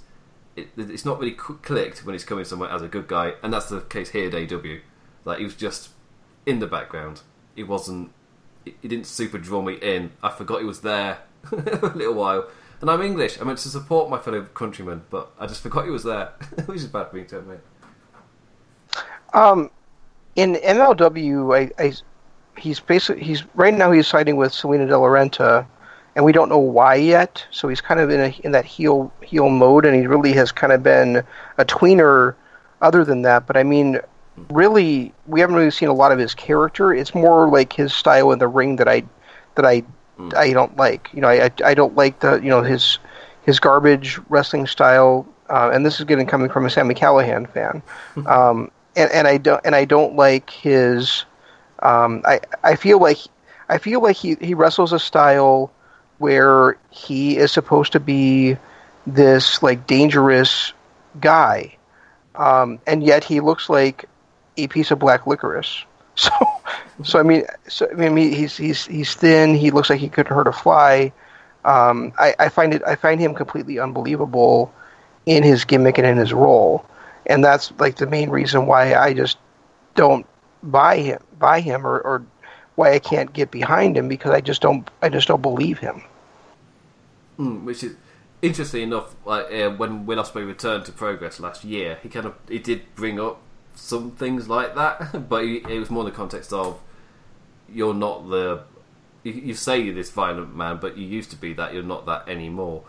it, 0.55 0.69
it's 0.77 1.05
not 1.05 1.19
really 1.19 1.33
clicked 1.33 2.05
when 2.05 2.13
he's 2.13 2.25
coming 2.25 2.45
somewhere 2.45 2.69
as 2.69 2.81
a 2.81 2.87
good 2.87 3.07
guy, 3.07 3.33
and 3.43 3.53
that's 3.53 3.69
the 3.69 3.81
case 3.81 4.09
here 4.09 4.27
at 4.27 4.53
AW. 4.53 4.79
Like 5.25 5.39
he 5.39 5.43
was 5.43 5.55
just 5.55 5.89
in 6.45 6.59
the 6.59 6.67
background. 6.67 7.21
He 7.55 7.63
wasn't. 7.63 8.11
He 8.65 8.87
didn't 8.87 9.07
super 9.07 9.37
draw 9.37 9.61
me 9.61 9.75
in. 9.75 10.11
I 10.21 10.29
forgot 10.29 10.59
he 10.59 10.65
was 10.65 10.81
there 10.81 11.19
a 11.51 11.91
little 11.95 12.13
while. 12.13 12.47
And 12.79 12.89
I'm 12.89 13.01
English. 13.01 13.39
I 13.39 13.43
meant 13.43 13.59
to 13.59 13.69
support 13.69 14.09
my 14.09 14.17
fellow 14.17 14.41
countrymen, 14.43 15.03
but 15.09 15.31
I 15.39 15.45
just 15.45 15.61
forgot 15.61 15.85
he 15.85 15.91
was 15.91 16.03
there, 16.03 16.33
which 16.65 16.77
is 16.77 16.87
bad 16.87 17.09
for 17.09 17.15
me 17.15 17.23
to 17.25 17.39
admit. 17.39 17.63
Um, 19.33 19.69
in 20.35 20.55
MLW, 20.55 21.55
I, 21.55 21.83
I, 21.83 21.93
he's 22.57 22.79
basically 22.79 23.23
he's 23.23 23.43
right 23.55 23.73
now 23.73 23.91
he's 23.91 24.07
siding 24.07 24.37
with 24.37 24.53
Salina 24.53 24.87
de 24.87 24.97
la 24.97 25.07
Renta, 25.07 25.65
and 26.15 26.25
we 26.25 26.31
don't 26.31 26.49
know 26.49 26.57
why 26.57 26.95
yet. 26.95 27.45
So 27.51 27.67
he's 27.67 27.81
kind 27.81 27.99
of 27.99 28.09
in 28.09 28.19
a, 28.19 28.39
in 28.43 28.51
that 28.51 28.65
heel 28.65 29.11
heel 29.21 29.49
mode, 29.49 29.85
and 29.85 29.95
he 29.95 30.07
really 30.07 30.33
has 30.33 30.51
kind 30.51 30.73
of 30.73 30.83
been 30.83 31.23
a 31.57 31.65
tweener. 31.65 32.35
Other 32.81 33.05
than 33.05 33.21
that, 33.21 33.45
but 33.45 33.57
I 33.57 33.61
mean, 33.61 33.99
really, 34.49 35.13
we 35.27 35.39
haven't 35.39 35.55
really 35.55 35.69
seen 35.69 35.89
a 35.89 35.93
lot 35.93 36.11
of 36.11 36.17
his 36.17 36.33
character. 36.33 36.91
It's 36.91 37.13
more 37.13 37.47
like 37.47 37.73
his 37.73 37.93
style 37.93 38.31
in 38.31 38.39
the 38.39 38.47
ring 38.47 38.77
that 38.77 38.87
I 38.87 39.03
that 39.53 39.65
I 39.65 39.83
I 40.35 40.51
don't 40.51 40.75
like. 40.77 41.09
You 41.13 41.21
know, 41.21 41.27
I, 41.27 41.45
I 41.45 41.51
I 41.63 41.73
don't 41.75 41.95
like 41.95 42.21
the 42.21 42.37
you 42.37 42.49
know 42.49 42.63
his 42.63 42.97
his 43.43 43.59
garbage 43.59 44.19
wrestling 44.29 44.65
style. 44.65 45.27
Uh, 45.47 45.69
and 45.73 45.85
this 45.85 45.99
is 45.99 46.05
getting 46.05 46.25
coming 46.25 46.49
from 46.49 46.65
a 46.65 46.69
Sami 46.69 46.95
Callihan 46.95 47.47
fan. 47.51 47.83
Um, 48.25 48.71
and, 48.95 49.11
and 49.11 49.27
I 49.27 49.37
don't 49.37 49.61
and 49.65 49.75
I 49.75 49.85
don't 49.85 50.15
like 50.15 50.49
his. 50.49 51.25
Um, 51.79 52.21
I 52.25 52.41
I 52.63 52.75
feel 52.75 52.99
like 52.99 53.17
I 53.69 53.77
feel 53.77 54.01
like 54.01 54.17
he, 54.17 54.35
he 54.35 54.53
wrestles 54.53 54.93
a 54.93 54.99
style 54.99 55.71
where 56.17 56.77
he 56.89 57.37
is 57.37 57.51
supposed 57.51 57.93
to 57.93 57.99
be 57.99 58.57
this 59.07 59.63
like 59.63 59.87
dangerous 59.87 60.73
guy, 61.19 61.75
um, 62.35 62.79
and 62.85 63.03
yet 63.03 63.23
he 63.23 63.39
looks 63.39 63.69
like 63.69 64.05
a 64.57 64.67
piece 64.67 64.91
of 64.91 64.99
black 64.99 65.25
licorice. 65.27 65.85
So, 66.13 66.29
so 67.03 67.19
I 67.19 67.23
mean, 67.23 67.45
so 67.69 67.87
I 67.89 68.09
mean, 68.09 68.33
he's 68.33 68.57
he's 68.57 68.85
he's 68.85 69.15
thin. 69.15 69.55
He 69.55 69.71
looks 69.71 69.89
like 69.89 70.01
he 70.01 70.09
could 70.09 70.27
hurt 70.27 70.45
a 70.45 70.51
fly. 70.51 71.13
Um, 71.63 72.11
I, 72.19 72.35
I 72.37 72.49
find 72.49 72.73
it 72.73 72.83
I 72.85 72.95
find 72.95 73.19
him 73.19 73.33
completely 73.33 73.79
unbelievable 73.79 74.73
in 75.25 75.41
his 75.41 75.63
gimmick 75.63 75.97
and 75.97 76.05
in 76.05 76.17
his 76.17 76.33
role, 76.33 76.85
and 77.31 77.43
that's 77.43 77.71
like 77.79 77.95
the 77.95 78.07
main 78.07 78.29
reason 78.29 78.65
why 78.65 78.95
I 78.95 79.13
just 79.13 79.37
don't 79.95 80.25
buy 80.63 80.97
him 80.97 81.19
buy 81.39 81.59
him 81.59 81.85
or, 81.85 81.99
or 82.01 82.25
why 82.75 82.93
I 82.93 82.99
can't 82.99 83.33
get 83.33 83.51
behind 83.51 83.97
him 83.97 84.07
because 84.07 84.31
I 84.31 84.41
just 84.41 84.61
don't 84.61 84.89
I 85.01 85.09
just 85.09 85.27
don't 85.27 85.41
believe 85.41 85.79
him. 85.79 86.03
Mm, 87.39 87.63
which 87.63 87.83
is 87.83 87.95
interesting 88.41 88.83
enough. 88.83 89.15
Like 89.25 89.51
uh, 89.51 89.71
when 89.71 90.05
Will 90.05 90.23
Ospreay 90.23 90.45
returned 90.45 90.85
to 90.85 90.91
Progress 90.91 91.39
last 91.39 91.63
year, 91.63 91.99
he 92.03 92.09
kind 92.09 92.25
of 92.25 92.35
he 92.47 92.59
did 92.59 92.81
bring 92.95 93.19
up 93.19 93.41
some 93.75 94.11
things 94.11 94.47
like 94.47 94.75
that, 94.75 95.29
but 95.29 95.43
he, 95.43 95.57
it 95.57 95.79
was 95.79 95.89
more 95.89 96.03
in 96.03 96.09
the 96.09 96.15
context 96.15 96.53
of 96.53 96.79
you're 97.69 97.93
not 97.93 98.29
the 98.29 98.63
you 99.23 99.53
say 99.53 99.79
you're 99.79 99.93
this 99.93 100.09
violent 100.09 100.55
man, 100.55 100.79
but 100.81 100.97
you 100.97 101.05
used 101.05 101.29
to 101.29 101.35
be 101.35 101.53
that. 101.53 101.73
You're 101.73 101.83
not 101.83 102.05
that 102.07 102.27
anymore, 102.27 102.83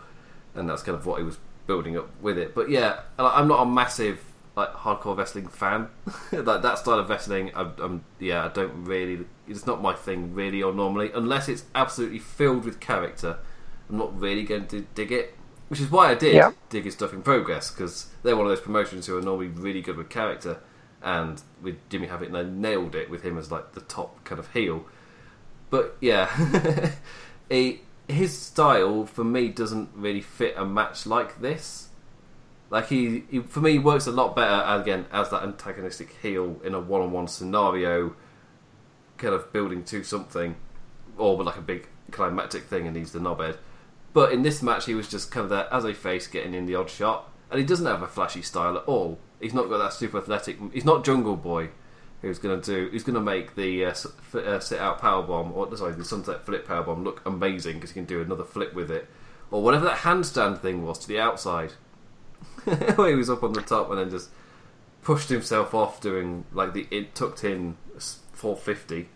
and 0.55 0.69
that's 0.69 0.81
kind 0.81 0.97
of 0.97 1.05
what 1.05 1.19
he 1.19 1.23
was 1.23 1.37
building 1.67 1.97
up 1.97 2.09
with 2.21 2.37
it. 2.37 2.55
But 2.55 2.69
yeah, 2.69 3.01
I'm 3.19 3.47
not 3.47 3.61
a 3.61 3.65
massive 3.65 4.19
like 4.55 4.73
hardcore 4.73 5.17
wrestling 5.17 5.47
fan. 5.47 5.89
like 6.31 6.61
that 6.61 6.77
style 6.77 6.99
of 6.99 7.09
wrestling, 7.09 7.51
I'm, 7.55 7.73
I'm, 7.79 8.03
yeah, 8.19 8.45
I 8.45 8.49
don't 8.49 8.85
really. 8.85 9.25
It's 9.47 9.65
not 9.65 9.81
my 9.81 9.93
thing 9.93 10.33
really, 10.33 10.61
or 10.61 10.73
normally, 10.73 11.11
unless 11.13 11.49
it's 11.49 11.65
absolutely 11.75 12.19
filled 12.19 12.65
with 12.65 12.79
character. 12.79 13.37
I'm 13.89 13.97
not 13.97 14.19
really 14.19 14.43
going 14.43 14.67
to 14.67 14.81
dig 14.95 15.11
it, 15.11 15.35
which 15.67 15.79
is 15.79 15.91
why 15.91 16.09
I 16.11 16.15
did 16.15 16.33
Yeah. 16.35 16.51
dig 16.69 16.85
his 16.85 16.93
stuff 16.93 17.13
in 17.13 17.21
progress 17.21 17.69
because 17.71 18.09
they're 18.23 18.35
one 18.37 18.45
of 18.45 18.51
those 18.51 18.61
promotions 18.61 19.05
who 19.07 19.17
are 19.17 19.21
normally 19.21 19.47
really 19.47 19.81
good 19.81 19.97
with 19.97 20.09
character, 20.09 20.59
and 21.01 21.41
with 21.61 21.77
Jimmy 21.89 22.07
Havoc, 22.07 22.31
they 22.31 22.43
nailed 22.43 22.95
it 22.95 23.09
with 23.09 23.23
him 23.23 23.37
as 23.37 23.51
like 23.51 23.73
the 23.73 23.81
top 23.81 24.23
kind 24.23 24.39
of 24.39 24.51
heel. 24.53 24.85
But 25.69 25.97
yeah, 25.99 26.29
he, 27.49 27.81
his 28.07 28.37
style 28.37 29.05
for 29.05 29.23
me 29.23 29.49
doesn't 29.49 29.89
really 29.95 30.21
fit 30.21 30.53
a 30.57 30.65
match 30.65 31.05
like 31.05 31.41
this. 31.41 31.89
Like 32.73 32.87
he, 32.87 33.23
he, 33.29 33.39
for 33.41 33.61
me, 33.61 33.77
works 33.77 34.07
a 34.07 34.11
lot 34.11 34.35
better 34.35 34.81
again 34.81 35.05
as 35.11 35.29
that 35.29 35.43
antagonistic 35.43 36.17
heel 36.23 36.59
in 36.63 36.73
a 36.73 36.79
one-on-one 36.79 37.27
scenario, 37.27 38.15
kind 39.17 39.35
of 39.35 39.53
building 39.53 39.83
to 39.83 40.03
something, 40.03 40.55
or 41.15 41.41
like 41.43 41.55
a 41.55 41.61
big 41.61 41.87
climactic 42.09 42.63
thing, 42.63 42.87
and 42.87 42.97
he's 42.97 43.11
the 43.11 43.19
knobhead. 43.19 43.57
But 44.11 44.33
in 44.33 44.41
this 44.41 44.63
match, 44.63 44.87
he 44.87 44.95
was 44.95 45.07
just 45.07 45.29
kind 45.29 45.43
of 45.43 45.51
there 45.51 45.71
as 45.71 45.85
a 45.85 45.93
face, 45.93 46.25
getting 46.25 46.55
in 46.55 46.65
the 46.65 46.73
odd 46.73 46.89
shot, 46.89 47.29
and 47.51 47.59
he 47.59 47.65
doesn't 47.65 47.85
have 47.85 48.01
a 48.01 48.07
flashy 48.07 48.41
style 48.41 48.75
at 48.75 48.85
all. 48.85 49.19
He's 49.39 49.53
not 49.53 49.69
got 49.69 49.77
that 49.77 49.93
super 49.93 50.17
athletic. 50.17 50.57
He's 50.73 50.83
not 50.83 51.05
Jungle 51.05 51.35
Boy, 51.35 51.69
who's 52.23 52.39
going 52.39 52.59
to 52.59 52.65
do. 52.65 52.89
Who's 52.89 53.03
going 53.03 53.13
to 53.13 53.21
make 53.21 53.53
the 53.53 53.85
uh, 53.85 53.93
uh, 54.33 54.59
sit 54.59 54.79
out 54.79 54.99
power 54.99 55.21
bomb 55.21 55.51
or 55.51 55.77
sorry, 55.77 55.93
the 55.93 56.03
sunset 56.03 56.43
flip 56.43 56.67
power 56.67 56.81
bomb 56.81 57.03
look 57.03 57.21
amazing 57.23 57.75
because 57.75 57.91
he 57.91 57.93
can 57.93 58.05
do 58.05 58.19
another 58.19 58.43
flip 58.43 58.73
with 58.73 58.89
it, 58.89 59.07
or 59.51 59.61
whatever 59.61 59.85
that 59.85 59.99
handstand 59.99 60.61
thing 60.61 60.83
was 60.83 60.97
to 60.97 61.07
the 61.07 61.19
outside. 61.19 61.73
where 62.95 63.09
he 63.09 63.15
was 63.15 63.29
up 63.29 63.43
on 63.43 63.53
the 63.53 63.61
top 63.61 63.89
and 63.89 63.99
then 63.99 64.09
just 64.09 64.29
pushed 65.01 65.29
himself 65.29 65.73
off 65.73 65.99
doing 65.99 66.45
like 66.53 66.73
the 66.73 66.87
it 66.89 67.13
tucked 67.13 67.43
in 67.43 67.75
450 68.33 69.09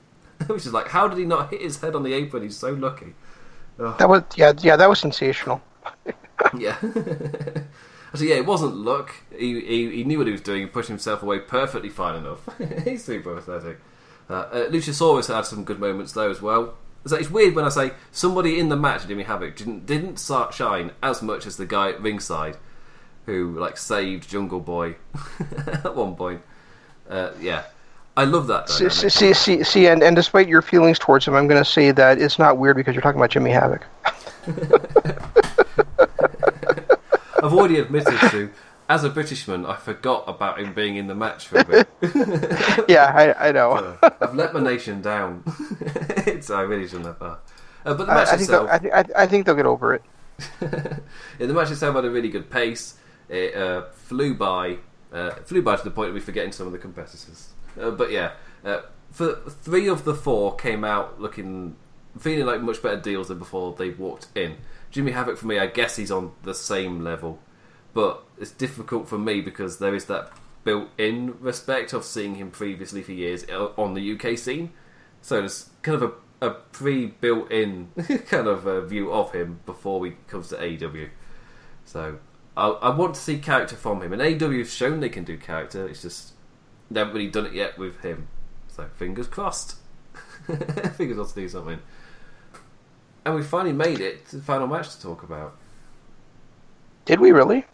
which 0.47 0.65
is 0.65 0.73
like 0.73 0.89
how 0.89 1.07
did 1.07 1.17
he 1.17 1.25
not 1.25 1.49
hit 1.49 1.61
his 1.61 1.79
head 1.79 1.95
on 1.95 2.03
the 2.03 2.13
apron? 2.13 2.43
He's 2.43 2.57
so 2.57 2.71
lucky. 2.71 3.15
That 3.77 4.09
was 4.09 4.23
yeah 4.35 4.53
yeah 4.59 4.75
that 4.75 4.89
was 4.89 4.99
sensational. 4.99 5.61
yeah. 6.57 6.77
So 8.13 8.23
yeah 8.23 8.35
it 8.35 8.45
wasn't 8.45 8.75
luck. 8.75 9.11
He, 9.31 9.59
he, 9.61 9.91
he 9.97 10.03
knew 10.03 10.17
what 10.17 10.27
he 10.27 10.31
was 10.31 10.41
doing 10.41 10.61
he 10.61 10.67
pushed 10.67 10.89
himself 10.89 11.23
away 11.23 11.39
perfectly 11.39 11.89
fine 11.89 12.15
enough. 12.15 12.47
He's 12.83 13.03
super 13.03 13.37
athletic. 13.37 13.79
Uh, 14.29 14.33
uh, 14.33 14.69
Luchasaurus 14.69 15.33
had 15.33 15.45
some 15.45 15.63
good 15.63 15.79
moments 15.79 16.13
though 16.13 16.29
as 16.29 16.41
well. 16.41 16.75
So 17.05 17.15
it's 17.15 17.29
weird 17.29 17.55
when 17.55 17.63
I 17.63 17.69
say 17.69 17.91
somebody 18.11 18.59
in 18.59 18.69
the 18.69 18.75
match 18.75 19.07
Jimmy 19.07 19.23
Havoc 19.23 19.55
didn't, 19.55 19.85
didn't 19.85 20.19
shine 20.51 20.91
as 21.01 21.21
much 21.21 21.45
as 21.45 21.55
the 21.55 21.65
guy 21.65 21.89
at 21.89 22.01
ringside 22.01 22.57
who 23.27 23.59
like 23.59 23.77
saved 23.77 24.27
Jungle 24.27 24.61
Boy 24.61 24.95
at 25.67 25.95
one 25.95 26.15
point. 26.15 26.41
Uh, 27.07 27.31
yeah, 27.39 27.65
I 28.15 28.23
love 28.23 28.47
that. 28.47 28.69
See, 28.69 28.89
see, 28.89 29.33
see, 29.33 29.63
see 29.63 29.85
and, 29.87 30.01
and 30.01 30.15
despite 30.15 30.47
your 30.47 30.63
feelings 30.63 30.97
towards 30.97 31.27
him, 31.27 31.35
I'm 31.35 31.47
going 31.47 31.63
to 31.63 31.69
say 31.69 31.91
that 31.91 32.19
it's 32.19 32.39
not 32.39 32.57
weird 32.57 32.77
because 32.77 32.95
you're 32.95 33.03
talking 33.03 33.19
about 33.19 33.29
Jimmy 33.29 33.51
Havoc. 33.51 33.85
I've 37.43 37.53
already 37.53 37.79
admitted 37.79 38.19
to, 38.31 38.49
as 38.89 39.03
a 39.03 39.09
Britishman, 39.09 39.65
I 39.65 39.75
forgot 39.75 40.23
about 40.27 40.59
him 40.59 40.73
being 40.73 40.95
in 40.95 41.07
the 41.07 41.15
match 41.15 41.47
for 41.47 41.59
a 41.59 41.65
bit. 41.65 41.87
yeah, 42.89 43.11
I, 43.13 43.49
I 43.49 43.51
know. 43.51 43.97
I've 44.01 44.35
let 44.35 44.53
my 44.53 44.61
nation 44.61 45.01
down. 45.01 45.43
it's, 46.25 46.49
I 46.49 46.61
really 46.61 46.87
shouldn't 46.87 47.07
have. 47.07 47.21
Uh, 47.21 47.35
but 47.83 47.97
the 47.97 48.03
I, 48.05 48.15
match 48.15 48.27
I 48.29 48.37
think 48.37 48.49
they'll, 48.49 48.65
itself, 48.65 48.93
I, 48.93 49.03
thi- 49.03 49.13
I, 49.15 49.23
I 49.23 49.27
think 49.27 49.45
they'll 49.45 49.55
get 49.55 49.65
over 49.65 49.93
it. 49.93 50.01
yeah, 50.61 50.99
the 51.45 51.53
match 51.53 51.71
itself 51.71 51.95
had 51.95 52.05
a 52.05 52.09
really 52.09 52.29
good 52.29 52.49
pace. 52.49 52.95
It 53.29 53.55
uh, 53.55 53.85
flew 53.91 54.33
by, 54.33 54.77
uh, 55.11 55.31
flew 55.45 55.61
by 55.61 55.75
to 55.75 55.83
the 55.83 55.91
point 55.91 56.09
of 56.09 56.15
me 56.15 56.21
forgetting 56.21 56.51
some 56.51 56.67
of 56.67 56.73
the 56.73 56.79
competitors. 56.79 57.49
Uh, 57.79 57.91
but 57.91 58.11
yeah, 58.11 58.31
uh, 58.63 58.81
for 59.11 59.35
three 59.49 59.87
of 59.87 60.05
the 60.05 60.13
four 60.13 60.55
came 60.55 60.83
out 60.83 61.19
looking, 61.19 61.75
feeling 62.19 62.45
like 62.45 62.61
much 62.61 62.81
better 62.81 62.99
deals 62.99 63.27
than 63.27 63.39
before 63.39 63.73
they 63.73 63.89
walked 63.89 64.27
in. 64.35 64.57
Jimmy 64.91 65.11
Havoc 65.11 65.37
for 65.37 65.47
me, 65.47 65.59
I 65.59 65.67
guess 65.67 65.97
he's 65.97 66.11
on 66.11 66.31
the 66.43 66.55
same 66.55 67.03
level, 67.03 67.39
but 67.93 68.23
it's 68.39 68.51
difficult 68.51 69.07
for 69.07 69.17
me 69.17 69.41
because 69.41 69.79
there 69.79 69.93
is 69.93 70.05
that 70.05 70.31
built-in 70.63 71.39
respect 71.39 71.93
of 71.93 72.03
seeing 72.03 72.35
him 72.35 72.51
previously 72.51 73.01
for 73.01 73.13
years 73.13 73.45
uh, 73.49 73.69
on 73.77 73.93
the 73.93 74.13
UK 74.13 74.37
scene. 74.37 74.71
So 75.21 75.39
there's 75.39 75.69
kind 75.81 76.01
of 76.01 76.13
a, 76.41 76.47
a 76.47 76.51
pre-built-in 76.51 77.87
kind 78.27 78.47
of 78.47 78.67
uh 78.67 78.81
view 78.81 79.11
of 79.11 79.31
him 79.33 79.61
before 79.65 80.05
he 80.05 80.13
comes 80.27 80.49
to 80.49 80.55
AEW. 80.57 81.09
So 81.85 82.19
I, 82.57 82.69
I 82.69 82.89
want 82.95 83.13
to 83.15 83.21
see 83.21 83.37
character 83.37 83.75
from 83.75 84.01
him, 84.01 84.11
and 84.13 84.21
AEW 84.21 84.57
have 84.59 84.69
shown 84.69 84.99
they 84.99 85.09
can 85.09 85.23
do 85.23 85.37
character. 85.37 85.87
It's 85.87 86.01
just 86.01 86.33
they 86.89 86.99
haven't 86.99 87.13
really 87.13 87.29
done 87.29 87.45
it 87.45 87.53
yet 87.53 87.77
with 87.77 88.01
him. 88.01 88.27
So 88.67 88.87
fingers 88.95 89.27
crossed. 89.27 89.75
fingers 90.45 91.15
crossed 91.17 91.35
to 91.35 91.41
do 91.41 91.49
something. 91.49 91.79
And 93.25 93.35
we 93.35 93.43
finally 93.43 93.73
made 93.73 93.99
it 93.99 94.27
to 94.29 94.37
the 94.37 94.41
final 94.43 94.67
match 94.67 94.89
to 94.95 95.01
talk 95.01 95.21
about. 95.23 95.55
Did 97.05 97.19
we 97.19 97.31
really? 97.31 97.65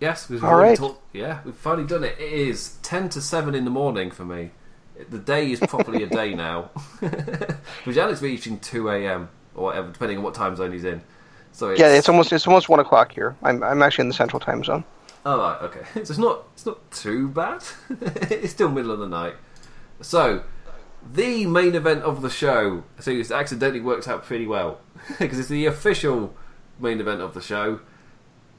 Yes, 0.00 0.28
we've 0.28 0.42
All 0.42 0.50
already 0.50 0.76
talked- 0.76 1.02
yeah, 1.14 1.40
we've 1.44 1.54
finally 1.54 1.86
done 1.86 2.02
it. 2.04 2.16
It 2.18 2.32
is 2.32 2.76
ten 2.82 3.08
to 3.10 3.20
seven 3.20 3.54
in 3.54 3.64
the 3.64 3.70
morning 3.70 4.10
for 4.10 4.24
me. 4.24 4.50
The 5.10 5.18
day 5.18 5.50
is 5.52 5.60
properly 5.60 6.02
a 6.02 6.06
day 6.06 6.34
now. 6.46 6.70
but 7.00 7.58
Janet's 7.86 8.22
reaching 8.22 8.58
two 8.60 8.88
a.m. 8.88 9.28
or 9.54 9.64
whatever, 9.64 9.90
depending 9.92 10.18
on 10.18 10.24
what 10.24 10.34
time 10.34 10.56
zone 10.56 10.72
he's 10.72 10.84
in. 10.84 11.02
So 11.52 11.70
it's, 11.70 11.80
Yeah, 11.80 11.88
it's 11.88 12.08
almost 12.08 12.32
it's 12.32 12.46
almost 12.46 12.68
one 12.68 12.80
o'clock 12.80 13.12
here. 13.12 13.36
I'm 13.42 13.62
I'm 13.62 13.82
actually 13.82 14.02
in 14.02 14.08
the 14.08 14.14
central 14.14 14.40
time 14.40 14.64
zone. 14.64 14.84
Oh 15.24 15.38
right, 15.38 15.62
okay. 15.62 15.80
So 15.94 16.00
it's 16.00 16.18
not 16.18 16.44
it's 16.54 16.66
not 16.66 16.90
too 16.90 17.28
bad. 17.28 17.62
it's 18.30 18.52
still 18.52 18.70
middle 18.70 18.90
of 18.90 18.98
the 18.98 19.08
night. 19.08 19.34
So 20.00 20.42
the 21.12 21.46
main 21.46 21.74
event 21.74 22.02
of 22.02 22.22
the 22.22 22.30
show. 22.30 22.84
So 22.98 23.14
this 23.14 23.30
accidentally 23.30 23.80
works 23.80 24.08
out 24.08 24.24
pretty 24.24 24.46
well 24.46 24.80
because 25.18 25.38
it's 25.38 25.48
the 25.48 25.66
official 25.66 26.34
main 26.78 27.00
event 27.00 27.20
of 27.20 27.34
the 27.34 27.40
show. 27.40 27.80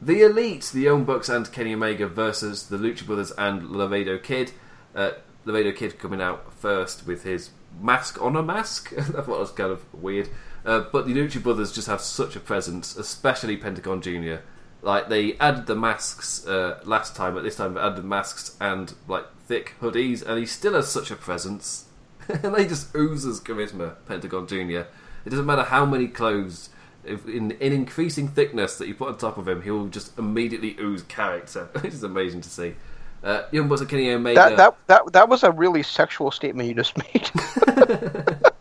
The 0.02 0.22
Elite, 0.22 0.70
the 0.74 0.82
Young 0.82 1.06
Bucks 1.06 1.30
and 1.30 1.50
Kenny 1.52 1.74
Omega 1.74 2.08
versus 2.08 2.68
the 2.68 2.78
Lucha 2.78 3.06
Brothers 3.06 3.32
and 3.32 3.70
Laredo 3.70 4.18
Kid. 4.18 4.52
Uh, 4.94 5.12
Laredo 5.46 5.72
Kid 5.72 5.98
coming 5.98 6.22
out 6.22 6.54
first 6.54 7.08
with 7.08 7.24
his 7.24 7.52
mask 7.80 8.22
on 8.22 8.36
a 8.36 8.44
mask. 8.44 8.94
I 8.98 9.02
thought 9.02 9.16
that 9.28 9.28
was 9.28 9.52
kind 9.52 9.72
of 9.72 9.94
weird. 9.94 10.30
Uh, 10.66 10.86
but 10.92 11.06
the 11.06 11.14
Lucha 11.14 11.42
Brothers 11.42 11.72
just 11.72 11.88
have 11.88 12.02
such 12.02 12.36
a 12.36 12.40
presence, 12.40 12.96
especially 12.96 13.58
Pentagon 13.58 14.02
Jr. 14.02 14.38
Like 14.82 15.10
they 15.10 15.38
added 15.38 15.66
the 15.66 15.76
masks 15.76 16.46
uh, 16.46 16.80
last 16.84 17.16
time, 17.16 17.36
but 17.36 17.44
this 17.44 17.56
time 17.56 17.74
they 17.74 17.82
added 17.82 18.04
masks 18.04 18.58
and 18.60 18.94
like 19.08 19.26
thick 19.48 19.76
hoodies, 19.82 20.26
and 20.26 20.40
he 20.40 20.46
still 20.46 20.74
has 20.74 20.90
such 20.90 21.12
a 21.12 21.16
presence. 21.16 21.86
and 22.28 22.56
they 22.56 22.66
just 22.66 22.96
oozes 22.96 23.40
charisma, 23.42 23.96
Pentagon 24.06 24.48
Jr. 24.48 24.86
It 25.26 25.30
doesn't 25.30 25.46
matter 25.46 25.64
how 25.64 25.86
many 25.86 26.08
clothes, 26.08 26.70
if 27.04 27.28
in, 27.28 27.52
in 27.52 27.74
increasing 27.74 28.28
thickness 28.28 28.78
that 28.78 28.88
you 28.88 28.94
put 28.94 29.10
on 29.10 29.18
top 29.18 29.38
of 29.38 29.48
him, 29.48 29.62
he 29.62 29.72
will 29.72 29.88
just 29.88 30.18
immediately 30.18 30.78
ooze 30.80 31.04
character. 31.04 31.70
Which 31.82 31.94
is 31.94 32.04
amazing 32.04 32.42
to 32.42 32.50
see. 32.50 32.76
Uh, 33.24 33.44
Young 33.52 33.72
and 33.72 33.90
Kenny 33.90 34.12
Omega. 34.12 34.36
That 34.36 34.58
that 34.58 34.78
that 34.88 35.14
that 35.14 35.30
was 35.30 35.44
a 35.44 35.52
really 35.52 35.84
sexual 35.84 36.30
statement 36.30 36.68
you 36.68 36.76
just 36.76 36.98
made. 36.98 37.32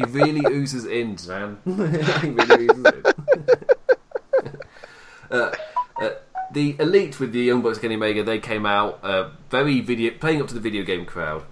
He 0.00 0.12
really 0.12 0.42
oozes 0.50 0.86
in, 0.86 1.18
man. 1.28 1.58
he 1.64 2.30
really 2.30 2.68
oozes 2.70 2.86
in. 2.86 3.04
uh, 5.30 5.54
uh, 6.00 6.10
the 6.52 6.76
elite 6.78 7.20
with 7.20 7.32
the 7.32 7.40
Young 7.40 7.60
Bucks, 7.60 7.78
Kenny 7.78 7.96
Omega, 7.96 8.22
they 8.22 8.38
came 8.38 8.64
out 8.64 8.98
uh, 9.02 9.30
very 9.50 9.80
video, 9.80 10.12
playing 10.12 10.40
up 10.40 10.48
to 10.48 10.54
the 10.54 10.60
video 10.60 10.84
game 10.84 11.04
crowd. 11.04 11.44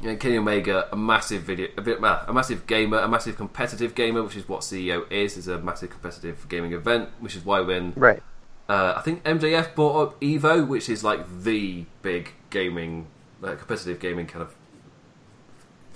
You 0.00 0.10
know, 0.10 0.16
Kenny 0.16 0.36
Omega, 0.36 0.88
a 0.92 0.96
massive 0.96 1.42
video, 1.42 1.68
a, 1.76 1.82
bit, 1.82 1.98
a 1.98 2.32
massive 2.32 2.66
gamer, 2.66 2.98
a 2.98 3.08
massive 3.08 3.36
competitive 3.36 3.94
gamer, 3.94 4.22
which 4.22 4.36
is 4.36 4.48
what 4.48 4.60
CEO 4.60 5.10
is, 5.10 5.36
is 5.36 5.48
a 5.48 5.58
massive 5.58 5.90
competitive 5.90 6.48
gaming 6.48 6.72
event, 6.72 7.08
which 7.18 7.34
is 7.34 7.44
why 7.44 7.60
when 7.60 7.94
right. 7.96 8.22
uh, 8.68 8.94
I 8.96 9.00
think 9.00 9.24
MJF 9.24 9.74
brought 9.74 10.02
up 10.02 10.20
Evo, 10.20 10.68
which 10.68 10.88
is 10.88 11.02
like 11.02 11.42
the 11.42 11.86
big 12.02 12.32
gaming, 12.50 13.06
uh, 13.42 13.54
competitive 13.54 13.98
gaming 13.98 14.26
kind 14.26 14.42
of 14.42 14.54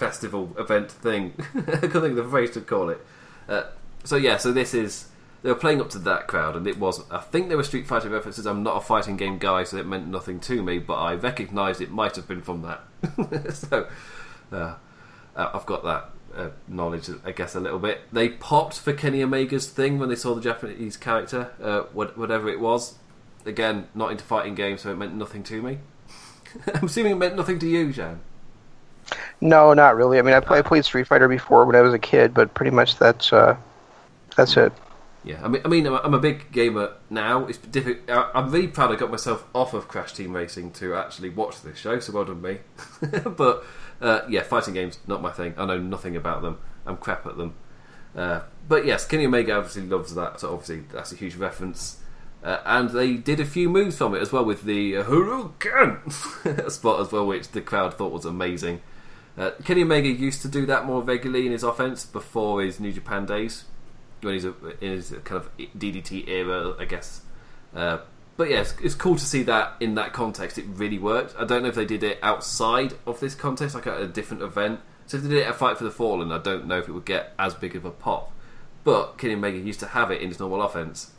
festival 0.00 0.56
event 0.58 0.90
thing. 0.90 1.34
I 1.54 1.60
can't 1.60 1.92
think 1.92 1.94
of 1.94 2.16
the 2.16 2.24
phrase 2.24 2.50
to 2.52 2.62
call 2.62 2.88
it. 2.88 3.04
Uh, 3.48 3.64
so 4.02 4.16
yeah, 4.16 4.38
so 4.38 4.50
this 4.50 4.74
is 4.74 5.08
they 5.42 5.50
were 5.50 5.54
playing 5.54 5.80
up 5.80 5.90
to 5.90 5.98
that 6.00 6.26
crowd, 6.26 6.56
and 6.56 6.66
it 6.66 6.78
was 6.78 7.02
I 7.10 7.18
think 7.18 7.48
there 7.48 7.56
were 7.56 7.62
Street 7.62 7.86
Fighter 7.86 8.08
references. 8.08 8.46
I'm 8.46 8.62
not 8.62 8.76
a 8.76 8.80
fighting 8.80 9.16
game 9.16 9.38
guy, 9.38 9.62
so 9.64 9.76
it 9.76 9.86
meant 9.86 10.08
nothing 10.08 10.40
to 10.40 10.62
me, 10.62 10.78
but 10.78 10.94
I 10.94 11.14
recognised 11.14 11.80
it 11.80 11.90
might 11.90 12.16
have 12.16 12.26
been 12.26 12.42
from 12.42 12.62
that. 12.62 13.54
so 13.54 13.86
uh, 14.50 14.74
uh, 15.36 15.50
I've 15.54 15.66
got 15.66 15.84
that 15.84 16.10
uh, 16.34 16.50
knowledge, 16.66 17.10
I 17.24 17.32
guess, 17.32 17.54
a 17.54 17.60
little 17.60 17.78
bit. 17.78 18.00
They 18.10 18.30
popped 18.30 18.78
for 18.78 18.92
Kenny 18.94 19.22
Omega's 19.22 19.68
thing 19.68 19.98
when 19.98 20.08
they 20.08 20.16
saw 20.16 20.34
the 20.34 20.40
Japanese 20.40 20.96
character, 20.96 21.52
uh, 21.62 21.82
whatever 21.92 22.48
it 22.48 22.58
was. 22.58 22.94
Again, 23.46 23.88
not 23.94 24.10
into 24.10 24.24
fighting 24.24 24.54
games, 24.54 24.82
so 24.82 24.90
it 24.90 24.96
meant 24.96 25.14
nothing 25.14 25.42
to 25.44 25.62
me. 25.62 25.78
I'm 26.74 26.84
assuming 26.84 27.12
it 27.12 27.16
meant 27.16 27.36
nothing 27.36 27.58
to 27.60 27.68
you, 27.68 27.92
Jan. 27.92 28.20
No, 29.40 29.72
not 29.74 29.96
really. 29.96 30.18
I 30.18 30.22
mean, 30.22 30.34
I, 30.34 30.40
play, 30.40 30.58
I 30.58 30.62
played 30.62 30.84
Street 30.84 31.06
Fighter 31.06 31.28
before 31.28 31.64
when 31.64 31.76
I 31.76 31.80
was 31.80 31.94
a 31.94 31.98
kid, 31.98 32.34
but 32.34 32.54
pretty 32.54 32.70
much 32.70 32.98
that's 32.98 33.32
uh, 33.32 33.56
that's 34.36 34.56
it. 34.56 34.72
Yeah, 35.22 35.40
I 35.44 35.48
mean, 35.48 35.62
I 35.64 35.68
mean, 35.68 35.86
I'm 35.86 36.14
a 36.14 36.18
big 36.18 36.50
gamer 36.50 36.94
now. 37.10 37.44
It's 37.46 37.58
difficult. 37.58 38.30
I'm 38.34 38.50
really 38.50 38.68
proud 38.68 38.90
I 38.90 38.96
got 38.96 39.10
myself 39.10 39.44
off 39.54 39.74
of 39.74 39.86
Crash 39.86 40.14
Team 40.14 40.34
Racing 40.34 40.70
to 40.72 40.94
actually 40.94 41.28
watch 41.28 41.60
this 41.60 41.78
show. 41.78 42.00
So 42.00 42.12
well 42.12 42.24
done 42.24 42.40
me. 42.40 42.58
but 43.36 43.64
uh, 44.00 44.22
yeah, 44.28 44.42
fighting 44.42 44.74
games 44.74 44.98
not 45.06 45.20
my 45.20 45.30
thing. 45.30 45.54
I 45.58 45.66
know 45.66 45.78
nothing 45.78 46.16
about 46.16 46.40
them. 46.40 46.58
I'm 46.86 46.96
crap 46.96 47.26
at 47.26 47.36
them. 47.36 47.54
Uh, 48.16 48.40
but 48.66 48.86
yes, 48.86 49.06
Kenny 49.06 49.26
Omega 49.26 49.56
obviously 49.56 49.82
loves 49.82 50.14
that. 50.14 50.40
So 50.40 50.52
obviously 50.52 50.84
that's 50.90 51.12
a 51.12 51.16
huge 51.16 51.36
reference. 51.36 51.98
Uh, 52.42 52.58
and 52.64 52.90
they 52.90 53.14
did 53.14 53.38
a 53.38 53.44
few 53.44 53.68
moves 53.68 53.98
from 53.98 54.14
it 54.14 54.22
as 54.22 54.32
well 54.32 54.44
with 54.44 54.62
the 54.62 54.96
uh, 54.96 55.04
Hadouken 55.04 56.10
spot 56.70 57.00
as 57.00 57.12
well, 57.12 57.26
which 57.26 57.48
the 57.48 57.60
crowd 57.60 57.92
thought 57.94 58.12
was 58.12 58.24
amazing. 58.24 58.80
Uh, 59.38 59.50
Kenny 59.64 59.82
Omega 59.82 60.08
used 60.08 60.42
to 60.42 60.48
do 60.48 60.66
that 60.66 60.84
more 60.84 61.02
regularly 61.02 61.46
in 61.46 61.52
his 61.52 61.62
offense 61.62 62.04
before 62.04 62.62
his 62.62 62.80
New 62.80 62.92
Japan 62.92 63.26
days 63.26 63.64
when 64.22 64.34
he's 64.34 64.44
a, 64.44 64.54
in 64.80 64.92
his 64.92 65.14
kind 65.24 65.42
of 65.42 65.56
DDT 65.56 66.28
era, 66.28 66.74
I 66.78 66.84
guess. 66.84 67.22
Uh, 67.74 67.98
but 68.36 68.50
yeah, 68.50 68.60
it's, 68.60 68.74
it's, 68.82 68.94
cool 68.94 69.16
to 69.16 69.24
see 69.24 69.42
that 69.44 69.74
in 69.80 69.94
that 69.94 70.12
context 70.12 70.58
it 70.58 70.64
really 70.68 70.98
worked. 70.98 71.34
I 71.38 71.44
don't 71.44 71.62
know 71.62 71.68
if 71.68 71.74
they 71.74 71.84
did 71.84 72.02
it 72.02 72.18
outside 72.22 72.94
of 73.06 73.20
this 73.20 73.34
context, 73.34 73.74
like 73.74 73.86
at 73.86 74.00
a 74.00 74.08
different 74.08 74.42
event. 74.42 74.80
So 75.06 75.16
if 75.16 75.24
they 75.24 75.28
did 75.28 75.38
it 75.38 75.46
at 75.46 75.56
Fight 75.56 75.78
for 75.78 75.84
the 75.84 75.90
Fallen, 75.90 76.32
I 76.32 76.38
don't 76.38 76.66
know 76.66 76.78
if 76.78 76.88
it 76.88 76.92
would 76.92 77.04
get 77.04 77.34
as 77.38 77.54
big 77.54 77.76
of 77.76 77.84
a 77.84 77.90
pop. 77.90 78.32
But 78.82 79.18
Kenny 79.18 79.34
Omega 79.34 79.58
used 79.58 79.80
to 79.80 79.86
have 79.86 80.10
it 80.10 80.22
in 80.22 80.28
his 80.28 80.40
normal 80.40 80.62
offense, 80.62 81.12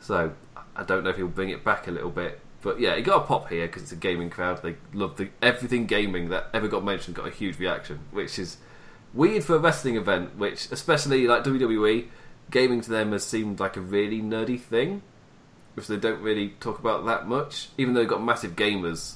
so 0.00 0.32
I 0.76 0.84
don't 0.84 1.04
know 1.04 1.10
if 1.10 1.16
he'll 1.16 1.26
bring 1.26 1.48
it 1.48 1.64
back 1.64 1.88
a 1.88 1.90
little 1.90 2.10
bit. 2.10 2.40
But 2.60 2.80
yeah, 2.80 2.92
it 2.92 3.02
got 3.02 3.22
a 3.22 3.26
pop 3.26 3.48
here 3.48 3.66
because 3.66 3.82
it's 3.82 3.92
a 3.92 3.96
gaming 3.96 4.30
crowd. 4.30 4.62
They 4.62 4.76
love 4.92 5.16
the 5.16 5.30
everything 5.40 5.86
gaming 5.86 6.30
that 6.30 6.48
ever 6.52 6.68
got 6.68 6.84
mentioned 6.84 7.16
got 7.16 7.28
a 7.28 7.30
huge 7.30 7.58
reaction, 7.58 8.00
which 8.10 8.38
is 8.38 8.56
weird 9.14 9.44
for 9.44 9.56
a 9.56 9.58
wrestling 9.58 9.96
event. 9.96 10.36
Which, 10.36 10.70
especially 10.72 11.26
like 11.26 11.44
WWE, 11.44 12.08
gaming 12.50 12.80
to 12.80 12.90
them 12.90 13.12
has 13.12 13.24
seemed 13.24 13.60
like 13.60 13.76
a 13.76 13.80
really 13.80 14.20
nerdy 14.20 14.60
thing, 14.60 15.02
which 15.74 15.86
they 15.86 15.96
don't 15.96 16.20
really 16.20 16.50
talk 16.60 16.80
about 16.80 17.06
that 17.06 17.28
much. 17.28 17.68
Even 17.78 17.94
though 17.94 18.00
they've 18.00 18.08
got 18.08 18.24
massive 18.24 18.56
gamers 18.56 19.14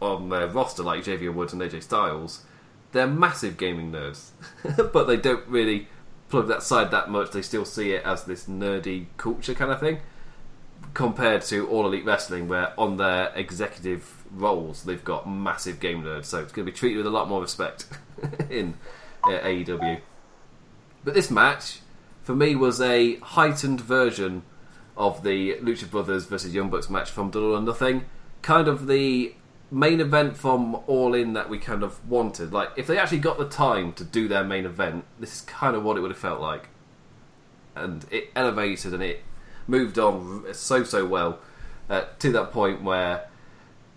on 0.00 0.28
their 0.28 0.48
roster 0.48 0.82
like 0.82 1.04
Xavier 1.04 1.30
Woods 1.30 1.52
and 1.52 1.62
AJ 1.62 1.84
Styles, 1.84 2.42
they're 2.90 3.06
massive 3.06 3.56
gaming 3.56 3.92
nerds, 3.92 4.30
but 4.92 5.04
they 5.04 5.16
don't 5.16 5.46
really 5.46 5.88
plug 6.28 6.48
that 6.48 6.62
side 6.64 6.90
that 6.90 7.10
much. 7.10 7.30
They 7.30 7.42
still 7.42 7.64
see 7.64 7.92
it 7.92 8.04
as 8.04 8.24
this 8.24 8.46
nerdy 8.46 9.06
culture 9.16 9.54
kind 9.54 9.70
of 9.70 9.78
thing. 9.78 10.00
Compared 10.94 11.42
to 11.42 11.66
All 11.68 11.86
Elite 11.86 12.04
Wrestling, 12.04 12.48
where 12.48 12.78
on 12.78 12.98
their 12.98 13.32
executive 13.34 14.24
roles 14.30 14.84
they've 14.84 15.04
got 15.04 15.28
massive 15.28 15.80
game 15.80 16.02
nerds, 16.02 16.26
so 16.26 16.40
it's 16.40 16.52
going 16.52 16.66
to 16.66 16.72
be 16.72 16.76
treated 16.76 16.98
with 16.98 17.06
a 17.06 17.10
lot 17.10 17.28
more 17.28 17.40
respect 17.40 17.86
in 18.50 18.74
uh, 19.24 19.30
AEW. 19.30 20.00
But 21.04 21.14
this 21.14 21.30
match, 21.30 21.80
for 22.22 22.34
me 22.34 22.54
was 22.54 22.80
a 22.80 23.16
heightened 23.16 23.80
version 23.80 24.42
of 24.96 25.22
the 25.22 25.56
Lucha 25.56 25.90
Brothers 25.90 26.26
versus 26.26 26.54
Young 26.54 26.70
Bucks 26.70 26.90
match 26.90 27.10
from 27.10 27.30
Double 27.30 27.56
or 27.56 27.60
Nothing. 27.60 28.04
Kind 28.42 28.68
of 28.68 28.86
the 28.86 29.34
main 29.70 30.00
event 30.00 30.36
from 30.36 30.76
All 30.86 31.14
In 31.14 31.32
that 31.32 31.48
we 31.48 31.58
kind 31.58 31.82
of 31.82 32.06
wanted. 32.08 32.52
Like, 32.52 32.70
if 32.76 32.86
they 32.86 32.98
actually 32.98 33.18
got 33.18 33.38
the 33.38 33.48
time 33.48 33.92
to 33.94 34.04
do 34.04 34.28
their 34.28 34.44
main 34.44 34.66
event, 34.66 35.04
this 35.18 35.34
is 35.34 35.40
kind 35.42 35.74
of 35.74 35.82
what 35.82 35.96
it 35.96 36.00
would 36.00 36.10
have 36.10 36.20
felt 36.20 36.40
like. 36.40 36.68
And 37.74 38.04
it 38.10 38.30
elevated 38.36 38.92
and 38.92 39.02
it 39.02 39.22
moved 39.66 39.98
on 39.98 40.44
so, 40.52 40.84
so 40.84 41.06
well 41.06 41.38
uh, 41.88 42.04
to 42.18 42.32
that 42.32 42.52
point 42.52 42.82
where 42.82 43.28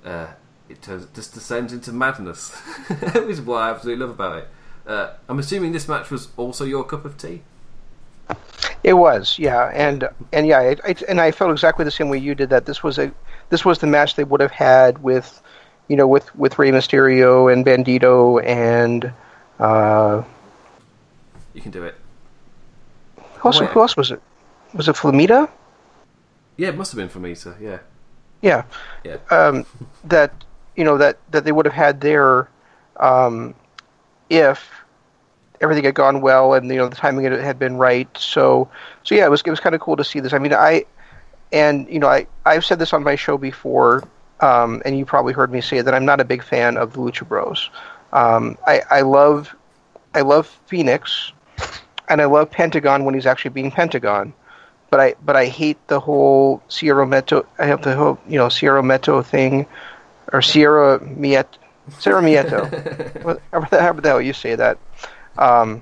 uh, 0.06 0.28
it 0.70 0.82
turns, 0.82 1.08
just 1.14 1.34
descends 1.34 1.74
into 1.74 1.92
madness, 1.92 2.52
which 3.14 3.30
is 3.30 3.42
what 3.42 3.62
I 3.62 3.70
absolutely 3.70 4.06
love 4.06 4.14
about 4.16 4.38
it. 4.38 4.48
Uh, 4.86 5.14
I'm 5.28 5.40
assuming 5.40 5.72
this 5.72 5.88
match 5.88 6.12
was 6.12 6.30
also 6.38 6.64
your 6.64 6.84
cup 6.84 7.06
of 7.06 7.18
tea. 7.18 7.42
It 8.84 8.94
was, 8.94 9.40
yeah, 9.40 9.72
and 9.74 10.08
and 10.32 10.46
yeah, 10.46 10.62
it, 10.62 10.80
it, 10.88 11.02
and 11.04 11.20
I 11.20 11.32
felt 11.32 11.52
exactly 11.52 11.86
the 11.86 11.92
same 11.92 12.10
way 12.10 12.18
you 12.18 12.36
did. 12.36 12.50
That 12.50 12.66
this 12.66 12.84
was 12.84 13.00
a 13.00 13.12
this 13.50 13.66
was 13.66 13.80
the 13.80 13.88
match 13.88 14.16
they 14.16 14.24
would 14.24 14.42
have 14.42 14.52
had 14.52 15.02
with, 15.02 15.42
you 15.88 15.96
know, 15.96 16.08
with 16.08 16.36
with 16.36 16.60
Rey 16.60 16.72
Mysterio 16.72 17.52
and 17.52 17.66
Bandito 17.66 18.44
and. 18.46 19.12
Uh, 19.60 20.24
you 21.54 21.62
can 21.62 21.72
do 21.72 21.84
it. 21.84 21.96
Else, 23.44 23.60
who 23.60 23.80
else 23.80 23.96
was 23.96 24.12
it? 24.12 24.22
Was 24.76 24.90
it 24.90 24.96
Flamita? 24.96 25.50
Yeah, 26.58 26.70
it 26.70 26.78
must 26.78 26.92
have 26.92 26.98
been 26.98 27.10
Flamita. 27.10 27.60
Yeah. 27.60 27.80
Yeah. 28.42 28.64
Yeah. 29.04 29.18
Um, 29.32 29.66
that 30.04 30.32
you 30.76 30.84
know 30.84 30.98
that 30.98 31.18
that 31.32 31.46
they 31.46 31.52
would 31.52 31.66
have 31.66 31.74
had 31.74 32.02
there, 32.02 32.50
um, 32.98 33.56
if 34.30 34.70
everything 35.62 35.86
had 35.86 35.96
gone 35.96 36.22
well 36.22 36.54
and 36.54 36.70
you 36.70 36.76
know 36.76 36.90
the 36.90 36.96
timing 36.96 37.24
had 37.26 37.58
been 37.58 37.78
right. 37.78 38.10
So 38.18 38.70
so 39.04 39.16
yeah, 39.16 39.26
it 39.26 39.30
was 39.30 39.42
it 39.46 39.50
was 39.50 39.60
kind 39.60 39.74
of 39.74 39.82
cool 39.82 39.96
to 39.96 40.04
see 40.04 40.20
this. 40.20 40.34
I 40.34 40.38
mean, 40.40 40.54
I 40.54 40.86
and 41.52 41.88
you 41.90 42.00
know 42.00 42.08
I 42.08 42.28
I've 42.46 42.66
said 42.66 42.80
this 42.80 42.94
on 42.94 43.04
my 43.04 43.16
show 43.16 43.38
before, 43.38 44.04
um, 44.42 44.82
and 44.86 44.98
you 44.98 45.06
probably 45.06 45.34
heard 45.34 45.52
me 45.52 45.62
say 45.62 45.82
that 45.82 45.94
I'm 45.94 46.06
not 46.06 46.20
a 46.20 46.26
big 46.26 46.44
fan 46.44 46.78
of 46.78 46.94
the 46.94 47.00
Lucha 47.00 47.28
Bros. 47.28 47.70
Um, 48.12 48.58
I 48.68 48.82
I 48.90 49.02
love 49.02 49.56
I 50.14 50.22
love 50.22 50.48
Phoenix, 50.68 51.32
and 52.10 52.22
I 52.22 52.26
love 52.26 52.52
Pentagon 52.52 53.06
when 53.06 53.14
he's 53.14 53.26
actually 53.26 53.52
being 53.52 53.72
Pentagon. 53.72 54.34
But 54.90 55.00
I 55.00 55.16
but 55.26 55.36
I 55.36 55.48
hate 55.48 55.78
the 55.88 56.00
whole 56.00 56.62
Sierra 56.70 57.06
Meto 57.06 57.46
I 57.60 57.66
have 57.66 57.82
the 57.82 57.96
whole 57.96 58.20
you 58.28 58.38
know 58.38 58.50
Sierra 58.50 58.82
Meto 58.82 59.26
thing, 59.26 59.66
or 60.32 60.42
Sierra 60.42 61.00
Miet 61.04 61.58
Sierra 62.00 62.22
Mieto. 62.22 63.40
however 63.52 64.02
the 64.02 64.10
hell 64.10 64.22
you 64.22 64.34
say 64.34 64.56
that. 64.56 64.78
Um, 65.38 65.82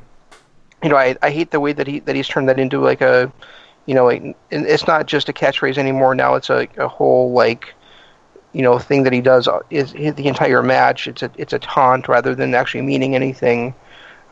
you 0.84 0.90
know, 0.90 0.98
I, 0.98 1.16
I 1.22 1.32
hate 1.32 1.52
the 1.52 1.60
way 1.60 1.74
that 1.74 1.88
he 1.88 2.00
that 2.02 2.16
he's 2.16 2.28
turned 2.28 2.50
that 2.50 2.60
into 2.60 2.80
like 2.80 3.02
a, 3.02 3.32
you 3.86 3.96
know, 3.96 4.06
like 4.06 4.36
it's 4.52 4.86
not 4.86 5.06
just 5.08 5.30
a 5.30 5.34
catchphrase 5.34 5.78
anymore. 5.78 6.14
Now 6.14 6.36
it's 6.36 6.50
a, 6.50 6.68
a 6.78 6.88
whole 6.88 7.32
like, 7.32 7.74
you 8.52 8.62
know, 8.62 8.78
thing 8.80 9.04
that 9.04 9.14
he 9.14 9.22
does 9.22 9.48
is 9.70 9.94
the 9.94 10.28
entire 10.28 10.62
match. 10.62 11.08
It's 11.08 11.24
a 11.24 11.32
it's 11.38 11.54
a 11.54 11.60
taunt 11.60 12.08
rather 12.08 12.36
than 12.36 12.54
actually 12.54 12.82
meaning 12.82 13.16
anything. 13.16 13.74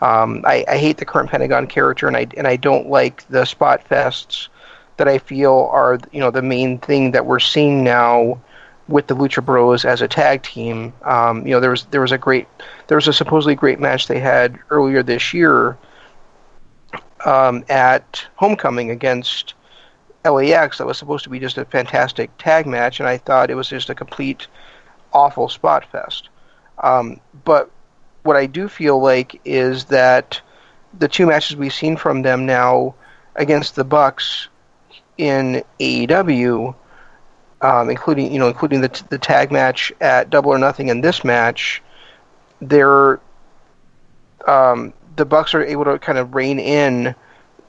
Um, 0.01 0.43
I, 0.45 0.65
I 0.67 0.77
hate 0.77 0.97
the 0.97 1.05
current 1.05 1.29
Pentagon 1.29 1.67
character, 1.67 2.07
and 2.07 2.17
I 2.17 2.27
and 2.35 2.47
I 2.47 2.57
don't 2.57 2.89
like 2.89 3.27
the 3.29 3.45
spot 3.45 3.87
fests 3.89 4.49
that 4.97 5.07
I 5.07 5.17
feel 5.17 5.69
are 5.71 5.99
you 6.11 6.19
know 6.19 6.31
the 6.31 6.41
main 6.41 6.77
thing 6.79 7.11
that 7.11 7.25
we're 7.25 7.39
seeing 7.39 7.83
now 7.83 8.39
with 8.87 9.07
the 9.07 9.15
Lucha 9.15 9.43
Bros 9.43 9.85
as 9.85 10.01
a 10.01 10.07
tag 10.07 10.43
team. 10.43 10.93
Um, 11.03 11.45
you 11.47 11.53
know, 11.53 11.59
there 11.59 11.71
was 11.71 11.85
there 11.85 12.01
was 12.01 12.11
a 12.11 12.17
great 12.17 12.47
there 12.87 12.97
was 12.97 13.07
a 13.07 13.13
supposedly 13.13 13.55
great 13.55 13.79
match 13.79 14.07
they 14.07 14.19
had 14.19 14.59
earlier 14.69 15.01
this 15.01 15.33
year 15.33 15.77
um, 17.25 17.63
at 17.69 18.27
Homecoming 18.35 18.91
against 18.91 19.53
LAX 20.25 20.77
that 20.77 20.85
was 20.85 20.97
supposed 20.97 21.23
to 21.23 21.29
be 21.29 21.39
just 21.39 21.57
a 21.57 21.65
fantastic 21.65 22.35
tag 22.37 22.67
match, 22.67 22.99
and 22.99 23.09
I 23.09 23.17
thought 23.17 23.49
it 23.49 23.55
was 23.55 23.69
just 23.69 23.89
a 23.89 23.95
complete 23.95 24.47
awful 25.13 25.49
spot 25.49 25.85
fest. 25.85 26.29
Um, 26.83 27.19
but 27.43 27.71
what 28.23 28.35
I 28.35 28.45
do 28.45 28.67
feel 28.67 29.01
like 29.01 29.39
is 29.45 29.85
that 29.85 30.41
the 30.97 31.07
two 31.07 31.25
matches 31.25 31.57
we've 31.57 31.73
seen 31.73 31.97
from 31.97 32.21
them 32.21 32.45
now 32.45 32.93
against 33.35 33.75
the 33.75 33.83
Bucks 33.83 34.49
in 35.21 35.63
AEW 35.79 36.75
um, 37.61 37.89
including 37.89 38.31
you 38.31 38.39
know 38.39 38.47
including 38.47 38.81
the 38.81 39.03
the 39.09 39.17
tag 39.17 39.51
match 39.51 39.91
at 40.01 40.29
Double 40.29 40.51
or 40.51 40.57
Nothing 40.57 40.89
and 40.89 41.03
this 41.03 41.23
match, 41.23 41.81
they're 42.59 43.19
um, 44.47 44.93
the 45.15 45.25
Bucks 45.25 45.53
are 45.53 45.63
able 45.63 45.85
to 45.85 45.99
kind 45.99 46.17
of 46.17 46.33
rein 46.33 46.59
in 46.59 47.15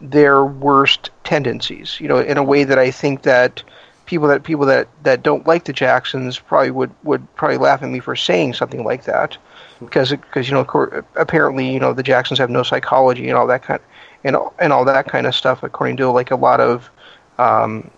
their 0.00 0.44
worst 0.44 1.10
tendencies. 1.24 2.00
You 2.00 2.08
know, 2.08 2.18
in 2.18 2.38
a 2.38 2.42
way 2.42 2.64
that 2.64 2.78
I 2.78 2.90
think 2.90 3.22
that 3.22 3.62
people 4.06 4.28
that 4.28 4.44
people 4.44 4.66
that, 4.66 4.88
that 5.02 5.22
don't 5.22 5.46
like 5.46 5.64
the 5.64 5.72
Jacksons 5.72 6.38
probably 6.38 6.70
would, 6.70 6.90
would 7.04 7.34
probably 7.36 7.58
laugh 7.58 7.82
at 7.82 7.90
me 7.90 8.00
for 8.00 8.16
saying 8.16 8.54
something 8.54 8.84
like 8.84 9.04
that, 9.04 9.36
because 9.80 10.10
because 10.10 10.48
you 10.48 10.54
know 10.54 11.02
apparently 11.16 11.70
you 11.70 11.78
know 11.78 11.92
the 11.92 12.02
Jacksons 12.02 12.38
have 12.38 12.50
no 12.50 12.62
psychology 12.62 13.28
and 13.28 13.36
all 13.36 13.46
that 13.46 13.62
kind 13.62 13.80
and 14.24 14.36
and 14.58 14.72
all 14.72 14.86
that 14.86 15.06
kind 15.06 15.26
of 15.26 15.34
stuff 15.34 15.62
according 15.62 15.98
to 15.98 16.10
like 16.10 16.30
a 16.30 16.36
lot 16.36 16.60
of 16.60 16.90
um, 17.38 17.90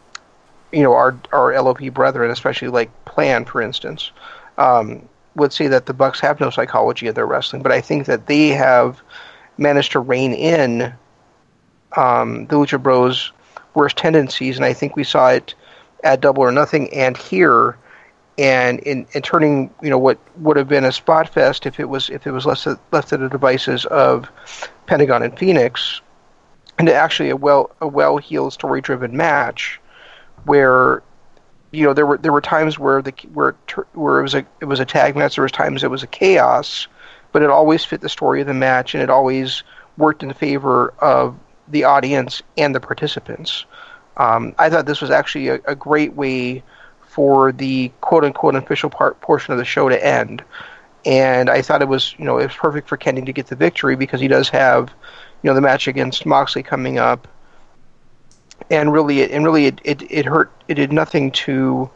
you 0.73 0.83
know 0.83 0.93
our 0.93 1.17
our 1.33 1.61
LOP 1.61 1.81
brethren, 1.93 2.31
especially 2.31 2.69
like 2.69 2.91
Plan, 3.05 3.45
for 3.45 3.63
instance, 3.63 4.11
um, 4.59 5.09
would 5.37 5.53
say 5.53 5.67
that 5.69 5.87
the 5.87 5.95
Bucks 5.95 6.21
have 6.21 6.41
no 6.41 6.51
psychology 6.51 7.07
of 7.07 7.15
their 7.15 7.27
wrestling, 7.27 7.63
but 7.63 7.73
I 7.73 7.81
think 7.81 8.07
that 8.07 8.27
they 8.27 8.49
have 8.49 9.01
managed 9.57 9.93
to 9.93 10.01
rein 10.01 10.33
in 10.33 10.93
um, 11.97 12.47
the 12.47 12.57
Lucha 12.57 12.83
Bros' 12.83 13.33
worst 13.75 13.97
tendencies, 13.97 14.57
and 14.57 14.65
I 14.65 14.73
think 14.73 14.97
we 14.97 15.05
saw 15.05 15.29
it 15.31 15.55
at 16.03 16.21
Double 16.21 16.43
or 16.43 16.53
Nothing 16.53 16.93
and 16.93 17.17
here 17.17 17.77
and 18.37 18.81
in, 18.81 19.07
in 19.13 19.23
turning 19.23 19.73
you 19.81 19.91
know 19.91 19.99
what 19.99 20.19
would 20.39 20.57
have 20.57 20.69
been 20.69 20.85
a 20.85 20.93
spot 20.93 21.29
fest 21.29 21.67
if 21.67 21.79
it 21.79 21.89
was 21.89 22.11
if 22.11 22.27
it 22.27 22.33
was 22.33 22.47
left 22.47 22.67
left 22.93 23.09
to 23.09 23.17
the 23.17 23.29
devices 23.29 23.87
of 23.87 24.29
Pentagon 24.87 25.23
and 25.23 25.39
Phoenix 25.39 26.01
into 26.79 26.95
actually 26.95 27.31
a 27.31 27.37
well 27.37 27.71
a 27.81 27.89
well 27.89 28.17
heeled 28.17 28.53
story 28.53 28.81
driven 28.81 29.17
match 29.17 29.81
where 30.45 31.03
you 31.71 31.85
know 31.85 31.93
there 31.93 32.07
were 32.07 32.19
there 32.19 32.33
were 32.33 32.41
times 32.41 32.79
where 32.79 33.03
the 33.03 33.13
where 33.33 33.55
where 33.95 34.19
it 34.21 34.23
was 34.23 34.35
a 34.35 34.47
it 34.61 34.67
was 34.67 34.81
a 34.81 34.85
tag 34.85 35.17
match 35.17 35.37
there 35.37 35.43
was 35.43 35.53
times 35.53 35.83
it 35.83 35.91
was 35.91 36.03
a 36.03 36.09
chaos 36.09 36.87
but 37.33 37.43
it 37.43 37.51
always 37.51 37.85
fit 37.85 38.01
the 38.01 38.09
story 38.09 38.41
of 38.41 38.47
the 38.47 38.55
match 38.55 38.95
and 38.95 39.03
it 39.03 39.11
always 39.11 39.63
worked 39.97 40.23
in 40.23 40.33
favor 40.33 40.93
of 41.01 41.37
the 41.69 41.85
audience 41.85 42.43
and 42.57 42.75
the 42.75 42.81
participants 42.81 43.65
um, 44.17 44.55
I 44.59 44.71
thought 44.71 44.87
this 44.87 45.01
was 45.01 45.11
actually 45.11 45.49
a, 45.49 45.55
a 45.65 45.75
great 45.75 46.15
way 46.15 46.63
for 47.01 47.53
the 47.53 47.91
quote 48.01 48.25
unquote 48.25 48.57
official 48.57 48.91
part 48.91 49.21
portion 49.21 49.53
of 49.53 49.59
the 49.59 49.65
show 49.65 49.89
to 49.89 50.07
end. 50.07 50.43
And 51.07 51.51
I 51.51 51.63
thought 51.63 51.83
it 51.83 51.89
was, 51.89 52.15
you 52.19 52.25
know, 52.25 52.39
it 52.39 52.47
was 52.47 52.57
perfect 52.57 52.89
for 52.89 52.97
Kenny 52.97 53.23
to 53.23 53.33
get 53.33 53.49
the 53.49 53.57
victory 53.57 53.95
because 53.95 54.21
he 54.21 54.29
does 54.29 54.49
have, 54.49 54.93
you 55.45 55.51
know, 55.51 55.55
the 55.55 55.61
match 55.61 55.87
against 55.87 56.25
Moxley 56.25 56.63
coming 56.63 56.99
up. 56.99 57.29
And 58.71 58.91
really, 58.91 59.21
it, 59.21 59.31
and 59.31 59.45
really, 59.45 59.67
it, 59.67 59.81
it, 59.85 60.03
it 60.11 60.25
hurt. 60.25 60.51
It 60.69 60.75
did 60.75 60.91
nothing 60.91 61.31
to 61.33 61.91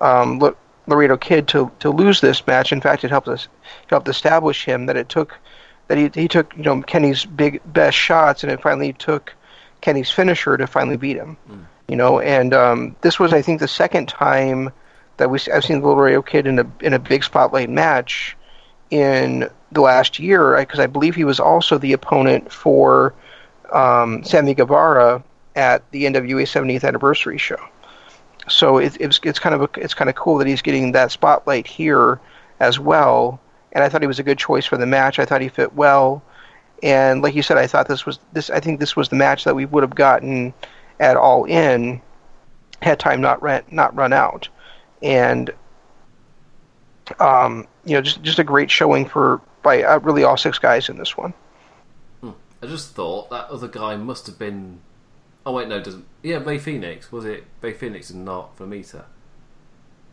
um, 0.00 0.40
Laredo 0.88 1.16
Kid 1.16 1.46
to 1.48 1.70
to 1.78 1.90
lose 1.90 2.20
this 2.20 2.44
match. 2.44 2.72
In 2.72 2.80
fact, 2.80 3.04
it 3.04 3.10
helped 3.10 3.28
us 3.28 3.46
helped 3.86 4.08
establish 4.08 4.64
him 4.64 4.86
that 4.86 4.96
it 4.96 5.08
took 5.08 5.38
that 5.86 5.96
he 5.96 6.10
he 6.12 6.26
took 6.26 6.56
you 6.56 6.64
know 6.64 6.82
Kenny's 6.82 7.24
big 7.24 7.60
best 7.66 7.96
shots, 7.96 8.42
and 8.42 8.50
it 8.50 8.60
finally 8.60 8.94
took 8.94 9.32
Kenny's 9.80 10.10
finisher 10.10 10.56
to 10.56 10.66
finally 10.66 10.96
beat 10.96 11.16
him. 11.16 11.36
Mm. 11.48 11.66
You 11.86 11.96
know, 11.96 12.18
and 12.18 12.52
um, 12.52 12.96
this 13.02 13.20
was 13.20 13.32
I 13.32 13.42
think 13.42 13.60
the 13.60 13.68
second 13.68 14.08
time 14.08 14.72
that 15.18 15.30
we 15.30 15.38
I've 15.54 15.64
seen 15.64 15.82
the 15.82 15.86
Laredo 15.86 16.22
Kid 16.22 16.48
in 16.48 16.58
a 16.58 16.66
in 16.80 16.94
a 16.94 16.98
big 16.98 17.22
spotlight 17.22 17.70
match 17.70 18.36
in 18.90 19.48
the 19.72 19.80
last 19.80 20.18
year 20.18 20.56
because 20.58 20.80
I 20.80 20.86
believe 20.86 21.14
he 21.14 21.24
was 21.24 21.40
also 21.40 21.78
the 21.78 21.92
opponent 21.92 22.52
for 22.52 23.14
um, 23.72 24.24
Sammy 24.24 24.54
Guevara 24.54 25.22
at 25.56 25.90
the 25.90 26.04
NWA 26.04 26.42
70th 26.42 26.84
anniversary 26.84 27.38
show. 27.38 27.58
So 28.48 28.78
it, 28.78 28.96
it's 29.00 29.20
it's 29.22 29.38
kind 29.38 29.54
of 29.54 29.62
a, 29.62 29.68
it's 29.76 29.94
kind 29.94 30.08
of 30.08 30.16
cool 30.16 30.38
that 30.38 30.46
he's 30.46 30.62
getting 30.62 30.92
that 30.92 31.12
spotlight 31.12 31.66
here 31.66 32.18
as 32.60 32.78
well. 32.78 33.40
And 33.72 33.84
I 33.84 33.88
thought 33.88 34.00
he 34.00 34.06
was 34.06 34.18
a 34.18 34.22
good 34.22 34.38
choice 34.38 34.64
for 34.64 34.78
the 34.78 34.86
match. 34.86 35.18
I 35.18 35.26
thought 35.26 35.42
he 35.42 35.48
fit 35.48 35.74
well. 35.74 36.22
And 36.82 37.22
like 37.22 37.34
you 37.34 37.42
said, 37.42 37.58
I 37.58 37.66
thought 37.66 37.88
this 37.88 38.06
was 38.06 38.18
this. 38.32 38.48
I 38.50 38.60
think 38.60 38.80
this 38.80 38.96
was 38.96 39.08
the 39.08 39.16
match 39.16 39.44
that 39.44 39.54
we 39.54 39.66
would 39.66 39.82
have 39.82 39.94
gotten 39.94 40.54
at 41.00 41.16
All 41.16 41.44
In 41.44 42.00
had 42.80 42.98
time 42.98 43.20
not 43.20 43.42
run 43.42 43.62
not 43.70 43.94
run 43.94 44.12
out, 44.12 44.48
and 45.02 45.50
um, 47.18 47.66
you 47.84 47.94
know 47.94 48.00
just 48.00 48.22
just 48.22 48.38
a 48.38 48.44
great 48.44 48.70
showing 48.70 49.04
for 49.06 49.40
by 49.62 49.82
uh, 49.82 49.98
really 50.00 50.24
all 50.24 50.36
six 50.36 50.58
guys 50.58 50.88
in 50.88 50.96
this 50.96 51.16
one. 51.16 51.34
Hmm. 52.20 52.30
I 52.62 52.66
just 52.66 52.94
thought 52.94 53.30
that 53.30 53.48
other 53.48 53.68
guy 53.68 53.96
must 53.96 54.26
have 54.26 54.38
been. 54.38 54.80
Oh 55.46 55.52
wait, 55.52 55.68
no, 55.68 55.80
doesn't. 55.82 56.06
Yeah, 56.22 56.40
Bay 56.40 56.58
Phoenix 56.58 57.10
was 57.10 57.24
it? 57.24 57.44
Bay 57.60 57.72
Phoenix 57.72 58.10
and 58.10 58.24
not 58.24 58.56
Flamita 58.58 59.04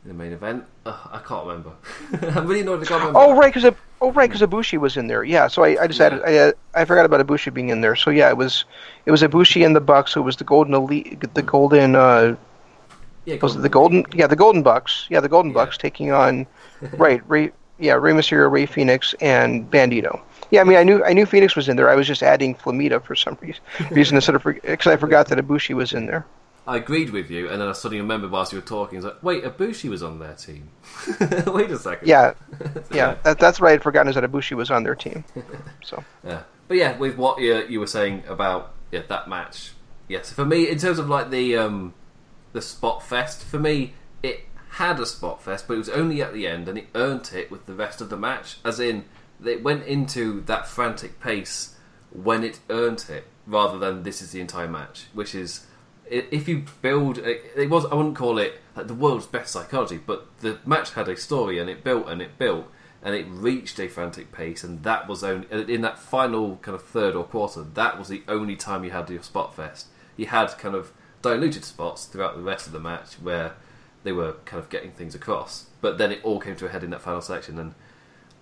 in 0.05 0.09
the 0.09 0.13
main 0.13 0.31
event. 0.31 0.63
I 0.85 1.19
can't 1.25 1.45
remember. 1.47 1.71
I'm 2.39 2.47
really 2.47 2.61
annoyed 2.61 2.81
I 2.83 2.85
can't 2.85 2.99
remember. 2.99 3.19
Oh 3.19 3.35
right, 3.35 3.53
because 3.53 3.73
oh 4.01 4.11
right, 4.11 4.29
because 4.29 4.47
Ibushi 4.47 4.77
was 4.77 4.97
in 4.97 5.07
there. 5.07 5.23
Yeah, 5.23 5.47
so 5.47 5.63
I, 5.63 5.83
I 5.83 5.87
just 5.87 5.99
yeah. 5.99 6.19
I, 6.25 6.37
uh, 6.37 6.51
I 6.73 6.85
forgot 6.85 7.05
about 7.05 7.25
Ibushi 7.25 7.53
being 7.53 7.69
in 7.69 7.81
there. 7.81 7.95
So 7.95 8.11
yeah, 8.11 8.29
it 8.29 8.37
was 8.37 8.65
it 9.05 9.11
was 9.11 9.21
Ibushi 9.21 9.65
and 9.65 9.75
the 9.75 9.81
Bucks. 9.81 10.13
Who 10.13 10.21
was 10.21 10.37
the 10.37 10.43
golden 10.43 10.73
elite, 10.73 11.33
the 11.33 11.41
golden. 11.41 11.95
Uh, 11.95 12.35
yeah, 13.25 13.37
was 13.41 13.55
it 13.55 13.59
the 13.59 13.69
golden? 13.69 14.05
Yeah, 14.13 14.27
the 14.27 14.35
Golden 14.35 14.61
Bucks. 14.61 15.07
Yeah, 15.09 15.19
the 15.19 15.29
Golden 15.29 15.51
yeah. 15.51 15.55
Bucks 15.55 15.77
taking 15.77 16.11
on 16.11 16.45
right. 16.97 17.27
Rey, 17.27 17.51
yeah, 17.79 17.93
Rey 17.93 18.13
Mysterio, 18.13 18.49
Rey 18.49 18.65
Phoenix, 18.65 19.13
and 19.19 19.69
Bandito. 19.69 20.21
Yeah, 20.51 20.61
I 20.61 20.63
mean, 20.63 20.77
I 20.77 20.83
knew 20.83 21.03
I 21.03 21.13
knew 21.13 21.25
Phoenix 21.25 21.55
was 21.55 21.67
in 21.67 21.75
there. 21.75 21.89
I 21.89 21.95
was 21.95 22.07
just 22.07 22.23
adding 22.23 22.55
Flamita 22.55 23.03
for 23.03 23.15
some 23.15 23.37
reason, 23.41 23.61
reason 23.91 24.15
instead 24.15 24.35
of 24.35 24.43
because 24.43 24.87
I 24.87 24.97
forgot 24.97 25.27
that 25.29 25.37
Ibushi 25.39 25.75
was 25.75 25.93
in 25.93 26.05
there. 26.05 26.25
I 26.67 26.77
agreed 26.77 27.11
with 27.11 27.29
you, 27.29 27.49
and 27.49 27.61
then 27.61 27.67
I 27.67 27.73
suddenly 27.73 28.01
remembered 28.01 28.31
whilst 28.31 28.51
you 28.51 28.57
were 28.57 28.65
talking, 28.65 28.97
I 28.97 28.99
was 28.99 29.05
like, 29.05 29.23
wait, 29.23 29.43
Ibushi 29.43 29.87
was 29.87 30.01
on 30.01 30.17
their 30.17 30.33
team. 30.33 30.69
wait 31.47 31.69
a 31.69 31.77
second. 31.77 32.07
Yeah, 32.07 32.33
yeah, 32.91 33.17
that, 33.23 33.37
that's 33.37 33.59
right. 33.59 33.73
I'd 33.73 33.83
forgotten 33.83 34.09
is 34.09 34.15
that 34.15 34.23
Ibushi 34.23 34.55
was 34.55 34.71
on 34.71 34.83
their 34.83 34.95
team. 34.95 35.23
So 35.83 36.03
yeah, 36.23 36.43
but 36.67 36.77
yeah, 36.77 36.97
with 36.97 37.17
what 37.17 37.39
you, 37.39 37.65
you 37.67 37.79
were 37.79 37.87
saying 37.87 38.23
about 38.27 38.73
yeah 38.91 39.01
that 39.07 39.27
match, 39.27 39.73
yes, 40.07 40.31
for 40.31 40.45
me 40.45 40.69
in 40.69 40.77
terms 40.77 40.99
of 40.99 41.09
like 41.09 41.29
the 41.29 41.57
um 41.57 41.93
the 42.53 42.61
spot 42.61 43.03
fest, 43.03 43.43
for 43.43 43.59
me 43.59 43.83
it 43.83 44.04
had 44.75 44.99
a 44.99 45.05
spot 45.05 45.41
fest, 45.41 45.67
but 45.67 45.75
it 45.75 45.77
was 45.77 45.89
only 45.89 46.21
at 46.21 46.33
the 46.33 46.47
end, 46.47 46.67
and 46.67 46.77
it 46.77 46.87
earned 46.95 47.31
it 47.33 47.49
with 47.49 47.65
the 47.65 47.73
rest 47.73 48.01
of 48.01 48.09
the 48.09 48.17
match, 48.17 48.57
as 48.65 48.79
in 48.79 49.05
it 49.43 49.63
went 49.63 49.85
into 49.85 50.41
that 50.41 50.67
frantic 50.67 51.19
pace 51.19 51.75
when 52.11 52.43
it 52.43 52.59
earned 52.69 53.05
it, 53.09 53.25
rather 53.47 53.77
than 53.77 54.03
this 54.03 54.21
is 54.21 54.31
the 54.31 54.41
entire 54.41 54.67
match, 54.67 55.05
which 55.13 55.33
is 55.33 55.65
if 56.07 56.47
you 56.47 56.63
build, 56.81 57.17
it 57.17 57.69
was 57.69 57.85
I 57.85 57.95
wouldn't 57.95 58.15
call 58.15 58.37
it 58.37 58.59
like 58.75 58.87
the 58.87 58.93
world's 58.93 59.25
best 59.25 59.51
psychology, 59.51 59.97
but 59.97 60.27
the 60.39 60.59
match 60.65 60.91
had 60.91 61.07
a 61.07 61.17
story 61.17 61.57
and 61.57 61.69
it 61.69 61.83
built 61.83 62.07
and 62.07 62.21
it 62.21 62.37
built 62.37 62.67
and 63.01 63.15
it 63.15 63.25
reached 63.29 63.79
a 63.79 63.87
frantic 63.87 64.31
pace, 64.31 64.63
and 64.63 64.83
that 64.83 65.07
was 65.07 65.23
only 65.23 65.47
uh, 65.51 65.59
in 65.59 65.81
that 65.81 65.99
final 65.99 66.57
kind 66.57 66.75
of 66.75 66.83
third 66.83 67.15
or 67.15 67.23
quarter. 67.23 67.63
That 67.63 67.97
was 67.97 68.09
the 68.09 68.23
only 68.27 68.55
time 68.55 68.83
you 68.83 68.91
had 68.91 69.09
your 69.09 69.23
spot 69.23 69.55
fest. 69.55 69.87
You 70.17 70.25
had 70.25 70.47
kind 70.57 70.75
of 70.75 70.91
diluted 71.21 71.63
spots 71.63 72.05
throughout 72.05 72.35
the 72.35 72.41
rest 72.41 72.67
of 72.67 72.73
the 72.73 72.79
match 72.79 73.13
where 73.15 73.53
they 74.05 74.11
were 74.11 74.33
kind 74.45 74.61
of 74.61 74.69
getting 74.69 74.91
things 74.91 75.15
across, 75.15 75.65
but 75.81 75.97
then 75.97 76.11
it 76.11 76.23
all 76.23 76.39
came 76.39 76.55
to 76.55 76.67
a 76.67 76.69
head 76.69 76.83
in 76.83 76.91
that 76.91 77.01
final 77.01 77.21
section. 77.21 77.57
And 77.57 77.73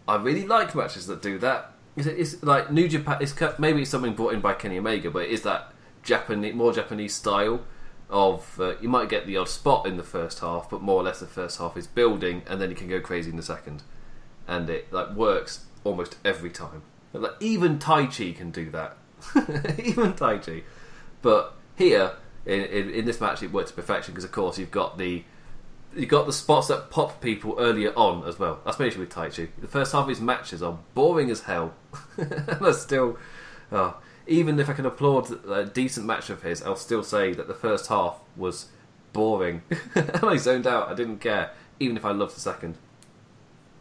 I 0.07 0.17
really 0.17 0.45
like 0.45 0.75
matches 0.75 1.07
that 1.07 1.21
do 1.21 1.39
that. 1.39 1.71
It's, 1.95 2.43
like 2.43 2.69
New 2.69 2.89
Japan. 2.89 3.17
It's 3.21 3.33
maybe 3.57 3.83
it's 3.83 3.91
something 3.91 4.13
brought 4.13 4.33
in 4.33 4.41
by 4.41 4.53
Kenny 4.53 4.77
Omega, 4.77 5.09
but 5.09 5.23
it 5.23 5.29
is 5.31 5.43
that 5.43 5.71
Japanese, 6.03 6.53
more 6.53 6.73
Japanese 6.73 7.15
style 7.15 7.61
of 8.09 8.59
uh, 8.59 8.77
you 8.81 8.89
might 8.89 9.09
get 9.09 9.25
the 9.25 9.37
odd 9.37 9.47
spot 9.47 9.87
in 9.87 9.95
the 9.95 10.03
first 10.03 10.39
half, 10.39 10.69
but 10.69 10.81
more 10.81 10.95
or 10.95 11.03
less 11.03 11.21
the 11.21 11.27
first 11.27 11.59
half 11.59 11.77
is 11.77 11.87
building, 11.87 12.43
and 12.45 12.59
then 12.59 12.69
you 12.69 12.75
can 12.75 12.89
go 12.89 12.99
crazy 12.99 13.29
in 13.29 13.37
the 13.37 13.43
second, 13.43 13.83
and 14.47 14.69
it 14.69 14.91
like 14.91 15.11
works 15.11 15.65
almost 15.85 16.17
every 16.25 16.49
time. 16.49 16.81
Like 17.13 17.33
even 17.39 17.79
Taichi 17.79 18.35
can 18.35 18.51
do 18.51 18.69
that, 18.71 18.97
even 19.79 20.13
Taichi. 20.13 20.63
But 21.21 21.55
here 21.77 22.13
in, 22.45 22.61
in, 22.61 22.89
in 22.89 23.05
this 23.05 23.21
match, 23.21 23.41
it 23.43 23.53
works 23.53 23.69
to 23.69 23.75
perfection 23.75 24.13
because 24.13 24.25
of 24.25 24.31
course 24.31 24.57
you've 24.57 24.71
got 24.71 24.97
the 24.97 25.23
you've 25.95 26.09
got 26.09 26.25
the 26.25 26.33
spots 26.33 26.67
that 26.67 26.89
pop 26.89 27.21
people 27.21 27.55
earlier 27.59 27.93
on 27.95 28.27
as 28.27 28.39
well. 28.39 28.59
That's 28.65 28.77
basically 28.77 29.05
with 29.05 29.13
Taichi. 29.13 29.49
The 29.59 29.67
first 29.67 29.91
half 29.91 30.03
of 30.03 30.09
his 30.09 30.21
matches 30.21 30.61
are 30.63 30.77
boring 30.93 31.29
as 31.29 31.41
hell, 31.41 31.73
and 32.17 32.29
they're 32.61 32.73
still. 32.73 33.17
Oh, 33.71 33.97
even 34.27 34.59
if 34.59 34.69
I 34.69 34.73
can 34.73 34.85
applaud 34.85 35.31
a 35.49 35.65
decent 35.65 36.05
match 36.05 36.29
of 36.29 36.43
his, 36.43 36.61
I'll 36.63 36.75
still 36.75 37.03
say 37.03 37.33
that 37.33 37.47
the 37.47 37.53
first 37.53 37.87
half 37.87 38.19
was 38.37 38.67
boring. 39.11 39.63
and 39.95 40.23
I 40.23 40.37
zoned 40.37 40.67
out. 40.67 40.89
I 40.89 40.93
didn't 40.93 41.19
care, 41.19 41.51
even 41.79 41.97
if 41.97 42.05
I 42.05 42.11
loved 42.11 42.35
the 42.35 42.39
second. 42.39 42.77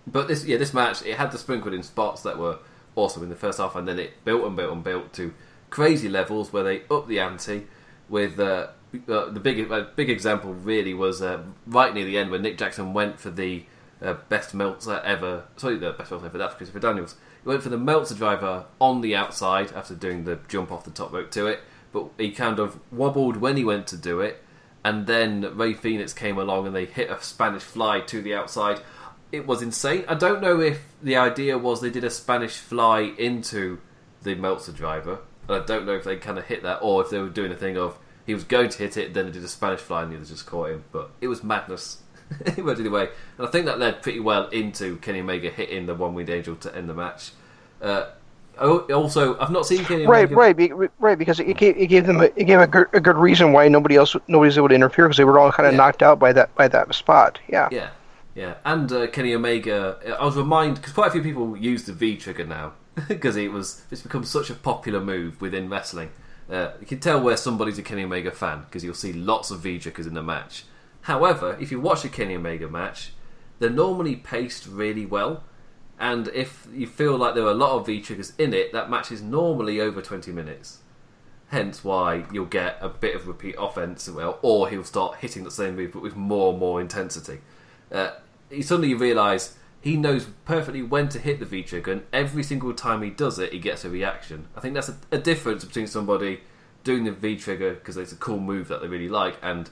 But 0.07 0.29
this, 0.29 0.45
yeah, 0.45 0.57
this 0.57 0.75
match 0.75 1.05
it 1.05 1.17
had 1.17 1.31
the 1.31 1.39
sprinkled 1.39 1.75
in 1.75 1.83
spots 1.83 2.23
that 2.23 2.39
were 2.39 2.59
awesome 2.97 3.23
in 3.23 3.29
the 3.29 3.37
first 3.37 3.59
half, 3.59 3.77
and 3.77 3.87
then 3.87 3.99
it 3.99 4.25
built 4.25 4.45
and 4.45 4.57
built 4.57 4.73
and 4.73 4.83
built 4.83 5.13
to 5.15 5.33
crazy 5.71 6.09
levels 6.09 6.53
where 6.53 6.65
they 6.65 6.83
upped 6.91 7.09
the 7.09 7.21
ante. 7.21 7.67
With 8.09 8.39
uh, 8.39 8.69
uh, 9.09 9.31
the 9.31 9.41
big 9.41 9.71
uh, 9.71 9.87
big 9.97 10.11
example 10.11 10.55
really 10.55 10.95
was 10.95 11.23
uh, 11.23 11.43
right 11.67 11.93
near 11.95 12.05
the 12.05 12.19
end 12.19 12.31
when 12.31 12.43
Nick 12.43 12.59
Jackson 12.59 12.93
went 12.93 13.19
for 13.21 13.31
the 13.31 13.65
uh, 14.01 14.15
best 14.29 14.55
Meltzer 14.55 15.01
ever. 15.05 15.45
Sorry, 15.57 15.79
the 15.79 15.93
best 15.93 16.11
Meltzer 16.11 16.27
ever. 16.27 16.39
That's 16.39 16.55
Christopher 16.55 16.81
Daniels 16.81 17.17
he 17.43 17.49
went 17.49 17.63
for 17.63 17.69
the 17.69 17.79
Meltzer 17.79 18.15
driver 18.15 18.67
on 18.81 19.01
the 19.01 19.17
outside 19.17 19.73
after 19.73 19.95
doing 19.95 20.25
the 20.25 20.39
jump 20.49 20.71
off 20.71 20.85
the 20.85 20.91
top 20.91 21.13
rope 21.13 21.31
to 21.33 21.47
it, 21.47 21.61
but 21.93 22.09
he 22.19 22.31
kind 22.31 22.59
of 22.59 22.79
wobbled 22.93 23.37
when 23.37 23.57
he 23.57 23.65
went 23.65 23.87
to 23.89 23.97
do 23.97 24.21
it, 24.21 24.43
and 24.85 25.07
then 25.07 25.57
Rey 25.57 25.75
Phoenix 25.75 26.13
came 26.13 26.39
along 26.39 26.67
and 26.67 26.77
they 26.77 26.85
hit 26.85 27.11
a 27.11 27.21
Spanish 27.21 27.63
fly 27.63 28.01
to 28.01 28.23
the 28.23 28.35
outside. 28.35 28.81
It 29.33 29.47
was 29.47 29.63
insane. 29.63 30.05
I 30.09 30.15
don't 30.15 30.43
know 30.43 30.61
if 30.61 30.83
the 31.03 31.17
idea 31.17 31.59
was 31.59 31.81
they 31.81 31.91
did 31.91 32.05
a 32.05 32.11
Spanish 32.11 32.59
fly 32.59 33.01
into 33.01 33.81
the 34.23 34.35
Meltzer 34.35 34.73
driver. 34.73 35.19
and 35.49 35.63
I 35.63 35.65
don't 35.65 35.87
know 35.87 35.95
if 35.95 36.05
they 36.05 36.17
kind 36.17 36.39
of 36.39 36.45
hit 36.45 36.63
that 36.63 36.79
or 36.83 37.03
if 37.03 37.11
they 37.11 37.19
were 37.19 37.29
doing 37.29 37.51
a 37.51 37.57
thing 37.57 37.77
of 37.77 37.99
he 38.27 38.35
was 38.35 38.45
going 38.45 38.69
to 38.69 38.79
hit 38.79 38.97
it, 38.97 39.15
then 39.15 39.27
he 39.27 39.33
did 39.33 39.45
a 39.45 39.49
Spanish 39.49 39.81
fly 39.81 40.03
and 40.03 40.13
the 40.13 40.17
others 40.17 40.31
just 40.31 40.47
caught 40.47 40.71
him. 40.71 40.85
But 40.93 41.11
it 41.21 41.29
was 41.29 41.43
madness. 41.43 42.03
it 42.41 42.65
went 42.65 42.79
either 42.79 42.91
way. 42.91 43.09
And 43.39 43.47
I 43.47 43.51
think 43.51 43.67
that 43.67 43.79
led 43.79 44.03
pretty 44.03 44.21
well 44.21 44.49
into 44.49 44.97
Kenny 44.99 45.21
Omega 45.21 45.51
hitting 45.51 45.87
the 45.87 45.95
one 45.95 46.15
winged 46.15 46.31
angel 46.31 46.57
to 46.57 46.75
end 46.77 46.89
the 46.89 46.95
match. 46.95 47.33
Uh, 47.81 48.07
also, 48.59 49.39
I've 49.39 49.51
not 49.51 49.67
seen 49.67 49.85
Kenny 49.85 50.07
right, 50.07 50.31
Omega. 50.31 50.75
Right, 50.75 50.91
right, 50.99 51.19
because 51.19 51.41
it 51.41 51.57
gave, 51.57 51.77
it 51.77 51.87
gave 51.87 52.07
them 52.07 52.21
a, 52.21 52.25
it 52.37 52.45
gave 52.45 52.61
a 52.61 52.67
good, 52.67 52.87
a 52.93 53.01
good 53.01 53.17
reason 53.17 53.53
why 53.53 53.67
nobody 53.69 53.97
else 53.97 54.15
nobody 54.29 54.49
was 54.49 54.59
able 54.59 54.69
to 54.69 54.75
interfere 54.75 55.07
because 55.07 55.17
they 55.17 55.25
were 55.25 55.39
all 55.39 55.51
kind 55.51 55.67
of 55.67 55.73
yeah. 55.73 55.79
knocked 55.79 56.03
out 56.03 56.19
by 56.19 56.33
that 56.33 56.55
by 56.55 56.69
that 56.69 56.95
spot. 56.95 57.41
Yeah, 57.49 57.69
yeah, 57.73 57.91
yeah. 58.35 58.55
And 58.65 58.93
uh, 58.93 59.07
Kenny 59.09 59.35
Omega, 59.35 59.99
I 60.19 60.25
was 60.25 60.37
reminded 60.37 60.77
because 60.77 60.93
quite 60.93 61.09
a 61.09 61.11
few 61.11 61.23
people 61.23 61.57
use 61.57 61.85
the 61.85 61.93
V 61.93 62.17
trigger 62.17 62.45
now 62.45 62.75
because 63.09 63.37
it 63.37 63.51
was 63.51 63.83
it's 63.91 64.03
become 64.03 64.25
such 64.25 64.51
a 64.51 64.55
popular 64.55 65.01
move 65.01 65.41
within 65.41 65.69
wrestling. 65.69 66.11
Uh, 66.51 66.73
you 66.81 66.87
can 66.87 67.01
tell 67.01 67.21
where 67.21 67.37
somebody's 67.37 67.79
a 67.79 67.83
Kenny 67.83 68.05
Omega 68.05 68.31
fan 68.31 68.63
because 68.63 68.85
you'll 68.85 68.95
see 68.95 69.13
lots 69.13 69.51
of 69.51 69.61
V 69.61 69.79
triggers 69.79 70.07
in 70.07 70.15
the 70.15 70.23
match. 70.23 70.65
However, 71.03 71.57
if 71.61 71.71
you 71.71 71.81
watch 71.81 72.05
a 72.05 72.09
Kenny 72.09 72.37
Omega 72.37 72.69
match, 72.69 73.13
they're 73.59 73.71
normally 73.71 74.17
paced 74.17 74.67
really 74.67 75.07
well. 75.07 75.45
And 75.99 76.29
if 76.29 76.67
you 76.73 76.87
feel 76.87 77.17
like 77.17 77.35
there 77.35 77.45
are 77.45 77.51
a 77.51 77.55
lot 77.55 77.79
of 77.79 77.87
V 77.87 78.01
triggers 78.01 78.33
in 78.39 78.53
it, 78.53 78.73
that 78.73 78.91
match 78.91 79.13
is 79.13 79.23
normally 79.23 79.81
over 79.81 80.03
20 80.03 80.33
minutes. 80.33 80.79
Hence 81.49 81.85
why 81.85 82.25
you'll 82.33 82.47
get 82.47 82.79
a 82.81 82.89
bit 82.89 83.15
of 83.15 83.29
repeat 83.29 83.55
offense, 83.59 84.09
well, 84.09 84.39
or 84.43 84.69
he'll 84.69 84.85
start 84.85 85.19
hitting 85.19 85.45
the 85.45 85.51
same 85.51 85.77
move 85.77 85.93
but 85.93 86.03
with 86.03 86.17
more 86.17 86.51
and 86.51 86.59
more 86.59 86.81
intensity. 86.81 87.41
Uh, 87.91 88.13
you 88.51 88.63
suddenly 88.63 88.95
realise 88.95 89.57
he 89.83 89.97
knows 89.97 90.27
perfectly 90.45 90.83
when 90.83 91.09
to 91.11 91.19
hit 91.19 91.41
the 91.41 91.45
V 91.45 91.63
trigger, 91.63 91.93
and 91.93 92.03
every 92.13 92.43
single 92.43 92.73
time 92.73 93.03
he 93.03 93.11
does 93.11 93.39
it, 93.39 93.53
he 93.53 93.59
gets 93.59 93.85
a 93.85 93.91
reaction. 93.91 94.47
I 94.57 94.61
think 94.61 94.75
that's 94.75 94.89
a, 94.89 94.97
a 95.11 95.19
difference 95.19 95.65
between 95.65 95.89
somebody 95.89 96.41
doing 96.85 97.05
the 97.05 97.13
V 97.13 97.37
trigger 97.37 97.75
because 97.75 97.97
it's 97.97 98.13
a 98.13 98.17
cool 98.17 98.39
move 98.39 98.69
that 98.69 98.81
they 98.81 98.89
really 98.89 99.09
like, 99.09 99.37
and 99.43 99.69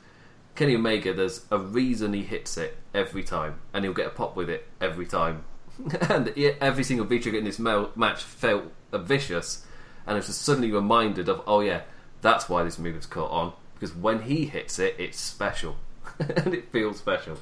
Kenny 0.57 0.75
Omega. 0.75 1.15
There's 1.15 1.47
a 1.51 1.59
reason 1.59 2.13
he 2.13 2.25
hits 2.25 2.59
it 2.59 2.77
every 2.93 3.23
time, 3.23 3.61
and 3.73 3.85
he'll 3.85 3.95
get 3.95 4.09
a 4.09 4.11
pop 4.11 4.37
with 4.37 4.51
it 4.51 4.67
every 4.81 5.07
time. 5.07 5.45
and 6.11 6.37
every 6.61 6.85
single 6.85 7.07
V 7.07 7.21
trigger 7.21 7.39
in 7.39 7.45
this 7.45 7.61
match 7.61 8.25
felt 8.25 8.65
vicious, 8.93 9.65
and 10.07 10.17
was 10.17 10.27
just 10.27 10.43
suddenly 10.43 10.73
reminded 10.73 11.29
of, 11.29 11.41
oh 11.47 11.61
yeah, 11.61 11.83
that's 12.21 12.49
why 12.49 12.65
this 12.65 12.79
move 12.79 12.97
is 12.97 13.07
caught 13.07 13.31
on 13.31 13.53
because 13.81 13.97
when 13.97 14.23
he 14.23 14.45
hits 14.45 14.79
it, 14.79 14.95
it's 14.99 15.19
special, 15.19 15.77
and 16.19 16.53
it 16.53 16.71
feels 16.71 16.99
special 16.99 17.39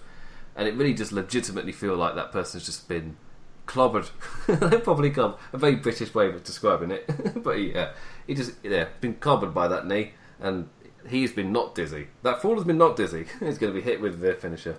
and 0.59 0.67
it 0.67 0.75
really 0.75 0.93
does 0.93 1.13
legitimately 1.13 1.71
feel 1.71 1.97
like 1.97 2.17
that 2.17 2.33
person's 2.33 2.67
just 2.67 2.89
been 2.89 3.17
clobbered. 3.67 4.11
They've 4.47 4.83
probably 4.83 5.09
got 5.09 5.39
a 5.53 5.59
very 5.59 5.77
British 5.77 6.13
way 6.13 6.27
of 6.27 6.43
describing 6.43 6.91
it, 6.91 7.09
but 7.43 7.53
yeah, 7.53 7.93
he 8.27 8.35
just 8.35 8.53
yeah 8.65 8.89
been 9.01 9.15
clobbered 9.15 9.55
by 9.55 9.69
that 9.69 9.87
knee, 9.87 10.13
and 10.41 10.69
he's 11.09 11.33
been 11.33 11.53
not 11.53 11.77
dizzy. 11.77 12.09
That 12.25 12.43
fall 12.43 12.57
has 12.57 12.65
been 12.65 12.77
not 12.77 12.97
dizzy. 12.97 13.27
he's 13.41 13.57
going 13.57 13.73
to 13.73 13.79
be 13.79 13.81
hit 13.81 14.01
with 14.01 14.21
the 14.21 14.35
finisher. 14.35 14.79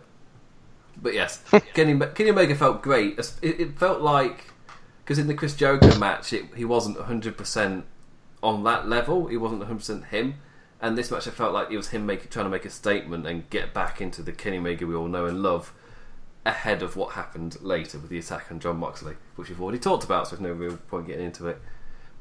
But 1.02 1.14
yes, 1.14 1.42
Kenny, 1.74 1.98
Kenny 2.14 2.32
Omega 2.32 2.56
felt 2.56 2.82
great. 2.82 3.18
It, 3.18 3.60
it 3.62 3.80
felt 3.80 4.02
like 4.02 4.52
because 5.00 5.18
in 5.18 5.28
the 5.28 5.34
Chris 5.34 5.56
Jericho 5.56 5.98
match, 5.98 6.34
it, 6.34 6.44
he 6.58 6.66
wasn't 6.66 6.98
100 6.98 7.38
percent 7.38 7.86
on 8.44 8.66
that 8.66 8.90
level. 8.90 9.28
He 9.28 9.38
wasn't 9.38 9.60
100 9.62 9.78
percent 9.78 10.06
him. 10.06 10.36
And 10.82 10.98
this 10.98 11.12
match, 11.12 11.28
I 11.28 11.32
felt 11.32 11.54
like 11.54 11.72
it 11.72 11.78
was 11.78 11.90
him 11.90 12.06
make, 12.06 12.30
trying 12.30 12.46
to 12.46 12.50
make 12.50 12.66
a 12.66 12.70
statement 12.70 13.28
and 13.28 13.50
get 13.50 13.74
back 13.74 14.00
into 14.00 14.22
the 14.22 14.32
Kenny 14.32 14.58
Omega 14.58 14.88
we 14.88 14.96
all 14.96 15.08
know 15.08 15.26
and 15.26 15.44
love 15.44 15.74
ahead 16.46 16.82
of 16.82 16.96
what 16.96 17.14
happened 17.14 17.62
later 17.62 18.00
with 18.00 18.10
the 18.10 18.18
attack 18.18 18.52
on 18.52 18.60
Jon 18.60 18.78
Moxley, 18.78 19.16
which 19.36 19.50
we've 19.50 19.62
already 19.62 19.80
talked 19.80 20.04
about, 20.04 20.28
so 20.28 20.36
there's 20.36 20.42
no 20.42 20.54
real 20.54 20.78
point 20.88 21.08
getting 21.08 21.26
into 21.26 21.48
it. 21.48 21.62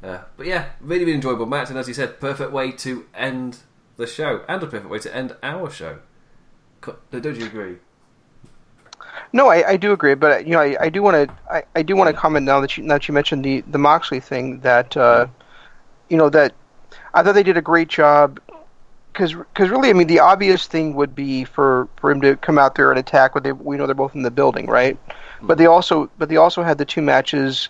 Uh, 0.03 0.19
but 0.37 0.47
yeah, 0.47 0.67
really, 0.81 1.05
really 1.05 1.15
enjoyable 1.15 1.47
match, 1.47 1.70
and 1.70 1.78
as 1.78 1.89
you 1.89 1.95
said, 1.95 2.20
perfect 2.20 2.53
way 2.53 2.73
to 2.73 3.07
end 3.15 3.59
the 3.97 4.07
show, 4.07 4.45
and 4.49 4.62
a 4.62 4.67
perfect 4.67 4.91
way 4.91 4.99
to 4.99 5.15
end 5.15 5.37
our 5.43 5.70
show. 5.70 5.99
Don't 7.11 7.37
you 7.37 7.47
agree? 7.47 7.77
No, 9.33 9.49
I, 9.49 9.70
I 9.70 9.77
do 9.77 9.93
agree, 9.93 10.15
but 10.15 10.47
you 10.47 10.53
know, 10.53 10.61
I, 10.61 10.77
I 10.81 10.89
do 10.89 11.03
want 11.03 11.28
to, 11.28 11.35
I, 11.53 11.65
I, 11.75 11.83
do 11.83 11.97
want 11.97 12.09
to 12.09 12.19
comment 12.19 12.47
now 12.47 12.61
that 12.61 12.77
you 12.77 12.85
now 12.85 12.95
that 12.95 13.09
you 13.09 13.15
mentioned 13.15 13.45
the 13.45 13.62
the 13.62 13.78
Moxley 13.78 14.20
thing 14.20 14.61
that, 14.61 14.97
uh, 14.97 15.27
you 16.09 16.17
know, 16.17 16.31
that 16.31 16.55
I 17.12 17.23
thought 17.23 17.35
they 17.35 17.43
did 17.43 17.57
a 17.57 17.62
great 17.62 17.89
job 17.89 18.41
because 19.19 19.71
really, 19.71 19.91
I 19.91 19.93
mean, 19.93 20.07
the 20.07 20.21
obvious 20.21 20.67
thing 20.67 20.95
would 20.95 21.15
be 21.15 21.45
for, 21.45 21.89
for 21.97 22.11
him 22.11 22.21
to 22.21 22.37
come 22.37 22.59
out 22.59 22.77
there 22.77 22.91
and 22.91 22.99
attack. 22.99 23.35
But 23.35 23.43
they, 23.43 23.53
we 23.53 23.77
know 23.77 23.87
they're 23.87 23.95
both 23.95 24.15
in 24.15 24.23
the 24.23 24.31
building, 24.31 24.67
right? 24.67 24.97
Mm-hmm. 24.97 25.47
But 25.47 25.59
they 25.59 25.67
also 25.67 26.11
but 26.19 26.29
they 26.29 26.37
also 26.37 26.63
had 26.63 26.79
the 26.79 26.85
two 26.85 27.03
matches, 27.03 27.69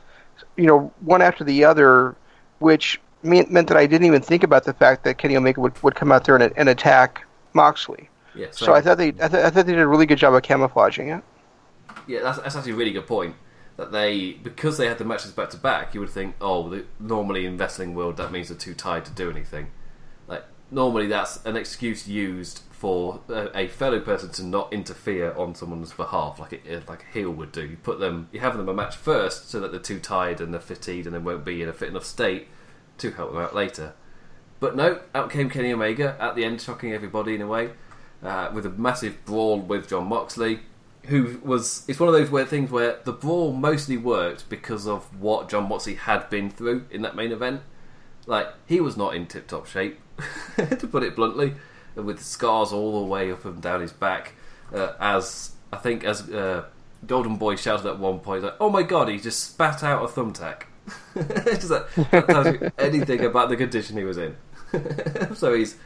you 0.57 0.67
know, 0.67 0.93
one 1.01 1.23
after 1.23 1.45
the 1.45 1.65
other, 1.65 2.15
which 2.59 3.01
meant, 3.23 3.51
meant 3.51 3.69
that 3.69 3.77
I 3.77 3.87
didn't 3.87 4.07
even 4.07 4.23
think 4.23 4.43
about 4.43 4.65
the 4.65 4.75
fact 4.75 5.05
that 5.05 5.19
Kenny 5.19 5.37
Omega 5.37 5.61
would, 5.61 5.83
would 5.83 5.95
come 5.95 6.13
out 6.13 6.25
there 6.25 6.37
and, 6.37 6.53
and 6.57 6.69
attack 6.69 7.27
Moxley. 7.55 8.09
Yeah, 8.35 8.49
so, 8.51 8.67
so 8.67 8.75
I 8.75 8.81
thought 8.81 8.99
they 8.99 9.09
I, 9.09 9.29
th- 9.29 9.35
I 9.35 9.51
thought 9.51 9.67
they 9.67 9.73
did 9.73 9.81
a 9.81 9.89
really 9.89 10.07
good 10.07 10.19
job 10.19 10.35
of 10.35 10.43
camouflaging 10.43 11.09
it. 11.09 11.25
Yeah, 12.07 12.21
that's, 12.23 12.39
that's 12.39 12.57
actually 12.57 12.73
a 12.73 12.77
really 12.77 12.93
good 12.93 13.07
point. 13.07 13.35
That 13.77 13.93
they 13.93 14.33
because 14.33 14.77
they 14.77 14.87
had 14.87 14.99
the 14.99 15.05
matches 15.05 15.31
back 15.33 15.51
to 15.51 15.57
back, 15.57 15.95
you 15.95 16.01
would 16.01 16.11
think, 16.11 16.35
oh, 16.41 16.69
the, 16.69 16.85
normally 16.99 17.47
in 17.47 17.57
wrestling 17.57 17.95
world 17.95 18.17
that 18.17 18.33
means 18.33 18.49
they're 18.49 18.59
too 18.59 18.75
tired 18.75 19.05
to 19.07 19.13
do 19.13 19.31
anything 19.31 19.69
normally 20.71 21.07
that's 21.07 21.45
an 21.45 21.57
excuse 21.57 22.07
used 22.07 22.63
for 22.71 23.21
a, 23.29 23.51
a, 23.55 23.69
fellow 23.69 23.99
person 23.99 24.31
to 24.31 24.45
not 24.45 24.73
interfere 24.73 25.33
on 25.33 25.55
someone's 25.55 25.93
behalf, 25.93 26.39
like 26.39 26.53
a, 26.53 26.81
like 26.87 27.03
a 27.03 27.13
heel 27.13 27.31
would 27.31 27.51
do. 27.51 27.67
You 27.67 27.77
put 27.77 27.99
them, 27.99 28.29
you 28.31 28.39
have 28.41 28.57
them 28.57 28.69
a 28.69 28.75
match 28.75 28.95
first, 28.95 29.51
so 29.51 29.59
that 29.61 29.73
they're 29.73 29.81
too 29.81 29.99
tired 29.99 30.41
and 30.41 30.53
they're 30.53 30.61
fatigued 30.61 31.07
and 31.07 31.15
they 31.15 31.19
won't 31.19 31.45
be 31.45 31.61
in 31.61 31.69
a 31.69 31.73
fit 31.73 31.89
enough 31.89 32.05
state 32.05 32.47
to 32.99 33.11
help 33.11 33.33
them 33.33 33.43
out 33.43 33.55
later. 33.55 33.95
But 34.61 34.77
no, 34.77 35.01
out 35.15 35.31
came 35.31 35.51
Kenny 35.51 35.73
Omega 35.73 36.17
at 36.21 36.37
the 36.37 36.45
end, 36.45 36.61
shocking 36.61 36.93
everybody 36.93 37.35
in 37.35 37.43
a 37.43 37.49
way, 37.49 37.71
uh, 38.23 38.51
with 38.55 38.65
a 38.65 38.71
massive 38.71 39.25
brawl 39.25 39.59
with 39.59 39.89
Jon 39.89 40.07
Moxley, 40.07 40.61
who 41.07 41.41
was. 41.43 41.85
It's 41.89 41.99
one 41.99 42.09
of 42.09 42.15
those 42.15 42.31
weird 42.31 42.49
things 42.49 42.71
where 42.71 42.99
the 43.05 43.13
brawl 43.13 43.53
mostly 43.53 43.97
worked 43.97 44.49
because 44.49 44.87
of 44.87 45.21
what 45.21 45.49
Jon 45.49 45.69
Moxley 45.69 45.95
had 45.95 46.31
been 46.31 46.51
through 46.51 46.87
in 46.91 47.03
that 47.03 47.17
main 47.17 47.33
event. 47.33 47.63
Like 48.27 48.49
he 48.67 48.81
was 48.81 48.97
not 48.97 49.15
in 49.15 49.27
tip-top 49.27 49.67
shape 49.67 49.99
to 50.57 50.87
put 50.87 51.03
it 51.03 51.17
bluntly, 51.17 51.55
with 51.95 52.23
scars 52.23 52.73
all 52.73 53.01
the 53.01 53.07
way 53.07 53.33
up 53.33 53.45
and 53.45 53.61
down 53.63 53.81
his 53.81 53.93
back. 53.93 54.35
Uh, 54.73 54.93
as 55.01 55.53
I 55.73 55.77
think, 55.77 56.05
as 56.05 56.29
uh, 56.31 56.65
Golden 57.07 57.37
Boy 57.37 57.57
shouted 57.57 57.87
at 57.87 57.99
one 57.99 58.21
point, 58.21 58.43
like, 58.43 58.57
"Oh 58.61 58.71
my 58.71 58.83
god, 58.83 59.09
he 59.09 59.19
just 59.19 59.43
spat 59.43 59.83
out 59.83 60.03
a 60.03 60.07
thumbtack." 60.07 60.63
just 61.15 61.69
that, 61.69 61.89
that 62.11 62.27
tells 62.29 62.47
you 62.47 62.71
anything 62.79 63.25
about 63.25 63.49
the 63.51 63.57
condition 63.57 63.97
he 63.97 64.05
was 64.05 64.19
in. 64.19 64.37
so 65.35 65.55
he's, 65.55 65.77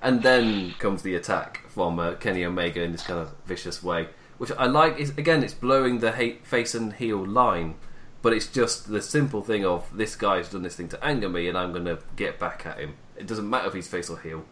and 0.00 0.22
then 0.22 0.72
comes 0.78 1.02
the 1.02 1.14
attack 1.14 1.68
from 1.68 1.98
uh, 1.98 2.14
Kenny 2.14 2.44
Omega 2.44 2.82
in 2.82 2.92
this 2.92 3.02
kind 3.02 3.20
of 3.20 3.32
vicious 3.46 3.82
way, 3.82 4.08
which 4.38 4.52
I 4.52 4.66
like. 4.66 4.98
Is 4.98 5.10
again, 5.10 5.42
it's 5.42 5.54
blowing 5.54 5.98
the 5.98 6.12
hate, 6.12 6.46
face 6.46 6.74
and 6.74 6.92
heel 6.92 7.24
line 7.24 7.76
but 8.22 8.32
it's 8.32 8.46
just 8.46 8.88
the 8.88 9.02
simple 9.02 9.42
thing 9.42 9.64
of 9.66 9.94
this 9.94 10.14
guy's 10.14 10.48
done 10.48 10.62
this 10.62 10.76
thing 10.76 10.88
to 10.88 11.04
anger 11.04 11.28
me, 11.28 11.48
and 11.48 11.58
I'm 11.58 11.72
going 11.72 11.84
to 11.84 11.98
get 12.16 12.38
back 12.38 12.64
at 12.64 12.78
him. 12.78 12.94
It 13.22 13.28
doesn't 13.28 13.48
matter 13.48 13.68
if 13.68 13.74
he's 13.74 13.88
face 13.88 14.10
or 14.10 14.18
heel; 14.18 14.44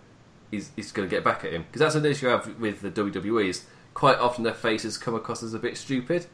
he's, 0.50 0.70
he's 0.76 0.92
going 0.92 1.08
to 1.08 1.14
get 1.14 1.24
back 1.24 1.44
at 1.44 1.52
him 1.52 1.62
because 1.62 1.80
that's 1.80 1.94
an 1.94 2.06
issue 2.06 2.28
I 2.28 2.32
have 2.32 2.58
with 2.58 2.80
the 2.80 2.90
WWE. 2.90 3.48
Is 3.48 3.66
quite 3.94 4.18
often 4.18 4.44
their 4.44 4.54
faces 4.54 4.96
come 4.96 5.14
across 5.14 5.42
as 5.42 5.54
a 5.54 5.58
bit 5.58 5.76
stupid, 5.76 6.26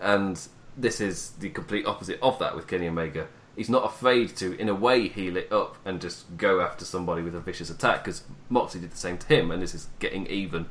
and 0.00 0.40
this 0.76 1.00
is 1.00 1.30
the 1.32 1.48
complete 1.48 1.86
opposite 1.86 2.18
of 2.22 2.38
that 2.38 2.54
with 2.54 2.66
Kenny 2.66 2.88
Omega. 2.88 3.28
He's 3.56 3.68
not 3.68 3.84
afraid 3.84 4.34
to, 4.36 4.58
in 4.58 4.70
a 4.70 4.74
way, 4.74 5.08
heel 5.08 5.36
it 5.36 5.52
up 5.52 5.76
and 5.84 6.00
just 6.00 6.38
go 6.38 6.62
after 6.62 6.86
somebody 6.86 7.20
with 7.20 7.34
a 7.34 7.40
vicious 7.40 7.68
attack 7.68 8.02
because 8.02 8.24
Moxley 8.48 8.80
did 8.80 8.92
the 8.92 8.96
same 8.96 9.18
to 9.18 9.26
him, 9.26 9.50
and 9.50 9.60
this 9.60 9.74
is 9.74 9.88
getting 9.98 10.26
even, 10.28 10.66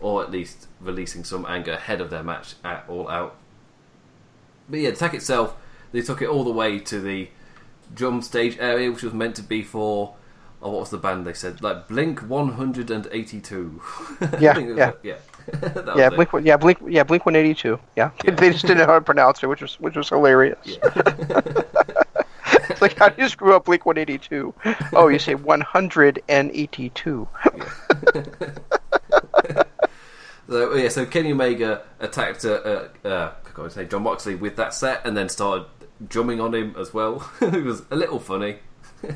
or 0.00 0.22
at 0.22 0.30
least 0.30 0.68
releasing 0.80 1.22
some 1.22 1.44
anger 1.46 1.72
ahead 1.72 2.00
of 2.00 2.08
their 2.08 2.22
match 2.22 2.54
at 2.64 2.84
All 2.88 3.08
Out 3.10 3.36
but 4.68 4.80
yeah, 4.80 4.90
the 4.90 4.96
attack 4.96 5.14
itself, 5.14 5.56
they 5.92 6.02
took 6.02 6.22
it 6.22 6.28
all 6.28 6.44
the 6.44 6.52
way 6.52 6.78
to 6.78 7.00
the 7.00 7.28
drum 7.94 8.22
stage 8.22 8.56
area, 8.58 8.90
which 8.90 9.02
was 9.02 9.14
meant 9.14 9.36
to 9.36 9.42
be 9.42 9.62
for. 9.62 10.14
Oh, 10.62 10.70
what 10.70 10.80
was 10.80 10.90
the 10.90 10.98
band 10.98 11.26
they 11.26 11.34
said? 11.34 11.62
Like 11.62 11.88
Blink 11.88 12.20
182. 12.20 13.82
Yeah, 14.40 14.58
yeah, 14.58 14.92
yeah. 15.02 15.16
yeah, 15.94 16.08
Blink, 16.08 16.30
yeah, 16.42 16.56
Blink, 16.56 16.78
yeah, 16.86 17.02
Blink 17.02 17.26
182. 17.26 17.78
Yeah, 17.96 18.10
yeah. 18.24 18.30
they 18.34 18.50
just 18.50 18.66
didn't 18.66 18.78
know 18.78 18.86
how 18.86 18.94
to 18.94 19.02
pronounce 19.02 19.42
it, 19.42 19.46
which 19.46 19.60
was 19.60 19.78
which 19.80 19.96
was 19.96 20.08
hilarious. 20.08 20.58
Yeah. 20.64 20.78
it's 22.70 22.80
like 22.80 22.98
how 22.98 23.10
do 23.10 23.20
you 23.22 23.28
screw 23.28 23.54
up 23.54 23.66
Blink 23.66 23.84
182? 23.84 24.54
Oh, 24.94 25.08
you 25.08 25.18
say 25.18 25.34
182. 25.34 27.28
so 30.48 30.74
yeah, 30.74 30.88
so 30.88 31.04
Kenny 31.04 31.32
Omega 31.32 31.82
attacked 32.00 32.46
uh, 32.46 32.88
uh, 33.04 33.32
God, 33.54 33.70
say 33.70 33.86
Jon 33.86 34.02
Moxley 34.02 34.34
with 34.34 34.56
that 34.56 34.74
set, 34.74 35.06
and 35.06 35.16
then 35.16 35.28
started 35.28 35.66
drumming 36.08 36.40
on 36.40 36.54
him 36.54 36.74
as 36.78 36.92
well. 36.92 37.30
it 37.40 37.64
was 37.64 37.82
a 37.90 37.96
little 37.96 38.18
funny. 38.18 38.58
yeah, 39.02 39.10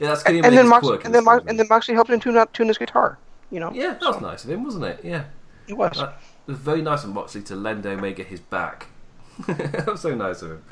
that's 0.00 0.22
and, 0.24 0.44
and 0.44 0.56
then 0.56 0.68
Mox, 0.68 0.86
and 1.04 1.14
then 1.14 1.24
Mox, 1.24 1.44
and 1.46 1.58
then 1.58 1.66
Moxley 1.68 1.94
helped 1.94 2.10
him 2.10 2.20
tune 2.20 2.36
out 2.36 2.52
tune 2.52 2.68
his 2.68 2.78
guitar. 2.78 3.18
You 3.50 3.60
know. 3.60 3.72
Yeah, 3.72 3.94
that 3.94 4.02
so. 4.02 4.10
was 4.12 4.20
nice 4.20 4.44
of 4.44 4.50
him, 4.50 4.64
wasn't 4.64 4.84
it? 4.84 5.00
Yeah, 5.02 5.24
it 5.66 5.74
was. 5.74 5.98
Uh, 5.98 6.12
it 6.46 6.52
was 6.52 6.60
very 6.60 6.82
nice 6.82 7.04
of 7.04 7.10
Moxley 7.10 7.42
to 7.42 7.56
lend 7.56 7.86
Omega 7.86 8.22
his 8.22 8.40
back. 8.40 8.88
that 9.46 9.86
was 9.86 10.00
so 10.00 10.14
nice 10.14 10.42
of 10.42 10.50
him. 10.52 10.64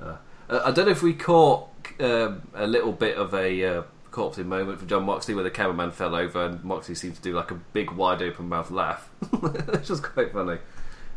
Uh, 0.00 0.16
uh, 0.48 0.62
I 0.64 0.70
don't 0.70 0.86
know 0.86 0.92
if 0.92 1.02
we 1.02 1.14
caught 1.14 1.68
um, 2.00 2.42
a 2.54 2.66
little 2.66 2.92
bit 2.92 3.16
of 3.16 3.34
a 3.34 3.64
uh, 3.64 3.82
corpsing 4.10 4.46
moment 4.46 4.78
for 4.78 4.86
Jon 4.86 5.04
Moxley 5.04 5.34
where 5.34 5.44
the 5.44 5.50
cameraman 5.50 5.92
fell 5.92 6.14
over 6.14 6.44
and 6.44 6.62
Moxley 6.64 6.94
seemed 6.94 7.16
to 7.16 7.22
do 7.22 7.32
like 7.32 7.50
a 7.50 7.54
big 7.54 7.92
wide 7.92 8.22
open 8.22 8.48
mouth 8.48 8.70
laugh, 8.70 9.08
which 9.40 9.88
was 9.88 10.00
quite 10.00 10.32
funny. 10.32 10.58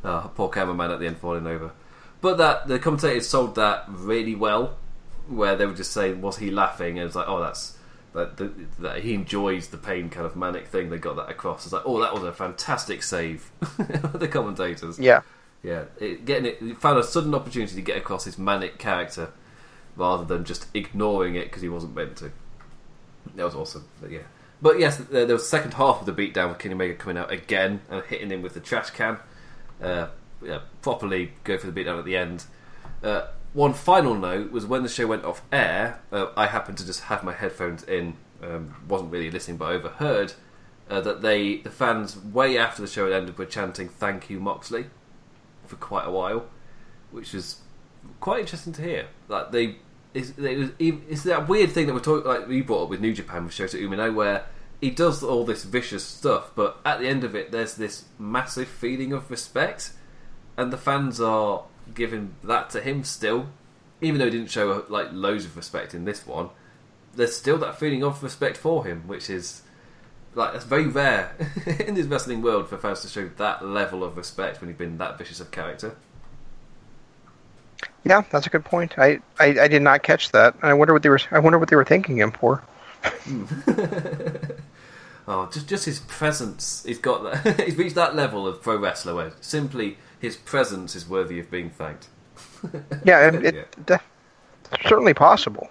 Oh, 0.03 0.31
poor 0.35 0.49
cameraman 0.49 0.91
at 0.91 0.99
the 0.99 1.07
end 1.07 1.17
falling 1.17 1.47
over. 1.47 1.71
But 2.23 2.37
that 2.37 2.69
the 2.69 2.79
commentators 2.79 3.27
sold 3.27 3.55
that 3.55 3.83
really 3.89 4.33
well, 4.33 4.77
where 5.27 5.57
they 5.57 5.65
would 5.65 5.75
just 5.75 5.91
say, 5.91 6.13
"Was 6.13 6.37
he 6.37 6.49
laughing?" 6.51 6.97
And 6.97 7.05
it's 7.05 7.17
like, 7.17 7.27
"Oh, 7.27 7.41
that's 7.41 7.77
that, 8.13 8.37
that, 8.37 8.79
that 8.79 9.03
he 9.03 9.13
enjoys 9.13 9.67
the 9.67 9.77
pain 9.77 10.09
kind 10.09 10.25
of 10.25 10.37
manic 10.37 10.67
thing." 10.67 10.89
They 10.89 10.99
got 10.99 11.17
that 11.17 11.29
across. 11.29 11.65
It's 11.65 11.73
like, 11.73 11.83
"Oh, 11.85 11.99
that 11.99 12.13
was 12.13 12.23
a 12.23 12.31
fantastic 12.31 13.03
save." 13.03 13.51
the 14.13 14.29
commentators, 14.31 14.97
yeah, 14.97 15.19
yeah, 15.63 15.83
it, 15.99 16.23
getting 16.23 16.45
it, 16.45 16.59
it 16.61 16.77
found 16.77 16.97
a 16.97 17.03
sudden 17.03 17.35
opportunity 17.35 17.75
to 17.75 17.81
get 17.81 17.97
across 17.97 18.23
his 18.23 18.37
manic 18.37 18.77
character 18.77 19.33
rather 19.97 20.23
than 20.23 20.45
just 20.45 20.67
ignoring 20.73 21.35
it 21.35 21.43
because 21.43 21.61
he 21.61 21.67
wasn't 21.67 21.93
meant 21.93 22.15
to. 22.15 22.31
That 23.35 23.43
was 23.43 23.53
awesome. 23.53 23.83
But 23.99 24.11
yeah. 24.11 24.23
But 24.61 24.79
yes, 24.79 24.95
there 24.95 25.27
was 25.27 25.41
the 25.41 25.49
second 25.49 25.73
half 25.73 25.99
of 25.99 26.05
the 26.05 26.13
beatdown 26.13 26.47
with 26.47 26.59
Kenny 26.59 26.73
Omega 26.73 26.95
coming 26.95 27.17
out 27.17 27.33
again 27.33 27.81
and 27.89 28.01
hitting 28.05 28.29
him 28.29 28.41
with 28.41 28.53
the 28.53 28.61
trash 28.61 28.91
can 28.91 29.17
uh, 29.81 30.07
yeah, 30.45 30.59
properly 30.81 31.33
go 31.43 31.57
for 31.57 31.69
the 31.69 31.83
beatdown 31.83 31.99
at 31.99 32.05
the 32.05 32.17
end. 32.17 32.45
Uh, 33.01 33.27
one 33.53 33.73
final 33.73 34.15
note 34.15 34.51
was 34.51 34.65
when 34.65 34.83
the 34.83 34.89
show 34.89 35.07
went 35.07 35.25
off 35.25 35.41
air, 35.51 36.01
uh, 36.11 36.27
I 36.35 36.47
happened 36.47 36.77
to 36.79 36.85
just 36.85 37.01
have 37.01 37.23
my 37.23 37.33
headphones 37.33 37.83
in, 37.83 38.15
um, 38.41 38.75
wasn't 38.87 39.11
really 39.11 39.29
listening, 39.29 39.57
but 39.57 39.65
I 39.65 39.73
overheard 39.73 40.33
uh, 40.89 41.01
that 41.01 41.21
they, 41.21 41.57
the 41.57 41.69
fans, 41.69 42.17
way 42.17 42.57
after 42.57 42.81
the 42.81 42.87
show 42.87 43.05
had 43.05 43.13
ended, 43.13 43.37
were 43.37 43.45
chanting 43.45 43.89
"Thank 43.89 44.29
you, 44.29 44.39
Moxley" 44.39 44.85
for 45.65 45.75
quite 45.75 46.05
a 46.05 46.11
while, 46.11 46.47
which 47.11 47.33
was 47.33 47.57
quite 48.19 48.41
interesting 48.41 48.73
to 48.73 48.81
hear. 48.81 49.07
Like 49.27 49.51
they, 49.51 49.77
it's, 50.13 50.33
it's 50.37 51.23
that 51.23 51.47
weird 51.47 51.71
thing 51.71 51.87
that 51.87 51.93
we're 51.93 51.99
talking, 51.99 52.29
like 52.29 52.47
we 52.47 52.61
brought 52.61 52.83
up 52.83 52.89
with 52.89 53.01
New 53.01 53.13
Japan 53.13 53.45
with 53.45 53.53
Shota 53.53 53.81
Umino, 53.81 54.13
where 54.13 54.45
he 54.81 54.89
does 54.89 55.23
all 55.23 55.45
this 55.45 55.63
vicious 55.63 56.03
stuff, 56.03 56.51
but 56.55 56.77
at 56.85 56.99
the 56.99 57.07
end 57.07 57.23
of 57.23 57.35
it, 57.35 57.51
there's 57.51 57.75
this 57.75 58.05
massive 58.19 58.67
feeling 58.67 59.13
of 59.13 59.31
respect, 59.31 59.91
and 60.57 60.71
the 60.71 60.77
fans 60.77 61.19
are 61.19 61.63
giving 61.93 62.35
that 62.43 62.69
to 62.71 62.81
him 62.81 63.03
still, 63.03 63.49
even 64.01 64.19
though 64.19 64.25
he 64.25 64.31
didn't 64.31 64.51
show 64.51 64.85
like 64.89 65.07
loads 65.11 65.45
of 65.45 65.55
respect 65.55 65.93
in 65.93 66.05
this 66.05 66.25
one. 66.25 66.49
There's 67.15 67.35
still 67.35 67.57
that 67.59 67.79
feeling 67.79 68.03
of 68.03 68.23
respect 68.23 68.57
for 68.57 68.85
him, 68.85 69.03
which 69.07 69.29
is 69.29 69.61
like 70.35 70.53
that's 70.53 70.65
very 70.65 70.87
rare 70.87 71.35
in 71.85 71.93
this 71.95 72.07
wrestling 72.07 72.41
world 72.41 72.67
for 72.69 72.77
fans 72.77 73.01
to 73.01 73.07
show 73.07 73.29
that 73.37 73.65
level 73.65 74.03
of 74.03 74.17
respect 74.17 74.61
when 74.61 74.69
you've 74.69 74.77
been 74.77 74.97
that 74.97 75.17
vicious 75.17 75.39
of 75.39 75.51
character. 75.51 75.95
Yeah, 78.05 78.23
that's 78.29 78.47
a 78.47 78.49
good 78.49 78.65
point. 78.65 78.97
I, 78.97 79.19
I, 79.39 79.55
I 79.61 79.67
did 79.67 79.81
not 79.81 80.03
catch 80.03 80.31
that. 80.31 80.55
I 80.61 80.73
wonder 80.73 80.93
what 80.93 81.03
they 81.03 81.09
were. 81.09 81.19
I 81.31 81.39
wonder 81.39 81.57
what 81.57 81.69
they 81.69 81.75
were 81.75 81.85
thanking 81.85 82.17
him 82.17 82.31
for. 82.31 82.61
oh, 85.27 85.49
just 85.51 85.67
just 85.67 85.85
his 85.85 85.99
presence. 85.99 86.83
He's 86.85 86.99
got 86.99 87.23
that. 87.23 87.61
he's 87.65 87.75
reached 87.75 87.95
that 87.95 88.15
level 88.15 88.45
of 88.47 88.61
pro 88.61 88.77
wrestler 88.77 89.15
where 89.15 89.31
simply 89.39 89.97
his 90.23 90.37
presence 90.37 90.95
is 90.95 91.07
worthy 91.07 91.37
of 91.37 91.51
being 91.51 91.69
thanked. 91.69 92.07
yeah, 93.03 93.27
it, 93.27 93.45
it 93.45 93.75
yeah. 93.89 93.99
certainly 94.87 95.13
possible. 95.13 95.69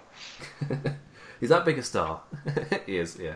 he's 1.39 1.49
that 1.49 1.65
big 1.65 1.79
a 1.79 1.83
star. 1.83 2.21
he 2.85 2.97
is. 2.97 3.17
Yeah, 3.19 3.33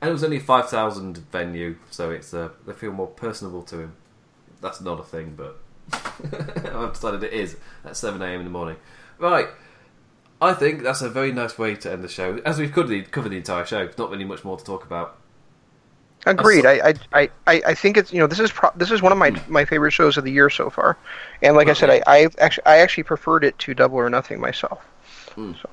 and 0.00 0.10
it 0.10 0.12
was 0.12 0.24
only 0.24 0.38
a 0.38 0.40
five 0.40 0.68
thousand 0.68 1.18
venue, 1.30 1.76
so 1.90 2.10
it's 2.10 2.34
uh, 2.34 2.48
they 2.66 2.72
feel 2.72 2.90
more 2.90 3.06
personable 3.06 3.62
to 3.62 3.78
him. 3.78 3.96
That's 4.60 4.80
not 4.80 4.98
a 4.98 5.04
thing, 5.04 5.34
but 5.36 5.60
I've 5.92 6.92
decided 6.92 7.22
it 7.22 7.32
is 7.32 7.56
at 7.84 7.96
7 7.96 8.20
a.m. 8.20 8.40
in 8.40 8.44
the 8.44 8.50
morning. 8.50 8.76
Right. 9.18 9.46
I 10.40 10.52
think 10.52 10.82
that's 10.82 11.02
a 11.02 11.08
very 11.08 11.30
nice 11.30 11.56
way 11.56 11.76
to 11.76 11.92
end 11.92 12.02
the 12.02 12.08
show. 12.08 12.40
As 12.44 12.58
we've 12.58 12.72
covered, 12.72 13.12
covered 13.12 13.28
the 13.28 13.36
entire 13.36 13.64
show, 13.64 13.84
There's 13.84 13.98
not 13.98 14.10
really 14.10 14.24
much 14.24 14.44
more 14.44 14.56
to 14.56 14.64
talk 14.64 14.84
about. 14.84 15.17
Agreed. 16.26 16.66
I, 16.66 16.94
I, 17.12 17.30
I, 17.46 17.62
I 17.66 17.74
think 17.74 17.96
it's 17.96 18.12
you 18.12 18.18
know 18.18 18.26
this 18.26 18.40
is 18.40 18.50
pro- 18.50 18.72
this 18.76 18.90
is 18.90 19.00
one 19.00 19.12
of 19.12 19.18
my 19.18 19.30
my 19.48 19.64
favorite 19.64 19.92
shows 19.92 20.16
of 20.16 20.24
the 20.24 20.32
year 20.32 20.50
so 20.50 20.68
far, 20.68 20.98
and 21.42 21.56
like 21.56 21.68
I 21.68 21.72
said, 21.72 21.90
I, 21.90 22.02
I 22.06 22.28
actually 22.38 22.66
I 22.66 22.78
actually 22.78 23.04
preferred 23.04 23.44
it 23.44 23.58
to 23.60 23.74
Double 23.74 23.96
or 23.96 24.10
Nothing 24.10 24.40
myself. 24.40 24.84
Mm. 25.36 25.60
So. 25.60 25.70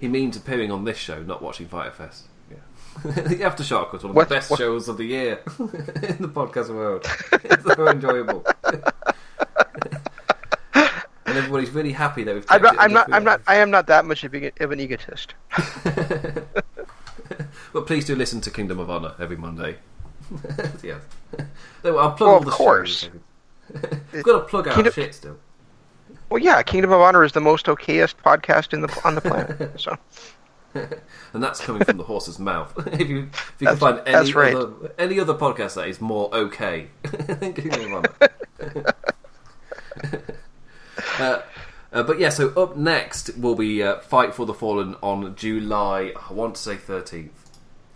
He 0.00 0.08
means 0.08 0.36
appearing 0.36 0.70
on 0.70 0.84
this 0.84 0.98
show, 0.98 1.22
not 1.22 1.42
watching 1.42 1.68
Fyter 1.68 1.92
Fest. 1.92 2.24
Yeah. 2.50 2.56
the 3.04 3.36
Aftershock 3.36 3.92
was 3.92 4.02
one 4.02 4.10
of 4.10 4.16
what, 4.16 4.28
the 4.28 4.34
best 4.34 4.50
what? 4.50 4.58
shows 4.58 4.88
of 4.88 4.96
the 4.96 5.04
year 5.04 5.40
in 5.58 6.20
the 6.20 6.30
podcast 6.32 6.68
world. 6.68 7.06
It's 7.32 7.64
so 7.64 7.88
enjoyable 7.88 8.44
and 11.34 11.42
everybody's 11.42 11.70
really 11.70 11.92
happy 11.92 12.22
that 12.24 12.34
we've. 12.34 12.44
I'm 12.48 12.62
not. 12.62 12.76
I'm 12.78 12.92
not, 12.92 13.12
I'm 13.12 13.24
not. 13.24 13.40
I 13.46 13.56
am 13.56 13.70
not 13.70 13.86
that 13.88 14.04
much 14.04 14.24
of, 14.24 14.34
of 14.34 14.72
an 14.72 14.80
egotist. 14.80 15.34
But 17.74 17.88
please 17.88 18.06
do 18.06 18.14
listen 18.14 18.40
to 18.40 18.50
Kingdom 18.52 18.78
of 18.78 18.88
Honor 18.88 19.14
every 19.18 19.36
Monday. 19.36 19.76
yeah. 20.82 20.98
I'll 21.84 22.12
plug 22.12 22.20
well, 22.20 22.28
all 22.28 22.40
the 22.40 22.46
of 22.46 22.54
course. 22.54 23.10
We've 24.12 24.22
got 24.22 24.38
to 24.38 24.44
plug 24.46 24.68
our 24.68 24.74
Kingdom... 24.74 24.92
shit 24.92 25.14
still. 25.14 25.36
Well, 26.30 26.40
yeah, 26.40 26.62
Kingdom 26.62 26.92
of 26.92 27.00
Honor 27.00 27.24
is 27.24 27.32
the 27.32 27.40
most 27.40 27.66
okayest 27.66 28.14
podcast 28.24 28.72
in 28.72 28.80
the 28.80 29.00
on 29.04 29.16
the 29.16 29.20
planet. 29.20 29.72
So. 29.80 29.98
and 31.32 31.42
that's 31.42 31.60
coming 31.60 31.84
from 31.84 31.98
the 31.98 32.04
horse's 32.04 32.38
mouth. 32.38 32.72
if 32.92 33.08
you 33.08 33.28
if 33.32 33.54
you 33.60 33.66
can 33.66 33.76
find 33.76 34.00
any 34.06 34.32
right. 34.32 34.54
other 34.54 34.92
any 34.98 35.20
other 35.20 35.34
podcast 35.34 35.74
that 35.74 35.88
is 35.88 36.00
more 36.00 36.32
okay 36.34 36.88
than 37.02 37.52
Kingdom 37.52 37.92
of 37.94 38.16
Honor. 38.72 38.94
Uh, 41.18 41.42
uh, 41.92 42.02
but 42.02 42.18
yeah, 42.18 42.28
so 42.28 42.48
up 42.60 42.76
next 42.76 43.36
will 43.36 43.54
be 43.54 43.82
uh, 43.82 43.98
Fight 44.00 44.34
for 44.34 44.46
the 44.46 44.54
Fallen 44.54 44.96
on 45.00 45.36
July. 45.36 46.12
I 46.28 46.32
want 46.32 46.56
to 46.56 46.60
say 46.60 46.76
thirteenth. 46.76 47.43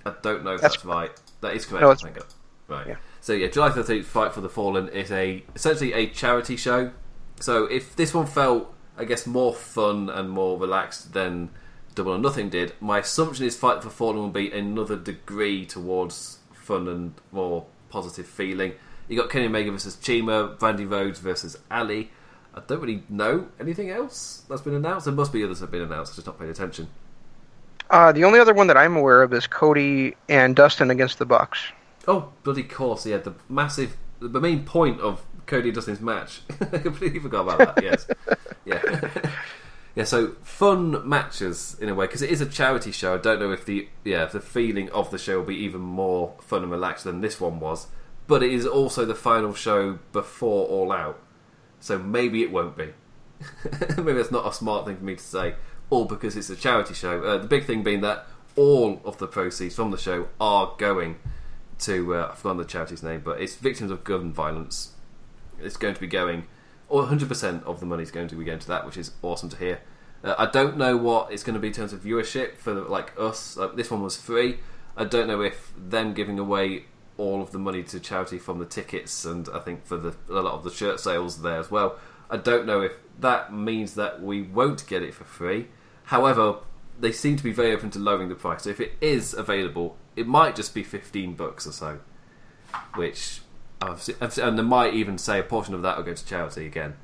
I 0.08 0.14
don't 0.22 0.44
know 0.44 0.54
if 0.54 0.60
that's, 0.60 0.76
that's 0.76 0.84
right. 0.84 1.10
That 1.40 1.54
is 1.54 1.66
correct. 1.66 1.82
No, 1.82 1.90
I 1.90 1.94
think. 1.94 2.18
Right. 2.66 2.86
Yeah. 2.86 2.96
So 3.20 3.32
yeah, 3.32 3.48
July 3.48 3.70
thirteenth, 3.70 4.06
Fight 4.06 4.32
for 4.32 4.40
the 4.40 4.48
Fallen 4.48 4.88
is 4.88 5.10
a 5.10 5.44
essentially 5.54 5.92
a 5.92 6.06
charity 6.08 6.56
show. 6.56 6.92
So 7.40 7.64
if 7.64 7.96
this 7.96 8.12
one 8.12 8.26
felt, 8.26 8.74
I 8.96 9.04
guess, 9.04 9.26
more 9.26 9.54
fun 9.54 10.10
and 10.10 10.30
more 10.30 10.58
relaxed 10.58 11.12
than 11.12 11.50
Double 11.94 12.12
or 12.12 12.18
Nothing 12.18 12.48
did, 12.48 12.74
my 12.80 12.98
assumption 12.98 13.46
is 13.46 13.56
Fight 13.56 13.82
for 13.82 13.88
the 13.88 13.94
Fallen 13.94 14.18
will 14.18 14.28
be 14.28 14.50
another 14.50 14.96
degree 14.96 15.64
towards 15.64 16.38
fun 16.52 16.88
and 16.88 17.14
more 17.32 17.66
positive 17.90 18.26
feeling. 18.26 18.72
You 19.08 19.16
got 19.16 19.30
Kenny 19.30 19.46
Omega 19.46 19.72
versus 19.72 19.96
CIMA, 20.00 20.56
Brandi 20.58 20.88
Rhodes 20.88 21.18
versus 21.18 21.58
Allie. 21.70 22.10
I 22.54 22.60
don't 22.66 22.80
really 22.80 23.04
know 23.08 23.48
anything 23.58 23.90
else 23.90 24.44
that's 24.48 24.60
been 24.60 24.74
announced. 24.74 25.06
There 25.06 25.14
must 25.14 25.32
be 25.32 25.42
others 25.44 25.60
that 25.60 25.66
have 25.66 25.70
been 25.70 25.82
announced. 25.82 26.12
i 26.12 26.16
just 26.16 26.26
not 26.26 26.38
paying 26.38 26.50
attention. 26.50 26.88
Uh, 27.90 28.12
the 28.12 28.24
only 28.24 28.38
other 28.38 28.52
one 28.52 28.66
that 28.66 28.76
I'm 28.76 28.96
aware 28.96 29.22
of 29.22 29.32
is 29.32 29.46
Cody 29.46 30.14
and 30.28 30.54
Dustin 30.54 30.90
against 30.90 31.18
the 31.18 31.24
Bucks. 31.24 31.58
Oh, 32.06 32.32
bloody 32.42 32.62
course! 32.62 33.06
Yeah, 33.06 33.18
the 33.18 33.34
massive, 33.48 33.96
the 34.20 34.40
main 34.40 34.64
point 34.64 35.00
of 35.00 35.24
Cody 35.46 35.68
and 35.68 35.74
Dustin's 35.74 36.00
match. 36.00 36.42
I 36.60 36.78
completely 36.78 37.18
forgot 37.18 37.42
about 37.42 37.76
that. 37.76 37.84
Yes, 37.84 38.06
yeah, 38.64 39.30
yeah. 39.94 40.04
So 40.04 40.36
fun 40.42 41.08
matches 41.08 41.76
in 41.80 41.88
a 41.88 41.94
way 41.94 42.06
because 42.06 42.22
it 42.22 42.30
is 42.30 42.40
a 42.40 42.46
charity 42.46 42.92
show. 42.92 43.14
I 43.14 43.18
don't 43.18 43.40
know 43.40 43.52
if 43.52 43.64
the 43.64 43.88
yeah 44.04 44.24
if 44.24 44.32
the 44.32 44.40
feeling 44.40 44.90
of 44.90 45.10
the 45.10 45.18
show 45.18 45.38
will 45.38 45.46
be 45.46 45.56
even 45.56 45.80
more 45.80 46.34
fun 46.40 46.62
and 46.62 46.70
relaxed 46.70 47.04
than 47.04 47.22
this 47.22 47.40
one 47.40 47.58
was, 47.58 47.88
but 48.26 48.42
it 48.42 48.52
is 48.52 48.66
also 48.66 49.06
the 49.06 49.14
final 49.14 49.54
show 49.54 49.98
before 50.12 50.66
All 50.66 50.92
Out. 50.92 51.18
So 51.80 51.98
maybe 51.98 52.42
it 52.42 52.52
won't 52.52 52.76
be. 52.76 52.92
maybe 53.96 54.14
that's 54.14 54.32
not 54.32 54.46
a 54.46 54.52
smart 54.52 54.84
thing 54.84 54.96
for 54.96 55.04
me 55.04 55.14
to 55.14 55.22
say, 55.22 55.54
all 55.90 56.04
because 56.04 56.36
it's 56.36 56.50
a 56.50 56.56
charity 56.56 56.94
show. 56.94 57.22
Uh, 57.22 57.38
the 57.38 57.46
big 57.46 57.64
thing 57.64 57.82
being 57.82 58.00
that 58.02 58.26
all 58.56 59.00
of 59.04 59.18
the 59.18 59.26
proceeds 59.26 59.76
from 59.76 59.90
the 59.90 59.98
show 59.98 60.28
are 60.40 60.74
going 60.78 61.16
to 61.80 62.14
uh, 62.14 62.28
I've 62.32 62.38
forgotten 62.38 62.58
the 62.58 62.64
charity's 62.64 63.02
name, 63.02 63.22
but 63.24 63.40
it's 63.40 63.54
victims 63.54 63.90
of 63.90 64.04
gun 64.04 64.32
violence. 64.32 64.92
It's 65.60 65.76
going 65.76 65.94
to 65.94 66.00
be 66.00 66.06
going, 66.06 66.46
or 66.88 67.04
100% 67.04 67.64
of 67.64 67.80
the 67.80 67.86
money 67.86 68.02
is 68.02 68.10
going 68.10 68.28
to 68.28 68.36
be 68.36 68.44
going 68.44 68.58
to 68.58 68.68
that, 68.68 68.84
which 68.84 68.96
is 68.96 69.12
awesome 69.22 69.48
to 69.50 69.56
hear. 69.56 69.80
Uh, 70.22 70.34
I 70.38 70.46
don't 70.46 70.76
know 70.76 70.96
what 70.96 71.32
it's 71.32 71.42
going 71.42 71.54
to 71.54 71.60
be 71.60 71.68
in 71.68 71.74
terms 71.74 71.92
of 71.92 72.02
viewership 72.02 72.56
for 72.56 72.74
like 72.74 73.12
us. 73.18 73.56
This 73.76 73.90
one 73.90 74.02
was 74.02 74.16
free. 74.16 74.58
I 74.96 75.04
don't 75.04 75.28
know 75.28 75.42
if 75.42 75.72
them 75.76 76.12
giving 76.12 76.38
away 76.38 76.86
all 77.16 77.40
of 77.40 77.52
the 77.52 77.58
money 77.58 77.82
to 77.84 78.00
charity 78.00 78.38
from 78.38 78.58
the 78.58 78.66
tickets, 78.66 79.24
and 79.24 79.48
I 79.54 79.60
think 79.60 79.86
for 79.86 79.96
the 79.96 80.16
a 80.28 80.42
lot 80.42 80.54
of 80.54 80.64
the 80.64 80.70
shirt 80.70 80.98
sales 80.98 81.42
there 81.42 81.58
as 81.58 81.70
well. 81.70 81.98
I 82.30 82.36
don't 82.36 82.66
know 82.66 82.80
if 82.80 82.92
that 83.20 83.52
means 83.52 83.94
that 83.94 84.20
we 84.22 84.42
won't 84.42 84.86
get 84.86 85.02
it 85.02 85.14
for 85.14 85.24
free. 85.24 85.68
However, 86.08 86.56
they 86.98 87.12
seem 87.12 87.36
to 87.36 87.44
be 87.44 87.52
very 87.52 87.74
open 87.74 87.90
to 87.90 87.98
lowering 87.98 88.30
the 88.30 88.34
price. 88.34 88.62
So 88.62 88.70
if 88.70 88.80
it 88.80 88.94
is 88.98 89.34
available, 89.34 89.98
it 90.16 90.26
might 90.26 90.56
just 90.56 90.74
be 90.74 90.82
fifteen 90.82 91.34
bucks 91.34 91.66
or 91.66 91.72
so, 91.72 91.98
which 92.94 93.42
I've 93.82 94.02
seen, 94.02 94.16
and 94.20 94.58
they 94.58 94.62
might 94.62 94.94
even 94.94 95.18
say 95.18 95.38
a 95.38 95.42
portion 95.42 95.74
of 95.74 95.82
that 95.82 95.98
will 95.98 96.04
go 96.04 96.14
to 96.14 96.24
charity 96.24 96.64
again. 96.64 96.94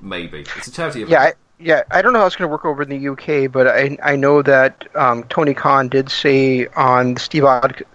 Maybe 0.00 0.46
it's 0.56 0.68
a 0.68 0.72
charity 0.72 1.02
event. 1.02 1.10
Yeah, 1.10 1.20
I, 1.20 1.32
yeah. 1.58 1.82
I 1.90 2.00
don't 2.00 2.14
know 2.14 2.20
how 2.20 2.26
it's 2.26 2.36
going 2.36 2.48
to 2.48 2.52
work 2.52 2.64
over 2.64 2.82
in 2.82 2.88
the 2.88 3.08
UK, 3.08 3.52
but 3.52 3.68
I 3.68 3.98
I 4.02 4.16
know 4.16 4.40
that 4.40 4.88
um, 4.96 5.24
Tony 5.24 5.52
Khan 5.52 5.90
did 5.90 6.08
say 6.08 6.66
on 6.68 7.18
Steve 7.18 7.44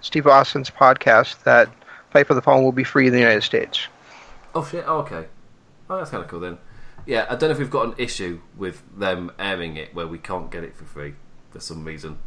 Steve 0.01 0.27
Austin's 0.27 0.69
podcast 0.69 1.41
that 1.43 1.69
Fight 2.11 2.27
for 2.27 2.35
the 2.35 2.41
Fallen 2.41 2.63
will 2.63 2.71
be 2.71 2.83
free 2.83 3.07
in 3.07 3.13
the 3.13 3.19
United 3.19 3.41
States. 3.41 3.87
Oh 4.53 4.63
shit! 4.63 4.83
Oh, 4.85 4.99
okay. 4.99 5.25
Oh, 5.89 5.97
that's 5.97 6.11
kind 6.11 6.23
of 6.23 6.29
cool 6.29 6.39
then. 6.39 6.59
Yeah, 7.05 7.25
I 7.29 7.35
don't 7.35 7.49
know 7.49 7.51
if 7.51 7.59
we've 7.59 7.69
got 7.69 7.87
an 7.87 7.95
issue 7.97 8.41
with 8.57 8.81
them 8.97 9.31
airing 9.39 9.77
it 9.77 9.93
where 9.93 10.07
we 10.07 10.17
can't 10.17 10.51
get 10.51 10.63
it 10.63 10.75
for 10.75 10.85
free 10.85 11.15
for 11.51 11.59
some 11.59 11.83
reason. 11.83 12.19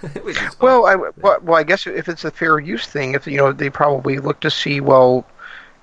well, 0.60 0.86
I, 0.86 0.94
well, 0.94 1.38
well, 1.42 1.54
I 1.54 1.62
guess 1.64 1.86
if 1.86 2.08
it's 2.08 2.24
a 2.24 2.30
fair 2.30 2.58
use 2.58 2.86
thing, 2.86 3.14
if 3.14 3.26
you 3.26 3.36
know, 3.36 3.52
they 3.52 3.70
probably 3.70 4.18
look 4.18 4.40
to 4.40 4.50
see. 4.50 4.80
Well, 4.80 5.26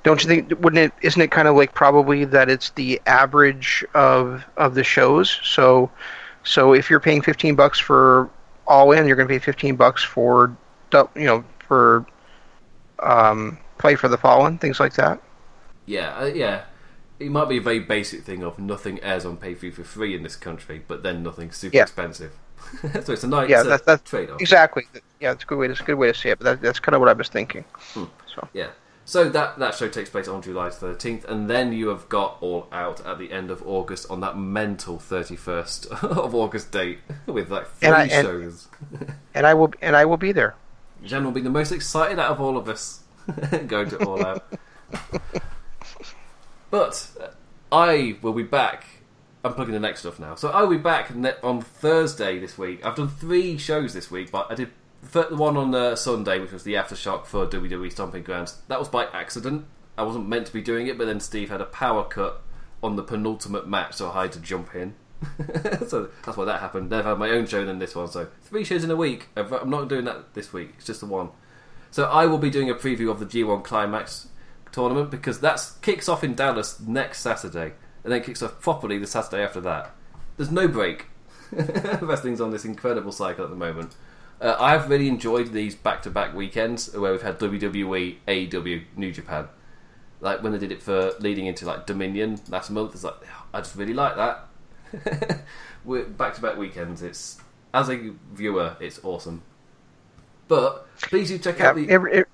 don't 0.03 0.23
you 0.23 0.29
think? 0.29 0.49
Wouldn't 0.61 0.77
it? 0.77 0.93
Isn't 1.01 1.21
it 1.21 1.31
kind 1.31 1.47
of 1.47 1.55
like 1.55 1.73
probably 1.73 2.25
that 2.25 2.49
it's 2.49 2.69
the 2.71 3.01
average 3.05 3.83
of 3.93 4.45
of 4.55 4.75
the 4.75 4.83
shows? 4.83 5.39
So, 5.43 5.91
so 6.43 6.73
if 6.73 6.89
you're 6.89 7.01
paying 7.01 7.21
fifteen 7.21 7.55
bucks 7.55 7.79
for 7.79 8.29
all 8.67 8.91
in, 8.91 9.05
you're 9.05 9.17
going 9.17 9.27
to 9.27 9.33
pay 9.33 9.39
fifteen 9.39 9.75
bucks 9.75 10.03
for, 10.03 10.55
you 10.93 11.25
know, 11.25 11.43
for 11.59 12.05
um, 12.99 13.57
play 13.77 13.95
for 13.95 14.07
the 14.07 14.17
fallen, 14.17 14.57
things 14.57 14.79
like 14.79 14.93
that. 14.93 15.21
Yeah, 15.85 16.15
uh, 16.17 16.25
yeah. 16.25 16.63
It 17.19 17.31
might 17.31 17.47
be 17.47 17.57
a 17.57 17.61
very 17.61 17.79
basic 17.79 18.23
thing 18.23 18.43
of 18.43 18.59
nothing 18.59 19.01
airs 19.01 19.25
on 19.25 19.37
pay 19.37 19.53
view 19.53 19.71
for 19.71 19.83
free 19.83 20.15
in 20.15 20.23
this 20.23 20.35
country, 20.35 20.83
but 20.87 21.03
then 21.03 21.23
nothing 21.23 21.51
super 21.51 21.77
yeah. 21.77 21.83
expensive. 21.83 22.33
so 23.03 23.13
it's 23.13 23.23
a 23.23 23.27
nice 23.27 23.49
yeah, 23.49 23.63
that's, 23.63 24.09
trade 24.09 24.29
off. 24.29 24.41
Exactly. 24.41 24.83
Yeah, 25.19 25.31
it's 25.31 25.43
a 25.43 25.47
good 25.47 25.57
way. 25.57 25.67
To, 25.67 25.71
it's 25.71 25.81
a 25.81 25.83
good 25.83 25.95
way 25.95 26.07
to 26.07 26.13
say 26.13 26.31
it. 26.31 26.39
But 26.39 26.45
that, 26.45 26.61
that's 26.61 26.79
kind 26.79 26.95
of 26.95 27.01
what 27.01 27.09
I 27.09 27.13
was 27.13 27.29
thinking. 27.29 27.63
Hmm. 27.93 28.05
So 28.33 28.47
yeah. 28.53 28.69
So 29.07 29.29
that 29.29 29.59
that 29.59 29.75
show 29.75 29.87
takes 29.87 30.09
place 30.09 30.27
on 30.27 30.41
July 30.41 30.69
13th, 30.69 31.25
and 31.25 31.47
then 31.47 31.71
you 31.71 31.89
have 31.89 32.09
got 32.09 32.37
All 32.41 32.67
Out 32.71 33.05
at 33.05 33.19
the 33.19 33.31
end 33.31 33.51
of 33.51 33.65
August 33.67 34.09
on 34.09 34.19
that 34.21 34.35
mental 34.37 34.97
31st 34.97 36.03
of 36.03 36.33
August 36.33 36.71
date 36.71 36.99
with 37.27 37.51
like 37.51 37.67
three 37.67 37.87
And 37.87 37.95
I- 37.95 38.07
and- 38.07 38.25
shows. 38.25 38.67
And 39.33 39.45
I 39.45 39.53
will 39.53 39.71
and 39.81 39.95
I 39.95 40.05
will 40.05 40.17
be 40.17 40.31
there. 40.31 40.55
Jen 41.03 41.23
will 41.23 41.31
be 41.31 41.41
the 41.41 41.51
most 41.51 41.71
excited 41.71 42.17
out 42.17 42.31
of 42.31 42.41
all 42.41 42.57
of 42.57 42.67
us 42.67 43.03
going 43.67 43.89
to 43.89 43.97
All 44.05 44.25
Out. 44.25 44.43
But 46.75 47.09
I 47.71 48.17
will 48.21 48.33
be 48.33 48.43
back. 48.43 48.85
I'm 49.45 49.53
plugging 49.53 49.73
the 49.73 49.79
next 49.79 50.01
stuff 50.01 50.19
now. 50.19 50.35
So 50.35 50.49
I 50.49 50.63
will 50.63 50.71
be 50.71 50.77
back 50.77 51.15
ne- 51.15 51.39
on 51.41 51.61
Thursday 51.61 52.37
this 52.37 52.57
week. 52.57 52.85
I've 52.85 52.97
done 52.97 53.07
three 53.07 53.57
shows 53.57 53.93
this 53.93 54.11
week, 54.11 54.29
but 54.29 54.51
I 54.51 54.55
did 54.55 54.71
the 55.13 55.23
one 55.37 55.55
on 55.55 55.73
uh, 55.73 55.95
Sunday, 55.95 56.37
which 56.37 56.51
was 56.51 56.63
the 56.63 56.73
aftershock 56.73 57.27
for 57.27 57.47
WWE 57.47 57.89
Stomping 57.89 58.23
Grounds. 58.23 58.57
That 58.67 58.77
was 58.77 58.89
by 58.89 59.05
accident. 59.05 59.67
I 59.97 60.03
wasn't 60.03 60.27
meant 60.27 60.47
to 60.47 60.53
be 60.53 60.61
doing 60.61 60.87
it, 60.87 60.97
but 60.97 61.05
then 61.05 61.21
Steve 61.21 61.49
had 61.49 61.61
a 61.61 61.65
power 61.65 62.03
cut 62.03 62.41
on 62.83 62.97
the 62.97 63.03
penultimate 63.03 63.69
match, 63.69 63.93
so 63.93 64.11
I 64.11 64.23
had 64.23 64.33
to 64.33 64.41
jump 64.41 64.75
in. 64.75 64.95
so 65.87 66.09
that's 66.25 66.35
why 66.35 66.43
that 66.43 66.59
happened. 66.59 66.89
Then 66.89 66.99
I've 66.99 67.05
had 67.05 67.17
my 67.17 67.29
own 67.29 67.45
show, 67.45 67.63
then 67.63 67.79
this 67.79 67.95
one. 67.95 68.09
So 68.09 68.27
three 68.41 68.65
shows 68.65 68.83
in 68.83 68.91
a 68.91 68.97
week. 68.97 69.29
I'm 69.37 69.69
not 69.69 69.87
doing 69.87 70.03
that 70.05 70.33
this 70.33 70.51
week. 70.51 70.73
It's 70.75 70.85
just 70.85 70.99
the 70.99 71.05
one. 71.05 71.29
So 71.91 72.03
I 72.03 72.25
will 72.25 72.37
be 72.37 72.49
doing 72.49 72.69
a 72.69 72.75
preview 72.75 73.09
of 73.09 73.21
the 73.21 73.25
G1 73.25 73.63
Climax 73.63 74.27
tournament 74.75 75.09
because 75.09 75.39
that 75.39 75.61
kicks 75.81 76.07
off 76.09 76.23
in 76.23 76.35
Dallas 76.35 76.79
next 76.79 77.21
Saturday, 77.21 77.73
and 78.03 78.13
then 78.13 78.21
kicks 78.21 78.43
off 78.43 78.59
properly 78.61 78.97
the 78.97 79.07
Saturday 79.07 79.43
after 79.43 79.61
that. 79.61 79.91
There's 80.37 80.51
no 80.51 80.67
break. 80.67 81.07
Wrestling's 81.51 82.41
on 82.41 82.51
this 82.51 82.65
incredible 82.65 83.11
cycle 83.11 83.43
at 83.43 83.49
the 83.49 83.55
moment. 83.55 83.95
Uh, 84.41 84.55
I've 84.59 84.89
really 84.89 85.07
enjoyed 85.07 85.53
these 85.53 85.75
back-to-back 85.75 86.33
weekends 86.35 86.93
where 86.95 87.11
we've 87.13 87.21
had 87.21 87.39
WWE, 87.39 88.17
AEW, 88.27 88.83
New 88.97 89.11
Japan. 89.11 89.47
Like 90.19 90.43
when 90.43 90.51
they 90.51 90.57
did 90.57 90.71
it 90.71 90.81
for 90.81 91.11
leading 91.19 91.45
into 91.45 91.65
like 91.65 91.85
Dominion 91.85 92.39
last 92.49 92.69
month, 92.69 92.93
it's 92.93 93.03
like 93.03 93.15
I 93.53 93.59
just 93.61 93.75
really 93.75 93.93
like 93.93 94.15
that. 94.17 95.43
We're 95.85 96.05
back-to-back 96.05 96.57
weekends. 96.57 97.01
It's 97.01 97.39
as 97.73 97.89
a 97.89 98.11
viewer, 98.33 98.75
it's 98.79 98.99
awesome. 99.03 99.43
But 100.47 100.87
please 101.01 101.29
do 101.29 101.37
check 101.37 101.59
Yeah, 101.59 101.69
out 101.69 101.75
the 101.75 101.89
it, 101.89 102.27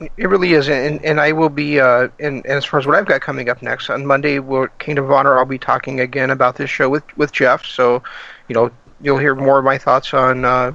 it, 0.00 0.28
really 0.28 0.52
is, 0.52 0.68
and 0.68 1.04
and 1.04 1.20
I 1.20 1.32
will 1.32 1.48
be. 1.48 1.80
Uh, 1.80 2.08
and, 2.18 2.44
and 2.44 2.46
as 2.46 2.64
far 2.64 2.80
as 2.80 2.86
what 2.86 2.96
I've 2.96 3.06
got 3.06 3.20
coming 3.20 3.48
up 3.48 3.62
next 3.62 3.90
on 3.90 4.06
Monday, 4.06 4.38
we'll, 4.38 4.68
Kingdom 4.78 5.04
of 5.04 5.10
Honor. 5.10 5.38
I'll 5.38 5.44
be 5.44 5.58
talking 5.58 6.00
again 6.00 6.30
about 6.30 6.56
this 6.56 6.70
show 6.70 6.88
with 6.88 7.04
with 7.16 7.32
Jeff. 7.32 7.64
So, 7.66 8.02
you 8.48 8.54
know, 8.54 8.70
you'll 9.00 9.18
hear 9.18 9.34
more 9.34 9.58
of 9.58 9.64
my 9.64 9.78
thoughts 9.78 10.14
on 10.14 10.44
uh, 10.44 10.72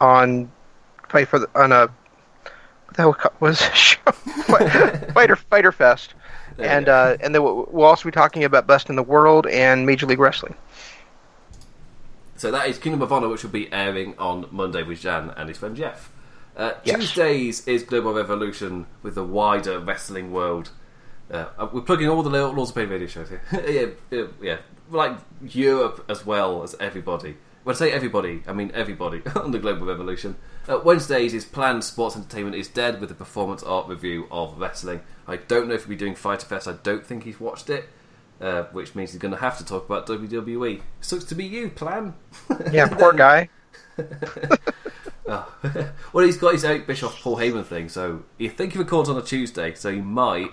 on 0.00 0.50
fight 1.08 1.28
for 1.28 1.40
the, 1.40 1.48
on 1.54 1.72
a 1.72 1.86
what 1.86 2.96
the 2.96 3.02
hell 3.02 3.16
was 3.40 3.58
the 3.58 3.74
show 3.74 4.12
Fighter 5.12 5.36
Fyter 5.36 5.72
Fest, 5.72 6.14
There 6.56 6.68
and 6.68 6.88
uh, 6.88 7.16
and 7.20 7.34
then 7.34 7.42
we'll, 7.42 7.68
we'll 7.70 7.86
also 7.86 8.04
be 8.04 8.12
talking 8.12 8.44
about 8.44 8.66
Best 8.66 8.90
in 8.90 8.96
the 8.96 9.02
World 9.02 9.46
and 9.46 9.86
Major 9.86 10.06
League 10.06 10.20
Wrestling. 10.20 10.54
So 12.36 12.52
that 12.52 12.68
is 12.68 12.78
Kingdom 12.78 13.02
of 13.02 13.12
Honor, 13.12 13.28
which 13.28 13.42
will 13.42 13.50
be 13.50 13.72
airing 13.72 14.16
on 14.16 14.46
Monday 14.52 14.84
with 14.84 15.00
Jan 15.00 15.34
and 15.36 15.48
his 15.48 15.58
friend 15.58 15.76
Jeff. 15.76 16.12
Uh, 16.58 16.72
Yes. 16.84 16.96
Tuesdays 16.96 17.66
is 17.68 17.84
Global 17.84 18.12
Revolution 18.12 18.86
with 19.02 19.14
the 19.14 19.24
wider 19.24 19.78
wrestling 19.78 20.32
world. 20.32 20.70
Uh, 21.30 21.46
uh, 21.56 21.68
we're 21.72 21.82
plugging 21.82 22.08
all 22.08 22.22
the 22.22 22.30
Lords 22.30 22.70
of 22.70 22.76
Pain 22.76 22.88
radio 22.88 23.06
shows 23.06 23.28
here. 23.28 23.42
yeah, 24.10 24.16
yeah, 24.18 24.26
yeah, 24.42 24.56
like 24.90 25.16
Europe 25.40 26.04
as 26.08 26.26
well 26.26 26.62
as 26.64 26.74
everybody. 26.80 27.36
When 27.62 27.76
I 27.76 27.78
say 27.78 27.92
everybody, 27.92 28.42
I 28.46 28.52
mean 28.54 28.70
everybody 28.74 29.22
on 29.36 29.52
the 29.52 29.58
Global 29.58 29.86
Revolution. 29.86 30.36
Uh, 30.68 30.80
Wednesdays 30.84 31.32
is 31.34 31.44
planned 31.44 31.84
Sports 31.84 32.16
Entertainment 32.16 32.56
is 32.56 32.66
Dead 32.68 32.98
with 33.00 33.08
the 33.10 33.14
performance 33.14 33.62
art 33.62 33.86
review 33.88 34.26
of 34.30 34.58
wrestling. 34.58 35.00
I 35.26 35.36
don't 35.36 35.68
know 35.68 35.74
if 35.74 35.82
he'll 35.82 35.90
be 35.90 35.96
doing 35.96 36.14
Fyter 36.14 36.46
Fest. 36.46 36.66
I 36.66 36.72
don't 36.82 37.06
think 37.06 37.24
he's 37.24 37.38
watched 37.38 37.68
it, 37.70 37.88
uh, 38.40 38.64
which 38.72 38.94
means 38.94 39.12
he's 39.12 39.20
going 39.20 39.34
to 39.34 39.40
have 39.40 39.58
to 39.58 39.64
talk 39.64 39.84
about 39.86 40.06
WWE. 40.06 40.80
Sucks 41.02 41.24
to 41.24 41.34
be 41.34 41.44
you, 41.44 41.68
Plan. 41.68 42.14
Yeah, 42.72 42.88
poor 42.88 43.12
guy. 43.14 43.48
Oh. 45.28 45.54
well, 46.12 46.24
he's 46.24 46.38
got 46.38 46.54
his 46.54 46.64
Eric 46.64 46.86
Bischoff 46.86 47.20
Paul 47.20 47.36
Heyman 47.36 47.64
thing, 47.64 47.88
so 47.90 48.24
you 48.38 48.48
think 48.48 48.72
he 48.72 48.78
records 48.78 49.10
on 49.10 49.16
a 49.18 49.22
Tuesday, 49.22 49.74
so 49.74 49.92
he 49.92 50.00
might 50.00 50.52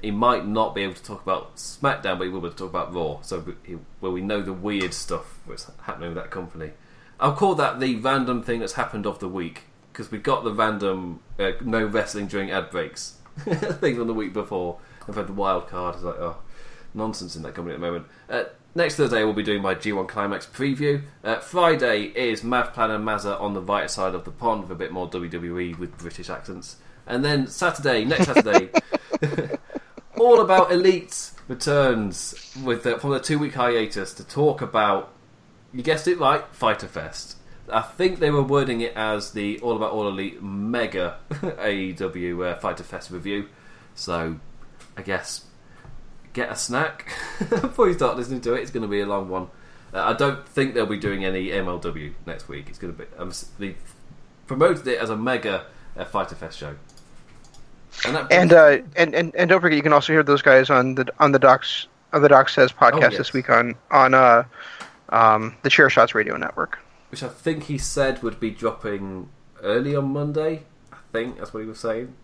he 0.00 0.10
might 0.10 0.44
not 0.44 0.74
be 0.74 0.82
able 0.82 0.94
to 0.94 1.02
talk 1.02 1.22
about 1.22 1.54
SmackDown, 1.54 2.18
but 2.18 2.24
he 2.24 2.28
will 2.28 2.40
be 2.40 2.48
able 2.48 2.50
to 2.50 2.56
talk 2.56 2.70
about 2.70 2.92
Raw. 2.92 3.20
So 3.22 3.54
he, 3.64 3.78
where 4.00 4.10
we 4.10 4.20
know 4.20 4.42
the 4.42 4.52
weird 4.52 4.92
stuff 4.92 5.38
that's 5.46 5.70
happening 5.82 6.08
with 6.08 6.16
that 6.16 6.32
company. 6.32 6.72
I'll 7.20 7.36
call 7.36 7.54
that 7.54 7.78
the 7.78 7.94
random 7.96 8.42
thing 8.42 8.58
that's 8.58 8.72
happened 8.72 9.06
of 9.06 9.20
the 9.20 9.28
week 9.28 9.62
because 9.92 10.10
we 10.10 10.18
got 10.18 10.42
the 10.42 10.52
random 10.52 11.20
uh, 11.38 11.52
no 11.60 11.84
wrestling 11.84 12.26
during 12.26 12.50
ad 12.50 12.70
breaks 12.70 13.18
thing 13.38 13.96
from 13.96 14.08
the 14.08 14.14
week 14.14 14.32
before. 14.32 14.80
I've 15.08 15.14
had 15.14 15.28
the 15.28 15.32
wild 15.32 15.68
card. 15.68 15.94
It's 15.94 16.04
like 16.04 16.16
oh 16.16 16.38
nonsense 16.94 17.36
in 17.36 17.42
that 17.42 17.54
company 17.54 17.74
at 17.74 17.80
the 17.80 17.86
moment. 17.86 18.06
Uh, 18.28 18.44
next 18.74 18.96
Thursday, 18.96 19.24
we'll 19.24 19.32
be 19.32 19.42
doing 19.42 19.62
my 19.62 19.74
G1 19.74 20.08
Climax 20.08 20.46
preview. 20.46 21.02
Uh, 21.22 21.38
Friday 21.38 22.12
is 22.14 22.42
Mav 22.42 22.72
Plan 22.72 22.90
and 22.90 23.06
Mazza 23.06 23.40
on 23.40 23.54
the 23.54 23.60
right 23.60 23.90
side 23.90 24.14
of 24.14 24.24
the 24.24 24.30
pond 24.30 24.62
with 24.62 24.70
a 24.70 24.74
bit 24.74 24.92
more 24.92 25.08
WWE 25.08 25.78
with 25.78 25.96
British 25.98 26.30
accents. 26.30 26.76
And 27.06 27.24
then 27.24 27.46
Saturday, 27.46 28.04
next 28.04 28.26
Saturday, 28.26 28.70
All 30.18 30.40
About 30.40 30.70
Elite 30.70 31.32
returns 31.48 32.54
with 32.62 32.84
the, 32.84 32.98
from 32.98 33.10
the 33.10 33.20
two 33.20 33.38
week 33.38 33.54
hiatus 33.54 34.14
to 34.14 34.24
talk 34.24 34.62
about, 34.62 35.12
you 35.72 35.82
guessed 35.82 36.06
it 36.06 36.18
right, 36.18 36.44
Fyter 36.52 36.86
Fest. 36.86 37.36
I 37.70 37.80
think 37.80 38.18
they 38.18 38.30
were 38.30 38.42
wording 38.42 38.80
it 38.80 38.94
as 38.94 39.32
the 39.32 39.58
All 39.60 39.76
About 39.76 39.92
All 39.92 40.08
Elite 40.08 40.42
Mega 40.42 41.18
AEW 41.30 42.52
uh, 42.52 42.58
Fyter 42.58 42.82
Fest 42.84 43.10
review. 43.10 43.48
So, 43.94 44.36
I 44.96 45.02
guess 45.02 45.44
get 46.32 46.50
a 46.50 46.56
snack 46.56 47.12
before 47.38 47.88
you 47.88 47.94
start 47.94 48.16
listening 48.16 48.40
to 48.42 48.54
it. 48.54 48.60
It's 48.62 48.70
going 48.70 48.82
to 48.82 48.88
be 48.88 49.00
a 49.00 49.06
long 49.06 49.28
one. 49.28 49.48
Uh, 49.94 50.02
I 50.04 50.12
don't 50.14 50.46
think 50.48 50.74
they'll 50.74 50.86
be 50.86 50.98
doing 50.98 51.24
any 51.24 51.48
MLW 51.48 52.12
next 52.26 52.48
week. 52.48 52.66
It's 52.68 52.78
going 52.78 52.94
to 52.96 52.98
be 53.02 53.08
um, 53.18 53.32
they 53.58 53.76
promoted 54.46 54.86
it 54.86 54.98
as 54.98 55.10
a 55.10 55.16
mega 55.16 55.64
uh, 55.96 56.04
Fyter 56.04 56.34
Fest 56.34 56.58
show. 56.58 56.74
And, 58.06 58.16
And 58.30 58.52
uh, 58.52 58.78
and, 58.96 59.14
and 59.14 59.34
and 59.34 59.48
don't 59.50 59.60
forget, 59.60 59.76
you 59.76 59.82
can 59.82 59.92
also 59.92 60.12
hear 60.12 60.22
those 60.22 60.40
guys 60.42 60.70
on 60.70 60.94
the 60.94 61.12
on 61.18 61.32
the 61.32 61.38
Docs 61.38 61.86
on 62.12 62.22
the 62.22 62.28
Doc 62.28 62.48
Says 62.48 62.72
podcast 62.72 62.92
Oh, 62.94 63.00
yes. 63.10 63.16
this 63.18 63.32
week 63.34 63.50
on 63.50 63.74
on 63.90 64.14
uh, 64.14 64.44
um, 65.10 65.54
the 65.62 65.68
Chair 65.70 65.90
Shots 65.90 66.14
Radio 66.14 66.36
Network. 66.38 66.78
which 67.10 67.22
I 67.22 67.28
think 67.28 67.64
he 67.64 67.76
said 67.76 68.22
would 68.22 68.40
be 68.40 68.50
dropping 68.50 69.28
early 69.62 69.94
on 69.94 70.06
Monday. 70.12 70.62
I 70.92 70.96
think 71.12 71.36
that's 71.38 71.52
what 71.52 71.60
he 71.60 71.66
was 71.66 71.78
saying. 71.78 72.14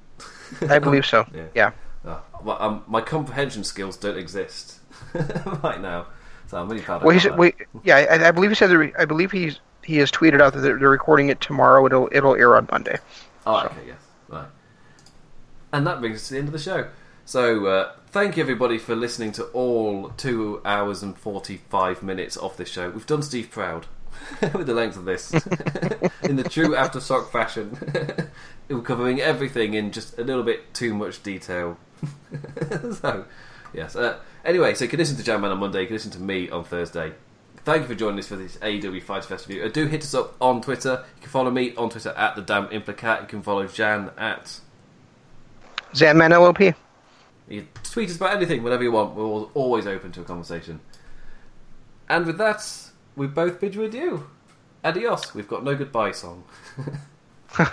I 0.69 0.78
believe 0.78 1.05
so. 1.05 1.27
Yeah. 1.35 1.45
Yeah. 1.55 1.70
Well, 2.43 2.57
um, 2.61 2.85
my 2.87 3.01
comprehension 3.01 3.65
skills 3.65 3.97
don't 3.97 4.17
exist 4.17 4.78
right 5.62 5.81
now, 5.81 6.07
so 6.47 6.59
I'm 6.59 6.69
really 6.69 6.83
proud. 6.83 7.03
Well, 7.03 7.17
of 7.17 7.23
he 7.23 7.31
wait, 7.31 7.57
yeah, 7.85 7.97
I, 7.97 8.28
I 8.28 8.31
believe 8.31 8.51
he 8.51 8.55
said. 8.55 8.70
The 8.70 8.78
re- 8.78 8.95
I 8.99 9.05
believe 9.05 9.33
he's 9.33 9.61
he 9.85 9.97
has 9.99 10.11
tweeted 10.11 10.41
out 10.41 10.53
that 10.53 10.61
they're, 10.61 10.78
they're 10.78 10.91
recording 10.91 11.28
it 11.28 11.41
tomorrow. 11.41 11.85
It'll 11.87 12.09
it'll 12.12 12.35
air 12.35 12.57
on 12.57 12.69
Monday. 12.70 12.99
Oh, 13.47 13.65
okay, 13.67 13.87
yes, 13.87 13.99
right. 14.28 14.49
And 15.73 15.87
that 15.87 16.01
brings 16.01 16.17
us 16.17 16.28
to 16.28 16.35
the 16.35 16.39
end 16.39 16.49
of 16.49 16.53
the 16.53 16.59
show. 16.59 16.89
So, 17.25 17.67
uh, 17.67 17.93
thank 18.07 18.37
you 18.37 18.43
everybody 18.43 18.78
for 18.78 18.95
listening 18.95 19.33
to 19.33 19.45
all 19.47 20.11
two 20.17 20.61
hours 20.65 21.03
and 21.03 21.17
forty-five 21.17 22.03
minutes 22.03 22.37
of 22.37 22.57
this 22.57 22.69
show. 22.69 22.91
We've 22.91 23.07
done 23.07 23.23
Steve 23.23 23.51
proud 23.51 23.87
with 24.41 24.67
the 24.67 24.75
length 24.75 24.97
of 24.97 25.05
this 25.05 25.33
in 26.23 26.37
the 26.37 26.45
true 26.49 26.70
aftershock 26.70 27.31
fashion. 27.31 27.77
We're 28.69 28.81
covering 28.83 29.20
everything 29.20 29.75
in 29.75 29.93
just 29.93 30.19
a 30.19 30.25
little 30.25 30.43
bit 30.43 30.75
too 30.75 30.95
much 30.95 31.23
detail. 31.23 31.78
so, 33.01 33.25
yes. 33.73 33.97
Uh, 33.97 34.18
anyway, 34.44 34.75
so 34.75 34.85
you 34.85 34.91
can 34.91 34.99
listen 34.99 35.17
to 35.17 35.23
Jam 35.23 35.41
Man 35.41 35.51
on 35.51 35.59
Monday. 35.59 35.83
You 35.83 35.86
can 35.86 35.97
listen 35.97 36.10
to 36.12 36.20
me 36.20 36.51
on 36.51 36.65
Thursday. 36.65 37.12
Thank 37.65 37.83
you 37.83 37.89
for 37.89 37.94
joining 37.94 38.18
us 38.18 38.28
for 38.28 38.36
this 38.36 38.57
AEW 38.59 39.02
Fyter 39.02 39.27
Fest 39.27 39.49
review. 39.49 39.65
Uh, 39.65 39.68
do 39.68 39.86
hit 39.86 40.02
us 40.02 40.15
up 40.15 40.35
on 40.41 40.62
Twitter. 40.62 41.05
You 41.17 41.23
can 41.23 41.31
follow 41.31 41.51
me 41.51 41.75
on 41.77 41.91
Twitter 41.91 42.10
at 42.10 42.36
the 42.36 42.43
damn 42.43 42.68
implicat. 42.68 43.23
You 43.23 43.27
can 43.27 43.43
follow 43.43 43.67
Jan 43.67 44.10
at. 44.17 44.60
Zanman 45.93 46.31
LLP. 46.31 46.75
You 47.49 47.67
tweet 47.83 48.10
us 48.10 48.17
about 48.17 48.36
anything, 48.36 48.62
whatever 48.62 48.83
you 48.83 48.93
want. 48.93 49.15
We're 49.15 49.25
always 49.25 49.86
open 49.86 50.12
to 50.12 50.20
a 50.20 50.25
conversation. 50.25 50.81
And 52.09 52.27
with 52.27 52.39
that, 52.39 52.67
we 53.17 53.27
both 53.27 53.60
bid 53.60 53.75
you 53.75 53.85
adieu. 53.85 54.27
Adios. 54.85 55.35
We've 55.35 55.49
got 55.49 55.65
no 55.65 55.75
goodbye 55.75 56.12
song. 56.12 56.44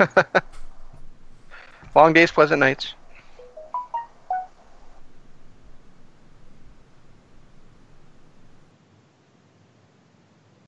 Long 1.95 2.14
days, 2.14 2.32
pleasant 2.32 2.60
nights. 2.60 2.94